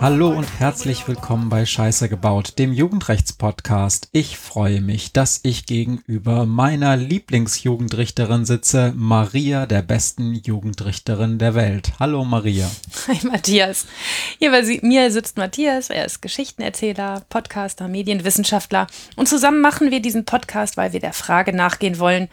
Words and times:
Hallo 0.00 0.28
und 0.28 0.46
herzlich 0.60 1.08
willkommen 1.08 1.48
bei 1.48 1.66
Scheiße 1.66 2.08
gebaut, 2.08 2.60
dem 2.60 2.72
Jugendrechtspodcast. 2.72 4.08
Ich 4.12 4.38
freue 4.38 4.80
mich, 4.80 5.12
dass 5.12 5.40
ich 5.42 5.66
gegenüber 5.66 6.46
meiner 6.46 6.96
Lieblingsjugendrichterin 6.96 8.44
sitze, 8.44 8.92
Maria, 8.94 9.66
der 9.66 9.82
besten 9.82 10.34
Jugendrichterin 10.34 11.38
der 11.38 11.56
Welt. 11.56 11.94
Hallo 11.98 12.24
Maria. 12.24 12.70
Hi 13.08 13.18
Matthias. 13.26 13.86
Hier 14.38 14.52
bei 14.52 14.62
mir 14.82 15.10
sitzt 15.10 15.38
Matthias, 15.38 15.90
er 15.90 16.04
ist 16.04 16.22
Geschichtenerzähler, 16.22 17.24
Podcaster, 17.28 17.88
Medienwissenschaftler 17.88 18.86
und 19.16 19.28
zusammen 19.28 19.60
machen 19.60 19.90
wir 19.90 19.98
diesen 19.98 20.24
Podcast, 20.24 20.76
weil 20.76 20.92
wir 20.92 21.00
der 21.00 21.12
Frage 21.12 21.52
nachgehen 21.52 21.98
wollen, 21.98 22.28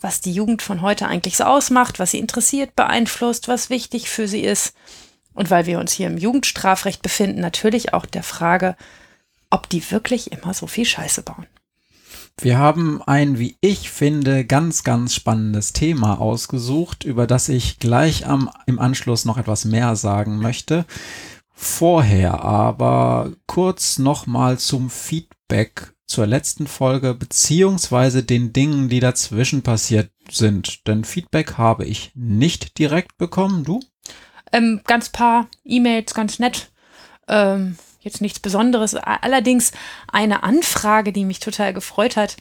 was 0.00 0.20
die 0.20 0.32
Jugend 0.32 0.62
von 0.62 0.82
heute 0.82 1.08
eigentlich 1.08 1.36
so 1.36 1.44
ausmacht, 1.44 1.98
was 1.98 2.12
sie 2.12 2.18
interessiert, 2.18 2.76
beeinflusst, 2.76 3.48
was 3.48 3.70
wichtig 3.70 4.08
für 4.08 4.28
sie 4.28 4.42
ist. 4.42 4.74
Und 5.34 5.50
weil 5.50 5.66
wir 5.66 5.78
uns 5.78 5.92
hier 5.92 6.06
im 6.06 6.18
Jugendstrafrecht 6.18 7.02
befinden, 7.02 7.40
natürlich 7.40 7.94
auch 7.94 8.06
der 8.06 8.22
Frage, 8.22 8.76
ob 9.50 9.68
die 9.68 9.88
wirklich 9.90 10.32
immer 10.32 10.54
so 10.54 10.66
viel 10.66 10.84
Scheiße 10.84 11.22
bauen. 11.22 11.46
Wir 12.40 12.58
haben 12.58 13.02
ein, 13.02 13.38
wie 13.40 13.56
ich 13.60 13.90
finde, 13.90 14.44
ganz, 14.44 14.84
ganz 14.84 15.14
spannendes 15.14 15.72
Thema 15.72 16.20
ausgesucht, 16.20 17.02
über 17.02 17.26
das 17.26 17.48
ich 17.48 17.80
gleich 17.80 18.26
am, 18.26 18.48
im 18.66 18.78
Anschluss 18.78 19.24
noch 19.24 19.38
etwas 19.38 19.64
mehr 19.64 19.96
sagen 19.96 20.38
möchte. 20.38 20.84
Vorher 21.52 22.44
aber 22.44 23.32
kurz 23.46 23.98
nochmal 23.98 24.58
zum 24.58 24.90
Feedback 24.90 25.92
zur 26.08 26.26
letzten 26.26 26.66
Folge 26.66 27.14
beziehungsweise 27.14 28.24
den 28.24 28.52
Dingen, 28.52 28.88
die 28.88 29.00
dazwischen 29.00 29.62
passiert 29.62 30.10
sind. 30.30 30.86
Denn 30.88 31.04
Feedback 31.04 31.58
habe 31.58 31.84
ich 31.84 32.10
nicht 32.14 32.78
direkt 32.78 33.18
bekommen. 33.18 33.62
Du? 33.64 33.80
Ähm, 34.52 34.80
ganz 34.86 35.10
paar 35.10 35.48
E-Mails, 35.64 36.14
ganz 36.14 36.38
nett. 36.38 36.70
Ähm, 37.28 37.76
jetzt 38.00 38.20
nichts 38.20 38.40
Besonderes. 38.40 38.94
Allerdings 38.94 39.72
eine 40.10 40.42
Anfrage, 40.42 41.12
die 41.12 41.24
mich 41.24 41.40
total 41.40 41.72
gefreut 41.72 42.16
hat. 42.16 42.36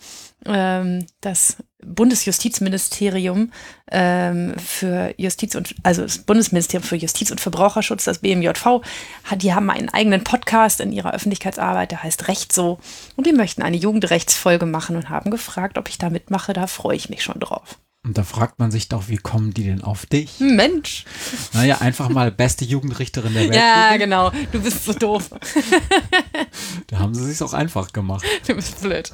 Ähm, 0.45 1.05
das 1.21 1.57
Bundesjustizministerium 1.83 3.51
ähm, 3.91 4.55
für 4.57 5.13
Justiz 5.17 5.55
und 5.55 5.75
also 5.83 6.01
das 6.03 6.19
Bundesministerium 6.19 6.83
für 6.83 6.95
Justiz 6.95 7.31
und 7.31 7.41
Verbraucherschutz, 7.41 8.03
das 8.03 8.19
BMJV, 8.19 8.81
hat, 9.23 9.41
die 9.41 9.53
haben 9.53 9.69
einen 9.69 9.89
eigenen 9.89 10.23
Podcast 10.23 10.79
in 10.79 10.91
ihrer 10.91 11.13
Öffentlichkeitsarbeit, 11.13 11.91
der 11.91 12.03
heißt 12.03 12.27
Recht 12.27 12.53
so. 12.53 12.79
Und 13.15 13.25
die 13.25 13.33
möchten 13.33 13.61
eine 13.61 13.77
Jugendrechtsfolge 13.77 14.65
machen 14.65 14.95
und 14.95 15.09
haben 15.09 15.31
gefragt, 15.31 15.77
ob 15.77 15.89
ich 15.89 15.97
da 15.97 16.09
mitmache. 16.09 16.53
Da 16.53 16.67
freue 16.67 16.97
ich 16.97 17.09
mich 17.09 17.23
schon 17.23 17.39
drauf. 17.39 17.79
Und 18.07 18.17
da 18.17 18.23
fragt 18.23 18.57
man 18.57 18.71
sich 18.71 18.87
doch, 18.87 19.09
wie 19.09 19.17
kommen 19.17 19.53
die 19.53 19.65
denn 19.65 19.83
auf 19.83 20.05
dich? 20.05 20.39
Mensch. 20.39 21.03
Naja, 21.51 21.79
einfach 21.79 22.07
mal 22.07 22.31
beste 22.31 22.63
Jugendrichterin 22.63 23.33
der 23.33 23.43
Welt. 23.43 23.55
Ja, 23.55 23.97
genau. 23.97 24.31
Du 24.53 24.61
bist 24.61 24.85
so 24.85 24.93
doof. 24.93 25.29
da 26.87 26.99
haben 26.99 27.13
sie 27.13 27.25
sich 27.25 27.41
auch 27.41 27.51
einfach 27.51 27.91
gemacht. 27.91 28.25
Du 28.47 28.55
bist 28.55 28.79
blöd. 28.81 29.11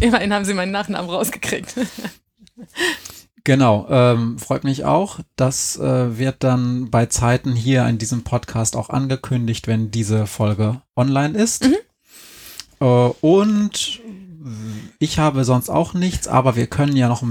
Immerhin 0.00 0.32
haben 0.32 0.44
sie 0.44 0.54
meinen 0.54 0.70
Nachnamen 0.70 1.10
rausgekriegt. 1.10 1.74
Genau, 3.42 3.88
ähm, 3.90 4.38
freut 4.38 4.62
mich 4.62 4.84
auch. 4.84 5.18
Das 5.34 5.76
äh, 5.76 6.18
wird 6.18 6.44
dann 6.44 6.88
bei 6.90 7.06
Zeiten 7.06 7.56
hier 7.56 7.84
in 7.88 7.98
diesem 7.98 8.22
Podcast 8.22 8.76
auch 8.76 8.90
angekündigt, 8.90 9.66
wenn 9.66 9.90
diese 9.90 10.28
Folge 10.28 10.82
online 10.94 11.36
ist. 11.36 11.64
Mhm. 11.64 11.76
Äh, 12.80 12.84
und 12.84 14.00
ich 14.98 15.18
habe 15.18 15.44
sonst 15.44 15.68
auch 15.68 15.94
nichts, 15.94 16.28
aber 16.28 16.56
wir 16.56 16.66
können 16.66 16.96
ja 16.96 17.08
noch 17.08 17.22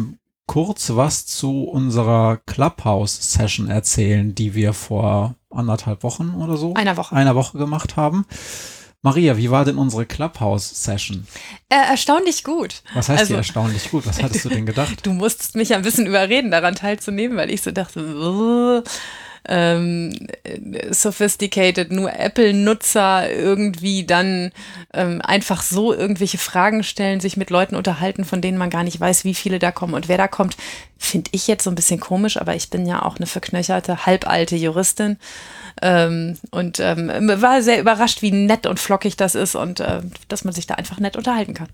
kurz 0.49 0.89
was 0.95 1.27
zu 1.27 1.65
unserer 1.65 2.37
Clubhouse-Session 2.47 3.69
erzählen, 3.69 4.33
die 4.33 4.55
wir 4.55 4.73
vor 4.73 5.35
anderthalb 5.51 6.01
Wochen 6.01 6.33
oder 6.41 6.57
so, 6.57 6.73
einer 6.73 6.97
Woche, 6.97 7.15
einer 7.15 7.35
Woche 7.35 7.59
gemacht 7.59 7.97
haben. 7.97 8.25
Maria, 9.03 9.37
wie 9.37 9.51
war 9.51 9.63
denn 9.63 9.77
unsere 9.77 10.07
Clubhouse-Session? 10.07 11.27
Äh, 11.69 11.75
erstaunlich 11.91 12.43
gut. 12.43 12.81
Was 12.95 13.09
heißt 13.09 13.19
also, 13.21 13.35
erstaunlich 13.35 13.91
gut? 13.91 14.07
Was 14.07 14.23
hattest 14.23 14.43
du 14.43 14.49
denn 14.49 14.65
gedacht? 14.65 14.97
Du 15.03 15.13
musstest 15.13 15.55
mich 15.55 15.71
ein 15.75 15.83
bisschen 15.83 16.07
überreden, 16.07 16.49
daran 16.49 16.73
teilzunehmen, 16.73 17.37
weil 17.37 17.51
ich 17.51 17.61
so 17.61 17.69
dachte, 17.69 18.83
ähm, 19.47 20.11
sophisticated, 20.89 21.91
nur 21.91 22.13
Apple-Nutzer 22.13 23.31
irgendwie 23.31 24.05
dann 24.05 24.51
ähm, 24.93 25.21
einfach 25.21 25.61
so 25.61 25.93
irgendwelche 25.93 26.37
Fragen 26.37 26.83
stellen, 26.83 27.19
sich 27.19 27.37
mit 27.37 27.49
Leuten 27.49 27.75
unterhalten, 27.75 28.25
von 28.25 28.41
denen 28.41 28.57
man 28.57 28.69
gar 28.69 28.83
nicht 28.83 28.99
weiß, 28.99 29.23
wie 29.23 29.33
viele 29.33 29.59
da 29.59 29.71
kommen 29.71 29.93
und 29.93 30.07
wer 30.07 30.17
da 30.17 30.27
kommt, 30.27 30.57
finde 30.97 31.29
ich 31.33 31.47
jetzt 31.47 31.63
so 31.63 31.71
ein 31.71 31.75
bisschen 31.75 31.99
komisch, 31.99 32.37
aber 32.37 32.55
ich 32.55 32.69
bin 32.69 32.85
ja 32.85 33.03
auch 33.03 33.17
eine 33.17 33.25
verknöcherte, 33.25 34.05
halbalte 34.05 34.55
Juristin. 34.55 35.17
Ähm, 35.81 36.37
und 36.51 36.79
ähm, 36.79 37.09
war 37.41 37.61
sehr 37.61 37.79
überrascht, 37.79 38.21
wie 38.21 38.31
nett 38.31 38.65
und 38.65 38.79
flockig 38.79 39.15
das 39.15 39.35
ist 39.35 39.55
und 39.55 39.79
äh, 39.79 40.01
dass 40.27 40.43
man 40.43 40.53
sich 40.53 40.67
da 40.67 40.75
einfach 40.75 40.99
nett 40.99 41.15
unterhalten 41.15 41.53
kann. 41.53 41.69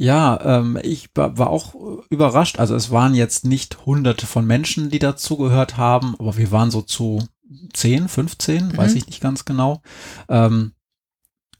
Ja, 0.00 0.40
ähm, 0.42 0.78
ich 0.82 1.10
war 1.14 1.50
auch 1.50 1.74
überrascht. 2.08 2.58
Also 2.58 2.74
es 2.74 2.90
waren 2.90 3.14
jetzt 3.14 3.44
nicht 3.44 3.84
hunderte 3.84 4.26
von 4.26 4.46
Menschen, 4.46 4.88
die 4.88 4.98
dazugehört 4.98 5.76
haben, 5.76 6.14
aber 6.18 6.38
wir 6.38 6.50
waren 6.50 6.70
so 6.70 6.80
zu 6.80 7.22
10, 7.74 8.08
15, 8.08 8.68
mhm. 8.68 8.76
weiß 8.78 8.94
ich 8.94 9.06
nicht 9.08 9.20
ganz 9.20 9.44
genau. 9.44 9.82
Ähm, 10.30 10.72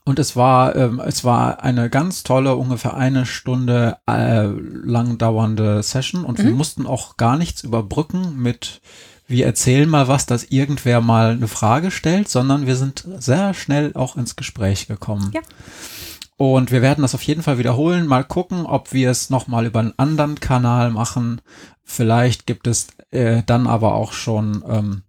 und 0.07 0.19
es 0.19 0.37
war, 0.37 0.75
ähm, 0.75 1.03
es 1.05 1.23
war 1.23 1.63
eine 1.63 1.91
ganz 1.91 2.23
tolle, 2.23 2.57
ungefähr 2.57 2.95
eine 2.95 3.27
Stunde 3.27 3.99
äh, 4.09 4.47
lang 4.47 5.19
dauernde 5.19 5.83
Session 5.83 6.25
und 6.25 6.39
mhm. 6.39 6.45
wir 6.45 6.53
mussten 6.53 6.87
auch 6.87 7.19
gar 7.19 7.37
nichts 7.37 7.63
überbrücken 7.63 8.39
mit, 8.39 8.81
wir 9.27 9.45
erzählen 9.45 9.89
mal 9.89 10.09
was, 10.09 10.25
dass 10.25 10.45
irgendwer 10.45 11.03
mal 11.03 11.33
eine 11.33 11.47
Frage 11.47 11.91
stellt, 11.91 12.31
sondern 12.31 12.67
wir 12.67 12.77
sind 12.77 13.07
sehr 13.19 13.53
schnell 13.53 13.93
auch 13.93 14.17
ins 14.17 14.35
Gespräch 14.35 14.89
gekommen. 14.89 15.31
Ja. 15.35 15.43
Und 16.41 16.71
wir 16.71 16.81
werden 16.81 17.03
das 17.03 17.15
auf 17.15 17.23
jeden 17.25 17.43
Fall 17.43 17.59
wiederholen. 17.59 18.07
Mal 18.07 18.25
gucken, 18.25 18.65
ob 18.65 18.95
wir 18.95 19.11
es 19.11 19.29
nochmal 19.29 19.67
über 19.67 19.81
einen 19.81 19.99
anderen 19.99 20.41
Kanal 20.41 20.91
machen. 20.91 21.43
Vielleicht 21.83 22.47
gibt 22.47 22.67
es 22.67 22.87
äh, 23.11 23.43
dann 23.45 23.67
aber 23.67 23.93
auch 23.93 24.15
schon 24.15 24.65
ähm, 24.67 25.03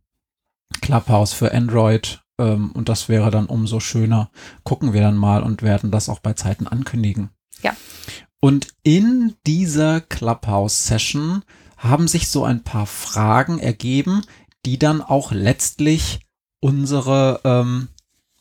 Clubhouse 0.82 1.32
für 1.32 1.54
Android. 1.54 2.22
Ähm, 2.38 2.74
und 2.74 2.90
das 2.90 3.08
wäre 3.08 3.32
dann 3.32 3.46
umso 3.46 3.80
schöner. 3.80 4.30
Gucken 4.66 4.92
wir 4.92 5.00
dann 5.00 5.16
mal 5.16 5.42
und 5.42 5.62
werden 5.62 5.90
das 5.90 6.10
auch 6.10 6.20
bei 6.20 6.34
Zeiten 6.34 6.68
ankündigen. 6.68 7.30
Ja. 7.64 7.78
Und 8.42 8.68
in 8.84 9.36
dieser 9.48 10.02
Clubhouse-Session 10.02 11.44
haben 11.78 12.10
sich 12.10 12.28
so 12.28 12.44
ein 12.44 12.66
paar 12.66 12.88
Fragen 12.88 13.58
ergeben, 13.58 14.24
die 14.66 14.78
dann 14.78 15.02
auch 15.02 15.32
letztlich 15.32 16.28
unsere, 16.60 17.40
ähm, 17.46 17.88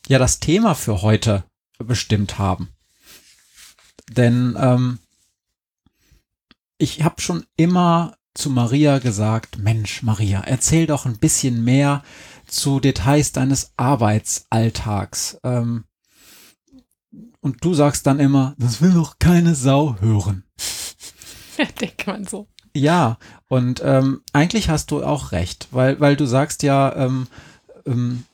ja, 0.09 0.19
das 0.19 0.41
Thema 0.41 0.75
für 0.75 1.03
heute 1.03 1.45
bestimmt 1.79 2.37
haben. 2.37 2.71
Denn 4.11 4.57
ähm, 4.59 4.99
ich 6.79 7.03
habe 7.03 7.21
schon 7.21 7.45
immer 7.57 8.17
zu 8.35 8.51
Maria 8.51 8.99
gesagt, 8.99 9.59
Mensch, 9.59 10.03
Maria, 10.03 10.41
erzähl 10.41 10.87
doch 10.87 11.07
ein 11.07 11.19
bisschen 11.19 11.65
mehr 11.65 12.03
zu 12.47 12.81
Details 12.81 13.33
deines 13.33 13.73
Arbeitsalltags. 13.77 15.39
Ähm, 15.45 15.85
und 17.41 17.65
du 17.65 17.75
sagst 17.75 18.07
dann 18.07 18.21
immer, 18.21 18.55
das 18.59 18.81
will 18.81 18.93
doch 18.93 19.19
keine 19.19 19.55
Sau 19.55 19.97
hören. 20.01 20.45
Ja, 21.59 21.67
denkt 21.79 22.07
man 22.07 22.27
so. 22.27 22.49
Ja, 22.75 23.19
und 23.49 23.83
ähm, 23.85 24.23
eigentlich 24.33 24.71
hast 24.71 24.91
du 24.93 25.05
auch 25.05 25.33
recht, 25.33 25.69
weil, 25.73 26.01
weil 26.01 26.17
du 26.17 26.25
sagst 26.25 26.63
ja, 26.63 26.97
ähm, 26.97 27.27
ähm, 27.85 28.25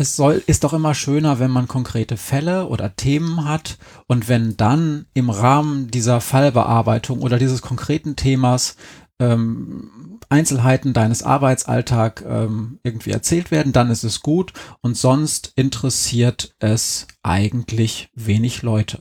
es 0.00 0.16
soll, 0.16 0.42
ist 0.46 0.64
doch 0.64 0.72
immer 0.72 0.94
schöner, 0.94 1.38
wenn 1.38 1.50
man 1.50 1.68
konkrete 1.68 2.16
Fälle 2.16 2.66
oder 2.66 2.96
Themen 2.96 3.44
hat 3.44 3.78
und 4.06 4.28
wenn 4.28 4.56
dann 4.56 5.06
im 5.12 5.28
Rahmen 5.28 5.90
dieser 5.90 6.20
Fallbearbeitung 6.20 7.20
oder 7.20 7.38
dieses 7.38 7.60
konkreten 7.60 8.16
Themas 8.16 8.76
ähm, 9.18 10.18
Einzelheiten 10.30 10.94
deines 10.94 11.22
Arbeitsalltag 11.22 12.24
ähm, 12.26 12.78
irgendwie 12.82 13.10
erzählt 13.10 13.50
werden, 13.50 13.72
dann 13.72 13.90
ist 13.90 14.04
es 14.04 14.22
gut 14.22 14.52
und 14.80 14.96
sonst 14.96 15.52
interessiert 15.56 16.54
es 16.60 17.06
eigentlich 17.22 18.08
wenig 18.14 18.62
Leute. 18.62 19.00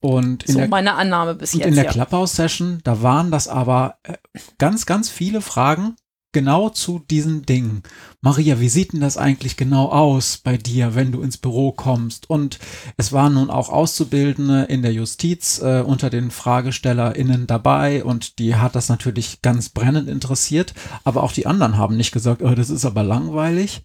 Und 0.00 0.44
in 0.44 0.52
so 0.52 0.58
der, 0.60 0.68
meine 0.68 0.94
Annahme 0.94 1.34
bis 1.34 1.52
jetzt. 1.52 1.66
In 1.66 1.74
der 1.74 1.84
ja. 1.84 1.90
Clubhouse-Session, 1.90 2.80
da 2.82 3.02
waren 3.02 3.30
das 3.30 3.46
aber 3.46 3.98
äh, 4.02 4.14
ganz, 4.58 4.86
ganz 4.86 5.10
viele 5.10 5.40
Fragen, 5.40 5.96
genau 6.32 6.68
zu 6.68 6.98
diesen 6.98 7.42
Dingen. 7.46 7.82
Maria, 8.20 8.60
wie 8.60 8.68
sieht 8.68 8.92
denn 8.92 9.00
das 9.00 9.16
eigentlich 9.16 9.56
genau 9.56 9.88
aus 9.88 10.38
bei 10.38 10.56
dir, 10.56 10.94
wenn 10.94 11.12
du 11.12 11.22
ins 11.22 11.38
Büro 11.38 11.72
kommst? 11.72 12.28
Und 12.28 12.58
es 12.96 13.12
waren 13.12 13.34
nun 13.34 13.50
auch 13.50 13.70
Auszubildende 13.70 14.64
in 14.64 14.82
der 14.82 14.92
Justiz 14.92 15.60
äh, 15.60 15.80
unter 15.80 16.10
den 16.10 16.30
FragestellerInnen 16.30 17.46
dabei 17.46 18.04
und 18.04 18.38
die 18.38 18.56
hat 18.56 18.74
das 18.74 18.88
natürlich 18.88 19.40
ganz 19.42 19.70
brennend 19.70 20.08
interessiert, 20.08 20.74
aber 21.04 21.22
auch 21.22 21.32
die 21.32 21.46
anderen 21.46 21.76
haben 21.76 21.96
nicht 21.96 22.12
gesagt, 22.12 22.42
oh, 22.42 22.54
das 22.54 22.70
ist 22.70 22.84
aber 22.84 23.02
langweilig. 23.02 23.84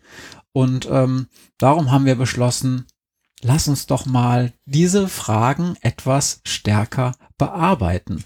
Und 0.52 0.88
ähm, 0.92 1.28
darum 1.58 1.92
haben 1.92 2.06
wir 2.06 2.16
beschlossen, 2.16 2.86
lass 3.42 3.68
uns 3.68 3.88
doch 3.88 4.06
mal 4.06 4.54
diese 4.66 5.08
Fragen 5.08 5.76
etwas 5.82 6.42
stärker 6.46 7.14
bearbeiten. 7.38 8.24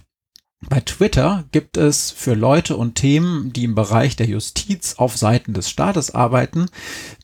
Bei 0.62 0.82
Twitter 0.82 1.46
gibt 1.52 1.78
es 1.78 2.10
für 2.10 2.34
Leute 2.34 2.78
und 2.78 2.96
Themen, 2.96 3.54
die 3.54 3.64
im 3.64 3.76
Bereich 3.76 4.16
der 4.16 4.28
Justiz 4.28 4.96
auf 4.98 5.16
Seiten 5.16 5.54
des 5.54 5.70
Staates 5.70 6.16
arbeiten, 6.16 6.66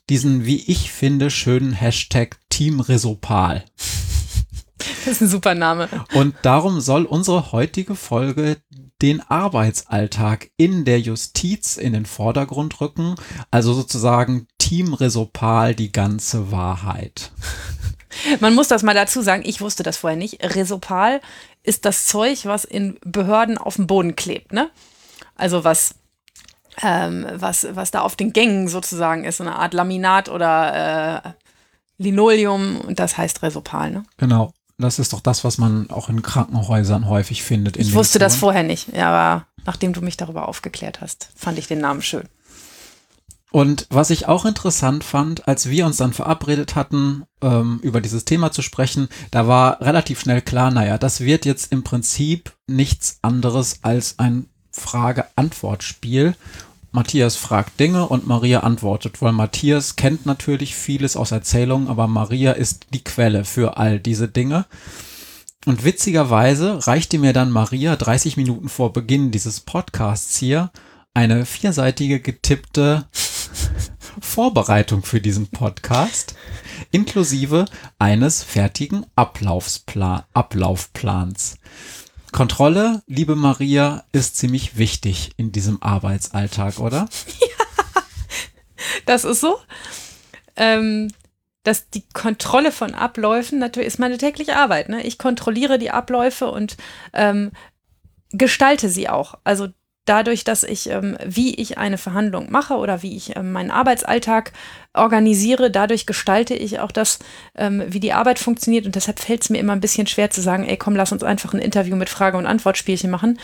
diesen, 0.09 0.45
wie 0.45 0.63
ich 0.69 0.91
finde, 0.91 1.31
schönen 1.31 1.73
Hashtag 1.73 2.37
Team 2.49 2.79
Resopal. 2.79 3.65
Das 4.77 5.13
ist 5.13 5.21
ein 5.21 5.29
super 5.29 5.55
Name. 5.55 5.89
Und 6.13 6.35
darum 6.43 6.79
soll 6.79 7.05
unsere 7.05 7.51
heutige 7.51 7.95
Folge 7.95 8.57
den 9.01 9.21
Arbeitsalltag 9.21 10.51
in 10.55 10.85
der 10.85 10.99
Justiz 10.99 11.77
in 11.77 11.93
den 11.93 12.05
Vordergrund 12.05 12.79
rücken. 12.79 13.15
Also 13.49 13.73
sozusagen 13.73 14.47
Team 14.59 14.93
Resopal, 14.93 15.73
die 15.73 15.91
ganze 15.91 16.51
Wahrheit. 16.51 17.31
Man 18.39 18.53
muss 18.53 18.67
das 18.67 18.83
mal 18.83 18.93
dazu 18.93 19.21
sagen, 19.21 19.43
ich 19.45 19.59
wusste 19.59 19.83
das 19.83 19.97
vorher 19.97 20.17
nicht. 20.17 20.43
Resopal 20.55 21.19
ist 21.63 21.85
das 21.85 22.05
Zeug, 22.05 22.45
was 22.45 22.65
in 22.65 22.97
Behörden 23.05 23.57
auf 23.57 23.77
dem 23.77 23.87
Boden 23.87 24.15
klebt, 24.15 24.53
ne? 24.53 24.69
Also 25.35 25.63
was, 25.63 25.95
ähm, 26.81 27.25
was, 27.33 27.65
was 27.71 27.91
da 27.91 28.01
auf 28.01 28.15
den 28.15 28.33
Gängen 28.33 28.67
sozusagen 28.67 29.23
ist, 29.23 29.37
so 29.37 29.43
eine 29.43 29.55
Art 29.55 29.73
Laminat 29.73 30.29
oder 30.29 31.23
äh, 31.25 31.31
Linoleum 31.97 32.81
und 32.81 32.99
das 32.99 33.17
heißt 33.17 33.41
Resopal, 33.41 33.91
ne? 33.91 34.03
Genau. 34.17 34.53
Das 34.77 34.99
ist 34.99 35.13
doch 35.13 35.21
das, 35.21 35.43
was 35.43 35.59
man 35.59 35.89
auch 35.91 36.09
in 36.09 36.21
Krankenhäusern 36.23 37.07
häufig 37.07 37.43
findet. 37.43 37.77
ich 37.77 37.93
wusste 37.93 38.17
das 38.19 38.35
vorher 38.35 38.63
nicht, 38.63 38.93
aber 38.95 39.45
nachdem 39.65 39.93
du 39.93 40.01
mich 40.01 40.17
darüber 40.17 40.47
aufgeklärt 40.47 40.99
hast, 40.99 41.29
fand 41.35 41.59
ich 41.59 41.67
den 41.67 41.79
Namen 41.79 42.01
schön. 42.01 42.27
Und 43.53 43.85
was 43.91 44.09
ich 44.09 44.27
auch 44.27 44.45
interessant 44.45 45.03
fand, 45.03 45.47
als 45.47 45.69
wir 45.69 45.85
uns 45.85 45.97
dann 45.97 46.11
verabredet 46.11 46.73
hatten, 46.73 47.25
ähm, 47.39 47.79
über 47.83 48.01
dieses 48.01 48.25
Thema 48.25 48.51
zu 48.51 48.63
sprechen, 48.63 49.09
da 49.29 49.47
war 49.47 49.79
relativ 49.79 50.21
schnell 50.21 50.41
klar, 50.41 50.71
naja, 50.71 50.97
das 50.97 51.19
wird 51.19 51.45
jetzt 51.45 51.71
im 51.71 51.83
Prinzip 51.83 52.53
nichts 52.65 53.19
anderes 53.21 53.83
als 53.83 54.17
ein 54.17 54.47
Frage-Antwort-Spiel. 54.71 56.35
Matthias 56.91 57.35
fragt 57.35 57.79
Dinge 57.79 58.07
und 58.07 58.25
Maria 58.25 58.61
antwortet, 58.61 59.21
weil 59.21 59.33
Matthias 59.33 59.97
kennt 59.97 60.25
natürlich 60.25 60.73
vieles 60.73 61.15
aus 61.15 61.31
Erzählungen, 61.31 61.89
aber 61.89 62.07
Maria 62.07 62.53
ist 62.53 62.87
die 62.91 63.03
Quelle 63.03 63.45
für 63.45 63.77
all 63.77 63.99
diese 63.99 64.27
Dinge. 64.27 64.65
Und 65.67 65.85
witzigerweise 65.85 66.87
reichte 66.87 67.19
mir 67.19 67.33
dann 67.33 67.51
Maria 67.51 67.97
30 67.97 68.35
Minuten 68.35 68.67
vor 68.67 68.93
Beginn 68.93 69.29
dieses 69.29 69.59
Podcasts 69.59 70.37
hier 70.37 70.71
eine 71.13 71.45
vierseitige 71.45 72.19
getippte 72.19 73.05
Vorbereitung 74.21 75.03
für 75.03 75.21
diesen 75.21 75.47
Podcast, 75.47 76.35
inklusive 76.91 77.65
eines 77.99 78.43
fertigen 78.43 79.05
Ablaufsplan, 79.15 80.23
Ablaufplans. 80.33 81.55
Kontrolle, 82.31 83.03
liebe 83.07 83.35
Maria, 83.35 84.03
ist 84.11 84.37
ziemlich 84.37 84.77
wichtig 84.77 85.31
in 85.37 85.51
diesem 85.51 85.81
Arbeitsalltag, 85.81 86.79
oder? 86.79 87.07
Ja, 87.39 88.01
das 89.05 89.23
ist 89.23 89.41
so. 89.41 89.59
Ähm, 90.55 91.11
dass 91.63 91.89
die 91.89 92.03
Kontrolle 92.13 92.71
von 92.71 92.93
Abläufen 92.93 93.59
natürlich 93.59 93.87
ist 93.87 93.99
meine 93.99 94.17
tägliche 94.17 94.55
Arbeit. 94.57 94.89
Ne? 94.89 95.03
Ich 95.03 95.17
kontrolliere 95.17 95.79
die 95.79 95.91
Abläufe 95.91 96.51
und 96.51 96.75
ähm, 97.13 97.51
gestalte 98.31 98.89
sie 98.89 99.09
auch. 99.09 99.35
Also 99.43 99.69
dadurch, 100.05 100.43
dass 100.43 100.63
ich, 100.63 100.89
ähm, 100.89 101.17
wie 101.25 101.55
ich 101.55 101.77
eine 101.77 101.97
Verhandlung 101.97 102.51
mache 102.51 102.75
oder 102.75 103.01
wie 103.01 103.15
ich 103.15 103.35
ähm, 103.35 103.51
meinen 103.51 103.71
Arbeitsalltag 103.71 104.51
organisiere, 104.93 105.71
dadurch 105.71 106.05
gestalte 106.05 106.53
ich 106.53 106.79
auch 106.79 106.91
das, 106.91 107.19
ähm, 107.55 107.83
wie 107.87 107.99
die 107.99 108.13
Arbeit 108.13 108.39
funktioniert. 108.39 108.85
Und 108.85 108.95
deshalb 108.95 109.19
fällt 109.19 109.43
es 109.43 109.49
mir 109.49 109.59
immer 109.59 109.73
ein 109.73 109.81
bisschen 109.81 110.07
schwer 110.07 110.29
zu 110.29 110.41
sagen, 110.41 110.65
ey, 110.65 110.77
komm, 110.77 110.95
lass 110.95 111.11
uns 111.11 111.23
einfach 111.23 111.53
ein 111.53 111.59
Interview 111.59 111.95
mit 111.95 112.09
Frage- 112.09 112.37
und 112.37 112.45
Antwortspielchen 112.45 113.09
machen. 113.09 113.39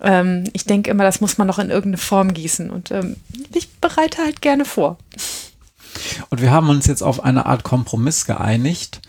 Ähm, 0.00 0.44
ich 0.52 0.64
denke 0.64 0.90
immer, 0.90 1.04
das 1.04 1.20
muss 1.20 1.38
man 1.38 1.46
noch 1.46 1.58
in 1.58 1.70
irgendeine 1.70 1.98
Form 1.98 2.32
gießen. 2.32 2.70
Und 2.70 2.90
ähm, 2.90 3.16
ich 3.52 3.68
bereite 3.80 4.22
halt 4.22 4.40
gerne 4.40 4.64
vor. 4.64 4.98
Und 6.30 6.40
wir 6.40 6.52
haben 6.52 6.68
uns 6.68 6.86
jetzt 6.86 7.02
auf 7.02 7.24
eine 7.24 7.46
Art 7.46 7.64
Kompromiss 7.64 8.24
geeinigt, 8.24 9.00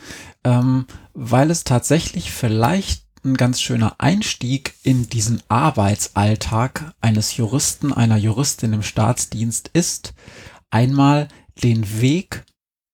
ähm, 0.44 0.86
weil 1.14 1.52
es 1.52 1.64
tatsächlich 1.64 2.32
vielleicht 2.32 3.04
ein 3.24 3.36
ganz 3.36 3.62
schöner 3.62 3.96
Einstieg 3.98 4.76
in 4.84 5.10
diesen 5.10 5.42
Arbeitsalltag 5.50 6.94
eines 7.02 7.36
Juristen, 7.38 7.94
einer 7.94 8.18
Juristin 8.18 8.74
im 8.74 8.84
Staatsdienst 8.84 9.70
ist, 9.74 10.14
einmal 10.70 11.28
den 11.64 12.02
Weg 12.02 12.46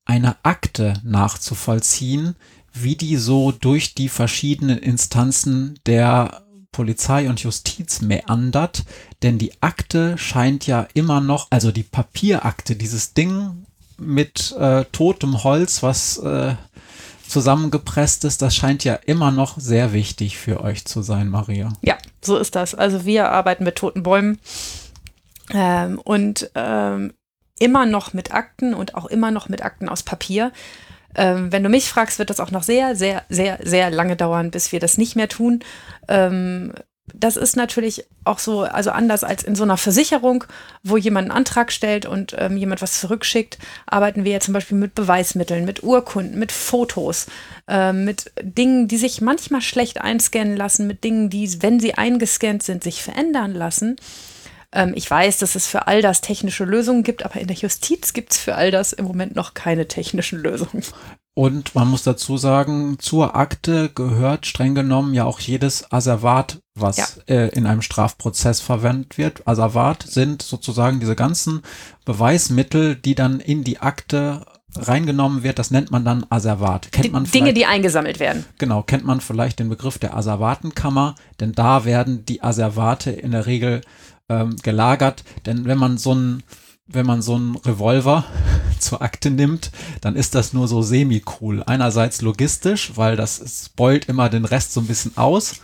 einer 0.05 0.37
Akte 0.43 0.93
nachzuvollziehen, 1.03 2.35
wie 2.73 2.95
die 2.95 3.17
so 3.17 3.51
durch 3.51 3.95
die 3.95 4.09
verschiedenen 4.09 4.77
Instanzen 4.77 5.79
der 5.85 6.43
Polizei 6.71 7.29
und 7.29 7.41
Justiz 7.41 8.01
meandert, 8.01 8.83
denn 9.23 9.37
die 9.37 9.53
Akte 9.61 10.17
scheint 10.17 10.67
ja 10.67 10.87
immer 10.93 11.21
noch, 11.21 11.47
also 11.49 11.71
die 11.71 11.83
Papierakte, 11.83 12.75
dieses 12.75 13.13
Ding 13.13 13.65
mit 13.97 14.51
äh, 14.59 14.83
totem 14.91 15.43
Holz, 15.43 15.83
was 15.83 16.17
äh, 16.17 16.55
zusammengepresst 17.27 18.25
ist, 18.25 18.41
das 18.41 18.55
scheint 18.55 18.83
ja 18.83 18.95
immer 18.95 19.31
noch 19.31 19.59
sehr 19.59 19.93
wichtig 19.93 20.37
für 20.37 20.61
euch 20.61 20.85
zu 20.85 21.01
sein, 21.01 21.29
Maria. 21.29 21.73
Ja, 21.81 21.97
so 22.21 22.37
ist 22.37 22.55
das. 22.55 22.75
Also 22.75 23.05
wir 23.05 23.31
arbeiten 23.31 23.63
mit 23.63 23.75
toten 23.75 24.03
Bäumen 24.03 24.39
ähm, 25.53 25.99
und 26.03 26.49
ähm, 26.55 27.13
immer 27.59 27.85
noch 27.85 28.13
mit 28.13 28.33
Akten 28.33 28.73
und 28.73 28.95
auch 28.95 29.05
immer 29.05 29.31
noch 29.31 29.49
mit 29.49 29.63
Akten 29.63 29.89
aus 29.89 30.03
Papier. 30.03 30.51
Ähm, 31.15 31.51
wenn 31.51 31.63
du 31.63 31.69
mich 31.69 31.87
fragst, 31.87 32.19
wird 32.19 32.29
das 32.29 32.39
auch 32.39 32.51
noch 32.51 32.63
sehr, 32.63 32.95
sehr, 32.95 33.23
sehr, 33.29 33.59
sehr 33.63 33.89
lange 33.89 34.15
dauern, 34.15 34.51
bis 34.51 34.71
wir 34.71 34.79
das 34.79 34.97
nicht 34.97 35.15
mehr 35.15 35.29
tun. 35.29 35.61
Ähm, 36.07 36.73
das 37.13 37.37
ist 37.37 37.55
natürlich 37.55 38.05
auch 38.23 38.39
so, 38.39 38.61
also 38.61 38.89
anders 38.89 39.23
als 39.23 39.43
in 39.43 39.55
so 39.55 39.63
einer 39.63 39.77
Versicherung, 39.77 40.43
wo 40.83 40.97
jemand 40.97 41.29
einen 41.29 41.37
Antrag 41.37 41.71
stellt 41.71 42.05
und 42.05 42.35
ähm, 42.37 42.57
jemand 42.57 42.81
was 42.81 42.99
zurückschickt, 42.99 43.59
arbeiten 43.85 44.23
wir 44.23 44.33
ja 44.33 44.39
zum 44.39 44.53
Beispiel 44.53 44.77
mit 44.77 44.95
Beweismitteln, 44.95 45.65
mit 45.65 45.83
Urkunden, 45.83 46.39
mit 46.39 46.51
Fotos, 46.51 47.27
äh, 47.67 47.93
mit 47.93 48.31
Dingen, 48.41 48.87
die 48.87 48.97
sich 48.97 49.21
manchmal 49.21 49.61
schlecht 49.61 50.01
einscannen 50.01 50.57
lassen, 50.57 50.87
mit 50.87 51.03
Dingen, 51.03 51.29
die, 51.29 51.61
wenn 51.61 51.79
sie 51.79 51.93
eingescannt 51.93 52.63
sind, 52.63 52.83
sich 52.83 53.03
verändern 53.03 53.53
lassen. 53.53 53.97
Ähm, 54.71 54.93
ich 54.95 55.09
weiß, 55.09 55.37
dass 55.37 55.53
es 55.53 55.67
für 55.67 55.87
all 55.87 56.01
das 56.01 56.21
technische 56.21 56.65
Lösungen 56.65 57.03
gibt, 57.03 57.23
aber 57.23 57.39
in 57.39 57.47
der 57.47 57.55
Justiz 57.55 58.13
gibt 58.13 58.33
es 58.33 58.39
für 58.39 58.55
all 58.55 58.71
das 58.71 58.93
im 58.93 59.05
Moment 59.05 59.35
noch 59.35 59.53
keine 59.53 59.87
technischen 59.87 60.39
Lösungen. 60.39 60.83
Und 61.35 61.75
man 61.75 61.89
muss 61.89 62.03
dazu 62.03 62.37
sagen, 62.37 62.97
zur 62.97 63.35
Akte 63.35 63.89
gehört 63.89 64.45
streng 64.45 64.73
genommen 64.73 65.13
ja 65.13 65.25
auch 65.25 65.39
jedes 65.39 65.91
Asservat, 65.91 66.59
was 66.75 66.97
ja. 66.97 67.07
äh, 67.27 67.49
in 67.49 67.65
einem 67.65 67.81
Strafprozess 67.81 68.61
verwendet 68.61 69.17
wird. 69.17 69.47
Asservat 69.47 70.03
sind 70.03 70.41
sozusagen 70.41 70.99
diese 70.99 71.15
ganzen 71.15 71.61
Beweismittel, 72.03 72.95
die 72.95 73.15
dann 73.15 73.39
in 73.39 73.63
die 73.63 73.79
Akte 73.79 74.45
reingenommen 74.77 75.43
wird, 75.43 75.57
das 75.57 75.71
nennt 75.71 75.91
man 75.91 76.03
dann 76.03 76.25
Asservat. 76.29 76.91
Kennt 76.91 77.13
man 77.13 77.23
Dinge, 77.23 77.53
die 77.53 77.65
eingesammelt 77.65 78.19
werden. 78.19 78.45
Genau, 78.57 78.83
kennt 78.83 79.05
man 79.05 79.21
vielleicht 79.21 79.59
den 79.59 79.69
Begriff 79.69 79.99
der 79.99 80.17
Asservatenkammer, 80.17 81.15
denn 81.39 81.53
da 81.53 81.85
werden 81.85 82.25
die 82.25 82.43
Asservate 82.43 83.11
in 83.11 83.31
der 83.31 83.45
Regel 83.45 83.81
ähm, 84.27 84.57
gelagert. 84.63 85.23
Denn 85.45 85.65
wenn 85.65 85.77
man 85.77 85.97
so 85.97 86.13
ein 86.13 86.43
wenn 86.87 87.05
man 87.05 87.21
so 87.21 87.35
einen 87.35 87.55
Revolver 87.55 88.25
zur 88.85 89.01
Akte 89.01 89.31
nimmt, 89.31 89.71
dann 90.01 90.15
ist 90.15 90.35
das 90.35 90.53
nur 90.53 90.67
so 90.67 90.81
semi-cool. 90.81 91.63
Einerseits 91.63 92.21
logistisch, 92.21 92.93
weil 92.95 93.15
das 93.15 93.65
spoilt 93.65 94.05
immer 94.05 94.29
den 94.29 94.45
Rest 94.45 94.73
so 94.73 94.81
ein 94.81 94.87
bisschen 94.87 95.17
aus. 95.17 95.55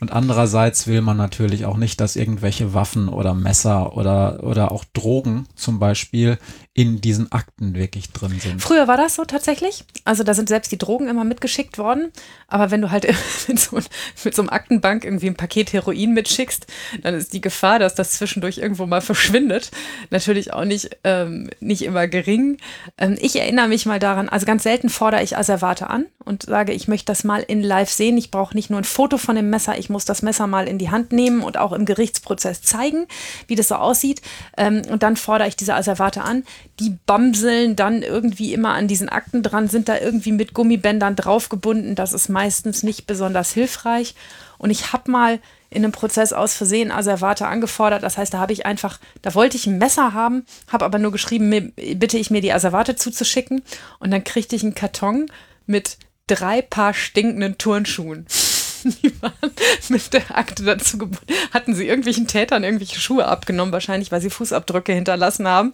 Und 0.00 0.12
andererseits 0.12 0.86
will 0.86 1.02
man 1.02 1.16
natürlich 1.16 1.64
auch 1.64 1.76
nicht, 1.76 2.00
dass 2.00 2.16
irgendwelche 2.16 2.74
Waffen 2.74 3.08
oder 3.08 3.34
Messer 3.34 3.96
oder, 3.96 4.42
oder 4.42 4.72
auch 4.72 4.84
Drogen 4.92 5.46
zum 5.54 5.78
Beispiel 5.78 6.38
in 6.74 7.02
diesen 7.02 7.30
Akten 7.32 7.74
wirklich 7.74 8.12
drin 8.12 8.40
sind. 8.40 8.62
Früher 8.62 8.88
war 8.88 8.96
das 8.96 9.16
so 9.16 9.26
tatsächlich. 9.26 9.84
Also 10.04 10.24
da 10.24 10.32
sind 10.32 10.48
selbst 10.48 10.72
die 10.72 10.78
Drogen 10.78 11.06
immer 11.06 11.22
mitgeschickt 11.22 11.76
worden. 11.76 12.10
Aber 12.48 12.70
wenn 12.70 12.80
du 12.80 12.90
halt 12.90 13.06
mit 13.48 13.60
so, 13.60 13.78
mit 14.24 14.34
so 14.34 14.40
einem 14.40 14.48
Aktenbank 14.48 15.04
irgendwie 15.04 15.26
ein 15.26 15.34
Paket 15.34 15.74
Heroin 15.74 16.14
mitschickst, 16.14 16.66
dann 17.02 17.14
ist 17.14 17.34
die 17.34 17.42
Gefahr, 17.42 17.78
dass 17.78 17.94
das 17.94 18.12
zwischendurch 18.12 18.56
irgendwo 18.56 18.86
mal 18.86 19.02
verschwindet, 19.02 19.70
natürlich 20.08 20.54
auch 20.54 20.64
nicht, 20.64 20.96
ähm, 21.04 21.50
nicht 21.60 21.82
immer 21.82 22.08
gering. 22.08 22.56
Ähm, 22.98 23.16
ich 23.20 23.36
erinnere 23.36 23.68
mich 23.68 23.86
mal 23.86 23.98
daran, 23.98 24.28
also 24.28 24.46
ganz 24.46 24.62
selten 24.62 24.88
fordere 24.88 25.22
ich 25.22 25.36
Asservate 25.36 25.88
an 25.88 26.06
und 26.24 26.44
sage, 26.44 26.72
ich 26.72 26.88
möchte 26.88 27.06
das 27.06 27.24
mal 27.24 27.42
in 27.42 27.62
live 27.62 27.90
sehen. 27.90 28.16
Ich 28.16 28.30
brauche 28.30 28.54
nicht 28.54 28.70
nur 28.70 28.80
ein 28.80 28.84
Foto 28.84 29.18
von 29.18 29.36
dem 29.36 29.50
Messer, 29.50 29.78
ich 29.78 29.90
muss 29.90 30.04
das 30.04 30.22
Messer 30.22 30.46
mal 30.46 30.68
in 30.68 30.78
die 30.78 30.90
Hand 30.90 31.12
nehmen 31.12 31.42
und 31.42 31.58
auch 31.58 31.72
im 31.72 31.84
Gerichtsprozess 31.84 32.62
zeigen, 32.62 33.06
wie 33.46 33.54
das 33.54 33.68
so 33.68 33.76
aussieht. 33.76 34.22
Ähm, 34.56 34.82
und 34.90 35.02
dann 35.02 35.16
fordere 35.16 35.48
ich 35.48 35.56
diese 35.56 35.74
Asservate 35.74 36.22
an 36.22 36.44
die 36.82 36.98
bamseln 37.06 37.76
dann 37.76 38.02
irgendwie 38.02 38.52
immer 38.52 38.74
an 38.74 38.88
diesen 38.88 39.08
Akten 39.08 39.42
dran, 39.42 39.68
sind 39.68 39.88
da 39.88 39.98
irgendwie 39.98 40.32
mit 40.32 40.52
Gummibändern 40.52 41.16
draufgebunden. 41.16 41.94
Das 41.94 42.12
ist 42.12 42.28
meistens 42.28 42.82
nicht 42.82 43.06
besonders 43.06 43.52
hilfreich. 43.52 44.14
Und 44.58 44.70
ich 44.70 44.92
habe 44.92 45.10
mal 45.10 45.38
in 45.72 45.84
einem 45.84 45.92
Prozess 45.92 46.32
aus 46.32 46.54
Versehen 46.54 46.90
Asservate 46.90 47.46
angefordert. 47.46 48.02
Das 48.02 48.18
heißt, 48.18 48.34
da 48.34 48.38
habe 48.38 48.52
ich 48.52 48.66
einfach, 48.66 48.98
da 49.22 49.34
wollte 49.34 49.56
ich 49.56 49.66
ein 49.66 49.78
Messer 49.78 50.12
haben, 50.12 50.44
habe 50.68 50.84
aber 50.84 50.98
nur 50.98 51.12
geschrieben, 51.12 51.48
mir, 51.48 51.62
bitte 51.96 52.18
ich 52.18 52.30
mir 52.30 52.40
die 52.40 52.52
Asservate 52.52 52.96
zuzuschicken. 52.96 53.62
Und 53.98 54.10
dann 54.10 54.24
kriegte 54.24 54.54
ich 54.54 54.62
einen 54.62 54.74
Karton 54.74 55.26
mit 55.66 55.96
drei 56.26 56.62
Paar 56.62 56.94
stinkenden 56.94 57.58
Turnschuhen. 57.58 58.26
die 58.84 59.22
waren 59.22 59.32
mit 59.88 60.12
der 60.12 60.36
Akte 60.36 60.64
dazu 60.64 60.98
gebunden, 60.98 61.32
hatten 61.52 61.74
sie 61.74 61.86
irgendwelchen 61.86 62.26
Tätern 62.26 62.64
irgendwelche 62.64 63.00
Schuhe 63.00 63.26
abgenommen, 63.26 63.72
wahrscheinlich, 63.72 64.10
weil 64.10 64.20
sie 64.20 64.30
Fußabdrücke 64.30 64.92
hinterlassen 64.92 65.46
haben. 65.46 65.72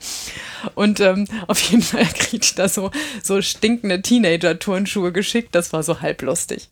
Und 0.75 1.01
ähm, 1.01 1.27
auf 1.47 1.61
jeden 1.61 1.83
Fall 1.83 2.05
kriegt 2.15 2.45
ich 2.45 2.55
da 2.55 2.69
so, 2.69 2.91
so 3.23 3.41
stinkende 3.41 4.03
Teenager-Turnschuhe 4.03 5.13
geschickt. 5.13 5.55
Das 5.55 5.73
war 5.73 5.83
so 5.83 6.01
halblustig. 6.01 6.69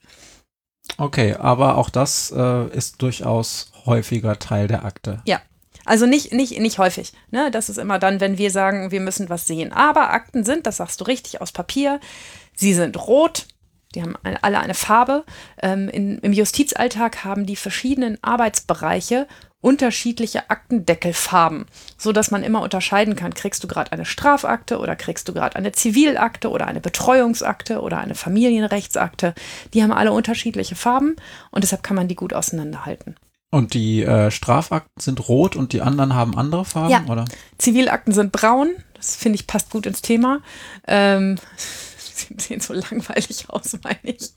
Okay, 0.99 1.35
aber 1.35 1.76
auch 1.76 1.90
das 1.90 2.33
äh, 2.35 2.69
ist 2.69 3.02
durchaus 3.02 3.71
häufiger 3.85 4.38
Teil 4.38 4.66
der 4.66 4.85
Akte. 4.85 5.21
Ja. 5.26 5.40
Also 5.85 6.07
nicht, 6.07 6.33
nicht, 6.33 6.59
nicht 6.59 6.78
häufig. 6.78 7.12
Ne? 7.31 7.50
Das 7.52 7.69
ist 7.69 7.78
immer 7.78 8.00
dann, 8.00 8.21
wenn 8.21 8.38
wir 8.38 8.50
sagen, 8.50 8.90
wir 8.90 9.00
müssen 9.00 9.28
was 9.28 9.47
sehen. 9.47 9.73
Aber 9.73 10.11
Akten 10.11 10.45
sind, 10.45 10.66
das 10.66 10.78
sagst 10.78 11.00
du 11.00 11.05
richtig, 11.05 11.40
aus 11.40 11.52
Papier. 11.52 12.00
Sie 12.55 12.75
sind 12.75 12.97
rot. 13.07 13.47
Die 13.95 14.02
haben 14.02 14.16
alle 14.43 14.59
eine 14.59 14.75
Farbe. 14.75 15.25
Ähm, 15.62 15.88
in, 15.88 16.19
Im 16.19 16.33
Justizalltag 16.33 17.25
haben 17.25 17.47
die 17.47 17.57
verschiedenen 17.57 18.19
Arbeitsbereiche 18.23 19.28
unterschiedliche 19.66 20.49
Aktendeckelfarben, 20.49 21.66
so 21.99 22.12
dass 22.12 22.30
man 22.30 22.44
immer 22.44 22.62
unterscheiden 22.62 23.16
kann, 23.16 23.35
kriegst 23.35 23.64
du 23.64 23.66
gerade 23.66 23.90
eine 23.90 24.04
Strafakte 24.04 24.78
oder 24.78 24.94
kriegst 24.94 25.28
du 25.28 25.32
gerade 25.32 25.56
eine 25.56 25.73
Zivilakte 25.73 26.50
oder 26.50 26.68
eine 26.68 26.80
Betreuungsakte 26.80 27.80
oder 27.80 27.99
eine 27.99 28.14
Familienrechtsakte. 28.14 29.35
Die 29.75 29.82
haben 29.82 29.90
alle 29.90 30.12
unterschiedliche 30.12 30.76
Farben 30.76 31.16
und 31.50 31.64
deshalb 31.64 31.82
kann 31.82 31.96
man 31.96 32.06
die 32.06 32.14
gut 32.14 32.32
auseinanderhalten. 32.32 33.16
Und 33.50 33.75
die 33.75 34.04
äh, 34.04 34.30
Strafakten 34.30 35.00
sind 35.00 35.28
rot 35.28 35.56
und 35.56 35.73
die 35.73 35.82
anderen 35.82 36.14
haben 36.14 36.38
andere 36.38 36.64
Farben, 36.64 36.92
ja. 36.92 37.04
oder? 37.08 37.25
Zivilakten 37.58 38.12
sind 38.12 38.30
braun. 38.30 38.70
Das 38.94 39.16
finde 39.16 39.35
ich 39.35 39.49
passt 39.49 39.70
gut 39.70 39.87
ins 39.87 40.00
Thema. 40.00 40.42
Ähm, 40.87 41.40
sie 42.16 42.35
sehen 42.38 42.61
so 42.61 42.73
langweilig 42.73 43.46
aus, 43.49 43.76
meine 43.82 43.99
ich. 44.02 44.30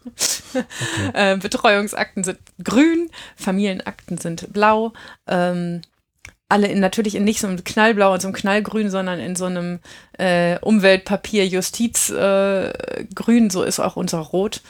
Okay. 0.54 0.66
Äh, 1.14 1.38
Betreuungsakten 1.38 2.24
sind 2.24 2.40
grün, 2.64 3.10
Familienakten 3.36 4.18
sind 4.18 4.52
blau. 4.52 4.94
Ähm, 5.28 5.82
alle 6.50 6.68
in, 6.68 6.80
natürlich 6.80 7.16
in 7.16 7.24
nicht 7.24 7.40
so 7.40 7.48
einem 7.48 7.64
knallblau 7.64 8.14
und 8.14 8.22
so 8.22 8.28
einem 8.28 8.36
knallgrün, 8.36 8.90
sondern 8.90 9.20
in 9.20 9.36
so 9.36 9.46
einem 9.46 9.80
äh, 10.18 10.58
Umweltpapier 10.60 11.48
Justizgrün, 11.48 13.48
äh, 13.48 13.50
so 13.50 13.64
ist 13.64 13.80
auch 13.80 13.96
unser 13.96 14.20
Rot. 14.20 14.62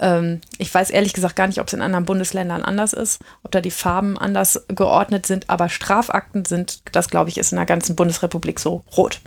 Ähm, 0.00 0.40
ich 0.58 0.72
weiß 0.72 0.90
ehrlich 0.90 1.12
gesagt 1.12 1.36
gar 1.36 1.46
nicht, 1.46 1.60
ob 1.60 1.68
es 1.68 1.72
in 1.72 1.82
anderen 1.82 2.04
Bundesländern 2.04 2.62
anders 2.62 2.92
ist, 2.92 3.20
ob 3.44 3.52
da 3.52 3.60
die 3.60 3.70
Farben 3.70 4.18
anders 4.18 4.64
geordnet 4.68 5.26
sind, 5.26 5.48
aber 5.48 5.68
Strafakten 5.68 6.44
sind, 6.44 6.80
das 6.92 7.08
glaube 7.08 7.30
ich, 7.30 7.38
ist 7.38 7.52
in 7.52 7.56
der 7.56 7.66
ganzen 7.66 7.94
Bundesrepublik 7.94 8.58
so 8.58 8.84
rot. 8.96 9.20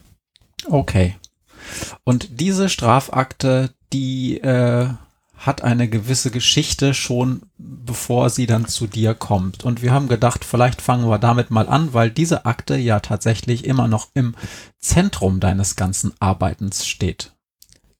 Okay. 0.67 1.15
Und 2.03 2.39
diese 2.39 2.69
Strafakte, 2.69 3.71
die 3.93 4.39
äh, 4.39 4.89
hat 5.37 5.63
eine 5.63 5.87
gewisse 5.87 6.29
Geschichte 6.29 6.93
schon, 6.93 7.41
bevor 7.57 8.29
sie 8.29 8.45
dann 8.45 8.67
zu 8.67 8.85
dir 8.85 9.15
kommt. 9.15 9.63
Und 9.63 9.81
wir 9.81 9.91
haben 9.91 10.07
gedacht, 10.07 10.45
vielleicht 10.45 10.81
fangen 10.81 11.09
wir 11.09 11.17
damit 11.17 11.49
mal 11.49 11.67
an, 11.67 11.93
weil 11.93 12.11
diese 12.11 12.45
Akte 12.45 12.75
ja 12.75 12.99
tatsächlich 12.99 13.65
immer 13.65 13.87
noch 13.87 14.09
im 14.13 14.35
Zentrum 14.79 15.39
deines 15.39 15.75
ganzen 15.75 16.13
Arbeitens 16.19 16.85
steht. 16.85 17.31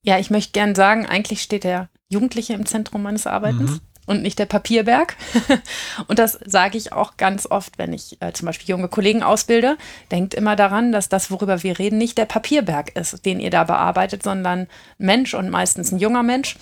Ja, 0.04 0.20
ich 0.20 0.30
möchte 0.30 0.52
gern 0.52 0.76
sagen, 0.76 1.06
eigentlich 1.06 1.42
steht 1.42 1.64
der 1.64 1.90
Jugendliche 2.10 2.54
im 2.54 2.66
Zentrum 2.66 3.02
meines 3.02 3.26
Arbeitens. 3.26 3.72
Mhm 3.72 3.91
und 4.06 4.22
nicht 4.22 4.40
der 4.40 4.46
Papierberg. 4.46 5.16
und 6.08 6.20
das 6.20 6.40
sage 6.46 6.78
ich 6.78 6.92
auch 6.92 7.18
ganz 7.18 7.46
oft, 7.46 7.78
wenn 7.78 7.94
ich 7.94 8.22
äh, 8.22 8.34
zum 8.34 8.48
Beispiel 8.48 8.70
junge 8.70 8.88
Kollegen 8.88 9.24
ausbilde. 9.24 9.78
Denkt 10.12 10.34
immer 10.34 10.56
daran, 10.56 10.92
dass 10.92 11.10
das, 11.10 11.32
worüber 11.32 11.64
wir 11.64 11.80
reden, 11.80 11.98
nicht 11.98 12.18
der 12.18 12.26
Papierberg 12.26 12.96
ist, 12.96 13.26
den 13.26 13.40
ihr 13.40 13.52
da 13.52 13.64
bearbeitet, 13.64 14.24
sondern 14.24 14.68
Mensch 14.98 15.34
und 15.34 15.50
meistens 15.50 15.92
ein 15.92 16.00
junger 16.00 16.24
Mensch. 16.24 16.58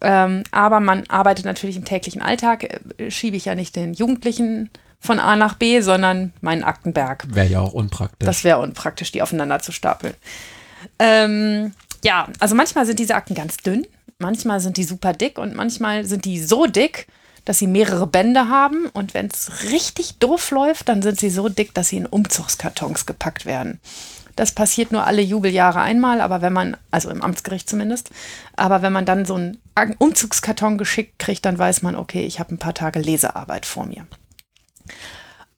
Ähm, 0.00 0.44
aber 0.50 0.80
man 0.80 1.04
arbeitet 1.08 1.44
natürlich 1.44 1.76
im 1.76 1.84
täglichen 1.84 2.22
Alltag, 2.22 2.80
äh, 2.98 3.10
schiebe 3.10 3.36
ich 3.36 3.46
ja 3.46 3.54
nicht 3.54 3.76
den 3.76 3.94
Jugendlichen 3.94 4.70
von 5.00 5.20
A 5.20 5.36
nach 5.36 5.54
B, 5.54 5.80
sondern 5.80 6.32
meinen 6.40 6.64
Aktenberg. 6.64 7.26
Wäre 7.28 7.46
ja 7.46 7.60
auch 7.60 7.74
unpraktisch. 7.74 8.26
Das 8.26 8.42
wäre 8.42 8.58
unpraktisch, 8.60 9.12
die 9.12 9.22
aufeinander 9.22 9.60
zu 9.60 9.70
stapeln. 9.70 10.14
Ähm, 10.98 11.74
ja, 12.02 12.28
also 12.38 12.54
manchmal 12.54 12.86
sind 12.86 12.98
diese 12.98 13.14
Akten 13.14 13.34
ganz 13.34 13.58
dünn 13.58 13.86
manchmal 14.18 14.60
sind 14.60 14.76
die 14.76 14.84
super 14.84 15.12
dick 15.12 15.38
und 15.38 15.54
manchmal 15.54 16.04
sind 16.04 16.24
die 16.24 16.42
so 16.42 16.66
dick, 16.66 17.06
dass 17.44 17.58
sie 17.58 17.66
mehrere 17.66 18.06
Bände 18.06 18.48
haben. 18.48 18.86
Und 18.86 19.14
wenn 19.14 19.26
es 19.26 19.70
richtig 19.70 20.18
doof 20.18 20.50
läuft, 20.50 20.88
dann 20.88 21.02
sind 21.02 21.18
sie 21.18 21.30
so 21.30 21.48
dick, 21.48 21.74
dass 21.74 21.88
sie 21.88 21.98
in 21.98 22.06
Umzugskartons 22.06 23.06
gepackt 23.06 23.46
werden. 23.46 23.80
Das 24.36 24.52
passiert 24.52 24.90
nur 24.90 25.06
alle 25.06 25.22
Jubeljahre 25.22 25.80
einmal, 25.80 26.20
aber 26.20 26.42
wenn 26.42 26.52
man, 26.52 26.76
also 26.90 27.08
im 27.10 27.22
Amtsgericht 27.22 27.68
zumindest, 27.68 28.10
aber 28.56 28.82
wenn 28.82 28.92
man 28.92 29.06
dann 29.06 29.24
so 29.24 29.34
einen 29.34 29.58
Umzugskarton 29.98 30.76
geschickt 30.76 31.20
kriegt, 31.20 31.44
dann 31.44 31.56
weiß 31.56 31.82
man, 31.82 31.94
okay, 31.94 32.24
ich 32.24 32.40
habe 32.40 32.52
ein 32.54 32.58
paar 32.58 32.74
Tage 32.74 32.98
Lesearbeit 32.98 33.64
vor 33.64 33.86
mir. 33.86 34.06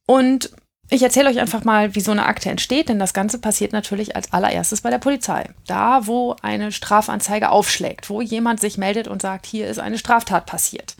Und 0.04 0.50
ich 0.88 1.02
erzähle 1.02 1.30
euch 1.30 1.40
einfach 1.40 1.64
mal, 1.64 1.94
wie 1.94 2.00
so 2.00 2.12
eine 2.12 2.26
Akte 2.26 2.48
entsteht, 2.48 2.88
denn 2.88 2.98
das 2.98 3.12
Ganze 3.12 3.38
passiert 3.38 3.72
natürlich 3.72 4.14
als 4.14 4.32
allererstes 4.32 4.82
bei 4.82 4.90
der 4.90 4.98
Polizei. 4.98 5.48
Da, 5.66 6.06
wo 6.06 6.36
eine 6.42 6.70
Strafanzeige 6.70 7.50
aufschlägt, 7.50 8.08
wo 8.08 8.20
jemand 8.20 8.60
sich 8.60 8.78
meldet 8.78 9.08
und 9.08 9.20
sagt, 9.20 9.46
hier 9.46 9.66
ist 9.66 9.80
eine 9.80 9.98
Straftat 9.98 10.46
passiert. 10.46 10.94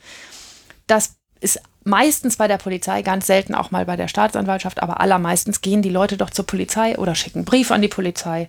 Das 0.89 1.15
ist 1.41 1.61
meistens 1.85 2.37
bei 2.37 2.49
der 2.49 2.59
Polizei, 2.59 3.03
ganz 3.03 3.27
selten 3.27 3.55
auch 3.55 3.71
mal 3.71 3.85
bei 3.85 3.97
der 3.97 4.09
Staatsanwaltschaft, 4.09 4.83
aber 4.83 5.01
allermeistens 5.01 5.61
gehen 5.61 5.83
die 5.83 5.89
Leute 5.89 6.17
doch 6.17 6.31
zur 6.31 6.47
Polizei 6.47 6.99
oder 6.99 7.15
schicken 7.15 7.41
einen 7.41 7.45
Brief 7.45 7.71
an 7.71 7.83
die 7.83 7.89
Polizei 7.89 8.49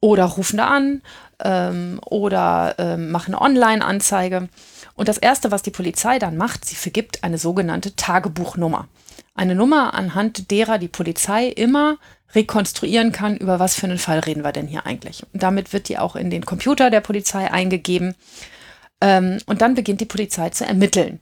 oder 0.00 0.24
rufen 0.26 0.58
da 0.58 0.68
an 0.68 1.00
ähm, 1.42 1.98
oder 2.04 2.74
ähm, 2.76 3.10
machen 3.10 3.34
eine 3.34 3.40
Online-Anzeige. 3.40 4.50
Und 4.96 5.08
das 5.08 5.16
Erste, 5.16 5.50
was 5.50 5.62
die 5.62 5.70
Polizei 5.70 6.18
dann 6.18 6.36
macht, 6.36 6.66
sie 6.66 6.76
vergibt 6.76 7.24
eine 7.24 7.38
sogenannte 7.38 7.96
Tagebuchnummer 7.96 8.86
eine 9.34 9.54
Nummer, 9.54 9.94
anhand 9.94 10.50
derer 10.50 10.78
die 10.78 10.88
Polizei 10.88 11.48
immer 11.48 11.98
rekonstruieren 12.34 13.12
kann, 13.12 13.36
über 13.36 13.58
was 13.58 13.74
für 13.74 13.86
einen 13.86 13.98
Fall 13.98 14.20
reden 14.20 14.44
wir 14.44 14.52
denn 14.52 14.66
hier 14.66 14.86
eigentlich. 14.86 15.24
Und 15.32 15.42
damit 15.42 15.72
wird 15.72 15.88
die 15.88 15.98
auch 15.98 16.16
in 16.16 16.30
den 16.30 16.44
Computer 16.44 16.90
der 16.90 17.00
Polizei 17.00 17.50
eingegeben. 17.50 18.14
Ähm, 19.00 19.38
und 19.46 19.62
dann 19.62 19.74
beginnt 19.74 20.00
die 20.00 20.06
Polizei 20.06 20.50
zu 20.50 20.64
ermitteln. 20.64 21.20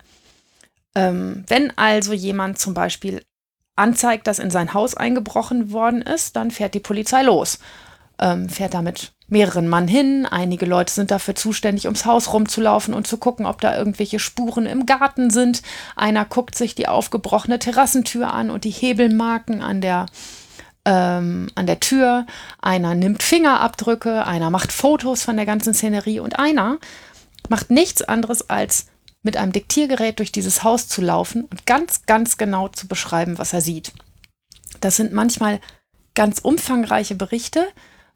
Ähm, 0.95 1.45
wenn 1.49 1.77
also 1.77 2.13
jemand 2.13 2.59
zum 2.59 2.75
Beispiel 2.75 3.23
anzeigt, 3.77 4.27
dass 4.27 4.39
in 4.39 4.51
sein 4.51 4.75
Haus 4.75 4.95
eingebrochen 4.95 5.73
worden 5.73 6.03
ist, 6.03 6.37
dann 6.37 6.51
fährt 6.51 6.75
die 6.75 6.81
Polizei 6.81 7.23
los. 7.23 7.59
Ähm, 8.23 8.49
fährt 8.49 8.75
damit 8.75 9.11
mehreren 9.27 9.67
Mann 9.67 9.89
hin. 9.89 10.27
Einige 10.27 10.65
Leute 10.65 10.93
sind 10.93 11.11
dafür 11.11 11.35
zuständig, 11.35 11.87
ums 11.87 12.07
Haus 12.07 12.33
rumzulaufen 12.33 12.95
und 12.95 13.09
zu 13.09 13.17
gucken, 13.17 13.47
ob 13.47 13.61
da 13.61 13.77
irgendwelche 13.77 14.21
Spuren 14.21 14.65
im 14.65 14.87
Garten 14.87 15.31
sind. 15.31 15.63
Einer 15.97 16.25
guckt 16.25 16.55
sich 16.55 16.77
die 16.77 16.87
aufgebrochene 16.87 17.59
Terrassentür 17.59 18.33
an 18.33 18.51
und 18.51 18.63
die 18.63 18.71
Hebelmarken 18.71 19.61
an 19.61 19.81
der 19.81 20.07
ähm, 20.85 21.49
an 21.57 21.67
der 21.67 21.81
Tür. 21.81 22.27
Einer 22.61 22.95
nimmt 22.95 23.25
Fingerabdrücke, 23.25 24.25
einer 24.25 24.51
macht 24.51 24.71
Fotos 24.71 25.25
von 25.25 25.37
der 25.37 25.47
ganzen 25.47 25.75
Szenerie 25.75 26.21
und 26.21 26.39
einer 26.39 26.79
macht 27.49 27.71
nichts 27.71 28.03
anderes 28.03 28.49
als 28.51 28.87
mit 29.25 29.37
einem 29.37 29.51
Diktiergerät 29.51 30.21
durch 30.21 30.31
dieses 30.31 30.63
Haus 30.63 30.87
zu 30.87 31.01
laufen 31.01 31.45
und 31.45 31.67
ganz, 31.67 32.07
ganz 32.07 32.37
genau 32.37 32.69
zu 32.69 32.87
beschreiben, 32.87 33.39
was 33.39 33.53
er 33.53 33.63
sieht. 33.63 33.93
Das 34.81 34.97
sind 34.97 35.13
manchmal 35.13 35.61
ganz 36.15 36.39
umfangreiche 36.39 37.17
Berichte, 37.17 37.67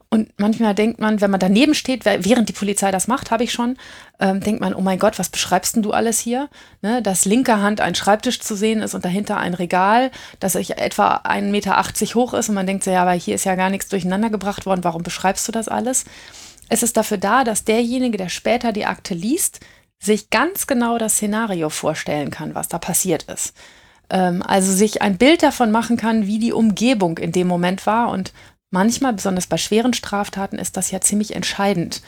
und 0.08 0.32
manchmal 0.38 0.74
denkt 0.74 1.00
man, 1.00 1.20
wenn 1.20 1.30
man 1.30 1.40
daneben 1.40 1.74
steht, 1.74 2.04
während 2.04 2.48
die 2.48 2.52
Polizei 2.52 2.90
das 2.90 3.08
macht, 3.08 3.30
habe 3.30 3.42
ich 3.42 3.52
schon, 3.52 3.76
ähm, 4.20 4.40
denkt 4.40 4.60
man, 4.60 4.72
oh 4.72 4.80
mein 4.80 5.00
Gott, 5.00 5.18
was 5.18 5.30
beschreibst 5.30 5.74
denn 5.74 5.82
du 5.82 5.90
alles 5.90 6.20
hier? 6.20 6.48
Ne, 6.80 7.02
dass 7.02 7.24
linker 7.24 7.60
Hand 7.60 7.80
ein 7.80 7.94
Schreibtisch 7.94 8.40
zu 8.40 8.54
sehen 8.54 8.80
ist 8.80 8.94
und 8.94 9.04
dahinter 9.04 9.38
ein 9.38 9.54
Regal, 9.54 10.10
das 10.38 10.54
etwa 10.54 11.16
1,80 11.24 11.50
Meter 11.50 11.76
hoch 12.14 12.34
ist 12.34 12.48
und 12.48 12.54
man 12.54 12.66
denkt 12.66 12.84
so, 12.84 12.90
ja, 12.90 13.02
aber 13.02 13.12
hier 13.12 13.34
ist 13.34 13.44
ja 13.44 13.56
gar 13.56 13.68
nichts 13.68 13.88
durcheinander 13.88 14.30
gebracht 14.30 14.64
worden, 14.64 14.84
warum 14.84 15.02
beschreibst 15.02 15.46
du 15.48 15.52
das 15.52 15.68
alles? 15.68 16.04
Es 16.68 16.82
ist 16.82 16.96
dafür 16.96 17.18
da, 17.18 17.44
dass 17.44 17.64
derjenige, 17.64 18.16
der 18.16 18.28
später 18.28 18.72
die 18.72 18.86
Akte 18.86 19.14
liest, 19.14 19.60
sich 19.98 20.30
ganz 20.30 20.66
genau 20.66 20.98
das 20.98 21.14
Szenario 21.14 21.68
vorstellen 21.68 22.30
kann, 22.30 22.54
was 22.54 22.68
da 22.68 22.78
passiert 22.78 23.24
ist. 23.24 23.54
Ähm, 24.10 24.42
also 24.42 24.72
sich 24.72 25.02
ein 25.02 25.18
Bild 25.18 25.42
davon 25.42 25.70
machen 25.70 25.96
kann, 25.96 26.26
wie 26.26 26.38
die 26.38 26.52
Umgebung 26.52 27.18
in 27.18 27.32
dem 27.32 27.48
Moment 27.48 27.86
war 27.86 28.10
und 28.10 28.32
manchmal, 28.76 29.14
besonders 29.14 29.46
bei 29.46 29.56
schweren 29.56 29.94
Straftaten, 29.94 30.58
ist 30.58 30.76
das 30.76 30.90
ja 30.90 31.00
ziemlich 31.00 31.34
entscheidend. 31.34 32.02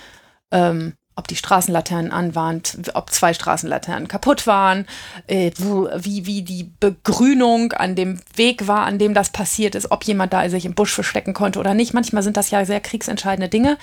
Ähm, 0.50 0.92
ob 1.16 1.26
die 1.26 1.34
Straßenlaternen 1.34 2.12
an 2.12 2.34
waren, 2.34 2.62
ob 2.94 3.10
zwei 3.10 3.32
Straßenlaternen 3.32 4.06
kaputt 4.06 4.46
waren, 4.46 4.86
äh, 5.26 5.50
wie, 5.58 6.26
wie 6.26 6.42
die 6.42 6.70
Begrünung 6.78 7.72
an 7.72 7.96
dem 7.96 8.20
Weg 8.36 8.68
war, 8.68 8.86
an 8.86 8.98
dem 8.98 9.14
das 9.14 9.30
passiert 9.30 9.74
ist, 9.74 9.90
ob 9.90 10.04
jemand 10.04 10.32
da 10.32 10.48
sich 10.48 10.64
im 10.66 10.74
Busch 10.74 10.92
verstecken 10.92 11.34
konnte 11.34 11.58
oder 11.58 11.74
nicht. 11.74 11.92
Manchmal 11.92 12.22
sind 12.22 12.36
das 12.36 12.50
ja 12.50 12.64
sehr 12.64 12.80
kriegsentscheidende 12.80 13.48
Dinge, 13.48 13.78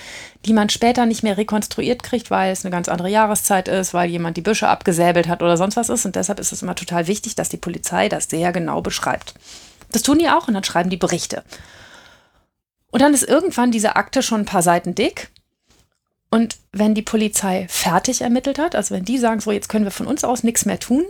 die 0.46 0.54
man 0.54 0.70
später 0.70 1.04
nicht 1.04 1.24
mehr 1.24 1.36
rekonstruiert 1.36 2.04
kriegt, 2.04 2.30
weil 2.30 2.52
es 2.52 2.64
eine 2.64 2.70
ganz 2.70 2.88
andere 2.88 3.10
Jahreszeit 3.10 3.68
ist, 3.68 3.92
weil 3.92 4.08
jemand 4.08 4.38
die 4.38 4.42
Büsche 4.42 4.68
abgesäbelt 4.68 5.28
hat 5.28 5.42
oder 5.42 5.58
sonst 5.58 5.76
was 5.76 5.90
ist. 5.90 6.06
Und 6.06 6.16
deshalb 6.16 6.38
ist 6.40 6.52
es 6.52 6.62
immer 6.62 6.76
total 6.76 7.08
wichtig, 7.08 7.34
dass 7.34 7.50
die 7.50 7.58
Polizei 7.58 8.08
das 8.08 8.30
sehr 8.30 8.52
genau 8.52 8.80
beschreibt. 8.80 9.34
Das 9.92 10.02
tun 10.02 10.18
die 10.18 10.30
auch 10.30 10.48
und 10.48 10.54
dann 10.54 10.64
schreiben 10.64 10.88
die 10.88 10.96
Berichte. 10.96 11.42
Und 12.96 13.02
dann 13.02 13.12
ist 13.12 13.24
irgendwann 13.24 13.72
diese 13.72 13.94
Akte 13.96 14.22
schon 14.22 14.40
ein 14.40 14.46
paar 14.46 14.62
Seiten 14.62 14.94
dick. 14.94 15.28
Und 16.30 16.56
wenn 16.72 16.94
die 16.94 17.02
Polizei 17.02 17.66
fertig 17.68 18.22
ermittelt 18.22 18.58
hat, 18.58 18.74
also 18.74 18.94
wenn 18.94 19.04
die 19.04 19.18
sagen, 19.18 19.40
so 19.40 19.52
jetzt 19.52 19.68
können 19.68 19.84
wir 19.84 19.90
von 19.90 20.06
uns 20.06 20.24
aus 20.24 20.42
nichts 20.42 20.64
mehr 20.64 20.80
tun, 20.80 21.04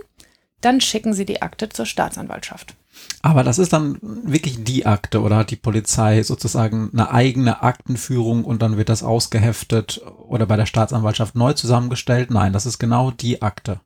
dann 0.59 0.81
schicken 0.81 1.13
sie 1.13 1.23
die 1.23 1.41
Akte 1.41 1.69
zur 1.69 1.85
Staatsanwaltschaft. 1.85 2.75
Aber 3.21 3.45
das 3.45 3.57
ist 3.57 3.71
dann 3.71 3.99
wirklich 4.01 4.65
die 4.65 4.85
Akte 4.85 5.21
oder 5.21 5.37
hat 5.37 5.49
die 5.49 5.55
Polizei 5.55 6.23
sozusagen 6.23 6.89
eine 6.91 7.09
eigene 7.09 7.63
Aktenführung 7.63 8.43
und 8.43 8.61
dann 8.61 8.75
wird 8.75 8.89
das 8.89 9.01
ausgeheftet 9.01 10.01
oder 10.27 10.45
bei 10.45 10.57
der 10.57 10.65
Staatsanwaltschaft 10.65 11.35
neu 11.35 11.53
zusammengestellt? 11.53 12.31
Nein, 12.31 12.51
das 12.51 12.65
ist 12.65 12.79
genau 12.79 13.11
die 13.11 13.41
Akte. 13.41 13.79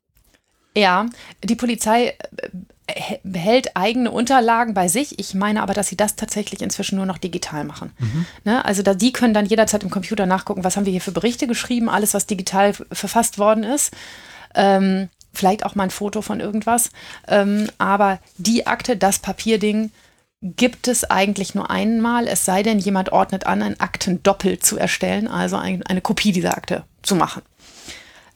Ja, 0.76 1.06
die 1.44 1.56
Polizei 1.56 2.08
äh, 2.08 2.50
behält 3.24 3.76
eigene 3.76 4.12
Unterlagen 4.12 4.74
bei 4.74 4.88
sich. 4.88 5.20
Ich 5.20 5.34
meine 5.34 5.62
aber, 5.62 5.74
dass 5.74 5.88
sie 5.88 5.98
das 5.98 6.16
tatsächlich 6.16 6.62
inzwischen 6.62 6.96
nur 6.96 7.06
noch 7.06 7.18
digital 7.18 7.64
machen. 7.64 7.92
Mhm. 8.00 8.26
Ne? 8.44 8.64
Also 8.66 8.84
da, 8.84 8.94
die 8.94 9.14
können 9.14 9.34
dann 9.34 9.46
jederzeit 9.46 9.84
im 9.84 9.90
Computer 9.90 10.26
nachgucken, 10.26 10.64
was 10.64 10.78
haben 10.78 10.86
wir 10.86 10.92
hier 10.92 11.02
für 11.02 11.12
Berichte 11.12 11.48
geschrieben, 11.48 11.90
alles, 11.90 12.14
was 12.14 12.28
digital 12.28 12.74
verfasst 12.74 13.38
worden 13.38 13.64
ist. 13.64 13.94
Ähm, 14.56 15.10
vielleicht 15.34 15.66
auch 15.66 15.76
mal 15.76 15.84
ein 15.84 15.92
Foto 15.92 16.22
von 16.22 16.40
irgendwas. 16.40 16.90
Ähm, 17.28 17.70
aber 17.78 18.20
die 18.38 18.68
Akte, 18.68 18.98
das 18.98 19.20
Papierding, 19.20 19.92
gibt 20.42 20.88
es 20.88 21.04
eigentlich 21.04 21.54
nur 21.54 21.70
einmal, 21.70 22.28
es 22.28 22.46
sei 22.46 22.64
denn, 22.64 22.80
jemand 22.80 23.12
ordnet 23.12 23.46
an, 23.46 23.62
ein 23.62 23.80
Aktendoppel 23.80 24.58
zu 24.60 24.78
erstellen, 24.78 25.28
also 25.28 25.56
ein, 25.56 25.84
eine 25.84 26.02
Kopie 26.02 26.32
dieser 26.32 26.58
Akte 26.58 26.84
zu 27.04 27.16
machen. 27.16 27.44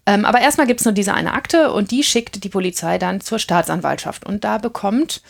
Ähm, 0.06 0.26
aber 0.26 0.40
erstmal 0.40 0.68
gibt 0.68 0.82
es 0.82 0.86
nur 0.86 0.94
diese 0.94 1.14
eine 1.14 1.34
Akte 1.34 1.72
und 1.72 1.92
die 1.92 2.04
schickt 2.04 2.44
die 2.44 2.50
Polizei 2.50 2.98
dann 2.98 3.22
zur 3.22 3.40
Staatsanwaltschaft. 3.40 4.26
Und 4.26 4.44
da 4.44 4.60
bekommt 4.60 5.22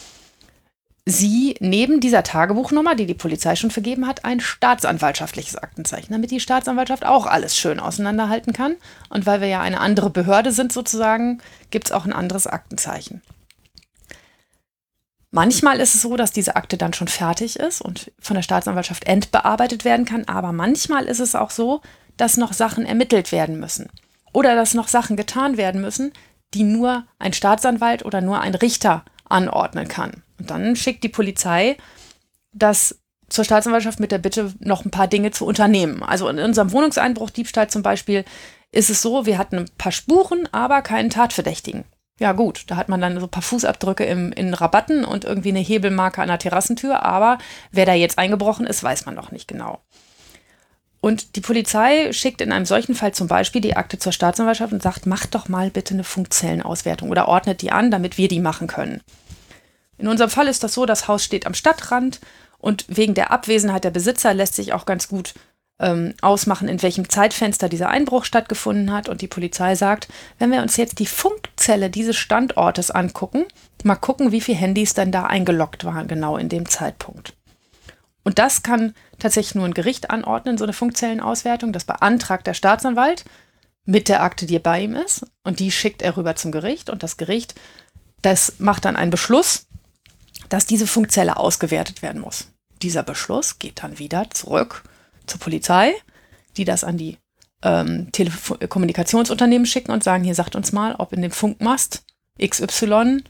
sie 1.06 1.56
neben 1.60 2.00
dieser 2.00 2.24
Tagebuchnummer, 2.24 2.96
die 2.96 3.06
die 3.06 3.14
Polizei 3.14 3.56
schon 3.56 3.72
vergeben 3.72 4.08
hat, 4.08 4.26
ein 4.26 4.40
staatsanwaltschaftliches 4.40 5.56
Aktenzeichen, 5.56 6.12
damit 6.12 6.32
die 6.32 6.40
Staatsanwaltschaft 6.40 7.06
auch 7.06 7.28
alles 7.28 7.56
schön 7.56 7.80
auseinanderhalten 7.80 8.54
kann. 8.54 8.76
Und 9.10 9.26
weil 9.26 9.40
wir 9.40 9.48
ja 9.48 9.62
eine 9.62 9.80
andere 9.80 10.10
Behörde 10.10 10.52
sind 10.52 10.74
sozusagen, 10.74 11.42
gibt 11.70 11.88
es 11.88 11.92
auch 11.92 12.06
ein 12.06 12.14
anderes 12.14 12.48
Aktenzeichen. 12.48 13.22
Manchmal 15.32 15.80
ist 15.80 15.96
es 15.96 16.02
so, 16.02 16.16
dass 16.16 16.32
diese 16.32 16.56
Akte 16.56 16.78
dann 16.78 16.94
schon 16.94 17.10
fertig 17.10 17.60
ist 17.60 17.82
und 17.82 18.12
von 18.20 18.36
der 18.36 18.42
Staatsanwaltschaft 18.42 19.06
endbearbeitet 19.06 19.86
werden 19.86 20.06
kann, 20.06 20.26
aber 20.26 20.54
manchmal 20.54 21.06
ist 21.06 21.20
es 21.20 21.36
auch 21.36 21.52
so, 21.52 21.82
dass 22.16 22.38
noch 22.38 22.54
Sachen 22.54 22.86
ermittelt 22.86 23.34
werden 23.34 23.60
müssen 23.60 23.90
oder 24.36 24.56
dass 24.56 24.74
noch 24.74 24.90
Sachen 24.90 25.16
getan 25.16 25.56
werden 25.56 25.80
müssen, 25.80 26.12
die 26.54 26.64
nur 26.64 27.06
ein 27.20 27.32
Staatsanwalt 27.32 28.04
oder 28.04 28.20
nur 28.20 28.42
ein 28.42 28.54
Richter 28.54 29.06
anordnen 29.30 29.88
kann. 29.88 30.24
Und 30.38 30.52
dann 30.52 30.76
schickt 30.76 31.04
die 31.06 31.10
Polizei 31.10 31.78
das 32.52 33.00
zur 33.30 33.46
Staatsanwaltschaft 33.46 34.00
mit 34.00 34.12
der 34.12 34.18
Bitte, 34.18 34.54
noch 34.60 34.86
ein 34.86 34.92
paar 34.92 35.08
Dinge 35.08 35.32
zu 35.32 35.46
unternehmen. 35.46 36.04
Also 36.04 36.28
in 36.28 36.40
unserem 36.40 36.74
Wohnungseinbruch, 36.74 37.30
Diebstahl 37.30 37.70
zum 37.70 37.82
Beispiel, 37.82 38.26
ist 38.72 38.90
es 38.90 39.02
so, 39.02 39.26
wir 39.26 39.38
hatten 39.38 39.58
ein 39.58 39.70
paar 39.78 39.94
Spuren, 39.94 40.50
aber 40.52 40.82
keinen 40.82 41.10
Tatverdächtigen. 41.10 41.86
Ja 42.20 42.34
gut, 42.34 42.66
da 42.68 42.76
hat 42.76 42.90
man 42.90 43.02
dann 43.02 43.20
so 43.20 43.26
ein 43.26 43.32
paar 43.32 43.42
Fußabdrücke 43.42 44.04
im, 44.06 44.32
in 44.34 44.54
Rabatten 44.54 45.06
und 45.06 45.26
irgendwie 45.26 45.50
eine 45.50 45.60
Hebelmarke 45.60 46.22
an 46.22 46.28
der 46.28 46.40
Terrassentür, 46.40 47.04
aber 47.04 47.38
wer 47.72 47.86
da 47.86 47.94
jetzt 47.94 48.18
eingebrochen 48.18 48.68
ist, 48.68 48.84
weiß 48.84 49.06
man 49.06 49.16
noch 49.16 49.32
nicht 49.32 49.48
genau. 49.48 49.80
Und 51.02 51.36
die 51.36 51.42
Polizei 51.42 52.12
schickt 52.14 52.42
in 52.42 52.52
einem 52.52 52.66
solchen 52.66 52.96
Fall 52.96 53.14
zum 53.14 53.28
Beispiel 53.28 53.62
die 53.62 53.76
Akte 53.76 54.00
zur 54.00 54.12
Staatsanwaltschaft 54.12 54.74
und 54.74 54.82
sagt, 54.82 55.06
macht 55.06 55.36
doch 55.36 55.48
mal 55.48 55.70
bitte 55.70 55.94
eine 55.94 56.04
Funkzellenauswertung 56.04 57.10
oder 57.10 57.28
ordnet 57.28 57.62
die 57.62 57.72
an, 57.72 57.92
damit 57.92 58.18
wir 58.18 58.28
die 58.28 58.40
machen 58.40 58.68
können. 58.68 59.02
In 59.98 60.08
unserem 60.08 60.30
Fall 60.30 60.48
ist 60.48 60.64
das 60.64 60.74
so, 60.74 60.86
das 60.86 61.08
Haus 61.08 61.24
steht 61.24 61.46
am 61.46 61.54
Stadtrand 61.54 62.20
und 62.58 62.86
wegen 62.88 63.14
der 63.14 63.32
Abwesenheit 63.32 63.84
der 63.84 63.92
Besitzer 63.92 64.34
lässt 64.34 64.56
sich 64.56 64.74
auch 64.74 64.86
ganz 64.86 65.08
gut 65.08 65.36
ähm, 65.80 66.14
ausmachen, 66.22 66.68
in 66.68 66.82
welchem 66.82 67.10
Zeitfenster 67.10 67.70
dieser 67.70 67.90
Einbruch 67.90 68.26
stattgefunden 68.26 68.92
hat. 68.92 69.10
Und 69.10 69.22
die 69.22 69.28
Polizei 69.28 69.76
sagt, 69.76 70.08
wenn 70.40 70.52
wir 70.52 70.62
uns 70.62 70.78
jetzt 70.78 71.00
die 71.00 71.06
Funkzelle 71.06 71.90
dieses 71.90 72.16
Standortes 72.16 72.92
angucken, 72.92 73.46
mal 73.84 73.96
gucken, 73.96 74.32
wie 74.32 74.42
viele 74.42 74.58
Handys 74.58 74.94
denn 74.94 75.12
da 75.12 75.26
eingeloggt 75.26 75.86
waren, 75.86 76.08
genau 76.08 76.38
in 76.38 76.50
dem 76.50 76.68
Zeitpunkt. 76.68 77.34
Und 78.24 78.40
das 78.40 78.64
kann 78.64 78.96
tatsächlich 79.20 79.56
nur 79.56 79.66
ein 79.66 79.74
Gericht 79.74 80.10
anordnen, 80.10 80.58
so 80.58 80.66
eine 80.66 80.74
Funkzellenauswertung. 80.74 81.74
Das 81.74 81.86
beantragt 81.86 82.48
der 82.48 82.54
Staatsanwalt 82.54 83.26
mit 83.86 84.10
der 84.10 84.24
Akte, 84.24 84.46
die 84.46 84.60
bei 84.60 84.82
ihm 84.82 84.96
ist. 84.96 85.26
Und 85.44 85.60
die 85.60 85.72
schickt 85.72 86.02
er 86.02 86.18
rüber 86.18 86.36
zum 86.36 86.52
Gericht. 86.52 86.90
Und 86.90 87.04
das 87.04 87.18
Gericht, 87.18 87.56
das 88.22 88.54
macht 88.60 88.86
dann 88.86 88.96
einen 88.96 89.12
Beschluss 89.12 89.68
dass 90.50 90.66
diese 90.66 90.88
Funkzelle 90.88 91.38
ausgewertet 91.38 92.02
werden 92.02 92.22
muss. 92.22 92.48
Dieser 92.82 93.04
Beschluss 93.04 93.60
geht 93.60 93.84
dann 93.84 94.00
wieder 94.00 94.30
zurück 94.32 94.84
zur 95.26 95.40
Polizei, 95.40 95.94
die 96.58 96.66
das 96.66 96.84
an 96.84 96.98
die 96.98 97.18
ähm, 97.64 98.12
Telekommunikationsunternehmen 98.12 99.66
schicken 99.66 99.92
und 99.92 100.04
sagen, 100.04 100.24
hier 100.24 100.36
sagt 100.36 100.56
uns 100.56 100.72
mal, 100.72 100.96
ob 100.96 101.14
in 101.14 101.22
dem 101.22 101.32
Funkmast 101.32 102.04
XY, 102.42 103.24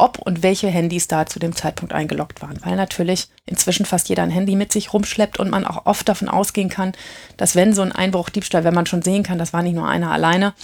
ob 0.00 0.18
und 0.18 0.42
welche 0.42 0.68
Handys 0.68 1.08
da 1.08 1.26
zu 1.26 1.38
dem 1.38 1.54
Zeitpunkt 1.54 1.92
eingeloggt 1.92 2.42
waren. 2.42 2.58
Weil 2.64 2.76
natürlich 2.76 3.28
inzwischen 3.46 3.86
fast 3.86 4.08
jeder 4.08 4.22
ein 4.22 4.30
Handy 4.30 4.56
mit 4.56 4.72
sich 4.72 4.92
rumschleppt 4.92 5.38
und 5.38 5.50
man 5.50 5.66
auch 5.66 5.86
oft 5.86 6.08
davon 6.08 6.28
ausgehen 6.28 6.68
kann, 6.68 6.92
dass 7.36 7.54
wenn 7.54 7.72
so 7.72 7.82
ein 7.82 7.92
Einbruch, 7.92 8.30
Diebstahl, 8.30 8.64
wenn 8.64 8.74
man 8.74 8.86
schon 8.86 9.02
sehen 9.02 9.22
kann, 9.22 9.38
das 9.38 9.52
war 9.52 9.62
nicht 9.62 9.74
nur 9.74 9.88
einer 9.88 10.10
alleine, 10.10 10.54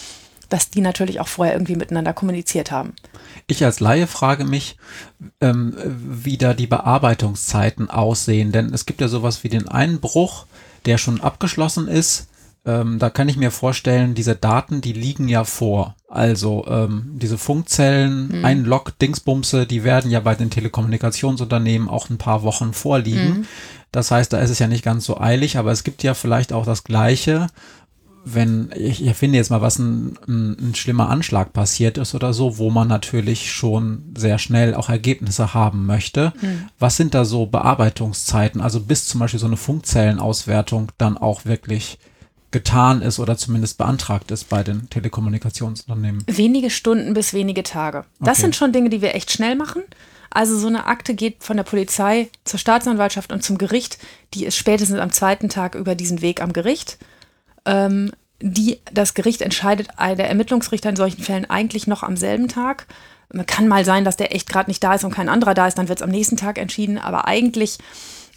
dass 0.48 0.70
die 0.70 0.80
natürlich 0.80 1.20
auch 1.20 1.28
vorher 1.28 1.54
irgendwie 1.54 1.76
miteinander 1.76 2.12
kommuniziert 2.12 2.70
haben. 2.70 2.94
Ich 3.46 3.64
als 3.64 3.80
Laie 3.80 4.06
frage 4.06 4.44
mich, 4.44 4.76
ähm, 5.40 5.76
wie 5.84 6.38
da 6.38 6.54
die 6.54 6.66
Bearbeitungszeiten 6.66 7.90
aussehen, 7.90 8.52
denn 8.52 8.72
es 8.72 8.86
gibt 8.86 9.00
ja 9.00 9.08
sowas 9.08 9.44
wie 9.44 9.48
den 9.48 9.68
Einbruch, 9.68 10.46
der 10.84 10.98
schon 10.98 11.20
abgeschlossen 11.20 11.88
ist. 11.88 12.28
Ähm, 12.66 12.98
da 12.98 13.10
kann 13.10 13.28
ich 13.28 13.36
mir 13.36 13.52
vorstellen, 13.52 14.14
diese 14.14 14.34
Daten, 14.34 14.80
die 14.80 14.92
liegen 14.92 15.28
ja 15.28 15.44
vor. 15.44 15.94
Also 16.08 16.66
ähm, 16.68 17.12
diese 17.14 17.38
Funkzellen, 17.38 18.38
mhm. 18.38 18.44
Einlog-Dingsbumse, 18.44 19.66
die 19.66 19.84
werden 19.84 20.10
ja 20.10 20.18
bei 20.18 20.34
den 20.34 20.50
Telekommunikationsunternehmen 20.50 21.88
auch 21.88 22.10
ein 22.10 22.18
paar 22.18 22.42
Wochen 22.42 22.72
vorliegen. 22.72 23.28
Mhm. 23.28 23.46
Das 23.92 24.10
heißt, 24.10 24.32
da 24.32 24.38
ist 24.38 24.50
es 24.50 24.58
ja 24.58 24.66
nicht 24.66 24.84
ganz 24.84 25.04
so 25.04 25.20
eilig, 25.20 25.58
aber 25.58 25.70
es 25.70 25.84
gibt 25.84 26.02
ja 26.02 26.14
vielleicht 26.14 26.52
auch 26.52 26.66
das 26.66 26.82
Gleiche, 26.82 27.46
wenn, 28.24 28.70
ich 28.74 29.06
erfinde 29.06 29.38
jetzt 29.38 29.50
mal, 29.50 29.60
was 29.60 29.78
ein, 29.78 30.18
ein, 30.26 30.70
ein, 30.70 30.74
schlimmer 30.74 31.08
Anschlag 31.10 31.52
passiert 31.52 31.96
ist 31.96 32.12
oder 32.16 32.32
so, 32.32 32.58
wo 32.58 32.70
man 32.70 32.88
natürlich 32.88 33.52
schon 33.52 34.12
sehr 34.18 34.38
schnell 34.38 34.74
auch 34.74 34.88
Ergebnisse 34.88 35.54
haben 35.54 35.86
möchte. 35.86 36.32
Mhm. 36.42 36.68
Was 36.80 36.96
sind 36.96 37.14
da 37.14 37.24
so 37.24 37.46
Bearbeitungszeiten? 37.46 38.60
Also 38.60 38.80
bis 38.80 39.06
zum 39.06 39.20
Beispiel 39.20 39.38
so 39.38 39.46
eine 39.46 39.56
Funkzellenauswertung 39.56 40.90
dann 40.98 41.16
auch 41.16 41.44
wirklich 41.44 42.00
getan 42.56 43.02
ist 43.02 43.18
oder 43.18 43.36
zumindest 43.36 43.78
beantragt 43.78 44.30
ist 44.30 44.48
bei 44.48 44.62
den 44.62 44.88
Telekommunikationsunternehmen? 44.90 46.24
Wenige 46.26 46.70
Stunden 46.70 47.14
bis 47.14 47.34
wenige 47.34 47.62
Tage. 47.62 48.04
Das 48.20 48.38
okay. 48.38 48.40
sind 48.42 48.56
schon 48.56 48.72
Dinge, 48.72 48.90
die 48.90 49.02
wir 49.02 49.14
echt 49.14 49.30
schnell 49.30 49.56
machen. 49.56 49.82
Also 50.30 50.58
so 50.58 50.66
eine 50.66 50.86
Akte 50.86 51.14
geht 51.14 51.44
von 51.44 51.56
der 51.56 51.64
Polizei 51.64 52.28
zur 52.44 52.58
Staatsanwaltschaft 52.58 53.32
und 53.32 53.42
zum 53.42 53.58
Gericht. 53.58 53.98
Die 54.34 54.44
ist 54.44 54.56
spätestens 54.56 54.98
am 54.98 55.12
zweiten 55.12 55.48
Tag 55.48 55.74
über 55.74 55.94
diesen 55.94 56.20
Weg 56.20 56.42
am 56.42 56.52
Gericht 56.52 56.98
ähm, 57.66 58.12
die 58.40 58.80
das 58.92 59.14
Gericht 59.14 59.42
entscheidet, 59.42 59.88
der 59.98 60.28
Ermittlungsrichter 60.28 60.90
in 60.90 60.96
solchen 60.96 61.22
Fällen 61.22 61.48
eigentlich 61.48 61.86
noch 61.86 62.02
am 62.02 62.16
selben 62.16 62.48
Tag. 62.48 62.86
Kann 63.46 63.66
mal 63.66 63.84
sein, 63.84 64.04
dass 64.04 64.16
der 64.16 64.34
echt 64.34 64.48
gerade 64.48 64.70
nicht 64.70 64.84
da 64.84 64.94
ist 64.94 65.04
und 65.04 65.14
kein 65.14 65.28
anderer 65.28 65.54
da 65.54 65.66
ist, 65.66 65.78
dann 65.78 65.88
wird 65.88 65.98
es 65.98 66.02
am 66.02 66.10
nächsten 66.10 66.36
Tag 66.36 66.58
entschieden. 66.58 66.98
Aber 66.98 67.26
eigentlich 67.26 67.78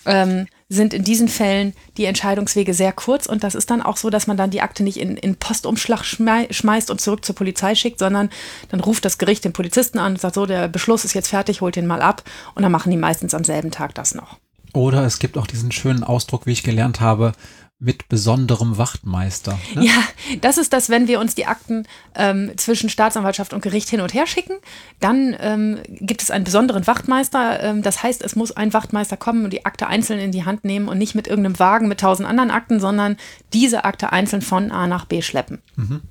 ähm, 0.06 0.48
sind 0.70 0.94
in 0.94 1.04
diesen 1.04 1.28
Fällen 1.28 1.74
die 1.98 2.06
Entscheidungswege 2.06 2.74
sehr 2.74 2.92
kurz 2.92 3.26
und 3.26 3.44
das 3.44 3.56
ist 3.56 3.72
dann 3.72 3.82
auch 3.82 3.98
so, 3.98 4.10
dass 4.10 4.28
man 4.28 4.38
dann 4.38 4.52
die 4.52 4.62
Akte 4.62 4.84
nicht 4.84 5.00
in, 5.00 5.18
in 5.18 5.36
Postumschlag 5.36 6.04
schmeißt 6.06 6.92
und 6.92 7.02
zurück 7.02 7.26
zur 7.26 7.36
Polizei 7.36 7.74
schickt, 7.74 8.00
sondern 8.00 8.30
dann 8.70 8.80
ruft 8.80 9.04
das 9.04 9.18
Gericht 9.18 9.44
den 9.44 9.54
Polizisten 9.54 9.98
an 9.98 10.14
und 10.14 10.22
sagt 10.22 10.36
so, 10.36 10.46
der 10.46 10.68
Beschluss 10.68 11.06
ist 11.06 11.16
jetzt 11.16 11.30
fertig, 11.30 11.62
holt 11.62 11.76
den 11.76 11.88
mal 11.88 12.02
ab 12.02 12.24
und 12.54 12.62
dann 12.62 12.72
machen 12.72 12.92
die 12.92 12.98
meistens 12.98 13.34
am 13.34 13.44
selben 13.44 13.72
Tag 13.72 13.96
das 13.96 14.14
noch. 14.14 14.38
Oder 14.74 15.04
es 15.06 15.18
gibt 15.18 15.38
auch 15.38 15.48
diesen 15.48 15.72
schönen 15.72 16.04
Ausdruck, 16.04 16.46
wie 16.46 16.52
ich 16.52 16.62
gelernt 16.62 17.02
habe, 17.02 17.32
mit 17.80 18.10
besonderem 18.10 18.78
Wachtmeister. 18.78 19.58
Ne? 19.74 19.86
Ja, 19.86 20.04
das 20.42 20.58
ist 20.58 20.74
das, 20.74 20.90
wenn 20.90 21.08
wir 21.08 21.20
uns 21.20 21.34
die 21.34 21.46
Akten 21.46 21.88
ähm, 22.14 22.52
zwischen 22.58 22.90
Staatsanwaltschaft 22.90 23.54
und 23.54 23.62
Gericht 23.62 23.90
hin 23.90 24.02
und 24.02 24.14
her 24.14 24.28
schicken, 24.28 24.58
dann 25.00 25.36
ähm, 25.40 25.80
gibt 25.88 26.22
es 26.22 26.30
einen 26.30 26.44
besonderen 26.44 26.86
Wachtmeister. 26.88 27.64
Ähm, 27.64 27.82
das 27.82 28.04
heißt, 28.04 28.22
es 28.22 28.36
muss 28.36 28.52
ein 28.52 28.74
Wachtmeister 28.74 29.16
kommen 29.16 29.46
und 29.46 29.54
die 29.54 29.66
Akte 29.66 29.88
einzeln 29.88 30.20
in 30.20 30.34
die 30.34 30.44
Hand 30.44 30.66
nehmen 30.66 30.90
und 30.90 30.98
nicht 30.98 31.16
mit 31.16 31.28
irgendeinem 31.28 31.58
Wagen 31.60 31.88
mit 31.88 32.02
tausend 32.02 32.28
anderen 32.28 32.52
Akten, 32.52 32.82
sondern 32.82 33.16
diese 33.54 33.86
Akte 33.86 34.12
einzeln 34.12 34.42
von 34.42 34.72
A 34.72 34.86
nach 34.86 35.06
B 35.06 35.22
schleppen. 35.22 35.62
Mhm. 35.78 36.02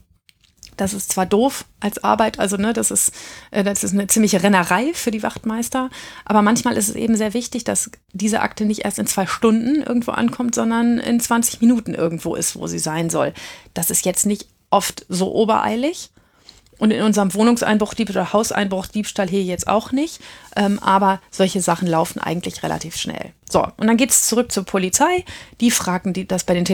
Das 0.78 0.94
ist 0.94 1.12
zwar 1.12 1.26
doof 1.26 1.66
als 1.80 2.02
Arbeit, 2.02 2.38
also 2.38 2.56
ne, 2.56 2.72
das 2.72 2.90
ist, 2.90 3.12
äh, 3.50 3.62
das 3.62 3.84
ist 3.84 3.92
eine 3.92 4.06
ziemliche 4.06 4.42
Rennerei 4.42 4.92
für 4.94 5.10
die 5.10 5.22
Wachtmeister, 5.22 5.90
aber 6.24 6.40
manchmal 6.40 6.76
ist 6.76 6.88
es 6.88 6.96
eben 6.96 7.16
sehr 7.16 7.34
wichtig, 7.34 7.64
dass 7.64 7.90
diese 8.12 8.40
Akte 8.40 8.64
nicht 8.64 8.84
erst 8.84 8.98
in 8.98 9.06
zwei 9.06 9.26
Stunden 9.26 9.82
irgendwo 9.82 10.12
ankommt, 10.12 10.54
sondern 10.54 10.98
in 10.98 11.20
20 11.20 11.60
Minuten 11.60 11.94
irgendwo 11.94 12.34
ist, 12.34 12.56
wo 12.56 12.66
sie 12.66 12.78
sein 12.78 13.10
soll. 13.10 13.34
Das 13.74 13.90
ist 13.90 14.06
jetzt 14.06 14.24
nicht 14.24 14.46
oft 14.70 15.04
so 15.08 15.34
obereilig. 15.34 16.10
Und 16.78 16.92
in 16.92 17.02
unserem 17.02 17.34
Wohnungseinbruch 17.34 17.94
oder 17.98 18.32
Hauseinbruch 18.32 18.86
Diebstahl 18.86 19.28
hier 19.28 19.42
jetzt 19.42 19.66
auch 19.66 19.90
nicht. 19.90 20.20
Ähm, 20.54 20.78
aber 20.78 21.20
solche 21.28 21.60
Sachen 21.60 21.88
laufen 21.88 22.20
eigentlich 22.20 22.62
relativ 22.62 22.96
schnell. 22.96 23.32
So, 23.50 23.66
und 23.76 23.88
dann 23.88 23.96
geht 23.96 24.10
es 24.10 24.28
zurück 24.28 24.52
zur 24.52 24.62
Polizei. 24.62 25.24
Die 25.60 25.72
fragen 25.72 26.12
die, 26.12 26.28
das 26.28 26.44
bei 26.44 26.54
den 26.54 26.64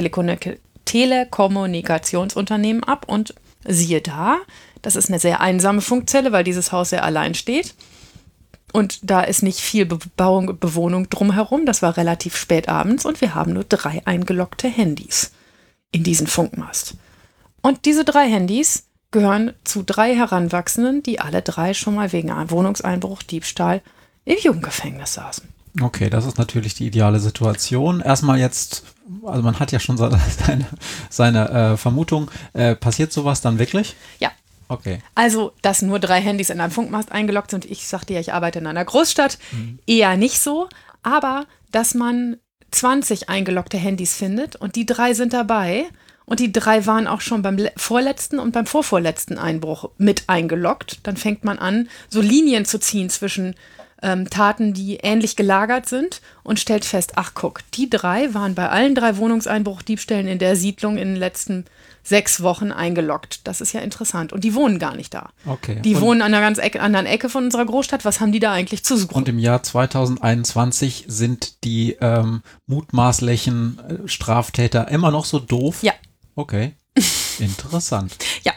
Telekommunikationsunternehmen 0.84 2.84
ab 2.84 3.06
und 3.08 3.34
Siehe 3.66 4.00
da, 4.00 4.38
das 4.82 4.96
ist 4.96 5.08
eine 5.08 5.18
sehr 5.18 5.40
einsame 5.40 5.80
Funkzelle, 5.80 6.32
weil 6.32 6.44
dieses 6.44 6.72
Haus 6.72 6.90
sehr 6.90 7.04
allein 7.04 7.34
steht. 7.34 7.74
Und 8.72 9.08
da 9.08 9.22
ist 9.22 9.42
nicht 9.42 9.60
viel 9.60 9.86
Bebauung, 9.86 10.58
Bewohnung 10.58 11.08
drumherum. 11.08 11.64
Das 11.64 11.80
war 11.80 11.96
relativ 11.96 12.36
spät 12.36 12.68
abends 12.68 13.06
und 13.06 13.20
wir 13.20 13.34
haben 13.34 13.52
nur 13.52 13.64
drei 13.64 14.02
eingeloggte 14.04 14.68
Handys 14.68 15.32
in 15.92 16.02
diesen 16.02 16.26
Funkmast. 16.26 16.94
Und 17.62 17.84
diese 17.84 18.04
drei 18.04 18.28
Handys 18.28 18.84
gehören 19.12 19.52
zu 19.62 19.84
drei 19.84 20.14
Heranwachsenden, 20.14 21.02
die 21.02 21.20
alle 21.20 21.40
drei 21.40 21.72
schon 21.72 21.94
mal 21.94 22.12
wegen 22.12 22.30
Wohnungseinbruch, 22.50 23.22
Diebstahl 23.22 23.80
im 24.24 24.36
Jugendgefängnis 24.42 25.14
saßen. 25.14 25.48
Okay, 25.80 26.10
das 26.10 26.26
ist 26.26 26.36
natürlich 26.36 26.74
die 26.74 26.86
ideale 26.86 27.20
Situation. 27.20 28.00
Erstmal 28.00 28.38
jetzt, 28.38 28.84
also 29.24 29.42
man 29.42 29.58
hat 29.58 29.72
ja 29.72 29.78
schon 29.78 29.96
seine, 29.96 30.66
seine 31.10 31.50
äh, 31.50 31.76
Vermutung, 31.76 32.30
äh, 32.52 32.74
passiert 32.74 33.12
sowas 33.12 33.40
dann 33.40 33.58
wirklich? 33.58 33.96
Ja, 34.18 34.30
Okay. 34.68 34.98
Also, 35.14 35.52
dass 35.62 35.82
nur 35.82 35.98
drei 35.98 36.20
Handys 36.20 36.50
in 36.50 36.60
einem 36.60 36.72
Funkmast 36.72 37.12
eingeloggt 37.12 37.50
sind. 37.50 37.64
Ich 37.64 37.86
sagte 37.86 38.14
ja, 38.14 38.20
ich 38.20 38.32
arbeite 38.32 38.58
in 38.58 38.66
einer 38.66 38.84
Großstadt. 38.84 39.38
Mhm. 39.52 39.78
Eher 39.86 40.16
nicht 40.16 40.40
so. 40.40 40.68
Aber, 41.02 41.46
dass 41.70 41.94
man 41.94 42.38
20 42.70 43.28
eingeloggte 43.28 43.76
Handys 43.76 44.14
findet 44.14 44.56
und 44.56 44.76
die 44.76 44.86
drei 44.86 45.14
sind 45.14 45.32
dabei. 45.32 45.86
Und 46.26 46.40
die 46.40 46.52
drei 46.52 46.86
waren 46.86 47.06
auch 47.06 47.20
schon 47.20 47.42
beim 47.42 47.58
vorletzten 47.76 48.38
und 48.38 48.52
beim 48.52 48.64
vorvorletzten 48.64 49.38
Einbruch 49.38 49.90
mit 49.98 50.24
eingeloggt. 50.26 51.00
Dann 51.02 51.18
fängt 51.18 51.44
man 51.44 51.58
an, 51.58 51.88
so 52.08 52.22
Linien 52.22 52.64
zu 52.64 52.80
ziehen 52.80 53.10
zwischen 53.10 53.54
ähm, 54.04 54.28
Taten, 54.30 54.74
die 54.74 54.96
ähnlich 54.96 55.34
gelagert 55.34 55.88
sind 55.88 56.20
und 56.42 56.60
stellt 56.60 56.84
fest, 56.84 57.12
ach 57.16 57.32
guck, 57.34 57.60
die 57.72 57.90
drei 57.90 58.34
waren 58.34 58.54
bei 58.54 58.68
allen 58.68 58.94
drei 58.94 59.16
Wohnungseinbruchdiebstählen 59.16 60.28
in 60.28 60.38
der 60.38 60.54
Siedlung 60.54 60.98
in 60.98 61.08
den 61.08 61.16
letzten 61.16 61.64
sechs 62.04 62.42
Wochen 62.42 62.70
eingeloggt. 62.70 63.40
Das 63.48 63.62
ist 63.62 63.72
ja 63.72 63.80
interessant. 63.80 64.32
Und 64.32 64.44
die 64.44 64.54
wohnen 64.54 64.78
gar 64.78 64.94
nicht 64.94 65.14
da. 65.14 65.30
Okay. 65.46 65.80
Die 65.80 65.94
und 65.96 66.02
wohnen 66.02 66.22
an 66.22 66.34
einer 66.34 66.42
ganz 66.42 66.58
Ecke, 66.58 66.80
anderen 66.80 67.06
Ecke 67.06 67.30
von 67.30 67.44
unserer 67.44 67.64
Großstadt. 67.64 68.04
Was 68.04 68.20
haben 68.20 68.30
die 68.30 68.40
da 68.40 68.52
eigentlich 68.52 68.84
zu 68.84 68.96
suchen? 68.96 69.14
Und 69.14 69.28
im 69.28 69.38
Jahr 69.38 69.62
2021 69.62 71.06
sind 71.08 71.64
die 71.64 71.96
ähm, 72.00 72.42
mutmaßlichen 72.66 73.78
äh, 73.78 74.08
Straftäter 74.08 74.88
immer 74.88 75.10
noch 75.10 75.24
so 75.24 75.38
doof? 75.38 75.82
Ja. 75.82 75.94
Okay. 76.36 76.74
Interessant. 77.38 78.16
ja. 78.42 78.52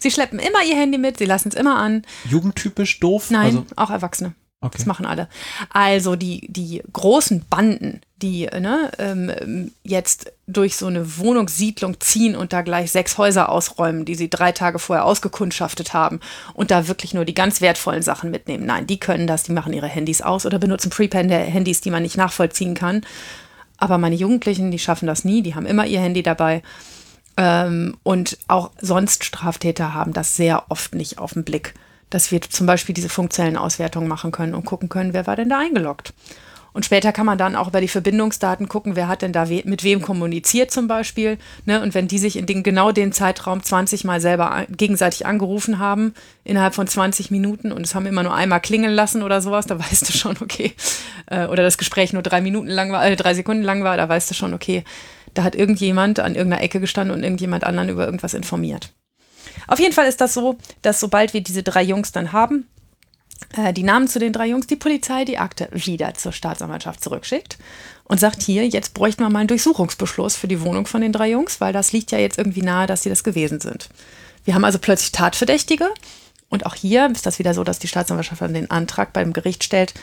Sie 0.00 0.10
schleppen 0.10 0.38
immer 0.38 0.62
ihr 0.64 0.76
Handy 0.76 0.98
mit, 0.98 1.18
sie 1.18 1.24
lassen 1.24 1.48
es 1.48 1.54
immer 1.54 1.76
an. 1.76 2.02
Jugendtypisch 2.28 3.00
doof? 3.00 3.30
Nein, 3.30 3.46
also 3.46 3.64
auch 3.76 3.90
Erwachsene. 3.90 4.34
Okay. 4.62 4.76
Das 4.76 4.84
machen 4.84 5.06
alle. 5.06 5.26
Also 5.70 6.16
die, 6.16 6.46
die 6.52 6.82
großen 6.92 7.46
Banden, 7.48 8.02
die 8.20 8.44
ne, 8.46 8.90
ähm, 8.98 9.72
jetzt 9.84 10.30
durch 10.46 10.76
so 10.76 10.86
eine 10.86 11.16
Wohnungssiedlung 11.16 11.98
ziehen 11.98 12.36
und 12.36 12.52
da 12.52 12.60
gleich 12.60 12.92
sechs 12.92 13.16
Häuser 13.16 13.48
ausräumen, 13.48 14.04
die 14.04 14.14
sie 14.14 14.28
drei 14.28 14.52
Tage 14.52 14.78
vorher 14.78 15.06
ausgekundschaftet 15.06 15.94
haben 15.94 16.20
und 16.52 16.70
da 16.70 16.88
wirklich 16.88 17.14
nur 17.14 17.24
die 17.24 17.32
ganz 17.32 17.62
wertvollen 17.62 18.02
Sachen 18.02 18.30
mitnehmen. 18.30 18.66
Nein, 18.66 18.86
die 18.86 19.00
können 19.00 19.26
das, 19.26 19.44
die 19.44 19.52
machen 19.52 19.72
ihre 19.72 19.88
Handys 19.88 20.20
aus 20.20 20.44
oder 20.44 20.58
benutzen 20.58 20.90
Prepaid-Handys, 20.90 21.80
die 21.80 21.90
man 21.90 22.02
nicht 22.02 22.18
nachvollziehen 22.18 22.74
kann. 22.74 23.00
Aber 23.78 23.96
meine 23.96 24.16
Jugendlichen, 24.16 24.70
die 24.70 24.78
schaffen 24.78 25.06
das 25.06 25.24
nie, 25.24 25.40
die 25.40 25.54
haben 25.54 25.64
immer 25.64 25.86
ihr 25.86 26.00
Handy 26.00 26.22
dabei. 26.22 26.62
Ähm, 27.38 27.96
und 28.02 28.36
auch 28.46 28.72
sonst 28.78 29.24
Straftäter 29.24 29.94
haben 29.94 30.12
das 30.12 30.36
sehr 30.36 30.64
oft 30.68 30.94
nicht 30.94 31.16
auf 31.16 31.32
den 31.32 31.44
Blick 31.44 31.72
dass 32.10 32.30
wir 32.30 32.40
zum 32.42 32.66
Beispiel 32.66 32.94
diese 32.94 33.08
Funkzellenauswertung 33.08 34.06
machen 34.06 34.32
können 34.32 34.54
und 34.54 34.64
gucken 34.64 34.88
können, 34.88 35.14
wer 35.14 35.26
war 35.26 35.36
denn 35.36 35.48
da 35.48 35.58
eingeloggt. 35.58 36.12
Und 36.72 36.84
später 36.84 37.12
kann 37.12 37.26
man 37.26 37.38
dann 37.38 37.56
auch 37.56 37.68
über 37.68 37.80
die 37.80 37.88
Verbindungsdaten 37.88 38.68
gucken, 38.68 38.94
wer 38.94 39.08
hat 39.08 39.22
denn 39.22 39.32
da 39.32 39.48
we 39.48 39.62
mit 39.64 39.82
wem 39.82 40.02
kommuniziert 40.02 40.70
zum 40.70 40.86
Beispiel. 40.86 41.38
Ne? 41.64 41.82
Und 41.82 41.94
wenn 41.94 42.06
die 42.06 42.18
sich 42.18 42.36
in 42.36 42.46
den, 42.46 42.62
genau 42.62 42.92
den 42.92 43.12
Zeitraum 43.12 43.62
20 43.62 44.04
Mal 44.04 44.20
selber 44.20 44.66
gegenseitig 44.70 45.26
angerufen 45.26 45.78
haben, 45.78 46.14
innerhalb 46.44 46.74
von 46.74 46.86
20 46.86 47.30
Minuten 47.30 47.72
und 47.72 47.82
es 47.84 47.94
haben 47.94 48.06
immer 48.06 48.22
nur 48.22 48.34
einmal 48.34 48.60
klingeln 48.60 48.94
lassen 48.94 49.22
oder 49.22 49.40
sowas, 49.40 49.66
da 49.66 49.78
weißt 49.90 50.08
du 50.08 50.12
schon, 50.12 50.36
okay. 50.40 50.74
Äh, 51.26 51.46
oder 51.46 51.62
das 51.62 51.78
Gespräch 51.78 52.12
nur 52.12 52.22
drei 52.22 52.40
Minuten 52.40 52.68
lang 52.68 52.92
war, 52.92 53.04
äh, 53.04 53.16
drei 53.16 53.34
Sekunden 53.34 53.62
lang 53.62 53.82
war, 53.82 53.96
da 53.96 54.08
weißt 54.08 54.30
du 54.30 54.34
schon, 54.34 54.54
okay, 54.54 54.84
da 55.34 55.42
hat 55.42 55.54
irgendjemand 55.54 56.20
an 56.20 56.34
irgendeiner 56.34 56.62
Ecke 56.62 56.80
gestanden 56.80 57.16
und 57.16 57.22
irgendjemand 57.22 57.64
anderen 57.64 57.88
über 57.88 58.04
irgendwas 58.04 58.34
informiert. 58.34 58.92
Auf 59.66 59.80
jeden 59.80 59.92
Fall 59.92 60.06
ist 60.06 60.20
das 60.20 60.34
so, 60.34 60.56
dass 60.82 61.00
sobald 61.00 61.34
wir 61.34 61.42
diese 61.42 61.62
drei 61.62 61.82
Jungs 61.82 62.12
dann 62.12 62.32
haben, 62.32 62.66
äh, 63.56 63.72
die 63.72 63.82
Namen 63.82 64.08
zu 64.08 64.18
den 64.18 64.32
drei 64.32 64.48
Jungs, 64.48 64.66
die 64.66 64.76
Polizei 64.76 65.24
die 65.24 65.38
Akte 65.38 65.68
wieder 65.72 66.14
zur 66.14 66.32
Staatsanwaltschaft 66.32 67.02
zurückschickt 67.02 67.58
und 68.04 68.20
sagt 68.20 68.42
hier, 68.42 68.66
jetzt 68.66 68.94
bräuchten 68.94 69.22
wir 69.22 69.30
mal 69.30 69.40
einen 69.40 69.48
Durchsuchungsbeschluss 69.48 70.36
für 70.36 70.48
die 70.48 70.60
Wohnung 70.60 70.86
von 70.86 71.00
den 71.00 71.12
drei 71.12 71.30
Jungs, 71.30 71.60
weil 71.60 71.72
das 71.72 71.92
liegt 71.92 72.10
ja 72.12 72.18
jetzt 72.18 72.38
irgendwie 72.38 72.62
nahe, 72.62 72.86
dass 72.86 73.02
sie 73.02 73.08
das 73.08 73.24
gewesen 73.24 73.60
sind. 73.60 73.88
Wir 74.44 74.54
haben 74.54 74.64
also 74.64 74.78
plötzlich 74.78 75.12
Tatverdächtige 75.12 75.88
und 76.48 76.66
auch 76.66 76.74
hier 76.74 77.10
ist 77.10 77.26
das 77.26 77.38
wieder 77.38 77.54
so, 77.54 77.64
dass 77.64 77.78
die 77.78 77.88
Staatsanwaltschaft 77.88 78.40
dann 78.40 78.54
den 78.54 78.70
Antrag 78.70 79.12
beim 79.12 79.32
Gericht 79.32 79.64
stellt, 79.64 79.94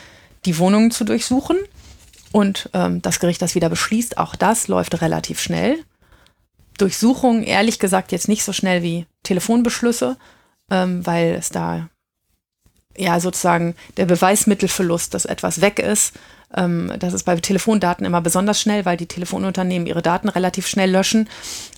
die 0.44 0.58
Wohnungen 0.58 0.90
zu 0.90 1.04
durchsuchen 1.04 1.58
und 2.32 2.70
ähm, 2.74 3.02
das 3.02 3.20
Gericht 3.20 3.42
das 3.42 3.54
wieder 3.54 3.68
beschließt. 3.68 4.18
Auch 4.18 4.34
das 4.34 4.68
läuft 4.68 5.00
relativ 5.00 5.40
schnell. 5.40 5.78
Durchsuchungen 6.78 7.42
ehrlich 7.42 7.78
gesagt 7.78 8.12
jetzt 8.12 8.28
nicht 8.28 8.44
so 8.44 8.52
schnell 8.52 8.82
wie 8.82 9.06
Telefonbeschlüsse, 9.22 10.16
ähm, 10.70 11.06
weil 11.06 11.34
es 11.34 11.50
da 11.50 11.88
ja 12.96 13.20
sozusagen 13.20 13.74
der 13.96 14.06
Beweismittelverlust, 14.06 15.14
dass 15.14 15.24
etwas 15.24 15.60
weg 15.60 15.78
ist. 15.78 16.14
Ähm, 16.54 16.92
das 16.98 17.12
ist 17.12 17.24
bei 17.24 17.36
Telefondaten 17.36 18.06
immer 18.06 18.20
besonders 18.20 18.60
schnell, 18.60 18.84
weil 18.84 18.96
die 18.96 19.06
Telefonunternehmen 19.06 19.86
ihre 19.86 20.02
Daten 20.02 20.28
relativ 20.28 20.66
schnell 20.66 20.90
löschen. 20.90 21.28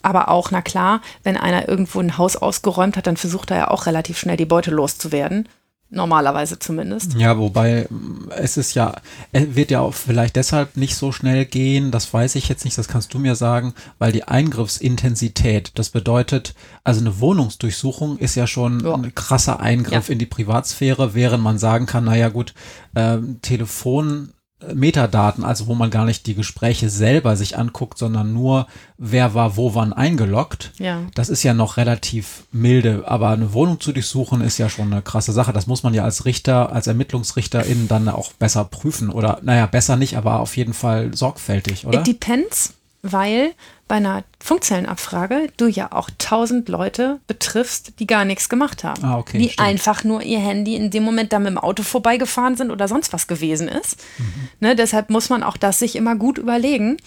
Aber 0.02 0.28
auch, 0.28 0.50
na 0.50 0.62
klar, 0.62 1.02
wenn 1.22 1.36
einer 1.36 1.68
irgendwo 1.68 2.00
ein 2.00 2.18
Haus 2.18 2.36
ausgeräumt 2.36 2.96
hat, 2.96 3.06
dann 3.06 3.16
versucht 3.16 3.50
er 3.50 3.56
ja 3.58 3.68
auch 3.68 3.86
relativ 3.86 4.18
schnell 4.18 4.36
die 4.36 4.46
Beute 4.46 4.70
loszuwerden. 4.70 5.48
Normalerweise 5.92 6.60
zumindest. 6.60 7.14
Ja, 7.14 7.36
wobei 7.36 7.88
es 8.36 8.56
ist 8.56 8.74
ja, 8.74 8.94
es 9.32 9.56
wird 9.56 9.72
ja 9.72 9.80
auch 9.80 9.92
vielleicht 9.92 10.36
deshalb 10.36 10.76
nicht 10.76 10.94
so 10.94 11.10
schnell 11.10 11.44
gehen, 11.44 11.90
das 11.90 12.14
weiß 12.14 12.36
ich 12.36 12.48
jetzt 12.48 12.64
nicht, 12.64 12.78
das 12.78 12.86
kannst 12.86 13.12
du 13.12 13.18
mir 13.18 13.34
sagen, 13.34 13.74
weil 13.98 14.12
die 14.12 14.22
Eingriffsintensität, 14.22 15.72
das 15.74 15.90
bedeutet, 15.90 16.54
also 16.84 17.00
eine 17.00 17.18
Wohnungsdurchsuchung 17.18 18.18
ist 18.18 18.36
ja 18.36 18.46
schon 18.46 18.84
ja. 18.84 18.94
ein 18.94 19.14
krasser 19.16 19.58
Eingriff 19.58 20.08
ja. 20.08 20.12
in 20.12 20.20
die 20.20 20.26
Privatsphäre, 20.26 21.14
während 21.14 21.42
man 21.42 21.58
sagen 21.58 21.86
kann, 21.86 22.04
naja 22.04 22.28
gut, 22.28 22.54
äh, 22.94 23.18
Telefon 23.42 24.32
Metadaten, 24.74 25.44
also 25.44 25.66
wo 25.66 25.74
man 25.74 25.90
gar 25.90 26.04
nicht 26.04 26.26
die 26.26 26.34
Gespräche 26.34 26.90
selber 26.90 27.36
sich 27.36 27.56
anguckt, 27.56 27.98
sondern 27.98 28.32
nur, 28.32 28.66
wer 28.98 29.34
war 29.34 29.56
wo 29.56 29.74
wann 29.74 29.92
eingeloggt. 29.92 30.72
Ja. 30.78 31.02
Das 31.14 31.28
ist 31.28 31.42
ja 31.42 31.54
noch 31.54 31.76
relativ 31.76 32.44
milde, 32.52 33.04
aber 33.06 33.30
eine 33.30 33.52
Wohnung 33.52 33.80
zu 33.80 33.92
durchsuchen 33.92 34.40
ist 34.42 34.58
ja 34.58 34.68
schon 34.68 34.92
eine 34.92 35.02
krasse 35.02 35.32
Sache. 35.32 35.52
Das 35.52 35.66
muss 35.66 35.82
man 35.82 35.94
ja 35.94 36.04
als 36.04 36.24
Richter, 36.24 36.72
als 36.72 36.86
ErmittlungsrichterInnen 36.86 37.88
dann 37.88 38.08
auch 38.08 38.32
besser 38.34 38.64
prüfen 38.64 39.10
oder, 39.10 39.38
naja, 39.42 39.66
besser 39.66 39.96
nicht, 39.96 40.16
aber 40.16 40.40
auf 40.40 40.56
jeden 40.56 40.74
Fall 40.74 41.14
sorgfältig, 41.14 41.86
oder? 41.86 42.00
It 42.00 42.06
depends 42.06 42.74
weil 43.02 43.54
bei 43.88 43.96
einer 43.96 44.24
Funkzellenabfrage 44.38 45.48
du 45.56 45.66
ja 45.66 45.90
auch 45.92 46.10
tausend 46.18 46.68
Leute 46.68 47.20
betriffst, 47.26 47.98
die 47.98 48.06
gar 48.06 48.24
nichts 48.24 48.48
gemacht 48.48 48.84
haben. 48.84 49.04
Ah, 49.04 49.18
okay, 49.18 49.38
die 49.38 49.48
stimmt. 49.48 49.66
einfach 49.66 50.04
nur 50.04 50.22
ihr 50.22 50.38
Handy 50.38 50.76
in 50.76 50.90
dem 50.90 51.02
Moment 51.02 51.32
da 51.32 51.38
mit 51.38 51.48
dem 51.48 51.58
Auto 51.58 51.82
vorbeigefahren 51.82 52.56
sind 52.56 52.70
oder 52.70 52.88
sonst 52.88 53.12
was 53.12 53.26
gewesen 53.26 53.68
ist. 53.68 53.96
Mhm. 54.18 54.48
Ne, 54.60 54.76
deshalb 54.76 55.10
muss 55.10 55.28
man 55.28 55.42
auch 55.42 55.56
das 55.56 55.78
sich 55.78 55.96
immer 55.96 56.14
gut 56.14 56.38
überlegen. 56.38 56.98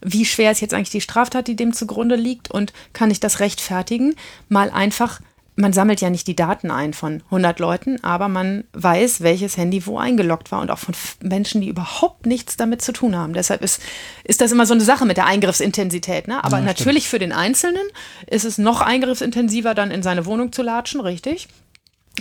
Wie 0.00 0.24
schwer 0.24 0.50
ist 0.50 0.60
jetzt 0.60 0.74
eigentlich 0.74 0.90
die 0.90 1.00
Straftat, 1.00 1.46
die 1.46 1.54
dem 1.54 1.72
zugrunde 1.72 2.16
liegt 2.16 2.50
und 2.50 2.72
kann 2.92 3.10
ich 3.10 3.20
das 3.20 3.38
rechtfertigen? 3.38 4.16
Mal 4.48 4.70
einfach 4.70 5.20
man 5.54 5.72
sammelt 5.72 6.00
ja 6.00 6.08
nicht 6.08 6.26
die 6.26 6.36
Daten 6.36 6.70
ein 6.70 6.94
von 6.94 7.22
100 7.26 7.58
Leuten, 7.60 8.02
aber 8.02 8.28
man 8.28 8.64
weiß, 8.72 9.20
welches 9.20 9.56
Handy 9.56 9.84
wo 9.86 9.98
eingeloggt 9.98 10.50
war 10.50 10.60
und 10.60 10.70
auch 10.70 10.78
von 10.78 10.94
Menschen, 11.20 11.60
die 11.60 11.68
überhaupt 11.68 12.24
nichts 12.24 12.56
damit 12.56 12.80
zu 12.80 12.92
tun 12.92 13.16
haben. 13.16 13.34
Deshalb 13.34 13.62
ist, 13.62 13.82
ist 14.24 14.40
das 14.40 14.52
immer 14.52 14.64
so 14.64 14.72
eine 14.72 14.82
Sache 14.82 15.04
mit 15.04 15.18
der 15.18 15.26
Eingriffsintensität. 15.26 16.26
Ne? 16.26 16.42
Aber 16.42 16.58
ja, 16.58 16.64
natürlich 16.64 17.08
für 17.08 17.18
den 17.18 17.32
Einzelnen 17.32 17.82
ist 18.26 18.44
es 18.44 18.56
noch 18.56 18.80
eingriffsintensiver, 18.80 19.74
dann 19.74 19.90
in 19.90 20.02
seine 20.02 20.24
Wohnung 20.24 20.52
zu 20.52 20.62
latschen, 20.62 21.00
richtig? 21.02 21.48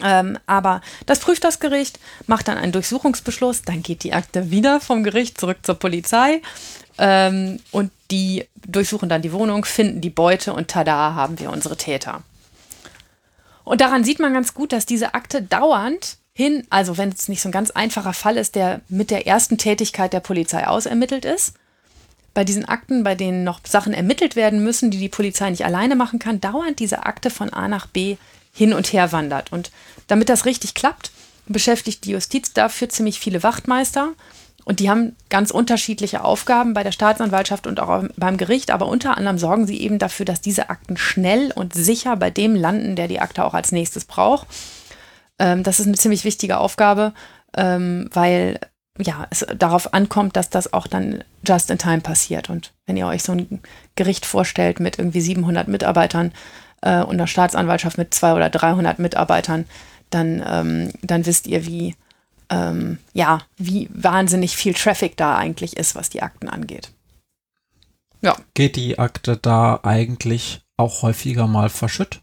Ähm, 0.04 0.38
aber 0.46 0.82
das 1.06 1.20
prüft 1.20 1.44
das 1.44 1.60
Gericht, 1.60 2.00
macht 2.28 2.48
dann 2.48 2.58
einen 2.58 2.72
Durchsuchungsbeschluss, 2.72 3.62
dann 3.64 3.84
geht 3.84 4.04
die 4.04 4.14
Akte 4.14 4.52
wieder 4.52 4.80
vom 4.80 5.04
Gericht 5.04 5.40
zurück 5.40 5.58
zur 5.64 5.76
Polizei 5.76 6.42
ähm, 6.98 7.60
und 7.72 7.92
die 8.10 8.46
durchsuchen 8.66 9.10
dann 9.10 9.22
die 9.22 9.34
Wohnung, 9.34 9.66
finden 9.66 10.02
die 10.02 10.10
Beute 10.10 10.54
und 10.54 10.70
tada 10.70 11.14
haben 11.14 11.40
wir 11.40 11.50
unsere 11.50 11.78
Täter. 11.78 12.24
Und 13.64 13.82
daran 13.82 14.04
sieht 14.04 14.20
man 14.20 14.34
ganz 14.34 14.54
gut, 14.54 14.72
dass 14.72 14.86
diese 14.86 15.14
Akte 15.14 15.42
dauernd 15.42 16.18
hin, 16.34 16.66
also 16.70 16.98
wenn 16.98 17.10
es 17.10 17.30
nicht 17.30 17.42
so 17.42 17.50
ein 17.50 17.54
ganz 17.54 17.72
einfacher 17.72 18.14
Fall 18.14 18.38
ist, 18.38 18.56
der 18.56 18.82
mit 18.88 19.12
der 19.12 19.28
ersten 19.28 19.58
Tätigkeit 19.58 20.14
der 20.14 20.22
Polizei 20.22 20.68
ausermittelt 20.68 21.26
ist, 21.26 21.54
bei 22.34 22.44
diesen 22.44 22.66
Akten, 22.66 23.04
bei 23.04 23.16
denen 23.16 23.44
noch 23.44 23.60
Sachen 23.66 23.94
ermittelt 23.94 24.36
werden 24.36 24.64
müssen, 24.64 24.90
die 24.90 25.00
die 25.00 25.10
Polizei 25.10 25.50
nicht 25.50 25.66
alleine 25.66 25.96
machen 25.96 26.20
kann, 26.20 26.40
dauernd 26.40 26.80
diese 26.80 27.06
Akte 27.06 27.30
von 27.30 27.52
A 27.52 27.68
nach 27.68 27.88
B 27.88 28.16
hin 28.54 28.74
und 28.74 28.94
her 28.94 29.12
wandert. 29.12 29.52
Und 29.52 29.72
damit 30.08 30.30
das 30.30 30.46
richtig 30.46 30.74
klappt, 30.74 31.12
beschäftigt 31.48 32.06
die 32.06 32.12
Justiz 32.12 32.54
dafür 32.54 32.90
ziemlich 32.90 33.20
viele 33.20 33.44
Wachtmeister 33.44 34.14
und 34.66 34.80
die 34.80 34.90
haben 34.90 35.16
ganz 35.30 35.52
unterschiedliche 35.52 36.24
Aufgaben 36.24 36.74
bei 36.74 36.84
der 36.84 36.92
Staatsanwaltschaft 36.92 37.68
und 37.68 37.80
auch 37.80 38.04
beim 38.16 38.38
Gericht, 38.38 38.72
aber 38.72 38.88
unter 38.88 39.18
anderem 39.18 39.38
sorgen 39.38 39.66
sie 39.66 39.82
eben 39.82 40.00
dafür, 40.00 40.26
dass 40.26 40.42
diese 40.42 40.70
Akten 40.70 40.98
schnell 40.98 41.52
und 41.56 41.74
sicher 41.74 42.16
bei 42.16 42.30
dem 42.30 42.56
landen, 42.56 42.96
der 42.96 43.08
die 43.08 43.20
Akte 43.20 43.44
auch 43.44 43.54
als 43.54 43.72
nächstes 43.72 44.06
braucht. 44.06 44.48
Ähm, 45.40 45.64
das 45.64 45.80
ist 45.80 45.88
eine 45.88 45.98
ziemlich 45.98 46.24
wichtige 46.24 46.60
Aufgabe, 46.60 47.14
ähm, 47.56 48.10
weil 48.14 48.60
ja, 49.00 49.26
es 49.30 49.46
darauf 49.58 49.94
ankommt, 49.94 50.36
dass 50.36 50.50
das 50.50 50.74
auch 50.74 50.86
dann 50.86 51.24
just 51.46 51.72
in 51.72 51.78
time 51.78 52.02
passiert. 52.02 52.50
Und 52.50 52.74
wenn 52.86 52.98
ihr 52.98 53.08
euch 53.08 53.24
so 53.24 53.32
ein 53.32 53.62
Gericht 53.96 54.26
vorstellt 54.26 54.80
mit 54.80 55.00
irgendwie 55.00 55.22
700 55.22 55.68
Mitarbeitern 55.68 56.34
äh, 56.82 57.02
und 57.02 57.16
einer 57.16 57.28
Staatsanwaltschaft 57.28 57.98
mit 57.98 58.14
200 58.14 58.38
oder 58.38 58.50
300 58.50 59.00
Mitarbeitern, 59.00 59.66
dann, 60.10 60.44
ähm, 60.46 60.92
dann 61.02 61.26
wisst 61.26 61.48
ihr, 61.48 61.66
wie, 61.66 61.96
ähm, 62.52 63.00
ja, 63.14 63.40
wie 63.58 63.90
wahnsinnig 63.94 64.56
viel 64.56 64.74
Traffic 64.74 65.18
da 65.18 65.38
eigentlich 65.38 65.78
ist, 65.78 65.96
was 65.96 66.10
die 66.10 66.22
Akten 66.22 66.50
angeht. 66.50 66.92
Ja. 68.22 68.36
Geht 68.54 68.76
die 68.76 69.00
Akte 69.00 69.38
da 69.38 69.80
eigentlich 69.84 70.62
auch 70.78 71.02
häufiger 71.02 71.48
mal 71.48 71.70
verschütt? 71.70 72.22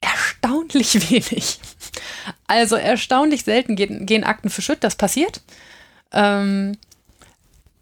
Erstaunlich 0.00 1.10
wenig. 1.10 1.60
Also 2.46 2.76
erstaunlich 2.76 3.44
selten 3.44 3.76
gehen, 3.76 4.06
gehen 4.06 4.24
Akten 4.24 4.50
verschütt, 4.50 4.84
das 4.84 4.94
passiert. 4.94 5.42
Ähm, 6.12 6.78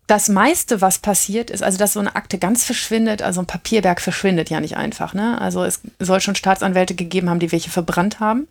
das 0.07 0.29
meiste, 0.29 0.81
was 0.81 0.99
passiert, 0.99 1.51
ist, 1.51 1.63
also 1.63 1.79
dass 1.79 1.93
so 1.93 2.01
eine 2.01 2.17
Akte 2.17 2.39
ganz 2.39 2.65
verschwindet, 2.65 3.23
also 3.23 3.41
ein 3.41 3.47
Papierberg 3.47 4.01
verschwindet 4.01 4.51
ja 4.51 4.61
nicht 4.61 4.77
einfach. 4.77 5.15
Ne? 5.15 5.41
Also 5.41 5.65
es 5.65 5.81
soll 5.99 6.21
schon 6.21 6.35
Staatsanwälte 6.35 6.95
gegeben 6.95 7.31
haben, 7.31 7.39
die 7.39 7.53
welche 7.53 7.71
verbrannt 7.71 8.21
haben. 8.21 8.49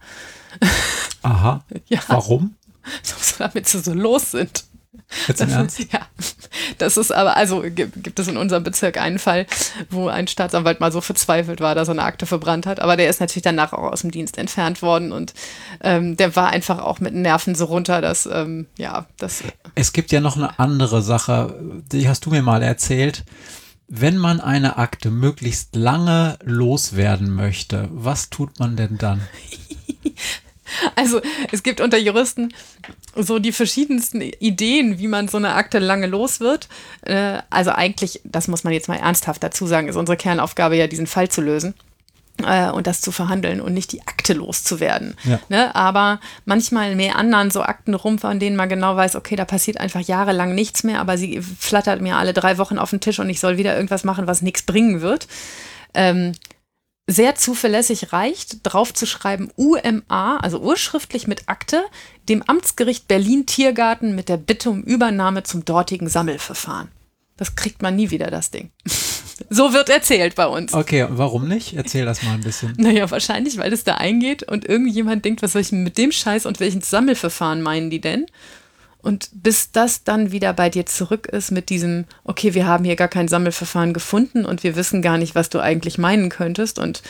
Aha. 1.24 1.64
ja. 1.88 2.00
Warum? 2.08 2.56
damit 3.40 3.68
sie 3.68 3.80
so 3.80 3.94
los 3.94 4.32
sind. 4.32 4.66
Jetzt 5.28 5.42
im 5.42 5.50
Ernst? 5.50 5.80
Ja, 5.92 6.02
das 6.78 6.98
ist 6.98 7.12
aber, 7.12 7.38
also 7.38 7.62
gibt, 7.62 8.04
gibt 8.04 8.20
es 8.20 8.28
in 8.28 8.38
unserem 8.38 8.64
Bezirk 8.64 8.98
einen 8.98 9.20
Fall, 9.20 9.46
wo 9.90 10.08
ein 10.08 10.28
Staatsanwalt 10.28 10.80
mal 10.80 10.92
so 10.92 11.02
verzweifelt 11.02 11.62
war, 11.62 11.76
dass 11.76 11.88
er 11.88 11.94
eine 11.94 12.04
Akte 12.04 12.26
verbrannt 12.26 12.66
hat. 12.66 12.80
Aber 12.80 12.98
der 12.98 13.10
ist 13.10 13.20
natürlich 13.20 13.44
danach 13.44 13.74
auch 13.74 13.92
aus 13.92 14.02
dem 14.02 14.12
Dienst 14.12 14.38
entfernt 14.38 14.82
worden 14.82 15.12
und 15.12 15.34
ähm, 15.82 16.18
der 16.18 16.36
war 16.36 16.50
einfach 16.50 16.80
auch 16.80 17.00
mit 17.00 17.14
Nerven 17.14 17.56
so 17.56 17.66
runter, 17.66 18.02
dass, 18.02 18.26
ähm, 18.26 18.68
ja, 18.78 19.06
das. 19.18 19.44
Es 19.76 19.94
gibt 19.94 20.12
ja 20.12 20.20
noch 20.22 20.36
eine 20.36 20.60
andere 20.60 21.02
Sache, 21.02 21.60
die 21.92 22.08
hast 22.08 22.26
du 22.26 22.30
mir 22.30 22.42
mal 22.42 22.62
erzählt. 22.62 23.24
Wenn 23.88 24.18
man 24.18 24.40
eine 24.40 24.78
Akte 24.78 25.12
möglichst 25.12 25.76
lange 25.76 26.38
loswerden 26.44 27.30
möchte, 27.30 27.90
was 27.92 28.30
tut 28.30 28.60
man 28.60 28.78
denn 28.78 28.98
dann? 28.98 29.22
Also 30.96 31.22
es 31.52 31.64
gibt 31.64 31.82
unter 31.82 31.98
Juristen 31.98 32.54
so 33.16 33.40
die 33.40 33.52
verschiedensten 33.52 34.22
Ideen, 34.22 35.00
wie 35.00 35.08
man 35.08 35.28
so 35.28 35.38
eine 35.38 35.54
Akte 35.54 35.80
lange 35.80 36.08
los 36.08 36.40
wird. 36.40 36.68
Äh, 37.02 37.40
also 37.50 37.72
eigentlich, 37.72 38.22
das 38.24 38.48
muss 38.48 38.64
man 38.64 38.74
jetzt 38.74 38.88
mal 38.88 38.98
ernsthaft 38.98 39.44
dazu 39.44 39.68
sagen, 39.68 39.88
ist 39.88 39.96
unsere 39.96 40.18
Kernaufgabe 40.18 40.76
ja, 40.76 40.88
diesen 40.88 41.08
Fall 41.08 41.30
zu 41.30 41.42
lösen 41.42 41.74
äh, 42.46 42.70
und 42.70 42.88
das 42.88 43.02
zu 43.02 43.12
verhandeln 43.12 43.62
und 43.62 43.74
nicht 43.74 43.92
die 43.92 44.02
Akte 44.02 44.34
loszuwerden. 44.34 45.16
Ja. 45.24 45.40
Ne? 45.50 45.76
Aber 45.76 46.20
manchmal 46.46 46.96
mehr 46.96 47.16
anderen 47.16 47.52
so 47.52 47.62
Akten 47.62 47.94
rum, 47.94 48.20
von 48.20 48.40
denen 48.40 48.56
man 48.56 48.70
genau 48.70 48.96
weiß, 48.96 49.16
okay, 49.16 49.36
da 49.36 49.46
passiert 49.46 49.80
einfach 49.80 50.02
jahrelang 50.02 50.56
nichts 50.56 50.84
mehr, 50.84 51.00
aber 51.00 51.18
sie 51.18 51.42
flattert 51.42 52.02
mir 52.02 52.18
alle 52.18 52.34
drei 52.34 52.58
Wochen 52.58 52.78
auf 52.78 52.90
den 52.90 53.00
Tisch 53.00 53.20
und 53.20 53.30
ich 53.30 53.40
soll 53.40 53.58
wieder 53.58 53.76
irgendwas 53.76 54.04
machen, 54.04 54.28
was 54.28 54.42
nichts 54.42 54.64
bringen 54.64 55.02
wird. 55.02 55.28
Ähm, 55.94 56.34
sehr 57.12 57.36
zuverlässig 57.36 58.14
reicht, 58.14 58.60
draufzuschreiben 58.64 59.52
UMA, 59.56 60.38
also 60.38 60.60
urschriftlich 60.60 61.28
mit 61.28 61.48
Akte, 61.48 61.84
dem 62.30 62.44
Amtsgericht 62.44 63.08
Berlin 63.08 63.46
Tiergarten 63.46 64.16
mit 64.16 64.30
der 64.30 64.38
Bitte 64.38 64.70
um 64.70 64.84
Übernahme 64.84 65.44
zum 65.44 65.66
dortigen 65.66 66.10
Sammelverfahren. 66.10 66.90
Das 67.38 67.56
kriegt 67.56 67.82
man 67.82 67.96
nie 67.96 68.12
wieder, 68.12 68.30
das 68.30 68.52
Ding. 68.52 68.72
so 69.50 69.74
wird 69.74 69.90
erzählt 69.90 70.36
bei 70.36 70.46
uns. 70.46 70.74
Okay, 70.74 71.08
warum 71.10 71.48
nicht? 71.48 71.74
Erzähl 71.74 72.06
das 72.06 72.22
mal 72.22 72.34
ein 72.34 72.42
bisschen. 72.42 72.74
Naja, 72.78 73.10
wahrscheinlich, 73.10 73.58
weil 73.58 73.74
es 73.74 73.84
da 73.84 73.96
eingeht 73.96 74.44
und 74.44 74.68
irgendjemand 74.68 75.26
denkt, 75.26 75.42
was 75.42 75.54
soll 75.54 75.62
ich 75.62 75.72
mit 75.72 75.98
dem 75.98 76.12
Scheiß 76.12 76.46
und 76.46 76.60
welchen 76.60 76.82
Sammelverfahren 76.82 77.62
meinen 77.62 77.90
die 77.90 78.02
denn? 78.02 78.28
Und 79.02 79.30
bis 79.34 79.72
das 79.72 80.04
dann 80.04 80.32
wieder 80.32 80.54
bei 80.54 80.70
dir 80.70 80.86
zurück 80.86 81.28
ist 81.28 81.52
mit 81.52 81.70
diesem, 81.70 82.06
okay, 82.24 82.54
wir 82.54 82.68
haben 82.68 82.86
hier 82.86 82.96
gar 82.96 83.08
kein 83.08 83.28
Sammelverfahren 83.28 83.94
gefunden 83.94 84.46
und 84.46 84.64
wir 84.64 84.76
wissen 84.76 85.02
gar 85.02 85.18
nicht, 85.18 85.36
was 85.36 85.50
du 85.50 85.60
eigentlich 85.60 85.98
meinen 85.98 86.30
könntest. 86.30 86.78
Und 86.78 87.02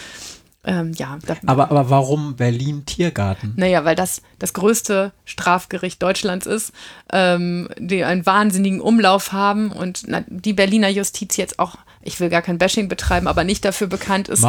ähm, 0.63 0.93
ja. 0.93 1.17
Aber, 1.47 1.71
aber 1.71 1.89
warum 1.89 2.35
Berlin 2.35 2.85
Tiergarten? 2.85 3.53
Naja, 3.57 3.83
weil 3.83 3.95
das 3.95 4.21
das 4.37 4.53
größte 4.53 5.11
Strafgericht 5.25 6.01
Deutschlands 6.01 6.45
ist, 6.45 6.71
ähm, 7.11 7.67
die 7.77 8.03
einen 8.03 8.25
wahnsinnigen 8.25 8.79
Umlauf 8.79 9.31
haben 9.31 9.71
und 9.71 10.03
na, 10.07 10.23
die 10.27 10.53
Berliner 10.53 10.89
Justiz 10.89 11.35
jetzt 11.37 11.59
auch 11.59 11.77
ich 12.03 12.19
will 12.19 12.29
gar 12.29 12.41
kein 12.41 12.57
Bashing 12.57 12.87
betreiben, 12.87 13.27
aber 13.27 13.43
nicht 13.43 13.63
dafür 13.63 13.87
bekannt 13.87 14.27
ist, 14.27 14.43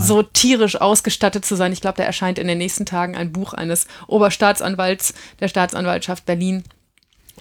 so 0.00 0.22
tierisch 0.22 0.80
ausgestattet 0.80 1.44
zu 1.44 1.54
sein. 1.54 1.72
Ich 1.72 1.80
glaube, 1.80 1.98
da 1.98 2.04
erscheint 2.04 2.38
in 2.38 2.48
den 2.48 2.58
nächsten 2.58 2.84
Tagen 2.84 3.16
ein 3.16 3.32
Buch 3.32 3.54
eines 3.54 3.86
Oberstaatsanwalts 4.08 5.14
der 5.40 5.48
Staatsanwaltschaft 5.48 6.26
Berlin, 6.26 6.64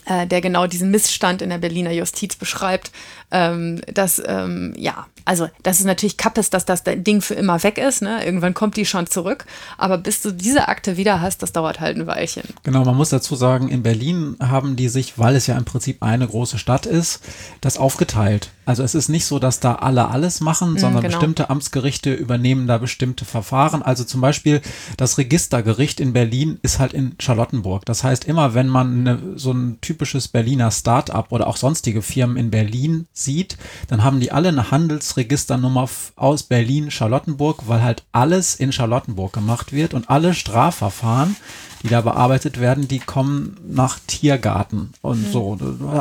äh, 0.05 0.27
der 0.27 0.41
genau 0.41 0.67
diesen 0.67 0.91
Missstand 0.91 1.41
in 1.41 1.49
der 1.49 1.57
Berliner 1.57 1.91
Justiz 1.91 2.35
beschreibt, 2.35 2.91
ähm, 3.31 3.81
dass, 3.93 4.21
ähm, 4.25 4.73
ja, 4.77 5.07
also 5.25 5.47
das 5.63 5.79
ist 5.79 5.85
natürlich 5.85 6.17
Kappes, 6.17 6.49
dass 6.49 6.65
das 6.65 6.83
Ding 6.83 7.21
für 7.21 7.33
immer 7.33 7.63
weg 7.63 7.77
ist. 7.77 8.01
Ne? 8.01 8.23
Irgendwann 8.23 8.53
kommt 8.53 8.77
die 8.77 8.85
schon 8.85 9.07
zurück. 9.07 9.45
Aber 9.77 9.97
bis 9.97 10.21
du 10.21 10.31
diese 10.31 10.67
Akte 10.67 10.97
wieder 10.97 11.21
hast, 11.21 11.41
das 11.41 11.51
dauert 11.51 11.79
halt 11.79 11.97
ein 11.97 12.07
Weilchen. 12.07 12.43
Genau, 12.63 12.85
man 12.85 12.95
muss 12.95 13.09
dazu 13.09 13.35
sagen, 13.35 13.67
in 13.67 13.81
Berlin 13.81 14.37
haben 14.39 14.75
die 14.75 14.89
sich, 14.89 15.17
weil 15.17 15.35
es 15.35 15.47
ja 15.47 15.57
im 15.57 15.65
Prinzip 15.65 16.03
eine 16.03 16.27
große 16.27 16.59
Stadt 16.59 16.85
ist, 16.85 17.21
das 17.61 17.77
aufgeteilt. 17.77 18.49
Also 18.65 18.84
es 18.84 18.95
ist 18.95 19.10
nicht 19.10 19.25
so, 19.25 19.39
dass 19.39 19.60
da 19.60 19.75
alle 19.75 20.10
alles 20.10 20.41
machen, 20.41 20.71
mhm, 20.71 20.78
sondern 20.80 21.01
genau. 21.04 21.17
bestimmte 21.17 21.49
Amtsgerichte 21.49 22.13
übernehmen 22.13 22.67
da 22.67 22.78
bestimmte 22.78 23.25
Verfahren. 23.25 23.82
Also 23.82 24.04
zum 24.04 24.21
Beispiel 24.21 24.62
das 24.97 25.17
Registergericht 25.17 25.99
in 25.99 26.13
Berlin 26.13 26.60
ist 26.62 26.80
halt 26.80 26.93
in 26.93 27.15
Charlottenburg. 27.19 27.86
Das 27.86 28.04
heißt, 28.04 28.25
immer 28.25 28.54
wenn 28.54 28.67
man 28.67 28.99
eine, 28.99 29.19
so 29.36 29.51
ein 29.51 29.80
typisches 29.82 30.28
Berliner 30.28 30.71
Start-up 30.71 31.32
oder 31.32 31.47
auch 31.47 31.58
sonstige 31.58 32.01
Firmen 32.01 32.38
in 32.38 32.51
Berlin 32.51 33.08
sieht, 33.13 33.58
dann 33.88 34.04
haben 34.04 34.19
die 34.19 34.32
alle 34.32 34.49
eine 34.49 34.71
Handelsregisternummer 34.71 35.89
aus 36.15 36.43
Berlin-Charlottenburg, 36.43 37.63
weil 37.67 37.84
halt 37.84 38.04
alles 38.12 38.56
in 38.56 38.71
Charlottenburg 38.71 39.34
gemacht 39.34 39.73
wird 39.73 39.93
und 39.93 40.10
alle 40.10 40.34
Strafverfahren, 40.34 41.36
die 41.85 41.89
da 41.91 42.01
bearbeitet 42.01 42.59
werden, 42.59 42.87
die 42.87 42.97
kommen 42.97 43.57
nach 43.63 43.99
Tiergarten 44.07 44.91
und 45.01 45.27
mhm. 45.27 45.31
so. 45.31 45.57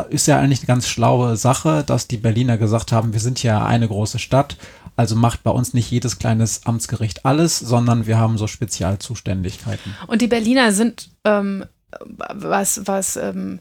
Ist 0.09 0.27
ja 0.27 0.39
eigentlich 0.39 0.61
eine 0.61 0.67
ganz 0.67 0.89
schlaue 0.89 1.37
Sache, 1.37 1.85
dass 1.87 2.09
die 2.09 2.17
Berliner 2.17 2.57
gesagt 2.57 2.91
haben, 2.91 3.13
wir 3.13 3.21
sind 3.21 3.43
ja 3.43 3.67
eine 3.67 3.87
große 3.87 4.19
Stadt, 4.19 4.57
also 4.97 5.15
macht 5.15 5.43
bei 5.43 5.51
uns 5.51 5.75
nicht 5.75 5.91
jedes 5.91 6.19
kleines 6.19 6.65
Amtsgericht 6.65 7.27
alles, 7.27 7.59
sondern 7.59 8.07
wir 8.07 8.17
haben 8.17 8.39
so 8.39 8.47
Spezialzuständigkeiten. 8.47 9.95
Und 10.07 10.23
die 10.23 10.27
Berliner 10.27 10.73
sind, 10.73 11.11
ähm, 11.25 11.67
was, 12.33 12.87
was 12.87 13.17
ähm, 13.17 13.59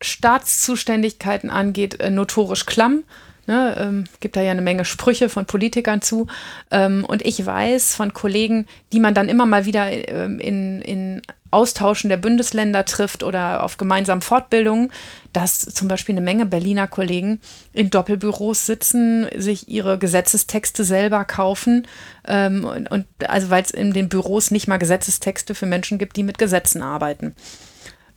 Staatszuständigkeiten 0.00 1.50
angeht, 1.50 1.98
äh, 1.98 2.10
notorisch 2.10 2.64
klamm. 2.64 3.02
Ne, 3.50 3.74
ähm, 3.80 4.04
gibt 4.20 4.36
da 4.36 4.42
ja 4.42 4.52
eine 4.52 4.62
Menge 4.62 4.84
Sprüche 4.84 5.28
von 5.28 5.44
Politikern 5.44 6.02
zu. 6.02 6.28
Ähm, 6.70 7.04
und 7.04 7.26
ich 7.26 7.44
weiß 7.44 7.96
von 7.96 8.12
Kollegen, 8.12 8.68
die 8.92 9.00
man 9.00 9.12
dann 9.12 9.28
immer 9.28 9.44
mal 9.44 9.66
wieder 9.66 9.90
ähm, 9.90 10.38
in, 10.38 10.80
in 10.82 11.22
Austauschen 11.50 12.10
der 12.10 12.16
Bundesländer 12.16 12.84
trifft 12.84 13.24
oder 13.24 13.64
auf 13.64 13.76
gemeinsamen 13.76 14.22
Fortbildungen, 14.22 14.92
dass 15.32 15.62
zum 15.62 15.88
Beispiel 15.88 16.12
eine 16.12 16.20
Menge 16.20 16.46
Berliner 16.46 16.86
Kollegen 16.86 17.40
in 17.72 17.90
Doppelbüros 17.90 18.66
sitzen, 18.66 19.26
sich 19.36 19.68
ihre 19.68 19.98
Gesetzestexte 19.98 20.84
selber 20.84 21.24
kaufen. 21.24 21.88
Ähm, 22.28 22.64
und, 22.64 22.88
und 22.88 23.06
also 23.26 23.50
weil 23.50 23.64
es 23.64 23.72
in 23.72 23.92
den 23.92 24.08
Büros 24.08 24.52
nicht 24.52 24.68
mal 24.68 24.76
Gesetzestexte 24.76 25.56
für 25.56 25.66
Menschen 25.66 25.98
gibt, 25.98 26.16
die 26.16 26.22
mit 26.22 26.38
Gesetzen 26.38 26.82
arbeiten. 26.82 27.34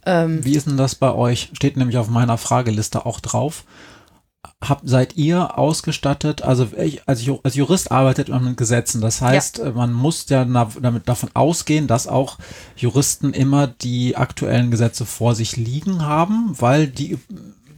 Ähm, 0.06 0.46
Wie 0.46 0.56
ist 0.56 0.68
denn 0.68 0.78
das 0.78 0.94
bei 0.94 1.12
euch? 1.12 1.50
Steht 1.54 1.76
nämlich 1.76 1.98
auf 1.98 2.10
meiner 2.10 2.38
Frageliste 2.38 3.08
auch 3.08 3.20
drauf. 3.20 3.64
Hab, 4.68 4.82
seid 4.84 5.18
ihr 5.18 5.58
ausgestattet, 5.58 6.42
also 6.42 6.68
ich, 6.78 7.08
als, 7.08 7.24
als 7.44 7.56
Jurist 7.56 7.92
arbeitet 7.92 8.30
man 8.30 8.46
mit 8.46 8.58
Gesetzen. 8.58 9.02
Das 9.02 9.22
heißt, 9.22 9.60
ja. 9.60 9.72
man 9.72 9.94
muss 9.94 10.30
ja 10.30 10.46
damit 10.46 11.08
davon 11.08 11.30
ausgehen, 11.34 11.88
dass 11.88 12.08
auch 12.08 12.38
Juristen 12.76 13.34
immer 13.34 13.68
die 13.68 14.16
aktuellen 14.16 14.72
Gesetze 14.72 15.06
vor 15.06 15.36
sich 15.36 15.58
liegen 15.58 16.06
haben, 16.06 16.56
weil 16.60 16.88
die, 16.88 17.18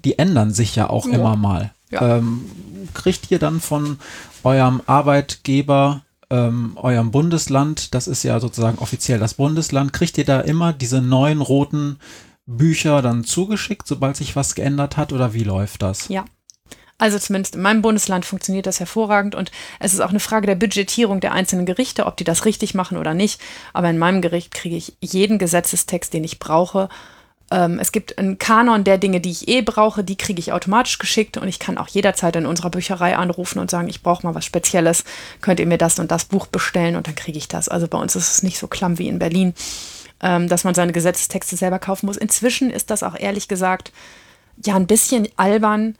die 0.03 0.19
ändern 0.19 0.53
sich 0.53 0.75
ja 0.75 0.89
auch 0.89 1.07
ja. 1.07 1.13
immer 1.13 1.35
mal. 1.35 1.71
Ja. 1.89 2.17
Ähm, 2.17 2.45
kriegt 2.93 3.31
ihr 3.31 3.39
dann 3.39 3.59
von 3.59 3.97
eurem 4.43 4.81
Arbeitgeber 4.85 6.01
ähm, 6.29 6.73
eurem 6.75 7.11
Bundesland, 7.11 7.93
das 7.93 8.07
ist 8.07 8.23
ja 8.23 8.39
sozusagen 8.39 8.79
offiziell 8.79 9.19
das 9.19 9.35
Bundesland, 9.35 9.93
kriegt 9.93 10.17
ihr 10.17 10.25
da 10.25 10.41
immer 10.41 10.73
diese 10.73 11.01
neuen 11.01 11.41
roten 11.41 11.97
Bücher 12.45 13.01
dann 13.01 13.23
zugeschickt, 13.23 13.87
sobald 13.87 14.15
sich 14.15 14.35
was 14.35 14.55
geändert 14.55 14.97
hat 14.97 15.13
oder 15.13 15.33
wie 15.33 15.43
läuft 15.43 15.81
das? 15.81 16.07
Ja. 16.09 16.25
Also 16.97 17.19
zumindest 17.19 17.55
in 17.55 17.61
meinem 17.61 17.81
Bundesland 17.81 18.25
funktioniert 18.25 18.65
das 18.65 18.79
hervorragend 18.79 19.35
und 19.35 19.51
es 19.79 19.93
ist 19.93 19.99
auch 19.99 20.11
eine 20.11 20.19
Frage 20.19 20.47
der 20.47 20.55
Budgetierung 20.55 21.19
der 21.19 21.33
einzelnen 21.33 21.65
Gerichte, 21.65 22.05
ob 22.05 22.15
die 22.17 22.23
das 22.23 22.45
richtig 22.45 22.73
machen 22.73 22.97
oder 22.97 23.13
nicht. 23.13 23.41
Aber 23.73 23.89
in 23.89 23.97
meinem 23.97 24.21
Gericht 24.21 24.53
kriege 24.53 24.77
ich 24.77 24.95
jeden 25.01 25.37
Gesetzestext, 25.37 26.13
den 26.13 26.23
ich 26.23 26.39
brauche, 26.39 26.89
Ähm, 27.51 27.77
es 27.79 27.91
gibt 27.91 28.17
einen 28.17 28.39
Kanon 28.39 28.83
der 28.83 28.97
Dinge, 28.97 29.21
die 29.21 29.29
ich 29.29 29.47
eh 29.47 29.61
brauche, 29.61 30.03
die 30.03 30.17
kriege 30.17 30.39
ich 30.39 30.51
automatisch 30.51 30.97
geschickt 30.97 31.37
und 31.37 31.47
ich 31.47 31.59
kann 31.59 31.77
auch 31.77 31.87
jederzeit 31.87 32.35
in 32.35 32.47
unserer 32.47 32.71
Bücherei 32.71 33.15
anrufen 33.15 33.59
und 33.59 33.69
sagen, 33.69 33.87
ich 33.87 34.01
brauche 34.01 34.25
mal 34.25 34.33
was 34.33 34.45
Spezielles, 34.45 35.03
könnt 35.41 35.59
ihr 35.59 35.67
mir 35.67 35.77
das 35.77 35.99
und 35.99 36.09
das 36.09 36.25
Buch 36.25 36.47
bestellen 36.47 36.95
und 36.95 37.05
dann 37.05 37.13
kriege 37.13 37.37
ich 37.37 37.47
das. 37.47 37.69
Also 37.69 37.87
bei 37.87 37.99
uns 37.99 38.15
ist 38.15 38.31
es 38.31 38.41
nicht 38.43 38.57
so 38.57 38.67
klamm 38.67 38.97
wie 38.97 39.07
in 39.07 39.19
Berlin, 39.19 39.53
ähm, 40.21 40.47
dass 40.49 40.63
man 40.63 40.73
seine 40.73 40.91
Gesetzestexte 40.91 41.55
selber 41.55 41.77
kaufen 41.77 42.07
muss. 42.07 42.17
Inzwischen 42.17 42.71
ist 42.71 42.89
das 42.89 43.03
auch 43.03 43.15
ehrlich 43.15 43.47
gesagt 43.47 43.91
ja 44.65 44.75
ein 44.75 44.87
bisschen 44.87 45.27
albern, 45.37 45.95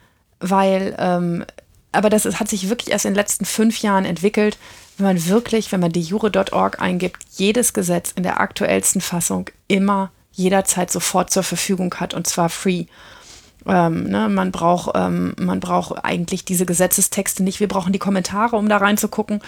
weil, 0.49 0.95
ähm, 0.99 1.45
aber 1.91 2.09
das 2.09 2.25
ist, 2.25 2.39
hat 2.39 2.49
sich 2.49 2.69
wirklich 2.69 2.91
erst 2.91 3.05
in 3.05 3.11
den 3.11 3.17
letzten 3.17 3.45
fünf 3.45 3.81
Jahren 3.81 4.05
entwickelt, 4.05 4.57
wenn 4.97 5.07
man 5.07 5.25
wirklich, 5.27 5.71
wenn 5.71 5.79
man 5.79 5.91
die 5.91 6.01
jure.org 6.01 6.81
eingibt, 6.81 7.23
jedes 7.35 7.73
Gesetz 7.73 8.11
in 8.11 8.23
der 8.23 8.39
aktuellsten 8.39 9.01
Fassung 9.01 9.49
immer 9.67 10.11
jederzeit 10.31 10.91
sofort 10.91 11.31
zur 11.31 11.43
Verfügung 11.43 11.93
hat 11.95 12.13
und 12.13 12.27
zwar 12.27 12.49
free. 12.49 12.85
Ähm, 13.67 14.03
ne, 14.03 14.29
man, 14.29 14.51
braucht, 14.51 14.91
ähm, 14.95 15.33
man 15.39 15.59
braucht 15.59 16.03
eigentlich 16.03 16.45
diese 16.45 16.65
Gesetzestexte 16.65 17.43
nicht. 17.43 17.59
Wir 17.59 17.67
brauchen 17.67 17.93
die 17.93 17.99
Kommentare, 17.99 18.55
um 18.55 18.69
da 18.69 18.77
reinzugucken. 18.77 19.41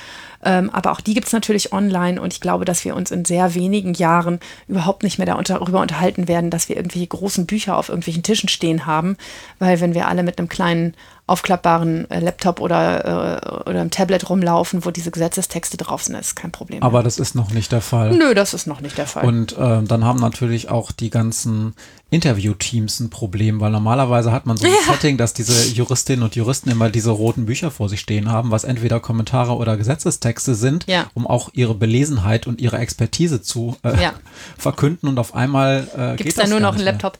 Ähm, 0.43 0.69
aber 0.71 0.91
auch 0.91 1.01
die 1.01 1.13
gibt 1.13 1.27
es 1.27 1.33
natürlich 1.33 1.71
online 1.71 2.19
und 2.21 2.33
ich 2.33 2.41
glaube, 2.41 2.65
dass 2.65 2.83
wir 2.83 2.95
uns 2.95 3.11
in 3.11 3.25
sehr 3.25 3.53
wenigen 3.53 3.93
Jahren 3.93 4.39
überhaupt 4.67 5.03
nicht 5.03 5.17
mehr 5.17 5.27
darüber 5.27 5.81
unterhalten 5.81 6.27
werden, 6.27 6.49
dass 6.49 6.69
wir 6.69 6.77
irgendwelche 6.77 7.07
großen 7.07 7.45
Bücher 7.45 7.77
auf 7.77 7.89
irgendwelchen 7.89 8.23
Tischen 8.23 8.49
stehen 8.49 8.85
haben. 8.85 9.17
Weil 9.59 9.81
wenn 9.81 9.93
wir 9.93 10.07
alle 10.07 10.23
mit 10.23 10.39
einem 10.39 10.49
kleinen 10.49 10.95
aufklappbaren 11.27 12.09
äh, 12.09 12.21
Laptop 12.21 12.61
oder, 12.61 13.05
äh, 13.05 13.69
oder 13.69 13.81
einem 13.81 13.91
Tablet 13.91 14.29
rumlaufen, 14.29 14.85
wo 14.85 14.91
diese 14.91 15.11
Gesetzestexte 15.11 15.75
drauf 15.75 16.03
sind, 16.03 16.15
ist 16.15 16.37
kein 16.37 16.53
Problem. 16.53 16.81
Aber 16.81 17.03
das 17.03 17.19
ist 17.19 17.35
noch 17.35 17.51
nicht 17.51 17.73
der 17.73 17.81
Fall. 17.81 18.15
Nö, 18.15 18.33
das 18.33 18.53
ist 18.53 18.65
noch 18.65 18.79
nicht 18.79 18.97
der 18.97 19.07
Fall. 19.07 19.25
Und 19.25 19.57
äh, 19.57 19.83
dann 19.83 20.05
haben 20.05 20.21
natürlich 20.21 20.69
auch 20.69 20.93
die 20.93 21.09
ganzen 21.09 21.75
Interviewteams 22.09 23.01
ein 23.01 23.09
Problem, 23.09 23.59
weil 23.59 23.71
normalerweise 23.71 24.31
hat 24.31 24.45
man 24.45 24.55
so 24.55 24.65
ein 24.65 24.71
ja. 24.87 24.93
Setting, 24.93 25.17
dass 25.17 25.33
diese 25.33 25.69
Juristinnen 25.73 26.23
und 26.23 26.37
Juristen 26.37 26.69
immer 26.69 26.89
diese 26.89 27.11
roten 27.11 27.45
Bücher 27.45 27.71
vor 27.71 27.89
sich 27.89 27.99
stehen 27.99 28.31
haben, 28.31 28.51
was 28.51 28.63
entweder 28.63 29.01
Kommentare 29.01 29.57
oder 29.57 29.75
Gesetzestexte 29.75 30.55
sind, 30.55 30.87
ja. 30.87 31.07
um 31.13 31.27
auch 31.27 31.49
ihre 31.51 31.75
Belesenheit 31.75 32.47
und 32.47 32.61
ihre 32.61 32.77
Expertise 32.77 33.41
zu 33.41 33.75
äh, 33.83 34.01
ja. 34.01 34.13
verkünden 34.57 35.09
und 35.09 35.19
auf 35.19 35.35
einmal 35.35 35.89
äh, 35.93 36.15
Gibt's 36.15 36.35
geht 36.35 36.45
da 36.45 36.47
nur 36.47 36.61
noch 36.61 36.75
einen 36.75 36.85
Laptop. 36.85 37.19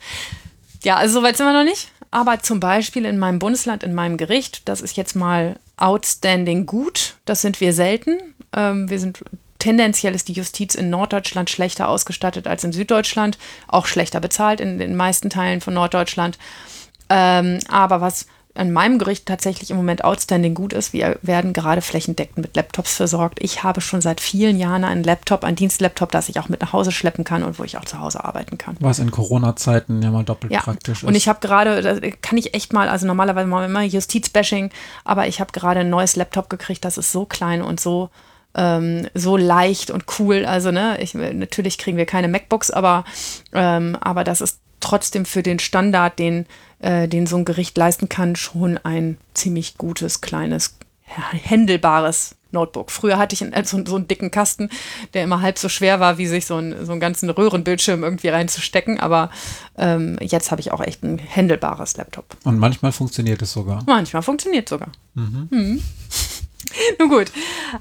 Ja, 0.84 0.96
also 0.96 1.20
soweit 1.20 1.36
sind 1.36 1.46
wir 1.46 1.54
noch 1.54 1.66
nicht. 1.66 1.92
Aber 2.12 2.40
zum 2.40 2.60
Beispiel 2.60 3.06
in 3.06 3.18
meinem 3.20 3.40
Bundesland, 3.40 3.84
in 3.84 3.94
meinem 3.94 4.18
Gericht, 4.18 4.68
das 4.68 4.82
ist 4.82 4.98
jetzt 4.98 5.16
mal 5.16 5.58
outstanding 5.76 6.66
gut. 6.66 7.16
Das 7.26 7.42
sind 7.42 7.60
wir 7.60 7.74
selten. 7.74 8.18
Ähm, 8.56 8.90
wir 8.90 9.00
sind 9.00 9.24
tendenziell 9.60 10.16
ist 10.16 10.28
die 10.28 10.34
Justiz 10.34 10.76
in 10.76 10.90
Norddeutschland 10.90 11.50
schlechter 11.50 11.90
ausgestattet 11.90 12.48
als 12.48 12.64
in 12.64 12.72
Süddeutschland, 12.72 13.38
auch 13.68 13.86
schlechter 13.86 14.20
bezahlt 14.20 14.62
in 14.62 14.78
den 14.78 14.96
meisten 14.96 15.30
Teilen 15.30 15.62
von 15.62 15.74
Norddeutschland. 15.74 16.38
Ähm, 17.10 17.60
aber 17.70 18.02
was 18.02 18.28
an 18.58 18.72
meinem 18.72 19.00
Gericht 19.00 19.26
tatsächlich 19.26 19.72
im 19.72 19.78
Moment 19.78 20.04
outstanding 20.04 20.54
gut 20.54 20.74
ist. 20.74 20.94
Wir 20.94 21.20
werden 21.22 21.54
gerade 21.54 21.82
flächendeckend 21.82 22.38
mit 22.38 22.56
Laptops 22.56 22.96
versorgt. 22.96 23.40
Ich 23.42 23.64
habe 23.64 23.82
schon 23.82 24.02
seit 24.02 24.22
vielen 24.22 24.58
Jahren 24.58 24.84
einen 24.84 25.04
Laptop, 25.04 25.44
einen 25.44 25.56
Dienstlaptop, 25.56 26.12
das 26.12 26.30
ich 26.30 26.40
auch 26.40 26.50
mit 26.50 26.62
nach 26.62 26.74
Hause 26.74 26.92
schleppen 26.92 27.24
kann 27.24 27.44
und 27.44 27.60
wo 27.60 27.64
ich 27.64 27.78
auch 27.78 27.86
zu 27.86 28.00
Hause 28.00 28.24
arbeiten 28.24 28.58
kann. 28.58 28.78
Was 28.80 29.00
in 29.00 29.12
Corona-Zeiten 29.12 30.02
ja 30.02 30.12
mal 30.12 30.24
doppelt 30.24 30.52
ja. 30.52 30.62
praktisch 30.62 31.04
ist. 31.04 31.08
Und 31.08 31.16
ich 31.16 31.28
habe 31.28 31.40
gerade, 31.40 32.02
kann 32.22 32.38
ich 32.38 32.54
echt 32.54 32.74
mal, 32.74 32.90
also 32.90 33.08
normalerweise 33.08 33.48
machen 33.48 33.62
wir 33.62 33.66
immer 33.68 33.84
Justizbashing, 33.84 34.72
aber 35.04 35.28
ich 35.28 35.40
habe 35.40 35.52
gerade 35.52 35.82
ein 35.82 35.90
neues 35.90 36.16
Laptop 36.16 36.50
gekriegt, 36.50 36.84
das 36.86 36.98
ist 36.98 37.12
so 37.12 37.26
klein 37.26 37.62
und 37.62 37.80
so 37.80 38.10
ähm, 38.56 39.08
so 39.14 39.38
leicht 39.38 39.92
und 39.92 40.06
cool. 40.20 40.46
Also, 40.46 40.72
ne, 40.72 40.98
ich, 41.00 41.14
natürlich 41.14 41.78
kriegen 41.78 41.98
wir 41.98 42.06
keine 42.06 42.28
MacBooks, 42.28 42.72
aber, 42.72 43.06
ähm, 43.54 43.96
aber 44.02 44.24
das 44.24 44.42
ist 44.42 44.60
trotzdem 44.80 45.26
für 45.26 45.44
den 45.44 45.60
Standard, 45.60 46.20
den, 46.20 46.46
äh, 46.80 47.08
den 47.08 47.28
so 47.28 47.38
ein 47.38 47.46
Gericht 47.46 47.78
leisten 47.78 48.10
kann, 48.10 48.36
schon 48.36 48.78
ein 48.78 49.18
ziemlich 49.34 49.78
gutes, 49.78 50.22
kleines, 50.22 50.78
händelbares 51.06 52.36
Notebook. 52.52 52.92
Früher 52.92 53.18
hatte 53.18 53.34
ich 53.34 53.40
so, 53.68 53.86
so, 53.86 53.96
einen 53.96 54.08
dicken 54.08 54.32
Kasten, 54.32 54.70
der 55.14 55.24
immer 55.24 55.42
halb 55.42 55.58
so 55.58 55.70
schwer 55.70 56.00
war, 56.00 56.18
wie 56.18 56.28
sich 56.28 56.46
so, 56.46 56.58
ein, 56.58 56.86
so 56.86 56.92
einen 56.92 57.02
ganzen 57.02 57.30
Röhrenbildschirm 57.30 58.04
irgendwie 58.04 58.30
reinzustecken. 58.30 59.00
Aber 59.00 59.30
ähm, 59.78 60.18
jetzt 60.22 60.52
habe 60.52 60.62
ich 60.62 60.72
auch 60.72 60.82
echt 60.82 61.04
ein 61.04 61.18
händelbares 61.18 61.98
Laptop. 61.98 62.38
Und 62.44 62.60
manchmal 62.60 62.92
funktioniert 62.92 63.42
es 63.42 63.52
sogar. 63.52 63.84
Manchmal 63.86 64.22
funktioniert 64.22 64.68
es 64.68 64.70
sogar. 64.70 64.92
Mhm. 65.14 65.48
Mhm. 65.50 65.84
Nun 67.00 67.10
gut, 67.10 67.32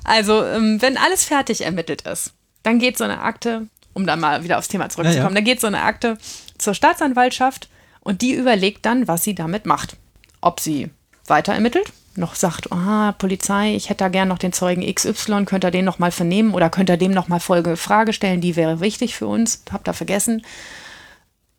also 0.04 0.44
ähm, 0.44 0.80
wenn 0.80 0.96
alles 0.96 1.24
fertig 1.24 1.64
ermittelt 1.64 2.02
ist, 2.02 2.32
dann 2.62 2.78
geht 2.78 2.96
so 2.98 3.04
eine 3.04 3.20
Akte, 3.20 3.66
um 3.94 4.06
dann 4.06 4.20
mal 4.20 4.44
wieder 4.44 4.58
aufs 4.58 4.68
Thema 4.68 4.88
zurückzukommen, 4.88 5.16
ja, 5.16 5.28
ja. 5.28 5.34
dann 5.34 5.44
geht 5.44 5.60
so 5.60 5.66
eine 5.66 5.82
Akte 5.82 6.18
zur 6.58 6.72
Staatsanwaltschaft 6.74 7.68
und 8.06 8.22
die 8.22 8.34
überlegt 8.34 8.86
dann, 8.86 9.08
was 9.08 9.24
sie 9.24 9.34
damit 9.34 9.66
macht. 9.66 9.96
Ob 10.40 10.60
sie 10.60 10.90
weiter 11.26 11.52
ermittelt, 11.52 11.92
noch 12.14 12.36
sagt, 12.36 12.70
ah, 12.70 13.12
Polizei, 13.18 13.74
ich 13.74 13.90
hätte 13.90 14.04
da 14.04 14.08
gern 14.08 14.28
noch 14.28 14.38
den 14.38 14.52
Zeugen 14.52 14.82
XY, 14.82 15.44
könnt 15.44 15.64
ihr 15.64 15.72
den 15.72 15.84
noch 15.84 15.98
mal 15.98 16.12
vernehmen 16.12 16.54
oder 16.54 16.70
könnt 16.70 16.88
ihr 16.88 16.96
dem 16.96 17.10
noch 17.10 17.26
mal 17.26 17.40
folgende 17.40 17.76
Frage 17.76 18.12
stellen, 18.12 18.40
die 18.40 18.54
wäre 18.54 18.80
wichtig 18.80 19.16
für 19.16 19.26
uns, 19.26 19.64
habt 19.72 19.88
ihr 19.88 19.92
vergessen. 19.92 20.46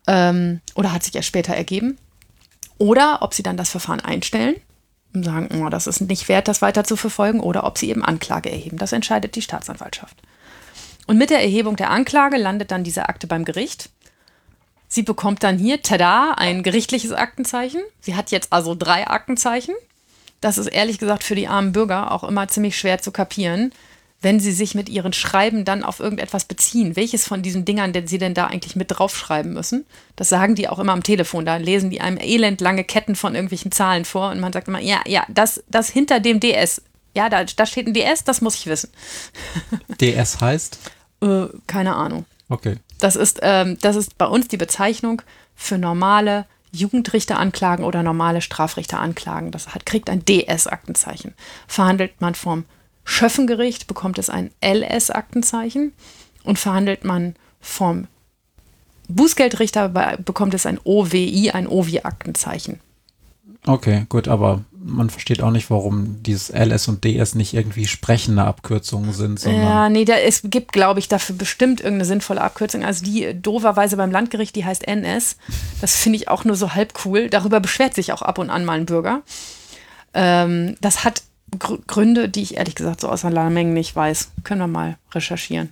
Ähm, 0.07 0.62
oder 0.73 0.93
hat 0.93 1.03
sich 1.03 1.13
erst 1.13 1.27
später 1.27 1.53
ergeben. 1.53 1.97
Oder 2.77 3.21
ob 3.21 3.33
sie 3.33 3.43
dann 3.43 3.57
das 3.57 3.69
Verfahren 3.69 3.99
einstellen 3.99 4.55
und 5.13 5.23
sagen, 5.23 5.49
oh, 5.62 5.67
das 5.67 5.86
ist 5.86 5.99
nicht 5.99 6.29
wert, 6.29 6.47
das 6.47 6.62
weiter 6.62 6.86
zu 6.86 6.95
verfolgen, 6.95 7.41
oder 7.41 7.65
ob 7.65 7.77
sie 7.77 7.89
eben 7.89 8.05
Anklage 8.05 8.49
erheben. 8.49 8.77
Das 8.77 8.93
entscheidet 8.93 9.36
die 9.36 9.41
Staatsanwaltschaft. 9.41 10.15
Und 11.07 11.17
mit 11.17 11.29
der 11.29 11.41
Erhebung 11.41 11.75
der 11.75 11.89
Anklage 11.89 12.38
landet 12.38 12.71
dann 12.71 12.86
diese 12.86 13.10
Akte 13.10 13.27
beim 13.27 13.43
Gericht. 13.43 13.89
Sie 14.88 15.04
bekommt 15.04 15.43
dann 15.43 15.58
hier, 15.58 15.82
tada, 15.82 16.34
ein 16.34 16.63
gerichtliches 16.63 17.12
Aktenzeichen. 17.12 17.82
Sie 18.00 18.15
hat 18.15 18.32
jetzt 18.32 18.54
also 18.54 18.76
drei 18.76 19.08
Aktenzeichen. 19.08 19.76
Das 20.41 20.58
ist 20.58 20.67
ehrlich 20.67 20.97
gesagt 20.97 21.23
für 21.23 21.36
die 21.36 21.47
armen 21.47 21.71
Bürger 21.71 22.12
auch 22.12 22.23
immer 22.23 22.47
ziemlich 22.47 22.78
schwer 22.78 23.00
zu 23.02 23.12
kapieren, 23.12 23.71
wenn 24.21 24.39
sie 24.39 24.52
sich 24.52 24.76
mit 24.76 24.89
ihren 24.89 25.13
Schreiben 25.13 25.65
dann 25.65 25.84
auf 25.84 26.00
irgendetwas 26.00 26.45
beziehen. 26.45 26.95
Welches 26.95 27.28
von 27.28 27.41
diesen 27.41 27.65
Dingern 27.65 27.93
denn 27.93 28.08
sie 28.08 28.17
denn 28.17 28.34
da 28.34 28.47
eigentlich 28.47 28.76
mit 28.76 28.88
draufschreiben 28.89 29.54
müssen? 29.54 29.86
Das 30.15 30.30
sagen 30.30 30.56
die 30.56 30.69
auch 30.69 30.80
immer 30.80 30.93
am 30.93 31.04
Telefon. 31.04 31.45
Da 31.45 31.58
lesen 31.58 31.89
die 31.89 32.02
einem 32.02 32.17
elendlange 32.17 32.84
Ketten 32.84 33.15
von 33.15 33.36
irgendwelchen 33.36 33.71
Zahlen 33.71 34.06
vor 34.06 34.32
und 34.32 34.39
man 34.39 34.54
sagt 34.54 34.67
immer, 34.67 34.80
ja, 34.80 35.02
ja, 35.06 35.26
das, 35.28 35.63
das 35.69 35.89
hinter 35.89 36.19
dem 36.19 36.39
DS. 36.39 36.82
Ja, 37.13 37.30
da, 37.30 37.43
da 37.43 37.65
steht 37.65 37.88
ein 37.88 37.93
DS, 37.93 38.23
das 38.23 38.41
muss 38.41 38.56
ich 38.56 38.67
wissen. 38.67 38.89
DS 40.00 40.39
heißt? 40.39 40.80
Äh, 41.21 41.47
keine 41.65 41.95
Ahnung. 41.95 42.26
Okay. 42.50 42.78
Das 42.99 43.15
ist, 43.15 43.39
ähm, 43.41 43.77
das 43.81 43.95
ist 43.95 44.17
bei 44.17 44.25
uns 44.25 44.47
die 44.47 44.57
Bezeichnung 44.57 45.21
für 45.55 45.77
normale 45.77 46.45
Jugendrichteranklagen 46.71 47.86
oder 47.86 48.03
normale 48.03 48.41
Strafrichteranklagen. 48.41 49.51
Das 49.51 49.73
hat, 49.73 49.86
kriegt 49.86 50.10
ein 50.10 50.25
DS-Aktenzeichen. 50.25 51.33
Verhandelt 51.67 52.19
man 52.21 52.36
vom 52.36 52.65
Schöffengericht, 53.03 53.88
bekommt 53.88 54.19
es 54.19 54.29
ein 54.29 54.51
LS-Aktenzeichen. 54.63 55.93
Und 56.43 56.60
verhandelt 56.60 57.03
man 57.03 57.36
vom 57.60 58.07
Bußgeldrichter, 59.10 59.89
bekommt 60.17 60.53
es 60.53 60.65
ein 60.65 60.79
OWI, 60.83 61.51
ein 61.51 61.67
OWI-Aktenzeichen. 61.67 62.79
Okay, 63.65 64.05
gut, 64.07 64.27
aber 64.27 64.63
man 64.84 65.10
versteht 65.10 65.42
auch 65.42 65.52
nicht, 65.52 65.70
warum 65.70 66.22
dieses 66.24 66.50
LS 66.50 66.88
und 66.88 67.04
DS 67.04 67.36
nicht 67.36 67.54
irgendwie 67.54 67.88
sprechende 67.88 68.44
Abkürzungen 68.44 69.13
sind. 69.13 69.44
ja, 69.44 69.90
nee, 69.90 70.06
da, 70.06 70.16
es 70.16 70.42
gibt, 70.44 70.72
glaube 70.72 71.00
ich, 71.00 71.08
dafür 71.08 71.36
bestimmt 71.36 71.80
irgendeine 71.80 72.06
sinnvolle 72.06 72.42
Abkürzung. 72.42 72.84
Also 72.84 73.04
die 73.04 73.40
dooferweise 73.40 73.98
beim 73.98 74.12
Landgericht, 74.12 74.56
die 74.56 74.66
heißt 74.66 74.88
NS. 74.88 75.38
Das 75.82 75.96
finde 75.96 76.18
ich 76.18 76.28
auch 76.28 76.46
nur 76.46 76.56
so 76.56 76.74
halb 76.74 76.94
cool. 77.06 77.30
Darüber 77.30 77.60
beschwert 77.60 77.94
sich 77.94 78.13
auch 78.13 78.22
ab 78.22 78.38
und 78.40 78.50
an 78.50 78.66
mal 78.66 78.80
ein 78.80 78.86
Bürger. 78.86 79.22
Ähm, 80.13 80.76
das 80.82 81.04
hat 81.04 81.24
Gr 81.58 81.80
Gründe, 81.88 82.30
die 82.30 82.42
ich 82.42 82.58
ehrlich 82.58 82.76
gesagt 82.76 83.02
so 83.02 83.10
aus 83.10 83.26
aller 83.26 83.50
Menge 83.50 83.72
nicht 83.72 83.96
weiß. 83.96 84.32
Können 84.44 84.62
wir 84.62 84.68
mal 84.68 84.98
recherchieren. 85.13 85.72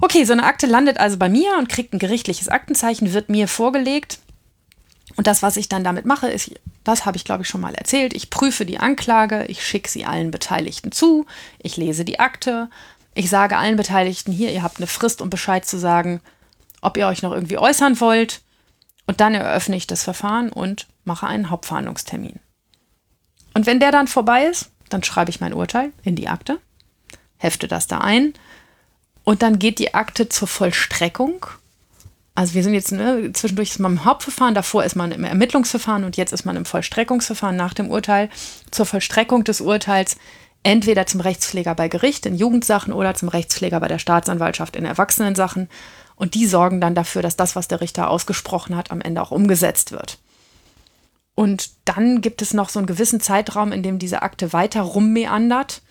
Okay, 0.00 0.24
so 0.24 0.32
eine 0.32 0.44
Akte 0.44 0.66
landet 0.66 0.98
also 0.98 1.16
bei 1.16 1.28
mir 1.28 1.56
und 1.58 1.68
kriegt 1.68 1.94
ein 1.94 1.98
gerichtliches 1.98 2.48
Aktenzeichen, 2.48 3.12
wird 3.12 3.28
mir 3.28 3.48
vorgelegt. 3.48 4.18
Und 5.16 5.26
das, 5.26 5.42
was 5.42 5.56
ich 5.56 5.68
dann 5.68 5.84
damit 5.84 6.04
mache, 6.04 6.28
ist, 6.28 6.50
das 6.86 7.04
habe 7.04 7.16
ich, 7.16 7.24
glaube 7.24 7.42
ich, 7.42 7.48
schon 7.48 7.60
mal 7.60 7.74
erzählt. 7.74 8.14
Ich 8.14 8.30
prüfe 8.30 8.64
die 8.64 8.78
Anklage, 8.78 9.44
ich 9.46 9.66
schicke 9.66 9.90
sie 9.90 10.04
allen 10.04 10.30
Beteiligten 10.30 10.92
zu, 10.92 11.26
ich 11.58 11.76
lese 11.76 12.04
die 12.04 12.20
Akte, 12.20 12.70
ich 13.14 13.28
sage 13.28 13.56
allen 13.56 13.76
Beteiligten 13.76 14.30
hier, 14.30 14.52
ihr 14.52 14.62
habt 14.62 14.76
eine 14.76 14.86
Frist, 14.86 15.20
um 15.20 15.28
Bescheid 15.28 15.64
zu 15.64 15.78
sagen, 15.78 16.20
ob 16.82 16.96
ihr 16.96 17.08
euch 17.08 17.22
noch 17.22 17.32
irgendwie 17.32 17.58
äußern 17.58 17.98
wollt. 18.00 18.42
Und 19.06 19.20
dann 19.20 19.34
eröffne 19.34 19.74
ich 19.76 19.88
das 19.88 20.04
Verfahren 20.04 20.50
und 20.50 20.86
mache 21.04 21.26
einen 21.26 21.50
Hauptverhandlungstermin. 21.50 22.38
Und 23.54 23.66
wenn 23.66 23.80
der 23.80 23.90
dann 23.90 24.06
vorbei 24.06 24.44
ist, 24.44 24.70
dann 24.88 25.02
schreibe 25.02 25.30
ich 25.30 25.40
mein 25.40 25.54
Urteil 25.54 25.92
in 26.04 26.14
die 26.14 26.28
Akte, 26.28 26.60
hefte 27.36 27.66
das 27.66 27.88
da 27.88 27.98
ein 27.98 28.34
und 29.24 29.42
dann 29.42 29.58
geht 29.58 29.80
die 29.80 29.94
Akte 29.94 30.28
zur 30.28 30.46
Vollstreckung 30.46 31.46
also 32.36 32.54
wir 32.54 32.62
sind 32.62 32.74
jetzt 32.74 32.92
ne, 32.92 33.32
zwischendurch 33.32 33.70
ist 33.70 33.80
man 33.80 33.92
im 33.92 34.04
Hauptverfahren, 34.04 34.54
davor 34.54 34.84
ist 34.84 34.94
man 34.94 35.10
im 35.10 35.24
Ermittlungsverfahren 35.24 36.04
und 36.04 36.18
jetzt 36.18 36.32
ist 36.32 36.44
man 36.44 36.54
im 36.54 36.66
Vollstreckungsverfahren 36.66 37.56
nach 37.56 37.72
dem 37.74 37.90
Urteil. 37.90 38.28
Zur 38.70 38.84
Vollstreckung 38.84 39.42
des 39.42 39.62
Urteils 39.62 40.16
entweder 40.62 41.06
zum 41.06 41.20
Rechtspfleger 41.22 41.74
bei 41.74 41.88
Gericht 41.88 42.26
in 42.26 42.36
Jugendsachen 42.36 42.92
oder 42.92 43.14
zum 43.14 43.28
Rechtspfleger 43.28 43.80
bei 43.80 43.88
der 43.88 43.98
Staatsanwaltschaft 43.98 44.76
in 44.76 44.84
Erwachsenensachen. 44.84 45.68
Und 46.14 46.34
die 46.34 46.46
sorgen 46.46 46.80
dann 46.80 46.94
dafür, 46.94 47.22
dass 47.22 47.36
das, 47.36 47.56
was 47.56 47.68
der 47.68 47.80
Richter 47.80 48.10
ausgesprochen 48.10 48.76
hat, 48.76 48.90
am 48.90 49.00
Ende 49.00 49.22
auch 49.22 49.30
umgesetzt 49.30 49.92
wird. 49.92 50.18
Und 51.34 51.70
dann 51.86 52.20
gibt 52.20 52.42
es 52.42 52.52
noch 52.52 52.68
so 52.68 52.78
einen 52.78 52.86
gewissen 52.86 53.20
Zeitraum, 53.20 53.72
in 53.72 53.82
dem 53.82 53.98
diese 53.98 54.22
Akte 54.22 54.52
weiter 54.52 54.82
rummeandert 54.82 55.82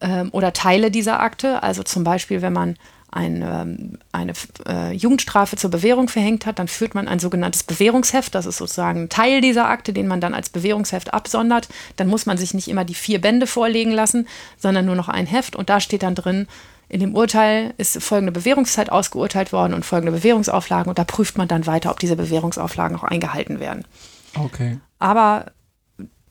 ähm, 0.00 0.30
oder 0.32 0.52
Teile 0.52 0.90
dieser 0.90 1.20
Akte. 1.20 1.62
Also 1.62 1.84
zum 1.84 2.02
Beispiel, 2.02 2.42
wenn 2.42 2.52
man 2.52 2.76
ähm, 3.24 3.98
eine 4.12 4.32
äh, 4.66 4.92
Jugendstrafe 4.92 5.56
zur 5.56 5.70
Bewährung 5.70 6.08
verhängt 6.08 6.44
hat, 6.44 6.58
dann 6.58 6.68
führt 6.68 6.94
man 6.94 7.08
ein 7.08 7.18
sogenanntes 7.18 7.62
Bewährungsheft. 7.62 8.34
Das 8.34 8.46
ist 8.46 8.58
sozusagen 8.58 9.04
ein 9.04 9.08
Teil 9.08 9.40
dieser 9.40 9.68
Akte, 9.68 9.92
den 9.92 10.06
man 10.06 10.20
dann 10.20 10.34
als 10.34 10.50
Bewährungsheft 10.50 11.14
absondert. 11.14 11.68
Dann 11.96 12.08
muss 12.08 12.26
man 12.26 12.36
sich 12.36 12.52
nicht 12.52 12.68
immer 12.68 12.84
die 12.84 12.94
vier 12.94 13.20
Bände 13.20 13.46
vorlegen 13.46 13.90
lassen, 13.90 14.28
sondern 14.58 14.84
nur 14.84 14.96
noch 14.96 15.08
ein 15.08 15.26
Heft. 15.26 15.56
Und 15.56 15.70
da 15.70 15.80
steht 15.80 16.02
dann 16.02 16.14
drin, 16.14 16.46
in 16.88 17.00
dem 17.00 17.14
Urteil 17.14 17.74
ist 17.78 18.00
folgende 18.02 18.32
Bewährungszeit 18.32 18.92
ausgeurteilt 18.92 19.52
worden 19.52 19.74
und 19.74 19.84
folgende 19.84 20.12
Bewährungsauflagen. 20.12 20.88
Und 20.88 20.98
da 20.98 21.04
prüft 21.04 21.38
man 21.38 21.48
dann 21.48 21.66
weiter, 21.66 21.90
ob 21.90 21.98
diese 21.98 22.16
Bewährungsauflagen 22.16 22.96
auch 22.96 23.04
eingehalten 23.04 23.60
werden. 23.60 23.84
Okay. 24.38 24.78
Aber 24.98 25.52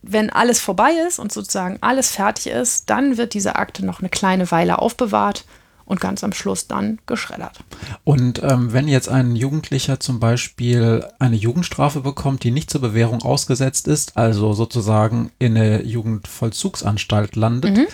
wenn 0.02 0.30
alles 0.30 0.62
vorbei 0.62 0.92
ist 1.08 1.18
und 1.18 1.32
sozusagen 1.32 1.80
alles 1.82 2.12
fertig 2.12 2.48
ist, 2.48 2.90
dann 2.90 3.18
wird 3.18 3.34
diese 3.34 3.56
Akte 3.56 3.84
noch 3.84 4.00
eine 4.00 4.10
kleine 4.10 4.52
Weile 4.52 4.80
aufbewahrt 4.80 5.46
und 5.86 6.02
ganz 6.02 6.24
am 6.24 6.34
Schluss 6.34 6.68
dann 6.68 7.00
geschreddert. 7.06 7.60
Und 8.04 8.42
ähm, 8.44 8.74
wenn 8.74 8.88
jetzt 8.88 9.10
ein 9.10 9.36
Jugendlicher 9.36 10.00
zum 10.00 10.20
Beispiel 10.20 11.06
eine 11.20 11.36
Jugendstrafe 11.36 12.02
bekommt, 12.02 12.44
die 12.44 12.52
nicht 12.52 12.70
zur 12.70 12.82
Bewährung 12.82 13.22
ausgesetzt 13.22 13.88
ist, 13.88 14.18
also 14.18 14.54
sozusagen 14.54 15.32
in 15.40 15.56
eine 15.56 15.84
Jugendvollzugsanstalt 15.84 17.36
landet, 17.36 17.78
mhm. 17.78 17.88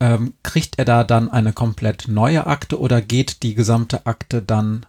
ähm, 0.00 0.34
kriegt 0.42 0.78
er 0.78 0.84
da 0.84 1.04
dann 1.04 1.30
eine 1.30 1.52
komplett 1.52 2.08
neue 2.08 2.46
Akte 2.46 2.80
oder 2.80 3.00
geht 3.00 3.42
die 3.42 3.54
gesamte 3.54 4.06
Akte 4.06 4.42
dann 4.42 4.86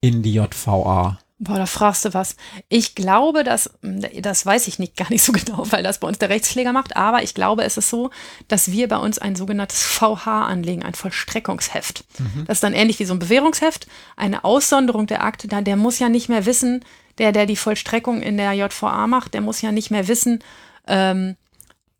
in 0.00 0.22
die 0.22 0.34
JVA? 0.34 1.18
Boah, 1.44 1.56
da 1.56 1.66
fragst 1.66 2.04
du 2.04 2.14
was. 2.14 2.36
Ich 2.68 2.94
glaube, 2.94 3.42
dass, 3.42 3.70
das 3.82 4.46
weiß 4.46 4.68
ich 4.68 4.78
nicht 4.78 4.96
gar 4.96 5.10
nicht 5.10 5.24
so 5.24 5.32
genau, 5.32 5.66
weil 5.70 5.82
das 5.82 5.98
bei 5.98 6.06
uns 6.06 6.18
der 6.18 6.28
Rechtspfleger 6.28 6.72
macht, 6.72 6.96
aber 6.96 7.24
ich 7.24 7.34
glaube, 7.34 7.64
es 7.64 7.76
ist 7.76 7.90
so, 7.90 8.10
dass 8.46 8.70
wir 8.70 8.86
bei 8.86 8.96
uns 8.96 9.18
ein 9.18 9.34
sogenanntes 9.34 9.82
VH 9.82 10.46
anlegen, 10.46 10.84
ein 10.84 10.94
Vollstreckungsheft. 10.94 12.04
Mhm. 12.18 12.44
Das 12.46 12.58
ist 12.58 12.62
dann 12.62 12.74
ähnlich 12.74 13.00
wie 13.00 13.06
so 13.06 13.14
ein 13.14 13.18
Bewährungsheft, 13.18 13.88
eine 14.16 14.44
Aussonderung 14.44 15.08
der 15.08 15.24
Akte, 15.24 15.48
der 15.48 15.76
muss 15.76 15.98
ja 15.98 16.08
nicht 16.08 16.28
mehr 16.28 16.46
wissen, 16.46 16.84
der, 17.18 17.32
der 17.32 17.46
die 17.46 17.56
Vollstreckung 17.56 18.22
in 18.22 18.36
der 18.36 18.52
JVA 18.52 19.08
macht, 19.08 19.34
der 19.34 19.40
muss 19.40 19.62
ja 19.62 19.72
nicht 19.72 19.90
mehr 19.90 20.06
wissen, 20.06 20.44
ähm, 20.86 21.36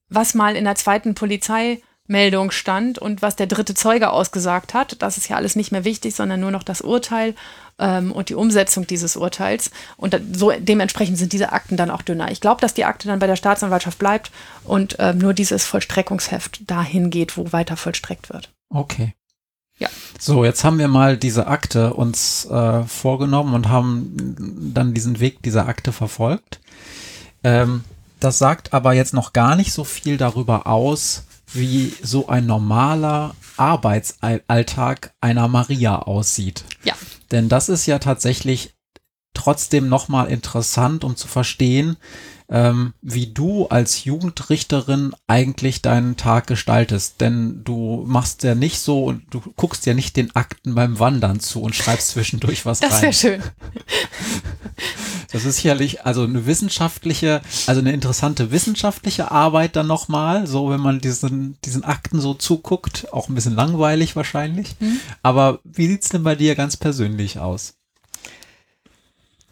was 0.09 0.34
mal 0.34 0.55
in 0.55 0.64
der 0.64 0.76
zweiten 0.76 1.16
Polizei 1.16 1.82
Meldung 2.07 2.51
stand 2.51 2.99
und 2.99 3.22
was 3.22 3.36
der 3.36 3.47
dritte 3.47 3.74
Zeuge 3.74 4.11
ausgesagt 4.11 4.74
hat. 4.74 5.03
Das 5.03 5.16
ist 5.16 5.28
ja 5.28 5.36
alles 5.36 5.57
nicht 5.57 5.72
mehr 5.72 5.84
wichtig, 5.84 6.14
sondern 6.14 6.40
nur 6.40 6.51
noch 6.51 6.62
das 6.62 6.80
Urteil 6.80 7.34
ähm, 7.83 8.12
und 8.12 8.28
die 8.28 8.35
Umsetzung 8.35 8.87
dieses 8.87 9.16
Urteils. 9.16 9.70
Und 9.97 10.18
so 10.33 10.53
dementsprechend 10.59 11.18
sind 11.18 11.33
diese 11.33 11.53
Akten 11.53 11.76
dann 11.76 11.91
auch 11.91 12.03
dünner. 12.03 12.30
Ich 12.30 12.41
glaube, 12.41 12.61
dass 12.61 12.72
die 12.72 12.85
Akte 12.85 13.09
dann 13.09 13.18
bei 13.18 13.26
der 13.26 13.37
Staatsanwaltschaft 13.37 13.99
bleibt 13.99 14.30
und 14.64 14.97
ähm, 14.99 15.18
nur 15.18 15.35
dieses 15.35 15.64
Vollstreckungsheft 15.66 16.70
dahin 16.70 17.11
geht, 17.11 17.37
wo 17.37 17.53
weiter 17.53 17.76
vollstreckt 17.76 18.33
wird. 18.33 18.51
Okay. 18.70 19.14
Ja. 19.78 19.89
So, 20.18 20.45
jetzt 20.45 20.62
haben 20.62 20.78
wir 20.78 20.89
mal 20.89 21.16
diese 21.16 21.49
Akte 21.49 21.95
uns 21.95 22.45
äh, 22.45 22.85
vorgenommen 22.85 23.55
und 23.55 23.68
haben 23.68 24.70
dann 24.72 24.95
diesen 24.95 25.18
Weg 25.18 25.43
dieser 25.43 25.66
Akte 25.66 25.93
verfolgt. 25.93 26.61
Ähm, 27.43 27.83
das 28.20 28.39
sagt 28.39 28.72
aber 28.72 28.93
jetzt 28.93 29.14
noch 29.14 29.33
gar 29.33 29.57
nicht 29.57 29.72
so 29.72 29.83
viel 29.83 30.16
darüber 30.16 30.68
aus, 30.68 31.24
wie 31.53 31.93
so 32.01 32.28
ein 32.28 32.47
normaler 32.47 33.35
Arbeitsalltag 33.57 35.12
einer 35.20 35.49
Maria 35.49 35.99
aussieht. 35.99 36.64
Ja. 36.85 36.95
Denn 37.33 37.49
das 37.49 37.68
ist 37.68 37.87
ja 37.87 37.99
tatsächlich 37.99 38.74
trotzdem 39.35 39.89
nochmal 39.89 40.28
interessant, 40.28 41.03
um 41.03 41.16
zu 41.16 41.26
verstehen, 41.26 41.97
ähm, 42.53 42.92
wie 43.00 43.32
du 43.32 43.66
als 43.66 44.05
Jugendrichterin 44.05 45.14
eigentlich 45.26 45.80
deinen 45.80 46.16
Tag 46.16 46.46
gestaltest. 46.46 47.20
Denn 47.20 47.64
du 47.64 48.05
machst 48.07 48.44
ja 48.44 48.55
nicht 48.55 48.78
so 48.78 49.05
und 49.05 49.22
du 49.30 49.40
guckst 49.57 49.86
ja 49.86 49.94
nicht 49.94 50.16
den 50.16 50.36
Akten 50.36 50.74
beim 50.74 50.98
Wandern 50.98 51.40
zu 51.40 51.62
und 51.62 51.74
schreibst 51.74 52.09
zwischendurch 52.09 52.66
was 52.66 52.80
das 52.80 52.92
rein. 52.92 53.11
Das 53.11 53.24
wäre 53.24 53.40
schön. 53.40 53.42
Das 55.32 55.46
ist 55.46 55.57
sicherlich 55.57 56.05
also 56.05 56.24
eine 56.24 56.44
wissenschaftliche, 56.44 57.40
also 57.66 57.80
eine 57.80 57.92
interessante 57.92 58.50
wissenschaftliche 58.50 59.30
Arbeit 59.30 59.76
dann 59.76 59.86
nochmal, 59.86 60.46
so 60.46 60.68
wenn 60.68 60.80
man 60.80 61.00
diesen, 61.00 61.57
diesen 61.64 61.84
Akten 61.84 62.20
so 62.20 62.34
zuguckt, 62.34 63.11
auch 63.12 63.30
ein 63.30 63.34
bisschen 63.34 63.55
langweilig 63.55 64.14
wahrscheinlich. 64.14 64.76
Mhm. 64.78 65.00
Aber 65.22 65.61
wie 65.64 65.86
sieht's 65.86 66.11
denn 66.11 66.22
bei 66.22 66.34
dir 66.34 66.55
ganz 66.55 66.76
persönlich 66.76 67.38
aus? 67.38 67.74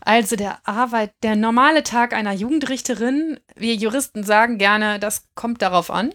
Also 0.01 0.37
der 0.37 0.59
Arbeit, 0.67 1.13
der 1.23 1.37
normale 1.37 1.83
Tag 1.83 2.13
einer 2.13 2.33
Jugendrichterin, 2.33 3.39
wir 3.55 3.75
Juristen 3.75 4.25
sagen 4.25 4.59
gerne, 4.59 4.99
das 4.99 5.25
kommt 5.35 5.63
darauf 5.63 5.91
an. 5.91 6.15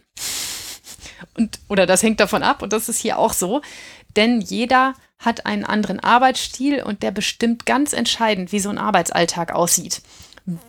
Und, 1.38 1.60
oder 1.68 1.86
das 1.86 2.04
hängt 2.04 2.20
davon 2.20 2.44
ab, 2.44 2.62
und 2.62 2.74
das 2.74 2.90
ist 2.90 3.00
hier 3.00 3.18
auch 3.20 3.34
so. 3.34 3.62
Denn 4.16 4.42
jeder 4.42 4.94
hat 5.20 5.46
einen 5.46 5.66
anderen 5.66 6.00
Arbeitsstil 6.00 6.84
und 6.84 7.04
der 7.04 7.12
bestimmt 7.12 7.66
ganz 7.66 7.94
entscheidend, 7.94 8.52
wie 8.52 8.60
so 8.60 8.70
ein 8.70 8.78
Arbeitsalltag 8.78 9.54
aussieht. 9.54 10.02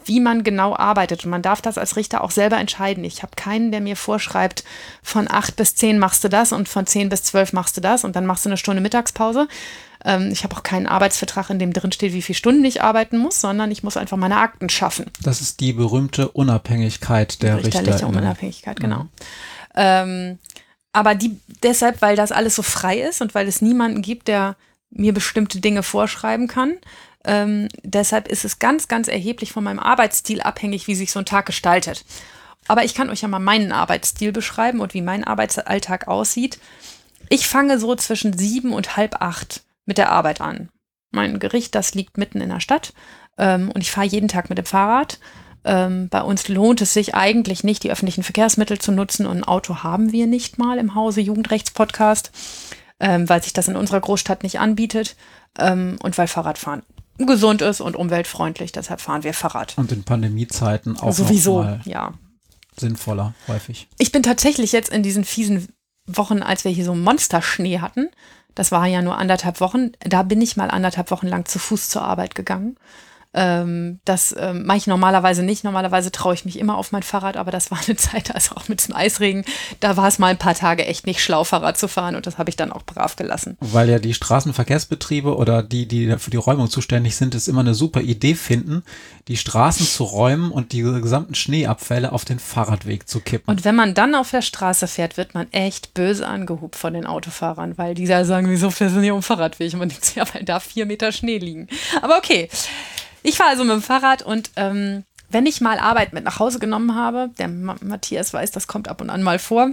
Wie 0.05 0.21
man 0.21 0.43
genau 0.43 0.75
arbeitet. 0.75 1.25
Und 1.25 1.31
man 1.31 1.43
darf 1.43 1.61
das 1.61 1.79
als 1.79 1.97
Richter 1.97 2.25
auch 2.25 2.31
selber 2.31 2.57
entscheiden. 2.57 3.05
Ich 3.05 3.23
habe 3.23 3.33
keinen, 3.37 3.71
der 3.71 3.81
mir 3.81 3.97
vorschreibt, 3.97 4.65
von 5.03 5.31
acht 5.31 5.57
bis 5.57 5.75
zehn 5.75 5.99
machst 5.99 6.25
du 6.25 6.29
das 6.29 6.53
und 6.53 6.69
von 6.69 6.87
zehn 6.87 7.09
bis 7.09 7.25
zwölf 7.25 7.53
machst 7.53 7.77
du 7.77 7.81
das 7.81 8.05
und 8.05 8.17
dann 8.17 8.27
machst 8.27 8.45
du 8.45 8.49
eine 8.49 8.57
Stunde 8.57 8.81
Mittagspause. 8.81 9.49
Ähm, 10.07 10.31
ich 10.31 10.45
habe 10.45 10.57
auch 10.57 10.63
keinen 10.63 10.87
Arbeitsvertrag, 10.87 11.51
in 11.51 11.59
dem 11.59 11.73
drin 11.73 11.93
steht, 11.93 12.13
wie 12.13 12.23
viele 12.23 12.37
Stunden 12.37 12.65
ich 12.65 12.81
arbeiten 12.81 13.19
muss, 13.19 13.41
sondern 13.41 13.71
ich 13.73 13.83
muss 13.83 13.97
einfach 13.97 14.17
meine 14.17 14.39
Akten 14.39 14.69
schaffen. 14.69 15.07
Das 15.21 15.41
ist 15.41 15.61
die 15.61 15.73
berühmte 15.73 16.29
Unabhängigkeit 16.29 17.43
der 17.43 17.57
Richter. 17.57 17.81
Richterliche 17.81 18.07
Unabhängigkeit, 18.07 18.79
genau. 18.79 19.03
Mhm. 19.03 19.09
Ähm, 19.75 20.39
aber 20.93 21.15
die 21.15 21.39
deshalb, 21.63 22.01
weil 22.01 22.17
das 22.17 22.33
alles 22.33 22.55
so 22.55 22.63
frei 22.63 23.01
ist 23.01 23.21
und 23.21 23.35
weil 23.35 23.49
es 23.49 23.61
niemanden 23.61 24.01
gibt, 24.01 24.29
der 24.29 24.57
mir 24.91 25.13
bestimmte 25.13 25.61
Dinge 25.61 25.83
vorschreiben 25.83 26.47
kann. 26.47 26.75
Ähm, 27.25 27.69
deshalb 27.83 28.29
ist 28.29 28.45
es 28.45 28.61
ganz, 28.61 28.87
ganz 28.87 29.09
erheblich 29.09 29.53
von 29.53 29.65
meinem 29.65 29.81
Arbeitsstil 29.81 30.41
abhängig, 30.41 30.87
wie 30.87 30.95
sich 30.95 31.11
so 31.11 31.19
ein 31.19 31.27
Tag 31.27 31.47
gestaltet. 31.47 32.05
Aber 32.69 32.85
ich 32.85 32.95
kann 32.95 33.11
euch 33.11 33.23
ja 33.23 33.29
mal 33.29 33.41
meinen 33.41 33.73
Arbeitsstil 33.73 34.33
beschreiben 34.33 34.81
und 34.81 34.95
wie 34.95 35.03
mein 35.03 35.25
Arbeitsalltag 35.25 36.07
aussieht. 36.07 36.59
Ich 37.29 37.49
fange 37.49 37.79
so 37.79 37.95
zwischen 37.97 38.39
sieben 38.39 38.73
und 38.73 38.97
halb 38.97 39.21
acht 39.21 39.63
mit 39.87 39.99
der 39.99 40.13
Arbeit 40.13 40.41
an. 40.41 40.69
Mein 41.11 41.39
Gericht, 41.39 41.75
das 41.75 41.95
liegt 41.95 42.19
mitten 42.19 42.41
in 42.41 42.51
der 42.51 42.61
Stadt 42.61 42.93
ähm, 43.39 43.71
und 43.71 43.81
ich 43.81 43.91
fahre 43.91 44.07
jeden 44.07 44.29
Tag 44.29 44.49
mit 44.49 44.59
dem 44.59 44.67
Fahrrad. 44.67 45.19
Ähm, 45.65 46.09
bei 46.09 46.23
uns 46.23 46.49
lohnt 46.49 46.81
es 46.81 46.93
sich 46.93 47.15
eigentlich 47.15 47.65
nicht, 47.65 47.83
die 47.83 47.91
öffentlichen 47.91 48.23
Verkehrsmittel 48.23 48.79
zu 48.79 48.93
nutzen 48.93 49.27
und 49.27 49.39
ein 49.39 49.45
Auto 49.45 49.83
haben 49.83 50.13
wir 50.13 50.27
nicht 50.27 50.59
mal 50.59 50.79
im 50.79 50.95
Hause 50.95 51.21
Jugendrechtspodcast, 51.21 52.31
ähm, 53.01 53.29
weil 53.29 53.43
sich 53.43 53.53
das 53.53 53.69
in 53.69 53.77
unserer 53.77 54.01
Großstadt 54.01 54.43
nicht 54.43 54.61
anbietet 54.61 55.17
ähm, 55.59 55.97
und 56.03 56.17
weil 56.19 56.29
Fahrradfahren 56.29 56.83
gesund 57.19 57.63
ist 57.63 57.81
und 57.81 57.97
umweltfreundlich. 57.97 58.73
Deshalb 58.73 59.01
fahren 59.01 59.25
wir 59.25 59.35
Fahrrad. 59.35 59.77
Und 59.77 59.91
in 59.91 60.05
Pandemiezeiten 60.05 60.99
auch 60.99 61.13
sowieso, 61.13 61.63
ja. 61.85 62.13
sinnvoller 62.77 63.35
häufig. 63.49 63.89
Ich 63.99 64.13
bin 64.13 64.23
tatsächlich 64.23 64.73
jetzt 64.73 64.91
in 64.91 65.03
diesen 65.03 65.25
fiesen 65.25 65.69
Wochen, 66.07 66.43
als 66.43 66.65
wir 66.65 66.71
hier 66.71 66.85
so 66.85 66.95
Monsterschnee 66.95 67.81
hatten, 67.81 68.11
das 68.57 68.73
war 68.73 68.87
ja 68.87 69.03
nur 69.03 69.17
anderthalb 69.17 69.61
Wochen. 69.61 69.93
Da 70.01 70.25
bin 70.25 70.41
ich 70.41 70.57
mal 70.57 70.71
anderthalb 70.71 71.13
Wochen 71.13 71.29
lang 71.29 71.45
zu 71.45 71.61
Fuß 71.61 71.89
zur 71.89 72.03
Arbeit 72.03 72.35
gegangen. 72.35 72.77
Ähm, 73.37 74.01
das 74.07 74.35
ähm, 74.39 74.65
mache 74.65 74.79
ich 74.79 74.87
normalerweise 74.87 75.43
nicht. 75.43 75.63
Normalerweise 75.63 76.11
traue 76.11 76.33
ich 76.33 76.47
mich 76.47 76.59
immer 76.59 76.79
auf 76.79 76.91
mein 76.91 77.03
Fahrrad, 77.03 77.37
aber 77.37 77.51
das 77.51 77.71
war 77.71 77.79
eine 77.87 77.97
Zeit, 77.97 78.35
also 78.35 78.57
auch 78.57 78.69
mit 78.69 78.87
dem 78.89 78.97
Eisregen, 78.97 79.45
da 79.81 79.97
war 79.99 80.09
es 80.09 80.19
mal 80.19 80.29
ein 80.29 80.39
paar 80.39 80.55
Tage 80.55 80.87
echt 80.87 81.07
nicht 81.07 81.23
schlau, 81.23 81.45
Fahrrad 81.45 81.77
zu 81.77 81.87
fahren 81.87 82.17
und 82.17 82.27
das 82.27 82.39
habe 82.39 82.49
ich 82.49 82.57
dann 82.57 82.73
auch 82.73 82.83
brav 82.83 83.17
gelassen. 83.17 83.59
Weil 83.61 83.91
ja 83.91 83.99
die 83.99 84.15
Straßenverkehrsbetriebe 84.15 85.37
oder 85.37 85.63
die, 85.63 85.87
die 85.87 86.17
für 86.19 86.31
die 86.31 86.39
Räumung 86.39 86.71
zuständig 86.71 87.17
sind, 87.17 87.35
es 87.35 87.47
immer 87.47 87.61
eine 87.61 87.75
super 87.75 88.01
Idee 88.01 88.35
finden, 88.35 88.83
die 89.29 89.37
Straßen 89.37 89.85
zu 89.85 90.05
räumen 90.05 90.51
und 90.51 90.73
die 90.73 90.81
gesamten 90.81 91.35
Schneeabfälle 91.35 92.13
auf 92.13 92.25
den 92.25 92.39
Fahrradweg 92.39 93.07
zu 93.07 93.21
kippen. 93.21 93.51
Und 93.51 93.67
wenn 93.67 93.75
man 93.75 93.93
dann 93.93 94.15
auf 94.15 94.31
der 94.31 94.43
Straße 94.43 94.87
fährt, 94.89 95.19
wird 95.19 95.35
man 95.35 95.53
echt 95.53 95.93
böse 95.93 96.27
angehubt 96.27 96.77
von 96.77 96.95
den 96.95 97.05
Autofahrern, 97.07 97.77
weil 97.77 97.95
die 97.95 98.07
da 98.07 98.25
sagen, 98.25 98.49
wieso 98.49 98.71
fährst 98.71 98.97
du 98.97 99.01
nicht 99.01 99.13
um 99.13 99.23
Fahrradweg? 99.23 99.75
Und 99.75 99.81
man 99.81 99.89
denkt, 99.91 100.15
ja, 100.15 100.25
weil 100.33 100.45
da 100.45 100.59
vier 100.61 100.87
Meter 100.87 101.13
Schnee 101.13 101.39
liegen. 101.39 101.69
Aber 102.01 102.17
okay. 102.17 102.49
Ich 103.27 103.39
fahre 103.39 103.51
also 103.51 103.65
mit 103.65 103.73
dem 103.73 103.83
Fahrrad 103.83 104.23
und 104.23 104.53
ähm, 104.55 105.03
wenn 105.31 105.47
ich 105.47 105.61
mal 105.61 105.81
Arbeit 105.81 106.13
mit 106.13 106.23
nach 106.23 106.39
Hause 106.39 106.61
genommen 106.61 106.95
habe, 106.95 107.31
der 107.39 107.49
Matthias 107.49 108.33
weiß, 108.33 108.53
das 108.53 108.69
kommt 108.69 108.87
ab 108.87 109.01
und 109.01 109.11
an 109.11 109.25
mal 109.25 109.41
vor, 109.41 109.71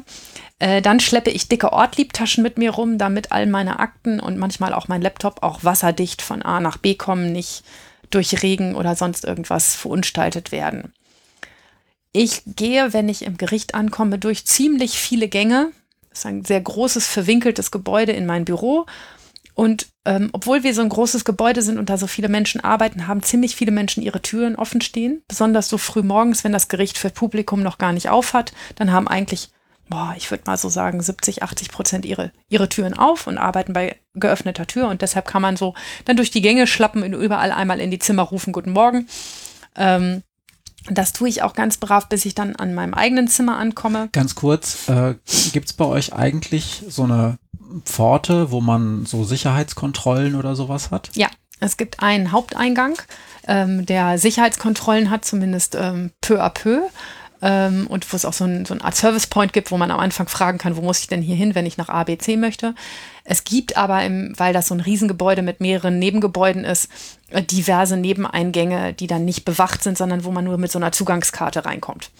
äh, 0.58 0.82
dann 0.82 1.00
schleppe 1.00 1.30
ich 1.30 1.50
dicke 1.50 1.72
Ortliebtaschen 1.72 2.42
mit 2.42 2.58
mir 2.58 2.72
rum, 2.72 2.98
damit 2.98 3.32
all 3.32 3.46
meine 3.46 3.78
Akten 3.78 4.20
und 4.20 4.40
manchmal 4.40 4.74
auch 4.74 4.88
mein 4.88 5.04
Laptop 5.04 5.44
auch 5.44 5.64
wasserdicht 5.64 6.24
von 6.24 6.42
A 6.42 6.60
nach 6.62 6.78
B 6.78 6.96
kommen, 6.96 7.32
nicht 7.32 7.64
durch 8.10 8.42
Regen 8.42 8.74
oder 8.74 8.96
sonst 8.96 9.24
irgendwas 9.24 9.76
verunstaltet 9.76 10.52
werden. 10.52 10.92
Ich 12.12 12.42
gehe, 12.48 12.92
wenn 12.92 13.08
ich 13.08 13.24
im 13.24 13.38
Gericht 13.38 13.76
ankomme, 13.76 14.18
durch 14.18 14.46
ziemlich 14.48 14.98
viele 14.98 15.28
Gänge. 15.28 15.70
Das 16.10 16.20
ist 16.20 16.26
ein 16.26 16.44
sehr 16.44 16.62
großes, 16.62 17.06
verwinkeltes 17.06 17.70
Gebäude 17.70 18.14
in 18.14 18.26
mein 18.26 18.46
Büro 18.46 18.88
Und 19.56 19.88
ähm, 20.06 20.30
obwohl 20.34 20.64
wir 20.64 20.74
so 20.74 20.82
ein 20.82 20.90
großes 20.90 21.26
Gebäude 21.26 21.62
sind 21.62 21.78
und 21.78 21.90
da 21.90 21.98
so 21.98 22.08
viele 22.08 22.28
Menschen 22.28 22.62
arbeiten, 22.62 23.08
haben 23.08 23.24
ziemlich 23.24 23.56
viele 23.56 23.72
Menschen 23.72 24.04
ihre 24.04 24.22
Türen 24.22 24.56
offen 24.56 24.82
stehen. 24.82 25.22
Besonders 25.28 25.70
so 25.70 25.78
früh 25.78 26.02
morgens, 26.02 26.44
wenn 26.44 26.52
das 26.52 26.68
Gericht 26.68 26.98
für 26.98 27.10
Publikum 27.10 27.62
noch 27.62 27.78
gar 27.78 27.94
nicht 27.94 28.10
auf 28.10 28.34
hat, 28.34 28.54
dann 28.76 28.92
haben 28.92 29.08
eigentlich, 29.08 29.52
boah, 29.90 30.16
ich 30.18 30.32
würde 30.32 30.44
mal 30.48 30.58
so 30.58 30.70
sagen, 30.70 31.02
70, 31.02 31.44
80 31.44 31.70
Prozent 31.70 32.06
ihre, 32.06 32.32
ihre 32.50 32.68
Türen 32.68 32.96
auf 32.96 33.28
und 33.28 33.38
arbeiten 33.38 33.74
bei 33.74 33.98
geöffneter 34.16 34.66
Tür. 34.66 34.88
Und 34.88 35.02
deshalb 35.02 35.28
kann 35.28 35.42
man 35.42 35.56
so 35.56 35.76
dann 36.06 36.18
durch 36.18 36.32
die 36.32 36.42
Gänge 36.42 36.66
schlappen 36.66 37.04
und 37.04 37.14
überall 37.14 37.52
einmal 37.52 37.80
in 37.80 37.92
die 37.92 38.00
Zimmer 38.00 38.24
rufen, 38.24 38.54
guten 38.54 38.72
Morgen. 38.72 39.08
Ähm, 39.76 40.24
das 40.90 41.14
tue 41.14 41.30
ich 41.30 41.44
auch 41.44 41.54
ganz 41.54 41.78
brav, 41.78 42.10
bis 42.10 42.26
ich 42.26 42.36
dann 42.36 42.56
an 42.56 42.74
meinem 42.74 42.94
eigenen 42.94 43.28
Zimmer 43.28 43.58
ankomme. 43.58 44.10
Ganz 44.12 44.36
kurz, 44.36 44.90
äh, 44.90 45.16
gibt 45.54 45.68
es 45.68 45.74
bei 45.74 45.86
euch 45.86 46.14
eigentlich 46.14 46.84
so 46.90 47.04
eine 47.04 47.38
Pforte, 47.86 48.52
wo 48.52 48.62
man 48.62 49.06
so 49.06 49.24
Sicherheitskontrollen 49.24 50.36
oder 50.36 50.56
sowas 50.56 50.92
hat? 50.92 51.10
Ja, 51.14 51.28
es 51.60 51.78
gibt 51.78 52.02
einen 52.02 52.32
Haupteingang, 52.32 52.96
ähm, 53.48 53.86
der 53.86 54.18
Sicherheitskontrollen 54.18 55.10
hat, 55.10 55.26
zumindest 55.26 55.76
ähm, 55.76 56.12
peu 56.22 56.42
à 56.42 56.50
peu. 56.50 56.82
Ähm, 57.42 57.88
und 57.88 58.12
wo 58.12 58.16
es 58.16 58.24
auch 58.24 58.32
so, 58.32 58.46
ein, 58.46 58.64
so 58.64 58.74
eine 58.74 58.86
Art 58.86 58.96
Service 58.96 59.28
Point 59.28 59.52
gibt, 59.52 59.70
wo 59.70 59.78
man 59.78 59.92
am 59.92 60.00
Anfang 60.00 60.30
fragen 60.30 60.58
kann, 60.60 60.78
wo 60.78 60.82
muss 60.82 61.02
ich 61.02 61.08
denn 61.08 61.22
hier 61.22 61.36
hin, 61.36 61.56
wenn 61.56 61.66
ich 61.66 61.78
nach 61.78 61.90
A, 61.90 62.06
B, 62.06 62.18
C 62.18 62.38
möchte. 62.38 62.74
Es 63.26 63.44
gibt 63.44 63.76
aber, 63.76 64.02
im, 64.06 64.34
weil 64.38 64.54
das 64.54 64.68
so 64.68 64.74
ein 64.74 64.80
Riesengebäude 64.80 65.42
mit 65.42 65.60
mehreren 65.60 66.00
Nebengebäuden 66.00 66.64
ist, 66.64 66.90
äh, 67.32 67.44
diverse 67.44 67.98
Nebeneingänge, 67.98 68.94
die 68.94 69.08
dann 69.08 69.26
nicht 69.26 69.44
bewacht 69.44 69.84
sind, 69.84 69.98
sondern 69.98 70.24
wo 70.24 70.32
man 70.32 70.46
nur 70.46 70.58
mit 70.58 70.72
so 70.72 70.80
einer 70.80 70.94
Zugangskarte 70.94 71.66
reinkommt. 71.66 72.12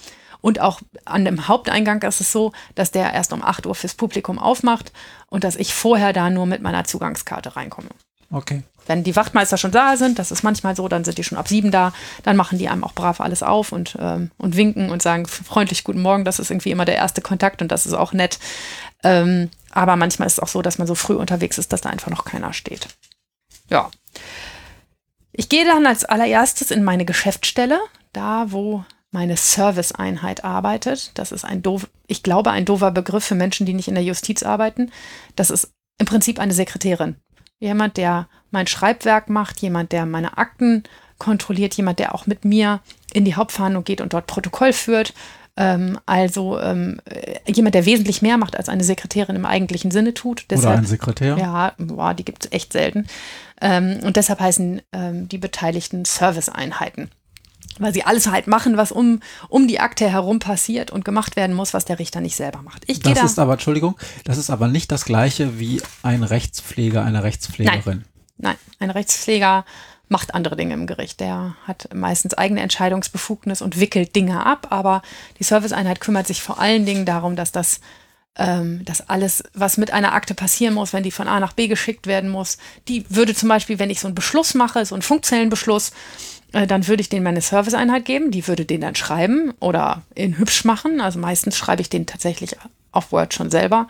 Und 0.44 0.60
auch 0.60 0.82
an 1.06 1.24
dem 1.24 1.48
Haupteingang 1.48 2.02
ist 2.02 2.20
es 2.20 2.34
so, 2.34 2.52
dass 2.76 2.92
der 2.92 3.14
erst 3.14 3.32
um 3.32 3.42
8 3.42 3.66
Uhr 3.66 3.76
fürs 3.76 3.94
Publikum 3.94 4.38
aufmacht 4.38 4.92
und 5.30 5.46
dass 5.46 5.56
ich 5.56 5.74
vorher 5.74 6.12
da 6.12 6.30
nur 6.30 6.46
mit 6.46 6.62
meiner 6.62 6.84
Zugangskarte 6.84 7.56
reinkomme. 7.56 7.88
Okay. 8.30 8.64
Wenn 8.86 9.06
die 9.06 9.16
Wachtmeister 9.16 9.58
schon 9.58 9.72
da 9.72 9.96
sind, 9.96 10.20
das 10.20 10.32
ist 10.32 10.44
manchmal 10.44 10.76
so, 10.76 10.90
dann 10.90 11.06
sind 11.06 11.18
die 11.18 11.24
schon 11.24 11.38
ab 11.38 11.48
sieben 11.48 11.72
da, 11.72 11.94
dann 12.24 12.36
machen 12.36 12.58
die 12.58 12.68
einem 12.68 12.84
auch 12.84 12.92
brav 12.92 13.22
alles 13.22 13.42
auf 13.42 13.72
und, 13.72 13.96
ähm, 13.98 14.32
und 14.38 14.58
winken 14.58 14.90
und 14.90 15.02
sagen 15.02 15.28
freundlich 15.28 15.86
Guten 15.86 16.02
Morgen. 16.02 16.26
Das 16.26 16.40
ist 16.40 16.52
irgendwie 16.52 16.72
immer 16.72 16.84
der 16.84 16.96
erste 16.98 17.22
Kontakt 17.22 17.62
und 17.62 17.72
das 17.72 17.86
ist 17.86 17.94
auch 17.94 18.12
nett. 18.12 18.38
Ähm, 19.02 19.50
aber 19.72 19.96
manchmal 19.96 20.26
ist 20.26 20.34
es 20.34 20.40
auch 20.42 20.50
so, 20.50 20.62
dass 20.62 20.78
man 20.78 20.88
so 20.88 20.96
früh 20.96 21.16
unterwegs 21.16 21.58
ist, 21.58 21.72
dass 21.72 21.80
da 21.80 21.90
einfach 21.90 22.12
noch 22.12 22.26
keiner 22.26 22.52
steht. 22.52 22.90
Ja. 23.70 23.90
Ich 25.32 25.48
gehe 25.48 25.64
dann 25.64 25.86
als 25.86 26.04
allererstes 26.04 26.70
in 26.70 26.84
meine 26.84 27.06
Geschäftsstelle, 27.06 27.80
da 28.12 28.48
wo 28.50 28.84
meine 29.14 29.38
Serviceeinheit 29.38 30.44
arbeitet. 30.44 31.12
Das 31.14 31.32
ist 31.32 31.46
ein 31.46 31.62
doof, 31.62 31.88
ich 32.08 32.24
glaube, 32.24 32.52
ein 32.52 32.66
doofer 32.66 32.92
Begriff 32.92 33.24
für 33.24 33.36
Menschen, 33.36 33.66
die 33.66 33.74
nicht 33.74 33.88
in 33.88 33.96
der 33.96 34.04
Justiz 34.04 34.44
arbeiten. 34.44 34.92
Das 35.36 35.50
ist 35.50 35.72
im 36.00 36.08
Prinzip 36.08 36.40
eine 36.40 36.54
Sekretärin. 36.54 37.16
Jemand, 37.60 37.98
der 37.98 38.28
mein 38.52 38.68
Schreibwerk 38.68 39.30
macht, 39.30 39.62
jemand, 39.62 39.92
der 39.92 40.06
meine 40.06 40.38
Akten 40.38 40.84
kontrolliert, 41.20 41.76
jemand, 41.76 42.00
der 42.00 42.14
auch 42.16 42.26
mit 42.26 42.44
mir 42.44 42.82
in 43.14 43.24
die 43.24 43.36
Hauptverhandlung 43.36 43.84
geht 43.84 44.02
und 44.02 44.14
dort 44.14 44.28
Protokoll 44.28 44.74
führt. 44.74 45.14
Ähm, 45.56 46.00
also 46.08 46.60
ähm, 46.60 47.00
jemand, 47.46 47.76
der 47.76 47.86
wesentlich 47.86 48.24
mehr 48.24 48.38
macht, 48.38 48.58
als 48.58 48.68
eine 48.68 48.84
Sekretärin 48.84 49.36
im 49.36 49.46
eigentlichen 49.46 49.92
Sinne 49.92 50.16
tut. 50.16 50.46
Deshalb, 50.50 50.74
Oder 50.74 50.80
ein 50.80 50.88
Sekretär? 50.88 51.38
Ja, 51.38 51.74
boah, 51.78 52.16
die 52.16 52.26
gibt 52.26 52.46
es 52.46 52.52
echt 52.52 52.74
selten. 52.74 53.06
Ähm, 53.62 54.00
und 54.02 54.18
deshalb 54.18 54.40
heißen 54.40 54.82
ähm, 54.92 55.30
die 55.30 55.38
Beteiligten 55.38 56.04
Serviceeinheiten 56.04 57.12
weil 57.80 57.94
sie 57.94 58.04
alles 58.04 58.28
halt 58.28 58.48
machen, 58.48 58.78
was 58.78 58.92
um, 58.92 59.20
um 59.50 59.68
die 59.68 59.80
Akte 59.80 60.10
herum 60.10 60.40
passiert 60.40 60.92
und 60.92 61.06
gemacht 61.06 61.36
werden 61.36 61.56
muss, 61.56 61.74
was 61.74 61.86
der 61.86 62.00
Richter 62.00 62.22
nicht 62.22 62.36
selber 62.36 62.62
macht. 62.62 62.84
Ich 62.88 63.00
das 63.00 63.14
da 63.14 63.26
ist 63.26 63.40
aber, 63.40 63.54
Entschuldigung, 63.54 63.98
das 64.26 64.38
ist 64.38 64.50
aber 64.50 64.68
nicht 64.68 64.92
das 64.92 65.06
gleiche 65.06 65.60
wie 65.60 65.82
ein 66.02 66.24
Rechtspfleger, 66.24 67.04
eine 67.04 67.24
Rechtspflegerin. 67.24 68.04
Nein, 68.38 68.56
Nein. 68.56 68.56
ein 68.80 68.90
Rechtspfleger 68.90 69.66
macht 70.10 70.34
andere 70.36 70.56
Dinge 70.56 70.74
im 70.74 70.88
Gericht. 70.88 71.20
Der 71.20 71.56
hat 71.66 71.90
meistens 71.94 72.34
eigene 72.34 72.62
Entscheidungsbefugnis 72.62 73.62
und 73.62 73.80
wickelt 73.80 74.16
Dinge 74.16 74.46
ab, 74.46 74.68
aber 74.70 75.02
die 75.40 75.44
Serviceeinheit 75.44 76.02
kümmert 76.02 76.28
sich 76.28 76.42
vor 76.42 76.60
allen 76.60 76.86
Dingen 76.86 77.06
darum, 77.06 77.36
dass 77.36 77.52
das 77.52 77.80
ähm, 78.36 78.84
dass 78.86 79.08
alles, 79.10 79.44
was 79.54 79.78
mit 79.78 79.92
einer 79.92 80.14
Akte 80.14 80.34
passieren 80.34 80.74
muss, 80.74 80.92
wenn 80.92 81.04
die 81.04 81.12
von 81.12 81.28
A 81.28 81.40
nach 81.40 81.54
B 81.54 81.68
geschickt 81.68 82.08
werden 82.08 82.30
muss, 82.30 82.58
die 82.88 83.06
würde 83.10 83.36
zum 83.36 83.50
Beispiel, 83.50 83.78
wenn 83.78 83.92
ich 83.92 84.00
so 84.00 84.08
einen 84.08 84.16
Beschluss 84.16 84.56
mache, 84.56 84.86
so 84.86 84.96
einen 84.96 85.04
funktionellen 85.04 85.50
Beschluss, 85.50 85.90
äh, 85.90 85.94
dann 86.54 86.88
würde 86.88 87.02
ich 87.02 87.10
denen 87.10 87.24
meine 87.24 87.42
Serviceeinheit 87.42 88.06
geben, 88.06 88.30
die 88.32 88.48
würde 88.48 88.66
den 88.66 88.82
dann 88.82 88.96
schreiben 88.96 89.54
oder 89.60 90.04
in 90.14 90.38
hübsch 90.38 90.66
machen. 90.66 91.02
Also 91.02 91.20
meistens 91.20 91.58
schreibe 91.58 91.82
ich 91.82 91.90
den 91.90 92.06
tatsächlich 92.06 92.56
auf 92.92 93.12
Word 93.12 93.34
schon 93.34 93.50
selber. 93.50 93.88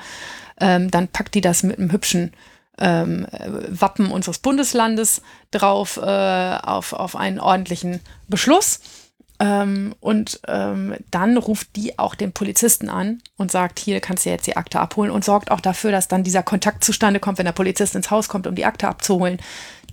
Ähm, 0.59 0.89
dann 0.89 1.09
packt 1.09 1.36
die 1.36 1.41
das 1.41 1.64
mit 1.64 1.78
einem 1.78 1.91
hübschen 1.91 2.32
ähm, 2.80 3.28
Wappen 3.70 4.11
unseres 4.11 4.39
Bundeslandes 4.39 5.22
drauf 5.51 5.97
äh, 5.97 6.01
auf, 6.01 6.93
auf 6.93 7.16
einen 7.16 7.39
ordentlichen 7.39 7.99
Beschluss. 8.28 8.80
Ähm, 9.39 9.93
und 9.99 10.39
ähm, 10.47 10.95
dann 11.11 11.38
ruft 11.38 11.76
die 11.76 11.99
auch 11.99 12.16
den 12.16 12.32
Polizisten 12.32 12.89
an 12.89 13.22
und 13.36 13.51
sagt, 13.51 13.80
hier 13.80 13.99
kannst 13.99 14.26
du 14.26 14.30
jetzt 14.30 14.47
die 14.47 14.57
Akte 14.57 14.80
abholen 14.80 15.11
und 15.11 15.26
sorgt 15.26 15.51
auch 15.51 15.59
dafür, 15.59 15.91
dass 15.91 16.07
dann 16.07 16.24
dieser 16.24 16.43
Kontakt 16.43 16.84
zustande 16.84 17.20
kommt, 17.20 17.39
wenn 17.39 17.45
der 17.45 17.51
Polizist 17.51 17.95
ins 17.95 18.11
Haus 18.11 18.30
kommt, 18.30 18.47
um 18.47 18.55
die 18.55 18.66
Akte 18.66 18.88
abzuholen, 18.88 19.39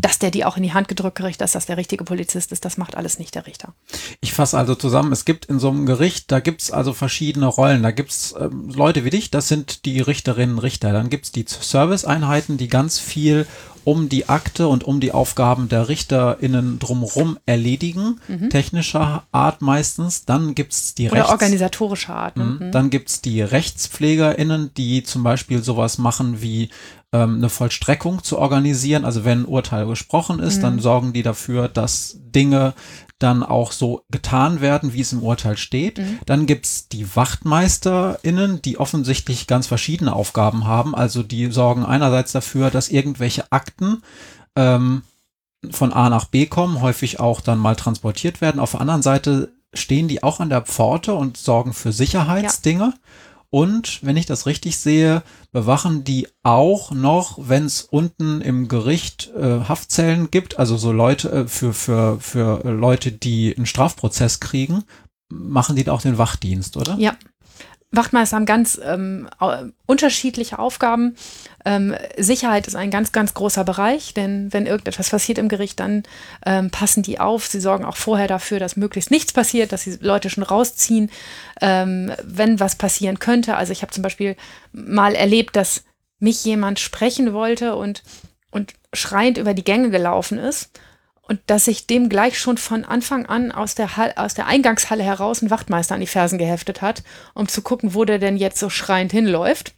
dass 0.00 0.18
der 0.18 0.30
die 0.30 0.44
auch 0.44 0.56
in 0.56 0.62
die 0.62 0.72
Hand 0.72 0.88
gedrückt 0.88 1.18
kriegt, 1.18 1.40
dass 1.40 1.52
das 1.52 1.66
der 1.66 1.76
richtige 1.76 2.04
Polizist 2.04 2.52
ist. 2.52 2.64
Das 2.64 2.76
macht 2.76 2.96
alles 2.96 3.18
nicht 3.18 3.34
der 3.34 3.46
Richter. 3.46 3.74
Ich 4.20 4.32
fasse 4.32 4.58
also 4.58 4.74
zusammen, 4.74 5.12
es 5.12 5.24
gibt 5.24 5.46
in 5.46 5.58
so 5.58 5.70
einem 5.70 5.86
Gericht, 5.86 6.30
da 6.30 6.40
gibt 6.40 6.62
es 6.62 6.70
also 6.70 6.92
verschiedene 6.92 7.46
Rollen. 7.46 7.82
Da 7.82 7.90
gibt 7.90 8.10
es 8.10 8.34
ähm, 8.38 8.70
Leute 8.70 9.04
wie 9.04 9.10
dich, 9.10 9.30
das 9.30 9.48
sind 9.48 9.84
die 9.84 10.00
Richterinnen 10.00 10.56
und 10.56 10.62
Richter. 10.62 10.92
Dann 10.92 11.10
gibt 11.10 11.26
es 11.26 11.32
die 11.32 11.44
Serviceeinheiten, 11.46 12.56
die 12.56 12.68
ganz 12.68 12.98
viel 12.98 13.46
um 13.84 14.08
die 14.08 14.28
Akte 14.28 14.68
und 14.68 14.84
um 14.84 15.00
die 15.00 15.12
Aufgaben 15.12 15.68
der 15.68 15.88
RichterInnen 15.88 16.78
drumherum 16.78 17.38
erledigen, 17.46 18.20
mhm. 18.28 18.50
technischer 18.50 19.24
Art 19.32 19.62
meistens. 19.62 20.26
Dann 20.26 20.54
gibt 20.54 20.72
es 20.72 20.94
die 20.94 21.08
Oder 21.08 21.20
Rechts 21.20 21.30
organisatorischer 21.30 22.14
Art. 22.14 22.36
Ne? 22.36 22.44
Mhm. 22.44 22.72
Dann 22.72 22.90
gibt 22.90 23.08
es 23.08 23.20
die 23.22 23.40
RechtspflegerInnen, 23.40 24.72
die 24.76 25.02
zum 25.02 25.22
Beispiel 25.22 25.62
sowas 25.62 25.98
machen 25.98 26.42
wie 26.42 26.68
ähm, 27.12 27.36
eine 27.36 27.48
Vollstreckung 27.48 28.22
zu 28.22 28.38
organisieren. 28.38 29.04
Also 29.04 29.24
wenn 29.24 29.42
ein 29.42 29.46
Urteil 29.46 29.86
gesprochen 29.86 30.38
ist, 30.38 30.58
mhm. 30.58 30.62
dann 30.62 30.78
sorgen 30.80 31.12
die 31.12 31.22
dafür, 31.22 31.68
dass 31.68 32.18
Dinge 32.20 32.74
dann 33.18 33.42
auch 33.42 33.72
so 33.72 34.02
getan 34.10 34.60
werden, 34.60 34.94
wie 34.94 35.00
es 35.00 35.12
im 35.12 35.22
Urteil 35.22 35.56
steht. 35.56 35.98
Mhm. 35.98 36.18
Dann 36.26 36.46
gibt's 36.46 36.88
die 36.88 37.14
WachtmeisterInnen, 37.14 38.62
die 38.62 38.78
offensichtlich 38.78 39.46
ganz 39.46 39.66
verschiedene 39.66 40.14
Aufgaben 40.14 40.66
haben. 40.66 40.94
Also 40.94 41.22
die 41.22 41.50
sorgen 41.50 41.84
einerseits 41.84 42.32
dafür, 42.32 42.70
dass 42.70 42.88
irgendwelche 42.88 43.50
Akten 43.52 44.02
ähm, 44.56 45.02
von 45.70 45.92
A 45.92 46.08
nach 46.08 46.24
B 46.24 46.46
kommen, 46.46 46.80
häufig 46.80 47.20
auch 47.20 47.40
dann 47.40 47.58
mal 47.58 47.76
transportiert 47.76 48.40
werden. 48.40 48.60
Auf 48.60 48.72
der 48.72 48.80
anderen 48.80 49.02
Seite 49.02 49.52
stehen 49.74 50.08
die 50.08 50.22
auch 50.22 50.40
an 50.40 50.48
der 50.48 50.62
Pforte 50.62 51.14
und 51.14 51.36
sorgen 51.36 51.74
für 51.74 51.92
Sicherheitsdinge. 51.92 52.84
Ja. 52.84 52.94
Und 53.50 53.98
wenn 54.04 54.16
ich 54.16 54.26
das 54.26 54.46
richtig 54.46 54.78
sehe, 54.78 55.22
bewachen 55.50 56.04
die 56.04 56.28
auch 56.44 56.92
noch, 56.92 57.48
wenn 57.48 57.64
es 57.64 57.82
unten 57.82 58.40
im 58.40 58.68
Gericht 58.68 59.32
äh, 59.36 59.60
Haftzellen 59.68 60.30
gibt, 60.30 60.58
also 60.58 60.76
so 60.76 60.92
Leute 60.92 61.30
äh, 61.30 61.48
für, 61.48 61.72
für, 61.72 62.20
für 62.20 62.62
Leute, 62.70 63.10
die 63.10 63.54
einen 63.56 63.66
Strafprozess 63.66 64.38
kriegen, 64.38 64.84
machen 65.28 65.74
die 65.74 65.82
da 65.82 65.92
auch 65.92 66.02
den 66.02 66.18
Wachdienst, 66.18 66.76
oder? 66.76 66.94
Ja, 66.98 67.16
Wachtmeister 67.92 68.36
haben 68.36 68.46
ganz 68.46 68.80
ähm, 68.82 69.28
unterschiedliche 69.86 70.60
Aufgaben. 70.60 71.16
Ähm, 71.64 71.94
Sicherheit 72.16 72.66
ist 72.66 72.74
ein 72.74 72.90
ganz, 72.90 73.12
ganz 73.12 73.34
großer 73.34 73.64
Bereich, 73.64 74.14
denn 74.14 74.52
wenn 74.52 74.66
irgendetwas 74.66 75.10
passiert 75.10 75.38
im 75.38 75.48
Gericht, 75.48 75.80
dann 75.80 76.04
ähm, 76.46 76.70
passen 76.70 77.02
die 77.02 77.20
auf. 77.20 77.46
Sie 77.46 77.60
sorgen 77.60 77.84
auch 77.84 77.96
vorher 77.96 78.28
dafür, 78.28 78.58
dass 78.58 78.76
möglichst 78.76 79.10
nichts 79.10 79.32
passiert, 79.32 79.72
dass 79.72 79.84
die 79.84 79.98
Leute 80.00 80.30
schon 80.30 80.44
rausziehen, 80.44 81.10
ähm, 81.60 82.12
wenn 82.22 82.60
was 82.60 82.76
passieren 82.76 83.18
könnte. 83.18 83.56
Also 83.56 83.72
ich 83.72 83.82
habe 83.82 83.92
zum 83.92 84.02
Beispiel 84.02 84.36
mal 84.72 85.14
erlebt, 85.14 85.56
dass 85.56 85.84
mich 86.18 86.44
jemand 86.44 86.80
sprechen 86.80 87.32
wollte 87.32 87.76
und, 87.76 88.02
und 88.50 88.74
schreiend 88.92 89.38
über 89.38 89.54
die 89.54 89.64
Gänge 89.64 89.90
gelaufen 89.90 90.38
ist 90.38 90.70
und 91.30 91.40
dass 91.46 91.68
ich 91.68 91.86
dem 91.86 92.08
gleich 92.08 92.38
schon 92.38 92.58
von 92.58 92.84
Anfang 92.84 93.24
an 93.26 93.52
aus 93.52 93.76
der, 93.76 93.96
Hall, 93.96 94.12
aus 94.16 94.34
der 94.34 94.46
Eingangshalle 94.46 95.04
heraus 95.04 95.42
ein 95.42 95.50
Wachtmeister 95.50 95.94
an 95.94 96.00
die 96.00 96.08
Fersen 96.08 96.38
geheftet 96.38 96.82
hat, 96.82 97.04
um 97.34 97.46
zu 97.46 97.62
gucken, 97.62 97.94
wo 97.94 98.04
der 98.04 98.18
denn 98.18 98.36
jetzt 98.36 98.58
so 98.58 98.68
schreiend 98.68 99.12
hinläuft. 99.12 99.72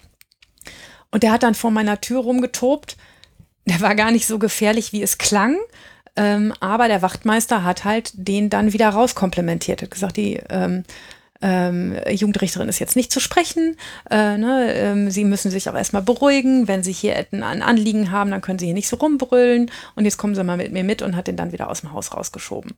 Und 1.12 1.22
der 1.22 1.30
hat 1.30 1.44
dann 1.44 1.54
vor 1.54 1.70
meiner 1.70 2.00
Tür 2.00 2.20
rumgetobt. 2.20 2.96
Der 3.66 3.80
war 3.80 3.94
gar 3.94 4.10
nicht 4.10 4.26
so 4.26 4.40
gefährlich, 4.40 4.92
wie 4.92 5.02
es 5.02 5.18
klang. 5.18 5.56
Ähm, 6.16 6.52
aber 6.60 6.88
der 6.88 7.02
Wachtmeister 7.02 7.64
hat 7.64 7.84
halt 7.84 8.10
den 8.14 8.50
dann 8.50 8.72
wieder 8.72 8.88
rauskomplementiert. 8.88 9.82
Hat 9.82 9.90
gesagt, 9.90 10.16
die 10.16 10.40
ähm, 10.50 10.82
ähm, 11.40 11.96
Jugendrichterin 12.08 12.68
ist 12.68 12.78
jetzt 12.78 12.96
nicht 12.96 13.12
zu 13.12 13.20
sprechen. 13.20 13.76
Äh, 14.10 14.38
ne, 14.38 14.72
ähm, 14.74 15.10
sie 15.10 15.24
müssen 15.24 15.50
sich 15.50 15.68
auch 15.68 15.74
erstmal 15.74 16.02
beruhigen. 16.02 16.68
Wenn 16.68 16.82
sie 16.82 16.92
hier 16.92 17.26
ein 17.30 17.62
Anliegen 17.62 18.10
haben, 18.10 18.30
dann 18.30 18.40
können 18.40 18.58
sie 18.58 18.66
hier 18.66 18.74
nicht 18.74 18.88
so 18.88 18.96
rumbrüllen. 18.96 19.70
Und 19.94 20.04
jetzt 20.04 20.18
kommen 20.18 20.34
sie 20.34 20.44
mal 20.44 20.56
mit 20.56 20.72
mir 20.72 20.84
mit 20.84 21.02
und 21.02 21.16
hat 21.16 21.26
den 21.26 21.36
dann 21.36 21.52
wieder 21.52 21.68
aus 21.68 21.80
dem 21.80 21.92
Haus 21.92 22.12
rausgeschoben. 22.14 22.72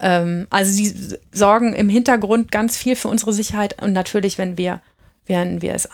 Ähm, 0.00 0.46
also 0.50 0.70
sie 0.72 1.16
sorgen 1.32 1.74
im 1.74 1.88
Hintergrund 1.88 2.50
ganz 2.52 2.76
viel 2.76 2.96
für 2.96 3.08
unsere 3.08 3.32
Sicherheit. 3.32 3.80
Und 3.82 3.92
natürlich, 3.92 4.38
wenn 4.38 4.58
wir, 4.58 4.80
wenn 5.26 5.62
wir 5.62 5.74
es 5.74 5.88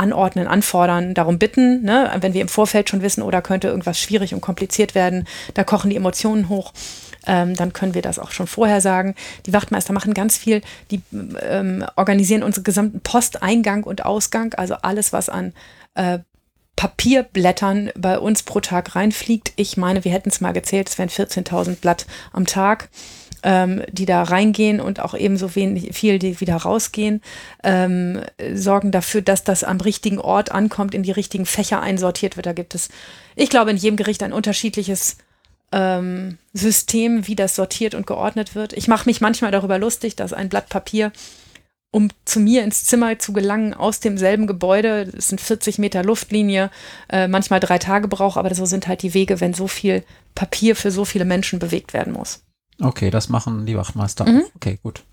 anordnen, 0.00 0.46
anfordern, 0.46 1.14
darum 1.14 1.38
bitten, 1.38 1.82
ne? 1.82 2.10
wenn 2.20 2.34
wir 2.34 2.40
im 2.40 2.48
Vorfeld 2.48 2.88
schon 2.88 3.02
wissen, 3.02 3.22
oder 3.22 3.42
könnte 3.42 3.68
irgendwas 3.68 4.00
schwierig 4.00 4.34
und 4.34 4.40
kompliziert 4.40 4.94
werden, 4.94 5.26
da 5.54 5.62
kochen 5.62 5.90
die 5.90 5.96
Emotionen 5.96 6.48
hoch. 6.48 6.72
Ähm, 7.26 7.54
dann 7.54 7.74
können 7.74 7.94
wir 7.94 8.00
das 8.00 8.18
auch 8.18 8.30
schon 8.30 8.46
vorher 8.46 8.80
sagen. 8.80 9.14
Die 9.44 9.52
Wachtmeister 9.52 9.92
machen 9.92 10.14
ganz 10.14 10.38
viel, 10.38 10.62
die 10.90 11.02
ähm, 11.42 11.84
organisieren 11.96 12.42
unseren 12.42 12.64
gesamten 12.64 13.00
Posteingang 13.00 13.84
und 13.84 14.06
Ausgang, 14.06 14.54
also 14.54 14.74
alles, 14.76 15.12
was 15.12 15.28
an 15.28 15.52
äh, 15.94 16.20
Papierblättern 16.76 17.90
bei 17.94 18.18
uns 18.18 18.42
pro 18.42 18.60
Tag 18.60 18.96
reinfliegt. 18.96 19.52
Ich 19.56 19.76
meine, 19.76 20.02
wir 20.06 20.12
hätten 20.12 20.30
es 20.30 20.40
mal 20.40 20.52
gezählt, 20.52 20.88
es 20.88 20.96
wären 20.96 21.10
14.000 21.10 21.76
Blatt 21.76 22.06
am 22.32 22.46
Tag 22.46 22.88
ähm, 23.42 23.82
die 23.90 24.06
da 24.06 24.22
reingehen 24.22 24.80
und 24.80 25.00
auch 25.00 25.14
ebenso 25.14 25.54
wenig, 25.54 25.94
viel, 25.94 26.18
die 26.18 26.40
wieder 26.40 26.56
rausgehen, 26.56 27.22
ähm, 27.62 28.20
sorgen 28.54 28.90
dafür, 28.90 29.22
dass 29.22 29.44
das 29.44 29.64
am 29.64 29.80
richtigen 29.80 30.18
Ort 30.18 30.52
ankommt, 30.52 30.94
in 30.94 31.02
die 31.02 31.12
richtigen 31.12 31.46
Fächer 31.46 31.80
einsortiert 31.80 32.36
wird. 32.36 32.46
Da 32.46 32.52
gibt 32.52 32.74
es, 32.74 32.88
ich 33.36 33.50
glaube, 33.50 33.70
in 33.70 33.76
jedem 33.76 33.96
Gericht 33.96 34.22
ein 34.22 34.32
unterschiedliches 34.32 35.18
ähm, 35.72 36.38
System, 36.52 37.26
wie 37.26 37.36
das 37.36 37.54
sortiert 37.56 37.94
und 37.94 38.06
geordnet 38.06 38.54
wird. 38.54 38.72
Ich 38.72 38.88
mache 38.88 39.08
mich 39.08 39.20
manchmal 39.20 39.50
darüber 39.52 39.78
lustig, 39.78 40.16
dass 40.16 40.32
ein 40.32 40.48
Blatt 40.48 40.68
Papier 40.68 41.12
um 41.90 42.08
zu 42.24 42.40
mir 42.40 42.62
ins 42.62 42.84
Zimmer 42.84 43.18
zu 43.18 43.32
gelangen 43.32 43.74
aus 43.74 44.00
demselben 44.00 44.46
Gebäude. 44.46 45.06
Das 45.06 45.28
sind 45.28 45.40
40 45.40 45.78
Meter 45.78 46.04
Luftlinie, 46.04 46.70
äh, 47.08 47.26
manchmal 47.26 47.60
drei 47.60 47.78
Tage 47.78 48.08
braucht, 48.08 48.36
aber 48.36 48.54
so 48.54 48.64
sind 48.64 48.86
halt 48.86 49.02
die 49.02 49.14
Wege, 49.14 49.40
wenn 49.40 49.54
so 49.54 49.66
viel 49.66 50.04
Papier 50.34 50.76
für 50.76 50.90
so 50.90 51.04
viele 51.04 51.24
Menschen 51.24 51.58
bewegt 51.58 51.92
werden 51.92 52.12
muss. 52.12 52.44
Okay, 52.80 53.10
das 53.10 53.28
machen 53.28 53.66
die 53.66 53.76
Wachtmeister. 53.76 54.28
Mhm. 54.28 54.42
Okay, 54.56 54.78
gut. 54.82 55.04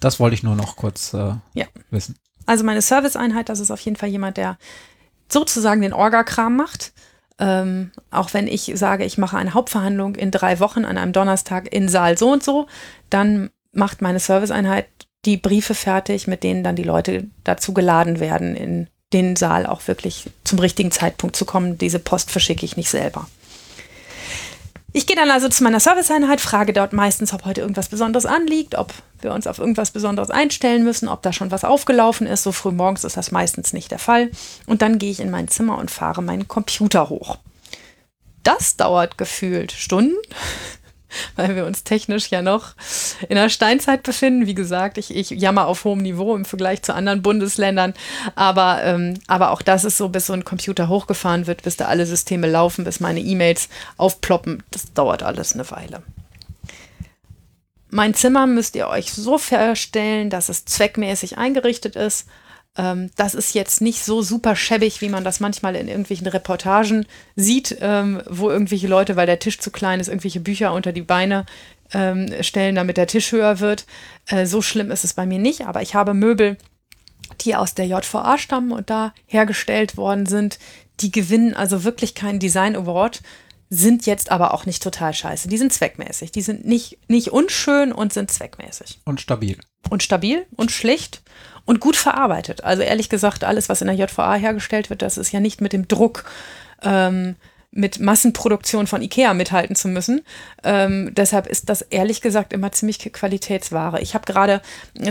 Das 0.00 0.20
wollte 0.20 0.34
ich 0.34 0.42
nur 0.42 0.56
noch 0.56 0.76
kurz 0.76 1.14
äh, 1.14 1.34
ja. 1.54 1.66
wissen. 1.90 2.16
Also 2.46 2.64
meine 2.64 2.82
Serviceeinheit, 2.82 3.48
das 3.48 3.60
ist 3.60 3.70
auf 3.70 3.80
jeden 3.80 3.96
Fall 3.96 4.08
jemand, 4.08 4.36
der 4.36 4.58
sozusagen 5.28 5.82
den 5.82 5.92
Orga-Kram 5.92 6.56
macht. 6.56 6.92
Ähm, 7.38 7.92
auch 8.10 8.34
wenn 8.34 8.48
ich 8.48 8.72
sage, 8.74 9.04
ich 9.04 9.18
mache 9.18 9.36
eine 9.36 9.54
Hauptverhandlung 9.54 10.14
in 10.14 10.30
drei 10.30 10.58
Wochen 10.58 10.84
an 10.84 10.98
einem 10.98 11.12
Donnerstag 11.12 11.72
in 11.72 11.88
Saal 11.88 12.18
so 12.18 12.32
und 12.32 12.42
so, 12.42 12.66
dann 13.10 13.50
macht 13.72 14.02
meine 14.02 14.18
Serviceeinheit 14.18 14.86
die 15.24 15.36
Briefe 15.36 15.74
fertig, 15.74 16.26
mit 16.26 16.42
denen 16.42 16.64
dann 16.64 16.76
die 16.76 16.82
Leute 16.82 17.28
dazu 17.44 17.74
geladen 17.74 18.18
werden, 18.18 18.56
in 18.56 18.88
den 19.12 19.36
Saal 19.36 19.66
auch 19.66 19.86
wirklich 19.86 20.30
zum 20.44 20.58
richtigen 20.58 20.90
Zeitpunkt 20.90 21.36
zu 21.36 21.44
kommen. 21.44 21.78
Diese 21.78 21.98
Post 21.98 22.30
verschicke 22.30 22.64
ich 22.64 22.76
nicht 22.76 22.90
selber. 22.90 23.28
Ich 24.98 25.06
gehe 25.06 25.14
dann 25.14 25.30
also 25.30 25.48
zu 25.48 25.62
meiner 25.62 25.78
Serviceeinheit, 25.78 26.40
frage 26.40 26.72
dort 26.72 26.92
meistens, 26.92 27.32
ob 27.32 27.44
heute 27.44 27.60
irgendwas 27.60 27.88
Besonderes 27.88 28.26
anliegt, 28.26 28.74
ob 28.74 28.92
wir 29.20 29.32
uns 29.32 29.46
auf 29.46 29.60
irgendwas 29.60 29.92
Besonderes 29.92 30.28
einstellen 30.28 30.82
müssen, 30.82 31.06
ob 31.06 31.22
da 31.22 31.32
schon 31.32 31.52
was 31.52 31.62
aufgelaufen 31.62 32.26
ist. 32.26 32.42
So 32.42 32.50
früh 32.50 32.72
morgens 32.72 33.04
ist 33.04 33.16
das 33.16 33.30
meistens 33.30 33.72
nicht 33.72 33.92
der 33.92 34.00
Fall. 34.00 34.32
Und 34.66 34.82
dann 34.82 34.98
gehe 34.98 35.12
ich 35.12 35.20
in 35.20 35.30
mein 35.30 35.46
Zimmer 35.46 35.78
und 35.78 35.92
fahre 35.92 36.20
meinen 36.20 36.48
Computer 36.48 37.10
hoch. 37.10 37.38
Das 38.42 38.76
dauert 38.76 39.18
gefühlt 39.18 39.70
Stunden 39.70 40.16
weil 41.36 41.56
wir 41.56 41.66
uns 41.66 41.84
technisch 41.84 42.28
ja 42.28 42.42
noch 42.42 42.74
in 43.28 43.36
der 43.36 43.48
Steinzeit 43.48 44.02
befinden. 44.02 44.46
Wie 44.46 44.54
gesagt, 44.54 44.98
ich, 44.98 45.14
ich 45.14 45.30
jammer 45.30 45.66
auf 45.66 45.84
hohem 45.84 46.00
Niveau 46.00 46.34
im 46.34 46.44
Vergleich 46.44 46.82
zu 46.82 46.94
anderen 46.94 47.22
Bundesländern. 47.22 47.94
Aber, 48.34 48.82
ähm, 48.84 49.14
aber 49.26 49.50
auch 49.50 49.62
das 49.62 49.84
ist 49.84 49.96
so, 49.96 50.08
bis 50.08 50.26
so 50.26 50.32
ein 50.32 50.44
Computer 50.44 50.88
hochgefahren 50.88 51.46
wird, 51.46 51.62
bis 51.62 51.76
da 51.76 51.86
alle 51.86 52.06
Systeme 52.06 52.48
laufen, 52.48 52.84
bis 52.84 53.00
meine 53.00 53.20
E-Mails 53.20 53.68
aufploppen. 53.96 54.62
Das 54.70 54.92
dauert 54.92 55.22
alles 55.22 55.54
eine 55.54 55.70
Weile. 55.70 56.02
Mein 57.90 58.12
Zimmer 58.12 58.46
müsst 58.46 58.76
ihr 58.76 58.88
euch 58.88 59.12
so 59.12 59.38
verstellen, 59.38 60.28
dass 60.28 60.50
es 60.50 60.66
zweckmäßig 60.66 61.38
eingerichtet 61.38 61.96
ist. 61.96 62.26
Ähm, 62.76 63.10
das 63.16 63.34
ist 63.34 63.54
jetzt 63.54 63.80
nicht 63.80 64.04
so 64.04 64.22
super 64.22 64.56
schäbig, 64.56 65.00
wie 65.00 65.08
man 65.08 65.24
das 65.24 65.40
manchmal 65.40 65.76
in 65.76 65.88
irgendwelchen 65.88 66.26
Reportagen 66.26 67.06
sieht, 67.36 67.76
ähm, 67.80 68.22
wo 68.28 68.50
irgendwelche 68.50 68.88
Leute, 68.88 69.16
weil 69.16 69.26
der 69.26 69.38
Tisch 69.38 69.58
zu 69.58 69.70
klein 69.70 70.00
ist, 70.00 70.08
irgendwelche 70.08 70.40
Bücher 70.40 70.72
unter 70.72 70.92
die 70.92 71.02
Beine 71.02 71.46
ähm, 71.92 72.32
stellen, 72.42 72.74
damit 72.74 72.96
der 72.96 73.06
Tisch 73.06 73.32
höher 73.32 73.60
wird. 73.60 73.86
Äh, 74.26 74.46
so 74.46 74.62
schlimm 74.62 74.90
ist 74.90 75.04
es 75.04 75.14
bei 75.14 75.26
mir 75.26 75.38
nicht, 75.38 75.66
aber 75.66 75.82
ich 75.82 75.94
habe 75.94 76.14
Möbel, 76.14 76.56
die 77.40 77.56
aus 77.56 77.74
der 77.74 77.86
JVA 77.86 78.38
stammen 78.38 78.72
und 78.72 78.90
da 78.90 79.12
hergestellt 79.26 79.96
worden 79.96 80.26
sind. 80.26 80.58
Die 81.00 81.10
gewinnen 81.10 81.54
also 81.54 81.84
wirklich 81.84 82.14
keinen 82.14 82.40
Design 82.40 82.74
Award, 82.74 83.22
sind 83.70 84.06
jetzt 84.06 84.30
aber 84.30 84.54
auch 84.54 84.66
nicht 84.66 84.82
total 84.82 85.12
scheiße. 85.12 85.48
Die 85.48 85.58
sind 85.58 85.72
zweckmäßig. 85.72 86.32
Die 86.32 86.40
sind 86.40 86.64
nicht, 86.64 86.98
nicht 87.08 87.28
unschön 87.28 87.92
und 87.92 88.12
sind 88.12 88.30
zweckmäßig. 88.30 89.00
Und 89.04 89.20
stabil. 89.20 89.58
Und 89.90 90.02
stabil 90.02 90.46
und 90.56 90.70
schlicht 90.70 91.22
und 91.68 91.80
gut 91.80 91.96
verarbeitet. 91.96 92.64
Also 92.64 92.82
ehrlich 92.82 93.10
gesagt, 93.10 93.44
alles, 93.44 93.68
was 93.68 93.82
in 93.82 93.88
der 93.88 93.96
JVA 93.96 94.36
hergestellt 94.36 94.88
wird, 94.88 95.02
das 95.02 95.18
ist 95.18 95.32
ja 95.32 95.38
nicht 95.38 95.60
mit 95.60 95.74
dem 95.74 95.86
Druck 95.86 96.24
ähm, 96.82 97.36
mit 97.70 98.00
Massenproduktion 98.00 98.86
von 98.86 99.02
Ikea 99.02 99.34
mithalten 99.34 99.76
zu 99.76 99.88
müssen. 99.88 100.22
Ähm, 100.64 101.12
deshalb 101.14 101.46
ist 101.46 101.68
das 101.68 101.82
ehrlich 101.82 102.22
gesagt 102.22 102.54
immer 102.54 102.72
ziemlich 102.72 103.00
Qualitätsware. 103.12 104.00
Ich 104.00 104.14
habe 104.14 104.24
gerade, 104.24 104.62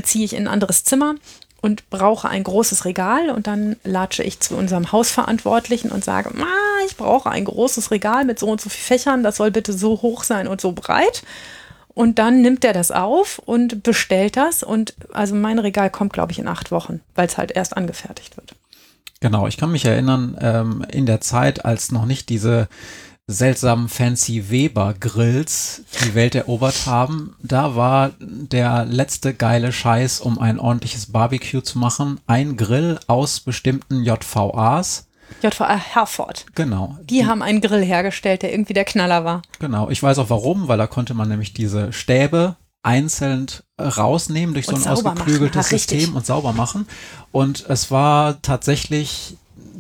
ziehe 0.02 0.26
ich 0.26 0.34
in 0.34 0.48
ein 0.48 0.52
anderes 0.52 0.84
Zimmer 0.84 1.14
und 1.62 1.88
brauche 1.92 2.28
ein 2.28 2.44
großes 2.44 2.86
Regal 2.86 3.30
und 3.30 3.46
dann 3.46 3.76
latsche 3.84 4.24
ich 4.24 4.40
zu 4.40 4.56
unserem 4.56 4.92
Hausverantwortlichen 4.92 5.92
und 5.92 6.04
sage, 6.04 6.32
ich 6.88 6.98
brauche 6.98 7.30
ein 7.30 7.46
großes 7.46 7.92
Regal 7.92 8.26
mit 8.26 8.40
so 8.40 8.48
und 8.48 8.62
so 8.62 8.72
viel 8.72 8.84
Fächern, 8.84 9.22
das 9.22 9.36
soll 9.36 9.52
bitte 9.52 9.74
so 9.74 10.02
hoch 10.02 10.24
sein 10.24 10.48
und 10.48 10.60
so 10.60 10.72
breit. 10.72 11.22
Und 11.98 12.20
dann 12.20 12.44
nimmt 12.44 12.64
er 12.64 12.74
das 12.74 12.92
auf 12.92 13.40
und 13.40 13.82
bestellt 13.82 14.38
das. 14.38 14.62
Und 14.62 14.94
also 15.14 15.34
mein 15.34 15.58
Regal 15.58 15.90
kommt, 15.90 16.14
glaube 16.14 16.32
ich, 16.32 16.38
in 16.38 16.48
acht 16.48 16.70
Wochen, 16.70 17.02
weil 17.16 17.26
es 17.26 17.40
halt 17.40 17.50
erst 17.50 17.76
angefertigt 17.76 18.38
wird. 18.38 18.54
Genau, 19.20 19.48
ich 19.48 19.58
kann 19.58 19.72
mich 19.72 19.84
erinnern, 19.84 20.38
ähm, 20.40 20.86
in 20.92 21.08
der 21.08 21.22
Zeit, 21.22 21.66
als 21.66 21.92
noch 21.92 22.06
nicht 22.06 22.30
diese 22.30 22.68
seltsamen 23.26 23.90
fancy 23.90 24.52
Weber 24.52 24.94
Grills 24.94 25.86
die 26.06 26.14
Welt 26.14 26.36
erobert 26.36 26.86
haben, 26.86 27.36
da 27.42 27.76
war 27.76 28.12
der 28.20 28.86
letzte 28.86 29.34
geile 29.34 29.72
Scheiß, 29.72 30.22
um 30.22 30.38
ein 30.38 30.60
ordentliches 30.60 31.08
Barbecue 31.08 31.62
zu 31.62 31.80
machen, 31.80 32.20
ein 32.28 32.58
Grill 32.58 33.00
aus 33.08 33.40
bestimmten 33.40 34.04
JVAs 34.04 35.07
JVA 35.42 35.76
Herford. 35.76 36.46
Genau. 36.56 36.98
Die, 37.02 37.20
die, 37.20 37.26
haben 37.26 37.42
einen 37.42 37.62
Grill 37.62 37.84
hergestellt, 37.84 38.42
der 38.42 38.52
irgendwie 38.52 38.74
der 38.74 38.86
Knaller 38.86 39.24
war. 39.24 39.42
Genau. 39.60 39.90
Ich 39.90 40.02
weiß 40.02 40.18
auch 40.20 40.30
warum, 40.30 40.68
weil 40.68 40.78
da 40.78 40.88
konnte 40.88 41.14
man 41.14 41.30
nämlich 41.30 41.54
diese 41.54 41.94
Stäbe 41.94 42.56
einzeln 42.84 43.48
rausnehmen 43.80 44.54
durch 44.54 44.68
und 44.68 44.82
so 44.82 44.90
ein 44.90 44.94
ausgeklügeltes 44.94 45.70
System 45.70 46.16
und 46.16 46.26
sauber 46.26 46.54
machen. 46.54 46.88
Und 47.32 47.66
es 47.68 47.92
war 47.92 48.42
tatsächlich 48.42 49.38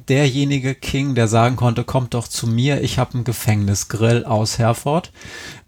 derjenige 0.07 0.75
King, 0.75 1.15
der 1.15 1.27
sagen 1.27 1.55
konnte, 1.55 1.83
kommt 1.83 2.13
doch 2.13 2.27
zu 2.27 2.47
mir, 2.47 2.81
ich 2.81 2.97
habe 2.97 3.15
einen 3.15 3.23
Gefängnisgrill 3.23 4.25
aus 4.25 4.57
Herford. 4.57 5.11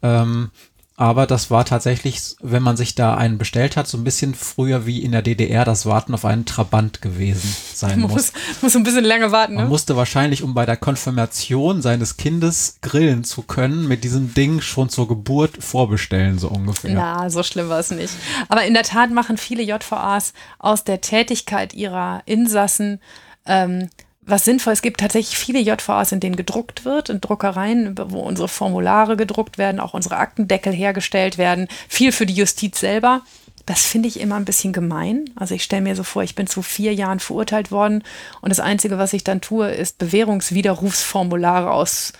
Ähm, 0.01 0.51
aber 0.99 1.25
das 1.27 1.49
war 1.49 1.63
tatsächlich, 1.63 2.35
wenn 2.41 2.61
man 2.61 2.75
sich 2.75 2.93
da 2.93 3.15
einen 3.15 3.37
bestellt 3.37 3.77
hat, 3.77 3.87
so 3.87 3.97
ein 3.97 4.03
bisschen 4.03 4.35
früher 4.35 4.85
wie 4.85 5.01
in 5.01 5.13
der 5.13 5.21
DDR 5.21 5.63
das 5.63 5.85
Warten 5.85 6.13
auf 6.13 6.25
einen 6.25 6.43
Trabant 6.43 7.01
gewesen 7.01 7.55
sein 7.73 7.99
muss. 8.01 8.11
Muss, 8.11 8.33
muss 8.61 8.75
ein 8.75 8.83
bisschen 8.83 9.05
länger 9.05 9.31
warten. 9.31 9.53
Ne? 9.53 9.61
Man 9.61 9.69
musste 9.69 9.95
wahrscheinlich, 9.95 10.43
um 10.43 10.53
bei 10.53 10.65
der 10.65 10.75
Konfirmation 10.75 11.81
seines 11.81 12.17
Kindes 12.17 12.79
grillen 12.81 13.23
zu 13.23 13.43
können, 13.43 13.87
mit 13.87 14.03
diesem 14.03 14.33
Ding 14.33 14.59
schon 14.59 14.89
zur 14.89 15.07
Geburt 15.07 15.63
vorbestellen, 15.63 16.37
so 16.37 16.49
ungefähr. 16.49 16.91
Ja, 16.91 17.29
so 17.29 17.43
schlimm 17.43 17.69
war 17.69 17.79
es 17.79 17.91
nicht. 17.91 18.13
Aber 18.49 18.65
in 18.65 18.73
der 18.73 18.83
Tat 18.83 19.09
machen 19.09 19.37
viele 19.37 19.63
JVAs 19.63 20.33
aus 20.57 20.83
der 20.83 20.99
Tätigkeit 20.99 21.73
ihrer 21.73 22.23
Insassen 22.25 22.99
ähm, 23.45 23.87
was 24.29 24.45
sinnvoll. 24.45 24.73
Es 24.73 24.81
gibt 24.81 24.99
tatsächlich 24.99 25.37
viele 25.37 25.59
JVAs, 25.59 26.11
in 26.11 26.19
denen 26.19 26.35
gedruckt 26.35 26.85
wird, 26.85 27.09
in 27.09 27.21
Druckereien, 27.21 27.95
wo 28.09 28.19
unsere 28.19 28.47
Formulare 28.47 29.17
gedruckt 29.17 29.57
werden, 29.57 29.79
auch 29.79 29.93
unsere 29.93 30.17
Aktendeckel 30.17 30.73
hergestellt 30.73 31.37
werden. 31.37 31.67
Viel 31.87 32.11
für 32.11 32.25
die 32.25 32.33
Justiz 32.33 32.79
selber. 32.79 33.21
Das 33.65 33.85
finde 33.85 34.07
ich 34.07 34.19
immer 34.19 34.35
ein 34.35 34.45
bisschen 34.45 34.73
gemein. 34.73 35.29
Also 35.35 35.53
ich 35.53 35.63
stelle 35.63 35.83
mir 35.83 35.95
so 35.95 36.03
vor, 36.03 36.23
ich 36.23 36.35
bin 36.35 36.47
zu 36.47 36.61
vier 36.61 36.93
Jahren 36.93 37.19
verurteilt 37.19 37.71
worden 37.71 38.03
und 38.41 38.49
das 38.49 38.59
Einzige, 38.59 38.97
was 38.97 39.13
ich 39.13 39.23
dann 39.23 39.41
tue, 39.41 39.69
ist 39.69 39.99
Bewährungswiderrufsformulare 39.99 41.71
aus 41.71 42.13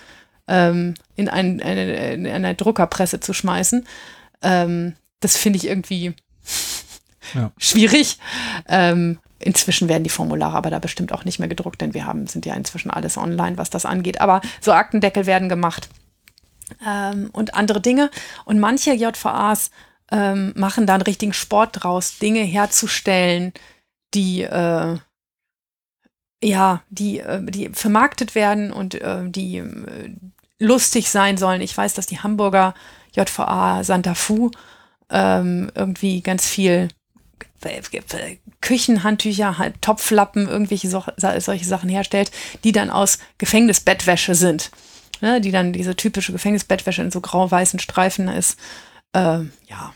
ähm, 0.47 0.93
in, 1.15 1.27
ein, 1.27 1.61
eine, 1.61 2.13
in 2.13 2.27
eine 2.27 2.55
Druckerpresse 2.55 3.19
zu 3.19 3.33
schmeißen. 3.33 3.87
Ähm, 4.43 4.95
das 5.21 5.37
finde 5.37 5.57
ich 5.57 5.65
irgendwie 5.65 6.13
schwierig. 7.57 8.17
Ähm, 8.67 9.19
Inzwischen 9.41 9.87
werden 9.87 10.03
die 10.03 10.09
Formulare 10.09 10.57
aber 10.57 10.69
da 10.69 10.79
bestimmt 10.79 11.13
auch 11.13 11.23
nicht 11.23 11.39
mehr 11.39 11.47
gedruckt, 11.47 11.79
denn 11.79 11.93
wir 11.93 12.05
haben, 12.05 12.27
sind 12.27 12.45
ja 12.45 12.53
inzwischen 12.55 12.91
alles 12.91 13.17
online, 13.17 13.57
was 13.57 13.69
das 13.69 13.85
angeht. 13.85 14.19
Aber 14.19 14.41
so 14.59 14.73
Aktendeckel 14.73 15.25
werden 15.25 15.47
gemacht 15.47 15.87
ähm, 16.85 17.29
und 17.31 17.53
andere 17.53 17.79
Dinge. 17.79 18.11
Und 18.43 18.59
manche 18.59 18.91
JVAs 18.91 19.71
ähm, 20.11 20.51
machen 20.57 20.85
da 20.85 20.95
einen 20.95 21.03
richtigen 21.03 21.31
Sport 21.31 21.83
draus, 21.83 22.17
Dinge 22.19 22.41
herzustellen, 22.41 23.53
die 24.13 24.41
äh, 24.41 24.97
ja, 26.43 26.83
die, 26.89 27.19
äh, 27.19 27.41
die 27.43 27.69
vermarktet 27.69 28.35
werden 28.35 28.73
und 28.73 28.95
äh, 28.95 29.29
die 29.29 29.57
äh, 29.57 30.15
lustig 30.57 31.09
sein 31.09 31.37
sollen. 31.37 31.61
Ich 31.61 31.77
weiß, 31.77 31.93
dass 31.93 32.07
die 32.07 32.19
Hamburger 32.19 32.73
JVA 33.15 33.83
Santa 33.83 34.15
Fu 34.15 34.51
ähm, 35.09 35.71
irgendwie 35.75 36.21
ganz 36.21 36.47
viel 36.47 36.89
Küchenhandtücher, 38.61 39.57
halt 39.57 39.81
Topflappen, 39.81 40.47
irgendwelche 40.47 40.89
so, 40.89 41.03
solche 41.17 41.65
Sachen 41.65 41.89
herstellt, 41.89 42.31
die 42.63 42.71
dann 42.71 42.89
aus 42.89 43.19
Gefängnisbettwäsche 43.37 44.35
sind. 44.35 44.71
Ne, 45.21 45.41
die 45.41 45.51
dann 45.51 45.73
diese 45.73 45.97
typische 45.97 46.31
Gefängnisbettwäsche 46.31 47.01
in 47.01 47.11
so 47.11 47.19
grau-weißen 47.19 47.79
Streifen 47.79 48.29
ist. 48.29 48.57
Äh, 49.11 49.39
ja. 49.67 49.93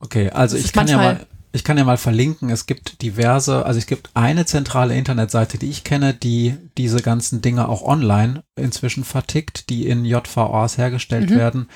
Okay, 0.00 0.28
also 0.28 0.58
ich 0.58 0.74
kann 0.74 0.86
ja 0.86 0.98
mal 0.98 1.26
ich 1.56 1.64
kann 1.64 1.78
ja 1.78 1.84
mal 1.84 1.96
verlinken, 1.96 2.50
es 2.50 2.66
gibt 2.66 3.00
diverse, 3.00 3.64
also 3.64 3.78
es 3.78 3.86
gibt 3.86 4.10
eine 4.12 4.44
zentrale 4.44 4.94
Internetseite, 4.94 5.56
die 5.56 5.70
ich 5.70 5.84
kenne, 5.84 6.12
die 6.12 6.54
diese 6.76 7.00
ganzen 7.00 7.40
Dinge 7.40 7.68
auch 7.68 7.82
online 7.82 8.44
inzwischen 8.56 9.04
vertickt, 9.04 9.70
die 9.70 9.88
in 9.88 10.04
JVAs 10.04 10.76
hergestellt 10.76 11.30
mhm. 11.30 11.34
werden. 11.34 11.68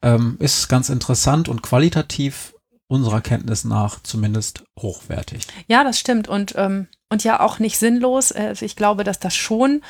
Ähm, 0.00 0.36
ist 0.38 0.68
ganz 0.68 0.88
interessant 0.88 1.50
und 1.50 1.62
qualitativ 1.62 2.54
unserer 2.88 3.20
Kenntnis 3.20 3.64
nach 3.64 4.02
zumindest 4.02 4.64
hochwertig. 4.78 5.46
Ja, 5.66 5.84
das 5.84 5.98
stimmt 5.98 6.28
und, 6.28 6.54
ähm, 6.56 6.88
und 7.08 7.24
ja 7.24 7.40
auch 7.40 7.58
nicht 7.58 7.78
sinnlos. 7.78 8.32
Also 8.32 8.64
ich 8.64 8.76
glaube, 8.76 9.04
dass 9.04 9.18
das 9.18 9.34
schon 9.34 9.82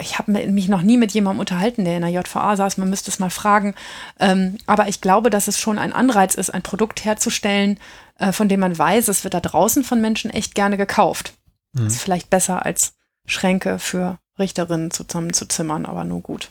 ich 0.00 0.18
habe 0.18 0.32
mich 0.32 0.68
noch 0.68 0.82
nie 0.82 0.96
mit 0.96 1.12
jemandem 1.12 1.40
unterhalten, 1.40 1.84
der 1.84 1.96
in 1.96 2.02
der 2.02 2.10
JVA 2.10 2.56
saß, 2.56 2.78
man 2.78 2.90
müsste 2.90 3.10
es 3.10 3.20
mal 3.20 3.30
fragen. 3.30 3.74
Ähm, 4.18 4.58
aber 4.66 4.88
ich 4.88 5.00
glaube, 5.00 5.30
dass 5.30 5.46
es 5.46 5.60
schon 5.60 5.78
ein 5.78 5.92
Anreiz 5.92 6.34
ist, 6.34 6.50
ein 6.50 6.62
Produkt 6.62 7.04
herzustellen, 7.04 7.78
äh, 8.18 8.32
von 8.32 8.48
dem 8.48 8.60
man 8.60 8.76
weiß, 8.76 9.08
es 9.08 9.22
wird 9.22 9.34
da 9.34 9.40
draußen 9.40 9.84
von 9.84 10.00
Menschen 10.00 10.30
echt 10.30 10.54
gerne 10.54 10.76
gekauft. 10.76 11.34
Mhm. 11.72 11.86
Ist 11.86 12.00
vielleicht 12.00 12.28
besser 12.28 12.66
als 12.66 12.94
Schränke 13.26 13.78
für 13.78 14.18
Richterinnen 14.38 14.90
zusammenzuzimmern, 14.90 15.86
aber 15.86 16.02
nur 16.04 16.20
gut. 16.22 16.50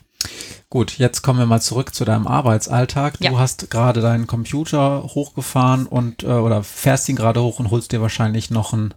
Gut, 0.69 0.97
jetzt 0.97 1.21
kommen 1.21 1.37
wir 1.37 1.45
mal 1.45 1.61
zurück 1.61 1.93
zu 1.93 2.03
deinem 2.03 2.25
Arbeitsalltag. 2.25 3.19
Du 3.19 3.25
ja. 3.25 3.37
hast 3.37 3.69
gerade 3.69 4.01
deinen 4.01 4.25
Computer 4.25 5.03
hochgefahren 5.03 5.85
und 5.85 6.23
äh, 6.23 6.27
oder 6.27 6.63
fährst 6.63 7.07
ihn 7.09 7.15
gerade 7.15 7.43
hoch 7.43 7.59
und 7.59 7.69
holst 7.69 7.91
dir 7.91 8.01
wahrscheinlich 8.01 8.49
noch 8.49 8.73
einen, 8.73 8.93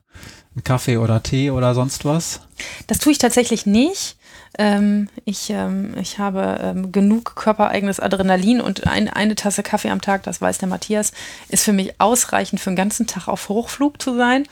einen 0.54 0.64
Kaffee 0.64 0.96
oder 0.96 1.22
Tee 1.22 1.50
oder 1.50 1.74
sonst 1.74 2.06
was. 2.06 2.40
Das 2.86 2.98
tue 2.98 3.12
ich 3.12 3.18
tatsächlich 3.18 3.66
nicht. 3.66 4.16
Ähm, 4.58 5.08
ich, 5.26 5.50
ähm, 5.50 5.94
ich 6.00 6.18
habe 6.18 6.58
ähm, 6.62 6.92
genug 6.92 7.36
körpereigenes 7.36 8.00
Adrenalin 8.00 8.62
und 8.62 8.86
ein, 8.86 9.10
eine 9.10 9.34
Tasse 9.34 9.62
Kaffee 9.62 9.90
am 9.90 10.00
Tag, 10.00 10.22
das 10.22 10.40
weiß 10.40 10.56
der 10.56 10.68
Matthias, 10.68 11.12
ist 11.50 11.64
für 11.64 11.74
mich 11.74 12.00
ausreichend 12.00 12.58
für 12.58 12.70
den 12.70 12.76
ganzen 12.76 13.06
Tag 13.06 13.28
auf 13.28 13.50
Hochflug 13.50 14.00
zu 14.00 14.16
sein. 14.16 14.48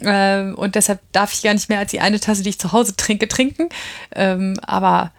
Ähm, 0.00 0.54
und 0.54 0.76
deshalb 0.76 1.00
darf 1.12 1.34
ich 1.34 1.42
gar 1.42 1.52
nicht 1.52 1.68
mehr 1.68 1.80
als 1.80 1.90
die 1.90 2.00
eine 2.00 2.20
Tasse, 2.20 2.42
die 2.42 2.48
ich 2.48 2.58
zu 2.58 2.72
Hause 2.72 2.96
trinke, 2.96 3.28
trinken. 3.28 3.68
Ähm, 4.14 4.58
aber 4.62 5.12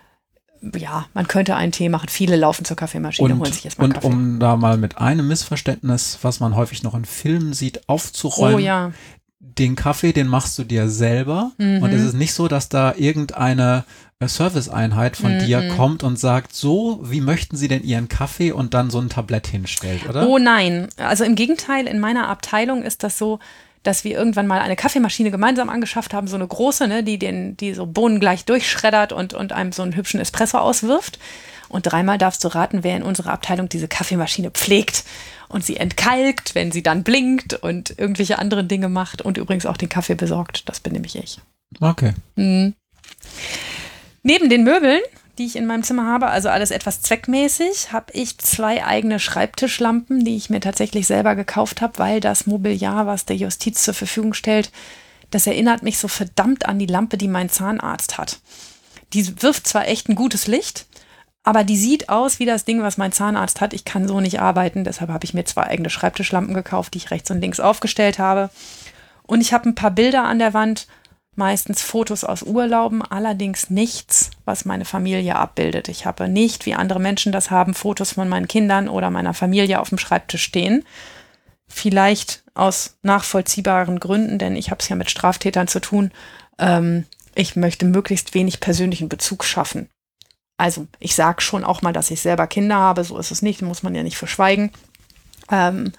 ja, 0.78 1.06
man 1.14 1.28
könnte 1.28 1.56
einen 1.56 1.72
Tee 1.72 1.90
machen. 1.90 2.10
Viele 2.10 2.36
laufen 2.36 2.66
zur 2.66 2.78
Kaffeemaschine, 2.78 3.34
und, 3.34 3.40
holen 3.40 3.52
sich 3.52 3.64
jetzt 3.64 3.78
mal 3.78 3.86
und 3.86 3.94
Kaffee. 3.94 4.08
Und 4.08 4.14
um 4.14 4.40
da 4.40 4.56
mal 4.56 4.78
mit 4.78 4.98
einem 4.98 5.28
Missverständnis, 5.28 6.20
was 6.22 6.40
man 6.40 6.56
häufig 6.56 6.84
noch 6.84 6.96
in 6.96 7.06
Filmen 7.06 7.54
sieht, 7.54 7.88
aufzuräumen. 7.90 8.56
Oh 8.56 8.60
ja. 8.60 8.92
Den 9.40 9.76
Kaffee, 9.76 10.12
den 10.12 10.28
machst 10.28 10.58
du 10.58 10.64
dir 10.64 10.90
selber. 10.90 11.52
Mhm. 11.58 11.84
Und 11.84 11.92
es 11.94 12.04
ist 12.04 12.14
nicht 12.14 12.34
so, 12.34 12.48
dass 12.48 12.70
da 12.70 12.94
irgendeine 12.96 13.86
Serviceeinheit 14.24 15.18
von 15.18 15.32
-mm. 15.32 15.46
dir 15.46 15.70
kommt 15.76 16.02
und 16.02 16.18
sagt, 16.18 16.54
so, 16.54 17.00
wie 17.04 17.22
möchten 17.22 17.58
Sie 17.58 17.68
denn 17.68 17.84
Ihren 17.84 18.08
Kaffee 18.08 18.52
und 18.52 18.74
dann 18.74 18.90
so 18.90 19.00
ein 19.00 19.10
Tablett 19.10 19.48
hinstellt, 19.48 20.08
oder? 20.10 20.28
Oh 20.28 20.38
nein. 20.38 20.88
Also 20.98 21.26
im 21.26 21.36
Gegenteil, 21.36 21.86
in 21.86 22.00
meiner 22.00 22.28
Abteilung 22.30 22.82
ist 22.82 23.04
das 23.04 23.18
so, 23.18 23.40
dass 23.86 24.04
wir 24.04 24.18
irgendwann 24.18 24.48
mal 24.48 24.60
eine 24.60 24.76
Kaffeemaschine 24.76 25.32
gemeinsam 25.32 25.70
angeschafft 25.70 26.14
haben, 26.14 26.28
so 26.28 26.36
eine 26.36 26.48
große, 26.48 26.88
ne, 26.88 27.04
die 27.04 27.20
den, 27.20 27.56
die 27.58 27.74
so 27.74 27.86
Bohnen 27.86 28.20
gleich 28.20 28.46
durchschreddert 28.46 29.14
und, 29.14 29.34
und 29.34 29.54
einem 29.54 29.72
so 29.72 29.84
einen 29.84 29.96
hübschen 29.96 30.20
Espresso 30.20 30.58
auswirft. 30.58 31.20
Und 31.70 31.84
dreimal 31.84 32.18
darfst 32.18 32.44
du 32.44 32.48
raten, 32.48 32.84
wer 32.84 32.96
in 32.96 33.04
unserer 33.04 33.32
Abteilung 33.32 33.70
diese 33.70 33.88
Kaffeemaschine 33.88 34.52
pflegt 34.52 35.04
und 35.48 35.66
sie 35.66 35.78
entkalkt, 35.78 36.56
wenn 36.56 36.72
sie 36.72 36.84
dann 36.84 37.04
blinkt 37.04 37.54
und 37.54 37.98
irgendwelche 37.98 38.40
anderen 38.40 38.68
Dinge 38.68 38.90
macht 38.90 39.22
und 39.22 39.38
übrigens 39.38 39.66
auch 39.66 39.78
den 39.78 39.90
Kaffee 39.90 40.16
besorgt. 40.16 40.68
Das 40.70 40.80
bin 40.80 40.94
nämlich 40.94 41.16
ich. 41.16 41.40
Okay. 41.80 42.14
Mhm. 42.36 42.74
Neben 44.24 44.50
den 44.50 44.64
Möbeln, 44.64 45.02
die 45.38 45.46
ich 45.46 45.56
in 45.56 45.66
meinem 45.66 45.84
Zimmer 45.84 46.06
habe, 46.06 46.28
also 46.28 46.50
alles 46.50 46.72
etwas 46.72 47.02
zweckmäßig, 47.02 47.92
habe 47.92 48.12
ich 48.14 48.38
zwei 48.38 48.86
eigene 48.86 49.20
Schreibtischlampen, 49.20 50.24
die 50.24 50.36
ich 50.36 50.50
mir 50.50 50.62
tatsächlich 50.62 51.08
selber 51.08 51.36
gekauft 51.36 51.82
habe, 51.82 52.00
weil 52.00 52.20
das 52.20 52.48
Mobiliar, 52.48 53.06
was 53.06 53.26
der 53.26 53.36
Justiz 53.36 53.84
zur 53.84 53.94
Verfügung 53.94 54.34
stellt, 54.34 54.72
das 55.32 55.48
erinnert 55.48 55.84
mich 55.84 55.98
so 55.98 56.08
verdammt 56.08 56.66
an 56.66 56.80
die 56.80 56.86
Lampe, 56.86 57.18
die 57.18 57.28
mein 57.28 57.50
Zahnarzt 57.50 58.18
hat. 58.18 58.40
Die 59.14 59.42
wirft 59.42 59.68
zwar 59.68 59.88
echt 59.88 60.08
ein 60.08 60.16
gutes 60.16 60.48
Licht, 60.48 60.86
aber 61.44 61.64
die 61.64 61.78
sieht 61.78 62.10
aus 62.10 62.40
wie 62.40 62.46
das 62.46 62.66
Ding, 62.66 62.82
was 62.82 62.98
mein 62.98 63.12
Zahnarzt 63.12 63.62
hat. 63.62 63.74
Ich 63.74 63.86
kann 63.86 64.08
so 64.08 64.20
nicht 64.20 64.40
arbeiten, 64.40 64.84
deshalb 64.84 65.12
habe 65.12 65.26
ich 65.26 65.34
mir 65.34 65.46
zwei 65.46 65.64
eigene 65.64 65.90
Schreibtischlampen 65.90 66.54
gekauft, 66.54 66.94
die 66.94 66.98
ich 66.98 67.12
rechts 67.12 67.30
und 67.30 67.42
links 67.42 67.60
aufgestellt 67.60 68.18
habe. 68.18 68.50
Und 69.24 69.42
ich 69.42 69.54
habe 69.54 69.70
ein 69.70 69.76
paar 69.76 69.92
Bilder 69.92 70.24
an 70.24 70.40
der 70.40 70.54
Wand 70.54 70.88
meistens 71.36 71.82
Fotos 71.82 72.24
aus 72.24 72.44
Urlauben, 72.44 73.02
allerdings 73.02 73.70
nichts, 73.70 74.32
was 74.46 74.66
meine 74.66 74.86
Familie 74.86 75.36
abbildet. 75.36 75.90
Ich 75.90 76.06
habe 76.06 76.28
nicht, 76.28 76.66
wie 76.66 76.76
andere 76.76 77.00
Menschen 77.00 77.32
das 77.32 77.52
haben, 77.52 77.74
Fotos 77.74 78.14
von 78.14 78.30
meinen 78.30 78.48
Kindern 78.48 78.88
oder 78.88 79.10
meiner 79.10 79.34
Familie 79.34 79.80
auf 79.80 79.90
dem 79.90 79.98
Schreibtisch 79.98 80.44
stehen. 80.44 80.84
Vielleicht 81.68 82.44
aus 82.54 82.98
nachvollziehbaren 83.02 84.00
Gründen, 84.00 84.38
denn 84.38 84.56
ich 84.56 84.72
habe 84.72 84.82
es 84.82 84.90
ja 84.90 84.96
mit 84.96 85.10
Straftätern 85.10 85.68
zu 85.68 85.82
tun. 85.82 86.12
Ähm, 86.58 87.06
ich 87.34 87.56
möchte 87.56 87.86
möglichst 87.86 88.34
wenig 88.34 88.60
persönlichen 88.62 89.10
Bezug 89.10 89.44
schaffen. 89.44 89.90
Also 90.58 90.88
ich 91.00 91.16
sage 91.16 91.42
schon 91.42 91.66
auch 91.66 91.82
mal, 91.82 91.92
dass 91.92 92.12
ich 92.12 92.22
selber 92.22 92.48
Kinder 92.48 92.76
habe, 92.76 93.04
so 93.04 93.18
ist 93.18 93.32
es 93.32 93.42
nicht, 93.42 93.62
muss 93.62 93.84
man 93.84 93.94
ja 93.94 94.04
nicht 94.04 94.18
verschweigen. 94.18 94.72
Ähm, 95.52 95.92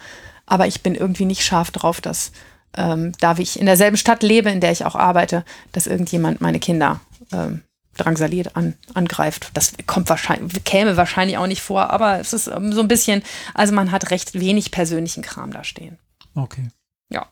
aber 0.46 0.66
ich 0.66 0.82
bin 0.82 0.94
irgendwie 0.94 1.26
nicht 1.26 1.44
scharf 1.44 1.70
drauf, 1.70 2.00
dass 2.00 2.32
ähm, 2.76 3.12
da 3.20 3.36
ich 3.38 3.58
in 3.58 3.66
derselben 3.66 3.96
Stadt 3.96 4.22
lebe, 4.22 4.50
in 4.50 4.60
der 4.60 4.72
ich 4.72 4.84
auch 4.84 4.94
arbeite, 4.94 5.44
dass 5.72 5.86
irgendjemand 5.86 6.40
meine 6.40 6.58
Kinder 6.58 7.00
ähm, 7.32 7.62
drangsaliert 7.96 8.56
an, 8.56 8.74
angreift. 8.94 9.50
Das 9.54 9.72
kommt 9.86 10.08
wahrscheinlich, 10.08 10.64
käme 10.64 10.96
wahrscheinlich 10.96 11.38
auch 11.38 11.46
nicht 11.46 11.62
vor, 11.62 11.90
aber 11.90 12.20
es 12.20 12.32
ist 12.32 12.46
ähm, 12.48 12.72
so 12.72 12.80
ein 12.80 12.88
bisschen, 12.88 13.22
also 13.54 13.74
man 13.74 13.90
hat 13.90 14.10
recht 14.10 14.34
wenig 14.34 14.70
persönlichen 14.70 15.22
Kram 15.22 15.50
da 15.52 15.64
stehen. 15.64 15.98
Okay. 16.34 16.68
Ja. 17.08 17.26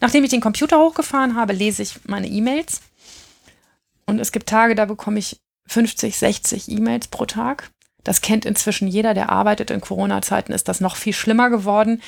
Nachdem 0.00 0.24
ich 0.24 0.30
den 0.30 0.40
Computer 0.40 0.78
hochgefahren 0.78 1.34
habe, 1.36 1.52
lese 1.52 1.82
ich 1.82 2.00
meine 2.06 2.28
E-Mails. 2.28 2.80
Und 4.06 4.18
es 4.20 4.32
gibt 4.32 4.48
Tage, 4.48 4.74
da 4.74 4.84
bekomme 4.84 5.18
ich 5.18 5.38
50, 5.66 6.16
60 6.16 6.70
E-Mails 6.70 7.08
pro 7.08 7.24
Tag. 7.24 7.70
Das 8.04 8.20
kennt 8.20 8.44
inzwischen 8.44 8.86
jeder, 8.86 9.14
der 9.14 9.30
arbeitet. 9.30 9.70
In 9.70 9.80
Corona-Zeiten 9.80 10.52
ist 10.52 10.68
das 10.68 10.80
noch 10.80 10.96
viel 10.96 11.14
schlimmer 11.14 11.48
geworden. 11.48 12.02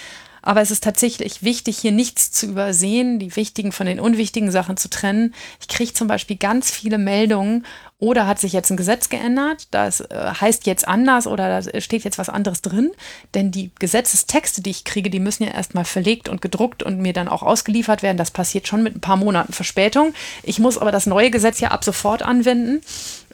Aber 0.46 0.60
es 0.60 0.70
ist 0.70 0.84
tatsächlich 0.84 1.42
wichtig, 1.42 1.76
hier 1.76 1.90
nichts 1.90 2.30
zu 2.30 2.46
übersehen, 2.46 3.18
die 3.18 3.34
wichtigen 3.34 3.72
von 3.72 3.86
den 3.86 3.98
unwichtigen 3.98 4.52
Sachen 4.52 4.76
zu 4.76 4.88
trennen. 4.88 5.34
Ich 5.60 5.66
kriege 5.66 5.92
zum 5.92 6.06
Beispiel 6.06 6.36
ganz 6.36 6.70
viele 6.70 6.98
Meldungen, 6.98 7.64
oder 7.98 8.26
hat 8.26 8.38
sich 8.38 8.52
jetzt 8.52 8.70
ein 8.70 8.76
Gesetz 8.76 9.08
geändert, 9.08 9.68
das 9.70 10.00
äh, 10.00 10.32
heißt 10.40 10.66
jetzt 10.66 10.86
anders 10.86 11.26
oder 11.26 11.62
da 11.62 11.80
steht 11.80 12.04
jetzt 12.04 12.18
was 12.18 12.28
anderes 12.28 12.60
drin. 12.60 12.92
Denn 13.34 13.50
die 13.50 13.70
Gesetzestexte, 13.78 14.60
die 14.60 14.70
ich 14.70 14.84
kriege, 14.84 15.08
die 15.08 15.18
müssen 15.18 15.44
ja 15.44 15.52
erstmal 15.52 15.86
verlegt 15.86 16.28
und 16.28 16.42
gedruckt 16.42 16.82
und 16.82 17.00
mir 17.00 17.14
dann 17.14 17.26
auch 17.26 17.42
ausgeliefert 17.42 18.02
werden. 18.02 18.18
Das 18.18 18.30
passiert 18.30 18.68
schon 18.68 18.82
mit 18.82 18.96
ein 18.96 19.00
paar 19.00 19.16
Monaten 19.16 19.54
Verspätung. 19.54 20.12
Ich 20.42 20.58
muss 20.58 20.76
aber 20.76 20.92
das 20.92 21.06
neue 21.06 21.30
Gesetz 21.30 21.58
ja 21.60 21.70
ab 21.70 21.84
sofort 21.84 22.22
anwenden, 22.22 22.82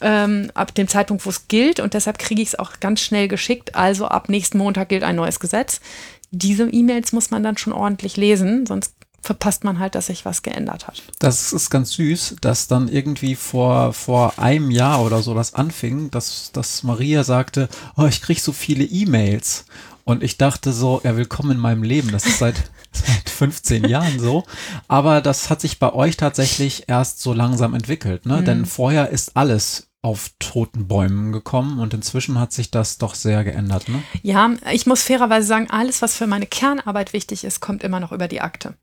ähm, 0.00 0.52
ab 0.54 0.74
dem 0.76 0.86
Zeitpunkt, 0.86 1.26
wo 1.26 1.30
es 1.30 1.48
gilt. 1.48 1.80
Und 1.80 1.94
deshalb 1.94 2.20
kriege 2.20 2.40
ich 2.40 2.48
es 2.48 2.58
auch 2.58 2.78
ganz 2.78 3.00
schnell 3.00 3.26
geschickt. 3.26 3.74
Also 3.74 4.06
ab 4.06 4.28
nächsten 4.28 4.58
Montag 4.58 4.90
gilt 4.90 5.02
ein 5.02 5.16
neues 5.16 5.40
Gesetz 5.40 5.80
diese 6.32 6.68
E-Mails 6.68 7.12
muss 7.12 7.30
man 7.30 7.42
dann 7.42 7.58
schon 7.58 7.72
ordentlich 7.72 8.16
lesen, 8.16 8.66
sonst 8.66 8.94
verpasst 9.22 9.62
man 9.62 9.78
halt, 9.78 9.94
dass 9.94 10.06
sich 10.06 10.24
was 10.24 10.42
geändert 10.42 10.88
hat. 10.88 11.02
Das 11.20 11.52
ist 11.52 11.70
ganz 11.70 11.92
süß, 11.92 12.36
dass 12.40 12.66
dann 12.66 12.88
irgendwie 12.88 13.36
vor, 13.36 13.92
vor 13.92 14.38
einem 14.38 14.70
Jahr 14.70 15.02
oder 15.02 15.22
so 15.22 15.34
das 15.34 15.54
anfing, 15.54 16.10
dass, 16.10 16.50
dass 16.52 16.82
Maria 16.82 17.22
sagte, 17.22 17.68
oh, 17.96 18.06
ich 18.06 18.20
kriege 18.20 18.40
so 18.40 18.52
viele 18.52 18.84
E-Mails. 18.84 19.64
Und 20.04 20.24
ich 20.24 20.36
dachte 20.36 20.72
so, 20.72 21.00
ja, 21.04 21.16
willkommen 21.16 21.52
in 21.52 21.58
meinem 21.58 21.84
Leben. 21.84 22.10
Das 22.10 22.26
ist 22.26 22.38
seit, 22.38 22.56
seit 22.92 23.30
15 23.30 23.84
Jahren 23.84 24.18
so. 24.18 24.42
Aber 24.88 25.20
das 25.20 25.48
hat 25.48 25.60
sich 25.60 25.78
bei 25.78 25.92
euch 25.92 26.16
tatsächlich 26.16 26.88
erst 26.88 27.20
so 27.20 27.32
langsam 27.32 27.74
entwickelt, 27.74 28.26
ne? 28.26 28.38
Mhm. 28.38 28.44
Denn 28.44 28.66
vorher 28.66 29.10
ist 29.10 29.36
alles 29.36 29.91
auf 30.02 30.30
toten 30.40 30.88
Bäumen 30.88 31.32
gekommen 31.32 31.78
und 31.78 31.94
inzwischen 31.94 32.38
hat 32.38 32.52
sich 32.52 32.72
das 32.72 32.98
doch 32.98 33.14
sehr 33.14 33.44
geändert. 33.44 33.88
Ne? 33.88 34.02
Ja, 34.22 34.50
ich 34.72 34.84
muss 34.84 35.04
fairerweise 35.04 35.46
sagen, 35.46 35.70
alles, 35.70 36.02
was 36.02 36.16
für 36.16 36.26
meine 36.26 36.46
Kernarbeit 36.46 37.12
wichtig 37.12 37.44
ist, 37.44 37.60
kommt 37.60 37.84
immer 37.84 38.00
noch 38.00 38.10
über 38.10 38.26
die 38.26 38.40
Akte. 38.40 38.74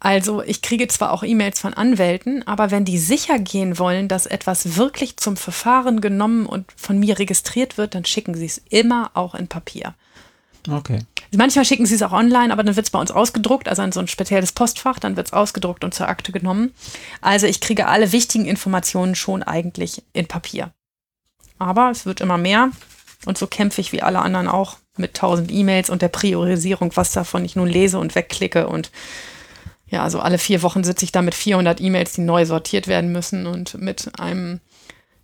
Also 0.00 0.42
ich 0.42 0.62
kriege 0.62 0.88
zwar 0.88 1.12
auch 1.12 1.22
E-Mails 1.22 1.60
von 1.60 1.74
Anwälten, 1.74 2.46
aber 2.48 2.70
wenn 2.70 2.86
die 2.86 2.98
sicher 2.98 3.38
gehen 3.38 3.78
wollen, 3.78 4.08
dass 4.08 4.26
etwas 4.26 4.76
wirklich 4.76 5.18
zum 5.18 5.36
Verfahren 5.36 6.00
genommen 6.00 6.46
und 6.46 6.72
von 6.74 6.98
mir 6.98 7.18
registriert 7.18 7.78
wird, 7.78 7.94
dann 7.94 8.06
schicken 8.06 8.34
sie 8.34 8.46
es 8.46 8.58
immer 8.70 9.10
auch 9.14 9.34
in 9.34 9.46
Papier. 9.46 9.94
Okay. 10.68 11.00
Manchmal 11.36 11.64
schicken 11.64 11.86
sie 11.86 11.94
es 11.94 12.02
auch 12.02 12.12
online, 12.12 12.52
aber 12.52 12.64
dann 12.64 12.74
wird 12.74 12.86
es 12.86 12.90
bei 12.90 12.98
uns 12.98 13.10
ausgedruckt, 13.10 13.68
also 13.68 13.82
in 13.82 13.92
so 13.92 14.00
ein 14.00 14.08
spezielles 14.08 14.52
Postfach, 14.52 14.98
dann 14.98 15.16
wird 15.16 15.28
es 15.28 15.32
ausgedruckt 15.32 15.84
und 15.84 15.94
zur 15.94 16.08
Akte 16.08 16.32
genommen. 16.32 16.74
Also 17.20 17.46
ich 17.46 17.60
kriege 17.60 17.86
alle 17.86 18.12
wichtigen 18.12 18.46
Informationen 18.46 19.14
schon 19.14 19.42
eigentlich 19.42 20.02
in 20.12 20.26
Papier. 20.26 20.72
Aber 21.58 21.90
es 21.90 22.04
wird 22.04 22.20
immer 22.20 22.38
mehr 22.38 22.70
und 23.26 23.38
so 23.38 23.46
kämpfe 23.46 23.80
ich 23.80 23.92
wie 23.92 24.02
alle 24.02 24.20
anderen 24.20 24.48
auch 24.48 24.78
mit 24.96 25.14
tausend 25.14 25.52
E-Mails 25.52 25.88
und 25.88 26.02
der 26.02 26.08
Priorisierung, 26.08 26.90
was 26.96 27.12
davon 27.12 27.44
ich 27.44 27.54
nun 27.54 27.68
lese 27.68 27.98
und 27.98 28.14
wegklicke 28.14 28.66
und 28.66 28.90
ja, 29.88 30.04
also 30.04 30.20
alle 30.20 30.38
vier 30.38 30.62
Wochen 30.62 30.84
sitze 30.84 31.04
ich 31.04 31.12
da 31.12 31.20
mit 31.20 31.34
400 31.34 31.80
E-Mails, 31.80 32.12
die 32.12 32.20
neu 32.20 32.44
sortiert 32.46 32.86
werden 32.86 33.10
müssen 33.10 33.46
und 33.46 33.74
mit 33.74 34.18
einem 34.20 34.60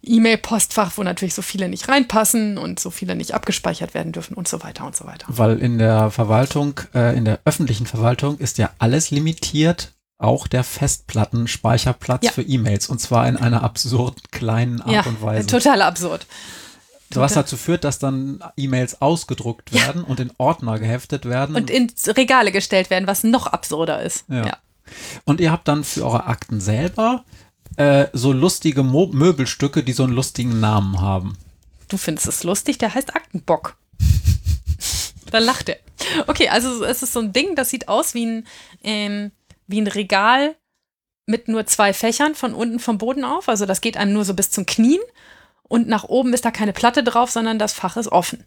E-Mail-Postfach, 0.06 0.92
wo 0.96 1.02
natürlich 1.02 1.34
so 1.34 1.42
viele 1.42 1.68
nicht 1.68 1.88
reinpassen 1.88 2.58
und 2.58 2.80
so 2.80 2.90
viele 2.90 3.16
nicht 3.16 3.34
abgespeichert 3.34 3.94
werden 3.94 4.12
dürfen 4.12 4.34
und 4.34 4.48
so 4.48 4.62
weiter 4.62 4.86
und 4.86 4.96
so 4.96 5.06
weiter. 5.06 5.26
Weil 5.28 5.58
in 5.58 5.78
der 5.78 6.10
Verwaltung, 6.10 6.80
äh, 6.94 7.16
in 7.16 7.24
der 7.24 7.40
öffentlichen 7.44 7.86
Verwaltung 7.86 8.38
ist 8.38 8.58
ja 8.58 8.70
alles 8.78 9.10
limitiert, 9.10 9.92
auch 10.18 10.46
der 10.46 10.64
Festplattenspeicherplatz 10.64 12.24
ja. 12.24 12.32
für 12.32 12.42
E-Mails 12.42 12.88
und 12.88 13.00
zwar 13.00 13.28
in 13.28 13.36
einer 13.36 13.62
absurd 13.62 14.32
kleinen 14.32 14.80
Art 14.80 14.92
ja, 14.92 15.02
und 15.02 15.20
Weise. 15.22 15.46
Total 15.46 15.82
absurd. 15.82 16.26
Was 17.14 17.34
dazu 17.34 17.56
führt, 17.56 17.84
dass 17.84 17.98
dann 17.98 18.42
E-Mails 18.56 19.00
ausgedruckt 19.00 19.72
werden 19.72 20.02
ja. 20.02 20.08
und 20.08 20.20
in 20.20 20.32
Ordner 20.38 20.78
geheftet 20.78 21.24
werden. 21.24 21.54
Und 21.54 21.70
in 21.70 21.92
Regale 22.08 22.50
gestellt 22.50 22.90
werden, 22.90 23.06
was 23.06 23.22
noch 23.22 23.46
absurder 23.46 24.02
ist. 24.02 24.24
Ja. 24.28 24.58
Und 25.24 25.40
ihr 25.40 25.52
habt 25.52 25.68
dann 25.68 25.84
für 25.84 26.04
eure 26.04 26.26
Akten 26.26 26.60
selber 26.60 27.24
äh, 27.76 28.06
so 28.12 28.32
lustige 28.32 28.82
Mo 28.82 29.06
Möbelstücke, 29.06 29.82
die 29.82 29.92
so 29.92 30.04
einen 30.04 30.12
lustigen 30.12 30.60
Namen 30.60 31.00
haben. 31.00 31.36
Du 31.88 31.96
findest 31.96 32.26
es 32.26 32.42
lustig, 32.42 32.78
der 32.78 32.94
heißt 32.94 33.14
Aktenbock. 33.14 33.76
da 35.30 35.38
lacht 35.38 35.68
er. 35.68 35.78
Okay, 36.26 36.48
also 36.48 36.84
es 36.84 37.02
ist 37.02 37.12
so 37.12 37.20
ein 37.20 37.32
Ding, 37.32 37.54
das 37.54 37.70
sieht 37.70 37.88
aus 37.88 38.14
wie 38.14 38.26
ein, 38.26 38.46
ähm, 38.82 39.32
wie 39.66 39.80
ein 39.80 39.86
Regal 39.86 40.56
mit 41.26 41.48
nur 41.48 41.66
zwei 41.66 41.92
Fächern 41.92 42.34
von 42.34 42.54
unten 42.54 42.78
vom 42.78 42.98
Boden 42.98 43.24
auf. 43.24 43.48
Also 43.48 43.66
das 43.66 43.80
geht 43.80 43.96
einem 43.96 44.12
nur 44.12 44.24
so 44.24 44.34
bis 44.34 44.50
zum 44.50 44.66
Knien 44.66 45.00
und 45.68 45.88
nach 45.88 46.04
oben 46.04 46.32
ist 46.32 46.44
da 46.44 46.50
keine 46.50 46.72
Platte 46.72 47.02
drauf, 47.02 47.30
sondern 47.30 47.58
das 47.58 47.72
Fach 47.72 47.96
ist 47.96 48.08
offen. 48.08 48.44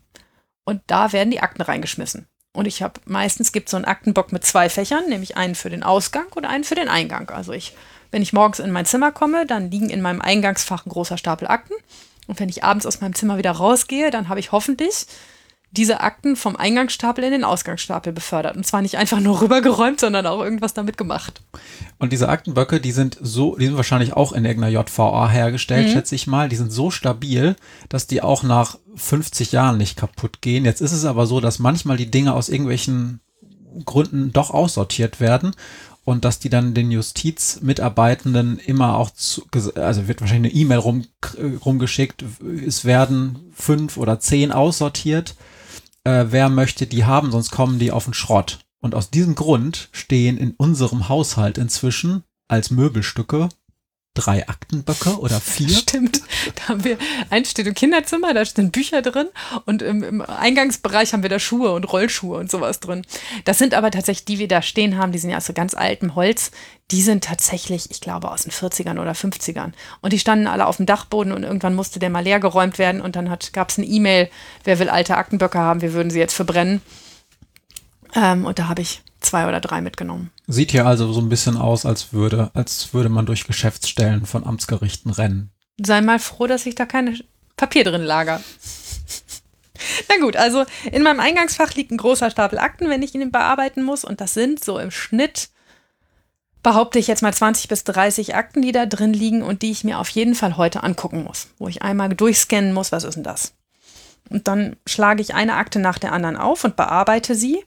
Und 0.64 0.82
da 0.88 1.12
werden 1.12 1.32
die 1.32 1.42
Akten 1.42 1.62
reingeschmissen. 1.62 2.28
Und 2.54 2.66
ich 2.66 2.82
habe 2.82 3.00
meistens 3.06 3.52
gibt 3.52 3.70
so 3.70 3.78
einen 3.78 3.86
Aktenbock 3.86 4.32
mit 4.32 4.46
zwei 4.46 4.70
Fächern, 4.70 5.08
nämlich 5.10 5.38
einen 5.38 5.56
für 5.56 5.70
den 5.70 5.84
Ausgang 5.84 6.28
und 6.36 6.46
einen 6.46 6.64
für 6.64 6.76
den 6.76 6.90
Eingang. 6.90 7.30
Also 7.30 7.52
ich, 7.54 7.74
wenn 8.12 8.22
ich 8.22 8.34
morgens 8.34 8.60
in 8.60 8.72
mein 8.72 8.86
Zimmer 8.86 9.12
komme, 9.12 9.46
dann 9.46 9.72
liegen 9.72 9.90
in 9.90 10.02
meinem 10.02 10.22
Eingangsfach 10.22 10.86
ein 10.86 10.90
großer 10.90 11.18
Stapel 11.18 11.48
Akten. 11.48 11.74
Und 12.28 12.40
wenn 12.40 12.50
ich 12.50 12.64
abends 12.64 12.86
aus 12.86 13.02
meinem 13.02 13.16
Zimmer 13.16 13.38
wieder 13.38 13.52
rausgehe, 13.52 14.12
dann 14.12 14.30
habe 14.30 14.40
ich 14.40 14.52
hoffentlich 14.52 15.08
diese 15.72 16.02
Akten 16.02 16.36
vom 16.36 16.56
Eingangsstapel 16.56 17.24
in 17.24 17.32
den 17.32 17.44
Ausgangsstapel 17.44 18.12
befördert. 18.12 18.56
Und 18.56 18.66
zwar 18.66 18.82
nicht 18.82 18.98
einfach 18.98 19.20
nur 19.20 19.42
rübergeräumt, 19.42 20.00
sondern 20.00 20.26
auch 20.26 20.44
irgendwas 20.44 20.74
damit 20.74 20.98
gemacht. 20.98 21.42
Und 22.00 22.12
diese 22.12 22.30
Aktenböcke, 22.30 22.80
die 22.80 22.92
sind 22.92 23.18
so, 23.22 23.56
die 23.56 23.66
sind 23.66 23.78
wahrscheinlich 23.78 24.14
auch 24.14 24.32
in 24.32 24.46
irgendeiner 24.46 24.82
JVA 24.82 25.30
hergestellt, 25.30 25.88
mhm. 25.88 25.92
schätze 25.92 26.16
ich 26.16 26.28
mal. 26.28 26.50
Die 26.50 26.56
sind 26.56 26.72
so 26.72 26.90
stabil, 26.90 27.56
dass 27.88 28.08
die 28.08 28.24
auch 28.24 28.42
nach 28.44 28.80
50 28.96 29.52
Jahren 29.52 29.78
nicht 29.78 29.96
kaputt 29.96 30.42
gehen. 30.42 30.66
Jetzt 30.66 30.82
ist 30.82 30.92
es 30.92 31.06
aber 31.06 31.28
so, 31.28 31.40
dass 31.40 31.60
manchmal 31.60 31.98
die 31.98 32.10
Dinge 32.10 32.34
aus 32.34 32.50
irgendwelchen 32.50 33.22
Gründen 33.86 34.34
doch 34.34 34.50
aussortiert 34.50 35.20
werden 35.20 35.52
und 36.10 36.26
dass 36.26 36.40
die 36.40 36.50
dann 36.50 36.74
den 36.74 36.92
Justizmitarbeitenden 36.92 38.60
immer 38.60 38.98
auch 38.98 39.12
zu, 39.12 39.44
also 39.76 40.08
wird 40.08 40.22
wahrscheinlich 40.22 40.54
eine 40.54 40.62
E-Mail 40.62 40.80
rum, 40.80 41.06
rumgeschickt, 41.64 42.26
es 42.66 42.84
werden 42.84 43.52
fünf 43.54 43.98
oder 43.98 44.20
zehn 44.20 44.52
aussortiert 44.52 45.36
äh, 46.04 46.26
wer 46.30 46.50
möchte 46.50 46.88
die 46.88 47.06
haben, 47.06 47.32
sonst 47.32 47.52
kommen 47.52 47.80
die 47.80 47.92
auf 47.92 48.06
den 48.06 48.14
Schrott. 48.14 48.60
Und 48.82 48.96
aus 48.96 49.10
diesem 49.10 49.36
Grund 49.36 49.90
stehen 49.92 50.38
in 50.38 50.52
unserem 50.52 51.10
Haushalt 51.10 51.58
inzwischen 51.58 52.24
als 52.48 52.72
Möbelstücke 52.72 53.50
drei 54.20 54.48
Aktenböcke 54.48 55.20
oder 55.20 55.40
vier. 55.42 55.70
Stimmt. 55.70 56.22
Da 56.56 56.70
haben 56.70 56.84
wir, 56.84 56.98
eins 57.30 57.52
steht 57.52 57.68
im 57.68 57.74
Kinderzimmer, 57.74 58.34
da 58.34 58.44
sind 58.46 58.72
Bücher 58.72 59.02
drin 59.02 59.28
und 59.66 59.82
im, 59.82 60.04
im, 60.04 60.22
Eingangsbereich 60.22 61.14
haben 61.14 61.24
wir 61.24 61.30
da 61.30 61.40
Schuhe 61.40 61.72
und 61.72 61.86
Rollschuhe 61.86 62.38
und 62.38 62.52
sowas 62.52 62.80
drin. 62.80 63.06
Das 63.46 63.58
sind 63.58 63.74
aber 63.74 63.92
tatsächlich, 63.92 64.26
die 64.26 64.40
wir 64.40 64.48
da 64.48 64.62
stehen 64.62 64.98
haben, 64.98 65.12
die 65.12 65.20
sind 65.20 65.30
ja 65.30 65.38
aus 65.38 65.46
so 65.46 65.54
ganz 65.54 65.74
altem 65.74 66.16
Holz. 66.16 66.52
Die 66.92 67.02
sind 67.02 67.24
tatsächlich, 67.24 67.92
ich 67.92 68.02
glaube, 68.02 68.32
aus 68.32 68.44
den 68.44 68.52
40ern 68.52 69.00
oder 69.00 69.12
50ern. 69.12 69.74
Und 70.02 70.12
die 70.12 70.20
standen 70.20 70.48
alle 70.48 70.66
auf 70.66 70.78
dem 70.78 70.88
Dachboden 70.88 71.32
und 71.32 71.44
irgendwann 71.44 71.76
musste 71.76 72.00
der 72.00 72.10
mal 72.10 72.24
leer 72.24 72.40
geräumt 72.40 72.80
werden 72.80 73.02
und 73.02 73.16
dann 73.16 73.30
gab 73.54 73.70
es 73.70 73.78
eine 73.78 73.88
E-Mail, 73.88 74.30
wer 74.64 74.80
will 74.80 74.90
alte 74.90 75.18
Aktenböcke 75.18 75.60
haben, 75.60 75.82
wir 75.82 75.94
würden 75.94 76.10
sie 76.10 76.20
jetzt 76.20 76.34
verbrennen. 76.34 76.82
Ähm, 78.16 78.46
und 78.46 78.58
da 78.58 78.70
habe 78.70 78.82
ich 78.82 79.04
zwei 79.20 79.48
oder 79.48 79.60
drei 79.60 79.82
mitgenommen. 79.82 80.32
Sieht 80.48 80.72
hier 80.72 80.86
also 80.86 81.12
so 81.12 81.22
ein 81.22 81.30
bisschen 81.30 81.58
aus, 81.58 81.86
als 81.86 82.14
würde, 82.14 82.52
als 82.54 82.94
würde 82.94 83.10
man 83.10 83.26
durch 83.26 83.46
Geschäftsstellen 83.46 84.26
von 84.26 84.46
Amtsgerichten 84.46 85.12
rennen. 85.12 85.52
Sei 85.84 86.02
mal 86.02 86.20
froh, 86.20 86.48
dass 86.48 86.66
ich 86.66 86.76
da 86.76 86.86
keine 86.86 87.20
Papier 87.56 87.84
drin 87.84 88.04
lager. 88.04 88.42
Na 90.10 90.18
gut, 90.20 90.36
also 90.36 90.66
in 90.92 91.04
meinem 91.04 91.20
Eingangsfach 91.20 91.74
liegt 91.74 91.92
ein 91.92 91.98
großer 91.98 92.32
Stapel 92.32 92.60
Akten, 92.60 92.90
wenn 92.90 93.02
ich 93.02 93.16
ihn 93.16 93.32
bearbeiten 93.32 93.84
muss. 93.84 94.04
Und 94.04 94.22
das 94.22 94.34
sind 94.34 94.64
so 94.64 94.78
im 94.78 94.92
Schnitt, 94.92 95.50
behaupte 96.64 97.00
ich 97.00 97.08
jetzt 97.08 97.22
mal 97.22 97.34
20 97.34 97.68
bis 97.68 97.84
30 97.86 98.36
Akten, 98.36 98.62
die 98.62 98.72
da 98.72 98.86
drin 98.86 99.14
liegen 99.14 99.42
und 99.42 99.62
die 99.62 99.72
ich 99.72 99.84
mir 99.84 100.00
auf 100.00 100.10
jeden 100.10 100.36
Fall 100.36 100.58
heute 100.58 100.84
angucken 100.84 101.24
muss. 101.24 101.48
Wo 101.58 101.68
ich 101.68 101.82
einmal 101.82 102.10
durchscannen 102.10 102.74
muss, 102.74 102.92
was 102.92 103.04
ist 103.04 103.16
denn 103.16 103.24
das? 103.24 103.54
Und 104.30 104.48
dann 104.48 104.76
schlage 104.86 105.22
ich 105.22 105.34
eine 105.34 105.56
Akte 105.56 105.80
nach 105.80 105.98
der 105.98 106.12
anderen 106.12 106.38
auf 106.38 106.64
und 106.64 106.76
bearbeite 106.76 107.36
sie 107.36 107.64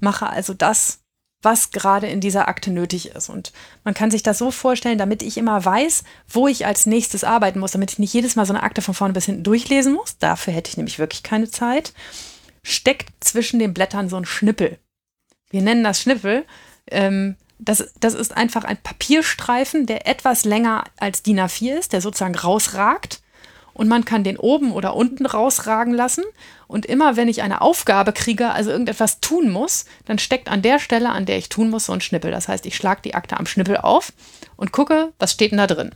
mache 0.00 0.28
also 0.28 0.54
das, 0.54 1.00
was 1.42 1.70
gerade 1.70 2.08
in 2.08 2.20
dieser 2.20 2.48
Akte 2.48 2.70
nötig 2.70 3.10
ist. 3.14 3.28
Und 3.28 3.52
man 3.84 3.94
kann 3.94 4.10
sich 4.10 4.22
das 4.22 4.38
so 4.38 4.50
vorstellen, 4.50 4.98
damit 4.98 5.22
ich 5.22 5.36
immer 5.36 5.64
weiß, 5.64 6.02
wo 6.28 6.48
ich 6.48 6.66
als 6.66 6.86
nächstes 6.86 7.24
arbeiten 7.24 7.60
muss, 7.60 7.72
damit 7.72 7.92
ich 7.92 7.98
nicht 7.98 8.14
jedes 8.14 8.36
Mal 8.36 8.46
so 8.46 8.52
eine 8.52 8.62
Akte 8.62 8.82
von 8.82 8.94
vorne 8.94 9.14
bis 9.14 9.26
hinten 9.26 9.44
durchlesen 9.44 9.94
muss. 9.94 10.18
Dafür 10.18 10.52
hätte 10.52 10.70
ich 10.70 10.76
nämlich 10.76 10.98
wirklich 10.98 11.22
keine 11.22 11.48
Zeit. 11.48 11.92
Steckt 12.62 13.12
zwischen 13.20 13.58
den 13.58 13.74
Blättern 13.74 14.08
so 14.08 14.16
ein 14.16 14.24
Schnippel. 14.24 14.78
Wir 15.50 15.62
nennen 15.62 15.84
das 15.84 16.00
Schnippel. 16.00 16.44
Ähm, 16.90 17.36
das, 17.58 17.92
das 18.00 18.14
ist 18.14 18.36
einfach 18.36 18.64
ein 18.64 18.76
Papierstreifen, 18.76 19.86
der 19.86 20.06
etwas 20.06 20.44
länger 20.44 20.84
als 20.96 21.22
DIN 21.22 21.40
A4 21.40 21.78
ist, 21.78 21.92
der 21.92 22.00
sozusagen 22.00 22.34
rausragt 22.34 23.22
und 23.76 23.88
man 23.88 24.04
kann 24.04 24.24
den 24.24 24.38
oben 24.38 24.72
oder 24.72 24.94
unten 24.94 25.26
rausragen 25.26 25.92
lassen. 25.92 26.24
Und 26.68 26.86
immer 26.86 27.16
wenn 27.16 27.28
ich 27.28 27.42
eine 27.42 27.60
Aufgabe 27.60 28.12
kriege, 28.12 28.50
also 28.50 28.70
irgendetwas 28.70 29.20
tun 29.20 29.50
muss, 29.50 29.84
dann 30.04 30.18
steckt 30.18 30.48
an 30.48 30.62
der 30.62 30.78
Stelle, 30.78 31.10
an 31.10 31.26
der 31.26 31.38
ich 31.38 31.48
tun 31.48 31.70
muss, 31.70 31.86
so 31.86 31.92
ein 31.92 32.00
Schnippel. 32.00 32.30
Das 32.30 32.48
heißt, 32.48 32.66
ich 32.66 32.76
schlage 32.76 33.02
die 33.02 33.14
Akte 33.14 33.38
am 33.38 33.46
Schnippel 33.46 33.76
auf 33.76 34.12
und 34.56 34.72
gucke, 34.72 35.12
was 35.18 35.32
steht 35.32 35.52
denn 35.52 35.58
da 35.58 35.66
drin. 35.66 35.92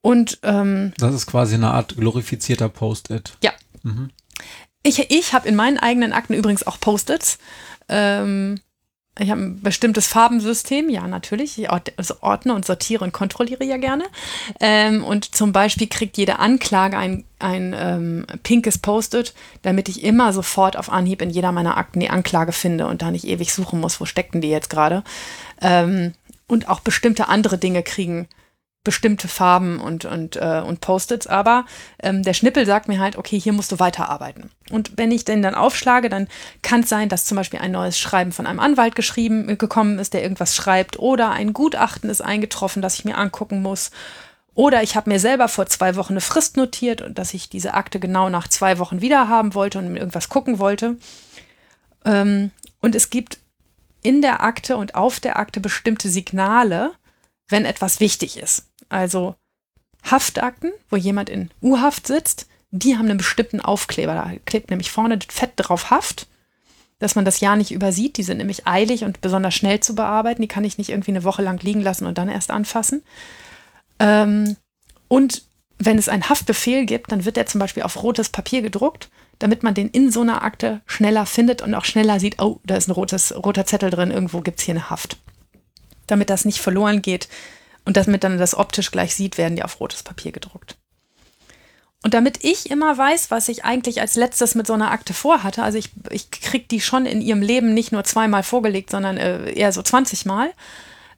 Und 0.00 0.38
ähm, 0.42 0.92
das 0.98 1.14
ist 1.14 1.26
quasi 1.26 1.54
eine 1.54 1.70
Art 1.70 1.96
glorifizierter 1.96 2.68
Post-it. 2.68 3.36
Ja. 3.42 3.52
Mhm. 3.82 4.10
Ich, 4.82 5.10
ich 5.10 5.32
habe 5.32 5.48
in 5.48 5.54
meinen 5.54 5.78
eigenen 5.78 6.12
Akten 6.12 6.34
übrigens 6.34 6.66
auch 6.66 6.78
Post-its. 6.80 7.38
Ähm, 7.88 8.60
ich 9.18 9.30
habe 9.30 9.42
ein 9.42 9.60
bestimmtes 9.60 10.06
Farbensystem, 10.06 10.88
ja, 10.88 11.06
natürlich. 11.06 11.58
Ich 11.58 11.70
also 11.70 12.14
ordne 12.22 12.54
und 12.54 12.64
sortiere 12.64 13.04
und 13.04 13.12
kontrolliere 13.12 13.62
ja 13.62 13.76
gerne. 13.76 14.04
Ähm, 14.58 15.04
und 15.04 15.34
zum 15.34 15.52
Beispiel 15.52 15.86
kriegt 15.86 16.16
jede 16.16 16.38
Anklage 16.38 16.96
ein, 16.96 17.24
ein 17.38 17.74
ähm, 17.76 18.26
pinkes 18.42 18.78
Post-it, 18.78 19.34
damit 19.60 19.90
ich 19.90 20.02
immer 20.02 20.32
sofort 20.32 20.78
auf 20.78 20.90
Anhieb 20.90 21.20
in 21.20 21.28
jeder 21.28 21.52
meiner 21.52 21.76
Akten 21.76 22.00
die 22.00 22.08
Anklage 22.08 22.52
finde 22.52 22.86
und 22.86 23.02
da 23.02 23.10
nicht 23.10 23.26
ewig 23.26 23.52
suchen 23.52 23.80
muss, 23.80 24.00
wo 24.00 24.06
steckten 24.06 24.40
die 24.40 24.48
jetzt 24.48 24.70
gerade. 24.70 25.04
Ähm, 25.60 26.14
und 26.46 26.68
auch 26.68 26.80
bestimmte 26.80 27.28
andere 27.28 27.58
Dinge 27.58 27.82
kriegen 27.82 28.28
bestimmte 28.84 29.28
Farben 29.28 29.80
und, 29.80 30.04
und, 30.04 30.36
äh, 30.36 30.62
und 30.66 30.80
Post-its, 30.80 31.28
aber 31.28 31.66
ähm, 32.02 32.22
der 32.22 32.34
Schnippel 32.34 32.66
sagt 32.66 32.88
mir 32.88 32.98
halt, 32.98 33.16
okay, 33.16 33.38
hier 33.38 33.52
musst 33.52 33.70
du 33.70 33.78
weiterarbeiten. 33.78 34.50
Und 34.70 34.92
wenn 34.96 35.12
ich 35.12 35.24
den 35.24 35.42
dann 35.42 35.54
aufschlage, 35.54 36.08
dann 36.08 36.26
kann 36.62 36.80
es 36.80 36.88
sein, 36.88 37.08
dass 37.08 37.24
zum 37.24 37.36
Beispiel 37.36 37.60
ein 37.60 37.70
neues 37.70 37.98
Schreiben 37.98 38.32
von 38.32 38.46
einem 38.46 38.58
Anwalt 38.58 38.96
geschrieben 38.96 39.48
äh, 39.48 39.56
gekommen 39.56 39.98
ist, 39.98 40.14
der 40.14 40.22
irgendwas 40.22 40.56
schreibt, 40.56 40.98
oder 40.98 41.30
ein 41.30 41.52
Gutachten 41.52 42.10
ist 42.10 42.22
eingetroffen, 42.22 42.82
das 42.82 42.98
ich 42.98 43.04
mir 43.04 43.18
angucken 43.18 43.62
muss. 43.62 43.92
Oder 44.54 44.82
ich 44.82 44.96
habe 44.96 45.10
mir 45.10 45.20
selber 45.20 45.48
vor 45.48 45.66
zwei 45.66 45.96
Wochen 45.96 46.14
eine 46.14 46.20
Frist 46.20 46.56
notiert 46.56 47.00
und 47.00 47.18
dass 47.18 47.34
ich 47.34 47.48
diese 47.48 47.74
Akte 47.74 48.00
genau 48.00 48.28
nach 48.28 48.48
zwei 48.48 48.78
Wochen 48.78 49.00
wieder 49.00 49.28
haben 49.28 49.54
wollte 49.54 49.78
und 49.78 49.92
mir 49.92 50.00
irgendwas 50.00 50.28
gucken 50.28 50.58
wollte. 50.58 50.96
Ähm, 52.04 52.50
und 52.80 52.94
es 52.94 53.10
gibt 53.10 53.38
in 54.02 54.20
der 54.20 54.42
Akte 54.42 54.76
und 54.76 54.96
auf 54.96 55.20
der 55.20 55.38
Akte 55.38 55.60
bestimmte 55.60 56.08
Signale, 56.08 56.92
wenn 57.48 57.64
etwas 57.64 58.00
wichtig 58.00 58.36
ist. 58.38 58.71
Also 58.92 59.36
Haftakten, 60.04 60.72
wo 60.90 60.96
jemand 60.96 61.30
in 61.30 61.50
U-Haft 61.62 62.06
sitzt, 62.06 62.46
die 62.70 62.96
haben 62.96 63.08
einen 63.08 63.18
bestimmten 63.18 63.60
Aufkleber. 63.60 64.14
Da 64.14 64.32
klebt 64.44 64.70
nämlich 64.70 64.90
vorne 64.90 65.18
fett 65.28 65.52
drauf 65.56 65.90
Haft, 65.90 66.26
dass 66.98 67.14
man 67.14 67.24
das 67.24 67.40
ja 67.40 67.56
nicht 67.56 67.70
übersieht. 67.70 68.18
Die 68.18 68.22
sind 68.22 68.38
nämlich 68.38 68.66
eilig 68.66 69.04
und 69.04 69.20
besonders 69.20 69.54
schnell 69.54 69.80
zu 69.80 69.94
bearbeiten. 69.94 70.42
Die 70.42 70.48
kann 70.48 70.64
ich 70.64 70.78
nicht 70.78 70.90
irgendwie 70.90 71.12
eine 71.12 71.24
Woche 71.24 71.42
lang 71.42 71.62
liegen 71.62 71.80
lassen 71.80 72.06
und 72.06 72.18
dann 72.18 72.28
erst 72.28 72.50
anfassen. 72.50 73.02
Ähm, 73.98 74.56
und 75.08 75.42
wenn 75.78 75.98
es 75.98 76.08
einen 76.08 76.28
Haftbefehl 76.28 76.84
gibt, 76.84 77.12
dann 77.12 77.24
wird 77.24 77.36
der 77.36 77.46
zum 77.46 77.58
Beispiel 77.58 77.82
auf 77.82 78.02
rotes 78.02 78.28
Papier 78.28 78.60
gedruckt, 78.60 79.08
damit 79.38 79.62
man 79.62 79.74
den 79.74 79.88
in 79.88 80.12
so 80.12 80.20
einer 80.20 80.42
Akte 80.42 80.82
schneller 80.86 81.24
findet 81.24 81.62
und 81.62 81.74
auch 81.74 81.84
schneller 81.84 82.20
sieht, 82.20 82.40
oh, 82.40 82.60
da 82.64 82.76
ist 82.76 82.88
ein 82.88 82.92
rotes, 82.92 83.34
roter 83.34 83.64
Zettel 83.64 83.90
drin, 83.90 84.10
irgendwo 84.10 84.42
gibt 84.42 84.60
es 84.60 84.64
hier 84.64 84.74
eine 84.74 84.90
Haft. 84.90 85.16
Damit 86.06 86.30
das 86.30 86.44
nicht 86.44 86.60
verloren 86.60 87.02
geht, 87.02 87.28
und 87.84 87.96
damit 87.96 88.24
dann 88.24 88.38
das 88.38 88.56
optisch 88.56 88.90
gleich 88.90 89.14
sieht, 89.14 89.38
werden 89.38 89.56
die 89.56 89.64
auf 89.64 89.80
rotes 89.80 90.02
Papier 90.02 90.32
gedruckt. 90.32 90.76
Und 92.04 92.14
damit 92.14 92.42
ich 92.42 92.68
immer 92.70 92.98
weiß, 92.98 93.30
was 93.30 93.48
ich 93.48 93.64
eigentlich 93.64 94.00
als 94.00 94.16
letztes 94.16 94.56
mit 94.56 94.66
so 94.66 94.72
einer 94.72 94.90
Akte 94.90 95.14
vorhatte, 95.14 95.62
also 95.62 95.78
ich, 95.78 95.90
ich 96.10 96.30
kriege 96.32 96.66
die 96.68 96.80
schon 96.80 97.06
in 97.06 97.20
ihrem 97.20 97.42
Leben 97.42 97.74
nicht 97.74 97.92
nur 97.92 98.02
zweimal 98.02 98.42
vorgelegt, 98.42 98.90
sondern 98.90 99.16
äh, 99.16 99.52
eher 99.52 99.72
so 99.72 99.82
20 99.82 100.26
Mal. 100.26 100.52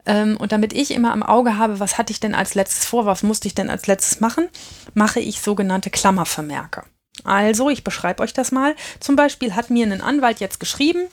Ähm, 0.04 0.36
und 0.36 0.52
damit 0.52 0.74
ich 0.74 0.90
immer 0.90 1.14
im 1.14 1.22
Auge 1.22 1.56
habe, 1.56 1.80
was 1.80 1.96
hatte 1.96 2.12
ich 2.12 2.20
denn 2.20 2.34
als 2.34 2.54
letztes 2.54 2.84
vor, 2.84 3.06
was 3.06 3.22
musste 3.22 3.48
ich 3.48 3.54
denn 3.54 3.70
als 3.70 3.86
letztes 3.86 4.20
machen, 4.20 4.48
mache 4.92 5.20
ich 5.20 5.40
sogenannte 5.40 5.88
Klammervermerke. 5.88 6.84
Also, 7.22 7.70
ich 7.70 7.84
beschreibe 7.84 8.22
euch 8.22 8.34
das 8.34 8.52
mal. 8.52 8.74
Zum 9.00 9.16
Beispiel 9.16 9.54
hat 9.54 9.70
mir 9.70 9.86
ein 9.86 10.02
Anwalt 10.02 10.40
jetzt 10.40 10.60
geschrieben, 10.60 11.06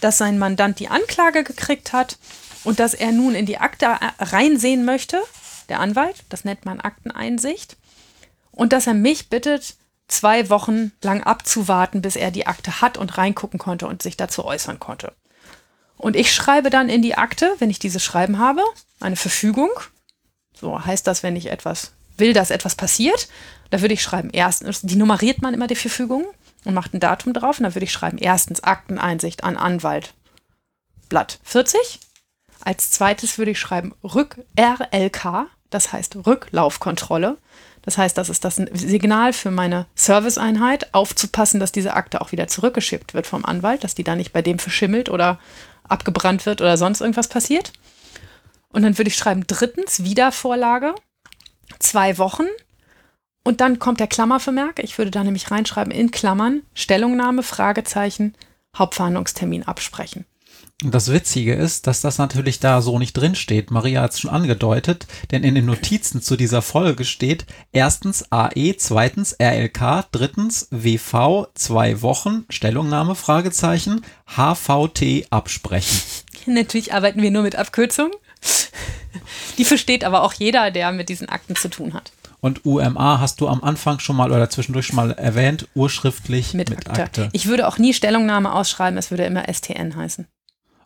dass 0.00 0.18
sein 0.18 0.38
Mandant 0.38 0.80
die 0.80 0.88
Anklage 0.88 1.44
gekriegt 1.44 1.94
hat 1.94 2.18
und 2.64 2.80
dass 2.80 2.94
er 2.94 3.12
nun 3.12 3.34
in 3.34 3.46
die 3.46 3.58
Akte 3.58 3.86
äh, 3.86 4.24
reinsehen 4.24 4.84
möchte, 4.84 5.22
der 5.68 5.80
Anwalt, 5.80 6.24
das 6.28 6.44
nennt 6.44 6.64
man 6.64 6.80
Akteneinsicht 6.80 7.76
und 8.50 8.72
dass 8.72 8.86
er 8.86 8.94
mich 8.94 9.28
bittet, 9.28 9.76
zwei 10.08 10.50
Wochen 10.50 10.92
lang 11.02 11.22
abzuwarten, 11.22 12.02
bis 12.02 12.16
er 12.16 12.30
die 12.30 12.46
Akte 12.46 12.80
hat 12.80 12.98
und 12.98 13.16
reingucken 13.16 13.58
konnte 13.58 13.86
und 13.86 14.02
sich 14.02 14.16
dazu 14.16 14.44
äußern 14.44 14.78
konnte. 14.78 15.12
Und 15.96 16.16
ich 16.16 16.34
schreibe 16.34 16.70
dann 16.70 16.88
in 16.88 17.02
die 17.02 17.16
Akte, 17.16 17.54
wenn 17.58 17.70
ich 17.70 17.78
dieses 17.78 18.04
Schreiben 18.04 18.38
habe, 18.38 18.62
eine 19.00 19.16
Verfügung. 19.16 19.70
So 20.58 20.84
heißt 20.84 21.06
das, 21.06 21.22
wenn 21.22 21.36
ich 21.36 21.50
etwas 21.50 21.92
will, 22.16 22.32
dass 22.32 22.50
etwas 22.50 22.74
passiert. 22.74 23.28
Da 23.70 23.80
würde 23.80 23.94
ich 23.94 24.02
schreiben, 24.02 24.30
erstens, 24.32 24.82
die 24.82 24.96
nummeriert 24.96 25.40
man 25.40 25.54
immer 25.54 25.66
die 25.66 25.74
Verfügung 25.74 26.26
und 26.64 26.74
macht 26.74 26.94
ein 26.94 27.00
Datum 27.00 27.32
drauf. 27.32 27.58
Und 27.58 27.64
da 27.64 27.74
würde 27.74 27.84
ich 27.84 27.92
schreiben, 27.92 28.18
erstens 28.18 28.62
Akteneinsicht 28.62 29.44
an 29.44 29.56
Anwalt, 29.56 30.14
Blatt 31.08 31.38
40. 31.44 32.00
Als 32.64 32.90
zweites 32.90 33.38
würde 33.38 33.50
ich 33.50 33.58
schreiben 33.58 33.94
Rück 34.02 34.42
RLK, 34.58 35.46
das 35.70 35.92
heißt 35.92 36.26
Rücklaufkontrolle. 36.26 37.36
Das 37.82 37.98
heißt, 37.98 38.16
das 38.16 38.30
ist 38.30 38.44
das 38.44 38.56
Signal 38.56 39.34
für 39.34 39.50
meine 39.50 39.86
Serviceeinheit, 39.94 40.94
aufzupassen, 40.94 41.60
dass 41.60 41.72
diese 41.72 41.92
Akte 41.92 42.22
auch 42.22 42.32
wieder 42.32 42.48
zurückgeschickt 42.48 43.12
wird 43.12 43.26
vom 43.26 43.44
Anwalt, 43.44 43.84
dass 43.84 43.94
die 43.94 44.04
da 44.04 44.16
nicht 44.16 44.32
bei 44.32 44.40
dem 44.40 44.58
verschimmelt 44.58 45.10
oder 45.10 45.38
abgebrannt 45.86 46.46
wird 46.46 46.62
oder 46.62 46.78
sonst 46.78 47.02
irgendwas 47.02 47.28
passiert. 47.28 47.72
Und 48.70 48.82
dann 48.82 48.96
würde 48.96 49.08
ich 49.08 49.16
schreiben, 49.16 49.44
drittens, 49.46 50.02
Wiedervorlage, 50.02 50.94
zwei 51.78 52.16
Wochen. 52.16 52.46
Und 53.44 53.60
dann 53.60 53.78
kommt 53.78 54.00
der 54.00 54.06
Klammervermerk. 54.06 54.78
Ich 54.82 54.96
würde 54.96 55.10
da 55.10 55.22
nämlich 55.22 55.50
reinschreiben, 55.50 55.92
in 55.92 56.10
Klammern, 56.10 56.62
Stellungnahme, 56.72 57.42
Fragezeichen, 57.42 58.34
Hauptverhandlungstermin 58.74 59.64
absprechen. 59.64 60.24
Das 60.86 61.10
Witzige 61.10 61.54
ist, 61.54 61.86
dass 61.86 62.02
das 62.02 62.18
natürlich 62.18 62.60
da 62.60 62.82
so 62.82 62.98
nicht 62.98 63.14
drin 63.14 63.34
steht. 63.34 63.70
Maria 63.70 64.02
hat 64.02 64.12
es 64.12 64.20
schon 64.20 64.30
angedeutet, 64.30 65.06
denn 65.30 65.42
in 65.42 65.54
den 65.54 65.64
Notizen 65.64 66.20
zu 66.20 66.36
dieser 66.36 66.60
Folge 66.60 67.06
steht 67.06 67.46
erstens 67.72 68.30
AE, 68.30 68.76
zweitens 68.76 69.34
RLK, 69.40 70.04
drittens 70.12 70.68
WV, 70.70 71.46
zwei 71.54 72.02
Wochen, 72.02 72.44
Stellungnahme, 72.50 73.14
Fragezeichen, 73.14 74.02
HVT 74.26 75.28
absprechen. 75.30 76.02
Natürlich 76.46 76.92
arbeiten 76.92 77.22
wir 77.22 77.30
nur 77.30 77.44
mit 77.44 77.56
Abkürzungen. 77.56 78.12
Die 79.56 79.64
versteht 79.64 80.04
aber 80.04 80.22
auch 80.22 80.34
jeder, 80.34 80.70
der 80.70 80.92
mit 80.92 81.08
diesen 81.08 81.30
Akten 81.30 81.56
zu 81.56 81.68
tun 81.68 81.94
hat. 81.94 82.12
Und 82.40 82.66
UMA 82.66 83.20
hast 83.20 83.40
du 83.40 83.48
am 83.48 83.64
Anfang 83.64 84.00
schon 84.00 84.16
mal 84.16 84.30
oder 84.30 84.50
zwischendurch 84.50 84.88
schon 84.88 84.96
mal 84.96 85.12
erwähnt, 85.12 85.66
urschriftlich 85.74 86.52
mit, 86.52 86.68
mit 86.68 86.86
Akte. 86.86 87.02
Akte. 87.02 87.28
Ich 87.32 87.46
würde 87.46 87.66
auch 87.66 87.78
nie 87.78 87.94
Stellungnahme 87.94 88.52
ausschreiben, 88.52 88.98
es 88.98 89.10
würde 89.10 89.24
immer 89.24 89.44
STN 89.50 89.96
heißen. 89.96 90.26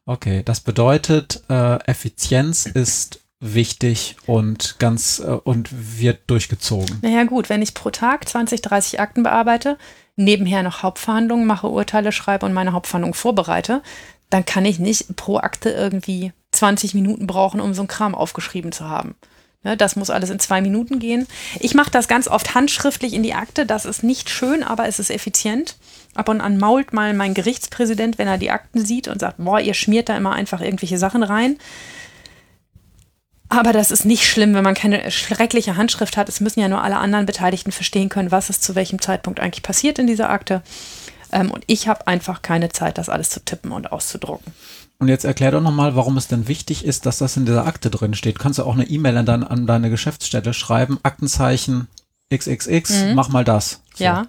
Okay, 0.08 0.42
das 0.42 0.60
bedeutet, 0.60 1.42
äh, 1.50 1.76
Effizienz 1.84 2.64
ist 2.64 3.20
wichtig 3.40 4.16
und 4.24 4.76
ganz 4.78 5.18
äh, 5.18 5.32
und 5.32 5.68
wird 6.00 6.20
durchgezogen. 6.28 7.00
Naja 7.02 7.24
gut, 7.24 7.50
wenn 7.50 7.60
ich 7.60 7.74
pro 7.74 7.90
Tag 7.90 8.26
20, 8.26 8.62
30 8.62 9.00
Akten 9.00 9.22
bearbeite, 9.22 9.76
nebenher 10.16 10.62
noch 10.62 10.82
Hauptverhandlungen 10.82 11.46
mache, 11.46 11.68
Urteile 11.68 12.10
schreibe 12.10 12.46
und 12.46 12.54
meine 12.54 12.72
Hauptverhandlung 12.72 13.12
vorbereite, 13.12 13.82
dann 14.30 14.46
kann 14.46 14.64
ich 14.64 14.78
nicht 14.78 15.14
pro 15.16 15.36
Akte 15.36 15.68
irgendwie 15.68 16.32
20 16.52 16.94
Minuten 16.94 17.26
brauchen, 17.26 17.60
um 17.60 17.74
so 17.74 17.82
ein 17.82 17.88
Kram 17.88 18.14
aufgeschrieben 18.14 18.72
zu 18.72 18.88
haben. 18.88 19.14
Ne, 19.62 19.76
das 19.76 19.94
muss 19.94 20.08
alles 20.08 20.30
in 20.30 20.38
zwei 20.38 20.62
Minuten 20.62 21.00
gehen. 21.00 21.26
Ich 21.60 21.74
mache 21.74 21.90
das 21.90 22.08
ganz 22.08 22.28
oft 22.28 22.54
handschriftlich 22.54 23.12
in 23.12 23.22
die 23.22 23.34
Akte. 23.34 23.66
Das 23.66 23.84
ist 23.84 24.02
nicht 24.02 24.30
schön, 24.30 24.62
aber 24.62 24.88
es 24.88 25.00
ist 25.00 25.10
effizient. 25.10 25.76
Ab 26.18 26.28
und 26.28 26.40
an 26.40 26.58
mault 26.58 26.92
mal 26.92 27.14
mein 27.14 27.32
Gerichtspräsident, 27.32 28.18
wenn 28.18 28.26
er 28.26 28.38
die 28.38 28.50
Akten 28.50 28.84
sieht 28.84 29.06
und 29.06 29.20
sagt, 29.20 29.36
boah, 29.38 29.60
ihr 29.60 29.74
schmiert 29.74 30.08
da 30.08 30.16
immer 30.16 30.32
einfach 30.32 30.60
irgendwelche 30.60 30.98
Sachen 30.98 31.22
rein. 31.22 31.58
Aber 33.48 33.72
das 33.72 33.90
ist 33.90 34.04
nicht 34.04 34.26
schlimm, 34.26 34.52
wenn 34.54 34.64
man 34.64 34.74
keine 34.74 35.10
schreckliche 35.12 35.76
Handschrift 35.76 36.16
hat. 36.16 36.28
Es 36.28 36.40
müssen 36.40 36.60
ja 36.60 36.68
nur 36.68 36.82
alle 36.82 36.98
anderen 36.98 37.24
Beteiligten 37.24 37.70
verstehen 37.70 38.08
können, 38.08 38.32
was 38.32 38.50
ist 38.50 38.64
zu 38.64 38.74
welchem 38.74 39.00
Zeitpunkt 39.00 39.38
eigentlich 39.38 39.62
passiert 39.62 40.00
in 40.00 40.08
dieser 40.08 40.28
Akte. 40.28 40.62
Ähm, 41.30 41.52
und 41.52 41.62
ich 41.68 41.86
habe 41.86 42.06
einfach 42.08 42.42
keine 42.42 42.70
Zeit, 42.70 42.98
das 42.98 43.08
alles 43.08 43.30
zu 43.30 43.44
tippen 43.44 43.70
und 43.70 43.92
auszudrucken. 43.92 44.52
Und 44.98 45.06
jetzt 45.06 45.24
erklär 45.24 45.52
doch 45.52 45.62
nochmal, 45.62 45.94
warum 45.94 46.16
es 46.16 46.26
denn 46.26 46.48
wichtig 46.48 46.84
ist, 46.84 47.06
dass 47.06 47.18
das 47.18 47.36
in 47.36 47.46
dieser 47.46 47.64
Akte 47.64 47.90
drin 47.90 48.14
steht. 48.14 48.40
Kannst 48.40 48.58
du 48.58 48.64
auch 48.64 48.74
eine 48.74 48.88
E-Mail 48.88 49.16
an, 49.18 49.26
dein, 49.26 49.44
an, 49.44 49.66
deine 49.68 49.88
Geschäftsstelle 49.88 50.52
schreiben, 50.52 50.98
Aktenzeichen 51.04 51.86
XXX, 52.34 52.90
mhm. 52.90 53.14
mach 53.14 53.28
mal 53.28 53.44
das. 53.44 53.80
So. 53.94 54.04
Ja, 54.04 54.26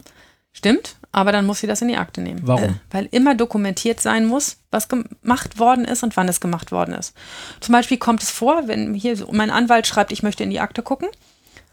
stimmt. 0.54 0.99
Aber 1.12 1.32
dann 1.32 1.46
muss 1.46 1.60
sie 1.60 1.68
das 1.68 1.82
in 1.82 1.88
die 1.88 1.98
Akte 1.98 2.22
nehmen. 2.22 2.42
Warum? 2.44 2.64
Äh, 2.64 2.74
weil 2.92 3.08
immer 3.12 3.34
dokumentiert 3.34 4.00
sein 4.00 4.26
muss, 4.26 4.58
was 4.70 4.88
gemacht 4.88 5.58
worden 5.58 5.86
ist 5.86 6.04
und 6.04 6.16
wann 6.16 6.30
es 6.30 6.40
gemacht 6.40 6.72
worden 6.72 6.94
ist. 6.94 7.16
Zum 7.62 7.74
Beispiel 7.74 7.98
kommt 7.98 8.22
es 8.22 8.30
vor, 8.30 8.68
wenn 8.68 8.94
hier 8.94 9.18
mein 9.32 9.50
Anwalt 9.50 9.88
schreibt, 9.88 10.12
ich 10.12 10.24
möchte 10.24 10.44
in 10.44 10.52
die 10.52 10.60
Akte 10.60 10.84
gucken. 10.84 11.10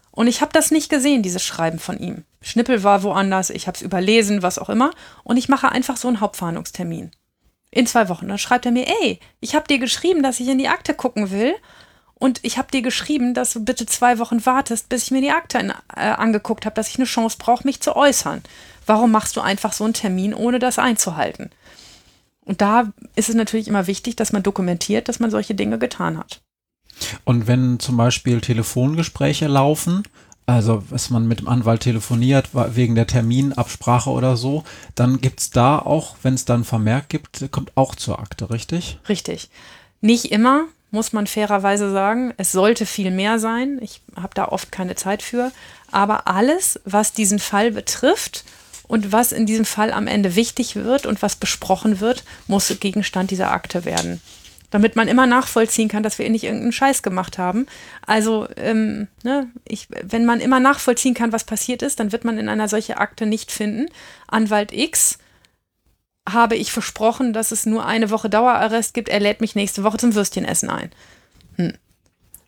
Und 0.09 0.25
ich 0.25 0.41
habe 0.41 0.51
das 0.51 0.71
nicht 0.71 0.89
gesehen, 0.89 1.21
dieses 1.21 1.43
Schreiben 1.43 1.77
von 1.77 1.99
ihm. 1.99 2.23
Schnippel 2.41 2.83
war 2.83 3.03
woanders, 3.03 3.51
ich 3.51 3.67
habe 3.67 3.75
es 3.75 3.83
überlesen, 3.83 4.41
was 4.41 4.57
auch 4.57 4.69
immer. 4.69 4.89
Und 5.23 5.37
ich 5.37 5.49
mache 5.49 5.71
einfach 5.71 5.97
so 5.97 6.07
einen 6.07 6.21
Hauptverhandlungstermin. 6.21 7.11
In 7.69 7.85
zwei 7.85 8.09
Wochen. 8.09 8.27
Dann 8.27 8.39
schreibt 8.39 8.65
er 8.65 8.71
mir, 8.71 8.87
ey, 8.87 9.19
ich 9.41 9.53
habe 9.53 9.67
dir 9.67 9.77
geschrieben, 9.77 10.23
dass 10.23 10.39
ich 10.39 10.47
in 10.47 10.57
die 10.57 10.69
Akte 10.69 10.95
gucken 10.95 11.29
will. 11.29 11.53
Und 12.19 12.39
ich 12.43 12.57
habe 12.57 12.71
dir 12.71 12.81
geschrieben, 12.81 13.33
dass 13.33 13.53
du 13.53 13.63
bitte 13.63 13.85
zwei 13.85 14.17
Wochen 14.17 14.45
wartest, 14.45 14.89
bis 14.89 15.03
ich 15.03 15.11
mir 15.11 15.21
die 15.21 15.31
Akte 15.31 15.59
in, 15.59 15.69
äh, 15.69 16.01
angeguckt 16.01 16.65
habe, 16.65 16.73
dass 16.73 16.89
ich 16.89 16.95
eine 16.95 17.05
Chance 17.05 17.37
brauche, 17.39 17.63
mich 17.63 17.79
zu 17.79 17.95
äußern. 17.95 18.41
Warum 18.85 19.11
machst 19.11 19.35
du 19.35 19.41
einfach 19.41 19.73
so 19.73 19.83
einen 19.83 19.93
Termin, 19.93 20.33
ohne 20.33 20.59
das 20.59 20.79
einzuhalten? 20.79 21.51
Und 22.43 22.61
da 22.61 22.91
ist 23.15 23.29
es 23.29 23.35
natürlich 23.35 23.67
immer 23.67 23.87
wichtig, 23.87 24.15
dass 24.15 24.31
man 24.31 24.41
dokumentiert, 24.41 25.09
dass 25.09 25.19
man 25.19 25.29
solche 25.29 25.53
Dinge 25.53 25.77
getan 25.77 26.17
hat. 26.17 26.41
Und 27.25 27.45
wenn 27.45 27.79
zum 27.79 27.97
Beispiel 27.97 28.41
Telefongespräche 28.41 29.47
laufen, 29.47 30.03
also 30.47 30.81
was 30.89 31.09
man 31.09 31.27
mit 31.27 31.41
dem 31.41 31.49
Anwalt 31.49 31.81
telefoniert, 31.81 32.49
wegen 32.53 32.95
der 32.95 33.05
Terminabsprache 33.05 34.09
oder 34.09 34.37
so, 34.37 34.63
dann 34.95 35.19
gibt 35.19 35.41
es 35.41 35.49
da 35.49 35.77
auch, 35.77 36.15
wenn 36.23 36.35
es 36.35 36.45
dann 36.45 36.63
Vermerk 36.63 37.09
gibt, 37.09 37.51
kommt 37.51 37.75
auch 37.75 37.95
zur 37.95 38.19
Akte, 38.19 38.49
richtig? 38.49 38.97
Richtig. 39.09 39.49
Nicht 39.99 40.31
immer, 40.31 40.65
muss 40.91 41.13
man 41.13 41.27
fairerweise 41.27 41.91
sagen. 41.91 42.33
Es 42.37 42.51
sollte 42.51 42.85
viel 42.85 43.11
mehr 43.11 43.39
sein. 43.39 43.79
Ich 43.81 44.01
habe 44.15 44.33
da 44.33 44.45
oft 44.45 44.71
keine 44.71 44.95
Zeit 44.95 45.21
für. 45.21 45.51
Aber 45.91 46.27
alles, 46.27 46.79
was 46.85 47.13
diesen 47.13 47.39
Fall 47.39 47.71
betrifft 47.71 48.45
und 48.87 49.11
was 49.11 49.31
in 49.31 49.45
diesem 49.45 49.65
Fall 49.65 49.91
am 49.91 50.07
Ende 50.07 50.35
wichtig 50.35 50.75
wird 50.75 51.05
und 51.05 51.21
was 51.21 51.35
besprochen 51.35 51.99
wird, 51.99 52.23
muss 52.47 52.73
Gegenstand 52.79 53.31
dieser 53.31 53.51
Akte 53.51 53.85
werden. 53.85 54.21
Damit 54.69 54.97
man 54.97 55.07
immer 55.07 55.27
nachvollziehen 55.27 55.87
kann, 55.87 56.03
dass 56.03 56.19
wir 56.19 56.29
nicht 56.29 56.43
irgendeinen 56.43 56.73
Scheiß 56.73 57.01
gemacht 57.01 57.37
haben. 57.37 57.67
Also, 58.05 58.47
ähm, 58.57 59.07
ne, 59.23 59.49
ich, 59.65 59.87
wenn 60.03 60.25
man 60.25 60.41
immer 60.41 60.59
nachvollziehen 60.59 61.13
kann, 61.13 61.31
was 61.31 61.45
passiert 61.45 61.81
ist, 61.81 62.01
dann 62.01 62.11
wird 62.11 62.25
man 62.25 62.37
in 62.37 62.49
einer 62.49 62.67
solchen 62.67 62.95
Akte 62.95 63.25
nicht 63.25 63.51
finden. 63.51 63.87
Anwalt 64.27 64.73
X 64.73 65.19
habe 66.27 66.55
ich 66.55 66.71
versprochen, 66.71 67.33
dass 67.33 67.51
es 67.51 67.65
nur 67.65 67.85
eine 67.85 68.09
Woche 68.09 68.29
Dauerarrest 68.29 68.93
gibt. 68.93 69.09
Er 69.09 69.19
lädt 69.19 69.41
mich 69.41 69.55
nächste 69.55 69.83
Woche 69.83 69.97
zum 69.97 70.13
Würstchenessen 70.13 70.69
ein. 70.69 70.91
Hm. 71.55 71.73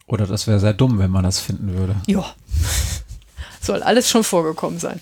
Oder 0.06 0.26
das 0.26 0.48
wäre 0.48 0.60
sehr 0.60 0.74
dumm, 0.74 1.00
wenn 1.00 1.12
man 1.12 1.24
das 1.24 1.40
finden 1.40 1.78
würde. 1.78 1.96
Ja. 2.08 2.26
Soll 3.62 3.84
alles 3.84 4.10
schon 4.10 4.24
vorgekommen 4.24 4.80
sein. 4.80 5.00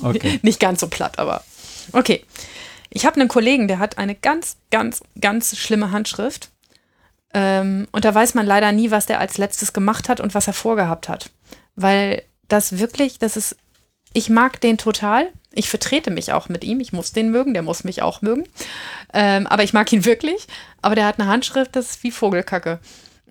Okay. 0.00 0.40
Nicht 0.42 0.60
ganz 0.60 0.80
so 0.80 0.88
platt, 0.88 1.18
aber 1.18 1.42
okay. 1.92 2.24
Ich 2.90 3.06
habe 3.06 3.20
einen 3.20 3.28
Kollegen, 3.28 3.66
der 3.66 3.80
hat 3.80 3.98
eine 3.98 4.14
ganz, 4.14 4.56
ganz, 4.70 5.02
ganz 5.20 5.56
schlimme 5.56 5.90
Handschrift. 5.90 6.50
Ähm, 7.32 7.88
und 7.90 8.04
da 8.04 8.14
weiß 8.14 8.34
man 8.34 8.46
leider 8.46 8.70
nie, 8.70 8.92
was 8.92 9.06
der 9.06 9.18
als 9.18 9.38
letztes 9.38 9.72
gemacht 9.72 10.08
hat 10.08 10.20
und 10.20 10.34
was 10.34 10.46
er 10.46 10.52
vorgehabt 10.52 11.08
hat. 11.08 11.30
Weil 11.74 12.22
das 12.46 12.78
wirklich, 12.78 13.18
das 13.18 13.36
ist, 13.36 13.56
ich 14.12 14.30
mag 14.30 14.60
den 14.60 14.78
total. 14.78 15.28
Ich 15.54 15.68
vertrete 15.68 16.10
mich 16.10 16.32
auch 16.32 16.48
mit 16.48 16.64
ihm. 16.64 16.80
Ich 16.80 16.92
muss 16.92 17.12
den 17.12 17.30
mögen, 17.30 17.54
der 17.54 17.62
muss 17.62 17.84
mich 17.84 18.02
auch 18.02 18.22
mögen. 18.22 18.44
Ähm, 19.12 19.46
aber 19.46 19.62
ich 19.62 19.72
mag 19.72 19.92
ihn 19.92 20.04
wirklich. 20.04 20.46
Aber 20.82 20.94
der 20.94 21.06
hat 21.06 21.18
eine 21.18 21.28
Handschrift, 21.28 21.74
das 21.76 21.90
ist 21.90 22.02
wie 22.02 22.10
Vogelkacke. 22.10 22.80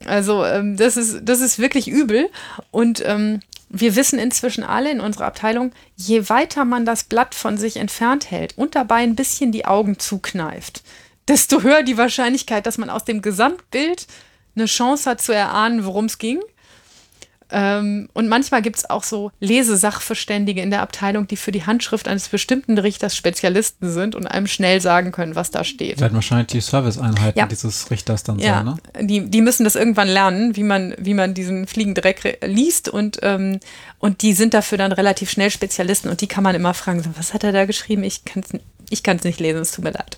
Also 0.06 0.46
ähm, 0.46 0.78
das, 0.78 0.98
ist, 0.98 1.22
das 1.24 1.42
ist 1.42 1.60
wirklich 1.60 1.88
übel. 1.88 2.30
Und 2.72 3.04
ähm, 3.06 3.40
wir 3.70 3.96
wissen 3.96 4.20
inzwischen 4.20 4.64
alle 4.64 4.92
in 4.92 5.02
unserer 5.02 5.26
Abteilung, 5.26 5.72
je 5.96 6.30
weiter 6.30 6.64
man 6.64 6.86
das 6.86 7.06
Blatt 7.06 7.34
von 7.34 7.58
sich 7.58 7.78
entfernt 7.78 8.30
hält 8.30 8.58
und 8.58 8.76
dabei 8.76 8.98
ein 8.98 9.16
bisschen 9.16 9.52
die 9.52 9.66
Augen 9.66 9.98
zukneift, 9.98 10.84
desto 11.28 11.64
höher 11.64 11.84
die 11.84 11.98
Wahrscheinlichkeit, 11.98 12.66
dass 12.66 12.78
man 12.78 12.92
aus 12.92 13.04
dem 13.04 13.22
Gesamtbild 13.22 14.08
eine 14.56 14.66
Chance 14.66 15.10
hat 15.10 15.22
zu 15.22 15.34
erahnen, 15.34 15.86
worum 15.86 16.06
es 16.06 16.20
ging. 16.20 16.40
Ähm, 17.52 18.10
und 18.14 18.28
manchmal 18.28 18.62
gibt 18.62 18.78
es 18.78 18.90
auch 18.90 19.04
so 19.04 19.32
Lesesachverständige 19.40 20.62
in 20.62 20.72
der 20.72 20.82
Abteilung, 20.82 21.28
die 21.28 21.38
für 21.38 21.52
die 21.52 21.66
Handschrift 21.66 22.08
eines 22.08 22.30
bestimmten 22.30 22.78
Richters 22.78 23.16
Spezialisten 23.16 23.92
sind 23.92 24.16
und 24.16 24.28
einem 24.28 24.48
schnell 24.48 24.82
sagen 24.82 25.12
können, 25.12 25.36
was 25.36 25.52
da 25.52 25.64
steht. 25.64 26.00
Werden 26.00 26.16
wahrscheinlich 26.16 26.48
die 26.48 26.62
Serviceeinheiten 26.62 27.40
ja. 27.40 27.46
dieses 27.46 27.92
Richters 27.92 28.24
dann 28.24 28.40
ja. 28.40 28.56
sein, 28.56 28.66
ne? 28.66 29.08
Die, 29.08 29.30
die 29.30 29.42
müssen 29.42 29.64
das 29.64 29.76
irgendwann 29.76 30.08
lernen, 30.08 30.56
wie 30.56 30.64
man, 30.64 30.96
wie 30.98 31.14
man 31.14 31.34
diesen 31.34 31.68
Fliegendreck 31.68 32.40
liest 32.46 32.90
und, 32.90 33.20
ähm, 33.22 33.60
und 34.00 34.22
die 34.22 34.34
sind 34.34 34.54
dafür 34.54 34.78
dann 34.78 34.92
relativ 34.92 35.30
schnell 35.30 35.52
Spezialisten 35.52 36.10
und 36.10 36.22
die 36.22 36.28
kann 36.28 36.44
man 36.44 36.56
immer 36.56 36.74
fragen, 36.74 37.04
was 37.18 37.34
hat 37.34 37.44
er 37.44 37.52
da 37.52 37.66
geschrieben? 37.66 38.04
Ich 38.04 38.26
kann 38.26 38.44
es 38.44 38.60
ich 38.90 39.04
nicht 39.24 39.40
lesen, 39.40 39.62
es 39.62 39.72
tut 39.72 39.84
mir 39.84 39.92
leid. 39.92 40.18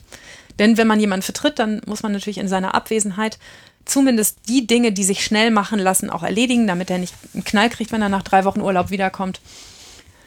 Denn 0.59 0.77
wenn 0.77 0.87
man 0.87 0.99
jemanden 0.99 1.23
vertritt, 1.23 1.59
dann 1.59 1.81
muss 1.85 2.03
man 2.03 2.11
natürlich 2.11 2.37
in 2.37 2.47
seiner 2.47 2.75
Abwesenheit 2.75 3.39
zumindest 3.85 4.49
die 4.49 4.67
Dinge, 4.67 4.91
die 4.91 5.03
sich 5.03 5.23
schnell 5.23 5.51
machen 5.51 5.79
lassen, 5.79 6.09
auch 6.09 6.23
erledigen, 6.23 6.67
damit 6.67 6.89
er 6.89 6.97
nicht 6.97 7.13
einen 7.33 7.43
Knall 7.43 7.69
kriegt, 7.69 7.91
wenn 7.91 8.01
er 8.01 8.09
nach 8.09 8.23
drei 8.23 8.45
Wochen 8.45 8.61
Urlaub 8.61 8.89
wiederkommt. 8.89 9.39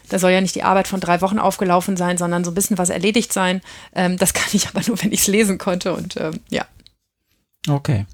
Da 0.08 0.18
soll 0.18 0.30
ja 0.30 0.40
nicht 0.40 0.54
die 0.54 0.62
Arbeit 0.62 0.88
von 0.88 1.00
drei 1.00 1.20
Wochen 1.20 1.38
aufgelaufen 1.38 1.96
sein, 1.96 2.16
sondern 2.16 2.44
so 2.44 2.50
ein 2.50 2.54
bisschen 2.54 2.78
was 2.78 2.88
erledigt 2.88 3.32
sein. 3.32 3.60
Ähm, 3.94 4.16
das 4.16 4.32
kann 4.34 4.48
ich 4.52 4.68
aber 4.68 4.80
nur, 4.86 5.02
wenn 5.02 5.12
ich 5.12 5.20
es 5.20 5.26
lesen 5.26 5.58
konnte 5.58 5.94
und 5.94 6.16
ähm, 6.16 6.40
ja. 6.48 6.66
Okay. 7.68 8.06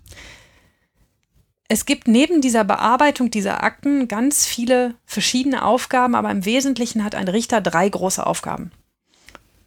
Es 1.69 1.87
gibt 1.87 2.09
neben 2.09 2.41
dieser 2.41 2.65
Bearbeitung 2.65 3.31
dieser 3.31 3.63
Akten 3.63 4.07
ganz 4.07 4.45
viele 4.45 4.95
verschiedene 5.07 5.65
Aufgaben, 5.65 6.15
aber 6.15 6.31
im 6.31 6.45
Wesentlichen 6.45 7.05
hat 7.05 7.15
ein 7.15 7.29
Richter 7.29 7.61
drei 7.61 7.89
große 7.89 8.25
Aufgaben. 8.25 8.71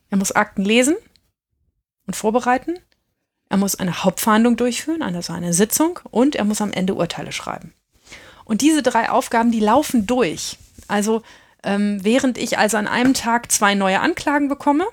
Er 0.10 0.18
muss 0.18 0.32
Akten 0.32 0.64
lesen 0.64 0.96
und 2.06 2.16
vorbereiten. 2.16 2.76
Er 3.50 3.58
muss 3.58 3.76
eine 3.76 4.04
Hauptverhandlung 4.04 4.58
durchführen, 4.58 5.02
also 5.02 5.34
eine 5.34 5.54
Sitzung, 5.54 6.00
und 6.12 6.36
er 6.36 6.44
muss 6.44 6.62
am 6.62 6.72
Ende 6.74 6.96
Urteile 6.96 7.32
schreiben. 7.32 7.74
Und 8.44 8.62
diese 8.62 8.82
drei 8.82 9.10
Aufgaben, 9.10 9.52
die 9.52 9.60
laufen 9.60 10.06
durch. 10.06 10.58
Also 10.88 11.22
ähm, 11.64 12.00
während 12.02 12.38
ich 12.38 12.58
also 12.58 12.78
an 12.78 12.88
einem 12.88 13.14
Tag 13.14 13.52
zwei 13.52 13.76
neue 13.76 14.00
Anklagen 14.00 14.48
bekomme 14.48 14.86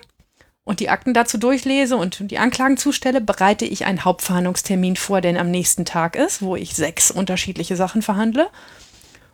und 0.63 0.79
die 0.79 0.89
Akten 0.89 1.13
dazu 1.13 1.37
durchlese 1.37 1.95
und 1.95 2.31
die 2.31 2.37
Anklagen 2.37 2.75
zustelle, 2.77 3.21
bereite 3.21 3.65
ich 3.65 3.85
einen 3.85 4.03
Hauptverhandlungstermin 4.03 4.95
vor, 4.95 5.21
der 5.21 5.39
am 5.39 5.51
nächsten 5.51 5.85
Tag 5.85 6.15
ist, 6.15 6.41
wo 6.41 6.55
ich 6.55 6.75
sechs 6.75 7.11
unterschiedliche 7.11 7.75
Sachen 7.75 8.01
verhandle. 8.01 8.49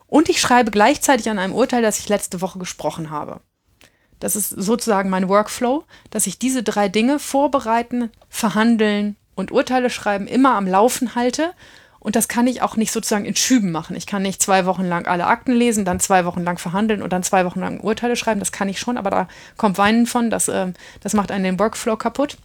Und 0.08 0.30
ich 0.30 0.42
schreibe 0.42 0.72
gleichzeitig 0.72 1.30
an 1.30 1.40
einem 1.40 1.54
Urteil, 1.54 1.82
das 1.82 2.00
ich 2.00 2.10
letzte 2.10 2.42
Woche 2.42 2.60
gesprochen 2.60 3.10
habe. 3.10 3.40
Das 4.22 4.38
ist 4.38 4.50
sozusagen 4.50 5.10
mein 5.10 5.28
Workflow, 5.28 5.84
dass 6.12 6.28
ich 6.28 6.40
diese 6.40 6.64
drei 6.64 6.88
Dinge 6.88 7.20
vorbereiten, 7.20 8.10
verhandeln 8.30 9.18
und 9.36 9.52
Urteile 9.52 9.90
schreiben 9.90 10.28
immer 10.28 10.56
am 10.56 10.68
Laufen 10.68 11.16
halte. 11.16 11.52
Und 12.00 12.16
das 12.16 12.28
kann 12.28 12.48
ich 12.48 12.62
auch 12.62 12.78
nicht 12.78 12.92
sozusagen 12.92 13.26
in 13.26 13.36
Schüben 13.36 13.72
machen. 13.72 13.96
Ich 13.96 14.08
kann 14.08 14.22
nicht 14.22 14.42
zwei 14.42 14.66
Wochen 14.66 14.86
lang 14.86 15.06
alle 15.06 15.28
Akten 15.28 15.52
lesen, 15.52 15.86
dann 15.86 16.00
zwei 16.00 16.26
Wochen 16.26 16.44
lang 16.44 16.58
verhandeln 16.58 17.02
und 17.02 17.14
dann 17.14 17.24
zwei 17.24 17.46
Wochen 17.46 17.60
lang 17.60 17.80
Urteile 17.80 18.16
schreiben. 18.16 18.40
Das 18.40 18.52
kann 18.52 18.70
ich 18.70 18.80
schon, 18.80 18.98
aber 18.98 19.10
da 19.10 19.28
kommt 19.58 19.78
Weinen 19.78 20.06
von. 20.06 20.30
Das, 20.30 20.48
äh, 20.48 20.74
das 21.02 21.14
macht 21.14 21.32
einen 21.32 21.44
den 21.44 21.60
Workflow 21.60 21.98
kaputt. 21.98 22.38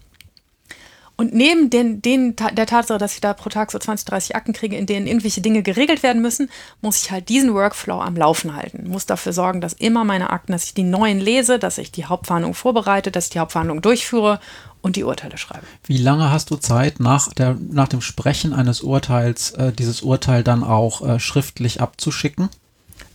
Und 1.19 1.33
neben 1.33 1.71
den, 1.71 2.03
den, 2.03 2.37
der 2.37 2.67
Tatsache, 2.67 2.99
dass 2.99 3.15
ich 3.15 3.23
da 3.23 3.33
pro 3.33 3.49
Tag 3.49 3.73
so 3.73 3.79
20, 3.79 4.05
30 4.07 4.37
Akten 4.37 4.53
kriege, 4.53 4.77
in 4.77 4.85
denen 4.85 5.07
irgendwelche 5.07 5.41
Dinge 5.41 5.63
geregelt 5.63 6.03
werden 6.03 6.21
müssen, 6.21 6.51
muss 6.83 7.03
ich 7.03 7.11
halt 7.11 7.31
diesen 7.31 7.55
Workflow 7.55 8.01
am 8.01 8.17
Laufen 8.17 8.55
halten. 8.55 8.89
Muss 8.89 9.07
dafür 9.07 9.33
sorgen, 9.33 9.63
dass 9.63 9.73
immer 9.73 10.05
meine 10.05 10.29
Akten, 10.29 10.53
dass 10.53 10.65
ich 10.65 10.75
die 10.75 10.83
neuen 10.83 11.19
lese, 11.19 11.59
dass 11.59 11.79
ich 11.79 11.91
die 11.91 12.05
Hauptverhandlung 12.05 12.53
vorbereite, 12.53 13.11
dass 13.11 13.25
ich 13.25 13.31
die 13.31 13.39
Hauptverhandlung 13.39 13.81
durchführe 13.81 14.41
und 14.83 14.97
die 14.97 15.05
Urteile 15.05 15.39
schreibe. 15.39 15.67
Wie 15.85 15.97
lange 15.97 16.31
hast 16.31 16.51
du 16.51 16.57
Zeit 16.57 17.01
nach, 17.01 17.33
der, 17.33 17.57
nach 17.71 17.89
dem 17.89 18.03
Sprechen 18.03 18.53
eines 18.53 18.83
Urteils, 18.83 19.53
äh, 19.53 19.73
dieses 19.73 20.03
Urteil 20.03 20.45
dann 20.45 20.63
auch 20.63 21.01
äh, 21.01 21.19
schriftlich 21.19 21.81
abzuschicken? 21.81 22.51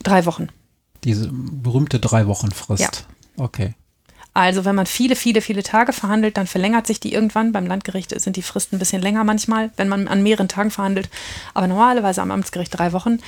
Drei 0.01 0.25
Wochen. 0.25 0.49
Diese 1.03 1.29
berühmte 1.31 1.99
drei 1.99 2.25
Wochen 2.25 2.49
Frist. 2.51 2.81
Ja. 3.37 3.43
Okay. 3.43 3.75
Also 4.33 4.63
wenn 4.63 4.75
man 4.75 4.85
viele, 4.85 5.15
viele, 5.15 5.41
viele 5.41 5.61
Tage 5.61 5.91
verhandelt, 5.91 6.37
dann 6.37 6.47
verlängert 6.47 6.87
sich 6.87 6.99
die 6.99 7.13
irgendwann. 7.13 7.51
Beim 7.51 7.67
Landgericht 7.67 8.17
sind 8.19 8.37
die 8.37 8.41
Fristen 8.41 8.77
ein 8.77 8.79
bisschen 8.79 9.01
länger 9.01 9.23
manchmal, 9.23 9.71
wenn 9.75 9.89
man 9.89 10.07
an 10.07 10.23
mehreren 10.23 10.47
Tagen 10.47 10.71
verhandelt. 10.71 11.09
Aber 11.53 11.67
normalerweise 11.67 12.21
am 12.21 12.31
Amtsgericht 12.31 12.77
drei 12.77 12.93
Wochen. 12.93 13.19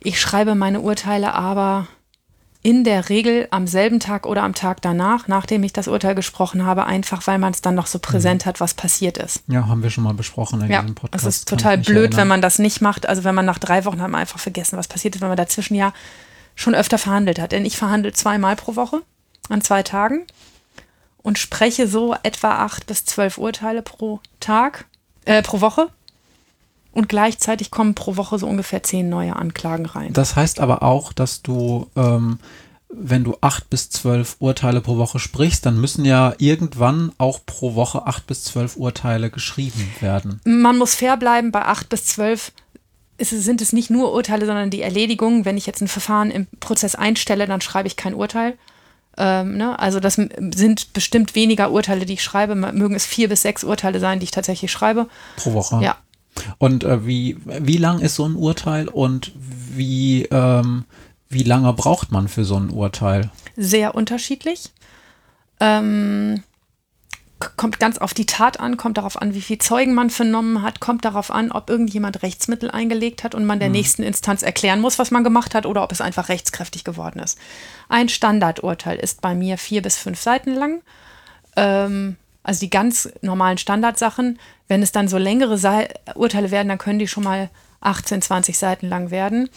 Ich 0.00 0.20
schreibe 0.20 0.54
meine 0.54 0.80
Urteile 0.80 1.34
aber 1.34 1.88
in 2.62 2.84
der 2.84 3.08
Regel 3.08 3.46
am 3.50 3.66
selben 3.66 4.00
Tag 4.00 4.26
oder 4.26 4.42
am 4.42 4.54
Tag 4.54 4.82
danach, 4.82 5.28
nachdem 5.28 5.62
ich 5.62 5.72
das 5.72 5.86
Urteil 5.86 6.16
gesprochen 6.16 6.64
habe, 6.64 6.84
einfach 6.84 7.26
weil 7.26 7.38
man 7.38 7.52
es 7.52 7.60
dann 7.60 7.76
noch 7.76 7.86
so 7.86 7.98
präsent 8.00 8.44
mhm. 8.44 8.48
hat, 8.48 8.60
was 8.60 8.74
passiert 8.74 9.18
ist. 9.18 9.42
Ja, 9.46 9.68
haben 9.68 9.82
wir 9.82 9.90
schon 9.90 10.02
mal 10.02 10.14
besprochen 10.14 10.60
in 10.62 10.70
ja, 10.70 10.80
diesem 10.80 10.96
Podcast. 10.96 11.24
Es 11.26 11.36
ist 11.36 11.48
total 11.48 11.78
blöd, 11.78 11.96
erinnern. 11.96 12.16
wenn 12.18 12.28
man 12.28 12.42
das 12.42 12.58
nicht 12.58 12.80
macht. 12.80 13.08
Also 13.08 13.22
wenn 13.24 13.34
man 13.34 13.46
nach 13.46 13.58
drei 13.58 13.84
Wochen 13.84 14.00
hat 14.00 14.10
man 14.10 14.20
einfach 14.20 14.40
vergessen, 14.40 14.76
was 14.78 14.88
passiert 14.88 15.14
ist, 15.14 15.20
wenn 15.20 15.28
man 15.28 15.36
dazwischen 15.36 15.74
ja 15.74 15.92
schon 16.56 16.74
öfter 16.74 16.98
verhandelt 16.98 17.38
hat. 17.38 17.52
Denn 17.52 17.64
ich 17.64 17.76
verhandle 17.76 18.12
zweimal 18.12 18.56
pro 18.56 18.74
Woche 18.74 19.02
an 19.48 19.60
zwei 19.62 19.82
Tagen 19.82 20.26
und 21.22 21.38
spreche 21.38 21.88
so 21.88 22.14
etwa 22.22 22.64
acht 22.64 22.86
bis 22.86 23.04
zwölf 23.04 23.38
Urteile 23.38 23.82
pro 23.82 24.20
Tag, 24.40 24.86
äh, 25.24 25.42
pro 25.42 25.60
Woche. 25.60 25.88
Und 26.92 27.08
gleichzeitig 27.10 27.70
kommen 27.70 27.94
pro 27.94 28.16
Woche 28.16 28.38
so 28.38 28.46
ungefähr 28.46 28.82
zehn 28.82 29.08
neue 29.08 29.36
Anklagen 29.36 29.84
rein. 29.84 30.12
Das 30.14 30.34
heißt 30.34 30.60
aber 30.60 30.82
auch, 30.82 31.12
dass 31.12 31.42
du, 31.42 31.90
ähm, 31.94 32.38
wenn 32.88 33.22
du 33.22 33.36
acht 33.42 33.68
bis 33.68 33.90
zwölf 33.90 34.36
Urteile 34.38 34.80
pro 34.80 34.96
Woche 34.96 35.18
sprichst, 35.18 35.66
dann 35.66 35.78
müssen 35.78 36.06
ja 36.06 36.32
irgendwann 36.38 37.12
auch 37.18 37.40
pro 37.44 37.74
Woche 37.74 38.06
acht 38.06 38.26
bis 38.26 38.44
zwölf 38.44 38.76
Urteile 38.76 39.28
geschrieben 39.28 39.92
werden. 40.00 40.40
Man 40.44 40.78
muss 40.78 40.94
fair 40.94 41.18
bleiben, 41.18 41.52
bei 41.52 41.66
acht 41.66 41.90
bis 41.90 42.06
zwölf 42.06 42.52
sind 43.18 43.60
es 43.60 43.72
nicht 43.72 43.90
nur 43.90 44.12
Urteile, 44.12 44.46
sondern 44.46 44.70
die 44.70 44.82
Erledigungen. 44.82 45.44
Wenn 45.44 45.56
ich 45.56 45.66
jetzt 45.66 45.80
ein 45.80 45.88
Verfahren 45.88 46.30
im 46.30 46.46
Prozess 46.60 46.94
einstelle, 46.94 47.46
dann 47.46 47.60
schreibe 47.60 47.88
ich 47.88 47.96
kein 47.96 48.14
Urteil, 48.14 48.56
ähm, 49.16 49.56
ne? 49.56 49.78
Also 49.78 50.00
das 50.00 50.14
sind 50.14 50.92
bestimmt 50.92 51.34
weniger 51.34 51.70
Urteile, 51.70 52.06
die 52.06 52.14
ich 52.14 52.22
schreibe. 52.22 52.54
Mögen 52.54 52.94
es 52.94 53.06
vier 53.06 53.28
bis 53.28 53.42
sechs 53.42 53.64
Urteile 53.64 54.00
sein, 54.00 54.20
die 54.20 54.24
ich 54.24 54.30
tatsächlich 54.30 54.70
schreibe. 54.70 55.08
Pro 55.36 55.52
Woche. 55.52 55.80
Ja. 55.82 55.96
Und 56.58 56.84
äh, 56.84 57.06
wie, 57.06 57.38
wie 57.44 57.78
lang 57.78 58.00
ist 58.00 58.14
so 58.14 58.26
ein 58.26 58.34
Urteil 58.36 58.88
und 58.88 59.32
wie, 59.36 60.24
ähm, 60.24 60.84
wie 61.28 61.42
lange 61.42 61.72
braucht 61.72 62.12
man 62.12 62.28
für 62.28 62.44
so 62.44 62.56
ein 62.56 62.70
Urteil? 62.70 63.30
Sehr 63.56 63.94
unterschiedlich. 63.94 64.70
Ähm, 65.60 66.42
kommt 67.56 67.78
ganz 67.78 67.98
auf 67.98 68.14
die 68.14 68.24
Tat 68.24 68.60
an, 68.60 68.76
kommt 68.76 68.96
darauf 68.96 69.20
an, 69.20 69.34
wie 69.34 69.42
viel 69.42 69.58
Zeugen 69.58 69.92
man 69.92 70.08
vernommen 70.08 70.62
hat, 70.62 70.80
kommt 70.80 71.04
darauf 71.04 71.30
an, 71.30 71.52
ob 71.52 71.68
irgendjemand 71.68 72.22
Rechtsmittel 72.22 72.70
eingelegt 72.70 73.24
hat 73.24 73.34
und 73.34 73.44
man 73.44 73.58
der 73.58 73.68
mhm. 73.68 73.74
nächsten 73.74 74.02
Instanz 74.02 74.42
erklären 74.42 74.80
muss, 74.80 74.98
was 74.98 75.10
man 75.10 75.24
gemacht 75.24 75.54
hat, 75.54 75.66
oder 75.66 75.82
ob 75.82 75.92
es 75.92 76.00
einfach 76.00 76.28
rechtskräftig 76.30 76.84
geworden 76.84 77.18
ist. 77.18 77.38
Ein 77.88 78.08
Standardurteil 78.08 78.98
ist 78.98 79.20
bei 79.20 79.34
mir 79.34 79.58
vier 79.58 79.82
bis 79.82 79.98
fünf 79.98 80.20
Seiten 80.20 80.54
lang. 80.54 80.82
Ähm, 81.56 82.16
also 82.42 82.60
die 82.60 82.70
ganz 82.70 83.10
normalen 83.22 83.58
Standardsachen. 83.58 84.38
Wenn 84.68 84.82
es 84.82 84.92
dann 84.92 85.08
so 85.08 85.18
längere 85.18 85.58
Se 85.58 85.88
Urteile 86.14 86.50
werden, 86.50 86.68
dann 86.68 86.78
können 86.78 86.98
die 86.98 87.08
schon 87.08 87.24
mal 87.24 87.50
18, 87.80 88.22
20 88.22 88.56
Seiten 88.56 88.88
lang 88.88 89.10
werden. 89.10 89.50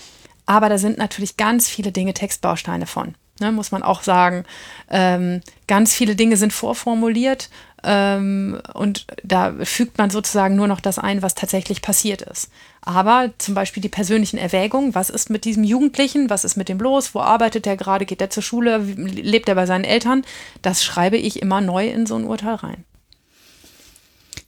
Aber 0.45 0.67
da 0.67 0.77
sind 0.77 0.97
natürlich 0.97 1.37
ganz 1.37 1.69
viele 1.69 1.91
Dinge 1.91 2.13
Textbausteine 2.13 2.87
von. 2.87 3.15
Ne, 3.39 3.51
muss 3.51 3.71
man 3.71 3.83
auch 3.83 4.03
sagen. 4.03 4.43
Ähm, 4.89 5.41
ganz 5.67 5.93
viele 5.93 6.15
Dinge 6.15 6.35
sind 6.35 6.51
vorformuliert 6.51 7.49
und 7.81 9.05
da 9.23 9.53
fügt 9.63 9.97
man 9.97 10.09
sozusagen 10.09 10.55
nur 10.55 10.67
noch 10.67 10.81
das 10.81 10.99
ein, 10.99 11.21
was 11.21 11.35
tatsächlich 11.35 11.81
passiert 11.81 12.21
ist. 12.21 12.51
Aber 12.81 13.31
zum 13.37 13.53
Beispiel 13.53 13.81
die 13.81 13.89
persönlichen 13.89 14.37
Erwägungen, 14.37 14.95
was 14.95 15.09
ist 15.09 15.29
mit 15.29 15.45
diesem 15.45 15.63
Jugendlichen, 15.63 16.29
was 16.29 16.43
ist 16.43 16.57
mit 16.57 16.69
dem 16.69 16.79
los, 16.79 17.13
wo 17.13 17.19
arbeitet 17.19 17.67
er 17.67 17.77
gerade, 17.77 18.05
geht 18.05 18.21
er 18.21 18.29
zur 18.29 18.43
Schule, 18.43 18.77
lebt 18.77 19.47
er 19.47 19.55
bei 19.55 19.65
seinen 19.65 19.83
Eltern, 19.83 20.25
das 20.61 20.83
schreibe 20.83 21.17
ich 21.17 21.41
immer 21.41 21.61
neu 21.61 21.89
in 21.89 22.05
so 22.05 22.15
ein 22.15 22.25
Urteil 22.25 22.55
rein. 22.55 22.83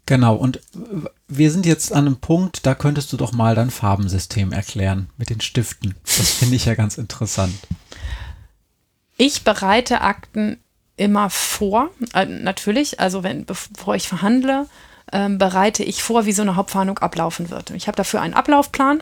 Genau, 0.05 0.35
und 0.35 0.59
wir 1.27 1.51
sind 1.51 1.65
jetzt 1.65 1.93
an 1.93 2.07
einem 2.07 2.17
Punkt, 2.17 2.65
da 2.65 2.75
könntest 2.75 3.13
du 3.13 3.17
doch 3.17 3.31
mal 3.31 3.55
dein 3.55 3.69
Farbensystem 3.69 4.51
erklären 4.51 5.09
mit 5.17 5.29
den 5.29 5.39
Stiften. 5.39 5.95
Das 6.03 6.31
finde 6.31 6.55
ich 6.55 6.65
ja 6.65 6.75
ganz 6.75 6.97
interessant. 6.97 7.53
Ich 9.15 9.43
bereite 9.43 10.01
Akten 10.01 10.57
immer 11.01 11.29
vor, 11.29 11.89
äh, 12.13 12.25
natürlich, 12.25 12.99
also 12.99 13.23
wenn, 13.23 13.45
bevor 13.45 13.95
ich 13.95 14.07
verhandle, 14.07 14.67
äh, 15.11 15.29
bereite 15.29 15.83
ich 15.83 16.03
vor, 16.03 16.25
wie 16.25 16.31
so 16.31 16.43
eine 16.43 16.55
Hauptverhandlung 16.55 16.99
ablaufen 16.99 17.49
wird. 17.49 17.71
Ich 17.71 17.87
habe 17.87 17.95
dafür 17.95 18.21
einen 18.21 18.35
Ablaufplan, 18.35 19.01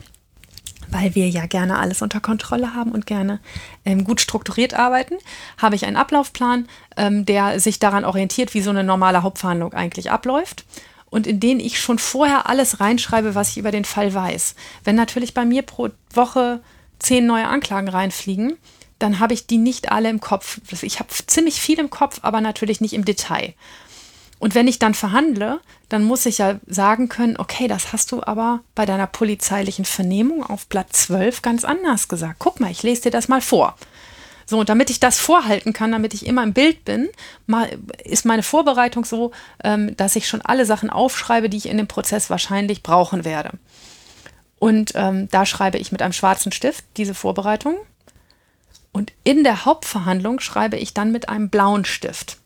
weil 0.89 1.13
wir 1.13 1.27
ja 1.29 1.45
gerne 1.45 1.77
alles 1.77 2.01
unter 2.01 2.21
Kontrolle 2.21 2.73
haben 2.73 2.91
und 2.91 3.05
gerne 3.05 3.39
ähm, 3.85 4.05
gut 4.05 4.21
strukturiert 4.21 4.73
arbeiten, 4.73 5.15
habe 5.57 5.75
ich 5.75 5.85
einen 5.85 5.97
Ablaufplan, 5.97 6.67
ähm, 6.95 7.25
der 7.25 7.59
sich 7.59 7.79
daran 7.79 8.05
orientiert, 8.05 8.53
wie 8.53 8.61
so 8.61 8.69
eine 8.69 8.83
normale 8.83 9.21
Hauptverhandlung 9.21 9.73
eigentlich 9.73 10.09
abläuft 10.09 10.65
und 11.09 11.27
in 11.27 11.41
den 11.41 11.59
ich 11.59 11.79
schon 11.79 11.99
vorher 11.99 12.47
alles 12.47 12.79
reinschreibe, 12.79 13.35
was 13.35 13.49
ich 13.49 13.57
über 13.57 13.71
den 13.71 13.85
Fall 13.85 14.13
weiß. 14.13 14.55
Wenn 14.85 14.95
natürlich 14.95 15.33
bei 15.33 15.43
mir 15.43 15.63
pro 15.63 15.89
Woche 16.13 16.61
zehn 16.99 17.25
neue 17.25 17.47
Anklagen 17.47 17.89
reinfliegen, 17.89 18.57
dann 18.99 19.19
habe 19.19 19.33
ich 19.33 19.47
die 19.47 19.57
nicht 19.57 19.91
alle 19.91 20.09
im 20.09 20.19
Kopf. 20.19 20.59
Ich 20.81 20.99
habe 20.99 21.09
ziemlich 21.27 21.59
viel 21.61 21.79
im 21.79 21.89
Kopf, 21.89 22.19
aber 22.21 22.41
natürlich 22.41 22.81
nicht 22.81 22.93
im 22.93 23.05
Detail. 23.05 23.53
Und 24.39 24.55
wenn 24.55 24.67
ich 24.67 24.79
dann 24.79 24.93
verhandle, 24.93 25.59
dann 25.89 26.03
muss 26.03 26.25
ich 26.25 26.37
ja 26.37 26.59
sagen 26.65 27.09
können, 27.09 27.35
okay, 27.37 27.67
das 27.67 27.91
hast 27.91 28.11
du 28.11 28.23
aber 28.23 28.61
bei 28.73 28.85
deiner 28.85 29.07
polizeilichen 29.07 29.83
Vernehmung 29.85 30.43
auf 30.43 30.67
Blatt 30.67 30.93
12 30.93 31.41
ganz 31.41 31.65
anders 31.65 32.07
gesagt. 32.07 32.37
Guck 32.39 32.59
mal, 32.59 32.71
ich 32.71 32.83
lese 32.83 33.03
dir 33.03 33.11
das 33.11 33.27
mal 33.27 33.41
vor. 33.41 33.75
So, 34.45 34.59
und 34.59 34.69
damit 34.69 34.89
ich 34.89 34.99
das 34.99 35.19
vorhalten 35.19 35.73
kann, 35.73 35.91
damit 35.91 36.13
ich 36.13 36.25
immer 36.25 36.41
im 36.41 36.53
Bild 36.53 36.83
bin, 36.83 37.09
ist 38.03 38.25
meine 38.25 38.41
Vorbereitung 38.41 39.05
so, 39.05 39.31
ähm, 39.63 39.95
dass 39.95 40.15
ich 40.15 40.27
schon 40.27 40.41
alle 40.41 40.65
Sachen 40.65 40.89
aufschreibe, 40.89 41.49
die 41.49 41.57
ich 41.57 41.67
in 41.67 41.77
dem 41.77 41.87
Prozess 41.87 42.31
wahrscheinlich 42.31 42.81
brauchen 42.81 43.25
werde. 43.25 43.51
Und 44.57 44.93
ähm, 44.95 45.27
da 45.29 45.45
schreibe 45.45 45.77
ich 45.77 45.91
mit 45.91 46.01
einem 46.01 46.13
schwarzen 46.13 46.51
Stift 46.51 46.83
diese 46.97 47.13
Vorbereitung. 47.13 47.75
Und 48.91 49.13
in 49.23 49.43
der 49.43 49.65
Hauptverhandlung 49.65 50.39
schreibe 50.39 50.77
ich 50.77 50.93
dann 50.93 51.11
mit 51.11 51.29
einem 51.29 51.49
blauen 51.49 51.85
Stift 51.85 52.37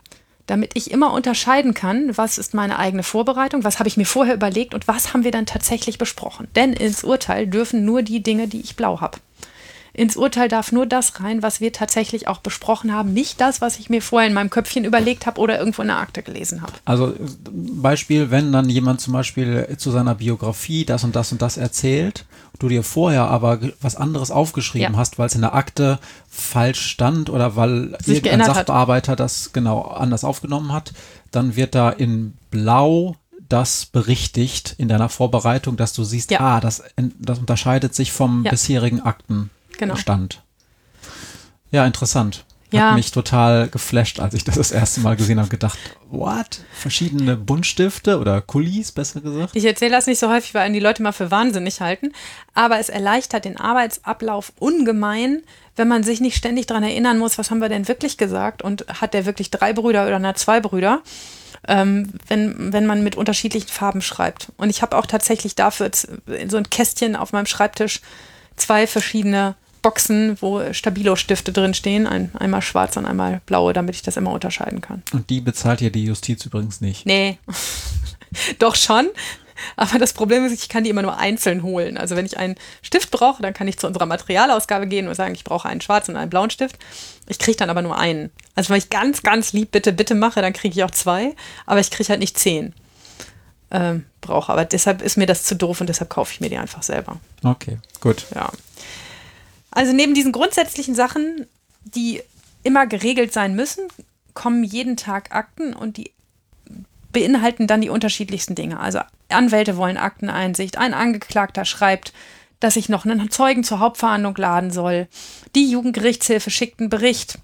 damit 0.47 0.71
ich 0.75 0.91
immer 0.91 1.13
unterscheiden 1.13 1.73
kann, 1.73 2.17
was 2.17 2.37
ist 2.37 2.53
meine 2.53 2.77
eigene 2.77 3.03
Vorbereitung, 3.03 3.63
was 3.63 3.79
habe 3.79 3.87
ich 3.87 3.97
mir 3.97 4.05
vorher 4.05 4.35
überlegt 4.35 4.73
und 4.73 4.87
was 4.87 5.13
haben 5.13 5.23
wir 5.23 5.31
dann 5.31 5.45
tatsächlich 5.45 5.97
besprochen. 5.97 6.47
Denn 6.55 6.73
ins 6.73 7.03
Urteil 7.03 7.47
dürfen 7.47 7.85
nur 7.85 8.01
die 8.01 8.21
Dinge, 8.21 8.47
die 8.47 8.59
ich 8.59 8.75
blau 8.75 8.99
habe. 8.99 9.19
Ins 9.95 10.17
Urteil 10.17 10.49
darf 10.49 10.71
nur 10.71 10.87
das 10.87 11.19
rein, 11.19 11.43
was 11.43 11.61
wir 11.61 11.71
tatsächlich 11.71 12.27
auch 12.27 12.39
besprochen 12.39 12.91
haben, 12.91 13.13
nicht 13.13 13.39
das, 13.39 13.61
was 13.61 13.77
ich 13.77 13.91
mir 13.91 14.01
vorher 14.01 14.27
in 14.27 14.33
meinem 14.33 14.49
Köpfchen 14.49 14.85
überlegt 14.85 15.27
habe 15.27 15.39
oder 15.39 15.59
irgendwo 15.59 15.83
in 15.83 15.89
der 15.89 15.99
Akte 15.99 16.23
gelesen 16.23 16.63
habe. 16.63 16.73
Also 16.83 17.13
Beispiel, 17.51 18.31
wenn 18.31 18.51
dann 18.51 18.69
jemand 18.69 19.01
zum 19.01 19.13
Beispiel 19.13 19.67
zu 19.77 19.91
seiner 19.91 20.15
Biografie 20.15 20.83
das 20.83 21.03
und 21.03 21.15
das 21.15 21.31
und 21.31 21.43
das 21.43 21.57
erzählt, 21.57 22.25
du 22.59 22.69
dir 22.69 22.83
vorher 22.83 23.25
aber 23.25 23.59
was 23.81 23.95
anderes 23.95 24.31
aufgeschrieben 24.31 24.93
ja. 24.93 24.99
hast, 24.99 25.19
weil 25.19 25.27
es 25.27 25.35
in 25.35 25.41
der 25.41 25.55
Akte 25.55 25.99
falsch 26.29 26.81
stand 26.87 27.29
oder 27.29 27.55
weil 27.55 27.97
Sich 28.03 28.23
irgendein 28.23 28.45
Sachbearbeiter 28.45 29.13
hat. 29.13 29.19
das 29.19 29.51
genau 29.53 29.81
anders 29.81 30.23
aufgenommen 30.23 30.71
hat, 30.71 30.93
dann 31.31 31.55
wird 31.55 31.75
da 31.75 31.89
in 31.89 32.37
Blau 32.51 33.15
das 33.49 33.85
berichtigt 33.85 34.75
in 34.77 34.87
deiner 34.87 35.09
Vorbereitung, 35.09 35.77
dass 35.77 35.93
du 35.93 36.03
siehst, 36.03 36.31
ja. 36.31 36.39
ah, 36.39 36.59
das, 36.59 36.83
das 37.19 37.39
unterscheidet 37.39 37.93
sich 37.93 38.11
vom 38.11 38.43
ja. 38.45 38.51
bisherigen 38.51 39.01
Akten 39.01 39.49
genau. 39.77 39.93
Ja, 41.71 41.85
interessant. 41.85 42.45
Ja. 42.73 42.89
Hat 42.89 42.95
mich 42.95 43.11
total 43.11 43.69
geflasht, 43.69 44.19
als 44.19 44.33
ich 44.33 44.43
das 44.43 44.55
das 44.55 44.71
erste 44.71 45.01
Mal 45.01 45.15
gesehen 45.15 45.39
habe, 45.39 45.49
gedacht, 45.49 45.77
what? 46.09 46.61
Verschiedene 46.73 47.37
Buntstifte 47.37 48.19
oder 48.19 48.41
Kulis, 48.41 48.91
besser 48.91 49.21
gesagt? 49.21 49.55
Ich 49.55 49.65
erzähle 49.65 49.91
das 49.91 50.07
nicht 50.07 50.19
so 50.19 50.29
häufig, 50.29 50.55
weil 50.55 50.71
die 50.73 50.79
Leute 50.79 51.03
mal 51.03 51.11
für 51.11 51.29
wahnsinnig 51.29 51.81
halten, 51.81 52.13
aber 52.55 52.79
es 52.79 52.89
erleichtert 52.89 53.45
den 53.45 53.57
Arbeitsablauf 53.57 54.53
ungemein, 54.57 55.43
wenn 55.75 55.87
man 55.87 56.03
sich 56.03 56.19
nicht 56.19 56.35
ständig 56.35 56.65
daran 56.65 56.83
erinnern 56.83 57.19
muss, 57.19 57.37
was 57.37 57.51
haben 57.51 57.61
wir 57.61 57.69
denn 57.69 57.87
wirklich 57.87 58.17
gesagt 58.17 58.63
und 58.63 58.85
hat 58.87 59.13
der 59.13 59.25
wirklich 59.27 59.51
drei 59.51 59.73
Brüder 59.73 60.07
oder 60.07 60.17
na, 60.17 60.33
zwei 60.33 60.59
Brüder, 60.59 61.01
ähm, 61.67 62.13
wenn, 62.27 62.73
wenn 62.73 62.87
man 62.87 63.03
mit 63.03 63.15
unterschiedlichen 63.15 63.69
Farben 63.69 64.01
schreibt. 64.01 64.51
Und 64.57 64.71
ich 64.71 64.81
habe 64.81 64.97
auch 64.97 65.05
tatsächlich 65.05 65.53
dafür 65.53 65.91
so 66.47 66.57
ein 66.57 66.69
Kästchen 66.69 67.15
auf 67.15 67.33
meinem 67.33 67.45
Schreibtisch 67.45 68.01
zwei 68.55 68.87
verschiedene 68.87 69.55
Boxen, 69.83 70.37
wo 70.41 70.73
Stabilo-Stifte 70.73 71.51
drinstehen, 71.51 72.07
ein, 72.07 72.31
einmal 72.39 72.63
schwarz 72.63 72.97
und 72.97 73.05
einmal 73.05 73.41
blaue, 73.45 73.73
damit 73.73 73.93
ich 73.93 74.01
das 74.01 74.17
immer 74.17 74.31
unterscheiden 74.31 74.81
kann. 74.81 75.03
Und 75.11 75.29
die 75.29 75.41
bezahlt 75.41 75.81
ja 75.81 75.91
die 75.91 76.05
Justiz 76.05 76.43
übrigens 76.45 76.81
nicht. 76.81 77.05
Nee. 77.05 77.37
Doch 78.59 78.75
schon. 78.75 79.07
Aber 79.75 79.99
das 79.99 80.13
Problem 80.13 80.45
ist, 80.45 80.53
ich 80.53 80.69
kann 80.69 80.83
die 80.83 80.89
immer 80.89 81.03
nur 81.03 81.17
einzeln 81.17 81.63
holen. 81.63 81.97
Also 81.97 82.15
wenn 82.15 82.25
ich 82.25 82.37
einen 82.37 82.55
Stift 82.81 83.11
brauche, 83.11 83.41
dann 83.41 83.53
kann 83.53 83.67
ich 83.67 83.77
zu 83.77 83.85
unserer 83.87 84.05
Materialausgabe 84.05 84.87
gehen 84.87 85.07
und 85.07 85.15
sagen, 85.15 85.35
ich 85.35 85.43
brauche 85.43 85.69
einen 85.69 85.81
schwarzen 85.81 86.15
und 86.15 86.21
einen 86.21 86.29
blauen 86.29 86.49
Stift. 86.49 86.77
Ich 87.27 87.37
kriege 87.37 87.57
dann 87.57 87.69
aber 87.69 87.81
nur 87.81 87.97
einen. 87.97 88.31
Also 88.55 88.69
wenn 88.69 88.77
ich 88.77 88.89
ganz, 88.89 89.21
ganz 89.21 89.53
lieb 89.53 89.71
bitte, 89.71 89.93
bitte 89.93 90.15
mache, 90.15 90.41
dann 90.41 90.53
kriege 90.53 90.73
ich 90.73 90.83
auch 90.83 90.91
zwei. 90.91 91.35
Aber 91.65 91.79
ich 91.79 91.91
kriege 91.91 92.09
halt 92.09 92.19
nicht 92.19 92.37
zehn. 92.37 92.73
Ähm, 93.71 94.05
brauche. 94.21 94.51
Aber 94.51 94.65
deshalb 94.65 95.01
ist 95.01 95.17
mir 95.17 95.25
das 95.25 95.43
zu 95.43 95.55
doof 95.55 95.81
und 95.81 95.87
deshalb 95.87 96.09
kaufe 96.09 96.31
ich 96.33 96.41
mir 96.41 96.49
die 96.49 96.57
einfach 96.57 96.83
selber. 96.83 97.19
Okay, 97.43 97.77
gut. 98.01 98.25
Ja. 98.33 98.51
Also 99.73 99.93
neben 99.93 100.13
diesen 100.13 100.31
grundsätzlichen 100.31 100.95
Sachen, 100.95 101.47
die 101.83 102.21
immer 102.63 102.87
geregelt 102.87 103.33
sein 103.33 103.55
müssen, 103.55 103.87
kommen 104.33 104.63
jeden 104.63 104.97
Tag 104.97 105.35
Akten 105.35 105.73
und 105.73 105.97
die 105.97 106.11
beinhalten 107.11 107.67
dann 107.67 107.81
die 107.81 107.89
unterschiedlichsten 107.89 108.55
Dinge. 108.55 108.79
Also 108.79 108.99
Anwälte 109.29 109.77
wollen 109.77 109.97
Akteneinsicht, 109.97 110.77
ein 110.77 110.93
Angeklagter 110.93 111.65
schreibt, 111.65 112.13
dass 112.59 112.75
ich 112.75 112.89
noch 112.89 113.05
einen 113.05 113.29
Zeugen 113.29 113.63
zur 113.63 113.79
Hauptverhandlung 113.79 114.35
laden 114.37 114.71
soll. 114.71 115.07
Die 115.55 115.69
Jugendgerichtshilfe 115.69 116.49
schickt 116.49 116.79
einen 116.79 116.89
Bericht 116.89 117.39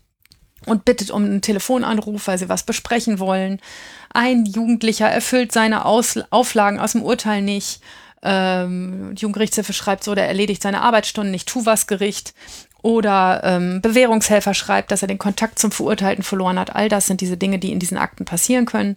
und 0.65 0.85
bittet 0.85 1.11
um 1.11 1.23
einen 1.23 1.41
Telefonanruf, 1.41 2.27
weil 2.27 2.37
sie 2.37 2.49
was 2.49 2.63
besprechen 2.63 3.19
wollen. 3.19 3.59
Ein 4.11 4.45
Jugendlicher 4.45 5.07
erfüllt 5.07 5.51
seine 5.51 5.85
Aus 5.85 6.19
Auflagen 6.29 6.79
aus 6.79 6.93
dem 6.93 7.03
Urteil 7.03 7.41
nicht 7.41 7.81
ähm, 8.23 9.13
Jugendgerichtshilfe 9.15 9.73
schreibt 9.73 10.03
so, 10.03 10.15
der 10.15 10.27
erledigt 10.27 10.61
seine 10.61 10.81
Arbeitsstunden 10.81 11.31
nicht, 11.31 11.47
tu 11.47 11.65
was 11.65 11.87
Gericht. 11.87 12.33
Oder 12.81 13.41
ähm, 13.43 13.81
Bewährungshelfer 13.81 14.53
schreibt, 14.53 14.91
dass 14.91 15.01
er 15.01 15.09
den 15.09 15.17
Kontakt 15.17 15.59
zum 15.59 15.71
Verurteilten 15.71 16.23
verloren 16.23 16.57
hat. 16.57 16.75
All 16.75 16.87
das 16.87 17.07
sind 17.07 17.19
diese 17.19 17.35
Dinge, 17.35 17.59
die 17.59 17.73
in 17.73 17.79
diesen 17.79 17.97
Akten 17.97 18.23
passieren 18.23 18.65
können 18.65 18.95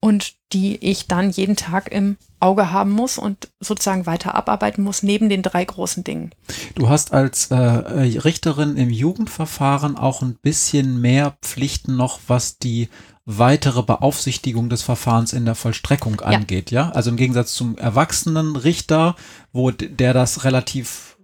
und 0.00 0.34
die 0.52 0.76
ich 0.84 1.06
dann 1.06 1.30
jeden 1.30 1.56
Tag 1.56 1.90
im 1.92 2.16
Auge 2.40 2.72
haben 2.72 2.90
muss 2.90 3.18
und 3.18 3.48
sozusagen 3.60 4.04
weiter 4.04 4.34
abarbeiten 4.34 4.82
muss, 4.82 5.04
neben 5.04 5.28
den 5.28 5.42
drei 5.42 5.64
großen 5.64 6.02
Dingen. 6.02 6.32
Du 6.74 6.88
hast 6.88 7.12
als 7.12 7.52
äh, 7.52 7.56
Richterin 7.56 8.76
im 8.76 8.90
Jugendverfahren 8.90 9.96
auch 9.96 10.22
ein 10.22 10.34
bisschen 10.42 11.00
mehr 11.00 11.36
Pflichten 11.40 11.96
noch, 11.96 12.18
was 12.26 12.58
die 12.58 12.88
weitere 13.24 13.82
Beaufsichtigung 13.82 14.68
des 14.68 14.82
Verfahrens 14.82 15.32
in 15.32 15.44
der 15.44 15.54
Vollstreckung 15.54 16.20
angeht, 16.20 16.70
ja? 16.70 16.88
ja? 16.88 16.92
Also 16.92 17.10
im 17.10 17.16
Gegensatz 17.16 17.54
zum 17.54 17.78
erwachsenen 17.78 18.56
Richter, 18.56 19.14
wo 19.52 19.70
der 19.70 20.12
das 20.12 20.44
relativ 20.44 21.16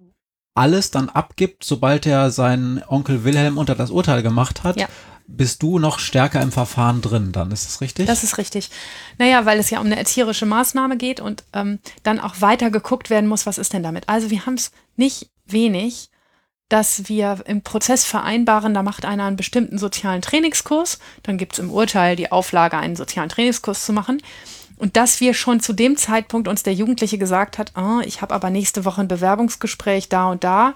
alles 0.55 0.91
dann 0.91 1.09
abgibt, 1.09 1.65
sobald 1.65 2.07
er 2.07 2.31
seinen 2.31 2.83
Onkel 2.89 3.25
Wilhelm 3.25 3.59
unter 3.59 3.75
das 3.75 3.91
Urteil 3.91 4.23
gemacht 4.23 4.65
hat. 4.65 4.79
Ja. 4.79 4.89
Bist 5.31 5.63
du 5.63 5.79
noch 5.79 5.99
stärker 5.99 6.41
im 6.41 6.53
Verfahren 6.53 7.03
drin, 7.03 7.33
dann 7.33 7.51
ist 7.51 7.67
das 7.67 7.81
richtig? 7.83 8.07
Das 8.07 8.25
ist 8.25 8.39
richtig. 8.39 8.71
Naja, 9.19 9.45
weil 9.45 9.59
es 9.59 9.69
ja 9.69 9.79
um 9.79 9.87
eine 9.87 9.99
erzieherische 9.99 10.47
Maßnahme 10.47 10.97
geht 10.97 11.21
und 11.21 11.45
ähm, 11.53 11.81
dann 12.03 12.19
auch 12.19 12.41
weiter 12.41 12.71
geguckt 12.71 13.11
werden 13.11 13.29
muss, 13.29 13.45
was 13.45 13.59
ist 13.59 13.75
denn 13.75 13.83
damit. 13.83 14.09
Also 14.09 14.31
wir 14.31 14.47
haben 14.47 14.55
es 14.55 14.73
nicht 14.97 15.29
wenig 15.47 16.11
dass 16.69 17.09
wir 17.09 17.43
im 17.47 17.63
Prozess 17.63 18.05
vereinbaren, 18.05 18.75
da 18.75 18.83
macht 18.83 19.05
einer 19.05 19.25
einen 19.25 19.37
bestimmten 19.37 19.79
sozialen 19.79 20.21
Trainingskurs, 20.21 20.99
dann 21.23 21.39
gibt 21.39 21.55
es 21.55 21.59
im 21.59 21.71
Urteil 21.71 22.15
die 22.15 22.31
Auflage, 22.31 22.77
einen 22.77 22.97
sozialen 22.97 23.31
Trainingskurs 23.31 23.85
zu 23.85 23.93
machen. 23.93 24.23
Und 24.77 24.97
dass 24.97 25.21
wir 25.21 25.35
schon 25.35 25.61
zu 25.61 25.73
dem 25.73 25.97
Zeitpunkt 25.97 26.47
uns 26.47 26.63
der 26.63 26.75
Jugendliche 26.75 27.19
gesagt 27.19 27.59
hat, 27.59 27.73
oh, 27.77 28.01
ich 28.05 28.23
habe 28.23 28.35
aber 28.35 28.51
nächste 28.51 28.85
Woche 28.85 29.01
ein 29.01 29.09
Bewerbungsgespräch 29.09 30.09
da 30.09 30.31
und 30.31 30.45
da, 30.45 30.75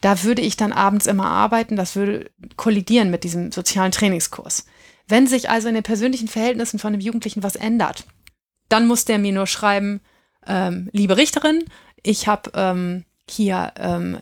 da 0.00 0.22
würde 0.22 0.42
ich 0.42 0.56
dann 0.56 0.72
abends 0.72 1.06
immer 1.06 1.26
arbeiten, 1.26 1.76
das 1.76 1.94
würde 1.94 2.30
kollidieren 2.56 3.10
mit 3.10 3.24
diesem 3.24 3.52
sozialen 3.52 3.92
Trainingskurs. 3.92 4.64
Wenn 5.06 5.26
sich 5.26 5.50
also 5.50 5.68
in 5.68 5.74
den 5.74 5.82
persönlichen 5.82 6.28
Verhältnissen 6.28 6.78
von 6.78 6.92
dem 6.92 7.00
Jugendlichen 7.00 7.42
was 7.42 7.56
ändert, 7.56 8.04
dann 8.68 8.86
muss 8.86 9.04
der 9.04 9.18
mir 9.18 9.32
nur 9.32 9.46
schreiben, 9.46 10.00
ähm, 10.46 10.88
liebe 10.92 11.16
Richterin, 11.16 11.64
ich 12.02 12.26
habe 12.28 12.50
ähm, 12.54 13.04
hier 13.30 13.72
ähm, 13.78 14.18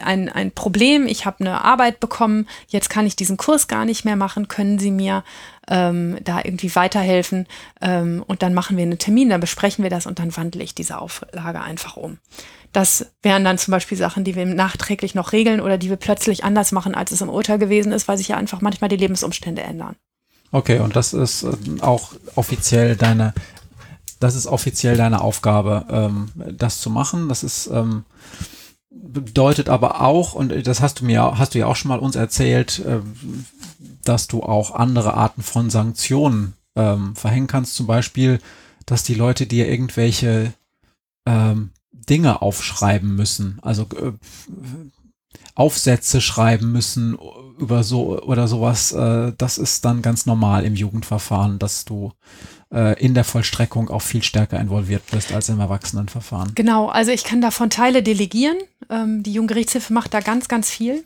ein, 0.00 0.28
ein 0.28 0.50
Problem, 0.52 1.06
ich 1.06 1.26
habe 1.26 1.40
eine 1.40 1.64
Arbeit 1.64 2.00
bekommen, 2.00 2.46
jetzt 2.68 2.90
kann 2.90 3.06
ich 3.06 3.16
diesen 3.16 3.36
Kurs 3.36 3.68
gar 3.68 3.84
nicht 3.84 4.04
mehr 4.04 4.16
machen, 4.16 4.48
können 4.48 4.78
Sie 4.78 4.90
mir 4.90 5.24
ähm, 5.68 6.18
da 6.22 6.38
irgendwie 6.42 6.74
weiterhelfen? 6.74 7.46
Ähm, 7.80 8.22
und 8.26 8.42
dann 8.42 8.54
machen 8.54 8.76
wir 8.76 8.84
einen 8.84 8.98
Termin, 8.98 9.30
dann 9.30 9.40
besprechen 9.40 9.82
wir 9.82 9.90
das 9.90 10.06
und 10.06 10.18
dann 10.18 10.36
wandle 10.36 10.62
ich 10.62 10.74
diese 10.74 10.98
Auflage 10.98 11.60
einfach 11.60 11.96
um. 11.96 12.18
Das 12.72 13.10
wären 13.22 13.44
dann 13.44 13.58
zum 13.58 13.72
Beispiel 13.72 13.98
Sachen, 13.98 14.24
die 14.24 14.34
wir 14.34 14.46
nachträglich 14.46 15.14
noch 15.14 15.32
regeln 15.32 15.60
oder 15.60 15.78
die 15.78 15.88
wir 15.88 15.96
plötzlich 15.96 16.44
anders 16.44 16.72
machen, 16.72 16.94
als 16.94 17.10
es 17.10 17.20
im 17.20 17.30
Urteil 17.30 17.58
gewesen 17.58 17.92
ist, 17.92 18.06
weil 18.06 18.18
sich 18.18 18.28
ja 18.28 18.36
einfach 18.36 18.60
manchmal 18.60 18.88
die 18.88 18.96
Lebensumstände 18.96 19.62
ändern. 19.62 19.96
Okay, 20.52 20.78
und 20.78 20.94
das 20.94 21.12
ist 21.12 21.42
äh, 21.42 21.56
auch 21.80 22.12
offiziell 22.34 22.96
deine 22.96 23.34
das 24.20 24.34
ist 24.34 24.46
offiziell 24.46 24.96
deine 24.96 25.20
Aufgabe, 25.20 25.86
ähm, 25.90 26.28
das 26.52 26.80
zu 26.80 26.90
machen. 26.90 27.28
Das 27.28 27.42
ist 27.42 27.68
ähm, 27.68 28.04
bedeutet 28.90 29.68
aber 29.68 30.00
auch, 30.00 30.34
und 30.34 30.66
das 30.66 30.80
hast 30.80 31.00
du 31.00 31.04
mir, 31.04 31.38
hast 31.38 31.54
du 31.54 31.58
ja 31.58 31.66
auch 31.66 31.76
schon 31.76 31.90
mal 31.90 31.98
uns 31.98 32.16
erzählt, 32.16 32.78
äh, 32.80 33.00
dass 34.04 34.26
du 34.26 34.42
auch 34.42 34.74
andere 34.74 35.14
Arten 35.14 35.42
von 35.42 35.70
Sanktionen 35.70 36.54
ähm, 36.76 37.14
verhängen 37.16 37.46
kannst. 37.46 37.74
Zum 37.74 37.86
Beispiel, 37.86 38.40
dass 38.84 39.02
die 39.02 39.14
Leute 39.14 39.46
dir 39.46 39.68
irgendwelche 39.68 40.52
ähm, 41.26 41.70
Dinge 41.92 42.42
aufschreiben 42.42 43.14
müssen. 43.14 43.58
Also 43.62 43.82
äh, 43.82 44.12
Aufsätze 45.54 46.20
schreiben 46.20 46.70
müssen 46.70 47.18
über 47.58 47.82
so 47.82 48.22
oder 48.22 48.46
sowas. 48.46 48.92
Äh, 48.92 49.32
das 49.36 49.58
ist 49.58 49.84
dann 49.84 50.02
ganz 50.02 50.26
normal 50.26 50.64
im 50.64 50.76
Jugendverfahren, 50.76 51.58
dass 51.58 51.84
du 51.84 52.12
äh, 52.72 52.98
in 53.02 53.14
der 53.14 53.24
Vollstreckung 53.24 53.90
auch 53.90 54.02
viel 54.02 54.22
stärker 54.22 54.58
involviert 54.58 55.02
bist 55.10 55.32
als 55.32 55.48
im 55.48 55.60
Erwachsenenverfahren. 55.60 56.52
Genau, 56.54 56.88
also 56.88 57.12
ich 57.12 57.24
kann 57.24 57.40
davon 57.40 57.70
Teile 57.70 58.02
delegieren. 58.02 58.56
Ähm, 58.90 59.22
die 59.22 59.32
Jugendgerichtshilfe 59.32 59.92
macht 59.92 60.14
da 60.14 60.20
ganz, 60.20 60.48
ganz 60.48 60.70
viel. 60.70 61.04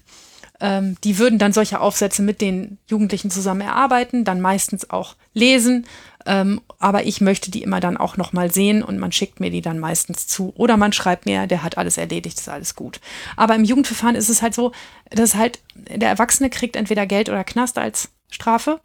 Ähm, 0.60 0.96
die 1.04 1.18
würden 1.18 1.38
dann 1.38 1.52
solche 1.52 1.80
Aufsätze 1.80 2.22
mit 2.22 2.40
den 2.40 2.78
Jugendlichen 2.86 3.30
zusammen 3.30 3.62
erarbeiten, 3.62 4.24
dann 4.24 4.40
meistens 4.40 4.90
auch 4.90 5.16
lesen 5.32 5.86
Ähm, 6.26 6.60
aber 6.78 7.06
ich 7.06 7.22
möchte 7.22 7.50
die 7.50 7.62
immer 7.62 7.80
dann 7.80 7.96
auch 7.96 8.18
nochmal 8.18 8.52
sehen 8.52 8.82
und 8.82 8.98
man 8.98 9.10
schickt 9.10 9.40
mir 9.40 9.50
die 9.50 9.62
dann 9.62 9.78
meistens 9.78 10.26
zu. 10.26 10.52
Oder 10.54 10.76
man 10.76 10.92
schreibt 10.92 11.24
mir, 11.24 11.46
der 11.46 11.62
hat 11.62 11.78
alles 11.78 11.96
erledigt, 11.96 12.38
ist 12.38 12.48
alles 12.50 12.74
gut. 12.74 13.00
Aber 13.36 13.54
im 13.54 13.64
Jugendverfahren 13.64 14.16
ist 14.16 14.28
es 14.28 14.42
halt 14.42 14.54
so, 14.54 14.72
dass 15.08 15.34
halt 15.34 15.60
der 15.74 16.10
Erwachsene 16.10 16.50
kriegt 16.50 16.76
entweder 16.76 17.06
Geld 17.06 17.30
oder 17.30 17.42
Knast 17.42 17.78
als 17.78 18.10
Strafe. 18.30 18.80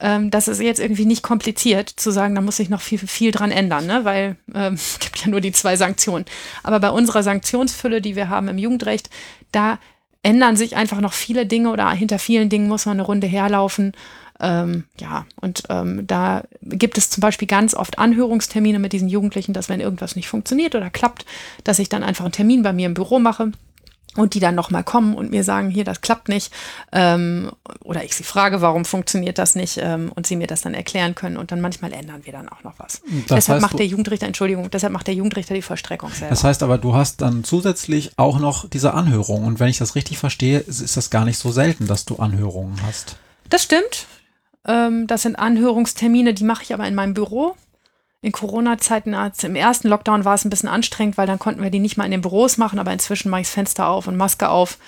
Ähm, 0.00 0.30
das 0.30 0.48
ist 0.48 0.60
jetzt 0.60 0.80
irgendwie 0.80 1.04
nicht 1.04 1.22
kompliziert 1.22 1.88
zu 1.88 2.10
sagen, 2.10 2.34
da 2.34 2.40
muss 2.40 2.56
sich 2.56 2.70
noch 2.70 2.80
viel, 2.80 2.98
viel 2.98 3.32
dran 3.32 3.50
ändern, 3.50 3.86
ne? 3.86 4.04
weil 4.04 4.36
ähm, 4.54 4.74
es 4.74 4.98
gibt 4.98 5.18
ja 5.18 5.28
nur 5.28 5.40
die 5.40 5.52
zwei 5.52 5.76
Sanktionen. 5.76 6.24
Aber 6.62 6.80
bei 6.80 6.90
unserer 6.90 7.22
Sanktionsfülle, 7.22 8.00
die 8.00 8.16
wir 8.16 8.28
haben 8.28 8.48
im 8.48 8.58
Jugendrecht, 8.58 9.10
da 9.52 9.78
ändern 10.22 10.56
sich 10.56 10.76
einfach 10.76 11.00
noch 11.00 11.12
viele 11.12 11.46
Dinge 11.46 11.70
oder 11.70 11.90
hinter 11.90 12.18
vielen 12.18 12.48
Dingen 12.48 12.68
muss 12.68 12.86
man 12.86 12.96
eine 12.96 13.06
Runde 13.06 13.26
herlaufen. 13.26 13.92
Ähm, 14.38 14.84
ja, 14.98 15.26
und 15.40 15.64
ähm, 15.68 16.06
da 16.06 16.44
gibt 16.62 16.96
es 16.96 17.10
zum 17.10 17.20
Beispiel 17.20 17.46
ganz 17.48 17.74
oft 17.74 17.98
Anhörungstermine 17.98 18.78
mit 18.78 18.92
diesen 18.92 19.08
Jugendlichen, 19.08 19.52
dass 19.52 19.68
wenn 19.68 19.80
irgendwas 19.80 20.16
nicht 20.16 20.28
funktioniert 20.28 20.74
oder 20.74 20.88
klappt, 20.88 21.26
dass 21.64 21.78
ich 21.78 21.90
dann 21.90 22.02
einfach 22.02 22.24
einen 22.24 22.32
Termin 22.32 22.62
bei 22.62 22.72
mir 22.72 22.86
im 22.86 22.94
Büro 22.94 23.18
mache 23.18 23.52
und 24.16 24.34
die 24.34 24.40
dann 24.40 24.54
nochmal 24.54 24.84
kommen 24.84 25.14
und 25.14 25.30
mir 25.30 25.44
sagen, 25.44 25.70
hier, 25.70 25.84
das 25.84 26.00
klappt 26.00 26.28
nicht. 26.28 26.52
Ähm, 26.92 27.50
oder 27.84 28.04
ich 28.04 28.14
sie 28.14 28.24
frage, 28.24 28.60
warum 28.60 28.84
funktioniert 28.84 29.38
das 29.38 29.54
nicht 29.54 29.78
ähm, 29.80 30.10
und 30.14 30.26
sie 30.26 30.36
mir 30.36 30.46
das 30.46 30.62
dann 30.62 30.74
erklären 30.74 31.14
können 31.14 31.36
und 31.36 31.52
dann 31.52 31.60
manchmal 31.60 31.92
ändern 31.92 32.22
wir 32.24 32.32
dann 32.32 32.48
auch 32.48 32.64
noch 32.64 32.74
was. 32.78 33.02
Das 33.28 33.46
deshalb 33.46 33.62
macht 33.62 33.78
der 33.78 33.86
Jugendrichter, 33.86 34.26
Entschuldigung, 34.26 34.70
deshalb 34.70 34.92
macht 34.92 35.06
der 35.06 35.14
Jugendrichter 35.14 35.54
die 35.54 35.62
Vollstreckung 35.62 36.10
selber. 36.10 36.30
Das 36.30 36.44
heißt 36.44 36.62
aber, 36.62 36.78
du 36.78 36.94
hast 36.94 37.20
dann 37.20 37.44
zusätzlich 37.44 38.12
auch 38.16 38.38
noch 38.38 38.68
diese 38.68 38.94
Anhörung 38.94 39.44
und 39.44 39.60
wenn 39.60 39.68
ich 39.68 39.78
das 39.78 39.94
richtig 39.94 40.18
verstehe, 40.18 40.58
ist 40.58 40.96
das 40.96 41.10
gar 41.10 41.24
nicht 41.24 41.38
so 41.38 41.52
selten, 41.52 41.86
dass 41.86 42.04
du 42.04 42.16
Anhörungen 42.16 42.80
hast. 42.84 43.16
Das 43.48 43.62
stimmt. 43.62 44.06
Ähm, 44.66 45.06
das 45.06 45.22
sind 45.22 45.36
Anhörungstermine, 45.36 46.34
die 46.34 46.44
mache 46.44 46.64
ich 46.64 46.74
aber 46.74 46.86
in 46.86 46.94
meinem 46.94 47.14
Büro 47.14 47.54
in 48.22 48.32
Corona-Zeiten, 48.32 49.14
im 49.42 49.56
ersten 49.56 49.88
Lockdown 49.88 50.24
war 50.24 50.34
es 50.34 50.44
ein 50.44 50.50
bisschen 50.50 50.68
anstrengend, 50.68 51.16
weil 51.16 51.26
dann 51.26 51.38
konnten 51.38 51.62
wir 51.62 51.70
die 51.70 51.78
nicht 51.78 51.96
mal 51.96 52.04
in 52.04 52.10
den 52.10 52.20
Büros 52.20 52.58
machen, 52.58 52.78
aber 52.78 52.92
inzwischen 52.92 53.30
mache 53.30 53.42
ich 53.42 53.46
das 53.46 53.54
Fenster 53.54 53.88
auf 53.88 54.06
und 54.06 54.16
Maske 54.16 54.50
auf 54.50 54.78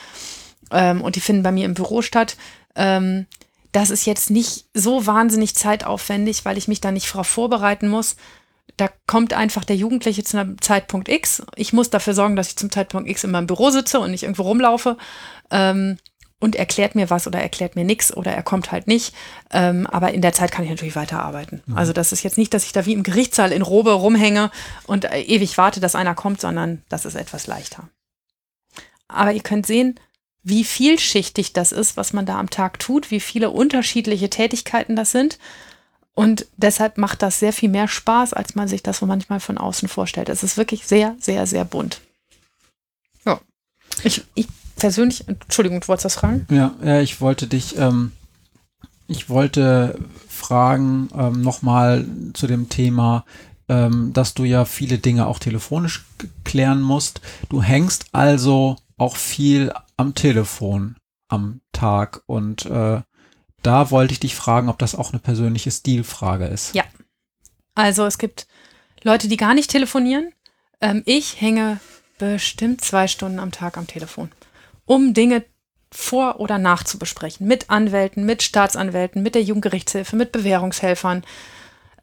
ähm, 0.70 1.00
und 1.00 1.16
die 1.16 1.20
finden 1.20 1.42
bei 1.42 1.52
mir 1.52 1.64
im 1.64 1.74
Büro 1.74 2.02
statt. 2.02 2.36
Ähm, 2.74 3.26
das 3.72 3.88
ist 3.88 4.04
jetzt 4.04 4.30
nicht 4.30 4.66
so 4.74 5.06
wahnsinnig 5.06 5.54
zeitaufwendig, 5.54 6.44
weil 6.44 6.58
ich 6.58 6.68
mich 6.68 6.82
da 6.82 6.92
nicht 6.92 7.10
darauf 7.10 7.26
vorbereiten 7.26 7.88
muss. 7.88 8.16
Da 8.76 8.90
kommt 9.06 9.32
einfach 9.32 9.64
der 9.64 9.76
Jugendliche 9.76 10.24
zu 10.24 10.38
einem 10.38 10.60
Zeitpunkt 10.60 11.08
X. 11.08 11.42
Ich 11.56 11.72
muss 11.72 11.88
dafür 11.88 12.14
sorgen, 12.14 12.36
dass 12.36 12.48
ich 12.48 12.56
zum 12.56 12.70
Zeitpunkt 12.70 13.08
X 13.08 13.24
in 13.24 13.30
meinem 13.30 13.46
Büro 13.46 13.70
sitze 13.70 13.98
und 13.98 14.10
nicht 14.10 14.24
irgendwo 14.24 14.42
rumlaufe. 14.42 14.98
Ähm, 15.50 15.98
und 16.42 16.56
erklärt 16.56 16.96
mir 16.96 17.08
was 17.08 17.28
oder 17.28 17.40
erklärt 17.40 17.76
mir 17.76 17.84
nichts 17.84 18.14
oder 18.14 18.32
er 18.32 18.42
kommt 18.42 18.72
halt 18.72 18.88
nicht. 18.88 19.14
Ähm, 19.52 19.86
aber 19.86 20.12
in 20.12 20.22
der 20.22 20.32
Zeit 20.32 20.50
kann 20.50 20.64
ich 20.64 20.70
natürlich 20.70 20.96
weiterarbeiten. 20.96 21.62
Mhm. 21.66 21.78
Also 21.78 21.92
das 21.92 22.10
ist 22.10 22.24
jetzt 22.24 22.36
nicht, 22.36 22.52
dass 22.52 22.64
ich 22.64 22.72
da 22.72 22.84
wie 22.84 22.94
im 22.94 23.04
Gerichtssaal 23.04 23.52
in 23.52 23.62
Robe 23.62 23.92
rumhänge 23.92 24.50
und 24.88 25.04
äh, 25.04 25.20
ewig 25.20 25.56
warte, 25.56 25.78
dass 25.78 25.94
einer 25.94 26.16
kommt, 26.16 26.40
sondern 26.40 26.82
das 26.88 27.04
ist 27.04 27.14
etwas 27.14 27.46
leichter. 27.46 27.88
Aber 29.06 29.32
ihr 29.32 29.42
könnt 29.42 29.66
sehen, 29.66 30.00
wie 30.42 30.64
vielschichtig 30.64 31.52
das 31.52 31.70
ist, 31.70 31.96
was 31.96 32.12
man 32.12 32.26
da 32.26 32.40
am 32.40 32.50
Tag 32.50 32.80
tut, 32.80 33.12
wie 33.12 33.20
viele 33.20 33.50
unterschiedliche 33.50 34.28
Tätigkeiten 34.28 34.96
das 34.96 35.12
sind. 35.12 35.38
Und 36.14 36.46
deshalb 36.56 36.98
macht 36.98 37.22
das 37.22 37.38
sehr 37.38 37.52
viel 37.52 37.68
mehr 37.68 37.86
Spaß, 37.86 38.32
als 38.32 38.56
man 38.56 38.66
sich 38.66 38.82
das 38.82 38.98
so 38.98 39.06
manchmal 39.06 39.38
von 39.38 39.58
außen 39.58 39.88
vorstellt. 39.88 40.28
Es 40.28 40.42
ist 40.42 40.56
wirklich 40.56 40.88
sehr, 40.88 41.14
sehr, 41.20 41.46
sehr 41.46 41.64
bunt. 41.64 42.00
Ja. 43.24 43.40
Ich, 44.02 44.24
ich 44.34 44.48
persönlich, 44.82 45.28
Entschuldigung, 45.28 45.80
du 45.80 45.86
wolltest 45.86 46.06
das 46.06 46.16
fragen? 46.16 46.44
Ja, 46.50 46.74
ja 46.84 47.00
ich 47.00 47.20
wollte 47.20 47.46
dich, 47.46 47.78
ähm, 47.78 48.10
ich 49.06 49.30
wollte 49.30 49.96
fragen 50.28 51.08
ähm, 51.16 51.40
nochmal 51.40 52.04
zu 52.34 52.48
dem 52.48 52.68
Thema, 52.68 53.24
ähm, 53.68 54.12
dass 54.12 54.34
du 54.34 54.42
ja 54.42 54.64
viele 54.64 54.98
Dinge 54.98 55.28
auch 55.28 55.38
telefonisch 55.38 56.04
klären 56.42 56.82
musst. 56.82 57.20
Du 57.48 57.62
hängst 57.62 58.06
also 58.10 58.76
auch 58.98 59.14
viel 59.14 59.72
am 59.96 60.16
Telefon 60.16 60.96
am 61.28 61.60
Tag 61.70 62.24
und 62.26 62.66
äh, 62.66 63.02
da 63.62 63.90
wollte 63.92 64.14
ich 64.14 64.20
dich 64.20 64.34
fragen, 64.34 64.68
ob 64.68 64.80
das 64.80 64.96
auch 64.96 65.12
eine 65.12 65.20
persönliche 65.20 65.70
Stilfrage 65.70 66.46
ist. 66.46 66.74
Ja. 66.74 66.82
Also 67.76 68.04
es 68.04 68.18
gibt 68.18 68.48
Leute, 69.04 69.28
die 69.28 69.36
gar 69.36 69.54
nicht 69.54 69.70
telefonieren. 69.70 70.32
Ähm, 70.80 71.04
ich 71.06 71.40
hänge 71.40 71.78
bestimmt 72.18 72.80
zwei 72.80 73.06
Stunden 73.06 73.38
am 73.38 73.52
Tag 73.52 73.78
am 73.78 73.86
Telefon 73.86 74.32
um 74.84 75.14
Dinge 75.14 75.44
vor- 75.92 76.40
oder 76.40 76.58
nachzubesprechen. 76.58 77.46
Mit 77.46 77.70
Anwälten, 77.70 78.24
mit 78.24 78.42
Staatsanwälten, 78.42 79.22
mit 79.22 79.34
der 79.34 79.42
Jugendgerichtshilfe, 79.42 80.16
mit 80.16 80.32
Bewährungshelfern. 80.32 81.22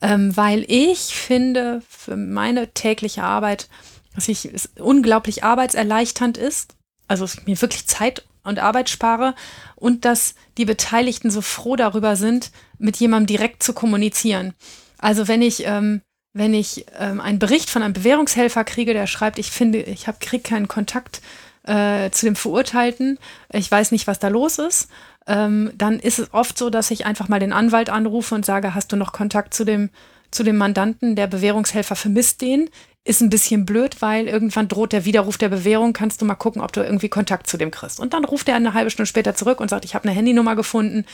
Ähm, 0.01 0.35
weil 0.37 0.63
ich 0.67 1.15
finde, 1.15 1.81
für 1.89 2.15
meine 2.15 2.73
tägliche 2.73 3.23
Arbeit, 3.23 3.67
dass 4.15 4.27
ich 4.27 4.45
es 4.45 4.69
unglaublich 4.79 5.43
arbeitserleichternd 5.43 6.37
ist, 6.37 6.75
also 7.07 7.25
es 7.25 7.45
mir 7.45 7.59
wirklich 7.61 7.87
Zeit 7.87 8.25
und 8.43 8.59
Arbeit 8.59 8.89
spare 8.89 9.35
und 9.75 10.05
dass 10.05 10.35
die 10.57 10.65
Beteiligten 10.65 11.31
so 11.31 11.41
froh 11.41 11.75
darüber 11.75 12.15
sind, 12.15 12.51
mit 12.77 12.97
jemandem 12.97 13.27
direkt 13.27 13.63
zu 13.63 13.73
kommunizieren. 13.73 14.53
Also 14.97 15.27
wenn 15.27 15.41
ich 15.41 15.65
ähm, 15.65 16.01
wenn 16.33 16.53
ich 16.53 16.85
ähm, 16.97 17.19
einen 17.19 17.39
Bericht 17.39 17.69
von 17.69 17.81
einem 17.81 17.93
Bewährungshelfer 17.93 18.63
kriege, 18.63 18.93
der 18.93 19.07
schreibt, 19.07 19.39
ich 19.39 19.51
finde, 19.51 19.81
ich 19.81 20.07
habe 20.07 20.19
keinen 20.43 20.67
Kontakt 20.67 21.21
äh, 21.63 22.09
zu 22.11 22.25
dem 22.25 22.35
Verurteilten, 22.35 23.19
ich 23.51 23.69
weiß 23.69 23.91
nicht, 23.91 24.07
was 24.07 24.19
da 24.19 24.27
los 24.27 24.59
ist, 24.59 24.89
ähm, 25.27 25.71
dann 25.75 25.99
ist 25.99 26.19
es 26.19 26.33
oft 26.33 26.57
so, 26.57 26.69
dass 26.69 26.91
ich 26.91 27.05
einfach 27.05 27.27
mal 27.27 27.39
den 27.39 27.53
Anwalt 27.53 27.89
anrufe 27.89 28.35
und 28.35 28.45
sage, 28.45 28.73
hast 28.75 28.91
du 28.91 28.95
noch 28.95 29.13
Kontakt 29.13 29.53
zu 29.53 29.63
dem, 29.63 29.89
zu 30.31 30.43
dem 30.43 30.57
Mandanten, 30.57 31.15
der 31.15 31.27
Bewährungshelfer 31.27 31.95
vermisst 31.95 32.41
den, 32.41 32.69
ist 33.05 33.21
ein 33.21 33.29
bisschen 33.29 33.65
blöd, 33.65 34.01
weil 34.01 34.27
irgendwann 34.27 34.67
droht 34.67 34.91
der 34.91 35.05
Widerruf 35.05 35.37
der 35.37 35.49
Bewährung. 35.49 35.93
Kannst 35.93 36.21
du 36.21 36.25
mal 36.25 36.35
gucken, 36.35 36.61
ob 36.61 36.73
du 36.73 36.81
irgendwie 36.81 37.09
Kontakt 37.09 37.47
zu 37.47 37.57
dem 37.57 37.71
kriegst. 37.71 37.99
Und 37.99 38.13
dann 38.13 38.23
ruft 38.23 38.47
er 38.49 38.55
eine 38.55 38.73
halbe 38.73 38.91
Stunde 38.91 39.07
später 39.07 39.33
zurück 39.33 39.61
und 39.61 39.69
sagt, 39.69 39.83
ich 39.85 39.95
habe 39.95 40.05
eine 40.05 40.15
Handynummer 40.15 40.55
gefunden. 40.55 41.05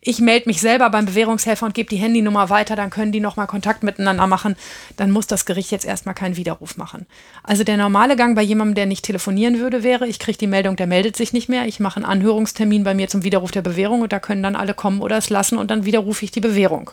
Ich 0.00 0.20
melde 0.20 0.48
mich 0.48 0.60
selber 0.60 0.88
beim 0.90 1.06
Bewährungshelfer 1.06 1.66
und 1.66 1.74
gebe 1.74 1.88
die 1.88 1.96
Handynummer 1.96 2.50
weiter. 2.50 2.76
Dann 2.76 2.90
können 2.90 3.10
die 3.10 3.20
nochmal 3.20 3.48
Kontakt 3.48 3.82
miteinander 3.82 4.28
machen. 4.28 4.54
Dann 4.96 5.10
muss 5.10 5.26
das 5.26 5.44
Gericht 5.44 5.72
jetzt 5.72 5.84
erstmal 5.84 6.14
keinen 6.14 6.36
Widerruf 6.36 6.76
machen. 6.76 7.06
Also 7.42 7.64
der 7.64 7.78
normale 7.78 8.16
Gang 8.16 8.36
bei 8.36 8.42
jemandem, 8.42 8.76
der 8.76 8.86
nicht 8.86 9.04
telefonieren 9.04 9.58
würde, 9.58 9.82
wäre, 9.82 10.06
ich 10.06 10.20
kriege 10.20 10.38
die 10.38 10.46
Meldung, 10.46 10.76
der 10.76 10.86
meldet 10.86 11.16
sich 11.16 11.32
nicht 11.32 11.48
mehr. 11.48 11.66
Ich 11.66 11.80
mache 11.80 11.96
einen 11.96 12.04
Anhörungstermin 12.04 12.84
bei 12.84 12.94
mir 12.94 13.08
zum 13.08 13.24
Widerruf 13.24 13.50
der 13.50 13.62
Bewährung 13.62 14.02
und 14.02 14.12
da 14.12 14.20
können 14.20 14.42
dann 14.42 14.56
alle 14.56 14.74
kommen 14.74 15.00
oder 15.00 15.16
es 15.16 15.30
lassen 15.30 15.58
und 15.58 15.70
dann 15.70 15.84
widerrufe 15.84 16.24
ich 16.24 16.30
die 16.30 16.40
Bewährung. 16.40 16.92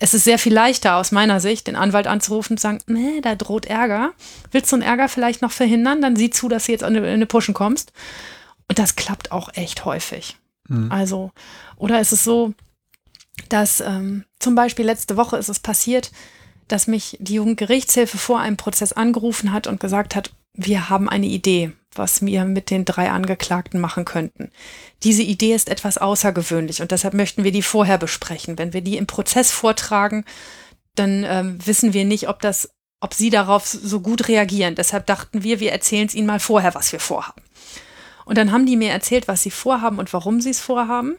Es 0.00 0.14
ist 0.14 0.24
sehr 0.24 0.38
viel 0.38 0.54
leichter 0.54 0.96
aus 0.96 1.10
meiner 1.10 1.40
Sicht, 1.40 1.66
den 1.66 1.76
Anwalt 1.76 2.06
anzurufen 2.06 2.52
und 2.52 2.58
zu 2.58 2.62
sagen, 2.62 2.78
nee, 2.86 3.20
da 3.20 3.34
droht 3.34 3.66
Ärger. 3.66 4.12
Willst 4.52 4.70
du 4.70 4.76
einen 4.76 4.82
Ärger 4.82 5.08
vielleicht 5.08 5.42
noch 5.42 5.50
verhindern? 5.50 6.00
Dann 6.00 6.16
sieh 6.16 6.30
zu, 6.30 6.48
dass 6.48 6.66
du 6.66 6.72
jetzt 6.72 6.82
in 6.82 6.96
eine 6.96 7.26
Pushen 7.26 7.54
kommst. 7.54 7.92
Und 8.68 8.78
das 8.78 8.96
klappt 8.96 9.32
auch 9.32 9.50
echt 9.54 9.84
häufig. 9.84 10.36
Mhm. 10.68 10.92
Also, 10.92 11.32
oder 11.76 12.00
ist 12.00 12.12
es 12.12 12.22
so, 12.22 12.54
dass 13.48 13.80
ähm, 13.80 14.24
zum 14.38 14.54
Beispiel 14.54 14.84
letzte 14.84 15.16
Woche 15.16 15.36
ist 15.36 15.48
es 15.48 15.58
passiert, 15.60 16.12
dass 16.68 16.86
mich 16.86 17.16
die 17.20 17.34
Jugendgerichtshilfe 17.34 18.18
vor 18.18 18.40
einem 18.40 18.56
Prozess 18.56 18.92
angerufen 18.92 19.52
hat 19.52 19.66
und 19.66 19.80
gesagt 19.80 20.14
hat, 20.14 20.30
wir 20.58 20.90
haben 20.90 21.08
eine 21.08 21.26
Idee 21.26 21.72
was 21.98 22.24
wir 22.24 22.44
mit 22.44 22.70
den 22.70 22.84
drei 22.84 23.10
Angeklagten 23.10 23.80
machen 23.80 24.04
könnten. 24.04 24.50
Diese 25.02 25.22
Idee 25.22 25.54
ist 25.54 25.68
etwas 25.68 25.98
außergewöhnlich 25.98 26.80
und 26.80 26.92
deshalb 26.92 27.14
möchten 27.14 27.44
wir 27.44 27.52
die 27.52 27.62
vorher 27.62 27.98
besprechen. 27.98 28.56
Wenn 28.56 28.72
wir 28.72 28.80
die 28.80 28.96
im 28.96 29.06
Prozess 29.06 29.50
vortragen, 29.50 30.24
dann 30.94 31.24
ähm, 31.24 31.58
wissen 31.66 31.92
wir 31.92 32.04
nicht, 32.04 32.28
ob 32.28 32.40
das, 32.40 32.70
ob 33.00 33.14
sie 33.14 33.30
darauf 33.30 33.66
so 33.66 34.00
gut 34.00 34.28
reagieren. 34.28 34.74
Deshalb 34.74 35.06
dachten 35.06 35.42
wir, 35.42 35.60
wir 35.60 35.72
erzählen 35.72 36.06
es 36.06 36.14
ihnen 36.14 36.26
mal 36.26 36.40
vorher, 36.40 36.74
was 36.74 36.92
wir 36.92 37.00
vorhaben. 37.00 37.42
Und 38.24 38.38
dann 38.38 38.52
haben 38.52 38.66
die 38.66 38.76
mir 38.76 38.90
erzählt, 38.90 39.28
was 39.28 39.42
sie 39.42 39.50
vorhaben 39.50 39.98
und 39.98 40.12
warum 40.12 40.40
sie 40.40 40.50
es 40.50 40.60
vorhaben. 40.60 41.16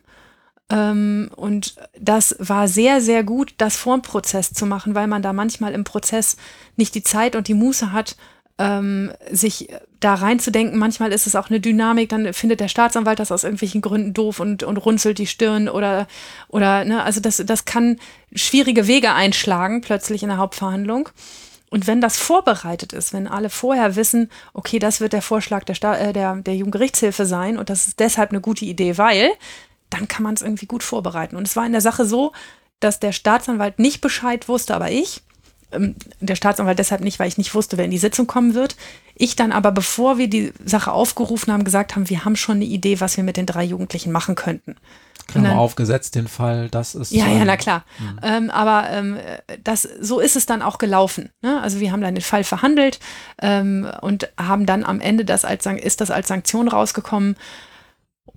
Ähm, 0.70 1.32
und 1.36 1.76
das 1.98 2.36
war 2.40 2.68
sehr, 2.68 3.02
sehr 3.02 3.24
gut, 3.24 3.56
das 3.58 3.76
vor 3.76 3.98
dem 3.98 4.02
Prozess 4.04 4.54
zu 4.54 4.66
machen, 4.66 4.96
weil 4.96 5.08
man 5.08 5.22
da 5.22 5.34
manchmal 5.34 5.74
im 5.74 5.84
Prozess 5.84 6.38
nicht 6.76 6.94
die 6.94 7.04
Zeit 7.04 7.36
und 7.36 7.48
die 7.48 7.54
Muße 7.54 7.92
hat, 7.92 8.16
ähm, 8.60 9.12
sich 9.32 9.70
da 10.02 10.14
reinzudenken. 10.16 10.78
Manchmal 10.78 11.12
ist 11.14 11.26
es 11.26 11.36
auch 11.36 11.50
eine 11.50 11.62
Dynamik, 11.62 12.10
dann 12.10 12.34
findet 12.34 12.60
der 12.60 12.68
Staatsanwalt 12.68 13.20
das 13.20 13.32
aus 13.32 13.44
irgendwelchen 13.44 13.82
Gründen 13.82 14.14
doof 14.14 14.40
und, 14.40 14.64
und 14.64 14.78
runzelt 14.78 15.18
die 15.18 15.28
Stirn 15.28 15.70
oder, 15.70 16.08
oder 16.50 16.84
ne, 16.86 17.02
also 17.04 17.22
das, 17.22 17.38
das 17.38 17.66
kann 17.66 18.00
schwierige 18.36 18.86
Wege 18.86 19.14
einschlagen, 19.14 19.82
plötzlich 19.82 20.22
in 20.22 20.30
der 20.30 20.38
Hauptverhandlung. 20.38 21.10
Und 21.70 21.88
wenn 21.88 22.02
das 22.02 22.18
vorbereitet 22.18 22.94
ist, 22.94 23.14
wenn 23.14 23.28
alle 23.28 23.50
vorher 23.50 23.96
wissen, 23.96 24.30
okay, 24.54 24.80
das 24.80 25.00
wird 25.00 25.14
der 25.14 25.22
Vorschlag 25.22 25.64
der, 25.64 25.76
Sta 25.76 25.96
äh, 25.96 26.14
der, 26.14 26.36
der 26.36 26.56
Jugendgerichtshilfe 26.56 27.26
sein 27.26 27.58
und 27.58 27.70
das 27.70 27.88
ist 27.88 28.00
deshalb 28.00 28.32
eine 28.32 28.42
gute 28.42 28.66
Idee, 28.66 28.98
weil, 28.98 29.32
dann 29.90 30.08
kann 30.08 30.24
man 30.24 30.34
es 30.34 30.42
irgendwie 30.42 30.66
gut 30.66 30.84
vorbereiten. 30.84 31.36
Und 31.36 31.48
es 31.48 31.56
war 31.56 31.66
in 31.66 31.72
der 31.72 31.82
Sache 31.82 32.06
so, 32.06 32.34
dass 32.80 33.00
der 33.00 33.12
Staatsanwalt 33.12 33.80
nicht 33.80 34.02
Bescheid 34.02 34.48
wusste, 34.48 34.76
aber 34.76 34.92
ich 34.92 35.22
ähm, 35.72 35.96
der 36.20 36.36
Staatsanwalt 36.36 36.80
deshalb 36.80 37.02
nicht, 37.02 37.20
weil 37.20 37.28
ich 37.28 37.38
nicht 37.38 37.54
wusste, 37.54 37.78
wer 37.78 37.86
in 37.86 37.92
die 37.92 37.98
Sitzung 37.98 38.28
kommen 38.28 38.54
wird. 38.54 38.76
Ich 39.16 39.36
dann 39.36 39.52
aber, 39.52 39.72
bevor 39.72 40.18
wir 40.18 40.30
die 40.30 40.54
Sache 40.64 40.92
aufgerufen 40.92 41.52
haben, 41.52 41.64
gesagt 41.64 41.96
haben, 41.96 42.10
wir 42.10 42.26
haben 42.26 42.36
schon 42.36 42.58
eine 42.58 42.66
Idee, 42.66 43.00
was 43.00 43.18
wir 43.18 43.24
mit 43.24 43.38
den 43.38 43.46
drei 43.46 43.64
Jugendlichen 43.64 44.12
machen 44.12 44.36
könnten. 44.36 44.76
Klammer 45.30 45.60
aufgesetzt 45.60 46.16
den 46.16 46.28
Fall, 46.28 46.70
das 46.70 46.96
ist. 46.96 47.12
Ja, 47.12 47.28
ja, 47.28 47.46
na 47.46 47.56
klar. 47.56 47.86
Mhm. 48.00 48.20
Ähm, 48.24 48.50
aber 48.50 48.90
ähm, 48.90 49.18
das, 49.64 49.84
so 49.84 50.20
ist 50.20 50.36
es 50.36 50.46
dann 50.46 50.62
auch 50.62 50.78
gelaufen. 50.78 51.30
Ne? 51.42 51.62
Also 51.62 51.80
wir 51.80 51.92
haben 51.92 52.02
dann 52.02 52.16
den 52.16 52.24
Fall 52.24 52.44
verhandelt 52.44 53.00
ähm, 53.42 53.88
und 54.02 54.30
haben 54.38 54.66
dann 54.66 54.84
am 54.84 55.00
Ende 55.00 55.26
das 55.26 55.46
als 55.46 55.66
ist 55.66 56.02
das 56.02 56.12
als 56.12 56.28
Sanktion 56.28 56.68
rausgekommen. 56.68 57.36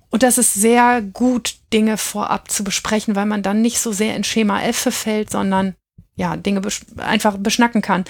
Und 0.09 0.21
das 0.21 0.37
ist 0.37 0.53
sehr 0.53 1.01
gut, 1.01 1.55
Dinge 1.73 1.97
vorab 1.97 2.51
zu 2.51 2.63
besprechen, 2.63 3.15
weil 3.15 3.25
man 3.25 3.41
dann 3.41 3.61
nicht 3.61 3.79
so 3.79 3.91
sehr 3.91 4.15
in 4.15 4.23
Schema 4.23 4.61
F 4.61 4.77
verfällt, 4.77 5.31
sondern 5.31 5.75
ja, 6.15 6.35
Dinge 6.37 6.61
besch 6.61 6.81
einfach 6.97 7.37
beschnacken 7.37 7.81
kann. 7.81 8.05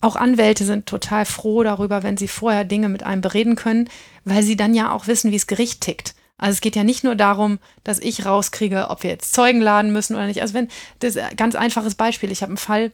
Auch 0.00 0.16
Anwälte 0.16 0.64
sind 0.64 0.86
total 0.86 1.24
froh 1.24 1.62
darüber, 1.62 2.02
wenn 2.02 2.16
sie 2.16 2.28
vorher 2.28 2.64
Dinge 2.64 2.88
mit 2.88 3.04
einem 3.04 3.20
bereden 3.20 3.54
können, 3.54 3.88
weil 4.24 4.42
sie 4.42 4.56
dann 4.56 4.74
ja 4.74 4.92
auch 4.92 5.06
wissen, 5.06 5.30
wie 5.30 5.36
es 5.36 5.46
Gericht 5.46 5.80
tickt. 5.80 6.14
Also 6.38 6.54
es 6.54 6.60
geht 6.60 6.74
ja 6.74 6.82
nicht 6.82 7.04
nur 7.04 7.14
darum, 7.14 7.60
dass 7.84 8.00
ich 8.00 8.26
rauskriege, 8.26 8.90
ob 8.90 9.04
wir 9.04 9.10
jetzt 9.10 9.32
Zeugen 9.32 9.60
laden 9.60 9.92
müssen 9.92 10.16
oder 10.16 10.26
nicht. 10.26 10.42
Also 10.42 10.54
wenn, 10.54 10.66
das 10.98 11.14
ist 11.14 11.22
ein 11.22 11.36
ganz 11.36 11.54
einfaches 11.54 11.94
Beispiel. 11.94 12.32
Ich 12.32 12.42
habe 12.42 12.50
einen 12.50 12.56
Fall 12.56 12.90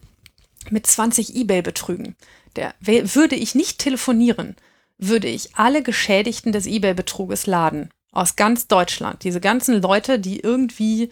mit 0.69 0.87
20 0.87 1.35
Ebay-Betrügen. 1.35 2.15
Der 2.57 2.75
würde 2.81 3.37
ich 3.37 3.55
nicht 3.55 3.79
telefonieren, 3.79 4.55
würde 4.99 5.29
ich 5.29 5.57
alle 5.57 5.83
Geschädigten 5.83 6.53
des 6.53 6.67
Ebay-Betruges 6.67 7.47
laden. 7.47 7.89
Aus 8.13 8.37
ganz 8.37 8.67
Deutschland. 8.67 9.25
Diese 9.25 9.41
ganzen 9.41 9.81
Leute, 9.81 10.19
die 10.19 10.41
irgendwie 10.41 11.11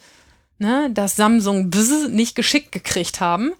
ne, 0.58 0.90
das 0.92 1.16
Samsung 1.16 1.70
Bzz 1.70 2.08
nicht 2.08 2.34
geschickt 2.34 2.72
gekriegt 2.72 3.20
haben 3.20 3.52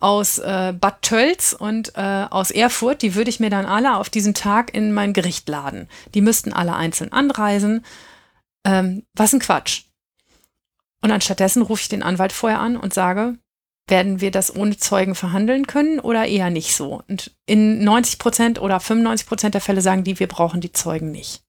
aus 0.00 0.38
äh, 0.38 0.74
Bad 0.78 1.02
Tölz 1.02 1.54
und 1.56 1.92
äh, 1.96 2.26
aus 2.28 2.50
Erfurt, 2.50 3.02
die 3.02 3.14
würde 3.14 3.30
ich 3.30 3.38
mir 3.38 3.50
dann 3.50 3.66
alle 3.66 3.96
auf 3.96 4.10
diesen 4.10 4.34
Tag 4.34 4.74
in 4.74 4.92
mein 4.92 5.12
Gericht 5.12 5.48
laden. 5.48 5.88
Die 6.14 6.20
müssten 6.20 6.52
alle 6.52 6.74
einzeln 6.74 7.12
anreisen 7.12 7.84
ähm, 8.64 9.04
was 9.14 9.32
ein 9.32 9.40
Quatsch. 9.40 9.84
Und 11.00 11.10
anstattdessen 11.10 11.62
rufe 11.62 11.82
ich 11.82 11.88
den 11.88 12.02
Anwalt 12.02 12.32
vorher 12.32 12.60
an 12.60 12.76
und 12.76 12.94
sage, 12.94 13.38
werden 13.88 14.20
wir 14.20 14.30
das 14.30 14.54
ohne 14.54 14.76
Zeugen 14.76 15.14
verhandeln 15.14 15.66
können 15.66 15.98
oder 15.98 16.26
eher 16.26 16.50
nicht 16.50 16.74
so? 16.74 17.02
Und 17.08 17.34
in 17.46 17.82
90 17.82 18.18
Prozent 18.18 18.60
oder 18.60 18.78
95 18.78 19.26
Prozent 19.26 19.54
der 19.54 19.60
Fälle 19.60 19.80
sagen 19.80 20.04
die, 20.04 20.20
wir 20.20 20.28
brauchen 20.28 20.60
die 20.60 20.72
Zeugen 20.72 21.10
nicht. 21.10 21.42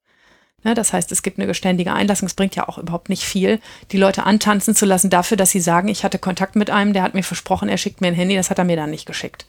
Ne, 0.63 0.73
das 0.73 0.93
heißt, 0.93 1.11
es 1.11 1.23
gibt 1.23 1.37
eine 1.37 1.47
geständige 1.47 1.93
Einlassung. 1.93 2.25
Es 2.25 2.35
bringt 2.35 2.55
ja 2.55 2.67
auch 2.67 2.77
überhaupt 2.77 3.09
nicht 3.09 3.23
viel, 3.23 3.59
die 3.91 3.97
Leute 3.97 4.25
antanzen 4.25 4.75
zu 4.75 4.85
lassen 4.85 5.09
dafür, 5.09 5.35
dass 5.35 5.51
sie 5.51 5.59
sagen, 5.59 5.89
ich 5.89 6.03
hatte 6.03 6.19
Kontakt 6.19 6.55
mit 6.55 6.69
einem, 6.69 6.93
der 6.93 7.03
hat 7.03 7.13
mir 7.13 7.23
versprochen, 7.23 7.67
er 7.67 7.77
schickt 7.77 7.99
mir 7.99 8.07
ein 8.07 8.13
Handy, 8.13 8.35
das 8.35 8.49
hat 8.49 8.59
er 8.59 8.63
mir 8.63 8.77
dann 8.77 8.91
nicht 8.91 9.05
geschickt. 9.05 9.45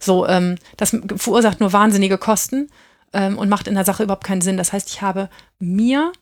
So, 0.00 0.26
ähm, 0.26 0.56
das 0.76 0.96
verursacht 1.16 1.60
nur 1.60 1.72
wahnsinnige 1.72 2.18
Kosten 2.18 2.70
ähm, 3.12 3.38
und 3.38 3.48
macht 3.48 3.68
in 3.68 3.74
der 3.74 3.84
Sache 3.84 4.02
überhaupt 4.02 4.24
keinen 4.24 4.40
Sinn. 4.40 4.56
Das 4.56 4.72
heißt, 4.72 4.88
ich 4.88 5.02
habe 5.02 5.28
mir 5.58 6.12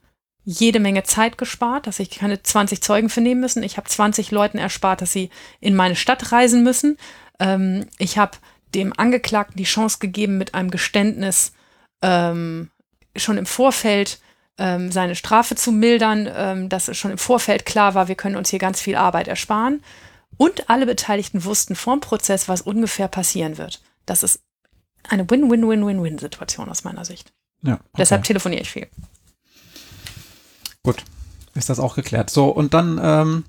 jede 0.45 0.81
Menge 0.81 1.03
Zeit 1.03 1.39
gespart, 1.39 1.87
dass 1.87 1.99
ich 1.99 2.11
keine 2.11 2.43
20 2.43 2.83
Zeugen 2.83 3.09
vernehmen 3.09 3.41
müssen. 3.41 3.63
Ich 3.63 3.77
habe 3.79 3.89
20 3.89 4.31
Leuten 4.31 4.59
erspart, 4.59 5.01
dass 5.01 5.13
sie 5.13 5.31
in 5.61 5.75
meine 5.75 5.97
Stadt 5.97 6.31
reisen 6.31 6.63
müssen. 6.63 6.99
Ähm, 7.41 7.87
ich 7.99 8.17
habe 8.19 8.37
dem 8.75 8.93
Angeklagten 8.97 9.57
die 9.57 9.65
Chance 9.65 9.99
gegeben, 9.99 10.39
mit 10.39 10.55
einem 10.55 10.71
Geständnis 10.71 11.53
ähm, 12.03 12.71
schon 13.17 13.39
im 13.39 13.47
Vorfeld 13.47 14.21
ähm, 14.59 14.91
seine 14.91 15.15
Strafe 15.15 15.55
zu 15.55 15.73
mildern, 15.73 16.29
ähm, 16.33 16.69
dass 16.69 16.89
es 16.89 16.97
schon 16.97 17.11
im 17.11 17.19
Vorfeld 17.19 17.67
klar 17.67 17.95
war, 17.95 18.09
wir 18.09 18.15
können 18.15 18.37
uns 18.37 18.51
hier 18.51 18.59
ganz 18.59 18.81
viel 18.81 18.97
Arbeit 18.97 19.29
ersparen. 19.29 19.83
Und 20.39 20.69
alle 20.69 20.87
Beteiligten 20.87 21.45
wussten 21.45 21.77
vorm 21.77 22.01
Prozess, 22.01 22.49
was 22.49 22.63
ungefähr 22.63 23.09
passieren 23.09 23.59
wird. 23.59 23.81
Das 24.05 24.23
ist 24.23 24.41
eine 25.09 25.29
Win-Win-Win-Win-Win-Situation 25.29 26.69
aus 26.69 26.85
meiner 26.85 27.05
Sicht. 27.05 27.33
Ja, 27.63 27.75
okay. 27.75 27.83
Deshalb 27.99 28.25
telefoniere 28.25 28.63
ich 28.63 28.71
viel. 28.71 28.89
Gut, 30.83 31.05
ist 31.55 31.69
das 31.69 31.81
auch 31.81 31.95
geklärt. 31.95 32.31
So, 32.31 32.49
und 32.49 32.75
dann 32.75 33.01
ähm, 33.03 33.45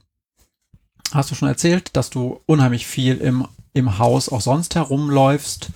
hast 1.13 1.31
du 1.31 1.35
schon 1.35 1.47
erzählt, 1.47 1.95
dass 1.95 2.09
du 2.09 2.41
unheimlich 2.45 2.87
viel 2.87 3.17
im, 3.17 3.47
im 3.73 3.99
Haus 3.99 4.29
auch 4.29 4.41
sonst 4.41 4.75
herumläufst. 4.75 5.69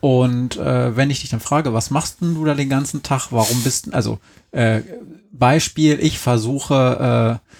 Und 0.00 0.56
äh, 0.56 0.96
wenn 0.96 1.10
ich 1.10 1.20
dich 1.20 1.30
dann 1.30 1.40
frage, 1.40 1.74
was 1.74 1.90
machst 1.90 2.20
denn 2.20 2.34
du 2.34 2.44
da 2.44 2.54
den 2.54 2.68
ganzen 2.68 3.02
Tag? 3.02 3.28
Warum 3.30 3.62
bist 3.62 3.86
du, 3.86 3.92
also 3.92 4.18
äh, 4.52 4.82
Beispiel, 5.32 5.98
ich 6.00 6.18
versuche 6.18 7.40
äh, 7.42 7.54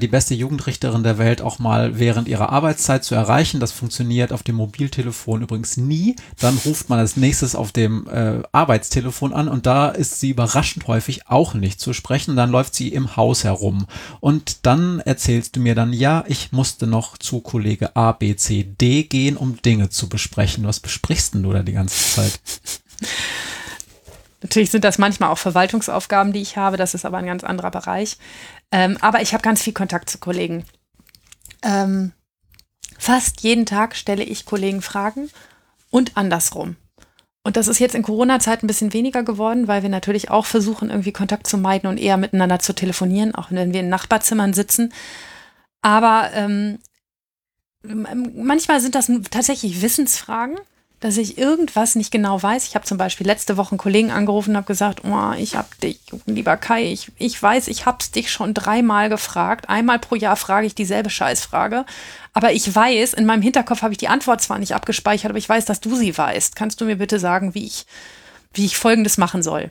die 0.00 0.08
beste 0.08 0.34
Jugendrichterin 0.34 1.02
der 1.02 1.16
Welt 1.18 1.40
auch 1.40 1.58
mal 1.58 1.98
während 1.98 2.28
ihrer 2.28 2.50
Arbeitszeit 2.50 3.02
zu 3.02 3.14
erreichen. 3.14 3.60
Das 3.60 3.72
funktioniert 3.72 4.32
auf 4.32 4.42
dem 4.42 4.56
Mobiltelefon 4.56 5.42
übrigens 5.42 5.76
nie. 5.76 6.16
Dann 6.38 6.58
ruft 6.64 6.88
man 6.88 6.98
als 6.98 7.16
nächstes 7.16 7.54
auf 7.54 7.72
dem 7.72 8.06
äh, 8.08 8.42
Arbeitstelefon 8.52 9.32
an 9.32 9.48
und 9.48 9.66
da 9.66 9.88
ist 9.88 10.20
sie 10.20 10.30
überraschend 10.30 10.86
häufig 10.86 11.28
auch 11.28 11.54
nicht 11.54 11.80
zu 11.80 11.92
sprechen. 11.92 12.36
Dann 12.36 12.50
läuft 12.50 12.74
sie 12.74 12.88
im 12.88 13.16
Haus 13.16 13.44
herum 13.44 13.86
und 14.20 14.66
dann 14.66 15.00
erzählst 15.00 15.56
du 15.56 15.60
mir 15.60 15.74
dann, 15.74 15.92
ja, 15.92 16.24
ich 16.26 16.52
musste 16.52 16.86
noch 16.86 17.16
zu 17.16 17.40
Kollege 17.40 17.96
A, 17.96 18.12
B, 18.12 18.36
C, 18.36 18.64
D 18.64 19.04
gehen, 19.04 19.36
um 19.36 19.62
Dinge 19.62 19.88
zu 19.88 20.08
besprechen. 20.08 20.66
Was 20.66 20.80
besprichst 20.80 21.34
denn 21.34 21.42
du 21.42 21.52
da 21.52 21.62
die 21.62 21.72
ganze 21.72 22.14
Zeit? 22.16 22.40
Natürlich 24.42 24.70
sind 24.70 24.84
das 24.84 24.98
manchmal 24.98 25.30
auch 25.30 25.38
Verwaltungsaufgaben, 25.38 26.32
die 26.32 26.40
ich 26.40 26.56
habe. 26.56 26.76
Das 26.76 26.94
ist 26.94 27.04
aber 27.04 27.18
ein 27.18 27.26
ganz 27.26 27.44
anderer 27.44 27.70
Bereich. 27.70 28.16
Ähm, 28.72 28.96
aber 29.00 29.20
ich 29.20 29.32
habe 29.32 29.42
ganz 29.42 29.62
viel 29.62 29.72
Kontakt 29.72 30.08
zu 30.08 30.18
Kollegen. 30.18 30.64
Ähm, 31.62 32.12
fast 32.98 33.42
jeden 33.42 33.66
Tag 33.66 33.96
stelle 33.96 34.24
ich 34.24 34.46
Kollegen 34.46 34.82
Fragen 34.82 35.30
und 35.90 36.16
andersrum. 36.16 36.76
Und 37.42 37.56
das 37.56 37.68
ist 37.68 37.78
jetzt 37.78 37.94
in 37.94 38.02
Corona-Zeit 38.02 38.62
ein 38.62 38.66
bisschen 38.66 38.92
weniger 38.92 39.22
geworden, 39.22 39.66
weil 39.66 39.82
wir 39.82 39.88
natürlich 39.88 40.30
auch 40.30 40.44
versuchen, 40.46 40.90
irgendwie 40.90 41.12
Kontakt 41.12 41.46
zu 41.46 41.56
meiden 41.56 41.88
und 41.88 41.98
eher 41.98 42.16
miteinander 42.16 42.58
zu 42.58 42.74
telefonieren, 42.74 43.34
auch 43.34 43.50
wenn 43.50 43.72
wir 43.72 43.80
in 43.80 43.88
Nachbarzimmern 43.88 44.52
sitzen. 44.52 44.92
Aber 45.80 46.30
ähm, 46.34 46.78
manchmal 47.82 48.80
sind 48.80 48.94
das 48.94 49.10
tatsächlich 49.30 49.80
Wissensfragen 49.80 50.58
dass 51.00 51.16
ich 51.16 51.38
irgendwas 51.38 51.94
nicht 51.94 52.10
genau 52.10 52.42
weiß. 52.42 52.66
Ich 52.66 52.74
habe 52.74 52.84
zum 52.84 52.98
Beispiel 52.98 53.26
letzte 53.26 53.56
Woche 53.56 53.72
einen 53.72 53.78
Kollegen 53.78 54.10
angerufen 54.10 54.50
und 54.50 54.56
habe 54.58 54.66
gesagt, 54.66 55.02
oh, 55.02 55.32
ich 55.36 55.56
habe 55.56 55.68
dich, 55.82 55.98
lieber 56.26 56.58
Kai, 56.58 56.92
ich, 56.92 57.10
ich 57.16 57.42
weiß, 57.42 57.68
ich 57.68 57.86
habe 57.86 57.98
es 58.00 58.10
dich 58.10 58.30
schon 58.30 58.52
dreimal 58.52 59.08
gefragt. 59.08 59.70
Einmal 59.70 59.98
pro 59.98 60.14
Jahr 60.14 60.36
frage 60.36 60.66
ich 60.66 60.74
dieselbe 60.74 61.08
Scheißfrage. 61.08 61.86
Aber 62.34 62.52
ich 62.52 62.74
weiß, 62.74 63.14
in 63.14 63.24
meinem 63.24 63.40
Hinterkopf 63.40 63.80
habe 63.80 63.92
ich 63.92 63.98
die 63.98 64.08
Antwort 64.08 64.42
zwar 64.42 64.58
nicht 64.58 64.74
abgespeichert, 64.74 65.30
aber 65.30 65.38
ich 65.38 65.48
weiß, 65.48 65.64
dass 65.64 65.80
du 65.80 65.96
sie 65.96 66.16
weißt. 66.16 66.54
Kannst 66.54 66.80
du 66.80 66.84
mir 66.84 66.96
bitte 66.96 67.18
sagen, 67.18 67.54
wie 67.54 67.64
ich, 67.64 67.86
wie 68.52 68.66
ich 68.66 68.76
Folgendes 68.76 69.16
machen 69.16 69.42
soll? 69.42 69.70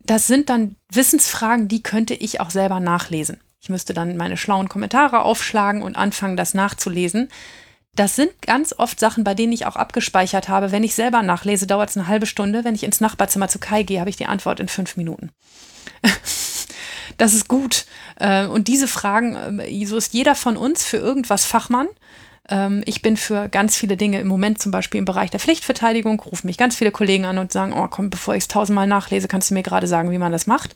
Das 0.00 0.26
sind 0.26 0.50
dann 0.50 0.74
Wissensfragen, 0.92 1.68
die 1.68 1.82
könnte 1.82 2.14
ich 2.14 2.40
auch 2.40 2.50
selber 2.50 2.80
nachlesen. 2.80 3.40
Ich 3.60 3.70
müsste 3.70 3.94
dann 3.94 4.16
meine 4.16 4.36
schlauen 4.36 4.68
Kommentare 4.68 5.22
aufschlagen 5.22 5.82
und 5.82 5.96
anfangen, 5.96 6.36
das 6.36 6.52
nachzulesen. 6.52 7.30
Das 7.96 8.16
sind 8.16 8.30
ganz 8.42 8.74
oft 8.76 8.98
Sachen, 8.98 9.22
bei 9.22 9.34
denen 9.34 9.52
ich 9.52 9.66
auch 9.66 9.76
abgespeichert 9.76 10.48
habe. 10.48 10.72
Wenn 10.72 10.82
ich 10.82 10.94
selber 10.94 11.22
nachlese, 11.22 11.66
dauert 11.66 11.90
es 11.90 11.96
eine 11.96 12.08
halbe 12.08 12.26
Stunde. 12.26 12.64
Wenn 12.64 12.74
ich 12.74 12.82
ins 12.82 13.00
Nachbarzimmer 13.00 13.48
zu 13.48 13.58
Kai 13.58 13.84
gehe, 13.84 14.00
habe 14.00 14.10
ich 14.10 14.16
die 14.16 14.26
Antwort 14.26 14.58
in 14.58 14.68
fünf 14.68 14.96
Minuten. 14.96 15.30
das 17.16 17.34
ist 17.34 17.48
gut. 17.48 17.86
Äh, 18.16 18.46
und 18.46 18.68
diese 18.68 18.88
Fragen, 18.88 19.60
äh, 19.60 19.86
so 19.86 19.96
ist 19.96 20.12
jeder 20.12 20.34
von 20.34 20.56
uns 20.56 20.84
für 20.84 20.96
irgendwas 20.96 21.44
Fachmann. 21.44 21.86
Ähm, 22.48 22.82
ich 22.84 23.00
bin 23.00 23.16
für 23.16 23.48
ganz 23.48 23.76
viele 23.76 23.96
Dinge 23.96 24.20
im 24.20 24.26
Moment 24.26 24.60
zum 24.60 24.72
Beispiel 24.72 24.98
im 24.98 25.04
Bereich 25.04 25.30
der 25.30 25.40
Pflichtverteidigung, 25.40 26.20
rufen 26.20 26.46
mich 26.46 26.58
ganz 26.58 26.76
viele 26.76 26.90
Kollegen 26.90 27.24
an 27.24 27.38
und 27.38 27.52
sagen, 27.52 27.72
oh 27.72 27.86
komm, 27.88 28.10
bevor 28.10 28.34
ich 28.34 28.44
es 28.44 28.48
tausendmal 28.48 28.86
nachlese, 28.86 29.28
kannst 29.28 29.50
du 29.50 29.54
mir 29.54 29.62
gerade 29.62 29.86
sagen, 29.86 30.10
wie 30.10 30.18
man 30.18 30.32
das 30.32 30.46
macht. 30.46 30.74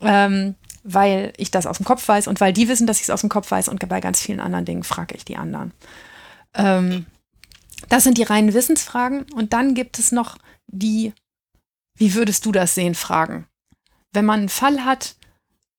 Ähm, 0.00 0.54
weil 0.82 1.34
ich 1.36 1.50
das 1.50 1.66
aus 1.66 1.76
dem 1.76 1.84
Kopf 1.84 2.08
weiß 2.08 2.26
und 2.26 2.40
weil 2.40 2.54
die 2.54 2.68
wissen, 2.68 2.86
dass 2.86 2.96
ich 2.96 3.04
es 3.04 3.10
aus 3.10 3.20
dem 3.20 3.28
Kopf 3.28 3.50
weiß 3.50 3.68
und 3.68 3.86
bei 3.86 4.00
ganz 4.00 4.20
vielen 4.20 4.40
anderen 4.40 4.64
Dingen 4.64 4.82
frage 4.82 5.14
ich 5.14 5.26
die 5.26 5.36
anderen. 5.36 5.72
Ähm, 6.54 7.06
das 7.88 8.04
sind 8.04 8.18
die 8.18 8.22
reinen 8.22 8.54
Wissensfragen. 8.54 9.26
Und 9.34 9.52
dann 9.52 9.74
gibt 9.74 9.98
es 9.98 10.12
noch 10.12 10.38
die, 10.66 11.12
wie 11.96 12.14
würdest 12.14 12.46
du 12.46 12.52
das 12.52 12.74
sehen, 12.74 12.94
Fragen. 12.94 13.46
Wenn 14.12 14.24
man 14.24 14.40
einen 14.40 14.48
Fall 14.48 14.84
hat 14.84 15.16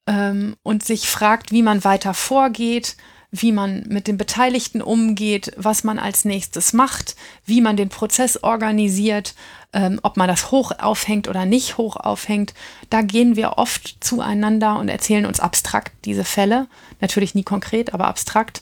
ähm, 0.07 0.55
und 0.63 0.83
sich 0.83 1.09
fragt, 1.09 1.51
wie 1.51 1.61
man 1.61 1.83
weiter 1.83 2.13
vorgeht, 2.13 2.95
wie 3.31 3.53
man 3.53 3.83
mit 3.87 4.07
den 4.07 4.17
Beteiligten 4.17 4.81
umgeht, 4.81 5.53
was 5.55 5.85
man 5.85 5.99
als 5.99 6.25
nächstes 6.25 6.73
macht, 6.73 7.15
wie 7.45 7.61
man 7.61 7.77
den 7.77 7.87
Prozess 7.87 8.43
organisiert, 8.43 9.35
ähm, 9.71 10.01
ob 10.03 10.17
man 10.17 10.27
das 10.27 10.51
hoch 10.51 10.73
aufhängt 10.77 11.29
oder 11.29 11.45
nicht 11.45 11.77
hoch 11.77 11.95
aufhängt. 11.95 12.53
Da 12.89 13.01
gehen 13.01 13.37
wir 13.37 13.57
oft 13.57 14.03
zueinander 14.03 14.77
und 14.77 14.89
erzählen 14.89 15.25
uns 15.25 15.39
abstrakt 15.39 15.93
diese 16.03 16.25
Fälle. 16.25 16.67
Natürlich 16.99 17.33
nie 17.33 17.43
konkret, 17.43 17.93
aber 17.93 18.07
abstrakt 18.07 18.61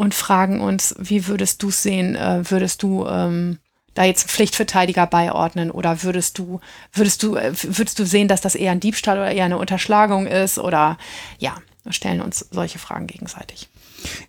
und 0.00 0.14
fragen 0.14 0.62
uns, 0.62 0.94
wie 0.98 1.26
würdest 1.26 1.62
du 1.62 1.68
es 1.68 1.82
sehen? 1.82 2.16
Äh, 2.16 2.50
würdest 2.50 2.82
du 2.82 3.06
ähm, 3.06 3.58
da 3.92 4.04
jetzt 4.04 4.22
einen 4.22 4.30
Pflichtverteidiger 4.30 5.06
beiordnen 5.06 5.70
oder 5.70 6.02
würdest 6.02 6.38
du, 6.38 6.60
würdest 6.94 7.22
du, 7.22 7.36
äh, 7.36 7.52
würdest 7.52 7.98
du 7.98 8.06
sehen, 8.06 8.26
dass 8.26 8.40
das 8.40 8.54
eher 8.54 8.72
ein 8.72 8.80
Diebstahl 8.80 9.18
oder 9.18 9.30
eher 9.30 9.44
eine 9.44 9.58
Unterschlagung 9.58 10.26
ist? 10.26 10.58
Oder 10.58 10.96
ja, 11.38 11.54
stellen 11.90 12.22
uns 12.22 12.46
solche 12.50 12.78
Fragen 12.78 13.08
gegenseitig. 13.08 13.68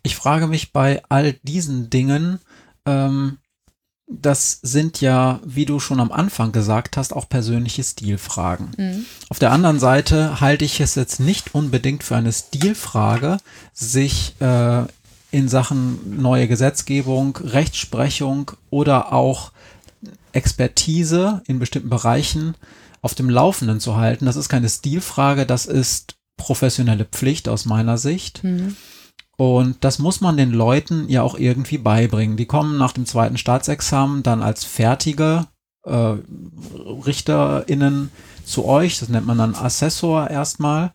Ich 0.03 0.17
frage 0.17 0.47
mich 0.47 0.73
bei 0.73 1.01
all 1.07 1.39
diesen 1.43 1.89
Dingen, 1.89 2.41
ähm, 2.85 3.37
das 4.09 4.59
sind 4.61 4.99
ja, 4.99 5.39
wie 5.45 5.65
du 5.65 5.79
schon 5.79 6.01
am 6.01 6.11
Anfang 6.11 6.51
gesagt 6.51 6.97
hast, 6.97 7.13
auch 7.13 7.29
persönliche 7.29 7.85
Stilfragen. 7.85 8.71
Mhm. 8.77 9.05
Auf 9.29 9.39
der 9.39 9.53
anderen 9.53 9.79
Seite 9.79 10.41
halte 10.41 10.65
ich 10.65 10.81
es 10.81 10.95
jetzt 10.95 11.21
nicht 11.21 11.55
unbedingt 11.55 12.03
für 12.03 12.17
eine 12.17 12.33
Stilfrage, 12.33 13.37
sich 13.73 14.35
äh, 14.41 14.83
in 15.31 15.47
Sachen 15.47 16.21
neue 16.21 16.47
Gesetzgebung, 16.47 17.37
Rechtsprechung 17.37 18.51
oder 18.69 19.13
auch 19.13 19.51
Expertise 20.33 21.41
in 21.47 21.59
bestimmten 21.59 21.89
Bereichen 21.89 22.55
auf 23.01 23.15
dem 23.15 23.29
Laufenden 23.29 23.79
zu 23.79 23.95
halten. 23.95 24.25
Das 24.25 24.35
ist 24.35 24.49
keine 24.49 24.69
Stilfrage, 24.69 25.45
das 25.45 25.65
ist 25.65 26.15
professionelle 26.37 27.05
Pflicht 27.05 27.49
aus 27.49 27.65
meiner 27.65 27.97
Sicht. 27.97 28.43
Mhm. 28.43 28.75
Und 29.37 29.83
das 29.83 29.97
muss 29.97 30.21
man 30.21 30.37
den 30.37 30.51
Leuten 30.51 31.09
ja 31.09 31.23
auch 31.23 31.35
irgendwie 31.35 31.79
beibringen. 31.79 32.37
Die 32.37 32.45
kommen 32.45 32.77
nach 32.77 32.91
dem 32.91 33.05
zweiten 33.05 33.37
Staatsexamen 33.37 34.21
dann 34.21 34.43
als 34.43 34.63
fertige 34.65 35.47
äh, 35.83 36.13
RichterInnen 37.05 38.11
zu 38.45 38.65
euch. 38.65 38.99
Das 38.99 39.09
nennt 39.09 39.25
man 39.25 39.37
dann 39.37 39.55
Assessor 39.55 40.29
erstmal. 40.29 40.91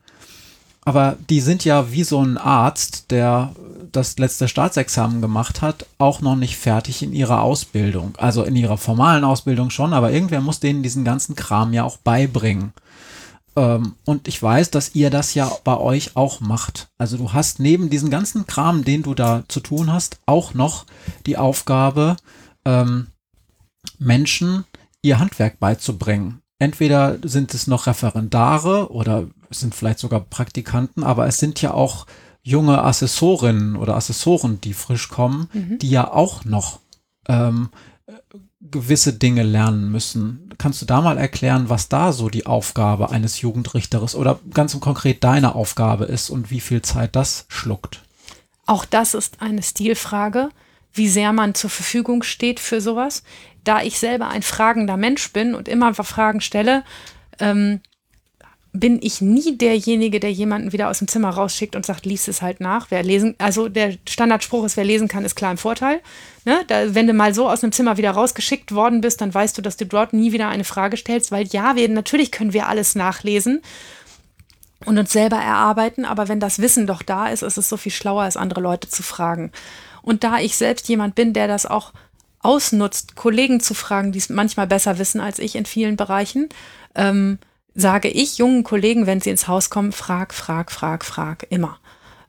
Aber 0.85 1.17
die 1.29 1.41
sind 1.41 1.65
ja 1.65 1.91
wie 1.91 2.05
so 2.05 2.23
ein 2.23 2.39
Arzt, 2.39 3.11
der 3.11 3.53
das 3.93 4.19
letzte 4.19 4.49
Staatsexamen 4.49 5.21
gemacht 5.21 5.63
hat, 5.63 5.87
auch 5.99 6.21
noch 6.21 6.37
nicht 6.37 6.57
fertig 6.57 7.03
in 7.03 7.13
ihrer 7.13 7.43
Ausbildung. 7.43 8.15
Also 8.19 8.43
in 8.45 8.57
ihrer 8.57 8.77
formalen 8.77 9.25
Ausbildung 9.25 9.71
schon, 9.71 9.93
aber 9.93 10.13
irgendwer 10.13 10.41
muss 10.41 10.61
denen 10.61 10.83
diesen 10.83 11.05
ganzen 11.05 11.37
Kram 11.37 11.73
ja 11.73 11.85
auch 11.85 11.97
beibringen. 11.99 12.73
Ähm, 13.57 13.95
und 14.05 14.29
ich 14.29 14.43
weiß, 14.43 14.71
dass 14.71 14.95
ihr 14.95 15.11
das 15.11 15.35
ja 15.35 15.51
bei 15.65 15.77
euch 15.77 16.17
auch 16.17 16.41
macht. 16.41 16.89
Also 16.99 17.17
du 17.17 17.33
hast 17.33 17.59
neben 17.59 17.91
diesen 17.91 18.11
ganzen 18.11 18.47
Kram, 18.47 18.85
den 18.85 19.03
du 19.03 19.15
da 19.15 19.45
zu 19.49 19.61
tun 19.61 19.93
hast, 19.93 20.19
auch 20.27 20.55
noch 20.55 20.85
die 21.25 21.39
Aufgabe, 21.39 22.17
ähm, 22.65 23.09
Menschen 23.99 24.65
ihr 25.03 25.19
Handwerk 25.19 25.59
beizubringen. 25.59 26.43
Entweder 26.59 27.19
sind 27.23 27.55
es 27.55 27.67
noch 27.67 27.87
Referendare 27.87 28.91
oder 28.91 29.27
sind 29.51 29.75
vielleicht 29.75 29.99
sogar 29.99 30.21
Praktikanten, 30.21 31.05
aber 31.05 31.27
es 31.27 31.39
sind 31.39 31.61
ja 31.63 31.73
auch 31.73 32.07
junge 32.47 32.85
Assessorinnen 32.85 33.75
oder 33.75 33.97
Assessoren, 33.97 34.61
die 34.61 34.73
frisch 34.73 35.09
kommen, 35.09 35.51
mhm. 35.53 35.79
die 35.79 35.91
ja 35.91 36.09
auch 36.09 36.45
noch 36.45 36.79
ähm, 37.29 37.71
gewisse 38.61 39.13
Dinge 39.13 39.43
lernen 39.43 39.91
müssen. 39.91 40.55
Kannst 40.57 40.81
du 40.81 40.87
da 40.87 41.01
mal 41.01 41.19
erklären, 41.19 41.69
was 41.69 41.89
da 41.89 42.13
so 42.13 42.29
die 42.29 42.47
Aufgabe 42.47 43.11
eines 43.11 43.41
Jugendrichters 43.41 44.15
oder 44.15 44.39
ganz 44.55 44.79
konkret 44.79 45.25
deine 45.25 45.57
Aufgabe 45.57 46.05
ist 46.05 46.31
und 46.31 46.53
wie 46.53 46.61
viel 46.61 46.83
Zeit 46.83 47.17
das 47.17 47.47
schluckt? 47.49 48.05
Auch 48.65 48.85
das 48.85 49.15
ist 49.15 49.43
eine 49.43 49.65
Stilfrage, 49.65 50.51
wie 50.93 51.09
sehr 51.09 51.33
man 51.33 51.55
zur 51.57 51.71
Verfügung 51.71 52.23
steht 52.23 52.61
für 52.61 52.81
sowas. 52.81 53.25
Da 53.65 53.83
ich 53.83 53.99
selber 53.99 54.29
ein 54.29 54.43
fragender 54.43 54.97
Mensch 54.97 55.33
bin 55.33 55.57
und 55.57 55.67
immer 55.67 55.95
Fragen 55.95 56.41
stelle, 56.41 56.85
ähm, 57.41 57.81
bin 58.81 58.99
ich 59.03 59.21
nie 59.21 59.57
derjenige, 59.57 60.21
der 60.21 60.33
jemanden 60.33 60.73
wieder 60.73 60.89
aus 60.89 60.99
dem 60.99 61.09
Zimmer 61.09 61.31
rausschickt 61.31 61.77
und 61.77 61.87
sagt, 61.87 62.07
lies 62.07 62.29
es 62.29 62.43
halt 62.43 62.61
nach. 62.61 62.91
Wer 62.91 63.03
lesen, 63.03 63.35
also 63.39 63.69
der 63.69 63.95
Standardspruch 64.09 64.65
ist, 64.65 64.77
wer 64.77 64.85
lesen 64.85 65.09
kann, 65.09 65.25
ist 65.25 65.35
klar 65.35 65.51
im 65.51 65.59
Vorteil. 65.59 66.01
Ne? 66.45 66.61
Da, 66.67 66.95
wenn 66.95 67.07
du 67.07 67.13
mal 67.13 67.35
so 67.35 67.49
aus 67.49 67.61
dem 67.61 67.73
Zimmer 67.73 67.97
wieder 67.97 68.11
rausgeschickt 68.13 68.73
worden 68.73 69.01
bist, 69.01 69.21
dann 69.21 69.33
weißt 69.33 69.57
du, 69.57 69.63
dass 69.63 69.77
du 69.77 69.87
dort 69.87 70.13
nie 70.13 70.33
wieder 70.33 70.49
eine 70.49 70.65
Frage 70.65 70.97
stellst, 70.97 71.33
weil 71.33 71.47
ja, 71.49 71.77
wir, 71.77 71.89
natürlich 71.89 72.31
können 72.31 72.53
wir 72.53 72.69
alles 72.69 72.95
nachlesen 72.95 73.63
und 74.85 74.99
uns 74.99 75.13
selber 75.13 75.37
erarbeiten, 75.37 76.05
aber 76.05 76.29
wenn 76.29 76.41
das 76.41 76.59
Wissen 76.59 76.87
doch 76.87 77.03
da 77.03 77.29
ist, 77.29 77.43
ist 77.43 77.57
es 77.57 77.69
so 77.69 77.77
viel 77.77 77.93
schlauer, 77.93 78.23
als 78.23 78.37
andere 78.37 78.61
Leute 78.61 78.89
zu 78.89 79.03
fragen. 79.03 79.53
Und 80.03 80.23
da 80.23 80.39
ich 80.39 80.57
selbst 80.57 80.89
jemand 80.89 81.15
bin, 81.15 81.33
der 81.33 81.49
das 81.49 81.67
auch 81.67 81.93
ausnutzt, 82.41 83.17
Kollegen 83.17 83.61
zu 83.61 83.75
fragen, 83.75 84.13
die 84.13 84.19
es 84.19 84.29
manchmal 84.29 84.67
besser 84.67 84.99
wissen 84.99 85.21
als 85.21 85.39
ich 85.39 85.57
in 85.57 85.67
vielen 85.67 85.97
Bereichen, 85.97 86.49
ähm, 86.95 87.39
sage 87.77 88.09
ich 88.09 88.39
jungen 88.39 88.65
Kollegen, 88.65 89.07
wenn 89.07 89.21
sie 89.21 89.31
ins 89.31 89.47
Haus 89.47 89.71
kommen, 89.71 89.93
frag, 89.93 90.35
frag, 90.35 90.73
frag, 90.73 91.05
frag, 91.05 91.47
immer. 91.51 91.79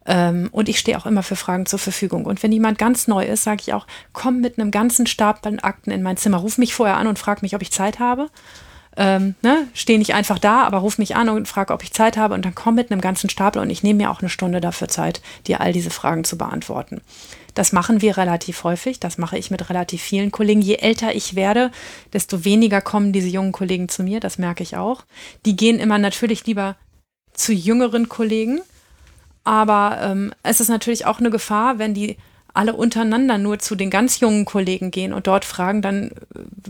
Ähm, 0.06 0.50
und 0.52 0.70
ich 0.70 0.78
stehe 0.78 0.98
auch 0.98 1.06
immer 1.06 1.24
für 1.24 1.38
Fragen 1.38 1.66
zur 1.66 1.80
Verfügung. 1.80 2.26
Und 2.26 2.44
wenn 2.44 2.52
jemand 2.52 2.78
ganz 2.78 3.08
neu 3.08 3.26
ist, 3.26 3.44
sage 3.44 3.62
ich 3.62 3.74
auch, 3.74 3.88
komm 4.14 4.42
mit 4.42 4.60
einem 4.60 4.72
ganzen 4.72 5.08
Stapel 5.08 5.58
Akten 5.62 5.92
in 5.92 6.04
mein 6.04 6.18
Zimmer, 6.18 6.38
ruf 6.38 6.58
mich 6.58 6.76
vorher 6.76 6.98
an 6.98 7.08
und 7.08 7.18
frag 7.18 7.42
mich, 7.42 7.56
ob 7.56 7.62
ich 7.62 7.72
Zeit 7.72 8.00
habe. 8.00 8.30
Ähm, 8.98 9.36
ne? 9.42 9.68
Stehe 9.74 10.00
nicht 10.00 10.14
einfach 10.14 10.40
da, 10.40 10.64
aber 10.64 10.80
ruf 10.80 10.98
mich 10.98 11.16
an 11.16 11.30
und 11.30 11.48
frag, 11.48 11.72
ob 11.72 11.84
ich 11.84 11.94
Zeit 11.94 12.18
habe 12.18 12.34
und 12.34 12.44
dann 12.44 12.56
komm 12.56 12.76
mit 12.76 12.92
einem 12.92 13.02
ganzen 13.02 13.30
Stapel 13.30 13.62
und 13.62 13.70
ich 13.70 13.84
nehme 13.84 14.04
mir 14.04 14.12
auch 14.12 14.22
eine 14.22 14.30
Stunde 14.30 14.60
dafür 14.60 14.88
Zeit, 14.88 15.22
dir 15.46 15.62
all 15.62 15.72
diese 15.72 15.92
Fragen 15.92 16.24
zu 16.24 16.38
beantworten. 16.38 17.02
Das 17.58 17.74
machen 17.74 18.04
wir 18.04 18.18
relativ 18.18 18.64
häufig. 18.64 19.00
Das 19.00 19.18
mache 19.18 19.36
ich 19.36 19.50
mit 19.50 19.72
relativ 19.72 20.00
vielen 20.00 20.32
Kollegen. 20.32 20.62
Je 20.62 20.76
älter 20.76 21.16
ich 21.16 21.36
werde, 21.36 21.72
desto 22.14 22.46
weniger 22.46 22.82
kommen 22.82 23.14
diese 23.14 23.30
jungen 23.30 23.52
Kollegen 23.52 23.90
zu 23.90 24.04
mir. 24.04 24.20
Das 24.20 24.38
merke 24.38 24.62
ich 24.62 24.78
auch. 24.78 25.06
Die 25.44 25.56
gehen 25.56 25.80
immer 25.80 25.98
natürlich 25.98 26.46
lieber 26.46 26.76
zu 27.34 27.54
jüngeren 27.54 28.10
Kollegen. 28.10 28.62
Aber 29.44 29.98
ähm, 30.04 30.36
es 30.44 30.62
ist 30.62 30.68
natürlich 30.68 31.08
auch 31.08 31.18
eine 31.18 31.32
Gefahr, 31.32 31.80
wenn 31.80 31.96
die 31.96 32.18
alle 32.54 32.76
untereinander 32.76 33.40
nur 33.40 33.58
zu 33.58 33.74
den 33.74 33.90
ganz 33.90 34.20
jungen 34.20 34.46
Kollegen 34.46 34.92
gehen 34.92 35.12
und 35.12 35.26
dort 35.26 35.44
fragen, 35.44 35.82
dann 35.82 36.12
äh, 36.12 36.12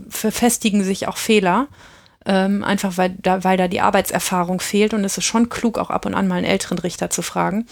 verfestigen 0.08 0.84
sich 0.84 1.06
auch 1.06 1.18
Fehler. 1.18 1.68
Ähm, 2.24 2.64
einfach 2.64 2.96
weil 2.96 3.10
da, 3.10 3.44
weil 3.44 3.58
da 3.58 3.68
die 3.68 3.82
Arbeitserfahrung 3.82 4.58
fehlt. 4.60 4.94
Und 4.94 5.04
es 5.04 5.18
ist 5.18 5.24
schon 5.24 5.50
klug, 5.50 5.76
auch 5.76 5.90
ab 5.90 6.06
und 6.06 6.14
an 6.14 6.28
mal 6.28 6.36
einen 6.36 6.46
älteren 6.46 6.78
Richter 6.78 7.10
zu 7.10 7.20
fragen. 7.20 7.66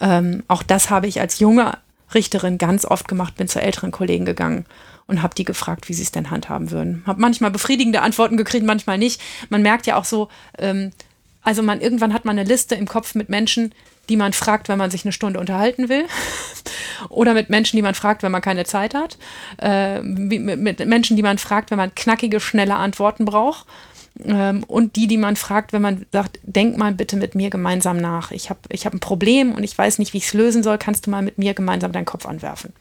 Ähm, 0.00 0.42
auch 0.48 0.64
das 0.64 0.90
habe 0.90 1.06
ich 1.06 1.20
als 1.20 1.38
junge 1.38 1.78
Richterin 2.14 2.58
ganz 2.58 2.84
oft 2.84 3.08
gemacht, 3.08 3.36
bin 3.36 3.48
zu 3.48 3.60
älteren 3.60 3.90
Kollegen 3.90 4.24
gegangen 4.24 4.66
und 5.06 5.22
habe 5.22 5.34
die 5.34 5.44
gefragt, 5.44 5.88
wie 5.88 5.94
sie 5.94 6.02
es 6.02 6.12
denn 6.12 6.30
handhaben 6.30 6.70
würden. 6.70 7.02
Habe 7.06 7.20
manchmal 7.20 7.50
befriedigende 7.50 8.02
Antworten 8.02 8.36
gekriegt, 8.36 8.64
manchmal 8.64 8.98
nicht. 8.98 9.20
Man 9.50 9.62
merkt 9.62 9.86
ja 9.86 9.96
auch 9.96 10.04
so, 10.04 10.28
ähm, 10.58 10.92
also 11.42 11.62
man 11.62 11.80
irgendwann 11.80 12.14
hat 12.14 12.24
man 12.24 12.38
eine 12.38 12.48
Liste 12.48 12.74
im 12.74 12.88
Kopf 12.88 13.14
mit 13.14 13.28
Menschen, 13.28 13.74
die 14.08 14.16
man 14.16 14.32
fragt, 14.32 14.68
wenn 14.68 14.78
man 14.78 14.90
sich 14.90 15.04
eine 15.04 15.12
Stunde 15.12 15.38
unterhalten 15.40 15.88
will. 15.88 16.06
Oder 17.08 17.34
mit 17.34 17.50
Menschen, 17.50 17.76
die 17.76 17.82
man 17.82 17.94
fragt, 17.94 18.22
wenn 18.22 18.32
man 18.32 18.42
keine 18.42 18.64
Zeit 18.64 18.94
hat. 18.94 19.18
Äh, 19.58 20.00
mit, 20.00 20.58
mit 20.58 20.86
Menschen, 20.86 21.16
die 21.16 21.22
man 21.22 21.38
fragt, 21.38 21.70
wenn 21.70 21.78
man 21.78 21.94
knackige, 21.94 22.40
schnelle 22.40 22.76
Antworten 22.76 23.24
braucht. 23.24 23.66
Ähm, 24.22 24.62
und 24.64 24.96
die, 24.96 25.06
die 25.06 25.16
man 25.16 25.36
fragt, 25.36 25.72
wenn 25.72 25.82
man 25.82 26.06
sagt, 26.12 26.38
denk 26.42 26.76
mal 26.76 26.92
bitte 26.92 27.16
mit 27.16 27.34
mir 27.34 27.50
gemeinsam 27.50 27.96
nach. 27.96 28.30
Ich 28.30 28.48
habe 28.50 28.60
ich 28.68 28.86
hab 28.86 28.94
ein 28.94 29.00
Problem 29.00 29.52
und 29.52 29.64
ich 29.64 29.76
weiß 29.76 29.98
nicht, 29.98 30.12
wie 30.12 30.18
ich 30.18 30.26
es 30.26 30.34
lösen 30.34 30.62
soll. 30.62 30.78
Kannst 30.78 31.06
du 31.06 31.10
mal 31.10 31.22
mit 31.22 31.38
mir 31.38 31.54
gemeinsam 31.54 31.92
deinen 31.92 32.04
Kopf 32.04 32.26
anwerfen? 32.26 32.72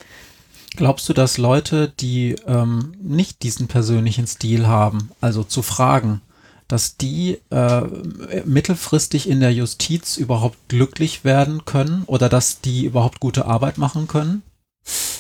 Glaubst 0.76 1.08
du, 1.10 1.14
dass 1.14 1.38
Leute, 1.38 1.94
die 2.00 2.36
ähm, 2.48 2.96
nicht 3.02 3.44
diesen 3.44 3.68
persönlichen 3.68 4.28
Stil 4.28 4.68
haben, 4.68 5.12
also 5.22 5.44
zu 5.44 5.62
fragen, 5.62 6.22
dass 6.68 6.98
die 6.98 7.40
äh, 7.52 7.82
mittelfristig 8.46 9.30
in 9.30 9.40
der 9.40 9.54
Justiz 9.54 10.18
überhaupt 10.18 10.58
glücklich 10.70 11.24
werden 11.24 11.66
können 11.66 12.04
oder 12.08 12.30
dass 12.30 12.62
die 12.62 12.86
überhaupt 12.86 13.20
gute 13.20 13.46
Arbeit 13.46 13.78
machen 13.78 14.08
können? 14.08 14.42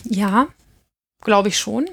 Ja, 0.04 0.48
glaube 1.22 1.50
ich 1.50 1.60
schon 1.60 1.88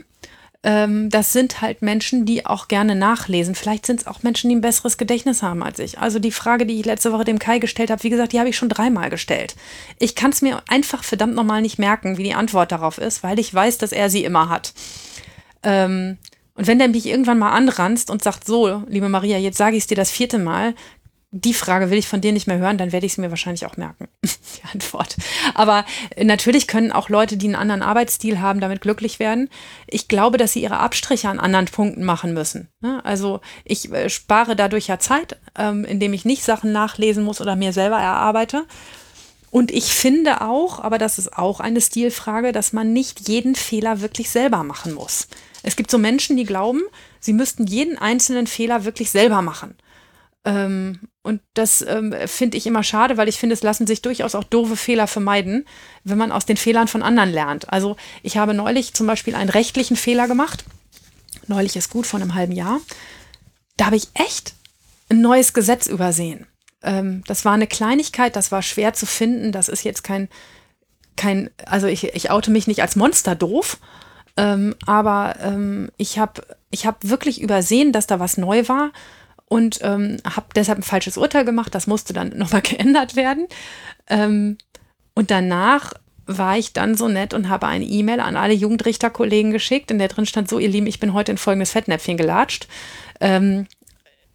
das 0.63 1.33
sind 1.33 1.63
halt 1.63 1.81
Menschen, 1.81 2.27
die 2.27 2.45
auch 2.45 2.69
gerne 2.69 2.95
nachlesen. 2.95 3.55
Vielleicht 3.55 3.87
sind 3.87 4.01
es 4.01 4.07
auch 4.07 4.23
Menschen, 4.23 4.51
die 4.51 4.57
ein 4.57 4.61
besseres 4.61 4.99
Gedächtnis 4.99 5.43
haben 5.43 5.63
als 5.63 5.79
ich. 5.79 5.99
Also 5.99 6.19
die 6.19 6.33
Frage, 6.33 6.67
die 6.67 6.79
ich 6.79 6.85
letzte 6.85 7.13
Woche 7.13 7.25
dem 7.25 7.39
Kai 7.39 7.59
gestellt 7.59 7.91
habe, 7.91 8.03
wie 8.03 8.11
gesagt, 8.11 8.33
die 8.33 8.39
habe 8.39 8.51
ich 8.51 8.59
schon 8.59 8.69
dreimal 8.69 9.09
gestellt. 9.09 9.57
Ich 9.99 10.15
kann 10.15 10.33
es 10.33 10.43
mir 10.43 10.63
einfach 10.69 11.03
verdammt 11.03 11.35
nochmal 11.35 11.63
nicht 11.63 11.79
merken, 11.79 12.19
wie 12.19 12.25
die 12.25 12.35
Antwort 12.35 12.73
darauf 12.73 12.99
ist, 12.99 13.23
weil 13.23 13.39
ich 13.39 13.55
weiß, 13.55 13.79
dass 13.79 13.93
er 13.93 14.11
sie 14.11 14.23
immer 14.23 14.51
hat. 14.51 14.75
Ähm, 15.63 16.19
und 16.57 16.67
wenn 16.67 16.79
der 16.79 16.89
mich 16.89 17.07
irgendwann 17.07 17.39
mal 17.39 17.53
anranzt 17.53 18.11
und 18.11 18.23
sagt, 18.23 18.47
so, 18.47 18.83
liebe 18.87 19.09
Maria, 19.09 19.39
jetzt 19.39 19.57
sage 19.57 19.77
ich 19.77 19.85
es 19.85 19.87
dir 19.87 19.97
das 19.97 20.11
vierte 20.11 20.39
Mal, 20.39 20.75
die 21.33 21.55
Frage 21.55 21.91
will 21.91 21.99
ich 21.99 22.09
von 22.09 22.21
dir 22.21 22.33
nicht 22.33 22.49
mehr 22.49 22.59
hören, 22.59 22.77
dann 22.77 22.91
werde 22.91 23.07
ich 23.07 23.13
es 23.13 23.19
mir 23.19 23.31
wahrscheinlich 23.31 23.65
auch 23.65 23.77
merken. 23.77 24.09
die 24.25 24.65
Antwort. 24.73 25.17
Aber 25.55 25.85
natürlich 26.21 26.67
können 26.67 26.91
auch 26.91 27.09
Leute, 27.09 27.37
die 27.37 27.47
einen 27.47 27.55
anderen 27.55 27.83
Arbeitsstil 27.83 28.41
haben, 28.41 28.61
damit 28.61 28.81
glücklich 28.81 29.21
werden. 29.21 29.49
Ich 29.87 30.09
glaube, 30.09 30.39
dass 30.39 30.53
sie 30.53 30.63
ihre 30.63 30.79
Abstriche 30.79 31.29
an 31.29 31.39
anderen 31.39 31.67
Punkten 31.67 32.05
machen 32.05 32.35
müssen. 32.35 32.69
Ne? 32.81 33.05
Also 33.05 33.41
ich 33.65 33.93
äh, 33.93 34.11
spare 34.11 34.57
dadurch 34.57 34.89
ja 34.89 34.99
Zeit, 34.99 35.39
ähm, 35.57 35.85
indem 35.85 36.13
ich 36.13 36.25
nicht 36.25 36.43
Sachen 36.43 36.73
nachlesen 36.73 37.23
muss 37.23 37.41
oder 37.41 37.55
mir 37.55 37.73
selber 37.73 37.99
erarbeite. 37.99 38.65
Und 39.53 39.71
ich 39.71 39.95
finde 39.95 40.43
auch, 40.43 40.81
aber 40.81 40.99
das 40.99 41.19
ist 41.19 41.37
auch 41.37 41.61
eine 41.61 41.81
Stilfrage, 41.81 42.53
dass 42.53 42.73
man 42.73 42.93
nicht 42.93 43.29
jeden 43.29 43.55
Fehler 43.55 44.01
wirklich 44.01 44.31
selber 44.31 44.65
machen 44.65 44.95
muss. 44.95 45.29
Es 45.63 45.77
gibt 45.77 45.91
so 45.91 45.99
Menschen, 45.99 46.37
die 46.37 46.45
glauben, 46.45 46.83
sie 47.19 47.33
müssten 47.33 47.67
jeden 47.67 47.99
einzelnen 47.99 48.47
Fehler 48.47 48.85
wirklich 48.85 49.11
selber 49.11 49.43
machen. 49.43 49.75
Ähm, 50.45 51.01
und 51.23 51.43
das 51.55 51.83
ähm, 51.83 52.15
finde 52.27 52.57
ich 52.57 52.67
immer 52.67 52.83
schade, 52.83 53.17
weil 53.17 53.29
ich 53.29 53.39
finde, 53.39 53.53
es 53.53 53.63
lassen 53.63 53.87
sich 53.87 54.01
durchaus 54.01 54.35
auch 54.35 54.45
doofe 54.45 54.77
Fehler 54.77 55.07
vermeiden, 55.07 55.67
wenn 56.03 56.17
man 56.17 56.33
aus 56.33 56.47
den 56.47 56.57
Fehlern 56.57 56.89
von 56.89 57.03
anderen 57.03 57.31
lernt. 57.31 57.71
Also 57.73 57.97
ich 58.23 58.39
habe 58.39 58.55
neulich 58.55 58.95
zum 58.95 59.07
Beispiel 59.07 59.35
einen 59.35 59.51
rechtlichen 59.51 59.97
Fehler 59.97 60.29
gemacht. 60.29 60.65
Neulich 61.47 61.77
ist 61.77 61.91
gut, 61.91 62.07
von 62.07 62.23
einem 62.23 62.35
halben 62.35 62.53
Jahr. 62.53 62.81
Da 63.77 63.87
habe 63.87 63.97
ich 63.97 64.09
echt 64.15 64.55
ein 65.11 65.21
neues 65.21 65.53
Gesetz 65.53 65.87
übersehen. 65.87 66.47
Ähm, 66.83 67.23
das 67.27 67.45
war 67.45 67.53
eine 67.53 67.67
Kleinigkeit, 67.67 68.35
das 68.35 68.51
war 68.51 68.63
schwer 68.63 68.95
zu 68.95 69.05
finden. 69.05 69.53
Das 69.53 69.69
ist 69.69 69.85
jetzt 69.85 70.05
kein, 70.05 70.29
kein 71.17 71.51
also 71.67 71.87
ich, 71.87 72.05
ich 72.05 72.31
oute 72.31 72.51
mich 72.51 72.67
nicht 72.67 72.81
als 72.81 72.97
Monster 72.97 73.35
doof, 73.35 73.79
Ähm, 74.37 74.75
aber 74.87 75.37
ähm, 75.43 75.91
ich 75.97 76.19
habe 76.19 76.43
ich 76.71 76.87
hab 76.87 77.05
wirklich 77.07 77.43
übersehen, 77.43 77.93
dass 77.93 78.07
da 78.07 78.21
was 78.21 78.39
neu 78.39 78.69
war 78.69 78.93
und 79.51 79.81
ähm, 79.83 80.19
habe 80.25 80.47
deshalb 80.55 80.79
ein 80.79 80.85
falsches 80.85 81.17
Urteil 81.17 81.45
gemacht. 81.45 81.75
Das 81.75 81.89
musste 81.89 82.13
dann 82.13 82.31
nochmal 82.39 82.63
geändert 82.63 83.17
werden. 83.17 83.49
Ähm, 84.07 84.59
und 85.15 85.33
danach 85.33 85.93
war 86.25 86.57
ich 86.57 86.73
dann 86.73 86.95
so 86.95 87.09
nett 87.09 87.35
und 87.35 87.49
habe 87.49 87.67
eine 87.67 87.85
E-Mail 87.85 88.21
an 88.21 88.37
alle 88.37 88.55
Jugendrichterkollegen 88.55 89.51
geschickt, 89.51 89.91
in 89.91 89.99
der 89.99 90.07
drin 90.07 90.25
stand 90.25 90.49
so, 90.49 90.61
ihr 90.61 90.69
Lieben, 90.69 90.87
ich 90.87 91.01
bin 91.01 91.15
heute 91.15 91.33
in 91.33 91.39
folgendes 91.39 91.73
Fettnäpfchen 91.73 92.17
gelatscht. 92.17 92.69
Ähm, 93.21 93.67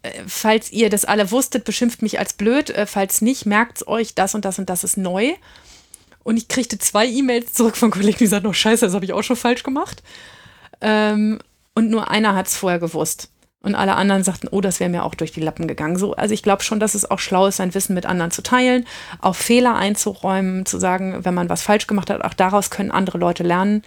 äh, 0.02 0.10
falls 0.26 0.70
ihr 0.70 0.90
das 0.90 1.06
alle 1.06 1.30
wusstet, 1.30 1.64
beschimpft 1.64 2.02
mich 2.02 2.18
als 2.18 2.34
blöd. 2.34 2.68
Äh, 2.68 2.84
falls 2.84 3.22
nicht, 3.22 3.46
merkt 3.46 3.78
es 3.78 3.88
euch, 3.88 4.14
das 4.14 4.34
und 4.34 4.44
das 4.44 4.58
und 4.58 4.68
das 4.68 4.84
ist 4.84 4.98
neu. 4.98 5.32
Und 6.24 6.36
ich 6.36 6.48
kriegte 6.48 6.76
zwei 6.76 7.06
E-Mails 7.06 7.54
zurück 7.54 7.78
von 7.78 7.90
Kollegen, 7.90 8.18
die 8.18 8.26
sagten, 8.26 8.48
oh 8.48 8.52
scheiße, 8.52 8.84
das 8.84 8.94
habe 8.94 9.06
ich 9.06 9.14
auch 9.14 9.22
schon 9.22 9.36
falsch 9.36 9.62
gemacht. 9.62 10.02
Ähm, 10.82 11.38
und 11.74 11.88
nur 11.88 12.10
einer 12.10 12.34
hat 12.34 12.48
es 12.48 12.56
vorher 12.56 12.80
gewusst. 12.80 13.30
Und 13.66 13.74
alle 13.74 13.96
anderen 13.96 14.22
sagten, 14.22 14.46
oh, 14.48 14.60
das 14.60 14.78
wäre 14.78 14.88
mir 14.88 15.02
auch 15.02 15.16
durch 15.16 15.32
die 15.32 15.40
Lappen 15.40 15.66
gegangen. 15.66 15.96
So, 15.96 16.14
also 16.14 16.32
ich 16.32 16.44
glaube 16.44 16.62
schon, 16.62 16.78
dass 16.78 16.94
es 16.94 17.10
auch 17.10 17.18
schlau 17.18 17.48
ist, 17.48 17.56
sein 17.56 17.74
Wissen 17.74 17.94
mit 17.94 18.06
anderen 18.06 18.30
zu 18.30 18.40
teilen, 18.40 18.86
auch 19.20 19.34
Fehler 19.34 19.74
einzuräumen, 19.74 20.64
zu 20.66 20.78
sagen, 20.78 21.24
wenn 21.24 21.34
man 21.34 21.48
was 21.48 21.62
falsch 21.62 21.88
gemacht 21.88 22.08
hat, 22.08 22.22
auch 22.22 22.34
daraus 22.34 22.70
können 22.70 22.92
andere 22.92 23.18
Leute 23.18 23.42
lernen. 23.42 23.82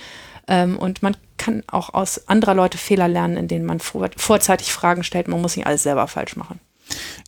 Ähm, 0.49 0.77
und 0.77 1.01
man 1.01 1.15
kann 1.37 1.63
auch 1.67 1.93
aus 1.93 2.27
anderer 2.27 2.55
Leute 2.55 2.77
Fehler 2.77 3.07
lernen, 3.07 3.37
indem 3.37 3.63
man 3.63 3.79
vor, 3.79 4.09
vorzeitig 4.17 4.73
Fragen 4.73 5.05
stellt. 5.05 5.29
Man 5.29 5.41
muss 5.41 5.55
nicht 5.55 5.65
alles 5.65 5.83
selber 5.83 6.09
falsch 6.09 6.35
machen. 6.35 6.59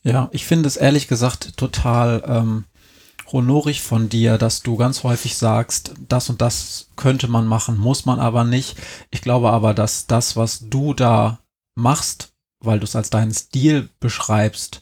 Ja, 0.03 0.27
ich 0.33 0.45
finde 0.45 0.67
es 0.67 0.75
ehrlich 0.75 1.07
gesagt 1.07 1.55
total 1.55 2.21
ähm, 2.27 2.65
honorig 3.31 3.81
von 3.81 4.09
dir, 4.09 4.37
dass 4.37 4.61
du 4.61 4.75
ganz 4.75 5.03
häufig 5.03 5.37
sagst, 5.37 5.93
das 6.09 6.29
und 6.29 6.41
das 6.41 6.89
könnte 6.97 7.29
man 7.29 7.47
machen, 7.47 7.77
muss 7.77 8.05
man 8.05 8.19
aber 8.19 8.43
nicht. 8.43 8.75
Ich 9.09 9.21
glaube 9.21 9.51
aber, 9.51 9.73
dass 9.73 10.05
das, 10.05 10.35
was 10.35 10.67
du 10.67 10.93
da 10.93 11.39
machst, 11.75 12.30
weil 12.61 12.79
du 12.79 12.85
es 12.85 12.95
als 12.95 13.09
deinen 13.09 13.33
Stil 13.33 13.89
beschreibst, 13.99 14.81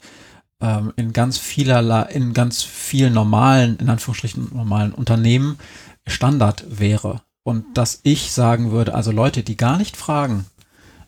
ähm, 0.62 0.94
in 0.96 1.14
ganz 1.14 1.38
vielerlei, 1.38 2.04
in 2.04 2.34
ganz 2.34 2.64
vielen 2.64 3.14
normalen, 3.14 3.78
in 3.78 3.90
Anführungsstrichen 3.90 4.50
normalen 4.54 4.94
Unternehmen 4.94 5.58
Standard 6.06 6.66
wäre. 6.70 7.22
Und 7.44 7.66
dass 7.78 8.02
ich 8.04 8.32
sagen 8.32 8.72
würde, 8.72 8.94
also 8.94 9.12
Leute, 9.12 9.44
die 9.44 9.58
gar 9.58 9.78
nicht 9.78 9.98
fragen, 9.98 10.46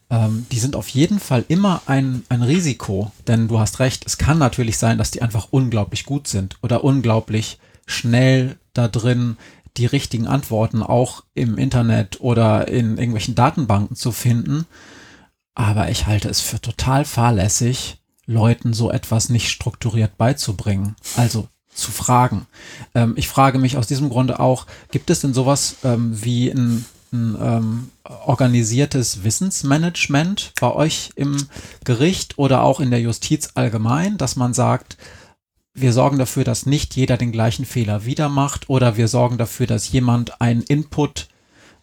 ähm, 0.10 0.46
die 0.52 0.60
sind 0.60 0.76
auf 0.76 0.90
jeden 0.90 1.20
Fall 1.20 1.46
immer 1.48 1.82
ein, 1.86 2.24
ein 2.30 2.42
Risiko. 2.42 3.12
Denn 3.28 3.48
du 3.48 3.60
hast 3.60 3.80
recht, 3.80 4.06
es 4.06 4.18
kann 4.18 4.38
natürlich 4.38 4.78
sein, 4.78 4.98
dass 4.98 5.12
die 5.12 5.22
einfach 5.22 5.48
unglaublich 5.52 6.06
gut 6.06 6.28
sind 6.28 6.58
oder 6.62 6.84
unglaublich 6.84 7.60
schnell 7.86 8.58
da 8.74 8.88
drin 8.88 9.38
die 9.78 9.86
richtigen 9.86 10.28
Antworten 10.28 10.84
auch 10.84 11.24
im 11.34 11.58
Internet 11.58 12.20
oder 12.20 12.68
in 12.68 12.98
irgendwelchen 12.98 13.36
Datenbanken 13.36 13.96
zu 13.96 14.12
finden. 14.12 14.66
Aber 15.54 15.90
ich 15.90 16.08
halte 16.08 16.30
es 16.30 16.42
für 16.42 16.62
total 16.62 17.06
fahrlässig, 17.06 17.98
Leuten 18.26 18.74
so 18.74 18.92
etwas 18.92 19.30
nicht 19.30 19.50
strukturiert 19.50 20.18
beizubringen. 20.18 20.96
Also 21.18 21.48
zu 21.74 21.92
fragen. 21.92 22.48
Ähm, 22.94 23.14
ich 23.16 23.28
frage 23.28 23.58
mich 23.58 23.78
aus 23.78 23.88
diesem 23.88 24.10
Grunde 24.10 24.40
auch, 24.40 24.68
gibt 24.92 25.10
es 25.10 25.22
denn 25.22 25.34
sowas 25.34 25.78
ähm, 25.84 26.22
wie 26.24 26.50
ein 26.50 26.86
ein 27.12 27.38
ähm, 27.42 27.90
organisiertes 28.26 29.24
Wissensmanagement 29.24 30.54
bei 30.60 30.72
euch 30.72 31.12
im 31.16 31.48
Gericht 31.84 32.38
oder 32.38 32.64
auch 32.64 32.80
in 32.80 32.90
der 32.90 33.02
Justiz 33.02 33.50
allgemein, 33.56 34.18
dass 34.18 34.36
man 34.36 34.54
sagt, 34.54 34.98
wir 35.74 35.94
sorgen 35.94 36.18
dafür, 36.18 36.44
dass 36.44 36.66
nicht 36.66 36.96
jeder 36.96 37.18
den 37.18 37.32
gleichen 37.32 37.66
Fehler 37.66 38.06
wieder 38.06 38.30
macht 38.30 38.70
oder 38.70 38.98
wir 38.98 39.08
sorgen 39.08 39.38
dafür, 39.38 39.68
dass 39.68 39.92
jemand 39.92 40.42
einen 40.42 40.62
Input 40.62 41.28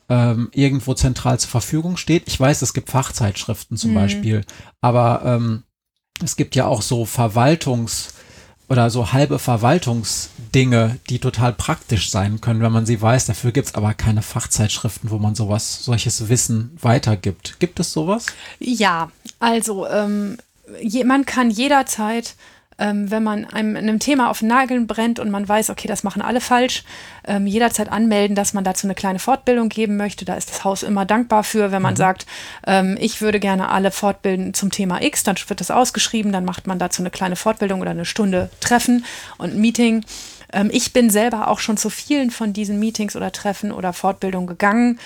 ähm, 0.09 0.49
irgendwo 0.53 0.95
zentral 0.95 1.39
zur 1.39 1.51
Verfügung 1.51 1.97
steht. 1.97 2.25
Ich 2.27 2.39
weiß, 2.39 2.63
es 2.63 2.75
gibt 2.75 2.91
Fachzeitschriften 2.91 3.77
zum 3.77 3.91
mhm. 3.91 3.97
Beispiel, 3.97 4.45
aber 4.81 5.23
ähm, 5.25 5.65
es 6.23 6.37
gibt 6.37 6.57
ja 6.57 6.67
auch 6.67 6.83
so 6.83 7.05
Verwaltungs- 7.05 8.15
oder 8.69 8.91
so 8.91 9.13
halbe 9.13 9.39
Verwaltungsdinge, 9.39 10.99
die 11.09 11.19
total 11.19 11.55
praktisch 11.55 12.11
sein 12.11 12.41
können, 12.41 12.61
wenn 12.61 12.73
man 12.73 12.85
sie 12.85 13.01
weiß. 13.01 13.27
Dafür 13.27 13.51
gibt 13.51 13.69
es 13.69 13.75
aber 13.75 13.95
keine 13.95 14.21
Fachzeitschriften, 14.21 15.11
wo 15.11 15.19
man 15.19 15.35
sowas, 15.35 15.85
solches 15.85 16.29
Wissen 16.29 16.77
weitergibt. 16.81 17.59
Gibt 17.61 17.81
es 17.81 17.93
sowas? 17.93 18.27
Ja, 18.59 19.11
also 19.41 19.87
ähm, 19.89 20.37
je, 20.83 21.05
man 21.05 21.25
kann 21.25 21.51
jederzeit 21.51 22.35
ähm, 22.79 23.11
wenn 23.11 23.23
man 23.23 23.45
einem, 23.45 23.77
einem 23.77 23.99
Thema 23.99 24.31
auf 24.31 24.39
den 24.39 24.49
Nageln 24.49 24.87
brennt 24.87 25.19
und 25.19 25.31
man 25.31 25.49
weiß, 25.49 25.71
okay, 25.71 25.89
das 25.89 26.05
machen 26.05 26.23
alle 26.23 26.41
falsch, 26.41 26.85
ähm, 27.27 27.47
jederzeit 27.47 27.91
anmelden, 27.91 28.35
dass 28.35 28.55
man 28.55 28.65
dazu 28.65 28.87
eine 28.87 28.95
kleine 28.95 29.19
Fortbildung 29.19 29.69
geben 29.69 29.97
möchte. 29.97 30.25
Da 30.25 30.35
ist 30.35 30.51
das 30.51 30.65
Haus 30.65 30.83
immer 30.83 31.05
dankbar 31.05 31.45
für, 31.45 31.73
wenn 31.73 31.83
man 31.83 31.95
mhm. 31.95 31.99
sagt, 31.99 32.27
ähm, 32.67 32.97
ich 33.01 33.21
würde 33.21 33.41
gerne 33.41 33.69
alle 33.69 33.91
fortbilden 33.91 34.55
zum 34.55 34.71
Thema 34.71 35.03
X, 35.03 35.25
dann 35.25 35.37
wird 35.47 35.61
das 35.61 35.71
ausgeschrieben, 35.71 36.33
dann 36.33 36.45
macht 36.45 36.67
man 36.67 36.79
dazu 36.79 37.03
eine 37.03 37.11
kleine 37.11 37.37
Fortbildung 37.37 37.81
oder 37.81 37.91
eine 37.91 38.05
Stunde 38.05 38.51
Treffen 38.61 39.05
und 39.39 39.57
Meeting. 39.57 40.05
Ähm, 40.53 40.71
ich 40.73 40.93
bin 40.93 41.11
selber 41.11 41.49
auch 41.49 41.59
schon 41.59 41.77
zu 41.77 41.91
vielen 41.91 42.31
von 42.31 42.53
diesen 42.53 42.79
Meetings 42.79 43.17
oder 43.17 43.33
Treffen 43.33 43.73
oder 43.73 43.93
Fortbildungen 43.93 44.47
gegangen 44.47 44.99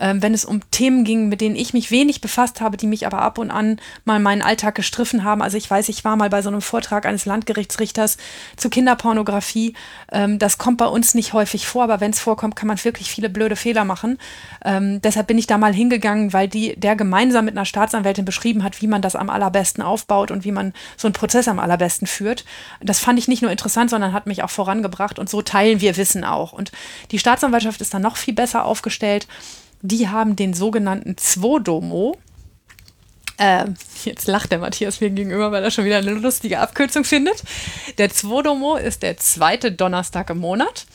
ähm, 0.00 0.22
wenn 0.22 0.34
es 0.34 0.44
um 0.44 0.60
Themen 0.70 1.04
ging, 1.04 1.28
mit 1.28 1.40
denen 1.40 1.56
ich 1.56 1.72
mich 1.72 1.90
wenig 1.90 2.20
befasst 2.20 2.60
habe, 2.60 2.76
die 2.76 2.86
mich 2.86 3.06
aber 3.06 3.20
ab 3.22 3.38
und 3.38 3.50
an 3.50 3.80
mal 4.04 4.18
meinen 4.18 4.42
Alltag 4.42 4.74
gestriffen 4.74 5.22
haben. 5.22 5.42
Also 5.42 5.56
ich 5.56 5.70
weiß, 5.70 5.88
ich 5.88 6.04
war 6.04 6.16
mal 6.16 6.30
bei 6.30 6.42
so 6.42 6.48
einem 6.48 6.62
Vortrag 6.62 7.06
eines 7.06 7.26
Landgerichtsrichters 7.26 8.16
zu 8.56 8.70
Kinderpornografie. 8.70 9.74
Ähm, 10.10 10.38
das 10.38 10.58
kommt 10.58 10.78
bei 10.78 10.86
uns 10.86 11.14
nicht 11.14 11.32
häufig 11.32 11.66
vor, 11.66 11.84
aber 11.84 12.00
wenn 12.00 12.10
es 12.10 12.20
vorkommt, 12.20 12.56
kann 12.56 12.66
man 12.66 12.82
wirklich 12.82 13.10
viele 13.10 13.28
blöde 13.28 13.56
Fehler 13.56 13.84
machen. 13.84 14.18
Ähm, 14.64 15.02
deshalb 15.02 15.26
bin 15.26 15.38
ich 15.38 15.46
da 15.46 15.58
mal 15.58 15.74
hingegangen, 15.74 16.32
weil 16.32 16.48
die, 16.48 16.74
der 16.76 16.96
gemeinsam 16.96 17.44
mit 17.44 17.56
einer 17.56 17.66
Staatsanwältin 17.66 18.24
beschrieben 18.24 18.64
hat, 18.64 18.80
wie 18.80 18.86
man 18.86 19.02
das 19.02 19.16
am 19.16 19.30
allerbesten 19.30 19.82
aufbaut 19.82 20.30
und 20.30 20.44
wie 20.44 20.52
man 20.52 20.72
so 20.96 21.08
einen 21.08 21.14
Prozess 21.14 21.46
am 21.48 21.58
allerbesten 21.58 22.06
führt. 22.06 22.44
Das 22.80 22.98
fand 22.98 23.18
ich 23.18 23.28
nicht 23.28 23.42
nur 23.42 23.50
interessant, 23.50 23.90
sondern 23.90 24.12
hat 24.12 24.26
mich 24.26 24.42
auch 24.42 24.50
vorangebracht 24.50 25.18
und 25.18 25.28
so 25.28 25.42
teilen 25.42 25.80
wir 25.80 25.96
Wissen 25.96 26.24
auch. 26.24 26.52
Und 26.52 26.72
die 27.10 27.18
Staatsanwaltschaft 27.18 27.80
ist 27.80 27.92
dann 27.92 28.02
noch 28.02 28.16
viel 28.16 28.34
besser 28.34 28.64
aufgestellt 28.64 29.26
die 29.82 30.08
haben 30.08 30.36
den 30.36 30.54
sogenannten 30.54 31.16
Zwodomo. 31.16 32.16
Äh, 33.38 33.66
jetzt 34.04 34.26
lacht 34.26 34.52
der 34.52 34.58
Matthias 34.58 35.00
mir 35.00 35.10
gegenüber, 35.10 35.50
weil 35.50 35.64
er 35.64 35.70
schon 35.70 35.84
wieder 35.84 35.98
eine 35.98 36.12
lustige 36.12 36.60
Abkürzung 36.60 37.04
findet. 37.04 37.42
Der 37.98 38.10
Zwodomo 38.10 38.76
ist 38.76 39.02
der 39.02 39.16
zweite 39.16 39.72
Donnerstag 39.72 40.30
im 40.30 40.38
Monat. 40.38 40.86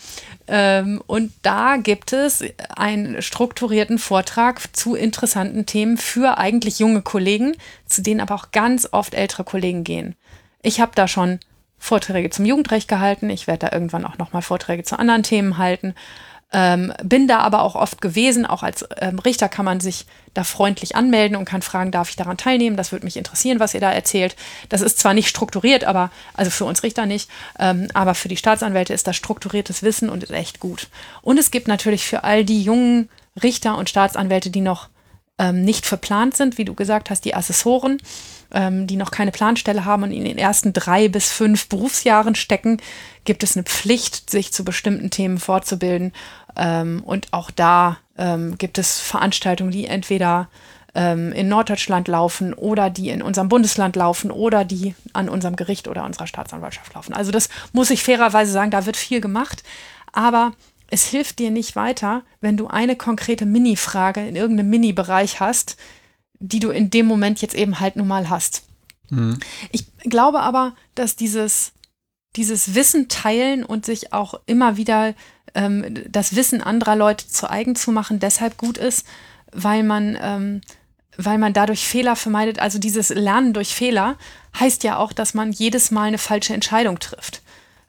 Ähm, 0.48 1.02
und 1.07 1.34
da 1.41 1.78
gibt 1.78 2.14
es 2.14 2.44
einen 2.76 3.22
strukturierten 3.22 3.98
Vortrag 3.98 4.76
zu 4.76 4.94
interessanten 4.94 5.66
Themen 5.66 5.98
für 5.98 6.38
eigentlich 6.38 6.78
junge 6.78 7.02
Kollegen, 7.02 7.56
zu 7.88 8.03
denen 8.03 8.22
aber 8.22 8.36
auch 8.36 8.52
ganz 8.52 8.88
oft 8.91 9.16
ältere 9.16 9.44
Kollegen 9.44 9.84
gehen. 9.84 10.16
Ich 10.62 10.80
habe 10.80 10.91
da 10.94 11.07
schon 11.07 11.40
Vorträge 11.80 12.30
zum 12.30 12.45
Jugendrecht 12.45 12.88
gehalten. 12.88 13.30
Ich 13.30 13.48
werde 13.48 13.68
da 13.68 13.72
irgendwann 13.72 14.06
auch 14.06 14.18
nochmal 14.18 14.41
Vorträge 14.41 14.84
zu 14.84 14.98
anderen 14.98 15.24
Themen 15.24 15.57
halten. 15.57 15.95
Ähm, 16.57 16.94
bin 17.03 17.27
da 17.27 17.40
aber 17.40 17.64
auch 17.64 17.76
oft 17.76 17.99
gewesen. 18.02 18.45
Auch 18.45 18.64
als 18.64 18.86
ähm, 19.02 19.19
Richter 19.19 19.49
kann 19.49 19.65
man 19.65 19.82
sich 19.82 20.06
da 20.34 20.45
freundlich 20.45 20.95
anmelden 20.95 21.36
und 21.36 21.44
kann 21.44 21.61
fragen, 21.61 21.91
darf 21.91 22.10
ich 22.10 22.15
daran 22.15 22.38
teilnehmen? 22.38 22.77
Das 22.77 22.94
würde 22.94 23.03
mich 23.03 23.18
interessieren, 23.18 23.60
was 23.60 23.73
ihr 23.73 23.82
da 23.82 23.91
erzählt. 23.91 24.38
Das 24.69 24.80
ist 24.80 24.98
zwar 24.98 25.14
nicht 25.14 25.27
strukturiert, 25.27 25.84
aber 25.84 26.11
also 26.34 26.49
für 26.49 26.64
uns 26.64 26.82
Richter 26.82 27.06
nicht, 27.06 27.30
ähm, 27.60 27.90
aber 27.94 28.15
für 28.15 28.30
die 28.30 28.38
Staatsanwälte 28.38 28.94
ist 28.94 29.06
das 29.06 29.18
strukturiertes 29.18 29.84
Wissen 29.84 30.10
und 30.10 30.23
ist 30.23 30.32
echt 30.32 30.61
gut. 30.61 30.88
Und 31.22 31.38
es 31.38 31.52
gibt 31.52 31.68
natürlich 31.68 32.06
für 32.06 32.23
all 32.23 32.45
die 32.45 32.64
jungen 32.64 33.10
Richter 33.44 33.77
und 33.77 33.90
Staatsanwälte, 33.90 34.49
die 34.49 34.61
noch 34.61 34.88
ähm, 35.38 35.64
nicht 35.64 35.86
verplant 35.86 36.38
sind, 36.38 36.57
wie 36.57 36.65
du 36.65 36.73
gesagt 36.73 37.10
hast, 37.10 37.26
die 37.26 37.36
Assessoren, 37.36 37.98
ähm, 38.53 38.88
die 38.88 38.95
noch 38.95 39.11
keine 39.11 39.32
Planstelle 39.32 39.86
haben 39.86 40.03
und 40.03 40.11
in 40.11 40.23
den 40.23 40.38
ersten 40.38 40.72
drei 40.72 41.10
bis 41.10 41.32
fünf 41.32 41.68
Berufsjahren 41.68 42.36
stecken, 42.36 42.77
gibt 43.26 43.44
es 43.44 43.57
eine 43.57 43.64
Pflicht, 43.64 44.30
sich 44.30 44.53
zu 44.53 44.64
bestimmten 44.64 45.10
Themen 45.10 45.38
fortzubilden. 45.38 46.14
Ähm, 46.56 47.02
und 47.03 47.32
auch 47.32 47.52
da 47.52 47.98
ähm, 48.18 48.57
gibt 48.57 48.77
es 48.77 48.99
Veranstaltungen, 48.99 49.72
die 49.72 49.86
entweder 49.86 50.49
ähm, 50.95 51.32
in 51.34 51.49
Norddeutschland 51.49 52.07
laufen 52.07 52.53
oder 52.53 52.90
die 52.90 53.10
in 53.10 53.22
unserem 53.22 53.49
Bundesland 53.49 53.95
laufen 53.95 54.32
oder 54.32 54.64
die 54.65 54.95
an 55.14 55.30
unserem 55.30 55.56
Gericht 55.56 55.88
oder 55.88 56.06
unserer 56.06 56.27
Staatsanwaltschaft 56.27 56.94
laufen. 56.94 57.14
Also 57.14 57.32
das 57.32 57.49
muss 57.73 57.90
ich 57.90 58.03
fairerweise 58.03 58.52
sagen, 58.52 58.72
da 58.72 58.86
wird 58.86 58.98
viel 58.98 59.22
gemacht. 59.22 59.64
Aber 60.14 60.53
es 60.90 61.06
hilft 61.06 61.40
dir 61.40 61.52
nicht 61.52 61.76
weiter, 61.76 62.23
wenn 62.41 62.57
du 62.57 62.68
eine 62.68 62.95
konkrete 62.95 63.45
Mini-Frage 63.45 64.26
in 64.26 64.36
irgendeinem 64.36 64.69
Mini-Bereich 64.69 65.40
hast, 65.40 65.77
die 66.40 66.60
du 66.60 66.69
in 66.69 66.90
dem 66.90 67.06
Moment 67.06 67.41
jetzt 67.41 67.56
eben 67.56 67.80
halt 67.80 67.95
nun 67.95 68.07
mal 68.07 68.30
hast. 68.30 68.64
Mhm. 69.10 69.40
Ich 69.72 69.88
glaube 70.03 70.40
aber, 70.40 70.73
dass 70.94 71.15
dieses, 71.15 71.73
dieses 72.36 72.76
Wissen 72.76 73.10
teilen 73.10 73.64
und 73.65 73.86
sich 73.86 74.14
auch 74.14 74.40
immer 74.45 74.77
wieder 74.77 75.14
ähm, 75.56 76.03
das 76.07 76.36
Wissen 76.36 76.61
anderer 76.61 76.95
Leute 76.95 77.27
zu 77.27 77.49
eigen 77.49 77.76
zu 77.76 77.91
machen, 77.91 78.19
deshalb 78.19 78.57
gut 78.57 78.77
ist, 78.77 79.07
weil 79.52 79.84
man, 79.84 80.18
ähm, 80.22 80.61
weil 81.18 81.38
man 81.38 81.53
dadurch 81.53 81.88
Fehler 81.88 82.15
vermeidet. 82.15 82.60
Also 82.60 82.77
dieses 82.77 83.10
Lernen 83.10 83.53
durch 83.53 83.73
Fehler 83.73 84.18
heißt 84.60 84.84
ja 84.84 84.98
auch, 84.98 85.14
dass 85.14 85.34
man 85.34 85.52
jedes 85.52 85.91
Mal 85.91 86.03
eine 86.03 86.18
falsche 86.18 86.53
Entscheidung 86.53 86.99
trifft. 86.99 87.41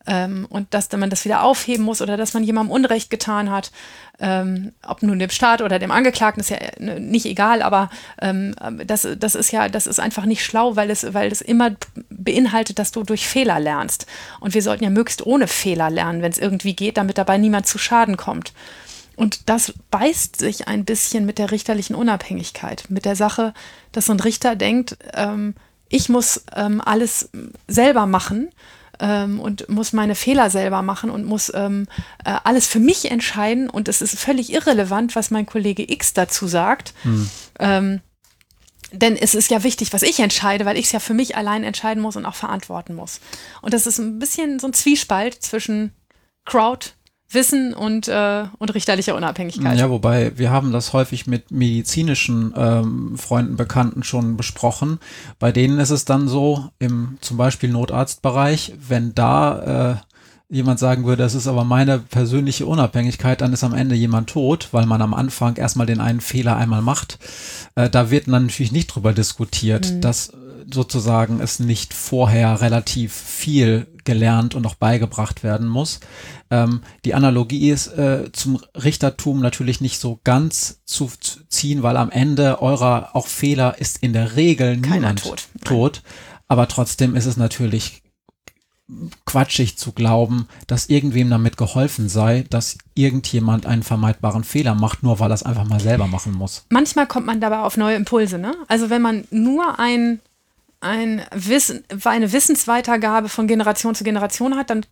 Ähm, 0.06 0.46
und 0.48 0.72
dass 0.72 0.90
man 0.92 1.10
das 1.10 1.24
wieder 1.24 1.42
aufheben 1.42 1.84
muss 1.84 2.00
oder 2.00 2.16
dass 2.16 2.34
man 2.34 2.44
jemandem 2.44 2.72
Unrecht 2.72 3.10
getan 3.10 3.50
hat, 3.50 3.72
ähm, 4.18 4.72
ob 4.86 5.02
nun 5.02 5.18
dem 5.18 5.30
Staat 5.30 5.60
oder 5.62 5.78
dem 5.78 5.90
Angeklagten 5.90 6.40
ist 6.40 6.50
ja 6.50 6.56
äh, 6.56 7.00
nicht 7.00 7.26
egal, 7.26 7.62
aber 7.62 7.90
ähm, 8.20 8.54
das, 8.86 9.06
das 9.18 9.34
ist 9.34 9.50
ja, 9.50 9.68
das 9.68 9.86
ist 9.86 10.00
einfach 10.00 10.24
nicht 10.24 10.44
schlau, 10.44 10.76
weil 10.76 10.90
es, 10.90 11.12
weil 11.12 11.30
es 11.30 11.40
immer 11.40 11.72
beinhaltet, 12.08 12.78
dass 12.78 12.92
du 12.92 13.02
durch 13.02 13.26
Fehler 13.26 13.60
lernst. 13.60 14.06
Und 14.40 14.54
wir 14.54 14.62
sollten 14.62 14.84
ja 14.84 14.90
möglichst 14.90 15.26
ohne 15.26 15.48
Fehler 15.48 15.90
lernen, 15.90 16.22
wenn 16.22 16.32
es 16.32 16.38
irgendwie 16.38 16.74
geht, 16.74 16.96
damit 16.96 17.18
dabei 17.18 17.38
niemand 17.38 17.66
zu 17.66 17.78
Schaden 17.78 18.16
kommt. 18.16 18.52
Und 19.16 19.48
das 19.48 19.72
beißt 19.90 20.36
sich 20.38 20.68
ein 20.68 20.84
bisschen 20.84 21.24
mit 21.24 21.38
der 21.38 21.50
richterlichen 21.50 21.96
Unabhängigkeit, 21.96 22.84
mit 22.88 23.06
der 23.06 23.16
Sache, 23.16 23.54
dass 23.92 24.06
so 24.06 24.12
ein 24.12 24.20
Richter 24.20 24.56
denkt, 24.56 24.98
ähm, 25.14 25.54
ich 25.88 26.08
muss 26.08 26.44
ähm, 26.54 26.82
alles 26.84 27.30
selber 27.66 28.06
machen 28.06 28.48
ähm, 29.00 29.40
und 29.40 29.68
muss 29.68 29.92
meine 29.92 30.14
Fehler 30.14 30.50
selber 30.50 30.82
machen 30.82 31.10
und 31.10 31.24
muss 31.24 31.52
ähm, 31.54 31.86
äh, 32.24 32.34
alles 32.44 32.66
für 32.66 32.80
mich 32.80 33.10
entscheiden. 33.10 33.70
Und 33.70 33.88
es 33.88 34.02
ist 34.02 34.18
völlig 34.18 34.52
irrelevant, 34.52 35.16
was 35.16 35.30
mein 35.30 35.46
Kollege 35.46 35.90
X 35.90 36.14
dazu 36.14 36.46
sagt. 36.46 36.94
Hm. 37.02 37.30
Ähm, 37.58 38.00
denn 38.92 39.16
es 39.16 39.34
ist 39.34 39.50
ja 39.50 39.62
wichtig, 39.62 39.92
was 39.92 40.02
ich 40.02 40.20
entscheide, 40.20 40.64
weil 40.64 40.76
ich 40.76 40.86
es 40.86 40.92
ja 40.92 41.00
für 41.00 41.14
mich 41.14 41.36
allein 41.36 41.64
entscheiden 41.64 42.02
muss 42.02 42.16
und 42.16 42.24
auch 42.24 42.34
verantworten 42.34 42.94
muss. 42.94 43.20
Und 43.62 43.74
das 43.74 43.86
ist 43.86 43.98
ein 43.98 44.18
bisschen 44.18 44.58
so 44.58 44.68
ein 44.68 44.72
Zwiespalt 44.72 45.42
zwischen 45.42 45.92
Crowd 46.44 46.90
Wissen 47.28 47.74
und, 47.74 48.06
äh, 48.08 48.44
und 48.58 48.74
richterlicher 48.74 49.16
Unabhängigkeit. 49.16 49.78
Ja, 49.78 49.90
wobei 49.90 50.38
wir 50.38 50.50
haben 50.50 50.72
das 50.72 50.92
häufig 50.92 51.26
mit 51.26 51.50
medizinischen 51.50 52.54
ähm, 52.56 53.18
Freunden, 53.18 53.56
Bekannten 53.56 54.04
schon 54.04 54.36
besprochen. 54.36 55.00
Bei 55.38 55.50
denen 55.50 55.78
ist 55.80 55.90
es 55.90 56.04
dann 56.04 56.28
so, 56.28 56.70
im 56.78 57.18
zum 57.20 57.36
Beispiel 57.36 57.70
Notarztbereich, 57.70 58.74
wenn 58.88 59.14
da 59.14 59.92
äh, 59.92 59.96
jemand 60.48 60.78
sagen 60.78 61.04
würde, 61.04 61.24
das 61.24 61.34
ist 61.34 61.48
aber 61.48 61.64
meine 61.64 61.98
persönliche 61.98 62.66
Unabhängigkeit, 62.66 63.40
dann 63.40 63.52
ist 63.52 63.64
am 63.64 63.74
Ende 63.74 63.96
jemand 63.96 64.30
tot, 64.30 64.68
weil 64.70 64.86
man 64.86 65.02
am 65.02 65.12
Anfang 65.12 65.56
erstmal 65.56 65.86
den 65.86 66.00
einen 66.00 66.20
Fehler 66.20 66.56
einmal 66.56 66.82
macht. 66.82 67.18
Äh, 67.74 67.90
da 67.90 68.10
wird 68.10 68.28
dann 68.28 68.46
natürlich 68.46 68.72
nicht 68.72 68.86
drüber 68.86 69.12
diskutiert, 69.12 69.90
mhm. 69.90 70.00
dass 70.00 70.32
sozusagen 70.72 71.40
es 71.40 71.58
nicht 71.58 71.94
vorher 71.94 72.60
relativ 72.60 73.12
viel 73.12 73.86
gelernt 74.06 74.54
und 74.54 74.66
auch 74.66 74.76
beigebracht 74.76 75.42
werden 75.42 75.68
muss. 75.68 76.00
Ähm, 76.50 76.80
die 77.04 77.14
Analogie 77.14 77.68
ist 77.70 77.88
äh, 77.88 78.32
zum 78.32 78.58
Richtertum 78.74 79.40
natürlich 79.40 79.82
nicht 79.82 80.00
so 80.00 80.20
ganz 80.24 80.80
zu 80.86 81.10
ziehen, 81.48 81.82
weil 81.82 81.98
am 81.98 82.10
Ende 82.10 82.62
eurer 82.62 83.10
auch 83.14 83.26
Fehler 83.26 83.78
ist 83.78 84.02
in 84.02 84.14
der 84.14 84.36
Regel 84.36 84.80
Keiner 84.80 84.94
niemand 84.94 85.22
tot. 85.22 85.48
tot. 85.64 86.02
Aber 86.48 86.68
trotzdem 86.68 87.14
ist 87.14 87.26
es 87.26 87.36
natürlich 87.36 88.02
quatschig 89.24 89.76
zu 89.76 89.92
glauben, 89.92 90.46
dass 90.66 90.88
irgendwem 90.88 91.28
damit 91.28 91.56
geholfen 91.56 92.08
sei, 92.08 92.44
dass 92.50 92.78
irgendjemand 92.94 93.66
einen 93.66 93.82
vermeidbaren 93.82 94.44
Fehler 94.44 94.74
macht, 94.74 95.02
nur 95.02 95.18
weil 95.18 95.30
er 95.30 95.34
es 95.34 95.42
einfach 95.42 95.64
mal 95.64 95.80
selber 95.80 96.06
machen 96.06 96.32
muss. 96.32 96.66
Manchmal 96.70 97.06
kommt 97.06 97.26
man 97.26 97.40
dabei 97.40 97.58
auf 97.58 97.76
neue 97.76 97.96
Impulse, 97.96 98.38
ne? 98.38 98.54
Also 98.68 98.88
wenn 98.88 99.02
man 99.02 99.24
nur 99.30 99.80
ein 99.80 100.20
ein 100.80 101.22
Wissen, 101.34 101.84
eine 102.04 102.32
Wissensweitergabe 102.32 103.28
von 103.28 103.46
Generation 103.46 103.94
zu 103.94 104.04
Generation 104.04 104.56
hat, 104.56 104.70
dann, 104.70 104.86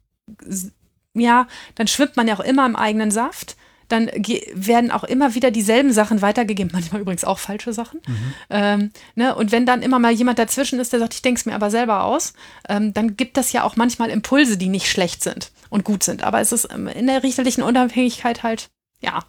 ja, 1.15 1.47
dann 1.75 1.87
schwimmt 1.87 2.17
man 2.17 2.29
ja 2.29 2.35
auch 2.35 2.41
immer 2.41 2.67
im 2.67 2.77
eigenen 2.77 3.11
Saft. 3.11 3.57
Dann 3.89 4.11
werden 4.55 4.91
auch 4.91 5.05
immer 5.05 5.35
wieder 5.35 5.51
dieselben 5.51 5.93
Sachen 5.93 6.23
weitergegeben, 6.23 6.71
manchmal 6.73 7.03
übrigens 7.03 7.25
auch 7.25 7.39
falsche 7.39 7.75
Sachen. 7.75 8.01
Mhm. 8.07 8.35
Ähm, 8.49 8.91
ne? 9.15 9.35
Und 9.35 9.53
wenn 9.53 9.67
dann 9.67 9.83
immer 9.83 9.99
mal 9.99 10.13
jemand 10.13 10.39
dazwischen 10.39 10.81
ist, 10.81 10.93
der 10.95 11.01
sagt, 11.01 11.13
ich 11.13 11.21
denke 11.21 11.39
es 11.39 11.47
mir 11.47 11.55
aber 11.55 11.71
selber 11.71 12.05
aus, 12.05 12.33
ähm, 12.69 12.95
dann 12.95 13.17
gibt 13.17 13.37
das 13.37 13.53
ja 13.53 13.63
auch 13.63 13.77
manchmal 13.77 14.09
Impulse, 14.09 14.57
die 14.57 14.69
nicht 14.69 14.89
schlecht 14.89 15.23
sind 15.23 15.53
und 15.69 15.85
gut 15.85 16.03
sind. 16.03 16.25
Aber 16.25 16.41
es 16.41 16.51
ist 16.51 16.69
ähm, 16.73 16.89
in 16.89 17.07
der 17.07 17.23
richterlichen 17.23 17.63
Unabhängigkeit 17.63 18.43
halt, 18.43 18.71
ja, 19.01 19.23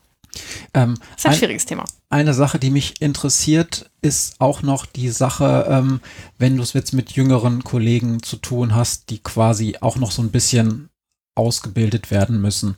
ähm, 0.73 0.95
das 0.95 1.17
ist 1.17 1.25
ein, 1.25 1.31
ein 1.31 1.37
schwieriges 1.37 1.65
Thema. 1.65 1.85
Eine 2.09 2.33
Sache, 2.33 2.59
die 2.59 2.71
mich 2.71 3.01
interessiert, 3.01 3.89
ist 4.01 4.39
auch 4.39 4.61
noch 4.61 4.85
die 4.85 5.09
Sache, 5.09 5.67
ähm, 5.69 6.01
wenn 6.37 6.57
du 6.57 6.63
es 6.63 6.73
jetzt 6.73 6.93
mit 6.93 7.13
jüngeren 7.13 7.63
Kollegen 7.63 8.21
zu 8.23 8.37
tun 8.37 8.75
hast, 8.75 9.09
die 9.09 9.19
quasi 9.19 9.77
auch 9.81 9.97
noch 9.97 10.11
so 10.11 10.21
ein 10.21 10.31
bisschen 10.31 10.89
ausgebildet 11.35 12.11
werden 12.11 12.41
müssen. 12.41 12.77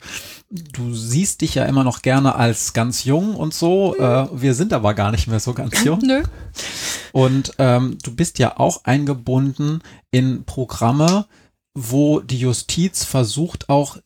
Du 0.49 0.93
siehst 0.93 1.41
dich 1.41 1.55
ja 1.55 1.65
immer 1.65 1.83
noch 1.83 2.01
gerne 2.01 2.35
als 2.35 2.73
ganz 2.73 3.03
jung 3.03 3.35
und 3.35 3.53
so. 3.53 3.95
Äh, 3.97 4.27
wir 4.33 4.55
sind 4.55 4.73
aber 4.73 4.95
gar 4.95 5.11
nicht 5.11 5.27
mehr 5.27 5.39
so 5.39 5.53
ganz 5.53 5.83
jung. 5.85 5.99
Nö. 6.03 6.23
Und 7.13 7.53
ähm, 7.59 7.97
du 8.03 8.15
bist 8.15 8.39
ja 8.39 8.57
auch 8.57 8.83
eingebunden 8.83 9.81
in 10.11 10.43
Programme, 10.45 11.27
wo 11.75 12.19
die 12.19 12.39
Justiz 12.39 13.03
versucht 13.03 13.69
auch 13.69 13.97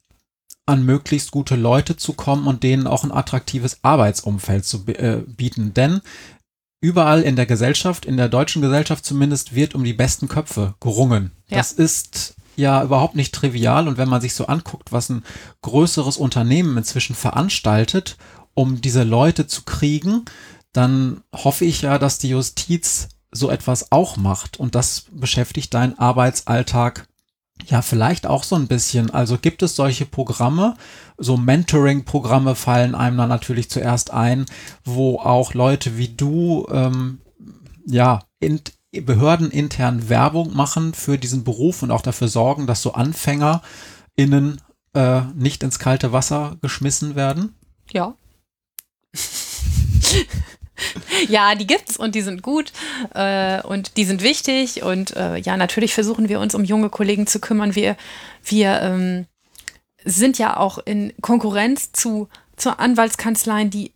an 0.71 0.85
möglichst 0.85 1.31
gute 1.31 1.55
Leute 1.55 1.97
zu 1.97 2.13
kommen 2.13 2.47
und 2.47 2.63
denen 2.63 2.87
auch 2.87 3.03
ein 3.03 3.11
attraktives 3.11 3.79
Arbeitsumfeld 3.83 4.65
zu 4.65 4.85
äh, 4.87 5.23
bieten. 5.27 5.73
Denn 5.73 6.01
überall 6.81 7.21
in 7.21 7.35
der 7.35 7.45
Gesellschaft, 7.45 8.05
in 8.05 8.17
der 8.17 8.29
deutschen 8.29 8.61
Gesellschaft 8.61 9.05
zumindest, 9.05 9.53
wird 9.53 9.75
um 9.75 9.83
die 9.83 9.93
besten 9.93 10.27
Köpfe 10.27 10.73
gerungen. 10.79 11.31
Ja. 11.49 11.57
Das 11.57 11.71
ist 11.71 12.35
ja 12.55 12.83
überhaupt 12.83 13.15
nicht 13.15 13.33
trivial. 13.33 13.87
Und 13.87 13.97
wenn 13.97 14.09
man 14.09 14.21
sich 14.21 14.33
so 14.33 14.47
anguckt, 14.47 14.91
was 14.91 15.09
ein 15.09 15.23
größeres 15.61 16.17
Unternehmen 16.17 16.77
inzwischen 16.77 17.15
veranstaltet, 17.15 18.17
um 18.53 18.81
diese 18.81 19.03
Leute 19.03 19.47
zu 19.47 19.63
kriegen, 19.63 20.25
dann 20.73 21.21
hoffe 21.33 21.65
ich 21.65 21.81
ja, 21.81 21.97
dass 21.97 22.17
die 22.17 22.29
Justiz 22.29 23.09
so 23.31 23.49
etwas 23.49 23.91
auch 23.91 24.17
macht. 24.17 24.59
Und 24.59 24.75
das 24.75 25.05
beschäftigt 25.11 25.73
deinen 25.73 25.99
Arbeitsalltag 25.99 27.07
ja, 27.67 27.81
vielleicht 27.81 28.25
auch 28.25 28.43
so 28.43 28.55
ein 28.55 28.67
bisschen. 28.67 29.09
Also 29.09 29.37
gibt 29.37 29.63
es 29.63 29.75
solche 29.75 30.05
Programme, 30.05 30.75
so 31.17 31.37
Mentoring-Programme 31.37 32.55
fallen 32.55 32.95
einem 32.95 33.17
dann 33.17 33.29
natürlich 33.29 33.69
zuerst 33.69 34.11
ein, 34.11 34.45
wo 34.83 35.19
auch 35.19 35.53
Leute 35.53 35.97
wie 35.97 36.09
du, 36.09 36.67
ähm, 36.71 37.21
ja, 37.85 38.19
in, 38.39 38.61
behördenintern 38.91 40.09
Werbung 40.09 40.53
machen 40.53 40.93
für 40.93 41.17
diesen 41.17 41.43
Beruf 41.43 41.81
und 41.81 41.91
auch 41.91 42.01
dafür 42.01 42.27
sorgen, 42.27 42.67
dass 42.67 42.81
so 42.81 42.93
AnfängerInnen 42.93 44.61
äh, 44.93 45.21
nicht 45.35 45.63
ins 45.63 45.79
kalte 45.79 46.11
Wasser 46.11 46.57
geschmissen 46.61 47.15
werden? 47.15 47.55
Ja. 47.91 48.15
ja, 51.27 51.55
die 51.55 51.67
gibt's 51.67 51.97
und 51.97 52.15
die 52.15 52.21
sind 52.21 52.41
gut 52.41 52.71
äh, 53.13 53.61
und 53.61 53.97
die 53.97 54.05
sind 54.05 54.23
wichtig 54.23 54.83
und 54.83 55.15
äh, 55.15 55.37
ja, 55.37 55.57
natürlich 55.57 55.93
versuchen 55.93 56.29
wir 56.29 56.39
uns 56.39 56.55
um 56.55 56.63
junge 56.63 56.89
Kollegen 56.89 57.27
zu 57.27 57.39
kümmern. 57.39 57.75
Wir, 57.75 57.95
wir 58.43 58.81
ähm, 58.81 59.25
sind 60.03 60.37
ja 60.37 60.57
auch 60.57 60.79
in 60.79 61.13
Konkurrenz 61.21 61.91
zu, 61.91 62.29
zu 62.55 62.77
Anwaltskanzleien, 62.77 63.69
die 63.69 63.91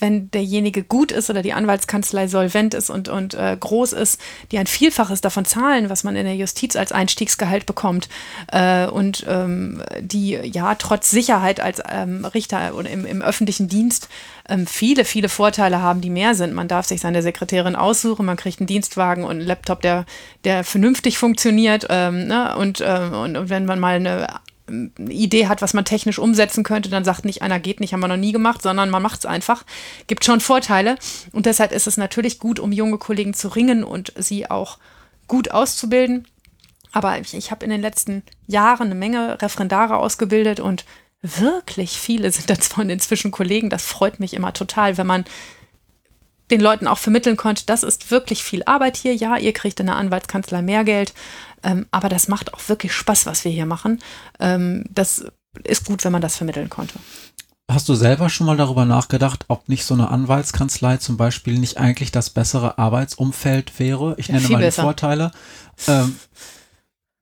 wenn 0.00 0.30
derjenige 0.30 0.82
gut 0.82 1.12
ist 1.12 1.30
oder 1.30 1.42
die 1.42 1.52
Anwaltskanzlei 1.52 2.28
solvent 2.28 2.74
ist 2.74 2.90
und, 2.90 3.08
und 3.08 3.34
äh, 3.34 3.56
groß 3.58 3.92
ist, 3.92 4.20
die 4.50 4.58
ein 4.58 4.66
Vielfaches 4.66 5.20
davon 5.20 5.44
zahlen, 5.44 5.88
was 5.88 6.04
man 6.04 6.16
in 6.16 6.24
der 6.24 6.36
Justiz 6.36 6.76
als 6.76 6.92
Einstiegsgehalt 6.92 7.66
bekommt 7.66 8.08
äh, 8.52 8.86
und 8.86 9.24
ähm, 9.28 9.82
die 10.00 10.30
ja 10.30 10.74
trotz 10.74 11.10
Sicherheit 11.10 11.60
als 11.60 11.82
ähm, 11.88 12.24
Richter 12.24 12.74
oder 12.74 12.90
im, 12.90 13.06
im 13.06 13.22
öffentlichen 13.22 13.68
Dienst 13.68 14.08
ähm, 14.48 14.66
viele, 14.66 15.04
viele 15.04 15.28
Vorteile 15.28 15.80
haben, 15.82 16.00
die 16.00 16.10
mehr 16.10 16.34
sind. 16.34 16.54
Man 16.54 16.68
darf 16.68 16.86
sich 16.86 17.00
seine 17.00 17.22
Sekretärin 17.22 17.76
aussuchen, 17.76 18.26
man 18.26 18.36
kriegt 18.36 18.60
einen 18.60 18.66
Dienstwagen 18.66 19.24
und 19.24 19.32
einen 19.32 19.46
Laptop, 19.46 19.82
der, 19.82 20.04
der 20.44 20.64
vernünftig 20.64 21.18
funktioniert 21.18 21.86
ähm, 21.90 22.26
ne? 22.26 22.56
und, 22.56 22.80
äh, 22.80 23.10
und, 23.12 23.36
und 23.36 23.50
wenn 23.50 23.66
man 23.66 23.78
mal 23.78 23.96
eine 23.96 24.16
eine 24.16 24.40
Idee 24.68 25.46
hat, 25.46 25.62
was 25.62 25.74
man 25.74 25.84
technisch 25.84 26.18
umsetzen 26.18 26.64
könnte, 26.64 26.88
dann 26.88 27.04
sagt 27.04 27.24
nicht 27.24 27.42
einer 27.42 27.60
geht 27.60 27.80
nicht, 27.80 27.92
haben 27.92 28.00
wir 28.00 28.08
noch 28.08 28.16
nie 28.16 28.32
gemacht, 28.32 28.62
sondern 28.62 28.90
man 28.90 29.02
macht 29.02 29.20
es 29.20 29.26
einfach. 29.26 29.64
Gibt 30.06 30.24
schon 30.24 30.40
Vorteile. 30.40 30.96
Und 31.32 31.46
deshalb 31.46 31.72
ist 31.72 31.86
es 31.86 31.96
natürlich 31.96 32.38
gut, 32.38 32.58
um 32.58 32.72
junge 32.72 32.98
Kollegen 32.98 33.34
zu 33.34 33.48
ringen 33.48 33.84
und 33.84 34.12
sie 34.16 34.50
auch 34.50 34.78
gut 35.28 35.52
auszubilden. 35.52 36.26
Aber 36.92 37.18
ich, 37.18 37.34
ich 37.34 37.50
habe 37.50 37.64
in 37.64 37.70
den 37.70 37.80
letzten 37.80 38.22
Jahren 38.46 38.86
eine 38.86 38.94
Menge 38.94 39.40
Referendare 39.40 39.96
ausgebildet 39.96 40.60
und 40.60 40.84
wirklich 41.22 41.98
viele 41.98 42.30
sind 42.32 42.50
davon 42.50 42.90
inzwischen 42.90 43.30
Kollegen. 43.30 43.70
Das 43.70 43.84
freut 43.84 44.20
mich 44.20 44.34
immer 44.34 44.52
total, 44.52 44.96
wenn 44.96 45.06
man 45.06 45.24
den 46.50 46.60
Leuten 46.60 46.86
auch 46.86 46.98
vermitteln 46.98 47.36
konnte, 47.36 47.64
das 47.66 47.82
ist 47.82 48.10
wirklich 48.10 48.44
viel 48.44 48.62
Arbeit 48.66 48.96
hier. 48.96 49.14
Ja, 49.14 49.36
ihr 49.36 49.52
kriegt 49.52 49.80
in 49.80 49.86
der 49.86 49.96
Anwaltskanzlei 49.96 50.62
mehr 50.62 50.84
Geld, 50.84 51.12
ähm, 51.62 51.86
aber 51.90 52.08
das 52.08 52.28
macht 52.28 52.54
auch 52.54 52.68
wirklich 52.68 52.92
Spaß, 52.92 53.26
was 53.26 53.44
wir 53.44 53.52
hier 53.52 53.66
machen. 53.66 54.00
Ähm, 54.40 54.84
das 54.90 55.24
ist 55.64 55.86
gut, 55.86 56.04
wenn 56.04 56.12
man 56.12 56.22
das 56.22 56.36
vermitteln 56.36 56.70
konnte. 56.70 56.98
Hast 57.68 57.88
du 57.88 57.94
selber 57.94 58.28
schon 58.28 58.46
mal 58.46 58.56
darüber 58.56 58.84
nachgedacht, 58.84 59.46
ob 59.48 59.68
nicht 59.68 59.84
so 59.84 59.94
eine 59.94 60.08
Anwaltskanzlei 60.10 60.98
zum 60.98 61.16
Beispiel 61.16 61.58
nicht 61.58 61.78
eigentlich 61.78 62.12
das 62.12 62.30
bessere 62.30 62.78
Arbeitsumfeld 62.78 63.78
wäre? 63.80 64.14
Ich 64.18 64.28
nenne 64.28 64.42
ja, 64.42 64.50
mal 64.50 64.58
die 64.58 64.64
besser. 64.64 64.82
Vorteile. 64.82 65.32
Ähm, 65.88 66.14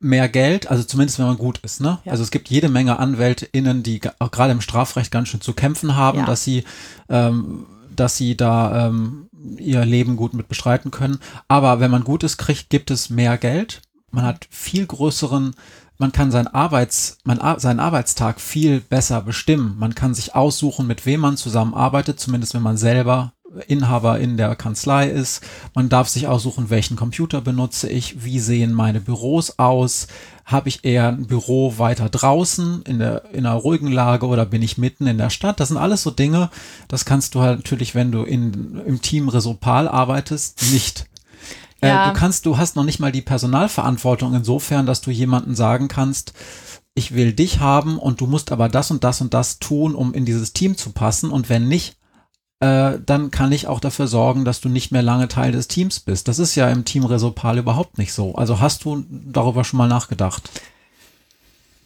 mehr 0.01 0.29
Geld, 0.29 0.71
also 0.71 0.83
zumindest 0.83 1.19
wenn 1.19 1.27
man 1.27 1.39
gut 1.39 1.61
ist. 1.63 1.81
Ne? 1.81 1.99
Ja. 2.05 2.13
Also 2.13 2.23
es 2.23 2.31
gibt 2.31 2.51
jede 2.51 2.69
Menge 2.69 2.99
AnwältInnen, 2.99 3.83
die 3.83 4.01
gerade 4.01 4.53
im 4.53 4.61
Strafrecht 4.61 5.11
ganz 5.11 5.29
schön 5.29 5.41
zu 5.41 5.55
kämpfen 5.55 5.97
haben, 5.97 6.19
ja. 6.19 6.27
dass 6.27 6.45
sie 6.45 6.65
ähm, 7.09 7.67
dass 7.97 8.17
sie 8.17 8.37
da 8.37 8.89
ähm, 8.89 9.29
ihr 9.59 9.85
Leben 9.85 10.17
gut 10.17 10.35
mit 10.35 10.49
bestreiten 10.49 10.91
können. 10.91 11.19
Aber 11.49 11.81
wenn 11.81 11.91
man 11.91 12.05
gut 12.05 12.23
ist, 12.23 12.39
kriegt, 12.39 12.71
gibt 12.71 12.91
es 12.91 13.09
mehr 13.09 13.39
Geld 13.39 13.83
man 14.15 14.25
hat 14.25 14.47
viel 14.51 14.87
größeren, 14.87 15.55
man 15.99 16.13
kann 16.13 16.31
seinen 16.31 16.49
Arbeits, 16.49 17.19
man, 17.25 17.41
seinen 17.59 17.81
Arbeitstag 17.81 18.41
viel 18.41 18.81
besser 18.81 19.21
bestimmen. 19.23 19.77
Man 19.79 19.95
kann 19.95 20.15
sich 20.15 20.35
aussuchen, 20.35 20.87
mit 20.87 21.07
wem 21.07 21.21
man 21.21 21.37
zusammenarbeitet, 21.37 22.19
zumindest 22.19 22.55
wenn 22.55 22.63
man 22.63 22.77
selber 22.77 23.33
Inhaber 23.69 24.19
in 24.19 24.37
der 24.37 24.57
Kanzlei 24.57 25.09
ist. 25.09 25.43
Man 25.75 25.89
darf 25.89 26.09
sich 26.09 26.27
aussuchen, 26.27 26.71
welchen 26.71 26.97
Computer 26.97 27.41
benutze 27.41 27.89
ich, 27.89 28.25
wie 28.25 28.41
sehen 28.41 28.73
meine 28.73 29.01
Büros 29.01 29.59
aus, 29.59 30.09
habe 30.45 30.69
ich 30.69 30.85
eher 30.85 31.09
ein 31.09 31.27
Büro 31.27 31.79
weiter 31.79 32.09
draußen 32.09 32.83
in 32.83 32.99
der 32.99 33.31
in 33.33 33.47
einer 33.47 33.55
ruhigen 33.55 33.91
Lage 33.91 34.27
oder 34.27 34.45
bin 34.45 34.63
ich 34.63 34.77
mitten 34.77 35.07
in 35.07 35.19
der 35.19 35.31
Stadt? 35.31 35.61
Das 35.61 35.69
sind 35.69 35.79
alles 35.79 36.03
so 36.03 36.11
Dinge, 36.11 36.51
das 36.89 37.05
kannst 37.05 37.35
du 37.35 37.41
halt 37.41 37.59
natürlich, 37.59 37.95
wenn 37.95 38.13
du 38.13 38.23
in, 38.23 38.83
im 38.87 39.01
Team 39.01 39.29
Resopal 39.29 39.89
arbeitest, 39.89 40.73
nicht. 40.73 41.07
Äh, 41.85 41.89
ja. 41.89 42.07
Äh, 42.07 42.13
du 42.13 42.19
kannst, 42.19 42.47
du 42.47 42.57
hast 42.57 42.77
noch 42.77 42.85
nicht 42.85 43.01
mal 43.01 43.13
die 43.13 43.23
Personalverantwortung 43.23 44.35
insofern, 44.35 44.87
dass 44.87 45.01
du 45.01 45.11
jemanden 45.11 45.55
sagen 45.55 45.89
kannst, 45.89 46.33
ich 46.95 47.15
will 47.15 47.33
dich 47.33 47.61
haben 47.61 47.99
und 47.99 48.21
du 48.21 48.27
musst 48.27 48.53
aber 48.53 48.69
das 48.69 48.91
und 48.91 49.05
das 49.05 49.21
und 49.21 49.35
das 49.35 49.59
tun, 49.59 49.95
um 49.95 50.15
in 50.15 50.25
dieses 50.25 50.53
Team 50.53 50.77
zu 50.77 50.93
passen. 50.93 51.31
Und 51.31 51.49
wenn 51.49 51.69
nicht, 51.69 51.97
äh, 52.61 52.99
dann 53.05 53.31
kann 53.31 53.53
ich 53.53 53.67
auch 53.67 53.81
dafür 53.81 54.07
sorgen, 54.07 54.45
dass 54.45 54.61
du 54.61 54.69
nicht 54.69 54.93
mehr 54.93 55.03
lange 55.03 55.29
Teil 55.29 55.53
des 55.53 55.69
Teams 55.69 56.01
bist. 56.01 56.29
Das 56.29 56.39
ist 56.39 56.55
ja 56.55 56.71
im 56.71 56.85
Team 56.85 57.05
Resopal 57.05 57.59
überhaupt 57.59 57.99
nicht 57.99 58.13
so. 58.13 58.37
Also 58.37 58.61
hast 58.61 58.85
du 58.85 59.05
darüber 59.11 59.65
schon 59.65 59.79
mal 59.79 59.89
nachgedacht? 59.89 60.49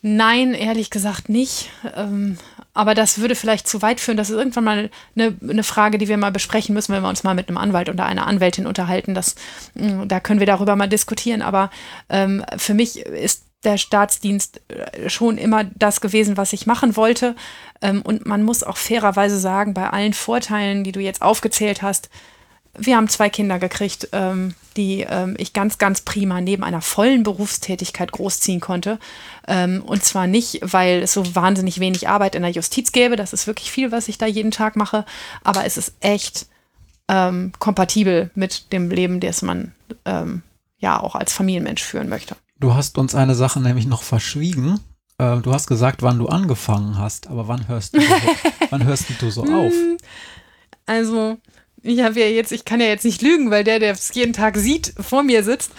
Nein, 0.03 0.55
ehrlich 0.55 0.91
gesagt 0.91 1.29
nicht. 1.29 1.71
Ähm, 1.97 2.39
aber 2.79 2.95
das 2.95 3.19
würde 3.19 3.35
vielleicht 3.35 3.67
zu 3.67 3.83
weit 3.83 3.99
führen. 3.99 4.17
Das 4.17 4.31
ist 4.31 4.37
irgendwann 4.37 4.63
mal 4.63 4.91
eine, 5.17 5.37
eine, 5.43 5.65
Frage, 5.65 5.99
die 5.99 6.07
wir 6.07 6.17
mal 6.17 6.31
besprechen 6.31 6.77
müssen, 6.77 6.95
wenn 6.95 7.03
wir 7.03 7.09
uns 7.09 7.25
mal 7.25 7.35
mit 7.35 7.49
einem 7.49 7.59
Anwalt 7.59 7.89
oder 7.89 8.07
einer 8.07 8.29
Anwältin 8.29 8.69
unterhalten. 8.69 9.15
Das, 9.15 9.35
mm, 9.75 10.07
da 10.07 10.21
können 10.21 10.39
wir 10.39 10.47
darüber 10.47 10.77
mal 10.77 10.89
diskutieren. 10.89 11.43
Aber 11.43 11.71
ähm, 12.09 12.45
für 12.57 12.75
mich 12.75 13.01
ist 13.01 13.47
der 13.65 13.79
Staatsdienst 13.79 14.61
äh, 14.69 15.11
schon 15.11 15.39
immer 15.39 15.65
das 15.65 16.01
gewesen, 16.01 16.37
was 16.37 16.53
ich 16.53 16.67
machen 16.69 16.95
wollte. 16.95 17.35
Ähm, 17.83 18.01
und 18.03 18.27
man 18.27 18.45
muss 18.45 18.63
auch 18.63 18.77
fairerweise 18.77 19.41
sagen, 19.41 19.75
bei 19.75 19.91
allen 19.91 20.13
Vorteilen, 20.13 20.85
die 20.85 20.93
du 20.93 21.01
jetzt 21.01 21.21
aufgezählt 21.21 21.83
hast, 21.83 22.09
wir 22.79 22.97
haben 22.97 23.09
zwei 23.09 23.29
Kinder 23.29 23.59
gekriegt, 23.59 24.09
ähm, 24.13 24.55
die 24.77 25.07
ähm, 25.09 25.35
ich 25.39 25.53
ganz, 25.53 25.79
ganz 25.79 26.01
prima 26.03 26.41
neben 26.41 26.65
einer 26.65 26.81
vollen 26.81 27.23
Berufstätigkeit 27.23 28.13
großziehen 28.13 28.61
konnte. 28.61 28.99
und 29.49 30.05
zwar 30.05 30.27
nicht, 30.27 30.61
weil 30.61 31.03
es 31.03 31.15
so 31.15 31.35
wahnsinnig 31.35 31.81
wenig 31.81 32.09
Arbeit 32.09 32.35
in 32.35 32.43
der 32.43 32.51
Justiz 32.51 32.93
gäbe. 32.93 33.17
Das 33.17 33.33
ist 33.33 33.47
wirklich 33.47 33.71
viel, 33.71 33.91
was 33.93 34.09
ich 34.09 34.19
da 34.19 34.27
jeden 34.27 34.51
Tag 34.51 34.77
mache. 34.77 35.07
Aber 35.43 35.65
es 35.65 35.79
ist 35.79 35.95
echt 36.01 36.47
kompatibel 37.07 38.31
mit 38.35 38.73
dem 38.73 38.91
Leben, 38.91 39.21
das 39.21 39.41
man 39.41 39.73
ja 40.79 41.01
auch 41.01 41.15
als 41.15 41.33
Familienmensch 41.33 41.83
führen 41.83 42.09
möchte. 42.09 42.37
Du 42.61 42.75
hast 42.75 42.99
uns 42.99 43.15
eine 43.15 43.35
Sache 43.35 43.61
nämlich 43.61 43.87
noch 43.87 44.03
verschwiegen. 44.03 44.81
Äh, 45.19 45.39
du 45.39 45.53
hast 45.53 45.67
gesagt, 45.67 46.03
wann 46.03 46.19
du 46.19 46.27
angefangen 46.27 46.99
hast, 46.99 47.29
aber 47.29 47.49
wann 47.49 47.69
hörst 47.69 47.97
du, 47.97 48.01
so, 48.01 48.15
wann 48.71 48.85
hörst 48.85 49.07
du 49.21 49.31
so 49.31 49.43
auf? 49.43 49.73
Also, 50.87 51.39
ich 51.89 52.03
habe 52.03 52.19
ja 52.21 52.27
jetzt, 52.27 52.53
ich 52.53 52.65
kann 52.65 52.81
ja 52.81 52.87
jetzt 52.87 53.05
nicht 53.05 53.23
lügen, 53.23 53.51
weil 53.51 53.65
der, 53.65 53.79
der 53.79 53.93
es 53.93 54.15
jeden 54.15 54.33
Tag 54.33 54.57
sieht, 54.57 54.95
vor 54.99 55.23
mir 55.23 55.43
sitzt. 55.45 55.73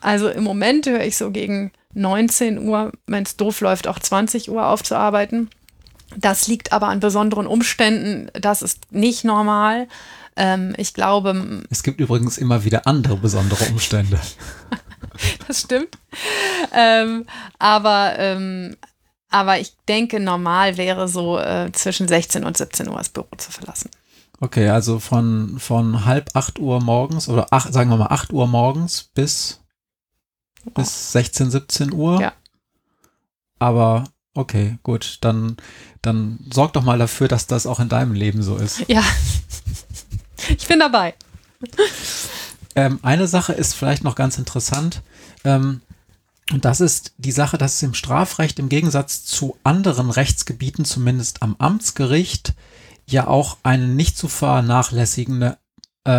Also 0.00 0.28
im 0.28 0.44
Moment 0.44 0.86
höre 0.86 1.04
ich 1.04 1.16
so 1.16 1.30
gegen 1.30 1.72
19 1.94 2.58
Uhr, 2.66 2.92
wenn 3.06 3.22
es 3.22 3.36
doof 3.36 3.60
läuft, 3.60 3.86
auch 3.88 3.98
20 3.98 4.50
Uhr 4.50 4.66
aufzuarbeiten. 4.66 5.48
Das 6.16 6.46
liegt 6.46 6.72
aber 6.72 6.88
an 6.88 7.00
besonderen 7.00 7.46
Umständen. 7.46 8.30
Das 8.40 8.62
ist 8.62 8.92
nicht 8.92 9.24
normal. 9.24 9.88
Ähm, 10.36 10.74
ich 10.76 10.94
glaube. 10.94 11.62
Es 11.70 11.82
gibt 11.82 12.00
übrigens 12.00 12.38
immer 12.38 12.64
wieder 12.64 12.86
andere 12.86 13.16
besondere 13.16 13.64
Umstände. 13.66 14.20
das 15.48 15.62
stimmt. 15.62 15.96
Ähm, 16.72 17.26
aber, 17.58 18.14
ähm, 18.18 18.76
aber 19.30 19.58
ich 19.58 19.74
denke, 19.88 20.20
normal 20.20 20.76
wäre 20.76 21.08
so 21.08 21.38
äh, 21.38 21.70
zwischen 21.72 22.08
16 22.08 22.44
und 22.44 22.56
17 22.56 22.88
Uhr 22.88 22.98
das 22.98 23.08
Büro 23.08 23.28
zu 23.36 23.50
verlassen. 23.50 23.90
Okay, 24.44 24.68
also 24.68 24.98
von, 25.00 25.58
von 25.58 26.04
halb 26.04 26.36
acht 26.36 26.58
Uhr 26.58 26.82
morgens 26.82 27.30
oder 27.30 27.46
ach, 27.50 27.72
sagen 27.72 27.88
wir 27.88 27.96
mal 27.96 28.08
acht 28.08 28.30
Uhr 28.30 28.46
morgens 28.46 29.04
bis, 29.14 29.62
oh. 30.66 30.70
bis 30.72 31.12
16, 31.12 31.50
17 31.50 31.94
Uhr. 31.94 32.20
Ja. 32.20 32.34
Aber 33.58 34.04
okay, 34.34 34.76
gut, 34.82 35.16
dann, 35.22 35.56
dann 36.02 36.40
sorg 36.52 36.74
doch 36.74 36.82
mal 36.82 36.98
dafür, 36.98 37.26
dass 37.26 37.46
das 37.46 37.66
auch 37.66 37.80
in 37.80 37.88
deinem 37.88 38.12
Leben 38.12 38.42
so 38.42 38.56
ist. 38.56 38.84
Ja, 38.86 39.02
ich 40.50 40.68
bin 40.68 40.78
dabei. 40.78 41.14
Ähm, 42.74 42.98
eine 43.00 43.28
Sache 43.28 43.54
ist 43.54 43.72
vielleicht 43.72 44.04
noch 44.04 44.14
ganz 44.14 44.36
interessant. 44.36 45.00
Ähm, 45.44 45.80
und 46.52 46.66
das 46.66 46.82
ist 46.82 47.14
die 47.16 47.32
Sache, 47.32 47.56
dass 47.56 47.76
es 47.76 47.82
im 47.82 47.94
Strafrecht 47.94 48.58
im 48.58 48.68
Gegensatz 48.68 49.24
zu 49.24 49.56
anderen 49.64 50.10
Rechtsgebieten, 50.10 50.84
zumindest 50.84 51.40
am 51.40 51.56
Amtsgericht, 51.58 52.52
ja 53.06 53.26
auch 53.26 53.58
einen 53.62 53.96
nicht 53.96 54.16
zu 54.16 54.28
vernachlässigende 54.28 55.58
äh, 56.04 56.10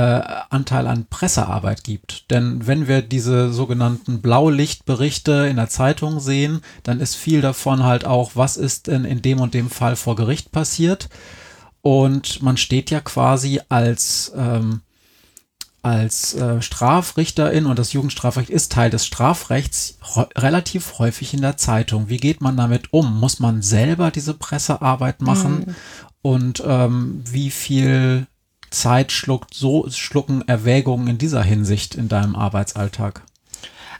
Anteil 0.49 0.87
an 0.87 1.05
Pressearbeit 1.09 1.83
gibt. 1.83 2.31
Denn 2.31 2.65
wenn 2.65 2.87
wir 2.87 3.01
diese 3.01 3.53
sogenannten 3.53 4.21
Blaulichtberichte 4.21 5.47
in 5.49 5.57
der 5.57 5.69
Zeitung 5.69 6.19
sehen, 6.19 6.61
dann 6.83 6.99
ist 6.99 7.15
viel 7.15 7.41
davon 7.41 7.83
halt 7.83 8.05
auch, 8.05 8.31
was 8.35 8.57
ist 8.57 8.87
denn 8.87 9.05
in 9.05 9.21
dem 9.21 9.39
und 9.39 9.53
dem 9.53 9.69
Fall 9.69 9.95
vor 9.95 10.15
Gericht 10.15 10.51
passiert. 10.51 11.09
Und 11.81 12.41
man 12.41 12.57
steht 12.57 12.89
ja 12.89 12.99
quasi 12.99 13.61
als 13.69 14.33
ähm, 14.35 14.81
als 15.85 16.33
äh, 16.33 16.63
Strafrichterin 16.63 17.67
und 17.67 17.77
das 17.77 17.93
Jugendstrafrecht 17.93 18.49
ist 18.49 18.71
Teil 18.71 18.89
des 18.89 19.05
Strafrechts 19.05 19.99
relativ 20.35 20.97
häufig 20.97 21.35
in 21.35 21.41
der 21.41 21.57
Zeitung. 21.57 22.09
Wie 22.09 22.17
geht 22.17 22.41
man 22.41 22.57
damit 22.57 22.91
um? 22.91 23.19
Muss 23.19 23.39
man 23.39 23.61
selber 23.61 24.09
diese 24.09 24.33
Pressearbeit 24.33 25.21
machen? 25.21 25.65
Mhm. 25.67 25.75
Und 26.25 26.63
ähm, 26.65 27.21
wie 27.23 27.51
viel 27.51 28.25
Zeit 28.71 29.11
schluckt 29.11 29.53
so 29.53 29.87
schlucken 29.91 30.41
Erwägungen 30.47 31.07
in 31.07 31.19
dieser 31.19 31.43
Hinsicht 31.43 31.93
in 31.93 32.07
deinem 32.07 32.35
Arbeitsalltag? 32.35 33.21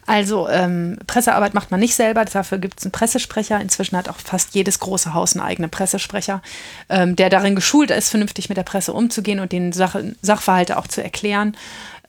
Also 0.08 0.50
ähm, 0.50 0.98
Pressearbeit 1.06 1.54
macht 1.54 1.70
man 1.70 1.80
nicht 1.80 1.94
selber, 1.94 2.26
dafür 2.26 2.58
gibt 2.58 2.80
es 2.80 2.86
einen 2.86 2.92
Pressesprecher. 2.92 3.62
Inzwischen 3.62 3.96
hat 3.96 4.10
auch 4.10 4.18
fast 4.18 4.56
jedes 4.56 4.80
große 4.80 5.14
Haus 5.14 5.36
einen 5.36 5.46
eigenen 5.46 5.70
Pressesprecher, 5.70 6.42
ähm, 6.90 7.16
der 7.16 7.30
darin 7.30 7.54
geschult 7.54 7.92
ist, 7.92 8.10
vernünftig 8.10 8.50
mit 8.50 8.58
der 8.58 8.64
Presse 8.64 8.94
umzugehen 8.94 9.40
und 9.40 9.52
den 9.52 9.72
Sach 9.72 9.96
Sachverhalte 10.24 10.80
auch 10.80 10.88
zu 10.88 11.04
erklären. 11.04 11.56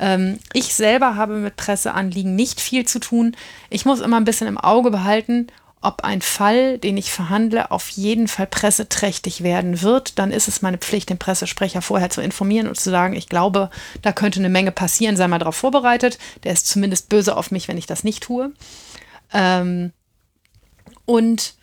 Ähm, 0.01 0.39
ich 0.55 0.73
selber 0.73 1.17
habe 1.17 1.35
mit 1.35 1.57
Presseanliegen 1.57 2.35
nicht 2.35 2.63
viel 2.63 2.87
zu 2.87 3.01
tun. 3.01 3.37
Ich 3.69 3.85
muss 3.85 4.01
immer 4.01 4.17
ein 4.17 4.25
bisschen 4.25 4.49
im 4.49 4.57
Auge 4.57 4.91
behalten, 4.91 5.49
ob 5.83 6.05
ein 6.05 6.23
Fall, 6.23 6.79
den 6.79 6.97
ich 6.97 7.13
verhandle, 7.13 7.71
auf 7.71 7.91
jeden 7.91 8.29
Fall 8.29 8.47
presseträchtig 8.47 9.43
werden 9.43 9.83
wird, 9.83 10.19
dann 10.19 10.33
ist 10.33 10.49
es 10.49 10.63
meine 10.63 10.79
Pflicht, 10.79 11.11
den 11.11 11.19
Pressesprecher 11.19 11.83
vorher 11.83 12.11
zu 12.11 12.21
informieren 12.21 12.67
und 12.67 12.81
zu 12.81 12.91
sagen, 12.91 13.15
ich 13.15 13.29
glaube, 13.29 13.71
da 14.03 14.13
könnte 14.13 14.41
eine 14.41 14.49
Menge 14.49 14.73
passieren, 14.73 15.17
sei 15.17 15.29
mal 15.29 15.39
darauf 15.39 15.57
vorbereitet. 15.57 16.19
Der 16.45 16.53
ist 16.53 16.67
zumindest 16.67 17.09
böse 17.09 17.37
auf 17.37 17.51
mich, 17.51 17.69
wenn 17.69 17.79
ich 17.79 17.87
das 17.87 18.05
nicht 18.05 18.23
tue. 18.23 18.53
Ähm, 19.33 19.93
und 21.05 21.55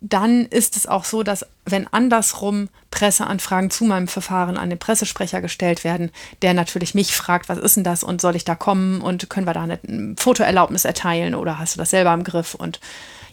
dann 0.00 0.44
ist 0.46 0.76
es 0.76 0.86
auch 0.86 1.04
so, 1.04 1.22
dass 1.22 1.46
wenn 1.64 1.86
andersrum 1.86 2.68
Presseanfragen 2.90 3.70
zu 3.70 3.84
meinem 3.84 4.06
Verfahren 4.06 4.58
an 4.58 4.68
den 4.68 4.78
Pressesprecher 4.78 5.40
gestellt 5.40 5.82
werden, 5.82 6.10
der 6.42 6.52
natürlich 6.52 6.94
mich 6.94 7.16
fragt, 7.16 7.48
was 7.48 7.56
ist 7.56 7.76
denn 7.76 7.84
das 7.84 8.04
und 8.04 8.20
soll 8.20 8.36
ich 8.36 8.44
da 8.44 8.54
kommen 8.54 9.00
und 9.00 9.30
können 9.30 9.46
wir 9.46 9.54
da 9.54 9.62
eine 9.62 9.78
Fotoerlaubnis 10.18 10.84
erteilen 10.84 11.34
oder 11.34 11.58
hast 11.58 11.74
du 11.74 11.78
das 11.78 11.88
selber 11.90 12.12
im 12.12 12.22
Griff 12.22 12.54
und 12.54 12.80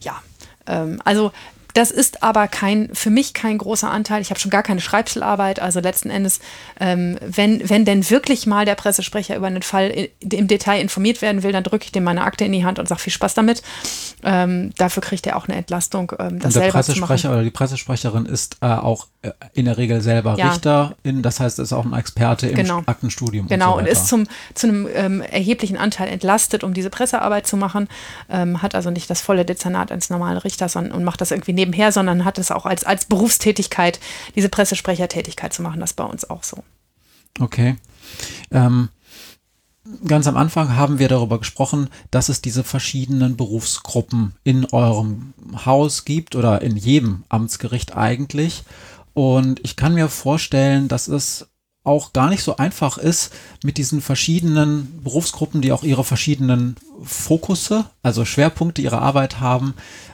ja, 0.01 0.21
ähm, 0.67 1.01
also 1.03 1.31
das 1.73 1.91
ist 1.91 2.23
aber 2.23 2.48
kein, 2.48 2.89
für 2.93 3.10
mich 3.10 3.34
kein 3.34 3.57
großer 3.57 3.89
Anteil. 3.89 4.22
Ich 4.22 4.30
habe 4.30 4.39
schon 4.39 4.52
gar 4.52 4.64
keine 4.64 4.81
Schreibselarbeit. 4.81 5.60
Also 5.60 5.80
letzten 5.80 6.10
Endes, 6.10 6.39
ähm, 6.80 7.18
wenn, 7.22 7.69
wenn 7.69 7.85
denn 7.85 8.10
wirklich 8.10 8.48
mal 8.48 8.65
der 8.65 8.76
Pressesprecher 8.76 9.35
über 9.35 9.48
einen 9.48 9.61
Fall 9.61 10.10
im 10.19 10.48
Detail 10.48 10.81
informiert 10.81 11.22
werden 11.22 11.43
will, 11.43 11.52
dann 11.52 11.64
drücke 11.64 11.85
ich 11.85 11.91
dem 11.91 12.03
meine 12.03 12.23
Akte 12.23 12.45
in 12.45 12.52
die 12.52 12.65
Hand 12.65 12.80
und 12.80 12.88
sage 12.88 13.02
viel 13.02 13.14
Spaß 13.14 13.34
damit. 13.34 13.61
Ähm, 14.23 14.72
dafür 14.77 15.02
kriegt 15.02 15.26
er 15.27 15.38
auch 15.38 15.48
eine 15.48 15.57
Entlastung, 15.57 16.11
ähm, 16.19 16.39
das 16.39 16.56
und 16.56 16.61
der 16.61 16.72
Pressesprecher 16.72 17.31
oder 17.31 17.43
die 17.43 17.52
Pressesprecherin 17.52 18.26
ist 18.26 18.57
äh, 18.61 18.68
auch 18.68 19.07
äh, 19.22 19.31
in 19.53 19.65
der 19.65 19.77
Regel 19.77 20.02
selber 20.02 20.35
ja. 20.38 20.49
Richterin, 20.49 21.22
das 21.22 21.39
heißt, 21.39 21.60
ist 21.60 21.73
auch 21.73 21.85
ein 21.85 21.93
Experte 21.93 22.48
im 22.48 22.56
genau. 22.56 22.81
Aktenstudium. 22.85 23.48
Genau, 23.48 23.77
und, 23.77 23.80
so 23.80 23.80
und 23.80 23.88
ist 23.88 24.07
zum, 24.07 24.27
zu 24.53 24.68
einem 24.68 24.88
ähm, 24.93 25.22
erheblichen 25.22 25.77
Anteil 25.77 26.07
entlastet, 26.07 26.64
um 26.64 26.73
diese 26.73 26.89
Pressearbeit 26.89 27.48
zu 27.48 27.57
machen, 27.57 27.88
ähm, 28.30 28.61
hat 28.61 28.76
also 28.76 28.89
nicht 28.89 29.10
das 29.10 29.22
volle 29.22 29.45
Dezernat 29.45 29.91
eines 29.91 30.10
normalen 30.10 30.38
Richters 30.38 30.76
und, 30.76 30.91
und 30.91 31.03
macht 31.03 31.22
das 31.22 31.31
irgendwie 31.31 31.53
nebenher, 31.61 31.91
sondern 31.91 32.25
hat 32.25 32.38
es 32.38 32.51
auch 32.51 32.65
als, 32.65 32.83
als 32.83 33.05
Berufstätigkeit, 33.05 33.99
diese 34.35 34.49
Pressesprechertätigkeit 34.49 35.53
zu 35.53 35.61
machen. 35.61 35.79
Das 35.79 35.93
bei 35.93 36.03
uns 36.03 36.29
auch 36.29 36.43
so. 36.43 36.63
Okay. 37.39 37.77
Ähm, 38.51 38.89
ganz 40.05 40.27
am 40.27 40.38
Anfang 40.38 40.75
haben 40.75 40.99
wir 40.99 41.07
darüber 41.07 41.39
gesprochen, 41.39 41.89
dass 42.09 42.29
es 42.29 42.41
diese 42.41 42.63
verschiedenen 42.63 43.38
Berufsgruppen 43.38 44.33
in 44.43 44.65
eurem 44.65 45.33
Haus 45.65 46.05
gibt 46.05 46.35
oder 46.35 46.61
in 46.61 46.75
jedem 46.77 47.23
Amtsgericht 47.29 47.95
eigentlich. 47.95 48.63
Und 49.13 49.59
ich 49.63 49.75
kann 49.75 49.93
mir 49.93 50.07
vorstellen, 50.07 50.88
dass 50.88 51.07
es 51.07 51.47
auch 51.83 52.13
gar 52.13 52.29
nicht 52.29 52.43
so 52.43 52.57
einfach 52.57 52.97
ist, 52.97 53.33
mit 53.63 53.77
diesen 53.77 54.01
verschiedenen 54.01 55.01
Berufsgruppen, 55.03 55.61
die 55.61 55.71
auch 55.71 55.83
ihre 55.83 56.03
verschiedenen 56.03 56.75
Fokusse, 57.03 57.85
also 58.03 58.23
Schwerpunkte 58.23 58.81
ihrer 58.81 59.01
Arbeit 59.01 59.39
haben, 59.39 59.73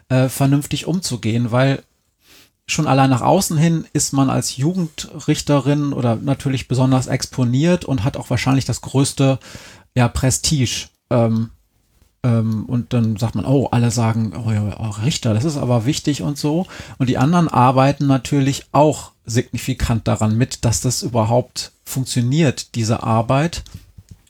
äh, 0.10 0.30
vernünftig 0.30 0.88
umzugehen, 0.88 1.52
weil 1.52 1.84
schon 2.68 2.88
allein 2.88 3.10
nach 3.10 3.22
außen 3.22 3.57
hin 3.57 3.85
ist 3.94 4.14
man 4.14 4.30
als 4.30 4.57
Jugendrichterin 4.57 5.94
oder 5.94 6.15
natürlich 6.15 6.68
besonders 6.68 7.07
exponiert 7.07 7.85
und 7.85 8.03
hat 8.03 8.18
auch 8.18 8.30
wahrscheinlich 8.30 8.65
das 8.65 8.81
größte 8.81 9.39
ja, 9.95 10.07
Prestige. 10.07 10.88
Ähm, 11.10 11.52
ähm, 12.23 12.65
und 12.65 12.94
dann 12.94 13.15
sagt 13.18 13.35
man, 13.35 13.45
oh, 13.45 13.68
alle 13.72 13.91
sagen, 13.91 14.34
oh 14.45 14.52
ja, 14.52 14.76
oh, 14.80 15.02
Richter, 15.03 15.34
das 15.34 15.45
ist 15.45 15.57
aber 15.57 15.85
wichtig 15.85 16.22
und 16.22 16.38
so. 16.38 16.68
Und 16.98 17.10
die 17.10 17.18
anderen 17.18 17.48
arbeiten 17.48 18.07
natürlich 18.07 18.65
auch 18.72 19.11
signifikant 19.28 20.08
daran 20.08 20.38
mit, 20.38 20.66
dass 20.66 20.82
das 20.82 21.04
überhaupt 21.04 21.72
funktioniert, 21.84 22.74
diese 22.76 23.04
Arbeit. 23.04 23.64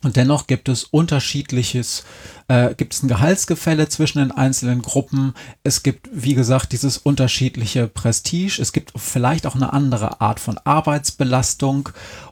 Und 0.03 0.15
dennoch 0.15 0.45
gibt 0.45 0.69
es 0.69 0.83
unterschiedliches, 0.83 2.03
äh, 2.47 2.75
gibt 2.75 2.93
es 2.93 3.03
ein 3.03 3.07
Gehaltsgefälle 3.07 3.89
zwischen 3.89 4.19
den 4.19 4.31
einzelnen 4.31 4.81
Gruppen. 4.81 5.33
Es 5.63 5.81
gibt, 5.81 6.07
wie 6.11 6.35
gesagt, 6.35 6.71
dieses 6.71 6.97
unterschiedliche 6.97 7.87
Prestige. 7.87 8.61
Es 8.61 8.73
gibt 8.73 8.93
vielleicht 8.95 9.47
auch 9.47 9.55
eine 9.55 9.73
andere 9.73 10.21
Art 10.21 10.39
von 10.39 10.59
Arbeitsbelastung. 10.63 11.89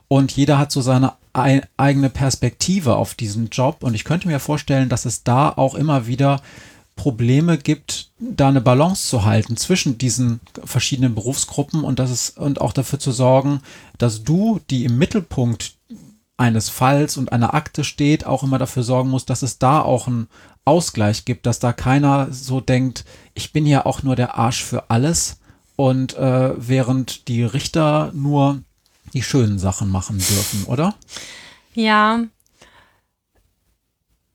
Und 0.08 0.32
jeder 0.32 0.58
hat 0.58 0.70
so 0.70 0.80
seine 0.80 1.14
eigene 1.32 2.08
Perspektive 2.08 2.96
auf 2.96 3.14
diesen 3.14 3.50
Job. 3.50 3.82
Und 3.82 3.94
ich 3.94 4.04
könnte 4.04 4.28
mir 4.28 4.40
vorstellen, 4.40 4.88
dass 4.88 5.04
es 5.04 5.24
da 5.24 5.50
auch 5.50 5.74
immer 5.74 6.06
wieder 6.06 6.40
Probleme 6.96 7.58
gibt, 7.58 8.10
da 8.18 8.48
eine 8.48 8.60
Balance 8.60 9.08
zu 9.08 9.24
halten 9.24 9.56
zwischen 9.56 9.98
diesen 9.98 10.40
verschiedenen 10.64 11.14
Berufsgruppen 11.14 11.84
und 11.84 11.98
das 11.98 12.10
ist 12.10 12.38
und 12.38 12.60
auch 12.60 12.72
dafür 12.72 12.98
zu 12.98 13.12
sorgen, 13.12 13.60
dass 13.98 14.24
du, 14.24 14.60
die 14.70 14.84
im 14.84 14.98
Mittelpunkt 14.98 15.74
eines 16.38 16.68
Falls 16.68 17.16
und 17.16 17.32
einer 17.32 17.54
Akte 17.54 17.84
steht, 17.84 18.26
auch 18.26 18.42
immer 18.42 18.58
dafür 18.58 18.82
sorgen 18.82 19.10
musst, 19.10 19.30
dass 19.30 19.42
es 19.42 19.58
da 19.58 19.80
auch 19.80 20.06
einen 20.06 20.28
Ausgleich 20.64 21.24
gibt, 21.24 21.46
dass 21.46 21.60
da 21.60 21.72
keiner 21.72 22.28
so 22.32 22.60
denkt, 22.60 23.04
ich 23.34 23.52
bin 23.52 23.66
ja 23.66 23.86
auch 23.86 24.02
nur 24.02 24.16
der 24.16 24.36
Arsch 24.36 24.64
für 24.64 24.90
alles 24.90 25.38
und 25.76 26.14
äh, 26.16 26.54
während 26.56 27.28
die 27.28 27.44
Richter 27.44 28.10
nur 28.14 28.62
die 29.12 29.22
schönen 29.22 29.58
Sachen 29.58 29.90
machen 29.90 30.18
dürfen, 30.18 30.64
oder? 30.64 30.94
Ja. 31.74 32.24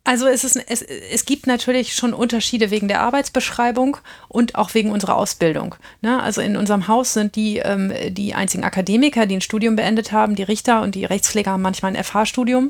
Also 0.04 0.26
es, 0.26 0.44
ist, 0.44 0.56
es, 0.68 0.82
es 0.82 1.26
gibt 1.26 1.46
natürlich 1.46 1.94
schon 1.94 2.14
Unterschiede 2.14 2.72
wegen 2.72 2.88
der 2.88 3.02
Arbeitsbeschreibung 3.02 3.98
und 4.30 4.56
auch 4.56 4.74
wegen 4.74 4.92
unserer 4.92 5.16
Ausbildung. 5.16 5.76
Ne? 6.02 6.22
Also 6.22 6.42
in 6.42 6.58
unserem 6.58 6.88
Haus 6.88 7.14
sind 7.14 7.36
die, 7.36 7.58
ähm, 7.58 7.94
die 8.10 8.34
einzigen 8.34 8.64
Akademiker, 8.64 9.28
die 9.28 9.36
ein 9.36 9.42
Studium 9.42 9.76
beendet 9.76 10.12
haben, 10.12 10.36
die 10.36 10.44
Richter 10.44 10.82
und 10.82 10.96
die 10.96 11.06
Rechtspfleger 11.06 11.52
haben 11.52 11.62
manchmal 11.62 11.96
ein 11.96 12.04
FH-Studium. 12.04 12.70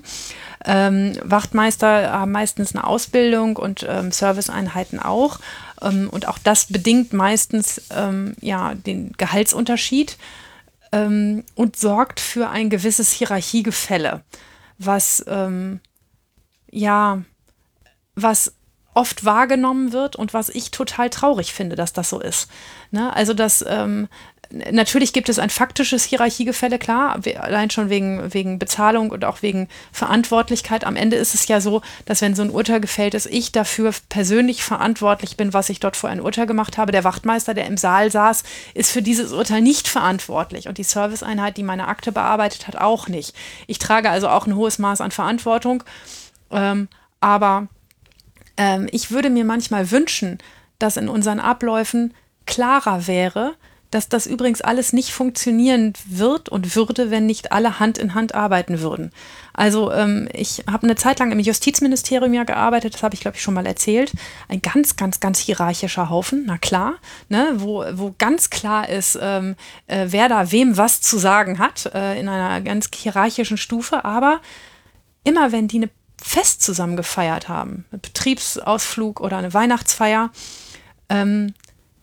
Ähm, 0.66 1.18
Wachtmeister 1.24 2.12
haben 2.12 2.34
meistens 2.34 2.76
eine 2.76 2.86
Ausbildung 2.86 3.56
und 3.56 3.86
ähm, 3.88 4.12
Serviceeinheiten 4.12 5.00
auch. 5.00 5.40
Ähm, 5.82 6.10
und 6.12 6.28
auch 6.28 6.38
das 6.38 6.66
bedingt 6.66 7.14
meistens 7.14 7.82
ähm, 7.96 8.36
ja, 8.42 8.74
den 8.76 9.14
Gehaltsunterschied 9.14 10.18
ähm, 10.92 11.46
und 11.56 11.78
sorgt 11.78 12.20
für 12.20 12.50
ein 12.50 12.70
gewisses 12.70 13.12
Hierarchiegefälle, 13.14 14.22
was 14.78 15.24
ähm, 15.28 15.80
ja, 16.72 17.22
was 18.16 18.54
oft 18.94 19.24
wahrgenommen 19.24 19.94
wird 19.94 20.16
und 20.16 20.34
was 20.34 20.50
ich 20.50 20.72
total 20.72 21.10
traurig 21.10 21.54
finde, 21.54 21.76
dass 21.76 21.94
das 21.94 22.10
so 22.10 22.20
ist. 22.20 22.50
Ne? 22.92 23.16
Also, 23.16 23.34
dass 23.34 23.64
ähm, 23.68 24.10
natürlich 24.72 25.14
gibt 25.14 25.30
es 25.30 25.40
ein 25.40 25.50
faktisches 25.50 26.04
Hierarchiegefälle, 26.04 26.78
klar, 26.78 27.20
allein 27.40 27.70
schon 27.70 27.90
wegen, 27.90 28.34
wegen 28.34 28.60
Bezahlung 28.60 29.12
und 29.12 29.24
auch 29.26 29.42
wegen 29.42 29.68
Verantwortlichkeit. 29.92 30.84
Am 30.84 30.96
Ende 30.96 31.16
ist 31.16 31.34
es 31.34 31.48
ja 31.48 31.62
so, 31.62 31.82
dass 32.06 32.22
wenn 32.22 32.36
so 32.36 32.42
ein 32.44 32.50
Urteil 32.50 32.82
gefällt 32.82 33.14
ist, 33.14 33.28
ich 33.28 33.52
dafür 33.52 33.94
persönlich 34.10 34.64
verantwortlich 34.64 35.38
bin, 35.38 35.54
was 35.54 35.70
ich 35.70 35.80
dort 35.80 35.96
vor 35.96 36.10
ein 36.10 36.22
Urteil 36.22 36.48
gemacht 36.48 36.78
habe. 36.78 36.92
Der 36.92 37.04
Wachtmeister, 37.04 37.54
der 37.54 37.68
im 37.68 37.78
Saal 37.78 38.12
saß, 38.12 38.44
ist 38.74 38.92
für 38.92 39.02
dieses 39.02 39.32
Urteil 39.32 39.62
nicht 39.62 39.88
verantwortlich 39.88 40.68
und 40.68 40.78
die 40.78 40.84
Serviceeinheit, 40.84 41.58
die 41.58 41.64
meine 41.64 41.88
Akte 41.88 42.12
bearbeitet 42.12 42.68
hat, 42.68 42.76
auch 42.76 43.08
nicht. 43.08 43.36
Ich 43.68 43.80
trage 43.80 44.10
also 44.10 44.28
auch 44.28 44.48
ein 44.48 44.56
hohes 44.56 44.80
Maß 44.80 45.02
an 45.02 45.12
Verantwortung, 45.12 45.84
ähm, 46.52 46.88
aber 47.20 47.68
ähm, 48.58 48.88
ich 48.92 49.12
würde 49.12 49.30
mir 49.30 49.46
manchmal 49.46 49.92
wünschen, 49.92 50.40
dass 50.80 50.98
in 50.98 51.10
unseren 51.10 51.40
Abläufen 51.40 52.14
klarer 52.46 53.08
wäre, 53.08 53.56
dass 53.92 54.08
das 54.08 54.26
übrigens 54.26 54.62
alles 54.62 54.94
nicht 54.94 55.12
funktionieren 55.12 55.94
wird 56.06 56.48
und 56.48 56.76
würde, 56.76 57.12
wenn 57.12 57.26
nicht 57.26 57.52
alle 57.52 57.80
Hand 57.80 57.98
in 57.98 58.16
Hand 58.16 58.34
arbeiten 58.34 58.80
würden. 58.80 59.12
Also 59.54 59.92
ähm, 59.92 60.30
ich 60.32 60.64
habe 60.72 60.84
eine 60.84 60.96
Zeit 60.96 61.20
lang 61.20 61.32
im 61.32 61.40
Justizministerium 61.40 62.34
ja 62.34 62.46
gearbeitet, 62.46 62.94
das 62.94 63.04
habe 63.04 63.16
ich 63.16 63.22
glaube 63.22 63.36
ich 63.36 63.44
schon 63.44 63.54
mal 63.54 63.66
erzählt. 63.66 64.14
Ein 64.48 64.62
ganz, 64.62 64.96
ganz, 64.96 65.20
ganz 65.20 65.40
hierarchischer 65.40 66.10
Haufen, 66.10 66.46
na 66.48 66.58
klar, 66.58 66.96
ne, 67.28 67.54
wo, 67.58 67.84
wo 67.94 68.16
ganz 68.18 68.50
klar 68.50 68.88
ist, 68.88 69.20
ähm, 69.22 69.56
äh, 69.88 70.08
wer 70.10 70.30
da 70.30 70.52
wem 70.54 70.78
was 70.78 71.02
zu 71.02 71.18
sagen 71.18 71.60
hat, 71.60 71.92
äh, 71.94 72.18
in 72.18 72.30
einer 72.30 72.62
ganz 72.62 72.90
hierarchischen 72.96 73.58
Stufe. 73.58 74.06
Aber 74.06 74.40
immer 75.26 75.52
wenn 75.52 75.68
die 75.68 75.78
eine 75.78 75.90
Fest 76.22 76.62
zusammen 76.62 76.96
gefeiert 76.96 77.50
haben, 77.50 77.86
einen 77.92 78.02
Betriebsausflug 78.02 79.20
oder 79.20 79.38
eine 79.38 79.54
Weihnachtsfeier, 79.54 80.32
ähm, 81.10 81.54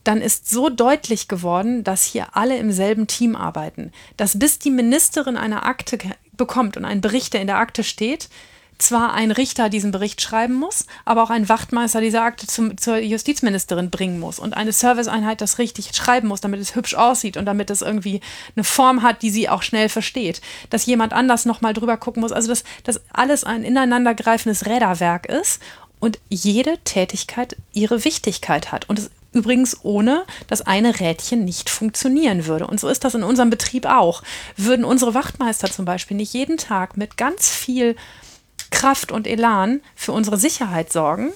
dann 0.05 0.21
ist 0.23 0.49
so 0.49 0.71
deutlich 0.71 1.29
geworden, 1.29 1.85
dass 1.85 2.05
hier 2.05 2.37
alle 2.37 2.57
im 2.57 2.73
selben 2.73 3.07
Team 3.07 3.37
arbeiten. 3.37 3.93
Dass 4.17 4.39
bis 4.39 4.59
die 4.59 4.71
Ministerin 4.71 5.37
eine 5.37 5.65
Akte 5.65 5.99
bekommt 6.33 6.77
und 6.77 6.85
ein 6.85 7.01
Bericht, 7.01 7.35
der 7.35 7.43
in 7.43 7.47
der 7.47 7.59
Akte 7.59 7.85
steht, 7.85 8.29
zwar 8.79 9.13
ein 9.13 9.31
Richter 9.31 9.69
diesen 9.69 9.91
Bericht 9.91 10.21
schreiben 10.21 10.55
muss, 10.55 10.87
aber 11.05 11.23
auch 11.23 11.31
ein 11.31 11.49
Wachtmeister 11.49 12.01
diese 12.01 12.23
Akte 12.23 12.47
zum, 12.47 12.79
zur 12.79 12.97
Justizministerin 12.99 13.91
bringen 13.91 14.21
muss 14.21 14.39
und 14.39 14.57
eine 14.57 14.73
Serviceeinheit 14.73 15.41
das 15.41 15.59
richtig 15.59 15.95
schreiben 15.95 16.29
muss, 16.29 16.41
damit 16.41 16.61
es 16.61 16.75
hübsch 16.75 16.95
aussieht 16.95 17.37
und 17.37 17.45
damit 17.45 17.71
es 17.71 17.83
irgendwie 17.83 18.21
eine 18.57 18.65
Form 18.65 19.03
hat, 19.03 19.23
die 19.23 19.31
sie 19.31 19.49
auch 19.49 19.63
schnell 19.63 19.89
versteht. 19.89 20.41
Dass 20.71 20.87
jemand 20.87 21.13
anders 21.13 21.45
nochmal 21.45 21.75
drüber 21.75 21.97
gucken 21.97 22.21
muss. 22.21 22.33
Also, 22.33 22.49
dass 22.49 22.65
das 22.85 23.01
alles 23.13 23.45
ein 23.45 23.65
ineinandergreifendes 23.65 24.67
Räderwerk 24.67 25.27
ist 25.27 25.61
und 26.01 26.19
jede 26.29 26.79
Tätigkeit 26.85 27.57
ihre 27.73 28.05
Wichtigkeit 28.05 28.71
hat. 28.71 28.89
Und 28.89 28.99
es 28.99 29.11
Übrigens 29.33 29.85
ohne, 29.85 30.25
dass 30.47 30.63
eine 30.63 31.01
Rädchen 31.01 31.45
nicht 31.45 31.69
funktionieren 31.69 32.47
würde. 32.47 32.67
Und 32.67 32.81
so 32.81 32.89
ist 32.89 33.05
das 33.05 33.15
in 33.15 33.23
unserem 33.23 33.51
Betrieb 33.51 33.85
auch. 33.85 34.23
Würden 34.57 34.87
unsere 34.87 35.13
Wachtmeister 35.13 35.71
zum 35.71 35.85
Beispiel 35.85 36.17
nicht 36.17 36.33
jeden 36.33 36.57
Tag 36.57 36.97
mit 36.97 37.19
ganz 37.19 37.51
viel 37.51 37.95
Kraft 38.71 39.13
und 39.13 39.27
Elan 39.27 39.81
für 39.95 40.13
unsere 40.13 40.37
Sicherheit 40.37 40.93
sorgen, 40.93 41.33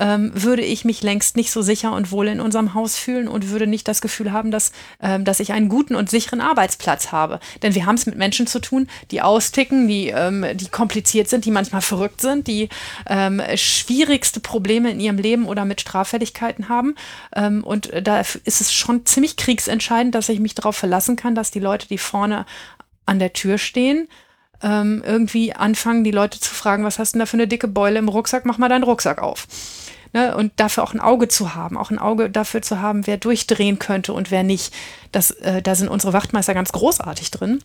ähm, 0.00 0.32
würde 0.34 0.62
ich 0.62 0.84
mich 0.84 1.02
längst 1.02 1.36
nicht 1.36 1.52
so 1.52 1.62
sicher 1.62 1.92
und 1.92 2.10
wohl 2.10 2.26
in 2.26 2.40
unserem 2.40 2.74
Haus 2.74 2.96
fühlen 2.96 3.28
und 3.28 3.50
würde 3.50 3.66
nicht 3.66 3.86
das 3.86 4.00
Gefühl 4.00 4.32
haben, 4.32 4.50
dass, 4.50 4.72
ähm, 5.00 5.24
dass 5.24 5.40
ich 5.40 5.52
einen 5.52 5.68
guten 5.68 5.94
und 5.94 6.10
sicheren 6.10 6.40
Arbeitsplatz 6.40 7.12
habe. 7.12 7.38
Denn 7.62 7.74
wir 7.74 7.86
haben 7.86 7.96
es 7.96 8.06
mit 8.06 8.16
Menschen 8.16 8.46
zu 8.46 8.60
tun, 8.60 8.88
die 9.10 9.20
austicken, 9.20 9.86
die, 9.86 10.08
ähm, 10.08 10.44
die 10.54 10.68
kompliziert 10.68 11.28
sind, 11.28 11.44
die 11.44 11.50
manchmal 11.50 11.82
verrückt 11.82 12.22
sind, 12.22 12.46
die 12.46 12.70
ähm, 13.06 13.42
schwierigste 13.56 14.40
Probleme 14.40 14.90
in 14.90 15.00
ihrem 15.00 15.18
Leben 15.18 15.46
oder 15.46 15.66
mit 15.66 15.82
Straffälligkeiten 15.82 16.70
haben. 16.70 16.94
Ähm, 17.36 17.62
und 17.62 17.90
da 18.02 18.20
ist 18.20 18.60
es 18.60 18.72
schon 18.72 19.04
ziemlich 19.04 19.36
kriegsentscheidend, 19.36 20.14
dass 20.14 20.30
ich 20.30 20.40
mich 20.40 20.54
darauf 20.54 20.76
verlassen 20.76 21.16
kann, 21.16 21.34
dass 21.34 21.50
die 21.50 21.60
Leute, 21.60 21.86
die 21.86 21.98
vorne 21.98 22.46
an 23.04 23.18
der 23.18 23.34
Tür 23.34 23.58
stehen, 23.58 24.08
ähm, 24.62 25.02
irgendwie 25.04 25.54
anfangen, 25.54 26.04
die 26.04 26.10
Leute 26.10 26.40
zu 26.40 26.54
fragen, 26.54 26.84
was 26.84 26.98
hast 26.98 27.12
du 27.12 27.16
denn 27.16 27.20
da 27.20 27.26
für 27.26 27.36
eine 27.36 27.48
dicke 27.48 27.68
Beule 27.68 27.98
im 27.98 28.08
Rucksack? 28.08 28.44
Mach 28.44 28.58
mal 28.58 28.68
deinen 28.68 28.84
Rucksack 28.84 29.20
auf. 29.20 29.46
Ne, 30.12 30.36
und 30.36 30.52
dafür 30.56 30.82
auch 30.82 30.92
ein 30.92 31.00
Auge 31.00 31.28
zu 31.28 31.54
haben, 31.54 31.78
auch 31.78 31.92
ein 31.92 32.00
Auge 32.00 32.30
dafür 32.30 32.62
zu 32.62 32.80
haben, 32.80 33.06
wer 33.06 33.16
durchdrehen 33.16 33.78
könnte 33.78 34.12
und 34.12 34.32
wer 34.32 34.42
nicht. 34.42 34.74
Das, 35.12 35.30
äh, 35.30 35.62
da 35.62 35.76
sind 35.76 35.88
unsere 35.88 36.12
Wachtmeister 36.12 36.52
ganz 36.52 36.72
großartig 36.72 37.30
drin 37.30 37.62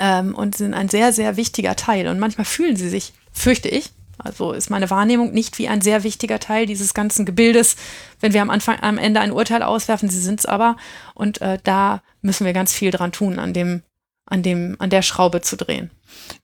ähm, 0.00 0.34
und 0.34 0.56
sind 0.56 0.74
ein 0.74 0.88
sehr, 0.88 1.12
sehr 1.12 1.36
wichtiger 1.36 1.76
Teil. 1.76 2.08
Und 2.08 2.18
manchmal 2.18 2.44
fühlen 2.44 2.74
sie 2.74 2.88
sich, 2.88 3.12
fürchte 3.32 3.68
ich, 3.68 3.92
also 4.18 4.52
ist 4.52 4.70
meine 4.70 4.90
Wahrnehmung 4.90 5.32
nicht 5.32 5.58
wie 5.58 5.68
ein 5.68 5.80
sehr 5.80 6.02
wichtiger 6.02 6.40
Teil 6.40 6.66
dieses 6.66 6.92
ganzen 6.92 7.24
Gebildes, 7.24 7.76
wenn 8.20 8.32
wir 8.32 8.42
am 8.42 8.50
Anfang, 8.50 8.80
am 8.80 8.98
Ende 8.98 9.20
ein 9.20 9.32
Urteil 9.32 9.62
auswerfen. 9.62 10.08
Sie 10.08 10.20
sind 10.20 10.40
es 10.40 10.46
aber. 10.46 10.76
Und 11.14 11.40
äh, 11.40 11.58
da 11.62 12.02
müssen 12.20 12.44
wir 12.44 12.52
ganz 12.52 12.72
viel 12.72 12.90
dran 12.90 13.12
tun, 13.12 13.38
an 13.38 13.52
dem, 13.52 13.82
an 14.30 14.42
dem, 14.42 14.76
an 14.78 14.90
der 14.90 15.02
Schraube 15.02 15.42
zu 15.42 15.56
drehen. 15.56 15.90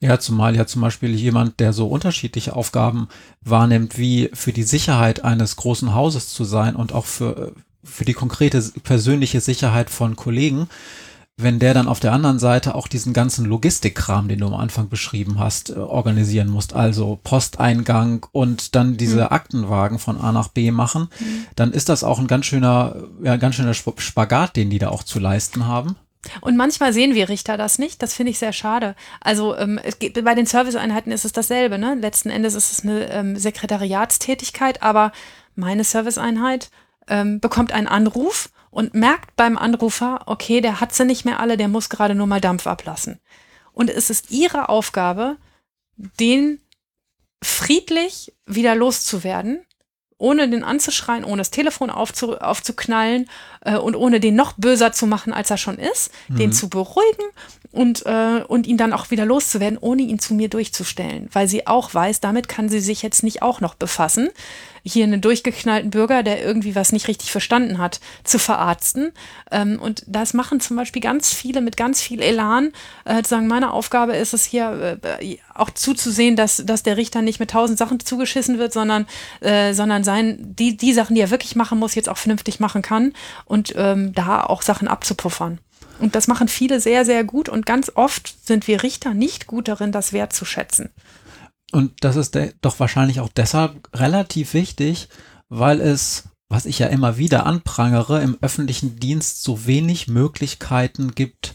Ja, 0.00 0.18
zumal 0.18 0.54
ja 0.56 0.66
zum 0.66 0.82
Beispiel 0.82 1.14
jemand, 1.14 1.60
der 1.60 1.72
so 1.72 1.86
unterschiedliche 1.86 2.54
Aufgaben 2.54 3.08
wahrnimmt, 3.40 3.98
wie 3.98 4.30
für 4.34 4.52
die 4.52 4.64
Sicherheit 4.64 5.24
eines 5.24 5.56
großen 5.56 5.94
Hauses 5.94 6.28
zu 6.28 6.44
sein 6.44 6.76
und 6.76 6.92
auch 6.92 7.06
für, 7.06 7.52
für 7.84 8.04
die 8.04 8.14
konkrete 8.14 8.60
persönliche 8.82 9.40
Sicherheit 9.40 9.90
von 9.90 10.16
Kollegen, 10.16 10.68
wenn 11.38 11.58
der 11.58 11.74
dann 11.74 11.86
auf 11.86 12.00
der 12.00 12.12
anderen 12.12 12.38
Seite 12.38 12.74
auch 12.74 12.88
diesen 12.88 13.12
ganzen 13.12 13.44
Logistikkram, 13.44 14.26
den 14.26 14.38
du 14.38 14.46
am 14.46 14.54
Anfang 14.54 14.88
beschrieben 14.88 15.38
hast, 15.38 15.70
äh, 15.70 15.74
organisieren 15.74 16.48
musst, 16.48 16.72
also 16.72 17.18
Posteingang 17.22 18.26
und 18.32 18.74
dann 18.74 18.96
diese 18.96 19.24
mhm. 19.24 19.32
Aktenwagen 19.32 19.98
von 19.98 20.18
A 20.18 20.32
nach 20.32 20.48
B 20.48 20.70
machen, 20.70 21.08
mhm. 21.20 21.46
dann 21.54 21.72
ist 21.72 21.90
das 21.90 22.04
auch 22.04 22.18
ein 22.18 22.26
ganz 22.26 22.46
schöner, 22.46 22.96
ja, 23.22 23.36
ganz 23.36 23.56
schöner 23.56 23.74
Spagat, 23.74 24.56
den 24.56 24.70
die 24.70 24.78
da 24.78 24.88
auch 24.88 25.02
zu 25.02 25.18
leisten 25.18 25.66
haben. 25.66 25.96
Und 26.40 26.56
manchmal 26.56 26.92
sehen 26.92 27.14
wir 27.14 27.28
Richter 27.28 27.56
das 27.56 27.78
nicht. 27.78 28.02
Das 28.02 28.14
finde 28.14 28.30
ich 28.30 28.38
sehr 28.38 28.52
schade. 28.52 28.94
Also 29.20 29.56
ähm, 29.56 29.80
geht, 29.98 30.22
bei 30.24 30.34
den 30.34 30.46
Serviceeinheiten 30.46 31.12
ist 31.12 31.24
es 31.24 31.32
dasselbe. 31.32 31.78
Ne? 31.78 31.94
Letzten 31.94 32.30
Endes 32.30 32.54
ist 32.54 32.72
es 32.72 32.84
eine 32.84 33.10
ähm, 33.10 33.36
Sekretariatstätigkeit, 33.36 34.82
aber 34.82 35.12
meine 35.54 35.84
Serviceeinheit 35.84 36.70
ähm, 37.08 37.40
bekommt 37.40 37.72
einen 37.72 37.86
Anruf 37.86 38.50
und 38.70 38.94
merkt 38.94 39.36
beim 39.36 39.56
Anrufer, 39.56 40.20
okay, 40.26 40.60
der 40.60 40.80
hat 40.80 40.94
sie 40.94 41.04
nicht 41.04 41.24
mehr 41.24 41.40
alle, 41.40 41.56
der 41.56 41.68
muss 41.68 41.88
gerade 41.88 42.14
nur 42.14 42.26
mal 42.26 42.40
Dampf 42.40 42.66
ablassen. 42.66 43.20
Und 43.72 43.90
es 43.90 44.10
ist 44.10 44.30
ihre 44.30 44.68
Aufgabe, 44.68 45.36
den 45.96 46.60
friedlich 47.42 48.34
wieder 48.46 48.74
loszuwerden 48.74 49.65
ohne 50.18 50.48
den 50.48 50.64
anzuschreien, 50.64 51.24
ohne 51.24 51.38
das 51.38 51.50
Telefon 51.50 51.90
aufzu, 51.90 52.38
aufzuknallen 52.38 53.28
äh, 53.62 53.76
und 53.76 53.94
ohne 53.94 54.20
den 54.20 54.34
noch 54.34 54.54
böser 54.56 54.92
zu 54.92 55.06
machen, 55.06 55.32
als 55.32 55.50
er 55.50 55.58
schon 55.58 55.78
ist, 55.78 56.10
mhm. 56.28 56.36
den 56.36 56.52
zu 56.52 56.68
beruhigen 56.68 57.24
und, 57.76 58.06
äh, 58.06 58.42
und 58.48 58.66
ihn 58.66 58.76
dann 58.76 58.92
auch 58.92 59.10
wieder 59.10 59.26
loszuwerden, 59.26 59.78
ohne 59.78 60.02
ihn 60.02 60.18
zu 60.18 60.34
mir 60.34 60.48
durchzustellen, 60.48 61.28
weil 61.32 61.46
sie 61.46 61.66
auch 61.66 61.92
weiß, 61.92 62.20
damit 62.20 62.48
kann 62.48 62.68
sie 62.68 62.80
sich 62.80 63.02
jetzt 63.02 63.22
nicht 63.22 63.42
auch 63.42 63.60
noch 63.60 63.74
befassen 63.74 64.30
hier 64.88 65.04
einen 65.04 65.20
durchgeknallten 65.20 65.90
Bürger, 65.90 66.22
der 66.22 66.44
irgendwie 66.44 66.74
was 66.74 66.92
nicht 66.92 67.08
richtig 67.08 67.32
verstanden 67.32 67.78
hat, 67.78 68.00
zu 68.22 68.38
verarzten. 68.38 69.12
Ähm, 69.50 69.80
und 69.80 70.04
das 70.06 70.32
machen 70.32 70.60
zum 70.60 70.76
Beispiel 70.76 71.02
ganz 71.02 71.32
viele 71.32 71.60
mit 71.60 71.76
ganz 71.76 72.00
viel 72.00 72.22
Elan. 72.22 72.72
Äh, 73.04 73.24
sagen, 73.24 73.48
meine 73.48 73.72
Aufgabe 73.72 74.14
ist 74.14 74.32
es 74.32 74.44
hier 74.44 74.98
äh, 75.02 75.38
auch 75.54 75.70
zuzusehen, 75.70 76.36
dass, 76.36 76.62
dass 76.64 76.84
der 76.84 76.96
Richter 76.96 77.22
nicht 77.22 77.40
mit 77.40 77.50
tausend 77.50 77.78
Sachen 77.78 77.98
zugeschissen 77.98 78.58
wird, 78.58 78.72
sondern, 78.72 79.06
äh, 79.40 79.74
sondern 79.74 80.04
sein, 80.04 80.38
die, 80.40 80.76
die 80.76 80.92
Sachen, 80.92 81.16
die 81.16 81.20
er 81.20 81.30
wirklich 81.30 81.56
machen 81.56 81.78
muss, 81.78 81.96
jetzt 81.96 82.08
auch 82.08 82.18
vernünftig 82.18 82.60
machen 82.60 82.82
kann 82.82 83.12
und 83.44 83.74
ähm, 83.76 84.12
da 84.14 84.44
auch 84.44 84.62
Sachen 84.62 84.86
abzupuffern. 84.86 85.58
Und 85.98 86.14
das 86.14 86.28
machen 86.28 86.48
viele 86.48 86.80
sehr, 86.80 87.04
sehr 87.04 87.24
gut 87.24 87.48
und 87.48 87.66
ganz 87.66 87.92
oft 87.94 88.34
sind 88.46 88.68
wir 88.68 88.82
Richter 88.82 89.14
nicht 89.14 89.46
gut 89.46 89.68
darin, 89.68 89.92
das 89.92 90.12
wertzuschätzen. 90.12 90.90
Und 91.72 91.92
das 92.00 92.16
ist 92.16 92.38
doch 92.60 92.78
wahrscheinlich 92.78 93.20
auch 93.20 93.28
deshalb 93.28 93.88
relativ 93.94 94.54
wichtig, 94.54 95.08
weil 95.48 95.80
es, 95.80 96.24
was 96.48 96.66
ich 96.66 96.78
ja 96.78 96.86
immer 96.86 97.16
wieder 97.16 97.46
anprangere, 97.46 98.22
im 98.22 98.36
öffentlichen 98.40 98.98
Dienst 98.98 99.42
so 99.42 99.66
wenig 99.66 100.06
Möglichkeiten 100.06 101.14
gibt, 101.14 101.54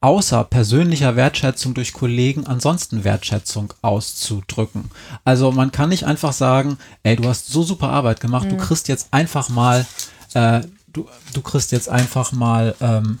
außer 0.00 0.44
persönlicher 0.44 1.16
Wertschätzung 1.16 1.74
durch 1.74 1.92
Kollegen 1.92 2.46
ansonsten 2.46 3.02
Wertschätzung 3.02 3.74
auszudrücken. 3.82 4.90
Also 5.24 5.50
man 5.50 5.72
kann 5.72 5.88
nicht 5.88 6.04
einfach 6.04 6.32
sagen, 6.32 6.78
ey, 7.02 7.16
du 7.16 7.28
hast 7.28 7.48
so 7.48 7.62
super 7.64 7.88
Arbeit 7.88 8.20
gemacht, 8.20 8.46
mhm. 8.46 8.50
du 8.50 8.56
kriegst 8.58 8.86
jetzt 8.86 9.08
einfach 9.10 9.48
mal, 9.48 9.86
äh, 10.34 10.60
du, 10.86 11.08
du 11.34 11.42
kriegst 11.42 11.72
jetzt 11.72 11.88
einfach 11.88 12.30
mal 12.30 12.76
ähm, 12.80 13.18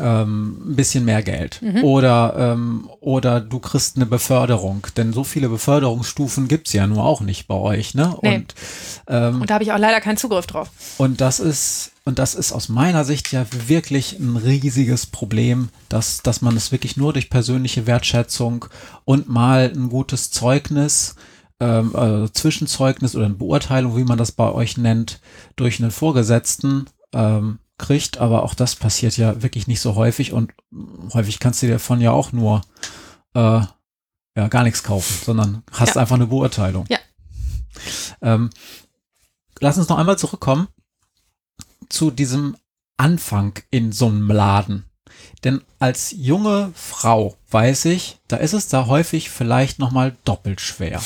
ähm, 0.00 0.70
ein 0.70 0.76
bisschen 0.76 1.04
mehr 1.04 1.22
Geld. 1.22 1.60
Mhm. 1.62 1.84
Oder, 1.84 2.34
ähm, 2.38 2.88
oder 3.00 3.40
du 3.40 3.58
kriegst 3.58 3.96
eine 3.96 4.06
Beförderung. 4.06 4.86
Denn 4.96 5.12
so 5.12 5.24
viele 5.24 5.48
Beförderungsstufen 5.48 6.48
gibt's 6.48 6.72
ja 6.72 6.86
nur 6.86 7.04
auch 7.04 7.20
nicht 7.20 7.46
bei 7.46 7.54
euch. 7.54 7.94
Ne? 7.94 8.16
Nee. 8.22 8.36
Und, 8.36 8.54
ähm, 9.08 9.40
und 9.40 9.50
da 9.50 9.54
habe 9.54 9.64
ich 9.64 9.72
auch 9.72 9.78
leider 9.78 10.00
keinen 10.00 10.16
Zugriff 10.16 10.46
drauf. 10.46 10.70
Und 10.98 11.20
das 11.20 11.40
ist, 11.40 11.92
und 12.04 12.18
das 12.18 12.34
ist 12.34 12.52
aus 12.52 12.68
meiner 12.68 13.04
Sicht 13.04 13.32
ja 13.32 13.46
wirklich 13.66 14.18
ein 14.18 14.36
riesiges 14.36 15.06
Problem, 15.06 15.70
dass, 15.88 16.22
dass 16.22 16.42
man 16.42 16.56
es 16.56 16.72
wirklich 16.72 16.96
nur 16.96 17.12
durch 17.12 17.30
persönliche 17.30 17.86
Wertschätzung 17.86 18.66
und 19.04 19.28
mal 19.28 19.72
ein 19.74 19.88
gutes 19.88 20.30
Zeugnis 20.30 21.16
ähm, 21.60 21.94
also 21.96 22.28
Zwischenzeugnis 22.28 23.16
oder 23.16 23.26
eine 23.26 23.34
Beurteilung, 23.34 23.96
wie 23.96 24.04
man 24.04 24.18
das 24.18 24.32
bei 24.32 24.50
euch 24.50 24.76
nennt, 24.76 25.20
durch 25.56 25.80
einen 25.80 25.90
Vorgesetzten 25.90 26.86
ähm, 27.12 27.58
kriegt, 27.78 28.18
aber 28.18 28.42
auch 28.42 28.54
das 28.54 28.76
passiert 28.76 29.16
ja 29.16 29.42
wirklich 29.42 29.66
nicht 29.66 29.80
so 29.80 29.94
häufig 29.94 30.32
und 30.32 30.52
häufig 31.12 31.38
kannst 31.38 31.62
du 31.62 31.66
dir 31.66 31.74
davon 31.74 32.00
ja 32.00 32.10
auch 32.10 32.32
nur 32.32 32.62
äh, 33.34 33.60
ja, 34.36 34.48
gar 34.48 34.62
nichts 34.64 34.82
kaufen, 34.82 35.14
sondern 35.24 35.62
hast 35.72 35.94
ja. 35.94 36.00
einfach 36.02 36.16
eine 36.16 36.26
Beurteilung. 36.26 36.86
Ja. 36.88 36.98
Ähm, 38.22 38.50
lass 39.60 39.78
uns 39.78 39.88
noch 39.88 39.98
einmal 39.98 40.18
zurückkommen 40.18 40.68
zu 41.88 42.10
diesem 42.10 42.56
Anfang 42.96 43.58
in 43.70 43.92
so 43.92 44.06
einem 44.06 44.30
Laden. 44.30 44.84
Denn 45.44 45.62
als 45.78 46.12
junge 46.16 46.72
Frau 46.74 47.36
weiß 47.50 47.86
ich, 47.86 48.18
da 48.28 48.36
ist 48.36 48.52
es 48.52 48.68
da 48.68 48.86
häufig 48.86 49.30
vielleicht 49.30 49.78
nochmal 49.78 50.16
doppelt 50.24 50.60
schwer. 50.60 51.00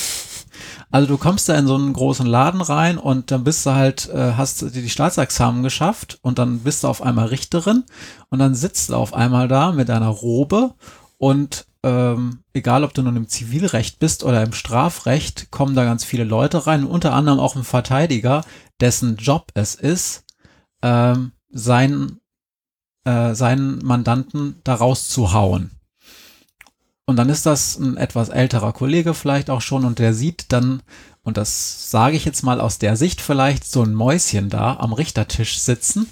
Also 0.91 1.09
du 1.09 1.19
kommst 1.19 1.49
da 1.49 1.55
in 1.57 1.67
so 1.67 1.75
einen 1.75 1.93
großen 1.93 2.27
Laden 2.27 2.61
rein 2.61 2.99
und 2.99 3.31
dann 3.31 3.45
bist 3.45 3.67
du 3.67 3.73
halt, 3.73 4.09
äh, 4.09 4.33
hast 4.37 4.63
dir 4.63 4.71
die 4.71 4.91
Staatsexamen 4.91 5.63
geschafft 5.63 6.19
und 6.23 6.39
dann 6.39 6.61
bist 6.61 6.85
du 6.85 6.89
auf 6.89 7.03
einmal 7.03 7.27
Richterin 7.27 7.85
und 8.29 8.39
dann 8.39 8.55
sitzt 8.55 8.91
du 8.91 8.95
auf 8.95 9.15
einmal 9.15 9.49
da 9.49 9.73
mit 9.73 9.89
deiner 9.89 10.09
Robe 10.09 10.75
und 11.19 11.67
ähm, 11.83 12.41
egal 12.53 12.85
ob 12.85 12.93
du 12.93 13.03
nun 13.03 13.17
im 13.17 13.29
Zivilrecht 13.29 13.99
bist 13.99 14.23
oder 14.25 14.43
im 14.43 14.53
Strafrecht, 14.53 15.51
kommen 15.51 15.75
da 15.75 15.85
ganz 15.85 16.05
viele 16.05 16.25
Leute 16.25 16.67
rein, 16.67 16.85
unter 16.85 17.15
anderem 17.15 17.41
auch 17.41 17.57
ein 17.57 17.65
Verteidiger, 17.65 18.45
dessen 18.81 19.17
Job 19.17 19.51
es 19.55 19.75
ist, 19.75 20.25
ähm, 20.83 21.33
seinen, 21.51 22.21
äh, 23.05 23.35
seinen 23.35 23.79
Mandanten 23.85 24.61
da 24.65 24.75
rauszuhauen. 24.75 25.80
Und 27.11 27.17
dann 27.17 27.29
ist 27.29 27.45
das 27.45 27.77
ein 27.77 27.97
etwas 27.97 28.29
älterer 28.29 28.73
Kollege 28.73 29.15
vielleicht 29.15 29.51
auch 29.51 29.63
schon 29.63 29.85
und 29.85 29.99
der 29.99 30.15
sieht 30.15 30.53
dann, 30.53 30.81
und 31.25 31.39
das 31.39 31.91
sage 31.91 32.15
ich 32.15 32.25
jetzt 32.25 32.45
mal 32.45 32.61
aus 32.61 32.79
der 32.79 32.97
Sicht 32.97 33.21
vielleicht, 33.21 33.65
so 33.65 33.83
ein 33.83 33.95
Mäuschen 33.95 34.49
da 34.49 34.77
am 34.77 34.93
Richtertisch 34.93 35.59
sitzen. 35.59 36.09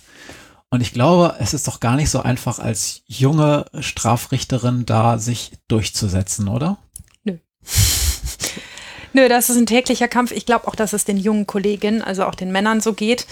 Und 0.70 0.80
ich 0.80 0.92
glaube, 0.92 1.36
es 1.38 1.54
ist 1.54 1.68
doch 1.68 1.78
gar 1.78 1.94
nicht 1.94 2.10
so 2.10 2.18
einfach 2.18 2.58
als 2.58 3.02
junge 3.06 3.66
Strafrichterin 3.78 4.86
da 4.86 5.18
sich 5.18 5.52
durchzusetzen, 5.68 6.48
oder? 6.48 6.78
Nö. 7.22 7.38
Nö, 9.12 9.28
das 9.28 9.50
ist 9.50 9.56
ein 9.56 9.66
täglicher 9.66 10.08
Kampf. 10.08 10.32
Ich 10.32 10.46
glaube 10.46 10.66
auch, 10.66 10.74
dass 10.74 10.94
es 10.94 11.04
den 11.04 11.16
jungen 11.16 11.46
Kolleginnen, 11.46 12.02
also 12.02 12.24
auch 12.24 12.34
den 12.34 12.50
Männern 12.50 12.80
so 12.80 12.92
geht. 12.92 13.28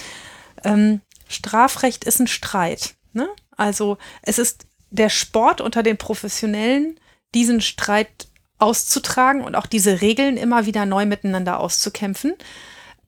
Ähm, 0.63 1.01
Strafrecht 1.27 2.05
ist 2.05 2.21
ein 2.21 2.29
Streit. 2.29 2.95
Ne? 3.13 3.29
Also 3.57 3.99
es 4.23 4.39
ist 4.39 4.67
der 4.91 5.09
Sport 5.09 5.61
unter 5.61 5.83
den 5.83 5.97
Professionellen, 5.97 7.01
diesen 7.37 7.61
Streit 7.61 8.29
auszutragen 8.59 9.45
und 9.45 9.55
auch 9.55 9.67
diese 9.67 10.01
Regeln 10.01 10.39
immer 10.39 10.65
wieder 10.65 10.87
neu 10.87 11.05
miteinander 11.05 11.61
auszukämpfen. 11.61 12.35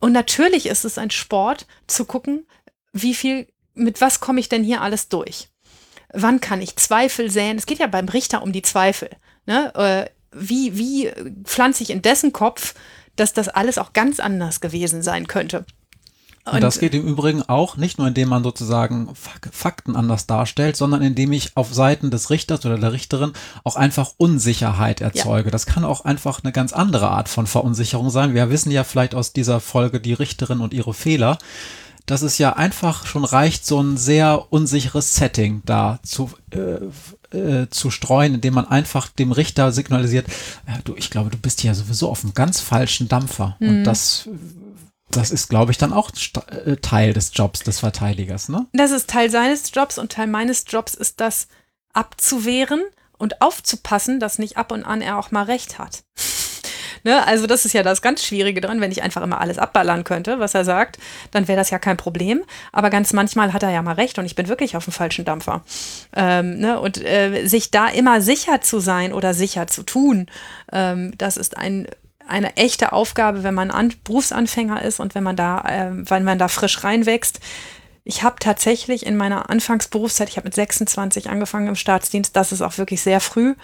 Und 0.01 0.13
natürlich 0.13 0.67
ist 0.67 0.85
es 0.85 0.99
ein 0.99 1.11
Sport 1.11 1.67
zu 1.87 2.05
gucken, 2.05 2.47
wie 2.93 3.15
viel, 3.15 3.49
mit 3.75 4.03
was 4.03 4.21
komme 4.21 4.39
ich 4.41 4.51
denn 4.51 4.63
hier 4.63 4.83
alles 4.83 5.09
durch? 5.09 5.49
Wann 6.13 6.41
kann 6.41 6.61
ich 6.61 6.77
Zweifel 6.77 7.31
säen? 7.31 7.57
Es 7.57 7.67
geht 7.67 7.79
ja 7.79 7.87
beim 7.87 8.09
Richter 8.09 8.43
um 8.43 8.53
die 8.53 8.63
Zweifel. 8.63 9.11
Ne? 9.47 9.75
Äh, 9.75 10.11
wie, 10.31 10.77
wie 10.77 11.11
pflanze 11.45 11.83
ich 11.83 11.91
in 11.91 12.03
dessen 12.03 12.33
Kopf, 12.33 12.75
dass 13.17 13.33
das 13.33 13.49
alles 13.49 13.79
auch 13.79 13.95
ganz 13.95 14.21
anders 14.21 14.61
gewesen 14.61 15.03
sein 15.03 15.27
könnte? 15.27 15.65
Und 16.53 16.63
das 16.63 16.79
geht 16.79 16.95
im 16.95 17.07
Übrigen 17.07 17.43
auch 17.43 17.77
nicht 17.77 17.99
nur, 17.99 18.09
indem 18.09 18.29
man 18.29 18.43
sozusagen 18.43 19.11
Fakten 19.15 19.97
anders 19.97 20.27
darstellt, 20.27 20.77
sondern 20.77 21.03
indem 21.03 21.33
ich 21.33 21.57
auf 21.57 21.73
Seiten 21.73 22.11
des 22.11 22.31
Richters 22.31 22.65
oder 22.65 22.79
der 22.79 22.93
Richterin 22.93 23.33
auch 23.65 23.77
einfach 23.77 24.13
Unsicherheit 24.17 25.01
erzeuge. 25.01 25.49
Ja. 25.49 25.51
Das 25.51 25.67
kann 25.67 25.85
auch 25.85 26.05
einfach 26.05 26.43
eine 26.43 26.53
ganz 26.53 26.73
andere 26.73 27.09
Art 27.11 27.29
von 27.29 27.47
Verunsicherung 27.47 28.11
sein. 28.11 28.35
Wir 28.35 28.51
wissen 28.51 28.71
ja 28.71 28.85
vielleicht 28.85 29.15
aus 29.15 29.33
dieser 29.33 29.61
Folge 29.61 30.01
die 30.01 30.15
Richterin 30.15 30.61
und 30.61 30.75
ihre 30.75 30.95
Fehler, 30.95 31.39
dass 32.09 32.23
es 32.23 32.39
ja 32.39 32.55
einfach 32.55 33.07
schon 33.07 33.25
reicht, 33.25 33.67
so 33.67 33.81
ein 33.81 33.97
sehr 33.97 34.47
unsicheres 34.51 35.15
Setting 35.15 35.63
da 35.67 36.01
zu, 36.03 36.31
äh, 36.51 37.37
äh, 37.37 37.69
zu 37.69 37.91
streuen, 37.91 38.35
indem 38.35 38.55
man 38.55 38.67
einfach 38.67 39.09
dem 39.09 39.31
Richter 39.33 39.73
signalisiert, 39.73 40.27
ja, 40.67 40.79
du, 40.85 40.95
ich 40.97 41.11
glaube, 41.11 41.29
du 41.31 41.37
bist 41.37 41.63
ja 41.63 41.75
sowieso 41.75 42.09
auf 42.09 42.25
einem 42.25 42.33
ganz 42.33 42.61
falschen 42.61 43.09
Dampfer. 43.09 43.57
Mhm. 43.61 43.69
Und 43.69 43.85
das 43.85 44.29
das 45.11 45.31
ist, 45.31 45.49
glaube 45.49 45.73
ich, 45.73 45.79
dann 45.79 45.93
auch 45.93 46.11
äh, 46.65 46.77
Teil 46.77 47.13
des 47.13 47.33
Jobs 47.35 47.61
des 47.61 47.81
Verteidigers, 47.81 48.49
ne? 48.49 48.67
Das 48.73 48.91
ist 48.91 49.09
Teil 49.09 49.31
seines 49.31 49.71
Jobs 49.75 49.99
und 49.99 50.13
Teil 50.13 50.27
meines 50.27 50.65
Jobs 50.69 50.95
ist 50.95 51.21
das 51.21 51.49
abzuwehren 51.93 52.83
und 53.17 53.41
aufzupassen, 53.41 54.21
dass 54.21 54.39
nicht 54.39 54.57
ab 54.57 54.73
und 54.73 54.85
an 54.85 55.01
er 55.01 55.19
auch 55.19 55.31
mal 55.31 55.45
recht 55.45 55.79
hat. 55.79 56.05
ne? 57.05 57.27
Also 57.27 57.47
das 57.47 57.65
ist 57.65 57.73
ja 57.73 57.83
das 57.83 58.03
ganz 58.03 58.25
Schwierige 58.25 58.61
dran, 58.61 58.81
wenn 58.81 58.93
ich 58.93 59.03
einfach 59.03 59.23
immer 59.23 59.41
alles 59.41 59.59
abballern 59.59 60.05
könnte, 60.05 60.39
was 60.39 60.55
er 60.55 60.65
sagt, 60.65 60.99
dann 61.31 61.49
wäre 61.49 61.59
das 61.59 61.71
ja 61.71 61.79
kein 61.79 61.97
Problem. 61.97 62.43
Aber 62.73 62.91
ganz 62.91 63.13
manchmal 63.13 63.53
hat 63.53 63.63
er 63.63 63.71
ja 63.71 63.83
mal 63.83 63.95
recht 63.95 64.19
und 64.19 64.27
ich 64.27 64.37
bin 64.37 64.49
wirklich 64.49 64.77
auf 64.77 64.85
dem 64.85 64.93
falschen 64.93 65.25
Dampfer. 65.25 65.63
Ähm, 66.15 66.59
ne? 66.59 66.81
Und 66.81 67.03
äh, 67.05 67.47
sich 67.47 67.71
da 67.71 67.89
immer 67.89 68.21
sicher 68.21 68.61
zu 68.61 68.79
sein 68.79 69.13
oder 69.13 69.35
sicher 69.35 69.67
zu 69.67 69.83
tun, 69.83 70.27
ähm, 70.73 71.15
das 71.19 71.37
ist 71.37 71.57
ein 71.57 71.89
eine 72.29 72.57
echte 72.57 72.93
Aufgabe, 72.93 73.43
wenn 73.43 73.55
man 73.55 73.71
An 73.71 73.95
Berufsanfänger 74.05 74.83
ist 74.83 75.01
und 75.01 75.15
wenn 75.15 75.23
man 75.23 75.37
da, 75.37 75.61
äh, 75.61 75.91
wenn 75.93 76.25
man 76.25 76.39
da 76.39 76.49
frisch 76.49 76.85
reinwächst. 76.85 77.41
Ich 78.05 78.23
habe 78.23 78.37
tatsächlich 78.41 79.05
in 79.05 79.17
meiner 79.17 79.51
Anfangsberufszeit, 79.51 80.31
ich 80.31 80.37
habe 80.37 80.47
mit 80.47 80.55
26 80.55 81.29
angefangen 81.29 81.69
im 81.69 81.75
Staatsdienst, 81.75 82.35
das 82.37 82.53
ist 82.53 82.63
auch 82.63 82.79
wirklich 82.79 83.03
sehr 83.03 83.21
früh. 83.21 83.55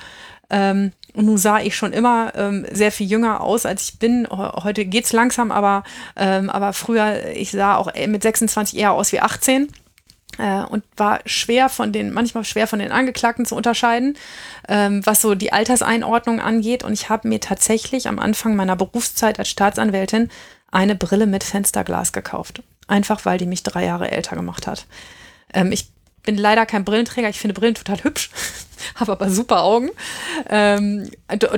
Ähm, 0.51 0.93
und 1.15 1.27
nun 1.27 1.39
sah 1.39 1.61
ich 1.61 1.77
schon 1.77 1.93
immer 1.93 2.33
ähm, 2.35 2.67
sehr 2.71 2.93
viel 2.93 3.09
jünger 3.09 3.41
aus, 3.41 3.67
als 3.67 3.85
ich 3.85 3.99
bin. 3.99 4.27
Heute 4.31 4.85
geht's 4.85 5.13
langsam, 5.13 5.53
aber, 5.53 5.85
ähm, 6.17 6.51
aber 6.51 6.73
früher, 6.73 7.31
ich 7.35 7.53
sah 7.53 7.77
auch 7.77 7.91
mit 8.07 8.23
26 8.23 8.79
eher 8.79 8.93
aus 8.93 9.13
wie 9.13 9.21
18. 9.21 9.69
äh, 10.39 10.63
und 10.63 10.85
war 10.97 11.21
schwer 11.27 11.69
von 11.69 11.93
den, 11.93 12.13
manchmal 12.13 12.45
schwer 12.45 12.67
von 12.67 12.79
den 12.79 12.93
Angeklagten 12.93 13.47
zu 13.47 13.55
unterscheiden, 13.57 14.17
ähm, 14.69 15.05
was 15.05 15.21
so 15.21 15.35
die 15.35 15.53
Alterseinordnung 15.53 16.41
angeht. 16.41 16.85
Und 16.85 16.93
ich 16.93 17.09
habe 17.09 17.29
mir 17.29 17.41
tatsächlich 17.41 18.09
am 18.09 18.19
Anfang 18.19 18.57
meiner 18.57 18.77
Berufszeit 18.77 19.39
als 19.39 19.49
Staatsanwältin 19.49 20.31
eine 20.71 20.95
Brille 20.95 21.27
mit 21.27 21.45
Fensterglas 21.45 22.13
gekauft. 22.13 22.63
Einfach 22.87 23.25
weil 23.25 23.39
die 23.39 23.47
mich 23.47 23.63
drei 23.63 23.85
Jahre 23.85 24.11
älter 24.11 24.37
gemacht 24.37 24.67
hat. 24.67 24.87
Ähm, 25.53 25.73
ich 25.73 25.94
bin 26.25 26.37
leider 26.37 26.67
kein 26.67 26.85
Brillenträger. 26.85 27.29
Ich 27.29 27.39
finde 27.39 27.55
Brillen 27.55 27.75
total 27.75 28.03
hübsch, 28.03 28.31
habe 28.97 29.13
aber 29.13 29.31
super 29.31 29.63
Augen. 29.63 29.91
Ähm, 30.49 31.11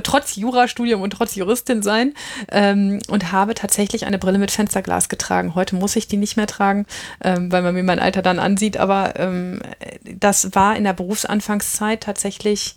trotz 0.03 0.35
Jurastudium 0.35 1.01
und 1.01 1.11
trotz 1.11 1.35
Juristin 1.35 1.81
sein. 1.81 2.13
Ähm, 2.49 2.99
und 3.09 3.31
habe 3.31 3.55
tatsächlich 3.55 4.05
eine 4.05 4.19
Brille 4.19 4.37
mit 4.37 4.51
Fensterglas 4.51 5.09
getragen. 5.09 5.55
Heute 5.55 5.75
muss 5.75 5.95
ich 5.95 6.07
die 6.07 6.17
nicht 6.17 6.37
mehr 6.37 6.47
tragen, 6.47 6.85
ähm, 7.23 7.51
weil 7.51 7.61
man 7.61 7.73
mir 7.73 7.83
mein 7.83 7.99
Alter 7.99 8.21
dann 8.21 8.39
ansieht. 8.39 8.77
Aber 8.77 9.17
ähm, 9.17 9.61
das 10.03 10.53
war 10.53 10.75
in 10.75 10.83
der 10.83 10.93
Berufsanfangszeit 10.93 12.01
tatsächlich, 12.01 12.75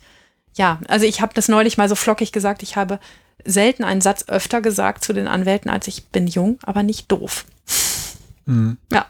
ja, 0.55 0.81
also 0.89 1.07
ich 1.07 1.21
habe 1.21 1.35
das 1.35 1.49
neulich 1.49 1.77
mal 1.77 1.89
so 1.89 1.95
flockig 1.95 2.33
gesagt. 2.33 2.63
Ich 2.63 2.77
habe 2.77 2.99
selten 3.45 3.85
einen 3.85 4.01
Satz 4.01 4.27
öfter 4.29 4.61
gesagt 4.61 5.05
zu 5.05 5.13
den 5.13 5.29
Anwälten, 5.29 5.71
als 5.71 5.89
ich 5.89 6.09
bin 6.09 6.27
jung, 6.27 6.59
aber 6.63 6.83
nicht 6.83 7.11
doof. 7.11 7.47
Mhm. 8.47 8.79
Ja. 8.93 9.07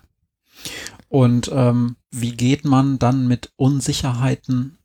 Und 1.09 1.51
ähm, 1.52 1.97
wie 2.11 2.32
geht 2.32 2.65
man 2.65 2.99
dann 2.99 3.28
mit 3.28 3.53
Unsicherheiten, 3.57 4.78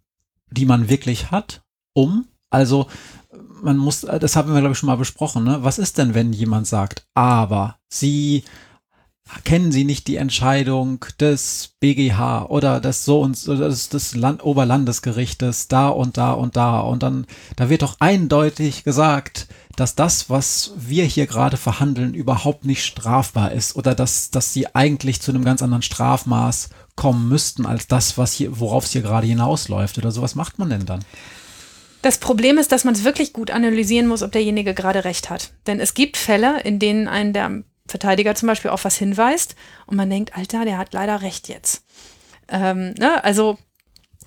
die 0.52 0.66
man 0.66 0.90
wirklich 0.90 1.32
hat, 1.32 1.64
um? 1.94 2.28
Also 2.50 2.88
man 3.62 3.78
muss, 3.78 4.02
das 4.02 4.36
haben 4.36 4.54
wir 4.54 4.60
glaube 4.60 4.74
ich 4.74 4.78
schon 4.78 4.88
mal 4.88 4.98
besprochen, 4.98 5.44
ne? 5.44 5.60
Was 5.62 5.80
ist 5.80 5.98
denn, 5.98 6.14
wenn 6.14 6.34
jemand 6.34 6.68
sagt, 6.68 7.08
aber 7.14 7.78
sie 7.90 8.44
kennen 9.44 9.72
Sie 9.72 9.86
nicht 9.86 10.08
die 10.08 10.18
Entscheidung 10.18 11.04
des 11.20 11.76
BGH 11.80 12.46
oder 12.46 12.80
des 12.80 13.06
so 13.06 13.22
und 13.22 13.36
so, 13.36 13.56
des, 13.56 13.90
des 13.90 14.16
Land, 14.16 14.44
Oberlandesgerichtes 14.44 15.68
da 15.68 15.90
und 15.90 16.18
da 16.18 16.34
und 16.34 16.56
da 16.56 16.80
und 16.82 17.02
dann, 17.02 17.26
da 17.56 17.70
wird 17.70 17.82
doch 17.82 17.96
eindeutig 18.00 18.84
gesagt, 18.84 19.48
dass 19.76 19.96
das, 19.96 20.30
was 20.30 20.72
wir 20.78 21.06
hier 21.06 21.28
gerade 21.28 21.58
verhandeln, 21.58 22.14
überhaupt 22.14 22.66
nicht 22.66 22.86
strafbar 22.86 23.52
ist 23.52 23.76
oder 23.76 23.96
dass, 23.96 24.32
dass 24.32 24.54
sie 24.54 24.74
eigentlich 24.76 25.22
zu 25.22 25.32
einem 25.32 25.44
ganz 25.44 25.62
anderen 25.62 25.82
Strafmaß 25.82 26.70
kommen 26.96 27.28
müssten 27.28 27.66
als 27.66 27.88
das, 27.88 28.18
was 28.18 28.34
hier, 28.34 28.60
worauf 28.60 28.86
es 28.86 28.92
hier 28.92 29.02
gerade 29.02 29.28
hinausläuft 29.28 29.98
oder 29.98 30.12
so. 30.12 30.22
Was 30.22 30.36
macht 30.36 30.60
man 30.60 30.70
denn 30.70 30.86
dann? 30.86 31.04
Das 32.02 32.20
Problem 32.20 32.58
ist, 32.58 32.72
dass 32.72 32.84
man 32.84 32.94
es 32.94 33.04
wirklich 33.04 33.34
gut 33.34 33.52
analysieren 33.52 34.08
muss, 34.08 34.22
ob 34.22 34.32
derjenige 34.32 34.74
gerade 34.74 35.06
recht 35.06 35.30
hat. 35.30 35.54
Denn 35.66 35.80
es 35.80 35.94
gibt 35.94 36.18
Fälle, 36.18 36.62
in 36.62 36.80
denen 36.80 37.08
ein 37.08 37.34
der 37.34 37.64
Verteidiger 37.88 38.36
zum 38.36 38.48
Beispiel 38.48 38.72
auf 38.72 38.86
was 38.86 38.98
hinweist 38.98 39.56
und 39.86 39.98
man 39.98 40.10
denkt, 40.10 40.36
Alter, 40.36 40.66
der 40.66 40.78
hat 40.78 40.94
leider 40.94 41.22
recht 41.22 41.50
jetzt. 41.50 41.84
Ähm, 42.48 42.94
ne? 42.98 43.24
Also 43.24 43.58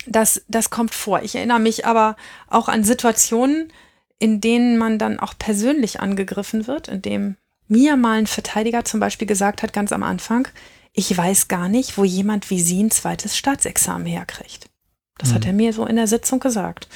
das, 0.05 0.43
das 0.47 0.69
kommt 0.69 0.93
vor. 0.93 1.21
Ich 1.23 1.35
erinnere 1.35 1.59
mich 1.59 1.85
aber 1.85 2.15
auch 2.47 2.67
an 2.67 2.83
Situationen, 2.83 3.71
in 4.19 4.41
denen 4.41 4.77
man 4.77 4.99
dann 4.99 5.19
auch 5.19 5.33
persönlich 5.37 5.99
angegriffen 6.01 6.67
wird, 6.67 6.87
in 6.87 7.01
dem 7.01 7.37
mir 7.67 7.95
mal 7.95 8.19
ein 8.19 8.27
Verteidiger 8.27 8.83
zum 8.83 8.99
Beispiel 8.99 9.27
gesagt 9.27 9.63
hat, 9.63 9.73
ganz 9.73 9.91
am 9.91 10.03
Anfang, 10.03 10.47
ich 10.93 11.15
weiß 11.15 11.47
gar 11.47 11.69
nicht, 11.69 11.97
wo 11.97 12.03
jemand 12.03 12.49
wie 12.49 12.59
Sie 12.59 12.83
ein 12.83 12.91
zweites 12.91 13.37
Staatsexamen 13.37 14.07
herkriegt. 14.07 14.69
Das 15.17 15.29
mhm. 15.29 15.35
hat 15.35 15.45
er 15.45 15.53
mir 15.53 15.71
so 15.71 15.85
in 15.85 15.95
der 15.95 16.07
Sitzung 16.07 16.39
gesagt. 16.39 16.87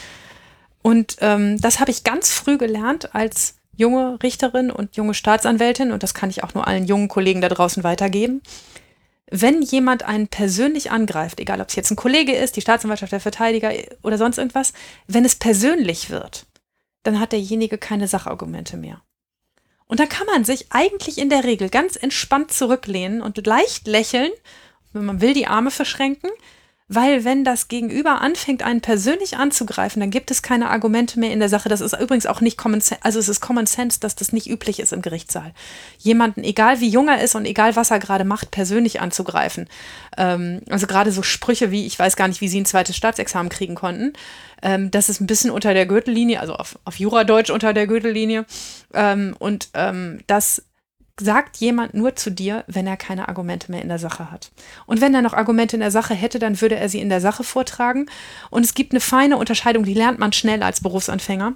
Und 0.81 1.17
ähm, 1.21 1.59
das 1.61 1.79
habe 1.79 1.91
ich 1.91 2.03
ganz 2.03 2.31
früh 2.31 2.57
gelernt 2.57 3.15
als 3.15 3.55
junge 3.75 4.21
Richterin 4.21 4.69
und 4.71 4.95
junge 4.97 5.13
Staatsanwältin, 5.13 5.91
und 5.91 6.03
das 6.03 6.13
kann 6.13 6.29
ich 6.29 6.43
auch 6.43 6.53
nur 6.53 6.67
allen 6.67 6.85
jungen 6.85 7.07
Kollegen 7.07 7.41
da 7.41 7.49
draußen 7.49 7.83
weitergeben. 7.83 8.41
Wenn 9.31 9.61
jemand 9.61 10.03
einen 10.03 10.27
persönlich 10.27 10.91
angreift, 10.91 11.39
egal 11.39 11.61
ob 11.61 11.69
es 11.69 11.75
jetzt 11.75 11.89
ein 11.89 11.95
Kollege 11.95 12.33
ist, 12.33 12.55
die 12.55 12.61
Staatsanwaltschaft, 12.61 13.13
der 13.13 13.19
Verteidiger 13.19 13.71
oder 14.03 14.17
sonst 14.17 14.37
irgendwas, 14.37 14.73
wenn 15.07 15.25
es 15.25 15.35
persönlich 15.35 16.09
wird, 16.09 16.45
dann 17.03 17.19
hat 17.19 17.31
derjenige 17.31 17.77
keine 17.77 18.07
Sachargumente 18.07 18.77
mehr. 18.77 19.01
Und 19.85 19.99
dann 19.99 20.09
kann 20.09 20.25
man 20.27 20.43
sich 20.43 20.71
eigentlich 20.71 21.17
in 21.17 21.29
der 21.29 21.43
Regel 21.43 21.69
ganz 21.69 21.95
entspannt 21.95 22.51
zurücklehnen 22.51 23.21
und 23.21 23.45
leicht 23.45 23.87
lächeln, 23.87 24.31
wenn 24.93 25.05
man 25.05 25.21
will, 25.21 25.33
die 25.33 25.47
Arme 25.47 25.71
verschränken, 25.71 26.31
weil 26.87 27.23
wenn 27.23 27.43
das 27.43 27.67
Gegenüber 27.67 28.21
anfängt, 28.21 28.61
einen 28.63 28.81
persönlich 28.81 29.37
anzugreifen, 29.37 29.99
dann 29.99 30.09
gibt 30.09 30.31
es 30.31 30.41
keine 30.41 30.69
Argumente 30.69 31.19
mehr 31.19 31.31
in 31.31 31.39
der 31.39 31.49
Sache. 31.49 31.69
Das 31.69 31.81
ist 31.81 31.93
übrigens 31.93 32.25
auch 32.25 32.41
nicht 32.41 32.57
Common 32.57 32.81
Sense, 32.81 33.03
also 33.03 33.19
es 33.19 33.29
ist 33.29 33.39
Common 33.39 33.65
Sense, 33.65 33.99
dass 33.99 34.15
das 34.15 34.33
nicht 34.33 34.49
üblich 34.49 34.79
ist 34.79 34.93
im 34.93 35.01
Gerichtssaal. 35.01 35.53
Jemanden, 35.97 36.43
egal 36.43 36.81
wie 36.81 36.89
jung 36.89 37.07
er 37.07 37.21
ist 37.21 37.35
und 37.35 37.45
egal 37.45 37.75
was 37.75 37.91
er 37.91 37.99
gerade 37.99 38.25
macht, 38.25 38.51
persönlich 38.51 39.01
anzugreifen. 39.01 39.67
Ähm, 40.17 40.61
also 40.69 40.87
gerade 40.87 41.11
so 41.11 41.23
Sprüche 41.23 41.71
wie, 41.71 41.85
ich 41.85 41.97
weiß 41.97 42.15
gar 42.15 42.27
nicht, 42.27 42.41
wie 42.41 42.49
sie 42.49 42.61
ein 42.61 42.65
zweites 42.65 42.97
Staatsexamen 42.97 43.49
kriegen 43.49 43.75
konnten. 43.75 44.13
Ähm, 44.61 44.91
das 44.91 45.09
ist 45.09 45.21
ein 45.21 45.27
bisschen 45.27 45.51
unter 45.51 45.73
der 45.73 45.85
Gürtellinie, 45.85 46.39
also 46.39 46.53
auf, 46.53 46.77
auf 46.85 46.99
Juradeutsch 46.99 47.49
unter 47.49 47.73
der 47.73 47.87
Gürtellinie. 47.87 48.45
Ähm, 48.93 49.35
und 49.39 49.69
ähm, 49.73 50.19
das 50.27 50.63
sagt 51.19 51.57
jemand 51.57 51.93
nur 51.93 52.15
zu 52.15 52.31
dir, 52.31 52.63
wenn 52.67 52.87
er 52.87 52.97
keine 52.97 53.27
Argumente 53.27 53.71
mehr 53.71 53.81
in 53.81 53.89
der 53.89 53.99
Sache 53.99 54.31
hat. 54.31 54.51
Und 54.85 54.99
wenn 54.99 55.13
er 55.13 55.21
noch 55.21 55.33
Argumente 55.33 55.75
in 55.75 55.81
der 55.81 55.91
Sache 55.91 56.15
hätte, 56.15 56.39
dann 56.39 56.59
würde 56.59 56.75
er 56.75 56.89
sie 56.89 57.01
in 57.01 57.09
der 57.09 57.21
Sache 57.21 57.43
vortragen. 57.43 58.07
Und 58.49 58.65
es 58.65 58.73
gibt 58.73 58.93
eine 58.93 58.99
feine 58.99 59.37
Unterscheidung, 59.37 59.83
die 59.83 59.93
lernt 59.93 60.17
man 60.17 60.33
schnell 60.33 60.63
als 60.63 60.81
Berufsanfänger. 60.81 61.53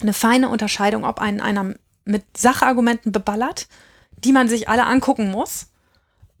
Eine 0.00 0.12
feine 0.12 0.48
Unterscheidung, 0.48 1.04
ob 1.04 1.20
einen 1.20 1.40
einer 1.40 1.74
mit 2.04 2.24
Sachargumenten 2.36 3.10
beballert, 3.10 3.66
die 4.16 4.32
man 4.32 4.48
sich 4.48 4.68
alle 4.68 4.86
angucken 4.86 5.30
muss, 5.30 5.66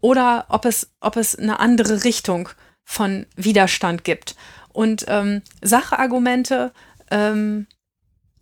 oder 0.00 0.46
ob 0.48 0.64
es, 0.64 0.90
ob 1.00 1.16
es 1.16 1.36
eine 1.36 1.60
andere 1.60 2.04
Richtung 2.04 2.50
von 2.84 3.26
Widerstand 3.36 4.04
gibt. 4.04 4.36
Und 4.72 5.06
ähm, 5.08 5.42
Sachargumente 5.62 6.72
ähm, 7.10 7.66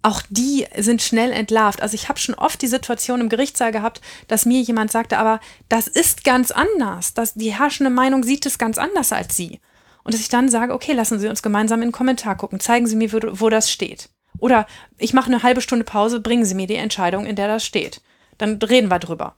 auch 0.02 0.22
die 0.28 0.66
sind 0.76 1.00
schnell 1.00 1.32
entlarvt. 1.32 1.80
Also 1.80 1.94
ich 1.94 2.08
habe 2.08 2.18
schon 2.18 2.34
oft 2.34 2.60
die 2.60 2.66
Situation 2.66 3.20
im 3.20 3.28
Gerichtssaal 3.28 3.70
gehabt, 3.70 4.00
dass 4.26 4.46
mir 4.46 4.60
jemand 4.60 4.90
sagte, 4.90 5.16
aber 5.16 5.40
das 5.68 5.86
ist 5.86 6.24
ganz 6.24 6.50
anders. 6.50 7.14
Das, 7.14 7.34
die 7.34 7.56
herrschende 7.56 7.90
Meinung 7.90 8.24
sieht 8.24 8.44
es 8.44 8.58
ganz 8.58 8.78
anders 8.78 9.12
als 9.12 9.36
Sie. 9.36 9.60
Und 10.02 10.12
dass 10.14 10.20
ich 10.20 10.28
dann 10.28 10.48
sage, 10.48 10.74
okay, 10.74 10.92
lassen 10.92 11.20
Sie 11.20 11.28
uns 11.28 11.42
gemeinsam 11.42 11.80
in 11.82 11.88
den 11.88 11.92
Kommentar 11.92 12.36
gucken. 12.36 12.58
Zeigen 12.58 12.88
Sie 12.88 12.96
mir, 12.96 13.12
wo, 13.12 13.18
wo 13.32 13.48
das 13.48 13.70
steht. 13.70 14.08
Oder 14.38 14.66
ich 14.98 15.14
mache 15.14 15.26
eine 15.26 15.44
halbe 15.44 15.60
Stunde 15.60 15.84
Pause, 15.84 16.18
bringen 16.18 16.44
Sie 16.44 16.56
mir 16.56 16.66
die 16.66 16.74
Entscheidung, 16.74 17.24
in 17.24 17.36
der 17.36 17.46
das 17.46 17.64
steht. 17.64 18.00
Dann 18.38 18.56
reden 18.56 18.90
wir 18.90 18.98
drüber. 18.98 19.36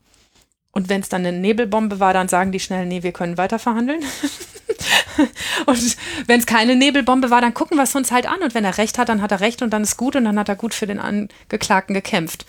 Und 0.70 0.88
wenn 0.88 1.02
es 1.02 1.10
dann 1.10 1.26
eine 1.26 1.38
Nebelbombe 1.38 2.00
war, 2.00 2.14
dann 2.14 2.28
sagen 2.28 2.52
die 2.52 2.60
schnell, 2.60 2.86
nee, 2.86 3.02
wir 3.02 3.12
können 3.12 3.36
weiter 3.36 3.58
verhandeln. 3.58 4.02
und 5.66 5.96
wenn 6.26 6.40
es 6.40 6.46
keine 6.46 6.76
Nebelbombe 6.76 7.30
war, 7.30 7.40
dann 7.40 7.54
gucken 7.54 7.76
wir 7.76 7.84
es 7.84 7.94
uns 7.94 8.10
halt 8.10 8.26
an. 8.26 8.42
Und 8.42 8.54
wenn 8.54 8.64
er 8.64 8.78
recht 8.78 8.98
hat, 8.98 9.08
dann 9.08 9.22
hat 9.22 9.32
er 9.32 9.40
recht 9.40 9.62
und 9.62 9.70
dann 9.70 9.82
ist 9.82 9.96
gut 9.96 10.16
und 10.16 10.24
dann 10.24 10.38
hat 10.38 10.48
er 10.48 10.56
gut 10.56 10.74
für 10.74 10.86
den 10.86 10.98
Angeklagten 10.98 11.94
gekämpft. 11.94 12.46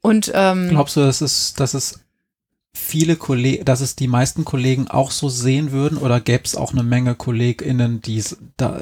Und 0.00 0.30
ähm, 0.34 0.68
glaubst 0.68 0.96
du, 0.96 1.00
dass 1.00 1.20
es, 1.20 1.54
dass 1.54 1.74
es 1.74 2.00
viele 2.74 3.16
Kollegen, 3.16 3.64
dass 3.64 3.80
es 3.80 3.96
die 3.96 4.08
meisten 4.08 4.44
Kollegen 4.44 4.88
auch 4.88 5.10
so 5.10 5.28
sehen 5.28 5.72
würden 5.72 5.96
oder 5.96 6.20
gäbe 6.20 6.44
es 6.44 6.56
auch 6.56 6.72
eine 6.72 6.82
Menge 6.82 7.14
KollegInnen, 7.14 8.02
die 8.02 8.22
da 8.56 8.80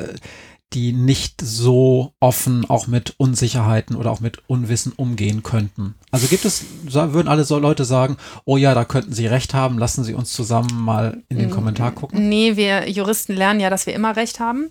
die 0.74 0.92
nicht 0.92 1.40
so 1.40 2.12
offen 2.20 2.68
auch 2.68 2.86
mit 2.86 3.14
Unsicherheiten 3.18 3.96
oder 3.96 4.10
auch 4.10 4.20
mit 4.20 4.38
Unwissen 4.48 4.92
umgehen 4.92 5.42
könnten. 5.42 5.94
Also 6.10 6.26
gibt 6.26 6.44
es, 6.44 6.64
würden 6.84 7.28
alle 7.28 7.44
so 7.44 7.58
Leute 7.58 7.84
sagen, 7.84 8.16
oh 8.44 8.56
ja, 8.56 8.74
da 8.74 8.84
könnten 8.84 9.12
Sie 9.12 9.26
recht 9.26 9.54
haben, 9.54 9.78
lassen 9.78 10.04
Sie 10.04 10.14
uns 10.14 10.32
zusammen 10.32 10.82
mal 10.82 11.22
in 11.28 11.38
den 11.38 11.50
Kommentar 11.50 11.92
gucken? 11.92 12.28
Nee, 12.28 12.56
wir 12.56 12.88
Juristen 12.90 13.34
lernen 13.34 13.60
ja, 13.60 13.70
dass 13.70 13.86
wir 13.86 13.94
immer 13.94 14.16
recht 14.16 14.40
haben. 14.40 14.68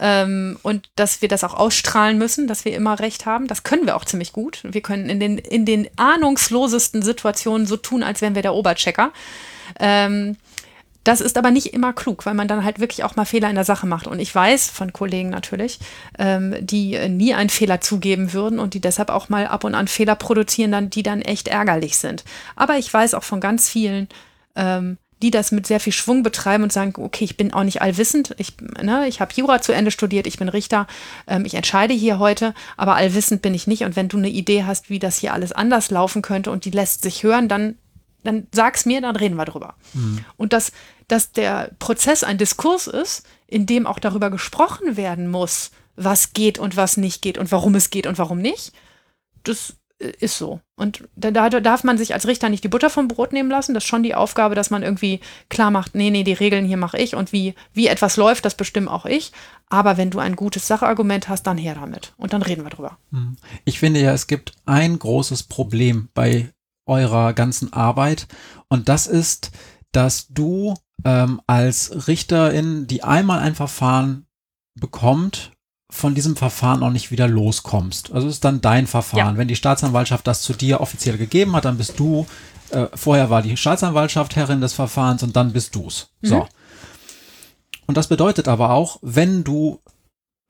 Ähm, 0.00 0.58
und 0.62 0.90
dass 0.96 1.22
wir 1.22 1.28
das 1.28 1.44
auch 1.44 1.54
ausstrahlen 1.54 2.18
müssen, 2.18 2.48
dass 2.48 2.64
wir 2.64 2.74
immer 2.74 2.98
recht 2.98 3.26
haben. 3.26 3.46
Das 3.46 3.62
können 3.62 3.86
wir 3.86 3.94
auch 3.94 4.04
ziemlich 4.04 4.32
gut. 4.32 4.60
Wir 4.64 4.80
können 4.80 5.08
in 5.08 5.20
den, 5.20 5.38
in 5.38 5.64
den 5.64 5.88
ahnungslosesten 5.96 7.00
Situationen 7.00 7.66
so 7.66 7.76
tun, 7.76 8.02
als 8.02 8.20
wären 8.20 8.34
wir 8.34 8.42
der 8.42 8.54
Oberchecker. 8.54 9.12
Ähm, 9.78 10.36
das 11.04 11.20
ist 11.20 11.36
aber 11.36 11.50
nicht 11.50 11.74
immer 11.74 11.92
klug, 11.92 12.24
weil 12.24 12.34
man 12.34 12.48
dann 12.48 12.64
halt 12.64 12.80
wirklich 12.80 13.04
auch 13.04 13.14
mal 13.14 13.26
Fehler 13.26 13.50
in 13.50 13.54
der 13.54 13.64
Sache 13.64 13.86
macht. 13.86 14.06
Und 14.06 14.18
ich 14.18 14.34
weiß 14.34 14.70
von 14.70 14.92
Kollegen 14.92 15.28
natürlich, 15.28 15.78
ähm, 16.18 16.54
die 16.60 16.98
nie 17.08 17.34
einen 17.34 17.50
Fehler 17.50 17.82
zugeben 17.82 18.32
würden 18.32 18.58
und 18.58 18.74
die 18.74 18.80
deshalb 18.80 19.10
auch 19.10 19.28
mal 19.28 19.46
ab 19.46 19.64
und 19.64 19.74
an 19.74 19.86
Fehler 19.86 20.16
produzieren, 20.16 20.72
dann, 20.72 20.90
die 20.90 21.02
dann 21.02 21.20
echt 21.20 21.48
ärgerlich 21.48 21.98
sind. 21.98 22.24
Aber 22.56 22.78
ich 22.78 22.92
weiß 22.92 23.12
auch 23.14 23.22
von 23.22 23.40
ganz 23.40 23.68
vielen, 23.68 24.08
ähm, 24.56 24.96
die 25.22 25.30
das 25.30 25.52
mit 25.52 25.66
sehr 25.66 25.80
viel 25.80 25.92
Schwung 25.92 26.22
betreiben 26.22 26.64
und 26.64 26.72
sagen, 26.72 26.92
okay, 26.98 27.24
ich 27.24 27.36
bin 27.36 27.52
auch 27.52 27.64
nicht 27.64 27.80
allwissend, 27.80 28.34
ich, 28.38 28.54
ne, 28.82 29.06
ich 29.06 29.20
habe 29.20 29.32
Jura 29.34 29.60
zu 29.62 29.72
Ende 29.72 29.90
studiert, 29.90 30.26
ich 30.26 30.38
bin 30.38 30.48
Richter, 30.48 30.86
ähm, 31.26 31.44
ich 31.44 31.54
entscheide 31.54 31.94
hier 31.94 32.18
heute, 32.18 32.54
aber 32.76 32.96
allwissend 32.96 33.40
bin 33.40 33.54
ich 33.54 33.66
nicht. 33.66 33.84
Und 33.84 33.96
wenn 33.96 34.08
du 34.08 34.18
eine 34.18 34.28
Idee 34.28 34.64
hast, 34.64 34.90
wie 34.90 34.98
das 34.98 35.18
hier 35.18 35.32
alles 35.32 35.52
anders 35.52 35.90
laufen 35.90 36.20
könnte 36.20 36.50
und 36.50 36.64
die 36.64 36.70
lässt 36.70 37.02
sich 37.02 37.22
hören, 37.22 37.48
dann 37.48 37.76
dann 38.24 38.46
sag's 38.52 38.86
mir, 38.86 39.00
dann 39.00 39.16
reden 39.16 39.36
wir 39.36 39.44
drüber. 39.44 39.74
Mhm. 39.92 40.24
Und 40.36 40.52
das, 40.52 40.72
dass 41.08 41.32
der 41.32 41.70
Prozess 41.78 42.24
ein 42.24 42.38
Diskurs 42.38 42.86
ist, 42.86 43.26
in 43.46 43.66
dem 43.66 43.86
auch 43.86 43.98
darüber 43.98 44.30
gesprochen 44.30 44.96
werden 44.96 45.28
muss, 45.28 45.70
was 45.96 46.32
geht 46.32 46.58
und 46.58 46.76
was 46.76 46.96
nicht 46.96 47.22
geht 47.22 47.38
und 47.38 47.52
warum 47.52 47.74
es 47.74 47.90
geht 47.90 48.06
und 48.06 48.18
warum 48.18 48.40
nicht, 48.40 48.72
das 49.44 49.74
ist 49.98 50.38
so. 50.38 50.60
Und 50.76 51.08
da, 51.14 51.30
da, 51.30 51.48
darf 51.48 51.84
man 51.84 51.98
sich 51.98 52.14
als 52.14 52.26
Richter 52.26 52.48
nicht 52.48 52.64
die 52.64 52.68
Butter 52.68 52.90
vom 52.90 53.08
Brot 53.08 53.32
nehmen 53.32 53.50
lassen. 53.50 53.74
Das 53.74 53.84
ist 53.84 53.88
schon 53.88 54.02
die 54.02 54.14
Aufgabe, 54.14 54.54
dass 54.54 54.70
man 54.70 54.82
irgendwie 54.82 55.20
klar 55.48 55.70
macht, 55.70 55.94
nee, 55.94 56.10
nee, 56.10 56.24
die 56.24 56.32
Regeln 56.32 56.66
hier 56.66 56.76
mache 56.76 56.98
ich 56.98 57.14
und 57.14 57.32
wie, 57.32 57.54
wie 57.72 57.86
etwas 57.86 58.16
läuft, 58.16 58.44
das 58.44 58.56
bestimme 58.56 58.90
auch 58.90 59.06
ich. 59.06 59.32
Aber 59.68 59.96
wenn 59.96 60.10
du 60.10 60.18
ein 60.18 60.36
gutes 60.36 60.66
Sachargument 60.66 61.28
hast, 61.28 61.44
dann 61.44 61.56
her 61.56 61.76
damit. 61.76 62.12
Und 62.16 62.32
dann 62.32 62.42
reden 62.42 62.64
wir 62.64 62.70
drüber. 62.70 62.98
Hm. 63.12 63.36
Ich 63.64 63.78
finde 63.78 64.00
ja, 64.00 64.12
es 64.12 64.26
gibt 64.26 64.52
ein 64.66 64.98
großes 64.98 65.44
Problem 65.44 66.08
bei 66.12 66.52
eurer 66.86 67.32
ganzen 67.32 67.72
Arbeit. 67.72 68.26
Und 68.68 68.88
das 68.88 69.06
ist, 69.06 69.52
dass 69.94 70.28
du 70.28 70.74
ähm, 71.04 71.40
als 71.46 72.08
Richterin, 72.08 72.86
die 72.86 73.02
einmal 73.02 73.40
ein 73.40 73.54
Verfahren 73.54 74.26
bekommt, 74.74 75.52
von 75.90 76.14
diesem 76.14 76.34
Verfahren 76.36 76.82
auch 76.82 76.90
nicht 76.90 77.10
wieder 77.10 77.28
loskommst. 77.28 78.12
Also 78.12 78.26
ist 78.26 78.44
dann 78.44 78.60
dein 78.60 78.86
Verfahren. 78.86 79.34
Ja. 79.34 79.38
Wenn 79.38 79.48
die 79.48 79.56
Staatsanwaltschaft 79.56 80.26
das 80.26 80.42
zu 80.42 80.52
dir 80.52 80.80
offiziell 80.80 81.16
gegeben 81.18 81.54
hat, 81.54 81.66
dann 81.66 81.78
bist 81.78 81.98
du, 81.98 82.26
äh, 82.70 82.86
vorher 82.94 83.30
war 83.30 83.42
die 83.42 83.56
Staatsanwaltschaft 83.56 84.34
Herrin 84.34 84.60
des 84.60 84.72
Verfahrens 84.72 85.22
und 85.22 85.36
dann 85.36 85.52
bist 85.52 85.74
du's. 85.74 86.08
Mhm. 86.20 86.26
So. 86.26 86.48
Und 87.86 87.96
das 87.96 88.08
bedeutet 88.08 88.48
aber 88.48 88.70
auch, 88.70 88.98
wenn 89.02 89.44
du 89.44 89.80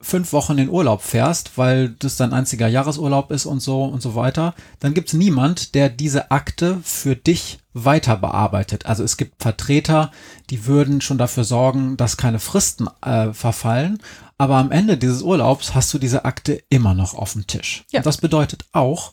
fünf 0.01 0.33
Wochen 0.33 0.57
in 0.57 0.69
Urlaub 0.69 1.01
fährst, 1.01 1.57
weil 1.57 1.89
das 1.89 2.17
dein 2.17 2.33
einziger 2.33 2.67
Jahresurlaub 2.67 3.31
ist 3.31 3.45
und 3.45 3.59
so 3.59 3.83
und 3.83 4.01
so 4.01 4.15
weiter, 4.15 4.55
dann 4.79 4.93
gibt's 4.93 5.13
niemand, 5.13 5.75
der 5.75 5.89
diese 5.89 6.31
Akte 6.31 6.79
für 6.83 7.15
dich 7.15 7.59
weiter 7.75 8.15
bearbeitet. 8.15 8.85
Also 8.85 9.03
es 9.03 9.17
gibt 9.17 9.43
Vertreter, 9.43 10.11
die 10.49 10.65
würden 10.65 11.01
schon 11.01 11.17
dafür 11.17 11.43
sorgen, 11.43 11.97
dass 11.97 12.17
keine 12.17 12.39
Fristen 12.39 12.87
äh, 13.01 13.33
verfallen, 13.33 13.99
aber 14.37 14.55
am 14.55 14.71
Ende 14.71 14.97
dieses 14.97 15.21
Urlaubs 15.21 15.75
hast 15.75 15.93
du 15.93 15.99
diese 15.99 16.25
Akte 16.25 16.63
immer 16.69 16.93
noch 16.93 17.13
auf 17.13 17.33
dem 17.33 17.47
Tisch. 17.47 17.83
Ja. 17.91 17.99
Und 17.99 18.05
das 18.05 18.17
bedeutet 18.17 18.65
auch, 18.71 19.11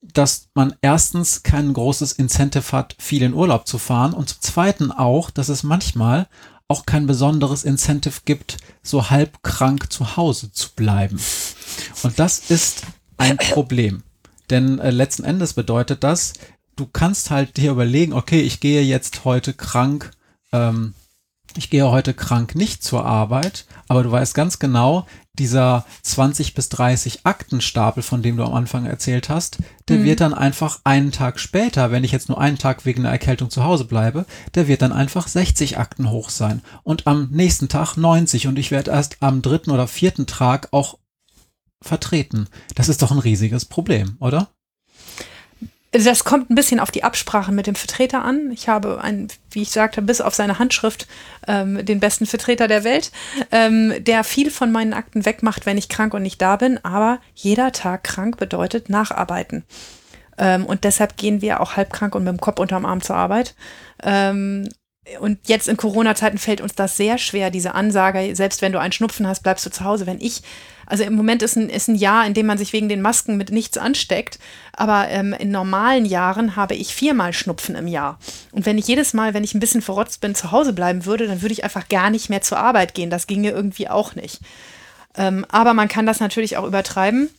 dass 0.00 0.48
man 0.54 0.74
erstens 0.82 1.42
kein 1.42 1.72
großes 1.72 2.12
Incentive 2.12 2.72
hat, 2.72 2.94
viel 2.98 3.22
in 3.22 3.34
Urlaub 3.34 3.66
zu 3.66 3.78
fahren 3.78 4.12
und 4.12 4.28
zum 4.28 4.40
zweiten 4.40 4.92
auch, 4.92 5.30
dass 5.30 5.48
es 5.48 5.62
manchmal 5.64 6.28
auch 6.68 6.86
kein 6.86 7.06
besonderes 7.06 7.64
Incentive 7.64 8.20
gibt, 8.24 8.58
so 8.82 9.10
halb 9.10 9.42
krank 9.42 9.92
zu 9.92 10.16
Hause 10.16 10.52
zu 10.52 10.70
bleiben. 10.74 11.20
Und 12.02 12.18
das 12.18 12.50
ist 12.50 12.82
ein 13.16 13.36
Problem. 13.36 14.02
Denn 14.50 14.78
äh, 14.78 14.90
letzten 14.90 15.24
Endes 15.24 15.54
bedeutet 15.54 16.04
das, 16.04 16.34
du 16.76 16.86
kannst 16.86 17.30
halt 17.30 17.56
dir 17.56 17.72
überlegen, 17.72 18.12
okay, 18.12 18.40
ich 18.40 18.60
gehe 18.60 18.82
jetzt 18.82 19.24
heute 19.24 19.52
krank, 19.52 20.10
ähm, 20.52 20.94
ich 21.56 21.70
gehe 21.70 21.88
heute 21.88 22.14
krank 22.14 22.54
nicht 22.54 22.82
zur 22.82 23.04
Arbeit, 23.04 23.66
aber 23.88 24.02
du 24.02 24.10
weißt 24.10 24.34
ganz 24.34 24.58
genau, 24.58 25.06
dieser 25.34 25.84
20 26.02 26.54
bis 26.54 26.68
30 26.68 27.26
Aktenstapel, 27.26 28.02
von 28.02 28.22
dem 28.22 28.36
du 28.36 28.44
am 28.44 28.54
Anfang 28.54 28.86
erzählt 28.86 29.28
hast, 29.28 29.58
der 29.88 29.98
mhm. 29.98 30.04
wird 30.04 30.20
dann 30.20 30.34
einfach 30.34 30.80
einen 30.84 31.12
Tag 31.12 31.40
später, 31.40 31.90
wenn 31.90 32.04
ich 32.04 32.12
jetzt 32.12 32.28
nur 32.28 32.40
einen 32.40 32.58
Tag 32.58 32.84
wegen 32.84 33.02
einer 33.02 33.12
Erkältung 33.12 33.50
zu 33.50 33.64
Hause 33.64 33.84
bleibe, 33.84 34.26
der 34.54 34.68
wird 34.68 34.82
dann 34.82 34.92
einfach 34.92 35.26
60 35.26 35.78
Akten 35.78 36.10
hoch 36.10 36.30
sein 36.30 36.62
und 36.82 37.06
am 37.06 37.28
nächsten 37.30 37.68
Tag 37.68 37.96
90 37.96 38.46
und 38.46 38.58
ich 38.58 38.70
werde 38.70 38.92
erst 38.92 39.16
am 39.20 39.42
dritten 39.42 39.70
oder 39.70 39.88
vierten 39.88 40.26
Tag 40.26 40.68
auch 40.72 40.98
vertreten. 41.82 42.48
Das 42.74 42.88
ist 42.88 43.02
doch 43.02 43.10
ein 43.10 43.18
riesiges 43.18 43.64
Problem, 43.64 44.16
oder? 44.20 44.53
Das 45.96 46.24
kommt 46.24 46.50
ein 46.50 46.56
bisschen 46.56 46.80
auf 46.80 46.90
die 46.90 47.04
Absprache 47.04 47.52
mit 47.52 47.68
dem 47.68 47.76
Vertreter 47.76 48.24
an. 48.24 48.50
Ich 48.50 48.68
habe 48.68 49.00
einen, 49.00 49.28
wie 49.52 49.62
ich 49.62 49.70
sagte, 49.70 50.02
bis 50.02 50.20
auf 50.20 50.34
seine 50.34 50.58
Handschrift 50.58 51.06
ähm, 51.46 51.86
den 51.86 52.00
besten 52.00 52.26
Vertreter 52.26 52.66
der 52.66 52.82
Welt, 52.82 53.12
ähm, 53.52 53.94
der 54.00 54.24
viel 54.24 54.50
von 54.50 54.72
meinen 54.72 54.92
Akten 54.92 55.24
wegmacht, 55.24 55.66
wenn 55.66 55.78
ich 55.78 55.88
krank 55.88 56.12
und 56.12 56.22
nicht 56.22 56.42
da 56.42 56.56
bin. 56.56 56.84
Aber 56.84 57.20
jeder 57.36 57.70
Tag 57.70 58.02
krank 58.02 58.38
bedeutet 58.38 58.88
Nacharbeiten. 58.88 59.62
Ähm, 60.36 60.66
und 60.66 60.82
deshalb 60.82 61.16
gehen 61.16 61.42
wir 61.42 61.60
auch 61.60 61.76
halb 61.76 61.92
krank 61.92 62.16
und 62.16 62.24
mit 62.24 62.32
dem 62.32 62.40
Kopf 62.40 62.58
unterm 62.58 62.86
Arm 62.86 63.00
zur 63.00 63.14
Arbeit. 63.14 63.54
Und 65.20 65.48
jetzt 65.48 65.68
in 65.68 65.76
Corona-Zeiten 65.76 66.38
fällt 66.38 66.60
uns 66.60 66.74
das 66.74 66.96
sehr 66.96 67.18
schwer, 67.18 67.50
diese 67.50 67.74
Ansage, 67.74 68.34
selbst 68.34 68.62
wenn 68.62 68.72
du 68.72 68.80
einen 68.80 68.92
Schnupfen 68.92 69.26
hast, 69.26 69.42
bleibst 69.42 69.66
du 69.66 69.70
zu 69.70 69.84
Hause. 69.84 70.06
Wenn 70.06 70.20
ich 70.20 70.42
also 70.86 71.04
im 71.04 71.14
Moment 71.14 71.42
ist 71.42 71.56
ein, 71.56 71.68
ist 71.68 71.88
ein 71.88 71.94
Jahr, 71.94 72.26
in 72.26 72.34
dem 72.34 72.46
man 72.46 72.58
sich 72.58 72.72
wegen 72.72 72.88
den 72.88 73.02
Masken 73.02 73.36
mit 73.36 73.50
nichts 73.50 73.78
ansteckt. 73.78 74.38
Aber 74.72 75.08
ähm, 75.08 75.32
in 75.32 75.50
normalen 75.50 76.04
Jahren 76.04 76.56
habe 76.56 76.74
ich 76.74 76.94
viermal 76.94 77.32
Schnupfen 77.32 77.74
im 77.74 77.86
Jahr. 77.86 78.18
Und 78.52 78.66
wenn 78.66 78.78
ich 78.78 78.86
jedes 78.86 79.14
Mal, 79.14 79.34
wenn 79.34 79.44
ich 79.44 79.54
ein 79.54 79.60
bisschen 79.60 79.82
verrotzt 79.82 80.20
bin, 80.20 80.34
zu 80.34 80.52
Hause 80.52 80.72
bleiben 80.72 81.06
würde, 81.06 81.26
dann 81.26 81.42
würde 81.42 81.52
ich 81.52 81.64
einfach 81.64 81.88
gar 81.88 82.10
nicht 82.10 82.28
mehr 82.28 82.42
zur 82.42 82.58
Arbeit 82.58 82.94
gehen. 82.94 83.10
Das 83.10 83.26
ginge 83.26 83.50
irgendwie 83.50 83.88
auch 83.88 84.14
nicht. 84.14 84.40
Ähm, 85.16 85.46
aber 85.48 85.74
man 85.74 85.88
kann 85.88 86.06
das 86.06 86.20
natürlich 86.20 86.56
auch 86.56 86.66
übertreiben. 86.66 87.30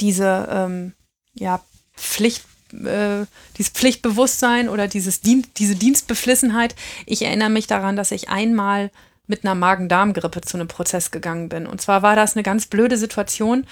Diese 0.00 0.48
ähm, 0.50 0.92
ja, 1.34 1.60
Pflicht, 1.96 2.44
äh, 2.72 3.26
dieses 3.56 3.72
Pflichtbewusstsein 3.72 4.68
oder 4.68 4.88
dieses 4.88 5.20
Dien 5.20 5.46
diese 5.56 5.74
Dienstbeflissenheit. 5.74 6.74
Ich 7.06 7.22
erinnere 7.22 7.50
mich 7.50 7.66
daran, 7.66 7.96
dass 7.96 8.10
ich 8.10 8.28
einmal 8.28 8.90
mit 9.26 9.44
einer 9.44 9.54
Magen-Darm-Grippe 9.54 10.40
zu 10.40 10.56
einem 10.56 10.68
Prozess 10.68 11.10
gegangen 11.10 11.48
bin. 11.48 11.66
Und 11.66 11.80
zwar 11.80 12.02
war 12.02 12.16
das 12.16 12.34
eine 12.34 12.42
ganz 12.42 12.66
blöde 12.66 12.96
Situation. 12.96 13.66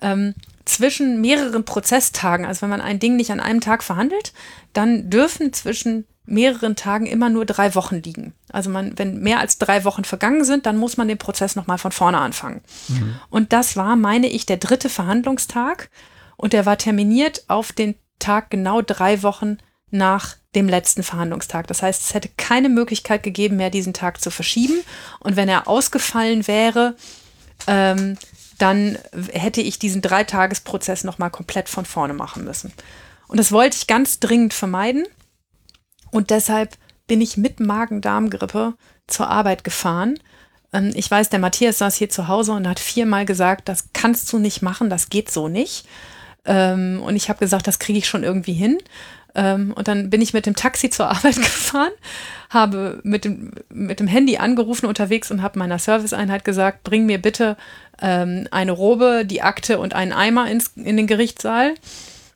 Ähm, 0.00 0.34
zwischen 0.64 1.20
mehreren 1.20 1.64
Prozesstagen, 1.64 2.46
also 2.46 2.62
wenn 2.62 2.70
man 2.70 2.80
ein 2.80 3.00
Ding 3.00 3.16
nicht 3.16 3.32
an 3.32 3.40
einem 3.40 3.60
Tag 3.60 3.82
verhandelt, 3.82 4.32
dann 4.72 5.10
dürfen 5.10 5.52
zwischen 5.52 6.06
mehreren 6.26 6.76
Tagen 6.76 7.06
immer 7.06 7.28
nur 7.28 7.44
drei 7.44 7.74
Wochen 7.74 7.96
liegen. 7.96 8.34
Also 8.52 8.70
man, 8.70 8.96
wenn 8.96 9.20
mehr 9.20 9.40
als 9.40 9.58
drei 9.58 9.84
Wochen 9.84 10.04
vergangen 10.04 10.44
sind, 10.44 10.64
dann 10.64 10.76
muss 10.76 10.96
man 10.96 11.08
den 11.08 11.18
Prozess 11.18 11.56
nochmal 11.56 11.78
von 11.78 11.92
vorne 11.92 12.18
anfangen. 12.18 12.60
Mhm. 12.88 13.16
Und 13.30 13.52
das 13.52 13.76
war, 13.76 13.96
meine 13.96 14.28
ich, 14.28 14.46
der 14.46 14.58
dritte 14.58 14.88
Verhandlungstag 14.88 15.90
und 16.36 16.52
der 16.52 16.66
war 16.66 16.78
terminiert 16.78 17.44
auf 17.48 17.72
den 17.72 17.96
Tag 18.20 18.50
genau 18.50 18.82
drei 18.82 19.22
Wochen 19.22 19.58
nach 19.90 20.36
dem 20.54 20.68
letzten 20.68 21.02
Verhandlungstag. 21.02 21.66
Das 21.66 21.82
heißt, 21.82 22.02
es 22.02 22.14
hätte 22.14 22.30
keine 22.36 22.68
Möglichkeit 22.68 23.22
gegeben, 23.22 23.56
mehr 23.56 23.70
diesen 23.70 23.92
Tag 23.92 24.20
zu 24.20 24.30
verschieben. 24.30 24.80
Und 25.20 25.36
wenn 25.36 25.48
er 25.48 25.68
ausgefallen 25.68 26.46
wäre, 26.46 26.96
ähm, 27.66 28.16
dann 28.58 28.98
hätte 29.32 29.60
ich 29.60 29.78
diesen 29.78 30.02
Dreitagesprozess 30.02 31.04
nochmal 31.04 31.30
komplett 31.30 31.68
von 31.68 31.84
vorne 31.84 32.14
machen 32.14 32.44
müssen. 32.44 32.72
Und 33.28 33.38
das 33.38 33.52
wollte 33.52 33.76
ich 33.76 33.86
ganz 33.86 34.20
dringend 34.20 34.54
vermeiden. 34.54 35.06
Und 36.10 36.30
deshalb 36.30 36.76
bin 37.06 37.20
ich 37.20 37.36
mit 37.36 37.60
Magen-Darm-Grippe 37.60 38.74
zur 39.06 39.28
Arbeit 39.28 39.64
gefahren. 39.64 40.18
Ähm, 40.72 40.92
ich 40.94 41.10
weiß, 41.10 41.30
der 41.30 41.38
Matthias 41.38 41.78
saß 41.78 41.96
hier 41.96 42.10
zu 42.10 42.28
Hause 42.28 42.52
und 42.52 42.68
hat 42.68 42.80
viermal 42.80 43.24
gesagt, 43.24 43.68
das 43.68 43.88
kannst 43.92 44.32
du 44.32 44.38
nicht 44.38 44.62
machen, 44.62 44.90
das 44.90 45.10
geht 45.10 45.30
so 45.30 45.48
nicht. 45.48 45.86
Ähm, 46.44 47.00
und 47.04 47.16
ich 47.16 47.28
habe 47.28 47.38
gesagt, 47.38 47.66
das 47.66 47.78
kriege 47.78 47.98
ich 47.98 48.08
schon 48.08 48.24
irgendwie 48.24 48.52
hin. 48.52 48.78
Ähm, 49.34 49.72
und 49.76 49.88
dann 49.88 50.10
bin 50.10 50.20
ich 50.20 50.32
mit 50.32 50.46
dem 50.46 50.56
Taxi 50.56 50.90
zur 50.90 51.08
Arbeit 51.08 51.36
gefahren, 51.36 51.92
habe 52.48 53.00
mit 53.02 53.24
dem, 53.24 53.52
mit 53.68 54.00
dem 54.00 54.06
Handy 54.06 54.38
angerufen 54.38 54.86
unterwegs 54.86 55.30
und 55.30 55.42
habe 55.42 55.58
meiner 55.58 55.78
Serviceeinheit 55.78 56.44
gesagt, 56.44 56.82
bring 56.82 57.06
mir 57.06 57.20
bitte 57.20 57.56
ähm, 58.00 58.48
eine 58.50 58.72
Robe, 58.72 59.24
die 59.24 59.42
Akte 59.42 59.78
und 59.78 59.94
einen 59.94 60.12
Eimer 60.12 60.50
ins, 60.50 60.72
in 60.76 60.96
den 60.96 61.06
Gerichtssaal. 61.06 61.74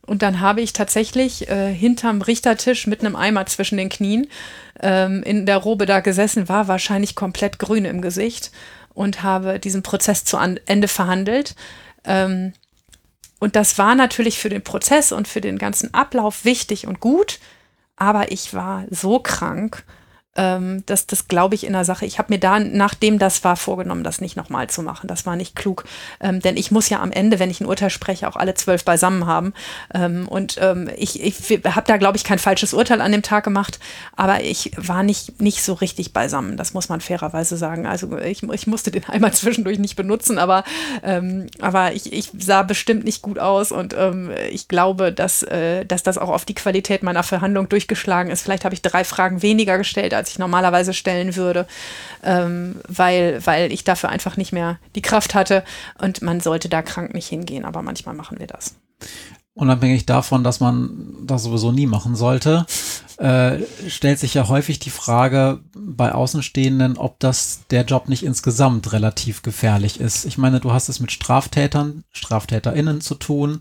Und 0.06 0.22
dann 0.22 0.40
habe 0.40 0.60
ich 0.60 0.74
tatsächlich 0.74 1.48
äh, 1.48 1.72
hinterm 1.72 2.20
Richtertisch 2.20 2.86
mit 2.86 3.00
einem 3.00 3.16
Eimer 3.16 3.46
zwischen 3.46 3.78
den 3.78 3.88
Knien 3.88 4.28
ähm, 4.80 5.22
in 5.22 5.46
der 5.46 5.56
Robe 5.56 5.86
da 5.86 6.00
gesessen, 6.00 6.48
war 6.48 6.68
wahrscheinlich 6.68 7.14
komplett 7.14 7.58
grün 7.58 7.86
im 7.86 8.02
Gesicht 8.02 8.50
und 8.92 9.22
habe 9.22 9.58
diesen 9.58 9.82
Prozess 9.82 10.24
zu 10.24 10.36
Ende 10.36 10.88
verhandelt. 10.88 11.54
Ähm, 12.04 12.52
und 13.40 13.56
das 13.56 13.78
war 13.78 13.94
natürlich 13.94 14.38
für 14.38 14.48
den 14.48 14.62
Prozess 14.62 15.12
und 15.12 15.28
für 15.28 15.40
den 15.40 15.58
ganzen 15.58 15.92
Ablauf 15.92 16.44
wichtig 16.44 16.86
und 16.86 17.00
gut, 17.00 17.40
aber 17.96 18.32
ich 18.32 18.54
war 18.54 18.84
so 18.90 19.18
krank 19.18 19.84
ähm, 20.36 20.82
das, 20.86 21.06
das 21.06 21.28
glaube 21.28 21.54
ich 21.54 21.64
in 21.64 21.72
der 21.72 21.84
Sache. 21.84 22.06
Ich 22.06 22.18
habe 22.18 22.32
mir 22.32 22.38
da, 22.38 22.58
nachdem 22.58 23.18
das 23.18 23.44
war, 23.44 23.56
vorgenommen, 23.56 24.04
das 24.04 24.20
nicht 24.20 24.36
nochmal 24.36 24.68
zu 24.68 24.82
machen. 24.82 25.06
Das 25.06 25.26
war 25.26 25.36
nicht 25.36 25.54
klug. 25.54 25.84
Ähm, 26.20 26.40
denn 26.40 26.56
ich 26.56 26.70
muss 26.70 26.88
ja 26.88 27.00
am 27.00 27.12
Ende, 27.12 27.38
wenn 27.38 27.50
ich 27.50 27.60
ein 27.60 27.66
Urteil 27.66 27.90
spreche, 27.90 28.28
auch 28.28 28.36
alle 28.36 28.54
zwölf 28.54 28.84
beisammen 28.84 29.26
haben. 29.26 29.54
Ähm, 29.94 30.26
und 30.28 30.58
ähm, 30.60 30.90
ich, 30.96 31.22
ich 31.22 31.60
habe 31.64 31.86
da, 31.86 31.96
glaube 31.96 32.16
ich, 32.16 32.24
kein 32.24 32.38
falsches 32.38 32.74
Urteil 32.74 33.00
an 33.00 33.12
dem 33.12 33.22
Tag 33.22 33.44
gemacht, 33.44 33.78
aber 34.16 34.42
ich 34.42 34.72
war 34.76 35.02
nicht, 35.02 35.40
nicht 35.40 35.62
so 35.62 35.74
richtig 35.74 36.12
beisammen. 36.12 36.56
Das 36.56 36.74
muss 36.74 36.88
man 36.88 37.00
fairerweise 37.00 37.56
sagen. 37.56 37.86
Also 37.86 38.18
ich, 38.18 38.42
ich 38.42 38.66
musste 38.66 38.90
den 38.90 39.04
einmal 39.08 39.32
zwischendurch 39.34 39.78
nicht 39.78 39.96
benutzen, 39.96 40.38
aber, 40.38 40.64
ähm, 41.02 41.46
aber 41.60 41.92
ich, 41.92 42.12
ich 42.12 42.30
sah 42.38 42.62
bestimmt 42.62 43.04
nicht 43.04 43.22
gut 43.22 43.38
aus 43.38 43.70
und 43.72 43.94
ähm, 43.96 44.30
ich 44.50 44.68
glaube, 44.68 45.12
dass, 45.12 45.42
äh, 45.44 45.84
dass 45.84 46.02
das 46.02 46.18
auch 46.18 46.30
auf 46.30 46.44
die 46.44 46.54
Qualität 46.54 47.02
meiner 47.02 47.22
Verhandlung 47.22 47.68
durchgeschlagen 47.68 48.30
ist. 48.30 48.42
Vielleicht 48.42 48.64
habe 48.64 48.74
ich 48.74 48.82
drei 48.82 49.04
Fragen 49.04 49.42
weniger 49.42 49.78
gestellt, 49.78 50.14
als 50.14 50.23
als 50.24 50.30
ich 50.30 50.38
normalerweise 50.38 50.94
stellen 50.94 51.36
würde, 51.36 51.66
ähm, 52.22 52.76
weil, 52.88 53.44
weil 53.44 53.70
ich 53.70 53.84
dafür 53.84 54.08
einfach 54.08 54.38
nicht 54.38 54.52
mehr 54.52 54.78
die 54.94 55.02
Kraft 55.02 55.34
hatte. 55.34 55.64
Und 56.00 56.22
man 56.22 56.40
sollte 56.40 56.70
da 56.70 56.80
krank 56.80 57.12
nicht 57.12 57.28
hingehen, 57.28 57.66
aber 57.66 57.82
manchmal 57.82 58.14
machen 58.14 58.38
wir 58.38 58.46
das. 58.46 58.74
Unabhängig 59.52 60.06
davon, 60.06 60.42
dass 60.42 60.58
man 60.58 61.14
das 61.26 61.44
sowieso 61.44 61.70
nie 61.70 61.86
machen 61.86 62.16
sollte, 62.16 62.66
äh, 63.18 63.58
stellt 63.86 64.18
sich 64.18 64.34
ja 64.34 64.48
häufig 64.48 64.80
die 64.80 64.90
Frage 64.90 65.60
bei 65.76 66.12
Außenstehenden, 66.12 66.96
ob 66.96 67.20
das 67.20 67.60
der 67.70 67.84
Job 67.84 68.08
nicht 68.08 68.24
insgesamt 68.24 68.92
relativ 68.92 69.42
gefährlich 69.42 70.00
ist. 70.00 70.24
Ich 70.24 70.38
meine, 70.38 70.58
du 70.58 70.72
hast 70.72 70.88
es 70.88 70.98
mit 70.98 71.12
Straftätern, 71.12 72.02
StraftäterInnen 72.10 73.00
zu 73.00 73.14
tun. 73.14 73.60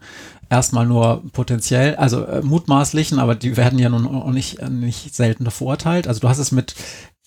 Erstmal 0.49 0.85
nur 0.85 1.23
potenziell, 1.31 1.95
also 1.95 2.25
äh, 2.25 2.41
mutmaßlichen, 2.41 3.19
aber 3.19 3.35
die 3.35 3.57
werden 3.57 3.79
ja 3.79 3.89
nun 3.89 4.05
auch 4.05 4.31
nicht, 4.31 4.61
nicht 4.69 5.15
selten 5.15 5.49
verurteilt. 5.49 6.07
Also 6.07 6.19
du 6.19 6.29
hast 6.29 6.37
es 6.37 6.51
mit 6.51 6.75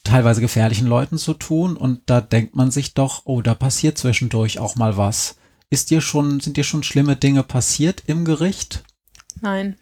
teilweise 0.05 0.41
gefährlichen 0.41 0.87
Leuten 0.87 1.19
zu 1.19 1.35
tun 1.35 1.77
und 1.77 2.03
da 2.07 2.21
denkt 2.21 2.55
man 2.55 2.71
sich 2.71 2.95
doch, 2.95 3.23
oh, 3.25 3.43
da 3.43 3.55
passiert 3.55 3.99
zwischendurch 3.99 4.59
auch 4.59 4.77
mal 4.77 4.97
was. 4.97 5.37
Ist 5.69 5.91
dir 5.91 6.01
schon, 6.01 6.41
sind 6.41 6.57
dir 6.57 6.65
schon 6.65 6.85
schlimme 6.85 7.17
Dinge 7.17 7.43
passiert 7.43 8.05
im 8.07 8.25
Gericht? 8.25 8.85
Nein. 9.41 9.77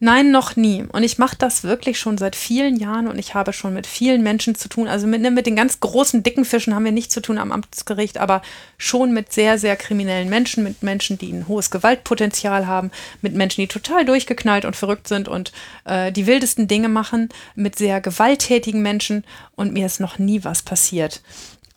Nein, 0.00 0.30
noch 0.30 0.54
nie. 0.54 0.84
Und 0.92 1.02
ich 1.02 1.18
mache 1.18 1.36
das 1.36 1.64
wirklich 1.64 1.98
schon 1.98 2.18
seit 2.18 2.36
vielen 2.36 2.76
Jahren 2.76 3.08
und 3.08 3.18
ich 3.18 3.34
habe 3.34 3.52
schon 3.52 3.74
mit 3.74 3.84
vielen 3.84 4.22
Menschen 4.22 4.54
zu 4.54 4.68
tun. 4.68 4.86
Also 4.86 5.08
mit, 5.08 5.20
mit 5.22 5.46
den 5.46 5.56
ganz 5.56 5.80
großen, 5.80 6.22
dicken 6.22 6.44
Fischen 6.44 6.72
haben 6.72 6.84
wir 6.84 6.92
nichts 6.92 7.12
zu 7.12 7.20
tun 7.20 7.36
am 7.36 7.50
Amtsgericht, 7.50 8.18
aber 8.18 8.42
schon 8.76 9.12
mit 9.12 9.32
sehr, 9.32 9.58
sehr 9.58 9.74
kriminellen 9.74 10.28
Menschen, 10.28 10.62
mit 10.62 10.84
Menschen, 10.84 11.18
die 11.18 11.32
ein 11.32 11.48
hohes 11.48 11.72
Gewaltpotenzial 11.72 12.68
haben, 12.68 12.92
mit 13.22 13.34
Menschen, 13.34 13.62
die 13.62 13.66
total 13.66 14.04
durchgeknallt 14.04 14.64
und 14.64 14.76
verrückt 14.76 15.08
sind 15.08 15.26
und 15.26 15.50
äh, 15.84 16.12
die 16.12 16.28
wildesten 16.28 16.68
Dinge 16.68 16.88
machen, 16.88 17.28
mit 17.56 17.76
sehr 17.76 18.00
gewalttätigen 18.00 18.82
Menschen 18.82 19.24
und 19.56 19.72
mir 19.72 19.86
ist 19.86 19.98
noch 19.98 20.18
nie 20.20 20.44
was 20.44 20.62
passiert. 20.62 21.22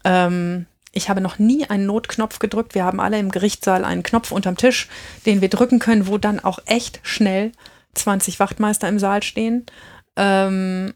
Ähm, 0.03 0.68
ich 0.91 1.10
habe 1.10 1.22
noch 1.22 1.39
nie 1.39 1.68
einen 1.68 1.85
Notknopf 1.88 2.38
gedrückt. 2.38 2.76
Wir 2.76 2.84
haben 2.84 2.99
alle 2.99 3.18
im 3.18 3.31
Gerichtssaal 3.31 3.84
einen 3.84 4.03
Knopf 4.03 4.31
unterm 4.31 4.57
Tisch, 4.57 4.89
den 5.26 5.41
wir 5.41 5.49
drücken 5.49 5.80
können, 5.80 6.06
wo 6.06 6.18
dann 6.19 6.39
auch 6.39 6.60
echt 6.65 6.99
schnell 7.02 7.52
20 7.93 8.39
Wachtmeister 8.39 8.88
im 8.88 8.99
Saal 8.99 9.23
stehen. 9.23 9.65
Ähm, 10.15 10.93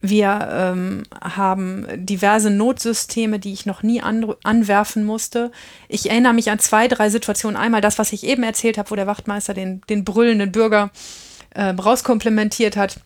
wir 0.00 0.48
ähm, 0.52 1.02
haben 1.20 1.86
diverse 1.96 2.50
Notsysteme, 2.50 3.40
die 3.40 3.52
ich 3.52 3.66
noch 3.66 3.82
nie 3.82 4.00
an, 4.00 4.32
anwerfen 4.44 5.04
musste. 5.04 5.50
Ich 5.88 6.08
erinnere 6.08 6.34
mich 6.34 6.50
an 6.50 6.60
zwei, 6.60 6.86
drei 6.86 7.10
Situationen. 7.10 7.56
Einmal 7.56 7.80
das, 7.80 7.98
was 7.98 8.12
ich 8.12 8.24
eben 8.24 8.44
erzählt 8.44 8.78
habe, 8.78 8.90
wo 8.90 8.94
der 8.94 9.08
Wachtmeister 9.08 9.54
den, 9.54 9.80
den 9.88 10.04
brüllenden 10.04 10.52
Bürger 10.52 10.90
äh, 11.50 11.70
rauskomplimentiert 11.70 12.76
hat. 12.76 13.00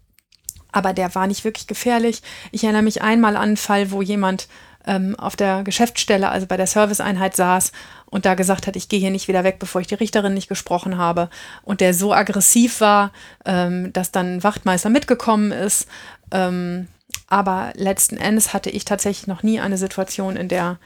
Aber 0.70 0.93
der 0.93 1.14
war 1.14 1.27
nicht 1.27 1.44
wirklich 1.44 1.66
gefährlich. 1.66 2.23
Ich 2.51 2.64
erinnere 2.64 2.82
mich 2.82 3.01
einmal 3.01 3.36
an 3.36 3.43
einen 3.43 3.56
Fall, 3.56 3.90
wo 3.90 4.02
jemand 4.02 4.48
ähm, 4.86 5.16
auf 5.19 5.35
der 5.35 5.62
Geschäftsstelle, 5.62 6.28
also 6.28 6.47
bei 6.47 6.59
der 6.59 6.66
Serviceeinheit 6.66 7.36
saß 7.36 7.73
und 8.13 8.27
da 8.27 8.35
gesagt 8.35 8.67
hat, 8.67 8.77
ich 8.77 8.91
gehe 8.91 9.01
hier 9.01 9.11
nicht 9.11 9.27
wieder 9.27 9.43
weg, 9.43 9.59
bevor 9.59 9.81
ich 9.81 9.87
die 9.87 9.95
Richterin 9.95 10.35
nicht 10.35 10.49
gesprochen 10.49 10.99
habe. 10.99 11.31
Und 11.63 11.81
der 11.81 11.95
so 11.95 12.13
aggressiv 12.13 12.83
war, 12.83 13.11
ähm, 13.47 13.91
dass 13.95 14.13
dann 14.13 14.37
ein 14.37 14.45
Wachtmeister 14.45 14.91
mitgekommen 14.91 15.51
ist. 15.51 15.89
Ähm, 16.31 16.89
aber 17.29 17.73
letzten 17.75 18.19
Endes 18.19 18.53
hatte 18.53 18.69
ich 18.69 18.85
tatsächlich 18.85 19.29
noch 19.29 19.43
nie 19.43 19.61
eine 19.61 19.79
Situation, 19.79 20.37
in 20.37 20.49
der 20.49 20.79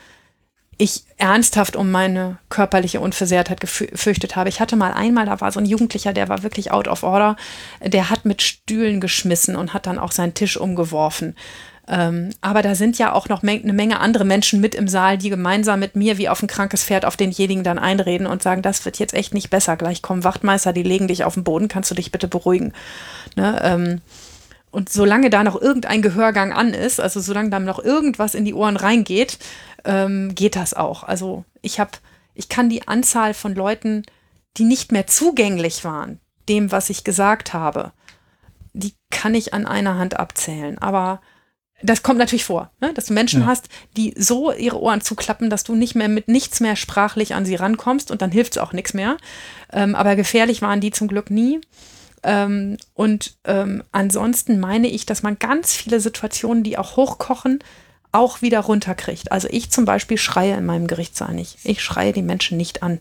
ich 0.78 1.02
ernsthaft 1.16 1.74
um 1.74 1.90
meine 1.90 2.38
körperliche 2.48 3.00
Unversehrtheit 3.00 3.60
gefürchtet 3.60 4.36
habe. 4.36 4.48
Ich 4.48 4.60
hatte 4.60 4.76
mal 4.76 4.92
einmal, 4.92 5.26
da 5.26 5.40
war 5.40 5.50
so 5.50 5.58
ein 5.58 5.66
Jugendlicher, 5.66 6.12
der 6.12 6.28
war 6.28 6.44
wirklich 6.44 6.70
out 6.70 6.86
of 6.86 7.02
order, 7.02 7.34
der 7.82 8.08
hat 8.08 8.24
mit 8.24 8.40
Stühlen 8.40 9.00
geschmissen 9.00 9.56
und 9.56 9.74
hat 9.74 9.86
dann 9.86 9.98
auch 9.98 10.12
seinen 10.12 10.34
Tisch 10.34 10.56
umgeworfen. 10.56 11.34
Ähm, 11.88 12.30
aber 12.40 12.62
da 12.62 12.74
sind 12.74 12.98
ja 12.98 13.12
auch 13.12 13.28
noch 13.28 13.42
men 13.42 13.62
eine 13.62 13.72
Menge 13.72 14.00
andere 14.00 14.24
Menschen 14.24 14.60
mit 14.60 14.74
im 14.74 14.88
Saal, 14.88 15.18
die 15.18 15.30
gemeinsam 15.30 15.78
mit 15.78 15.94
mir 15.94 16.18
wie 16.18 16.28
auf 16.28 16.42
ein 16.42 16.48
krankes 16.48 16.82
Pferd 16.82 17.04
auf 17.04 17.16
denjenigen 17.16 17.62
dann 17.62 17.78
einreden 17.78 18.26
und 18.26 18.42
sagen, 18.42 18.62
das 18.62 18.84
wird 18.84 18.98
jetzt 18.98 19.14
echt 19.14 19.34
nicht 19.34 19.50
besser. 19.50 19.76
Gleich 19.76 20.02
kommen 20.02 20.24
Wachtmeister, 20.24 20.72
die 20.72 20.82
legen 20.82 21.08
dich 21.08 21.24
auf 21.24 21.34
den 21.34 21.44
Boden, 21.44 21.68
kannst 21.68 21.90
du 21.90 21.94
dich 21.94 22.10
bitte 22.10 22.26
beruhigen. 22.26 22.72
Ne? 23.36 23.60
Ähm, 23.62 24.00
und 24.72 24.88
solange 24.88 25.30
da 25.30 25.44
noch 25.44 25.60
irgendein 25.60 26.02
Gehörgang 26.02 26.52
an 26.52 26.74
ist, 26.74 27.00
also 27.00 27.20
solange 27.20 27.50
da 27.50 27.60
noch 27.60 27.78
irgendwas 27.78 28.34
in 28.34 28.44
die 28.44 28.54
Ohren 28.54 28.76
reingeht, 28.76 29.38
ähm, 29.84 30.34
geht 30.34 30.56
das 30.56 30.74
auch. 30.74 31.04
Also 31.04 31.44
ich 31.62 31.78
habe, 31.78 31.92
ich 32.34 32.48
kann 32.48 32.68
die 32.68 32.86
Anzahl 32.88 33.32
von 33.32 33.54
Leuten, 33.54 34.02
die 34.56 34.64
nicht 34.64 34.90
mehr 34.90 35.06
zugänglich 35.06 35.84
waren, 35.84 36.20
dem, 36.48 36.72
was 36.72 36.90
ich 36.90 37.04
gesagt 37.04 37.52
habe, 37.52 37.92
die 38.72 38.92
kann 39.10 39.34
ich 39.34 39.54
an 39.54 39.66
einer 39.66 39.96
Hand 39.96 40.18
abzählen. 40.18 40.78
Aber 40.78 41.20
das 41.82 42.02
kommt 42.02 42.18
natürlich 42.18 42.44
vor, 42.44 42.70
ne? 42.80 42.94
dass 42.94 43.06
du 43.06 43.12
Menschen 43.12 43.42
ja. 43.42 43.46
hast, 43.46 43.68
die 43.96 44.14
so 44.16 44.52
ihre 44.52 44.80
Ohren 44.80 45.02
zuklappen, 45.02 45.50
dass 45.50 45.62
du 45.62 45.74
nicht 45.74 45.94
mehr 45.94 46.08
mit 46.08 46.26
nichts 46.26 46.60
mehr 46.60 46.74
sprachlich 46.74 47.34
an 47.34 47.44
sie 47.44 47.54
rankommst 47.54 48.10
und 48.10 48.22
dann 48.22 48.30
hilft 48.30 48.52
es 48.52 48.58
auch 48.58 48.72
nichts 48.72 48.94
mehr. 48.94 49.18
Ähm, 49.72 49.94
aber 49.94 50.16
gefährlich 50.16 50.62
waren 50.62 50.80
die 50.80 50.90
zum 50.90 51.08
Glück 51.08 51.30
nie. 51.30 51.60
Ähm, 52.22 52.78
und 52.94 53.36
ähm, 53.44 53.82
ansonsten 53.92 54.58
meine 54.58 54.88
ich, 54.88 55.04
dass 55.04 55.22
man 55.22 55.38
ganz 55.38 55.74
viele 55.74 56.00
Situationen, 56.00 56.62
die 56.62 56.78
auch 56.78 56.96
hochkochen, 56.96 57.58
auch 58.10 58.40
wieder 58.40 58.60
runterkriegt. 58.60 59.30
Also 59.30 59.48
ich 59.50 59.70
zum 59.70 59.84
Beispiel 59.84 60.16
schreie 60.16 60.56
in 60.56 60.64
meinem 60.64 60.86
Gerichtssaal 60.86 61.34
nicht. 61.34 61.58
Ich 61.64 61.82
schreie 61.82 62.14
die 62.14 62.22
Menschen 62.22 62.56
nicht 62.56 62.82
an. 62.82 63.00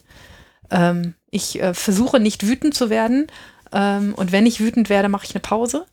Ähm, 0.70 1.14
ich 1.32 1.62
äh, 1.62 1.74
versuche 1.74 2.20
nicht 2.20 2.46
wütend 2.46 2.74
zu 2.76 2.90
werden. 2.90 3.28
Ähm, 3.72 4.14
und 4.16 4.34
wenn 4.34 4.46
ich 4.46 4.60
wütend 4.60 4.90
werde, 4.90 5.08
mache 5.08 5.26
ich 5.26 5.34
eine 5.34 5.40
Pause 5.40 5.86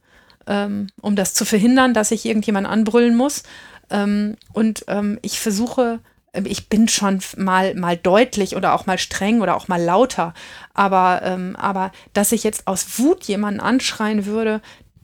ähm, 0.47 0.89
um 1.01 1.17
das 1.17 1.35
zu 1.35 1.45
verhindern, 1.45 1.95
dass 1.95 2.11
ich 2.11 2.27
irgendjemand 2.27 2.67
anbrüllen 2.67 3.17
muss. 3.17 3.43
Ähm, 3.91 4.37
und 4.53 4.85
ähm, 4.89 5.19
ich 5.23 5.41
versuche, 5.41 6.01
ähm, 6.33 6.47
ich 6.47 6.69
bin 6.69 6.89
schon 6.89 7.21
mal, 7.37 7.75
mal 7.75 7.97
deutlich 7.97 8.57
oder 8.57 8.75
auch 8.75 8.87
mal 8.87 8.99
streng 8.99 9.41
oder 9.41 9.57
auch 9.57 9.69
mal 9.69 9.83
lauter. 9.83 10.35
Aber, 10.75 11.21
ähm, 11.25 11.57
aber 11.57 11.93
dass 12.13 12.33
ich 12.33 12.43
jetzt 12.43 12.67
aus 12.67 12.99
Wut 12.99 13.25
jemanden 13.25 13.61
anschreien 13.61 14.27
würde, 14.27 14.61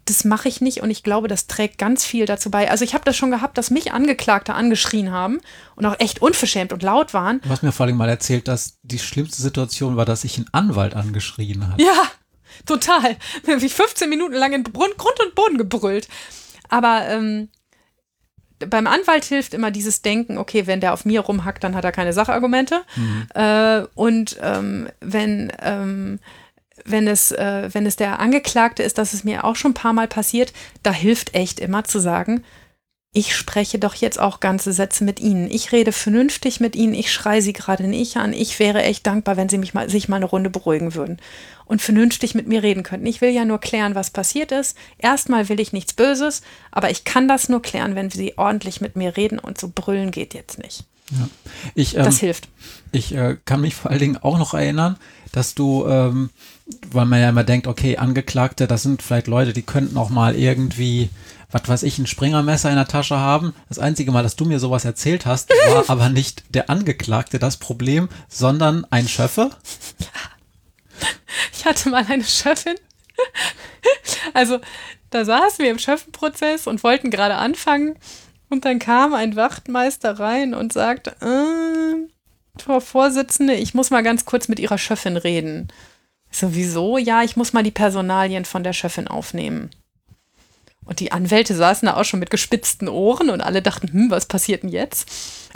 das 0.08 0.24
mache 0.24 0.48
ich 0.48 0.60
nicht 0.60 0.80
und 0.80 0.90
ich 0.90 1.02
glaube, 1.02 1.28
das 1.28 1.46
trägt 1.46 1.76
ganz 1.76 2.04
viel 2.04 2.24
dazu 2.24 2.50
bei. 2.50 2.70
Also 2.70 2.84
ich 2.84 2.94
habe 2.94 3.04
das 3.04 3.16
schon 3.16 3.30
gehabt, 3.30 3.58
dass 3.58 3.70
mich 3.70 3.92
Angeklagte 3.92 4.54
angeschrien 4.54 5.10
haben 5.10 5.40
und 5.76 5.84
auch 5.84 5.96
echt 5.98 6.22
unverschämt 6.22 6.72
und 6.72 6.82
laut 6.82 7.12
waren. 7.12 7.40
Du 7.42 7.50
hast 7.50 7.62
mir 7.62 7.72
vor 7.72 7.86
allem 7.86 7.96
mal 7.96 8.08
erzählt, 8.08 8.48
dass 8.48 8.78
die 8.82 8.98
schlimmste 8.98 9.42
Situation 9.42 9.96
war, 9.96 10.06
dass 10.06 10.22
sich 10.22 10.38
ein 10.38 10.46
Anwalt 10.52 10.94
angeschrien 10.94 11.68
hat. 11.68 11.80
Ja, 11.80 12.04
Total. 12.66 13.16
Wie 13.44 13.68
15 13.68 14.08
Minuten 14.08 14.34
lang 14.34 14.52
in 14.52 14.64
Grund 14.64 14.96
und 14.98 15.34
Boden 15.34 15.58
gebrüllt. 15.58 16.08
Aber 16.68 17.06
ähm, 17.08 17.48
beim 18.58 18.86
Anwalt 18.86 19.24
hilft 19.24 19.54
immer 19.54 19.70
dieses 19.70 20.02
Denken, 20.02 20.38
okay, 20.38 20.66
wenn 20.66 20.80
der 20.80 20.92
auf 20.92 21.04
mir 21.04 21.20
rumhackt, 21.20 21.62
dann 21.62 21.74
hat 21.74 21.84
er 21.84 21.92
keine 21.92 22.12
Sachargumente. 22.12 22.82
Mhm. 22.96 23.26
Äh, 23.34 23.82
und 23.94 24.36
ähm, 24.42 24.88
wenn, 25.00 25.52
ähm, 25.62 26.18
wenn, 26.84 27.06
es, 27.06 27.32
äh, 27.32 27.68
wenn 27.72 27.86
es 27.86 27.96
der 27.96 28.18
Angeklagte 28.18 28.82
ist, 28.82 28.98
dass 28.98 29.12
es 29.12 29.24
mir 29.24 29.44
auch 29.44 29.56
schon 29.56 29.72
ein 29.72 29.74
paar 29.74 29.92
Mal 29.92 30.08
passiert, 30.08 30.52
da 30.82 30.92
hilft 30.92 31.34
echt 31.34 31.60
immer 31.60 31.84
zu 31.84 31.98
sagen, 31.98 32.44
ich 33.18 33.34
spreche 33.34 33.80
doch 33.80 33.96
jetzt 33.96 34.20
auch 34.20 34.38
ganze 34.38 34.72
Sätze 34.72 35.02
mit 35.02 35.18
Ihnen. 35.18 35.50
Ich 35.50 35.72
rede 35.72 35.90
vernünftig 35.90 36.60
mit 36.60 36.76
Ihnen. 36.76 36.94
Ich 36.94 37.12
schreie 37.12 37.42
Sie 37.42 37.52
gerade 37.52 37.88
nicht 37.88 38.16
an. 38.16 38.32
Ich 38.32 38.60
wäre 38.60 38.84
echt 38.84 39.08
dankbar, 39.08 39.36
wenn 39.36 39.48
Sie 39.48 39.58
mich 39.58 39.74
mal, 39.74 39.90
sich 39.90 40.08
mal 40.08 40.16
eine 40.16 40.24
Runde 40.24 40.50
beruhigen 40.50 40.94
würden 40.94 41.18
und 41.64 41.82
vernünftig 41.82 42.36
mit 42.36 42.46
mir 42.46 42.62
reden 42.62 42.84
könnten. 42.84 43.06
Ich 43.06 43.20
will 43.20 43.30
ja 43.30 43.44
nur 43.44 43.58
klären, 43.58 43.96
was 43.96 44.10
passiert 44.10 44.52
ist. 44.52 44.76
Erstmal 44.98 45.48
will 45.48 45.58
ich 45.58 45.72
nichts 45.72 45.94
Böses, 45.94 46.42
aber 46.70 46.92
ich 46.92 47.02
kann 47.02 47.26
das 47.26 47.48
nur 47.48 47.60
klären, 47.60 47.96
wenn 47.96 48.08
Sie 48.08 48.38
ordentlich 48.38 48.80
mit 48.80 48.94
mir 48.94 49.16
reden 49.16 49.40
und 49.40 49.58
so 49.58 49.68
brüllen 49.74 50.12
geht 50.12 50.32
jetzt 50.32 50.60
nicht. 50.60 50.84
Ja. 51.10 51.28
Ich, 51.74 51.96
ähm, 51.96 52.04
das 52.04 52.20
hilft. 52.20 52.48
Ich 52.92 53.12
äh, 53.16 53.36
kann 53.44 53.62
mich 53.62 53.74
vor 53.74 53.90
allen 53.90 54.00
Dingen 54.00 54.18
auch 54.18 54.38
noch 54.38 54.54
erinnern, 54.54 54.96
dass 55.32 55.56
du, 55.56 55.88
ähm, 55.88 56.30
weil 56.92 57.06
man 57.06 57.20
ja 57.20 57.30
immer 57.30 57.42
denkt, 57.42 57.66
okay, 57.66 57.96
Angeklagte, 57.96 58.68
das 58.68 58.84
sind 58.84 59.02
vielleicht 59.02 59.26
Leute, 59.26 59.52
die 59.52 59.62
könnten 59.62 59.96
auch 59.96 60.10
mal 60.10 60.36
irgendwie 60.36 61.10
was 61.50 61.68
weiß 61.68 61.82
ich, 61.84 61.98
ein 61.98 62.06
Springermesser 62.06 62.70
in 62.70 62.76
der 62.76 62.88
Tasche 62.88 63.18
haben. 63.18 63.54
Das 63.68 63.78
einzige 63.78 64.12
Mal, 64.12 64.22
dass 64.22 64.36
du 64.36 64.44
mir 64.44 64.58
sowas 64.58 64.84
erzählt 64.84 65.26
hast, 65.26 65.50
war 65.50 65.84
aber 65.88 66.08
nicht 66.08 66.54
der 66.54 66.70
Angeklagte 66.70 67.38
das 67.38 67.56
Problem, 67.56 68.08
sondern 68.28 68.86
ein 68.90 69.08
Schöffe. 69.08 69.50
Ich 71.52 71.64
hatte 71.64 71.88
mal 71.88 72.04
eine 72.08 72.24
Schöffin. 72.24 72.76
Also, 74.34 74.60
da 75.10 75.24
saßen 75.24 75.64
wir 75.64 75.70
im 75.70 75.78
Schöffenprozess 75.78 76.66
und 76.66 76.82
wollten 76.82 77.10
gerade 77.10 77.36
anfangen. 77.36 77.96
Und 78.48 78.64
dann 78.64 78.78
kam 78.78 79.14
ein 79.14 79.36
Wachtmeister 79.36 80.18
rein 80.18 80.54
und 80.54 80.72
sagte, 80.72 81.10
äh, 81.20 82.08
Frau 82.60 82.80
Vorsitzende, 82.80 83.54
ich 83.54 83.74
muss 83.74 83.90
mal 83.90 84.02
ganz 84.02 84.24
kurz 84.24 84.48
mit 84.48 84.58
Ihrer 84.58 84.78
Schöffin 84.78 85.16
reden. 85.16 85.68
So, 86.30 86.54
wieso? 86.54 86.98
Ja, 86.98 87.22
ich 87.22 87.36
muss 87.36 87.52
mal 87.52 87.62
die 87.62 87.70
Personalien 87.70 88.44
von 88.44 88.62
der 88.62 88.72
Schöffin 88.72 89.08
aufnehmen. 89.08 89.70
Und 90.88 91.00
die 91.00 91.12
Anwälte 91.12 91.54
saßen 91.54 91.86
da 91.86 91.96
auch 91.96 92.04
schon 92.04 92.18
mit 92.18 92.30
gespitzten 92.30 92.88
Ohren 92.88 93.28
und 93.28 93.42
alle 93.42 93.60
dachten, 93.60 93.92
hm, 93.92 94.10
was 94.10 94.24
passiert 94.24 94.62
denn 94.62 94.70
jetzt? 94.70 95.06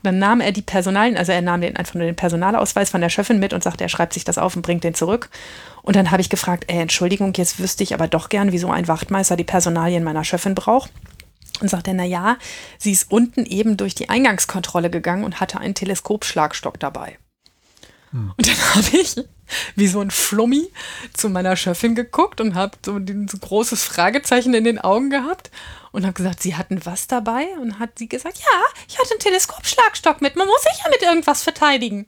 Dann 0.02 0.18
nahm 0.18 0.42
er 0.42 0.52
die 0.52 0.60
Personalien, 0.62 1.16
also 1.16 1.32
er 1.32 1.40
nahm 1.40 1.62
den 1.62 1.74
einfach 1.74 1.94
nur 1.94 2.04
den 2.04 2.16
Personalausweis 2.16 2.90
von 2.90 3.00
der 3.00 3.09
Chefin 3.09 3.38
mit 3.38 3.54
und 3.54 3.62
sagte, 3.62 3.82
er 3.82 3.88
schreibt 3.88 4.12
sich 4.12 4.24
das 4.24 4.36
auf 4.36 4.54
und 4.56 4.62
bringt 4.62 4.84
den 4.84 4.94
zurück. 4.94 5.30
Und 5.82 5.96
dann 5.96 6.10
habe 6.10 6.20
ich 6.20 6.28
gefragt, 6.28 6.64
ey, 6.66 6.80
Entschuldigung, 6.80 7.32
jetzt 7.34 7.59
wüsste 7.59 7.82
ich 7.82 7.94
aber 7.94 8.09
doch 8.09 8.28
gern, 8.28 8.52
wieso 8.52 8.70
ein 8.70 8.88
Wachtmeister 8.88 9.36
die 9.36 9.44
Personalien 9.44 10.04
meiner 10.04 10.24
Chefin 10.24 10.54
braucht. 10.54 10.92
Und 11.60 11.68
sagt 11.68 11.88
er, 11.88 11.94
na 11.94 12.04
ja, 12.04 12.36
sie 12.76 12.92
ist 12.92 13.10
unten 13.10 13.46
eben 13.46 13.78
durch 13.78 13.94
die 13.94 14.10
Eingangskontrolle 14.10 14.90
gegangen 14.90 15.24
und 15.24 15.40
hatte 15.40 15.60
einen 15.60 15.74
Teleskopschlagstock 15.74 16.78
dabei. 16.78 17.16
Hm. 18.12 18.32
Und 18.36 18.47
dann 18.47 18.56
habe 18.74 18.97
ich 18.97 19.16
wie 19.74 19.89
so 19.89 20.01
ein 20.01 20.10
Flummi 20.10 20.70
zu 21.12 21.28
meiner 21.28 21.56
Chefin 21.56 21.94
geguckt 21.94 22.40
und 22.40 22.55
habe 22.55 22.76
so 22.84 22.97
ein 22.97 23.26
großes 23.26 23.82
Fragezeichen 23.82 24.55
in 24.55 24.64
den 24.64 24.78
Augen 24.78 25.10
gehabt 25.10 25.51
und 25.90 26.05
habe 26.05 26.14
gesagt, 26.14 26.43
sie 26.43 26.56
hatten 26.56 26.84
was 26.84 27.06
dabei 27.06 27.47
und 27.60 27.78
hat 27.78 27.98
sie 27.98 28.09
gesagt, 28.09 28.39
ja, 28.39 28.82
ich 28.89 28.98
hatte 28.98 29.10
einen 29.10 29.20
Teleskopschlagstock 29.20 30.20
mit, 30.22 30.36
man 30.36 30.47
muss 30.47 30.62
sich 30.62 30.82
ja 30.82 30.90
mit 30.90 31.02
irgendwas 31.02 31.43
verteidigen. 31.43 32.06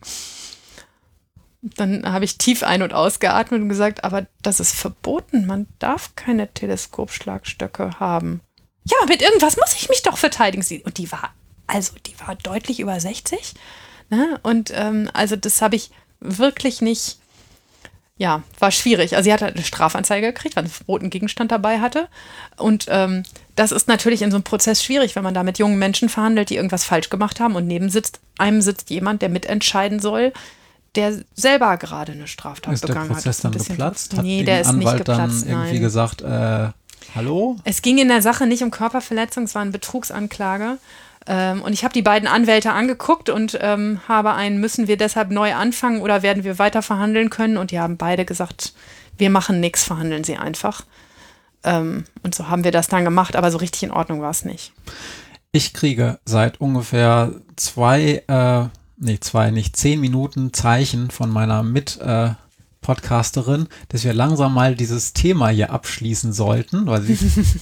Dann 1.62 2.10
habe 2.10 2.26
ich 2.26 2.36
tief 2.36 2.62
ein- 2.62 2.82
und 2.82 2.92
ausgeatmet 2.92 3.62
und 3.62 3.70
gesagt, 3.70 4.04
aber 4.04 4.26
das 4.42 4.60
ist 4.60 4.74
verboten, 4.74 5.46
man 5.46 5.66
darf 5.78 6.14
keine 6.14 6.52
Teleskopschlagstöcke 6.52 7.98
haben. 7.98 8.40
Ja, 8.84 8.98
mit 9.08 9.22
irgendwas 9.22 9.56
muss 9.56 9.74
ich 9.74 9.88
mich 9.88 10.02
doch 10.02 10.18
verteidigen. 10.18 10.62
Und 10.84 10.98
die 10.98 11.10
war, 11.10 11.32
also 11.66 11.94
die 12.04 12.14
war 12.20 12.34
deutlich 12.34 12.80
über 12.80 13.00
60. 13.00 13.54
Ne? 14.14 14.38
Und 14.42 14.72
ähm, 14.74 15.10
also 15.12 15.36
das 15.36 15.60
habe 15.62 15.76
ich 15.76 15.90
wirklich 16.20 16.80
nicht 16.80 17.18
ja, 18.16 18.42
war 18.60 18.70
schwierig. 18.70 19.16
Also 19.16 19.24
sie 19.24 19.32
hat 19.32 19.42
halt 19.42 19.56
eine 19.56 19.64
Strafanzeige 19.64 20.28
gekriegt, 20.28 20.54
weil 20.54 20.66
sie 20.66 20.72
einen 20.72 20.86
roten 20.86 21.10
Gegenstand 21.10 21.50
dabei 21.50 21.80
hatte. 21.80 22.06
Und 22.56 22.86
ähm, 22.88 23.24
das 23.56 23.72
ist 23.72 23.88
natürlich 23.88 24.22
in 24.22 24.30
so 24.30 24.36
einem 24.36 24.44
Prozess 24.44 24.84
schwierig, 24.84 25.16
wenn 25.16 25.24
man 25.24 25.34
da 25.34 25.42
mit 25.42 25.58
jungen 25.58 25.78
Menschen 25.78 26.08
verhandelt, 26.08 26.50
die 26.50 26.56
irgendwas 26.56 26.84
falsch 26.84 27.10
gemacht 27.10 27.40
haben 27.40 27.56
und 27.56 27.66
neben 27.66 27.90
sitzt, 27.90 28.20
einem 28.38 28.60
sitzt 28.60 28.90
jemand, 28.90 29.20
der 29.20 29.30
mitentscheiden 29.30 29.98
soll, 29.98 30.32
der 30.94 31.24
selber 31.34 31.76
gerade 31.76 32.12
eine 32.12 32.28
Straftat 32.28 32.74
ist 32.74 32.86
begangen 32.86 33.10
hat. 33.10 33.18
Ist 33.18 33.24
der 33.24 33.32
Prozess 33.32 33.66
dann 33.66 33.76
geplatzt? 33.76 34.16
Hat 34.16 34.24
nee, 34.24 34.44
der 34.44 34.60
ist 34.60 34.68
Anwalt 34.68 34.98
nicht 34.98 35.06
geplatzt, 35.06 35.42
dann 35.42 35.50
irgendwie 35.50 35.72
nein. 35.72 35.82
gesagt, 35.82 36.22
äh, 36.22 36.68
hallo? 37.16 37.56
Es 37.64 37.82
ging 37.82 37.98
in 37.98 38.06
der 38.06 38.22
Sache 38.22 38.46
nicht 38.46 38.62
um 38.62 38.70
Körperverletzung, 38.70 39.42
es 39.42 39.56
war 39.56 39.62
eine 39.62 39.72
Betrugsanklage. 39.72 40.78
Ähm, 41.26 41.62
und 41.62 41.72
ich 41.72 41.84
habe 41.84 41.94
die 41.94 42.02
beiden 42.02 42.28
Anwälte 42.28 42.72
angeguckt 42.72 43.30
und 43.30 43.58
ähm, 43.60 44.00
habe 44.08 44.34
einen, 44.34 44.60
müssen 44.60 44.88
wir 44.88 44.96
deshalb 44.96 45.30
neu 45.30 45.54
anfangen 45.54 46.02
oder 46.02 46.22
werden 46.22 46.44
wir 46.44 46.58
weiter 46.58 46.82
verhandeln 46.82 47.30
können? 47.30 47.56
Und 47.56 47.70
die 47.70 47.80
haben 47.80 47.96
beide 47.96 48.24
gesagt, 48.24 48.74
wir 49.16 49.30
machen 49.30 49.60
nichts, 49.60 49.84
verhandeln 49.84 50.24
Sie 50.24 50.36
einfach. 50.36 50.82
Ähm, 51.62 52.04
und 52.22 52.34
so 52.34 52.48
haben 52.48 52.64
wir 52.64 52.72
das 52.72 52.88
dann 52.88 53.04
gemacht, 53.04 53.36
aber 53.36 53.50
so 53.50 53.58
richtig 53.58 53.84
in 53.84 53.90
Ordnung 53.90 54.20
war 54.20 54.30
es 54.30 54.44
nicht. 54.44 54.72
Ich 55.52 55.72
kriege 55.72 56.18
seit 56.24 56.60
ungefähr 56.60 57.32
zwei, 57.56 58.22
äh, 58.26 58.64
nee, 58.98 59.18
zwei, 59.20 59.50
nicht 59.50 59.76
zehn 59.76 60.00
Minuten 60.00 60.52
Zeichen 60.52 61.10
von 61.10 61.30
meiner 61.30 61.62
Mit- 61.62 62.00
äh, 62.00 62.30
Podcasterin, 62.84 63.66
dass 63.88 64.04
wir 64.04 64.12
langsam 64.12 64.52
mal 64.52 64.74
dieses 64.74 65.14
Thema 65.14 65.48
hier 65.48 65.72
abschließen 65.72 66.34
sollten, 66.34 66.86
weil 66.86 67.00
sie 67.00 67.16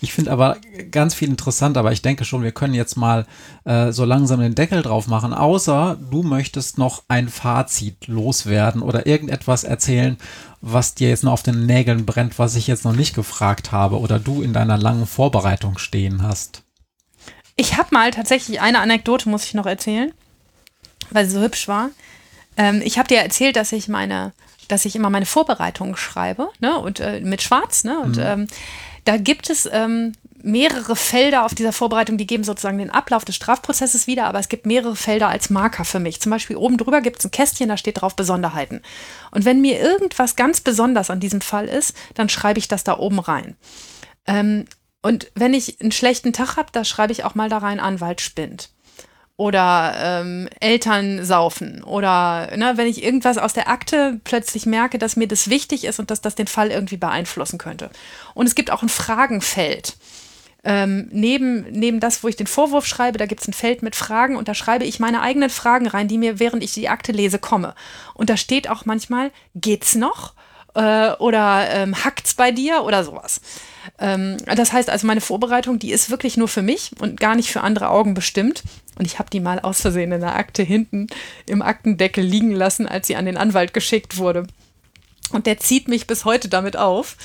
Ich 0.00 0.12
finde 0.12 0.30
aber 0.30 0.56
ganz 0.90 1.14
viel 1.14 1.28
interessant, 1.28 1.76
aber 1.76 1.92
ich 1.92 2.02
denke 2.02 2.24
schon, 2.24 2.42
wir 2.42 2.52
können 2.52 2.74
jetzt 2.74 2.96
mal 2.96 3.26
äh, 3.64 3.92
so 3.92 4.04
langsam 4.04 4.40
den 4.40 4.54
Deckel 4.54 4.82
drauf 4.82 5.06
machen, 5.06 5.32
außer 5.32 5.98
du 6.10 6.22
möchtest 6.22 6.78
noch 6.78 7.02
ein 7.08 7.28
Fazit 7.28 8.06
loswerden 8.06 8.82
oder 8.82 9.06
irgendetwas 9.06 9.64
erzählen, 9.64 10.16
was 10.60 10.94
dir 10.94 11.08
jetzt 11.08 11.24
noch 11.24 11.32
auf 11.32 11.42
den 11.42 11.66
Nägeln 11.66 12.06
brennt, 12.06 12.38
was 12.38 12.54
ich 12.54 12.66
jetzt 12.66 12.84
noch 12.84 12.94
nicht 12.94 13.14
gefragt 13.14 13.72
habe 13.72 13.98
oder 13.98 14.18
du 14.18 14.42
in 14.42 14.52
deiner 14.52 14.78
langen 14.78 15.06
Vorbereitung 15.06 15.78
stehen 15.78 16.22
hast. 16.22 16.62
Ich 17.56 17.76
habe 17.76 17.88
mal 17.92 18.10
tatsächlich 18.10 18.60
eine 18.60 18.80
Anekdote, 18.80 19.28
muss 19.28 19.44
ich 19.44 19.54
noch 19.54 19.66
erzählen, 19.66 20.12
weil 21.10 21.26
sie 21.26 21.32
so 21.32 21.40
hübsch 21.40 21.68
war. 21.68 21.90
Ähm, 22.56 22.80
ich 22.84 22.98
habe 22.98 23.08
dir 23.08 23.18
erzählt, 23.18 23.56
dass 23.56 23.72
ich 23.72 23.88
meine, 23.88 24.32
dass 24.68 24.84
ich 24.84 24.96
immer 24.96 25.10
meine 25.10 25.26
Vorbereitungen 25.26 25.96
schreibe, 25.96 26.48
ne, 26.60 26.78
und 26.78 27.00
äh, 27.00 27.20
mit 27.20 27.42
Schwarz, 27.42 27.84
ne, 27.84 27.98
und 28.00 28.16
mhm. 28.16 28.22
ähm, 28.22 28.46
da 29.04 29.16
gibt 29.16 29.50
es 29.50 29.68
ähm, 29.70 30.12
mehrere 30.42 30.96
Felder 30.96 31.44
auf 31.44 31.54
dieser 31.54 31.72
Vorbereitung, 31.72 32.18
die 32.18 32.26
geben 32.26 32.44
sozusagen 32.44 32.78
den 32.78 32.90
Ablauf 32.90 33.24
des 33.24 33.36
Strafprozesses 33.36 34.06
wieder, 34.06 34.26
aber 34.26 34.38
es 34.38 34.48
gibt 34.48 34.66
mehrere 34.66 34.96
Felder 34.96 35.28
als 35.28 35.50
Marker 35.50 35.84
für 35.84 36.00
mich. 36.00 36.20
Zum 36.20 36.30
Beispiel 36.30 36.56
oben 36.56 36.78
drüber 36.78 37.00
gibt 37.00 37.18
es 37.18 37.24
ein 37.24 37.30
Kästchen, 37.30 37.68
da 37.68 37.76
steht 37.76 38.00
drauf 38.00 38.16
Besonderheiten. 38.16 38.82
Und 39.30 39.44
wenn 39.44 39.60
mir 39.60 39.80
irgendwas 39.80 40.36
ganz 40.36 40.60
besonders 40.60 41.10
an 41.10 41.20
diesem 41.20 41.40
Fall 41.40 41.66
ist, 41.68 41.94
dann 42.14 42.28
schreibe 42.28 42.58
ich 42.58 42.68
das 42.68 42.84
da 42.84 42.98
oben 42.98 43.18
rein. 43.18 43.56
Ähm, 44.26 44.64
und 45.00 45.30
wenn 45.34 45.54
ich 45.54 45.80
einen 45.80 45.92
schlechten 45.92 46.32
Tag 46.32 46.56
habe, 46.56 46.68
da 46.72 46.84
schreibe 46.84 47.12
ich 47.12 47.24
auch 47.24 47.34
mal 47.34 47.48
da 47.48 47.58
rein, 47.58 47.80
Anwalt 47.80 48.20
spinnt 48.20 48.70
oder 49.36 49.94
ähm, 49.96 50.48
Eltern 50.60 51.24
saufen 51.24 51.82
oder 51.82 52.54
ne, 52.56 52.72
wenn 52.76 52.86
ich 52.86 53.02
irgendwas 53.02 53.38
aus 53.38 53.52
der 53.52 53.68
Akte 53.68 54.20
plötzlich 54.24 54.66
merke, 54.66 54.98
dass 54.98 55.16
mir 55.16 55.26
das 55.26 55.48
wichtig 55.48 55.84
ist 55.84 55.98
und 55.98 56.10
dass 56.10 56.20
das 56.20 56.34
den 56.34 56.46
Fall 56.46 56.70
irgendwie 56.70 56.98
beeinflussen 56.98 57.58
könnte. 57.58 57.90
Und 58.34 58.46
es 58.46 58.54
gibt 58.54 58.70
auch 58.70 58.82
ein 58.82 58.88
Fragenfeld. 58.88 59.96
Ähm, 60.64 61.08
neben, 61.10 61.62
neben 61.72 61.98
das, 61.98 62.22
wo 62.22 62.28
ich 62.28 62.36
den 62.36 62.46
Vorwurf 62.46 62.86
schreibe, 62.86 63.18
da 63.18 63.26
gibt 63.26 63.40
es 63.40 63.48
ein 63.48 63.52
Feld 63.52 63.82
mit 63.82 63.96
Fragen 63.96 64.36
und 64.36 64.46
da 64.46 64.54
schreibe 64.54 64.84
ich 64.84 65.00
meine 65.00 65.20
eigenen 65.20 65.50
Fragen 65.50 65.88
rein, 65.88 66.06
die 66.06 66.18
mir, 66.18 66.38
während 66.38 66.62
ich 66.62 66.72
die 66.72 66.88
Akte 66.88 67.10
lese, 67.10 67.40
komme. 67.40 67.74
Und 68.14 68.30
da 68.30 68.36
steht 68.36 68.70
auch 68.70 68.84
manchmal, 68.84 69.32
geht's 69.56 69.96
noch? 69.96 70.34
Äh, 70.74 71.12
oder 71.18 71.68
ähm, 71.70 72.04
hackt's 72.04 72.34
bei 72.34 72.50
dir 72.50 72.82
oder 72.84 73.04
sowas. 73.04 73.40
Ähm, 73.98 74.38
das 74.56 74.72
heißt 74.72 74.88
also, 74.88 75.06
meine 75.06 75.20
Vorbereitung, 75.20 75.78
die 75.78 75.92
ist 75.92 76.10
wirklich 76.10 76.36
nur 76.36 76.48
für 76.48 76.62
mich 76.62 76.92
und 76.98 77.20
gar 77.20 77.34
nicht 77.34 77.50
für 77.50 77.60
andere 77.60 77.90
Augen 77.90 78.14
bestimmt. 78.14 78.62
Und 78.98 79.06
ich 79.06 79.18
habe 79.18 79.30
die 79.30 79.40
mal 79.40 79.60
aus 79.60 79.80
Versehen 79.80 80.12
in 80.12 80.20
der 80.20 80.36
Akte 80.36 80.62
hinten 80.62 81.08
im 81.46 81.62
Aktendeckel 81.62 82.24
liegen 82.24 82.52
lassen, 82.52 82.86
als 82.86 83.06
sie 83.06 83.16
an 83.16 83.26
den 83.26 83.36
Anwalt 83.36 83.74
geschickt 83.74 84.16
wurde. 84.16 84.46
Und 85.32 85.46
der 85.46 85.58
zieht 85.58 85.88
mich 85.88 86.06
bis 86.06 86.24
heute 86.24 86.48
damit 86.48 86.76
auf, 86.76 87.16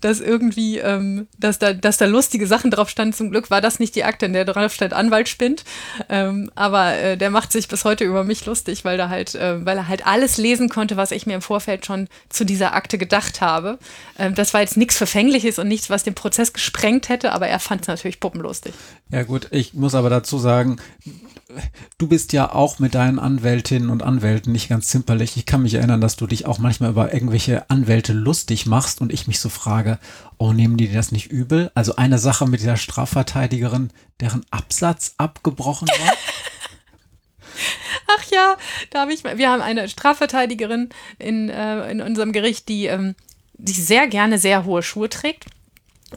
dass 0.00 0.20
irgendwie, 0.20 0.78
ähm, 0.78 1.26
dass, 1.38 1.58
da, 1.58 1.72
dass 1.72 1.96
da 1.96 2.06
lustige 2.06 2.46
Sachen 2.46 2.70
drauf 2.70 2.88
standen. 2.88 3.14
Zum 3.14 3.30
Glück 3.30 3.50
war 3.50 3.60
das 3.60 3.78
nicht 3.78 3.94
die 3.94 4.04
Akte, 4.04 4.26
in 4.26 4.32
der 4.32 4.44
drauf 4.44 4.72
steht 4.72 4.92
Anwalt 4.92 5.28
spinnt. 5.28 5.64
Ähm, 6.08 6.50
aber 6.54 6.94
äh, 6.94 7.16
der 7.16 7.30
macht 7.30 7.52
sich 7.52 7.68
bis 7.68 7.84
heute 7.84 8.04
über 8.04 8.24
mich 8.24 8.44
lustig, 8.46 8.84
weil, 8.84 8.98
da 8.98 9.08
halt, 9.08 9.34
äh, 9.34 9.64
weil 9.64 9.76
er 9.78 9.88
halt 9.88 10.06
alles 10.06 10.36
lesen 10.36 10.68
konnte, 10.68 10.96
was 10.96 11.10
ich 11.10 11.26
mir 11.26 11.34
im 11.34 11.42
Vorfeld 11.42 11.86
schon 11.86 12.08
zu 12.28 12.44
dieser 12.44 12.74
Akte 12.74 12.98
gedacht 12.98 13.40
habe. 13.40 13.78
Ähm, 14.18 14.34
das 14.34 14.54
war 14.54 14.60
jetzt 14.60 14.76
nichts 14.76 14.96
Verfängliches 14.96 15.58
und 15.58 15.68
nichts, 15.68 15.90
was 15.90 16.04
den 16.04 16.14
Prozess 16.14 16.52
gesprengt 16.52 17.08
hätte, 17.08 17.32
aber 17.32 17.48
er 17.48 17.60
fand 17.60 17.82
es 17.82 17.88
natürlich 17.88 18.20
puppenlustig. 18.20 18.74
Ja 19.10 19.22
gut, 19.22 19.48
ich 19.50 19.74
muss 19.74 19.94
aber 19.94 20.10
dazu 20.10 20.38
sagen, 20.38 20.78
du 21.98 22.08
bist 22.08 22.32
ja 22.32 22.52
auch 22.52 22.78
mit 22.78 22.94
deinen 22.94 23.18
Anwältinnen 23.18 23.90
und 23.90 24.02
Anwälten 24.02 24.52
nicht 24.52 24.68
ganz 24.68 24.88
zimperlich. 24.88 25.36
Ich 25.36 25.46
kann 25.46 25.62
mich 25.62 25.74
erinnern, 25.74 26.00
dass 26.00 26.16
du 26.16 26.26
dich 26.26 26.46
auch 26.46 26.58
manchmal 26.58 26.90
über 26.90 27.14
irgendwelche 27.14 27.70
Anwälte 27.70 28.12
lustig 28.12 28.66
machst 28.66 29.00
und 29.00 29.12
ich 29.12 29.26
mich 29.26 29.38
so 29.38 29.48
frage, 29.48 29.95
oh, 30.38 30.52
nehmen 30.52 30.76
die 30.76 30.92
das 30.92 31.12
nicht 31.12 31.30
übel? 31.30 31.70
Also 31.74 31.96
eine 31.96 32.18
Sache 32.18 32.46
mit 32.46 32.60
dieser 32.60 32.76
Strafverteidigerin, 32.76 33.90
deren 34.20 34.44
Absatz 34.50 35.14
abgebrochen 35.18 35.88
war. 35.88 36.12
Ach 38.08 38.24
ja, 38.30 38.56
da 38.90 39.00
habe 39.00 39.12
ich, 39.12 39.24
wir 39.24 39.50
haben 39.50 39.62
eine 39.62 39.88
Strafverteidigerin 39.88 40.90
in, 41.18 41.48
äh, 41.48 41.90
in 41.90 42.00
unserem 42.00 42.32
Gericht, 42.32 42.68
die, 42.68 42.86
ähm, 42.86 43.14
die 43.54 43.72
sehr 43.72 44.06
gerne 44.06 44.38
sehr 44.38 44.64
hohe 44.64 44.82
Schuhe 44.82 45.08
trägt. 45.08 45.46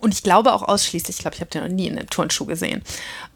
Und 0.02 0.14
ich 0.14 0.22
glaube 0.22 0.54
auch 0.54 0.62
ausschließlich, 0.62 1.18
ich 1.18 1.22
glaube, 1.22 1.36
ich 1.36 1.42
habe 1.42 1.50
den 1.50 1.64
noch 1.64 1.70
nie 1.70 1.88
in 1.88 1.98
einem 1.98 2.10
Turnschuh 2.10 2.46
gesehen. 2.46 2.84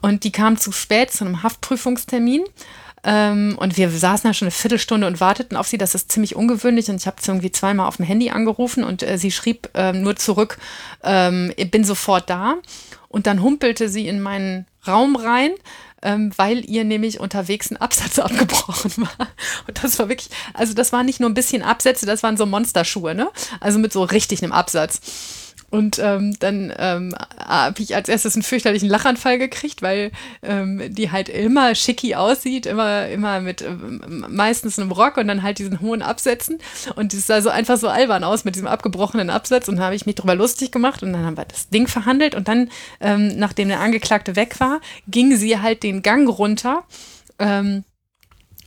Und 0.02 0.24
die 0.24 0.32
kam 0.32 0.58
zu 0.58 0.72
spät 0.72 1.12
zu 1.12 1.26
einem 1.26 1.42
Haftprüfungstermin. 1.44 2.44
Ähm, 3.04 3.56
und 3.60 3.78
wir 3.78 3.90
saßen 3.90 4.30
da 4.30 4.34
schon 4.34 4.46
eine 4.46 4.52
Viertelstunde 4.52 5.08
und 5.08 5.20
warteten 5.20 5.58
auf 5.58 5.68
sie. 5.68 5.78
Das 5.78 5.96
ist 5.96 6.12
ziemlich 6.12 6.36
ungewöhnlich. 6.36 6.90
Und 6.90 6.96
ich 6.96 7.08
habe 7.08 7.22
sie 7.22 7.32
irgendwie 7.32 7.52
zweimal 7.52 7.88
auf 7.88 7.98
dem 7.98 8.06
Handy 8.06 8.30
angerufen 8.30 8.84
und 8.84 9.04
äh, 9.04 9.18
sie 9.18 9.32
schrieb 9.32 9.70
ähm, 9.74 10.02
nur 10.02 10.16
zurück, 10.16 10.58
ähm, 11.04 11.52
ich 11.58 11.70
bin 11.70 11.84
sofort 11.84 12.30
da. 12.30 12.56
Und 13.10 13.28
dann 13.28 13.44
humpelte 13.44 13.90
sie 13.90 14.08
in 14.08 14.22
meinen 14.22 14.66
Raum 14.88 15.16
rein, 15.16 15.52
ähm, 16.02 16.32
weil 16.36 16.68
ihr 16.70 16.84
nämlich 16.84 17.20
unterwegs 17.20 17.72
ein 17.72 17.78
Absatz 17.78 18.20
abgebrochen 18.20 18.92
war. 18.98 19.28
Und 19.68 19.84
das 19.84 20.00
war 20.00 20.10
wirklich, 20.10 20.30
also 20.54 20.74
das 20.74 20.92
waren 20.92 21.06
nicht 21.06 21.20
nur 21.20 21.30
ein 21.30 21.36
bisschen 21.36 21.62
Absätze, 21.62 22.06
das 22.06 22.24
waren 22.24 22.38
so 22.38 22.46
Monsterschuhe, 22.46 23.16
ne? 23.16 23.30
Also 23.60 23.80
mit 23.80 23.94
so 23.94 24.04
richtig 24.04 24.44
einem 24.44 24.52
Absatz. 24.52 25.02
Und 25.74 25.98
ähm, 25.98 26.38
dann 26.38 26.72
ähm, 26.78 27.16
habe 27.44 27.82
ich 27.82 27.96
als 27.96 28.08
erstes 28.08 28.36
einen 28.36 28.44
fürchterlichen 28.44 28.88
Lachanfall 28.88 29.40
gekriegt, 29.40 29.82
weil 29.82 30.12
ähm, 30.44 30.94
die 30.94 31.10
halt 31.10 31.30
immer 31.30 31.74
schicki 31.74 32.14
aussieht, 32.14 32.68
immer, 32.68 33.08
immer 33.08 33.42
mit 33.42 33.64
ähm, 33.64 34.24
meistens 34.30 34.78
einem 34.78 34.92
Rock 34.92 35.18
und 35.18 35.28
dann 35.28 35.42
halt 35.42 35.58
diesen 35.58 35.82
hohen 35.82 36.04
Absätzen. 36.04 36.60
Und 36.96 37.12
die 37.12 37.18
sah 37.18 37.42
so 37.42 37.50
einfach 37.50 37.78
so 37.78 37.88
albern 37.88 38.24
aus 38.24 38.46
mit 38.46 38.54
diesem 38.54 38.68
abgebrochenen 38.68 39.32
Absatz. 39.32 39.68
Und 39.68 39.78
da 39.78 39.86
habe 39.86 39.96
ich 39.96 40.06
mich 40.06 40.14
drüber 40.14 40.36
lustig 40.36 40.72
gemacht 40.72 41.02
und 41.02 41.12
dann 41.12 41.26
haben 41.26 41.38
wir 41.38 41.46
das 41.46 41.70
Ding 41.70 41.88
verhandelt. 41.88 42.36
Und 42.36 42.48
dann, 42.48 42.70
ähm, 43.02 43.30
nachdem 43.40 43.70
der 43.70 43.80
Angeklagte 43.80 44.36
weg 44.36 44.60
war, 44.60 44.80
ging 45.08 45.36
sie 45.36 45.60
halt 45.60 45.82
den 45.82 46.04
Gang 46.04 46.30
runter. 46.30 46.84
Ähm, 47.40 47.84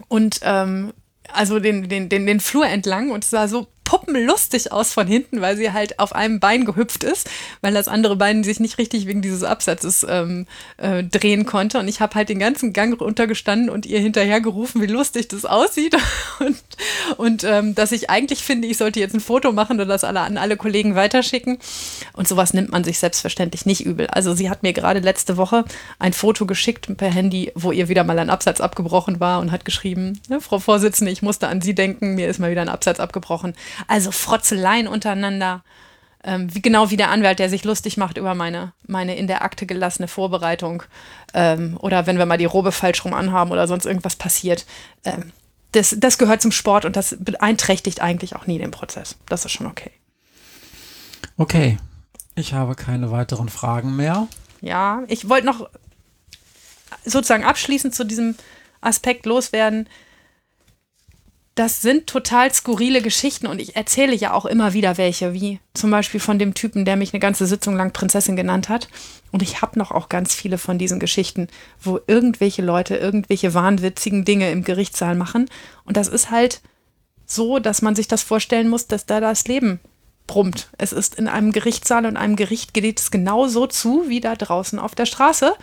und 0.09 0.41
ähm, 0.43 0.93
also 1.33 1.61
den, 1.61 1.89
den, 1.89 2.09
den, 2.09 2.27
den 2.27 2.41
Flur 2.41 2.67
entlang 2.67 3.13
und 3.13 3.23
es 3.23 3.31
sah 3.31 3.47
so 3.47 3.69
puppenlustig 3.87 4.73
aus 4.73 4.93
von 4.93 5.07
hinten, 5.07 5.41
weil 5.41 5.57
sie 5.57 5.73
halt 5.73 6.01
auf 6.01 6.13
einem 6.13 6.41
Bein 6.41 6.65
gehüpft 6.65 7.05
ist, 7.05 7.31
weil 7.63 7.73
das 7.73 7.87
andere 7.87 8.17
Bein 8.17 8.43
sich 8.43 8.59
nicht 8.59 8.79
richtig 8.79 9.07
wegen 9.07 9.23
dieses 9.23 9.45
Absatzes 9.45 10.05
ähm, 10.09 10.47
äh, 10.77 11.05
drehen 11.05 11.47
konnte. 11.47 11.79
Und 11.79 11.87
ich 11.87 12.01
habe 12.01 12.17
halt 12.17 12.29
den 12.29 12.41
ganzen 12.41 12.73
Gang 12.73 13.01
runtergestanden 13.01 13.71
und 13.71 13.87
ihr 13.87 14.01
hinterher 14.01 14.41
gerufen, 14.41 14.83
wie 14.83 14.87
lustig 14.87 15.29
das 15.29 15.45
aussieht. 15.47 15.97
Und, 16.39 16.57
und 17.17 17.45
ähm, 17.45 17.75
dass 17.75 17.93
ich 17.93 18.11
eigentlich 18.11 18.43
finde, 18.43 18.69
ich 18.69 18.77
sollte 18.77 19.01
jetzt 19.01 19.15
ein 19.15 19.21
Foto 19.21 19.53
machen 19.53 19.81
und 19.81 19.89
das 19.89 20.05
alle 20.05 20.21
an 20.21 20.37
alle 20.37 20.57
Kollegen 20.59 20.95
weiterschicken. 20.95 21.59
Und 22.13 22.29
sowas 22.29 22.53
nimmt 22.53 22.71
man 22.73 22.85
sich 22.85 22.99
selbstverständlich 22.99 23.65
nicht 23.65 23.87
übel. 23.87 24.07
Also 24.09 24.35
sie 24.35 24.51
hat 24.51 24.63
mir 24.63 24.75
gerade 24.75 25.01
letzte 25.01 25.37
Woche 25.39 25.65
ein 25.99 26.13
Foto 26.13 26.45
geschickt 26.45 26.95
per 26.99 27.09
Handy, 27.09 27.53
wo 27.55 27.73
ihr 27.73 27.89
wieder 27.89 28.05
mal 28.05 28.19
ein 28.19 28.29
Absatz 28.29 28.61
abgebrochen 28.61 29.19
war 29.19 29.41
und 29.41 29.51
hat 29.51 29.65
geschrieben, 29.65 30.21
ne, 30.29 30.41
Frau 30.41 30.59
Vorsitzende, 30.59 31.11
ich 31.11 31.23
musste 31.23 31.49
an 31.49 31.63
Sie 31.63 31.75
denken, 31.75 32.15
mir 32.15 32.29
ist 32.29 32.39
mal 32.39 32.51
wieder 32.51 32.63
ein 32.63 32.69
Absatz 32.69 33.01
abgebrochen. 33.01 33.55
Also 33.87 34.11
Frotzeleien 34.11 34.89
untereinander. 34.89 35.63
Ähm, 36.25 36.53
wie, 36.55 36.61
genau 36.61 36.91
wie 36.91 36.97
der 36.97 37.11
Anwalt, 37.11 37.39
der 37.39 37.49
sich 37.49 37.65
lustig 37.65 37.97
macht 37.97 38.19
über 38.19 38.35
meine, 38.35 38.73
meine 38.87 39.17
in 39.17 39.29
der 39.29 39.43
Akte 39.43 39.65
gelassene 39.65 40.09
Vorbereitung. 40.09 40.83
Ähm, 41.35 41.77
oder 41.81 42.07
wenn 42.07 42.19
wir 42.19 42.27
mal 42.27 42.39
die 42.39 42.45
Robe 42.45 42.73
falsch 42.73 43.05
rum 43.05 43.15
anhaben 43.15 43.53
oder 43.53 43.69
sonst 43.69 43.87
irgendwas 43.87 44.17
passiert. 44.17 44.67
Ähm, 45.05 45.33
das, 45.73 45.95
das 45.99 46.19
gehört 46.19 46.43
zum 46.43 46.53
Sport 46.53 46.85
und 46.85 46.97
das 46.97 47.17
beeinträchtigt 47.21 48.01
eigentlich 48.01 48.35
auch 48.35 48.47
nie 48.47 48.59
den 48.59 48.71
Prozess. 48.71 49.17
Das 49.27 49.45
ist 49.45 49.53
schon 49.53 49.67
okay. 49.67 49.91
Okay. 51.37 51.79
Ich 52.35 52.53
habe 52.53 52.75
keine 52.75 53.11
weiteren 53.11 53.49
Fragen 53.49 53.97
mehr. 53.97 54.29
Ja, 54.61 55.03
ich 55.09 55.29
wollte 55.29 55.47
noch 55.47 55.69
sozusagen 57.05 57.45
abschließend 57.45 57.95
zu 57.95 58.05
diesem 58.05 58.35
Aspekt 58.81 59.27
loswerden 59.27 59.89
das 61.57 61.81
sind 61.81 62.07
total 62.07 62.53
skurrile 62.53 63.01
Geschichten 63.01 63.47
und 63.47 63.61
ich 63.61 63.77
erzähle 63.77 64.15
ja 64.15 64.35
auch 64.35 64.45
immer 64.45 64.75
wieder 64.75 64.99
welche, 64.99 65.33
wie 65.33 65.59
zum 65.73 65.91
Beispiel 65.91 66.21
von 66.21 66.39
dem 66.39 66.53
Typen, 66.53 66.85
der 66.85 66.97
mich 66.97 67.15
eine 67.15 67.21
ganze 67.21 67.47
Sitzung 67.47 67.77
lang 67.77 67.95
Prinzessin 67.95 68.37
genannt 68.37 68.69
hat. 68.69 68.89
Und 69.33 69.41
ich 69.41 69.63
habe 69.63 69.79
noch 69.79 69.91
auch 69.91 70.11
ganz 70.11 70.35
viele 70.35 70.59
von 70.59 70.77
diesen 70.77 71.01
Geschichten, 71.01 71.49
wo 71.81 71.99
irgendwelche 72.07 72.61
Leute 72.61 72.97
irgendwelche 72.97 73.55
wahnwitzigen 73.55 74.27
Dinge 74.27 74.51
im 74.51 74.65
Gerichtssaal 74.65 75.15
machen. 75.15 75.49
Und 75.87 75.97
das 75.97 76.09
ist 76.09 76.31
halt 76.31 76.61
so, 77.25 77.59
dass 77.59 77.81
man 77.81 77.97
sich 77.97 78.07
das 78.07 78.23
vorstellen 78.23 78.69
muss, 78.69 78.87
dass 78.87 79.07
da 79.07 79.21
das 79.21 79.49
Leben 79.49 79.81
brummt. 80.27 80.69
Es 80.77 80.93
ist 80.93 81.15
in 81.15 81.27
einem 81.27 81.53
Gerichtssaal 81.53 82.05
und 82.05 82.19
einem 82.19 82.37
Gericht 82.37 82.75
geht 82.75 83.01
es 83.01 83.11
genau 83.11 83.49
so 83.49 83.67
zu 83.67 84.11
wie 84.11 84.21
da 84.21 84.37
draußen 84.37 84.79
auf 84.79 84.95
der 84.95 85.07
Straße. 85.07 85.55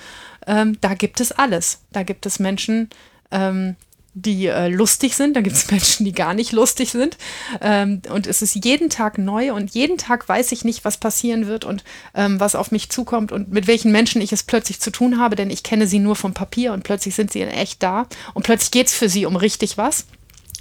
Ähm, 0.48 0.76
da 0.82 0.96
gibt 0.96 1.22
es 1.22 1.32
alles. 1.32 1.82
Da 1.92 2.02
gibt 2.02 2.26
es 2.26 2.40
Menschen, 2.40 2.90
ähm, 3.30 3.76
die 4.16 4.48
äh, 4.48 4.68
lustig 4.68 5.16
sind, 5.16 5.36
da 5.36 5.42
gibt 5.42 5.56
es 5.56 5.72
Menschen, 5.72 6.06
die 6.06 6.12
gar 6.12 6.34
nicht 6.34 6.52
lustig 6.52 6.92
sind. 6.92 7.18
Ähm, 7.62 8.02
und 8.10 8.28
es 8.28 8.42
ist 8.42 8.64
jeden 8.64 8.90
Tag 8.90 9.18
neu 9.18 9.54
und 9.54 9.72
jeden 9.72 9.98
Tag 9.98 10.30
weiß 10.30 10.52
ich 10.52 10.64
nicht, 10.64 10.86
was 10.86 10.98
passieren 10.98 11.48
wird 11.48 11.66
und 11.66 11.84
ähm, 12.14 12.40
was 12.40 12.56
auf 12.56 12.72
mich 12.72 12.90
zukommt 12.90 13.32
und 13.32 13.52
mit 13.52 13.68
welchen 13.68 13.92
Menschen 13.92 14.22
ich 14.22 14.32
es 14.32 14.44
plötzlich 14.44 14.80
zu 14.80 14.92
tun 14.92 15.20
habe, 15.20 15.36
denn 15.36 15.50
ich 15.50 15.64
kenne 15.64 15.88
sie 15.88 16.00
nur 16.00 16.16
vom 16.16 16.34
Papier 16.34 16.74
und 16.74 16.84
plötzlich 16.84 17.16
sind 17.16 17.32
sie 17.32 17.42
in 17.42 17.50
echt 17.50 17.82
da 17.82 18.08
und 18.34 18.44
plötzlich 18.44 18.72
geht 18.72 18.88
es 18.88 18.94
für 18.94 19.10
sie 19.10 19.26
um 19.26 19.36
richtig 19.36 19.78
was. 19.78 20.06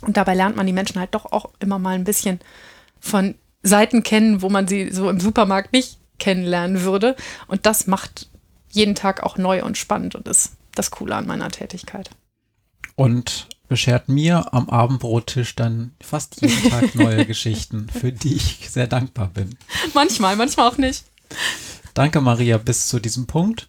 Und 0.01 0.17
dabei 0.17 0.35
lernt 0.35 0.57
man 0.57 0.67
die 0.67 0.73
Menschen 0.73 0.99
halt 0.99 1.15
doch 1.15 1.31
auch 1.31 1.51
immer 1.61 1.79
mal 1.79 1.95
ein 1.95 2.05
bisschen 2.05 2.41
von 2.99 3.35
Seiten 3.63 4.03
kennen, 4.03 4.43
wo 4.43 4.49
man 4.49 4.67
sie 4.67 4.91
so 4.91 5.09
im 5.09 5.21
Supermarkt 5.21 5.73
nicht 5.73 5.99
kennenlernen 6.19 6.83
würde. 6.83 7.15
Und 7.47 7.67
das 7.67 7.87
macht 7.87 8.29
jeden 8.71 8.97
Tag 8.97 9.23
auch 9.23 9.37
neu 9.37 9.63
und 9.63 9.79
spannend 9.79 10.17
und 10.17 10.27
ist 10.27 10.53
das 10.75 10.91
Coole 10.91 11.15
an 11.15 11.27
meiner 11.27 11.51
Tätigkeit 11.51 12.11
und 13.03 13.49
beschert 13.67 14.09
mir 14.09 14.55
am 14.55 14.71
Abendbrottisch 14.71 15.57
dann 15.57 15.91
fast 16.01 16.41
jeden 16.41 16.63
Tag 16.71 16.95
neue 16.95 17.27
Geschichten, 17.27 17.89
für 17.89 18.13
die 18.13 18.37
ich 18.37 18.71
sehr 18.71 18.87
dankbar 18.87 19.29
bin. 19.35 19.57
Manchmal, 19.93 20.37
manchmal 20.37 20.69
auch 20.69 20.79
nicht. 20.79 21.05
Danke, 21.95 22.21
Maria, 22.21 22.59
bis 22.59 22.87
zu 22.87 23.01
diesem 23.01 23.27
Punkt. 23.27 23.69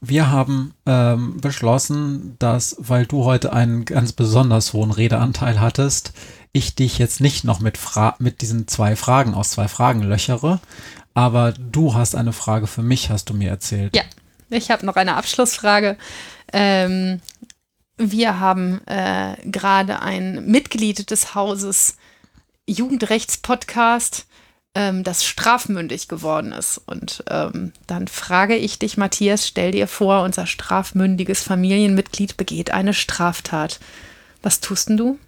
Wir 0.00 0.32
haben 0.32 0.74
ähm, 0.86 1.40
beschlossen, 1.40 2.34
dass, 2.40 2.74
weil 2.80 3.06
du 3.06 3.24
heute 3.24 3.52
einen 3.52 3.84
ganz 3.84 4.10
besonders 4.10 4.72
hohen 4.72 4.90
Redeanteil 4.90 5.60
hattest, 5.60 6.12
ich 6.50 6.74
dich 6.74 6.98
jetzt 6.98 7.20
nicht 7.20 7.44
noch 7.44 7.60
mit, 7.60 7.78
Fra 7.78 8.16
mit 8.18 8.42
diesen 8.42 8.66
zwei 8.66 8.96
Fragen 8.96 9.34
aus 9.34 9.50
zwei 9.50 9.68
Fragen 9.68 10.02
löchere, 10.02 10.58
aber 11.14 11.52
du 11.52 11.94
hast 11.94 12.16
eine 12.16 12.32
Frage 12.32 12.66
für 12.66 12.82
mich, 12.82 13.08
hast 13.10 13.30
du 13.30 13.34
mir 13.34 13.50
erzählt. 13.50 13.94
Ja, 13.94 14.02
ich 14.50 14.72
habe 14.72 14.84
noch 14.84 14.96
eine 14.96 15.14
Abschlussfrage. 15.14 15.96
Ähm, 16.52 17.20
wir 17.98 18.40
haben 18.40 18.80
äh, 18.86 19.36
gerade 19.44 20.00
ein 20.00 20.46
Mitglied 20.46 21.10
des 21.10 21.34
Hauses 21.34 21.96
Jugendrechtspodcast, 22.66 24.26
ähm, 24.74 25.02
das 25.02 25.24
strafmündig 25.24 26.08
geworden 26.08 26.52
ist. 26.52 26.78
Und 26.86 27.24
ähm, 27.28 27.72
dann 27.86 28.06
frage 28.08 28.56
ich 28.56 28.78
dich, 28.78 28.96
Matthias, 28.96 29.46
stell 29.46 29.72
dir 29.72 29.88
vor, 29.88 30.22
unser 30.22 30.46
strafmündiges 30.46 31.42
Familienmitglied 31.42 32.36
begeht 32.36 32.70
eine 32.70 32.94
Straftat. 32.94 33.80
Was 34.42 34.60
tust 34.60 34.88
denn 34.88 34.96
du? 34.96 35.18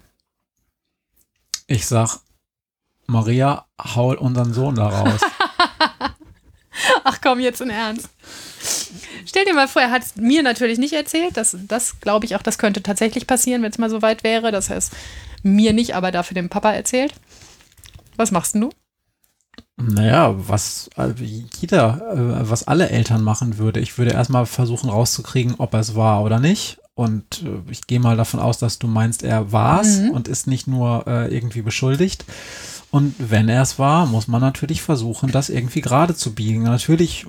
Ich 1.67 1.85
sag, 1.85 2.19
Maria, 3.07 3.65
hau 3.79 4.15
unseren 4.17 4.53
Sohn 4.53 4.75
da 4.75 4.87
raus. 4.87 5.21
Ach 7.03 7.19
komm, 7.21 7.39
jetzt 7.39 7.61
in 7.61 7.69
Ernst. 7.69 8.09
Stell 9.25 9.45
dir 9.45 9.53
mal 9.53 9.67
vor, 9.67 9.81
er 9.81 9.91
hat 9.91 10.03
es 10.03 10.15
mir 10.15 10.43
natürlich 10.43 10.77
nicht 10.77 10.93
erzählt. 10.93 11.37
Das, 11.37 11.55
das 11.67 11.99
glaube 11.99 12.25
ich 12.25 12.35
auch, 12.35 12.41
das 12.41 12.57
könnte 12.57 12.83
tatsächlich 12.83 13.27
passieren, 13.27 13.61
wenn 13.61 13.71
es 13.71 13.77
mal 13.77 13.89
so 13.89 14.01
weit 14.01 14.23
wäre. 14.23 14.51
Das 14.51 14.69
heißt, 14.69 14.91
mir 15.43 15.73
nicht, 15.73 15.95
aber 15.95 16.11
dafür 16.11 16.35
dem 16.35 16.49
Papa 16.49 16.71
erzählt. 16.71 17.13
Was 18.17 18.31
machst 18.31 18.55
du? 18.55 18.69
Naja, 19.77 20.35
was 20.37 20.89
also 20.95 21.23
jeder, 21.23 22.01
äh, 22.13 22.49
was 22.49 22.67
alle 22.67 22.89
Eltern 22.89 23.23
machen 23.23 23.57
würde. 23.57 23.79
Ich 23.79 23.97
würde 23.97 24.11
erstmal 24.11 24.45
versuchen 24.45 24.89
rauszukriegen, 24.89 25.55
ob 25.57 25.73
er 25.73 25.79
es 25.79 25.95
war 25.95 26.23
oder 26.23 26.39
nicht. 26.39 26.77
Und 26.93 27.43
äh, 27.43 27.71
ich 27.71 27.87
gehe 27.87 27.99
mal 27.99 28.17
davon 28.17 28.39
aus, 28.39 28.59
dass 28.59 28.79
du 28.79 28.87
meinst, 28.87 29.23
er 29.23 29.51
war 29.51 29.81
es 29.81 29.99
mhm. 29.99 30.11
und 30.11 30.27
ist 30.27 30.45
nicht 30.45 30.67
nur 30.67 31.05
äh, 31.07 31.33
irgendwie 31.33 31.61
beschuldigt. 31.61 32.25
Und 32.91 33.15
wenn 33.17 33.47
er 33.47 33.61
es 33.61 33.79
war, 33.79 34.05
muss 34.05 34.27
man 34.27 34.41
natürlich 34.41 34.81
versuchen, 34.81 35.31
das 35.31 35.49
irgendwie 35.49 35.79
gerade 35.79 36.13
zu 36.13 36.35
biegen. 36.35 36.63
Natürlich 36.63 37.25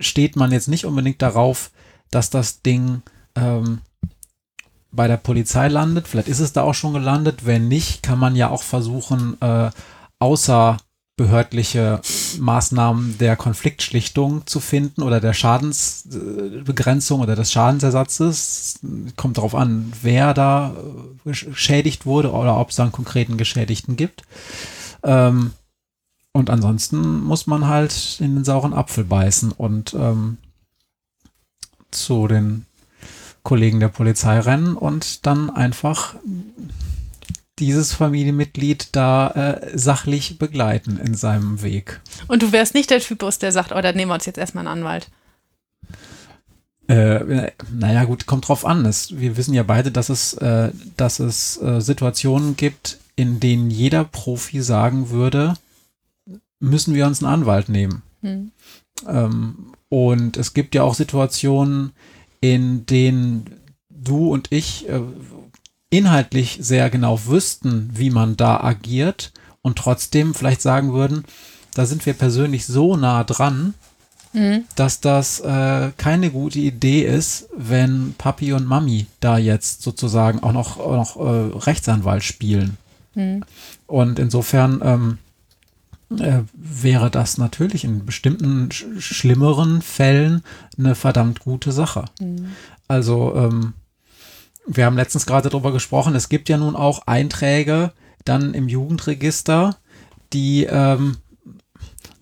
steht 0.00 0.36
man 0.36 0.52
jetzt 0.52 0.68
nicht 0.68 0.84
unbedingt 0.84 1.22
darauf, 1.22 1.70
dass 2.10 2.28
das 2.28 2.60
Ding 2.60 3.02
ähm, 3.34 3.80
bei 4.92 5.08
der 5.08 5.16
Polizei 5.16 5.68
landet. 5.68 6.08
Vielleicht 6.08 6.28
ist 6.28 6.40
es 6.40 6.52
da 6.52 6.62
auch 6.62 6.74
schon 6.74 6.92
gelandet. 6.92 7.46
Wenn 7.46 7.68
nicht, 7.68 8.02
kann 8.02 8.18
man 8.18 8.36
ja 8.36 8.50
auch 8.50 8.62
versuchen, 8.62 9.40
äh, 9.40 9.70
außerbehördliche 10.18 12.02
Maßnahmen 12.38 13.16
der 13.16 13.36
Konfliktschlichtung 13.36 14.46
zu 14.46 14.60
finden 14.60 15.02
oder 15.02 15.20
der 15.20 15.32
Schadensbegrenzung 15.32 17.20
oder 17.20 17.34
des 17.34 17.50
Schadensersatzes. 17.50 18.80
Kommt 19.16 19.38
darauf 19.38 19.54
an, 19.54 19.90
wer 20.02 20.34
da 20.34 20.76
geschädigt 21.24 22.04
wurde 22.04 22.30
oder 22.30 22.58
ob 22.58 22.68
es 22.70 22.76
da 22.76 22.82
einen 22.82 22.92
konkreten 22.92 23.38
Geschädigten 23.38 23.96
gibt. 23.96 24.22
Ähm, 25.02 25.52
und 26.32 26.50
ansonsten 26.50 27.22
muss 27.22 27.46
man 27.46 27.66
halt 27.66 28.18
in 28.20 28.34
den 28.34 28.44
sauren 28.44 28.72
Apfel 28.72 29.04
beißen 29.04 29.52
und 29.52 29.94
ähm, 29.94 30.38
zu 31.90 32.28
den 32.28 32.66
Kollegen 33.42 33.80
der 33.80 33.88
Polizei 33.88 34.38
rennen 34.38 34.76
und 34.76 35.26
dann 35.26 35.50
einfach 35.50 36.14
dieses 37.58 37.92
Familienmitglied 37.92 38.90
da 38.92 39.30
äh, 39.30 39.76
sachlich 39.76 40.38
begleiten 40.38 40.98
in 40.98 41.14
seinem 41.14 41.62
Weg. 41.62 42.00
Und 42.28 42.42
du 42.42 42.52
wärst 42.52 42.74
nicht 42.74 42.90
der 42.90 43.00
Typus, 43.00 43.38
der 43.38 43.52
sagt, 43.52 43.72
oh, 43.72 43.80
dann 43.80 43.96
nehmen 43.96 44.10
wir 44.10 44.14
uns 44.14 44.26
jetzt 44.26 44.38
erstmal 44.38 44.66
einen 44.66 44.78
Anwalt. 44.78 45.08
Äh, 46.88 47.50
naja, 47.70 48.04
gut, 48.04 48.26
kommt 48.26 48.48
drauf 48.48 48.64
an. 48.64 48.86
Es, 48.86 49.18
wir 49.18 49.36
wissen 49.36 49.54
ja 49.54 49.62
beide, 49.62 49.90
dass 49.90 50.08
es, 50.08 50.34
äh, 50.34 50.70
dass 50.96 51.18
es 51.18 51.60
äh, 51.60 51.80
Situationen 51.80 52.56
gibt, 52.56 52.98
in 53.18 53.40
denen 53.40 53.68
jeder 53.68 54.04
Profi 54.04 54.62
sagen 54.62 55.10
würde, 55.10 55.54
müssen 56.60 56.94
wir 56.94 57.04
uns 57.04 57.20
einen 57.20 57.32
Anwalt 57.32 57.68
nehmen. 57.68 58.02
Hm. 58.22 58.52
Ähm, 59.08 59.72
und 59.88 60.36
es 60.36 60.54
gibt 60.54 60.76
ja 60.76 60.84
auch 60.84 60.94
Situationen, 60.94 61.90
in 62.40 62.86
denen 62.86 63.58
du 63.90 64.32
und 64.32 64.52
ich 64.52 64.88
äh, 64.88 65.00
inhaltlich 65.90 66.58
sehr 66.60 66.90
genau 66.90 67.26
wüssten, 67.26 67.90
wie 67.92 68.10
man 68.10 68.36
da 68.36 68.60
agiert 68.60 69.32
und 69.62 69.78
trotzdem 69.78 70.32
vielleicht 70.32 70.62
sagen 70.62 70.92
würden, 70.92 71.24
da 71.74 71.86
sind 71.86 72.06
wir 72.06 72.12
persönlich 72.12 72.66
so 72.66 72.96
nah 72.96 73.24
dran, 73.24 73.74
mhm. 74.32 74.62
dass 74.76 75.00
das 75.00 75.40
äh, 75.40 75.90
keine 75.96 76.30
gute 76.30 76.60
Idee 76.60 77.02
ist, 77.02 77.48
wenn 77.56 78.14
Papi 78.16 78.52
und 78.52 78.64
Mami 78.64 79.06
da 79.18 79.38
jetzt 79.38 79.82
sozusagen 79.82 80.40
auch 80.44 80.52
noch, 80.52 80.78
auch 80.78 80.94
noch 80.94 81.16
äh, 81.16 81.58
Rechtsanwalt 81.58 82.22
spielen. 82.22 82.76
Mhm. 83.18 83.44
Und 83.86 84.18
insofern 84.18 84.80
ähm, 84.82 85.18
äh, 86.20 86.42
wäre 86.54 87.10
das 87.10 87.36
natürlich 87.36 87.84
in 87.84 88.06
bestimmten 88.06 88.70
sch 88.70 88.86
schlimmeren 88.98 89.82
Fällen 89.82 90.42
eine 90.78 90.94
verdammt 90.94 91.40
gute 91.40 91.72
Sache. 91.72 92.04
Mhm. 92.20 92.52
Also 92.86 93.34
ähm, 93.34 93.74
wir 94.66 94.86
haben 94.86 94.96
letztens 94.96 95.26
gerade 95.26 95.48
darüber 95.48 95.72
gesprochen, 95.72 96.14
es 96.14 96.28
gibt 96.28 96.48
ja 96.48 96.56
nun 96.58 96.76
auch 96.76 97.06
Einträge 97.06 97.92
dann 98.24 98.54
im 98.54 98.68
Jugendregister, 98.68 99.76
die, 100.32 100.64
ähm, 100.64 101.16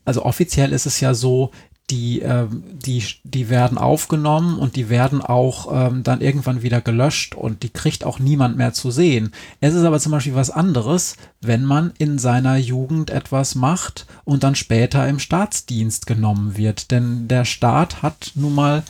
also 0.05 0.25
offiziell 0.25 0.73
ist 0.73 0.87
es 0.87 1.01
ja 1.01 1.15
so, 1.15 1.51
die, 1.91 2.21
ähm, 2.21 2.65
die, 2.73 3.05
die 3.23 3.49
werden 3.49 3.79
aufgenommen 3.79 4.59
und 4.59 4.75
die 4.75 4.89
werden 4.89 5.21
auch 5.21 5.69
ähm, 5.73 6.03
dann 6.03 6.21
irgendwann 6.21 6.63
wieder 6.63 6.81
gelöscht 6.81 7.37
und 7.37 7.63
die 7.63 7.69
kriegt 7.69 8.05
auch 8.05 8.19
niemand 8.19 8.57
mehr 8.57 8.73
zu 8.73 8.91
sehen. 8.91 9.33
Es 9.61 9.75
ist 9.75 9.85
aber 9.85 10.01
zum 10.01 10.13
Beispiel 10.13 10.35
was 10.35 10.51
anderes, 10.51 11.17
wenn 11.41 11.65
man 11.65 11.93
in 11.99 12.19
seiner 12.19 12.57
Jugend 12.57 13.11
etwas 13.11 13.55
macht 13.55 14.07
und 14.25 14.43
dann 14.43 14.57
später 14.57 15.07
im 15.07 15.21
Staatsdienst 15.21 16.07
genommen 16.09 16.57
wird. 16.57 16.91
Denn 16.91 17.29
der 17.29 17.45
Staat 17.45 18.03
hat 18.03 18.33
nun 18.35 18.55
mal 18.57 18.83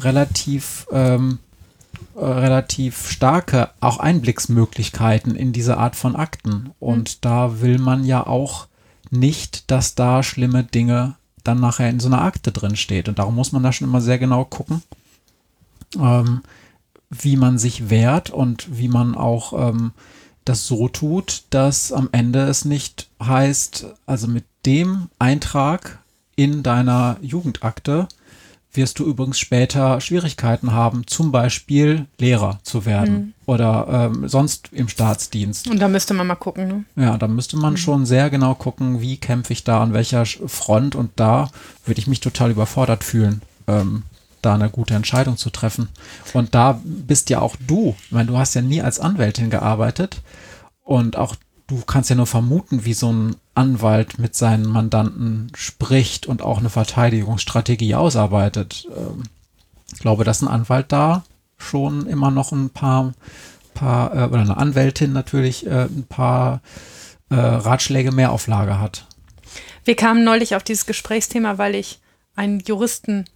relativ, 0.00 0.88
ähm, 0.90 1.38
äh, 2.16 2.24
relativ 2.24 3.08
starke 3.08 3.70
auch 3.78 3.98
Einblicksmöglichkeiten 3.98 5.36
in 5.36 5.52
diese 5.52 5.76
Art 5.76 5.94
von 5.94 6.16
Akten. 6.16 6.70
Und 6.80 7.10
mhm. 7.10 7.18
da 7.20 7.60
will 7.60 7.78
man 7.78 8.04
ja 8.04 8.26
auch 8.26 8.66
nicht, 9.10 9.70
dass 9.70 9.94
da 9.94 10.24
schlimme 10.24 10.64
Dinge 10.64 11.14
dann 11.44 11.60
nachher 11.60 11.90
in 11.90 12.00
so 12.00 12.08
einer 12.08 12.22
Akte 12.22 12.52
drin 12.52 12.76
steht. 12.76 13.08
Und 13.08 13.18
darum 13.18 13.34
muss 13.34 13.52
man 13.52 13.62
da 13.62 13.72
schon 13.72 13.88
immer 13.88 14.00
sehr 14.00 14.18
genau 14.18 14.44
gucken, 14.44 14.82
ähm, 15.98 16.42
wie 17.10 17.36
man 17.36 17.58
sich 17.58 17.90
wehrt 17.90 18.30
und 18.30 18.76
wie 18.76 18.88
man 18.88 19.14
auch 19.14 19.68
ähm, 19.68 19.92
das 20.44 20.66
so 20.66 20.88
tut, 20.88 21.44
dass 21.50 21.92
am 21.92 22.08
Ende 22.12 22.40
es 22.40 22.64
nicht 22.64 23.08
heißt, 23.22 23.86
also 24.06 24.28
mit 24.28 24.44
dem 24.66 25.08
Eintrag 25.18 25.98
in 26.36 26.62
deiner 26.62 27.16
Jugendakte 27.20 28.08
wirst 28.74 28.98
du 28.98 29.04
übrigens 29.04 29.38
später 29.38 30.00
Schwierigkeiten 30.00 30.72
haben, 30.72 31.06
zum 31.06 31.30
Beispiel 31.30 32.06
Lehrer 32.18 32.58
zu 32.62 32.86
werden 32.86 33.14
mhm. 33.14 33.34
oder 33.46 34.10
ähm, 34.14 34.28
sonst 34.28 34.70
im 34.72 34.88
Staatsdienst. 34.88 35.68
Und 35.68 35.80
da 35.80 35.88
müsste 35.88 36.14
man 36.14 36.26
mal 36.26 36.36
gucken. 36.36 36.68
Ne? 36.68 36.84
Ja, 37.04 37.18
da 37.18 37.28
müsste 37.28 37.56
man 37.56 37.74
mhm. 37.74 37.78
schon 37.78 38.06
sehr 38.06 38.30
genau 38.30 38.54
gucken, 38.54 39.00
wie 39.00 39.18
kämpfe 39.18 39.52
ich 39.52 39.64
da 39.64 39.82
an 39.82 39.92
welcher 39.92 40.24
Front 40.24 40.94
und 40.94 41.10
da 41.16 41.50
würde 41.84 42.00
ich 42.00 42.06
mich 42.06 42.20
total 42.20 42.50
überfordert 42.50 43.04
fühlen. 43.04 43.42
Ähm, 43.66 44.04
da 44.40 44.54
eine 44.54 44.70
gute 44.70 44.94
Entscheidung 44.94 45.36
zu 45.36 45.50
treffen. 45.50 45.88
Und 46.32 46.54
da 46.54 46.80
bist 46.84 47.30
ja 47.30 47.40
auch 47.40 47.56
du, 47.66 47.94
ich 48.06 48.12
meine, 48.12 48.26
du 48.26 48.36
hast 48.36 48.54
ja 48.54 48.62
nie 48.62 48.82
als 48.82 48.98
Anwältin 48.98 49.50
gearbeitet 49.50 50.20
und 50.82 51.16
auch 51.16 51.36
du 51.68 51.80
kannst 51.86 52.10
ja 52.10 52.16
nur 52.16 52.26
vermuten, 52.26 52.84
wie 52.84 52.94
so 52.94 53.12
ein 53.12 53.36
Anwalt 53.54 54.18
mit 54.18 54.34
seinen 54.34 54.66
Mandanten 54.66 55.52
spricht 55.54 56.26
und 56.26 56.42
auch 56.42 56.58
eine 56.58 56.70
Verteidigungsstrategie 56.70 57.94
ausarbeitet. 57.94 58.88
Ähm, 58.96 59.24
ich 59.92 60.00
glaube, 60.00 60.24
dass 60.24 60.42
ein 60.42 60.48
Anwalt 60.48 60.86
da 60.90 61.24
schon 61.58 62.06
immer 62.06 62.30
noch 62.30 62.52
ein 62.52 62.70
paar, 62.70 63.12
paar 63.74 64.14
äh, 64.14 64.26
oder 64.28 64.40
eine 64.40 64.56
Anwältin 64.56 65.12
natürlich 65.12 65.66
äh, 65.66 65.84
ein 65.84 66.06
paar 66.08 66.60
äh, 67.30 67.34
Ratschläge 67.34 68.12
mehr 68.12 68.32
auf 68.32 68.46
Lager 68.46 68.80
hat. 68.80 69.06
Wir 69.84 69.96
kamen 69.96 70.24
neulich 70.24 70.56
auf 70.56 70.62
dieses 70.62 70.86
Gesprächsthema, 70.86 71.58
weil 71.58 71.74
ich 71.74 72.00
einen 72.34 72.60
Juristen 72.60 73.26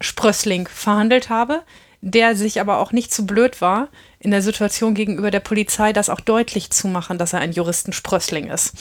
Sprössling 0.00 0.68
verhandelt 0.68 1.30
habe, 1.30 1.62
der 2.00 2.36
sich 2.36 2.60
aber 2.60 2.78
auch 2.78 2.92
nicht 2.92 3.12
zu 3.12 3.26
blöd 3.26 3.60
war, 3.60 3.88
in 4.24 4.30
der 4.30 4.42
Situation 4.42 4.94
gegenüber 4.94 5.30
der 5.30 5.40
Polizei 5.40 5.92
das 5.92 6.08
auch 6.08 6.20
deutlich 6.20 6.70
zu 6.70 6.88
machen, 6.88 7.18
dass 7.18 7.34
er 7.34 7.40
ein 7.40 7.52
Juristensprössling 7.52 8.48
ist. 8.48 8.72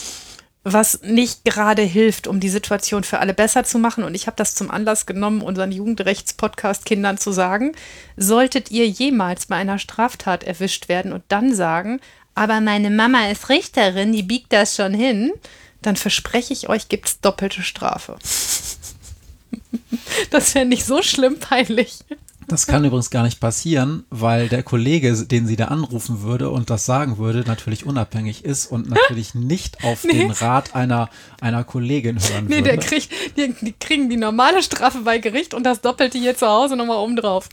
Was 0.63 1.01
nicht 1.01 1.43
gerade 1.43 1.81
hilft, 1.81 2.27
um 2.27 2.39
die 2.39 2.47
Situation 2.47 3.03
für 3.03 3.19
alle 3.19 3.33
besser 3.33 3.65
zu 3.65 3.77
machen. 3.77 4.05
Und 4.05 4.15
ich 4.15 4.27
habe 4.27 4.37
das 4.37 4.55
zum 4.55 4.71
Anlass 4.71 5.05
genommen, 5.05 5.41
unseren 5.41 5.73
Jugendrechtspodcast-Kindern 5.73 7.17
zu 7.17 7.33
sagen, 7.33 7.73
solltet 8.15 8.71
ihr 8.71 8.87
jemals 8.87 9.47
bei 9.47 9.57
einer 9.57 9.79
Straftat 9.79 10.45
erwischt 10.45 10.87
werden 10.87 11.11
und 11.11 11.23
dann 11.27 11.53
sagen, 11.53 11.99
aber 12.35 12.61
meine 12.61 12.89
Mama 12.89 13.27
ist 13.27 13.49
Richterin, 13.49 14.13
die 14.13 14.23
biegt 14.23 14.53
das 14.53 14.77
schon 14.77 14.93
hin, 14.93 15.33
dann 15.81 15.97
verspreche 15.97 16.53
ich 16.53 16.69
euch, 16.69 16.87
gibt 16.87 17.09
es 17.09 17.19
doppelte 17.19 17.63
Strafe. 17.63 18.15
das 20.29 20.55
wäre 20.55 20.65
nicht 20.65 20.85
so 20.85 21.03
schlimm 21.03 21.39
peinlich. 21.39 21.99
Das 22.47 22.67
kann 22.67 22.85
übrigens 22.85 23.09
gar 23.09 23.23
nicht 23.23 23.39
passieren, 23.39 24.03
weil 24.09 24.49
der 24.49 24.63
Kollege, 24.63 25.13
den 25.25 25.47
sie 25.47 25.55
da 25.55 25.65
anrufen 25.65 26.21
würde 26.21 26.49
und 26.49 26.69
das 26.69 26.85
sagen 26.85 27.17
würde, 27.17 27.43
natürlich 27.45 27.85
unabhängig 27.85 28.45
ist 28.45 28.65
und 28.65 28.89
natürlich 28.89 29.33
nicht 29.35 29.83
auf 29.83 30.03
nee. 30.03 30.13
den 30.13 30.31
Rat 30.31 30.75
einer, 30.75 31.09
einer 31.41 31.63
Kollegin 31.63 32.19
hören 32.19 32.45
nee, 32.45 32.57
würde. 32.57 32.69
Nee, 32.69 32.75
der 32.75 32.77
kriegt, 32.77 33.11
die, 33.37 33.53
die, 33.61 33.73
kriegen 33.73 34.09
die 34.09 34.17
normale 34.17 34.63
Strafe 34.63 34.99
bei 34.99 35.17
Gericht 35.17 35.53
und 35.53 35.63
das 35.63 35.81
Doppelte 35.81 36.17
hier 36.17 36.35
zu 36.35 36.47
Hause 36.47 36.75
nochmal 36.75 36.97
oben 36.97 37.15
drauf. 37.15 37.49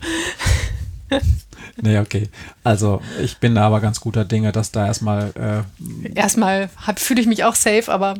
Nee, 1.82 1.98
okay. 1.98 2.28
Also 2.62 3.00
ich 3.22 3.38
bin 3.38 3.54
da 3.54 3.66
aber 3.66 3.80
ganz 3.80 4.00
guter 4.00 4.24
Dinge, 4.24 4.52
dass 4.52 4.70
da 4.70 4.86
erstmal. 4.86 5.32
Äh, 5.34 6.10
erstmal 6.14 6.68
fühle 6.96 7.20
ich 7.20 7.26
mich 7.26 7.44
auch 7.44 7.54
safe, 7.54 7.90
aber 7.90 8.14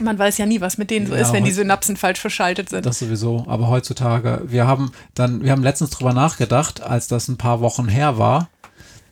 man 0.00 0.18
weiß 0.18 0.38
ja 0.38 0.46
nie, 0.46 0.60
was 0.60 0.78
mit 0.78 0.90
denen 0.90 1.06
so 1.06 1.14
ja, 1.14 1.20
ist, 1.20 1.32
wenn 1.32 1.44
die 1.44 1.52
Synapsen 1.52 1.96
falsch 1.96 2.20
verschaltet 2.20 2.68
sind. 2.68 2.84
Das 2.84 2.98
sowieso. 2.98 3.44
Aber 3.46 3.68
heutzutage, 3.68 4.42
wir 4.46 4.66
haben 4.66 4.92
dann, 5.14 5.42
wir 5.42 5.52
haben 5.52 5.62
letztens 5.62 5.90
drüber 5.90 6.12
nachgedacht, 6.12 6.82
als 6.82 7.06
das 7.06 7.28
ein 7.28 7.36
paar 7.36 7.60
Wochen 7.60 7.88
her 7.88 8.18
war, 8.18 8.48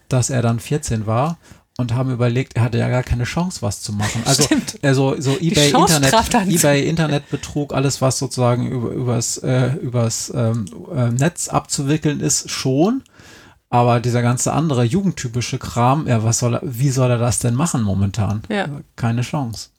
dass 0.08 0.30
er 0.30 0.42
dann 0.42 0.58
14 0.58 1.06
war 1.06 1.38
und 1.78 1.94
haben 1.94 2.10
überlegt, 2.10 2.56
er 2.56 2.62
hatte 2.62 2.78
ja 2.78 2.88
gar 2.88 3.02
keine 3.02 3.24
Chance, 3.24 3.62
was 3.62 3.80
zu 3.80 3.92
machen. 3.92 4.22
Also, 4.24 4.42
Stimmt. 4.42 4.78
also 4.82 5.20
so 5.20 5.36
eBay 5.38 5.70
Internet, 5.70 6.14
eBay 6.48 6.88
Internetbetrug, 6.88 7.72
alles 7.72 8.00
was 8.02 8.18
sozusagen 8.18 8.66
über, 8.66 8.90
übers, 8.90 9.38
äh, 9.38 9.74
übers 9.76 10.32
ähm, 10.34 10.66
äh, 10.94 11.10
Netz 11.10 11.48
abzuwickeln 11.48 12.20
ist, 12.20 12.50
schon. 12.50 13.02
Aber 13.70 14.00
dieser 14.00 14.20
ganze 14.20 14.52
andere 14.52 14.84
jugendtypische 14.84 15.58
Kram, 15.58 16.06
ja, 16.06 16.22
was 16.22 16.40
soll 16.40 16.56
er, 16.56 16.60
wie 16.62 16.90
soll 16.90 17.10
er 17.10 17.16
das 17.18 17.38
denn 17.38 17.54
machen 17.54 17.82
momentan? 17.82 18.42
Ja. 18.50 18.68
Keine 18.96 19.22
Chance. 19.22 19.70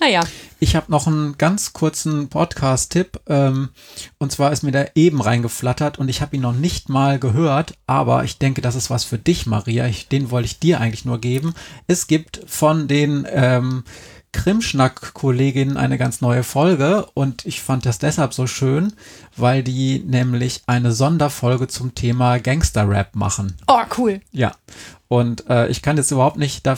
Ja. 0.00 0.06
Naja. 0.06 0.22
Ich 0.60 0.76
habe 0.76 0.90
noch 0.90 1.06
einen 1.06 1.36
ganz 1.36 1.72
kurzen 1.72 2.28
Podcast-Tipp. 2.28 3.20
Ähm, 3.26 3.70
und 4.18 4.32
zwar 4.32 4.52
ist 4.52 4.62
mir 4.62 4.72
der 4.72 4.96
eben 4.96 5.20
reingeflattert 5.20 5.98
und 5.98 6.08
ich 6.08 6.22
habe 6.22 6.36
ihn 6.36 6.42
noch 6.42 6.54
nicht 6.54 6.88
mal 6.88 7.18
gehört, 7.18 7.74
aber 7.86 8.24
ich 8.24 8.38
denke, 8.38 8.62
das 8.62 8.74
ist 8.74 8.90
was 8.90 9.04
für 9.04 9.18
dich, 9.18 9.46
Maria. 9.46 9.86
Ich, 9.86 10.08
den 10.08 10.30
wollte 10.30 10.46
ich 10.46 10.58
dir 10.58 10.80
eigentlich 10.80 11.04
nur 11.04 11.20
geben. 11.20 11.54
Es 11.86 12.06
gibt 12.06 12.40
von 12.46 12.88
den 12.88 13.26
ähm, 13.30 13.84
Krimschnack-Kolleginnen 14.34 15.76
eine 15.76 15.96
ganz 15.96 16.20
neue 16.20 16.42
Folge 16.42 17.06
und 17.14 17.46
ich 17.46 17.62
fand 17.62 17.86
das 17.86 17.98
deshalb 17.98 18.34
so 18.34 18.46
schön, 18.46 18.92
weil 19.36 19.62
die 19.62 20.00
nämlich 20.00 20.62
eine 20.66 20.92
Sonderfolge 20.92 21.68
zum 21.68 21.94
Thema 21.94 22.38
Gangster-Rap 22.38 23.14
machen. 23.14 23.56
Oh, 23.68 23.82
cool. 23.96 24.20
Ja. 24.32 24.52
Und 25.14 25.48
äh, 25.48 25.68
ich 25.68 25.80
kann 25.80 25.96
jetzt 25.96 26.10
überhaupt 26.10 26.38
nicht 26.38 26.68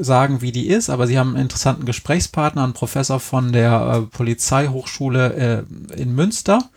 sagen, 0.00 0.40
wie 0.40 0.52
die 0.52 0.68
ist, 0.68 0.88
aber 0.88 1.06
sie 1.06 1.18
haben 1.18 1.34
einen 1.34 1.42
interessanten 1.42 1.84
Gesprächspartner, 1.84 2.64
einen 2.64 2.72
Professor 2.72 3.20
von 3.20 3.52
der 3.52 3.72
äh, 3.72 4.16
Polizeihochschule 4.16 5.66
äh, 5.92 6.00
in 6.00 6.14
Münster. 6.14 6.70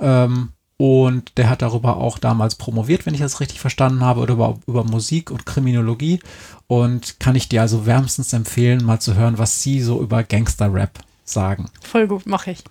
Ähm, 0.00 0.52
und 0.78 1.36
der 1.36 1.50
hat 1.50 1.60
darüber 1.60 1.98
auch 1.98 2.16
damals 2.16 2.54
promoviert, 2.54 3.04
wenn 3.04 3.12
ich 3.12 3.20
das 3.20 3.40
richtig 3.40 3.60
verstanden 3.60 4.02
habe, 4.02 4.20
oder 4.20 4.32
über, 4.32 4.58
über 4.66 4.82
Musik 4.82 5.30
und 5.30 5.44
Kriminologie. 5.44 6.20
Und 6.68 7.20
kann 7.20 7.36
ich 7.36 7.50
dir 7.50 7.60
also 7.60 7.84
wärmstens 7.84 8.32
empfehlen, 8.32 8.82
mal 8.82 9.00
zu 9.00 9.16
hören, 9.16 9.36
was 9.36 9.62
sie 9.62 9.82
so 9.82 10.00
über 10.00 10.22
Gangster-Rap 10.22 11.00
sagen. 11.26 11.66
Voll 11.82 12.08
gut, 12.08 12.24
mache 12.24 12.52
ich. 12.52 12.64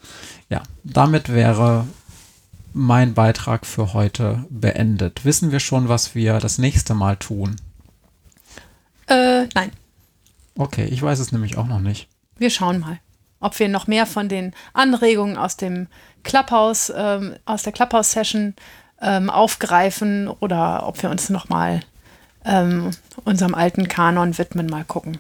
Ja, 0.50 0.64
damit 0.84 1.30
wäre 1.30 1.86
mein 2.74 3.14
Beitrag 3.14 3.66
für 3.66 3.94
heute 3.94 4.46
beendet. 4.50 5.26
Wissen 5.26 5.52
wir 5.52 5.60
schon, 5.60 5.90
was 5.90 6.16
wir 6.16 6.40
das 6.40 6.58
nächste 6.58 6.94
Mal 6.94 7.18
tun? 7.18 7.56
Äh, 9.08 9.46
nein. 9.54 9.72
Okay, 10.58 10.86
ich 10.86 11.02
weiß 11.02 11.20
es 11.20 11.32
nämlich 11.32 11.58
auch 11.58 11.68
noch 11.68 11.80
nicht. 11.80 12.08
Wir 12.38 12.50
schauen 12.50 12.80
mal, 12.80 13.00
ob 13.40 13.58
wir 13.60 13.70
noch 13.70 13.88
mehr 13.88 14.06
von 14.06 14.30
den 14.30 14.54
Anregungen 14.74 15.38
aus 15.38 15.58
dem 15.58 15.88
Clubhouse, 16.24 16.92
ähm, 16.96 17.36
aus 17.46 17.64
der 17.64 17.74
Clubhouse-Session 17.74 18.56
ähm, 19.02 19.30
aufgreifen 19.30 20.28
oder 20.28 20.88
ob 20.88 21.02
wir 21.02 21.10
uns 21.10 21.30
nochmal 21.30 21.82
ähm, 22.46 22.92
unserem 23.24 23.56
alten 23.56 23.88
Kanon 23.88 24.38
widmen, 24.38 24.68
mal 24.68 24.84
gucken. 24.84 25.20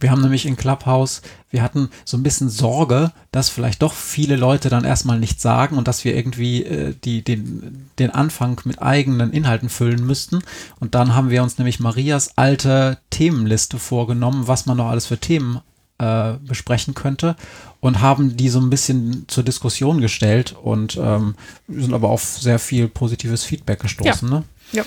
Wir 0.00 0.10
haben 0.10 0.22
nämlich 0.22 0.46
in 0.46 0.56
Clubhouse, 0.56 1.22
wir 1.50 1.62
hatten 1.62 1.90
so 2.04 2.16
ein 2.16 2.22
bisschen 2.22 2.48
Sorge, 2.48 3.12
dass 3.32 3.48
vielleicht 3.48 3.82
doch 3.82 3.92
viele 3.92 4.36
Leute 4.36 4.68
dann 4.68 4.84
erstmal 4.84 5.18
nichts 5.18 5.42
sagen 5.42 5.76
und 5.76 5.88
dass 5.88 6.04
wir 6.04 6.16
irgendwie 6.16 6.64
äh, 6.64 6.94
die, 7.04 7.22
den, 7.22 7.90
den 7.98 8.10
Anfang 8.10 8.60
mit 8.64 8.80
eigenen 8.82 9.32
Inhalten 9.32 9.68
füllen 9.68 10.06
müssten. 10.06 10.40
Und 10.80 10.94
dann 10.94 11.14
haben 11.14 11.30
wir 11.30 11.42
uns 11.42 11.58
nämlich 11.58 11.80
Marias 11.80 12.36
alte 12.36 12.98
Themenliste 13.10 13.78
vorgenommen, 13.78 14.46
was 14.46 14.66
man 14.66 14.76
noch 14.76 14.88
alles 14.88 15.06
für 15.06 15.18
Themen 15.18 15.60
äh, 15.98 16.34
besprechen 16.46 16.94
könnte 16.94 17.36
und 17.80 18.00
haben 18.00 18.36
die 18.36 18.48
so 18.48 18.60
ein 18.60 18.70
bisschen 18.70 19.24
zur 19.28 19.42
Diskussion 19.42 20.00
gestellt 20.00 20.54
und 20.62 20.96
ähm, 20.96 21.34
sind 21.68 21.92
aber 21.92 22.08
auf 22.08 22.22
sehr 22.22 22.58
viel 22.58 22.88
positives 22.88 23.44
Feedback 23.44 23.80
gestoßen. 23.80 24.28
Ja. 24.28 24.34
Ne? 24.34 24.44
ja. 24.72 24.84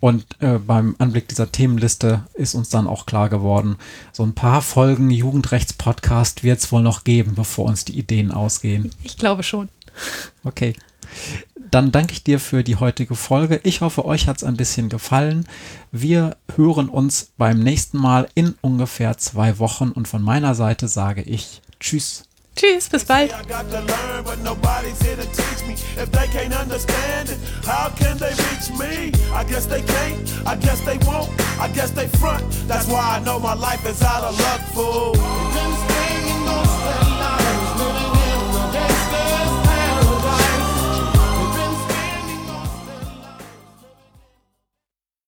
Und 0.00 0.24
äh, 0.40 0.58
beim 0.58 0.96
Anblick 0.98 1.28
dieser 1.28 1.52
Themenliste 1.52 2.24
ist 2.34 2.54
uns 2.54 2.70
dann 2.70 2.86
auch 2.86 3.04
klar 3.04 3.28
geworden, 3.28 3.76
so 4.12 4.22
ein 4.22 4.34
paar 4.34 4.62
Folgen 4.62 5.10
Jugendrechtspodcast 5.10 6.42
wird 6.42 6.58
es 6.58 6.72
wohl 6.72 6.82
noch 6.82 7.04
geben, 7.04 7.34
bevor 7.34 7.66
uns 7.66 7.84
die 7.84 7.98
Ideen 7.98 8.32
ausgehen. 8.32 8.90
Ich 9.02 9.18
glaube 9.18 9.42
schon. 9.42 9.68
Okay. 10.44 10.74
dann 11.70 11.92
danke 11.92 12.12
ich 12.12 12.24
dir 12.24 12.40
für 12.40 12.64
die 12.64 12.76
heutige 12.76 13.14
Folge. 13.14 13.60
Ich 13.62 13.80
hoffe, 13.80 14.04
euch 14.04 14.26
hat 14.26 14.38
es 14.38 14.44
ein 14.44 14.56
bisschen 14.56 14.88
gefallen. 14.88 15.46
Wir 15.92 16.36
hören 16.56 16.88
uns 16.88 17.32
beim 17.36 17.60
nächsten 17.60 17.98
Mal 17.98 18.28
in 18.34 18.54
ungefähr 18.60 19.18
zwei 19.18 19.58
Wochen 19.58 19.90
und 19.90 20.08
von 20.08 20.22
meiner 20.22 20.54
Seite 20.54 20.88
sage 20.88 21.22
ich 21.22 21.60
Tschüss. 21.78 22.29
Tschüss, 22.60 22.90
bis 22.90 23.04
bald. 23.06 23.30
If 25.96 26.10
they 26.12 26.26
can't 26.26 26.54
understand 26.54 27.30
it, 27.30 27.38
how 27.64 27.88
can 27.96 28.18
they 28.18 28.34
reach 28.34 28.68
me? 28.78 29.12
I 29.32 29.44
guess 29.44 29.64
they 29.64 29.80
can't, 29.80 30.46
I 30.46 30.56
guess 30.56 30.80
they 30.84 30.98
won't, 31.06 31.30
I 31.58 31.68
guess 31.68 31.90
they 31.90 32.06
front. 32.18 32.44
That's 32.68 32.86
why 32.86 33.16
I 33.16 33.20
know 33.24 33.38
my 33.38 33.54
life 33.54 33.86
is 33.86 34.02
out 34.02 34.24
of 34.24 34.38
luck, 34.38 34.60
fool. 34.74 35.16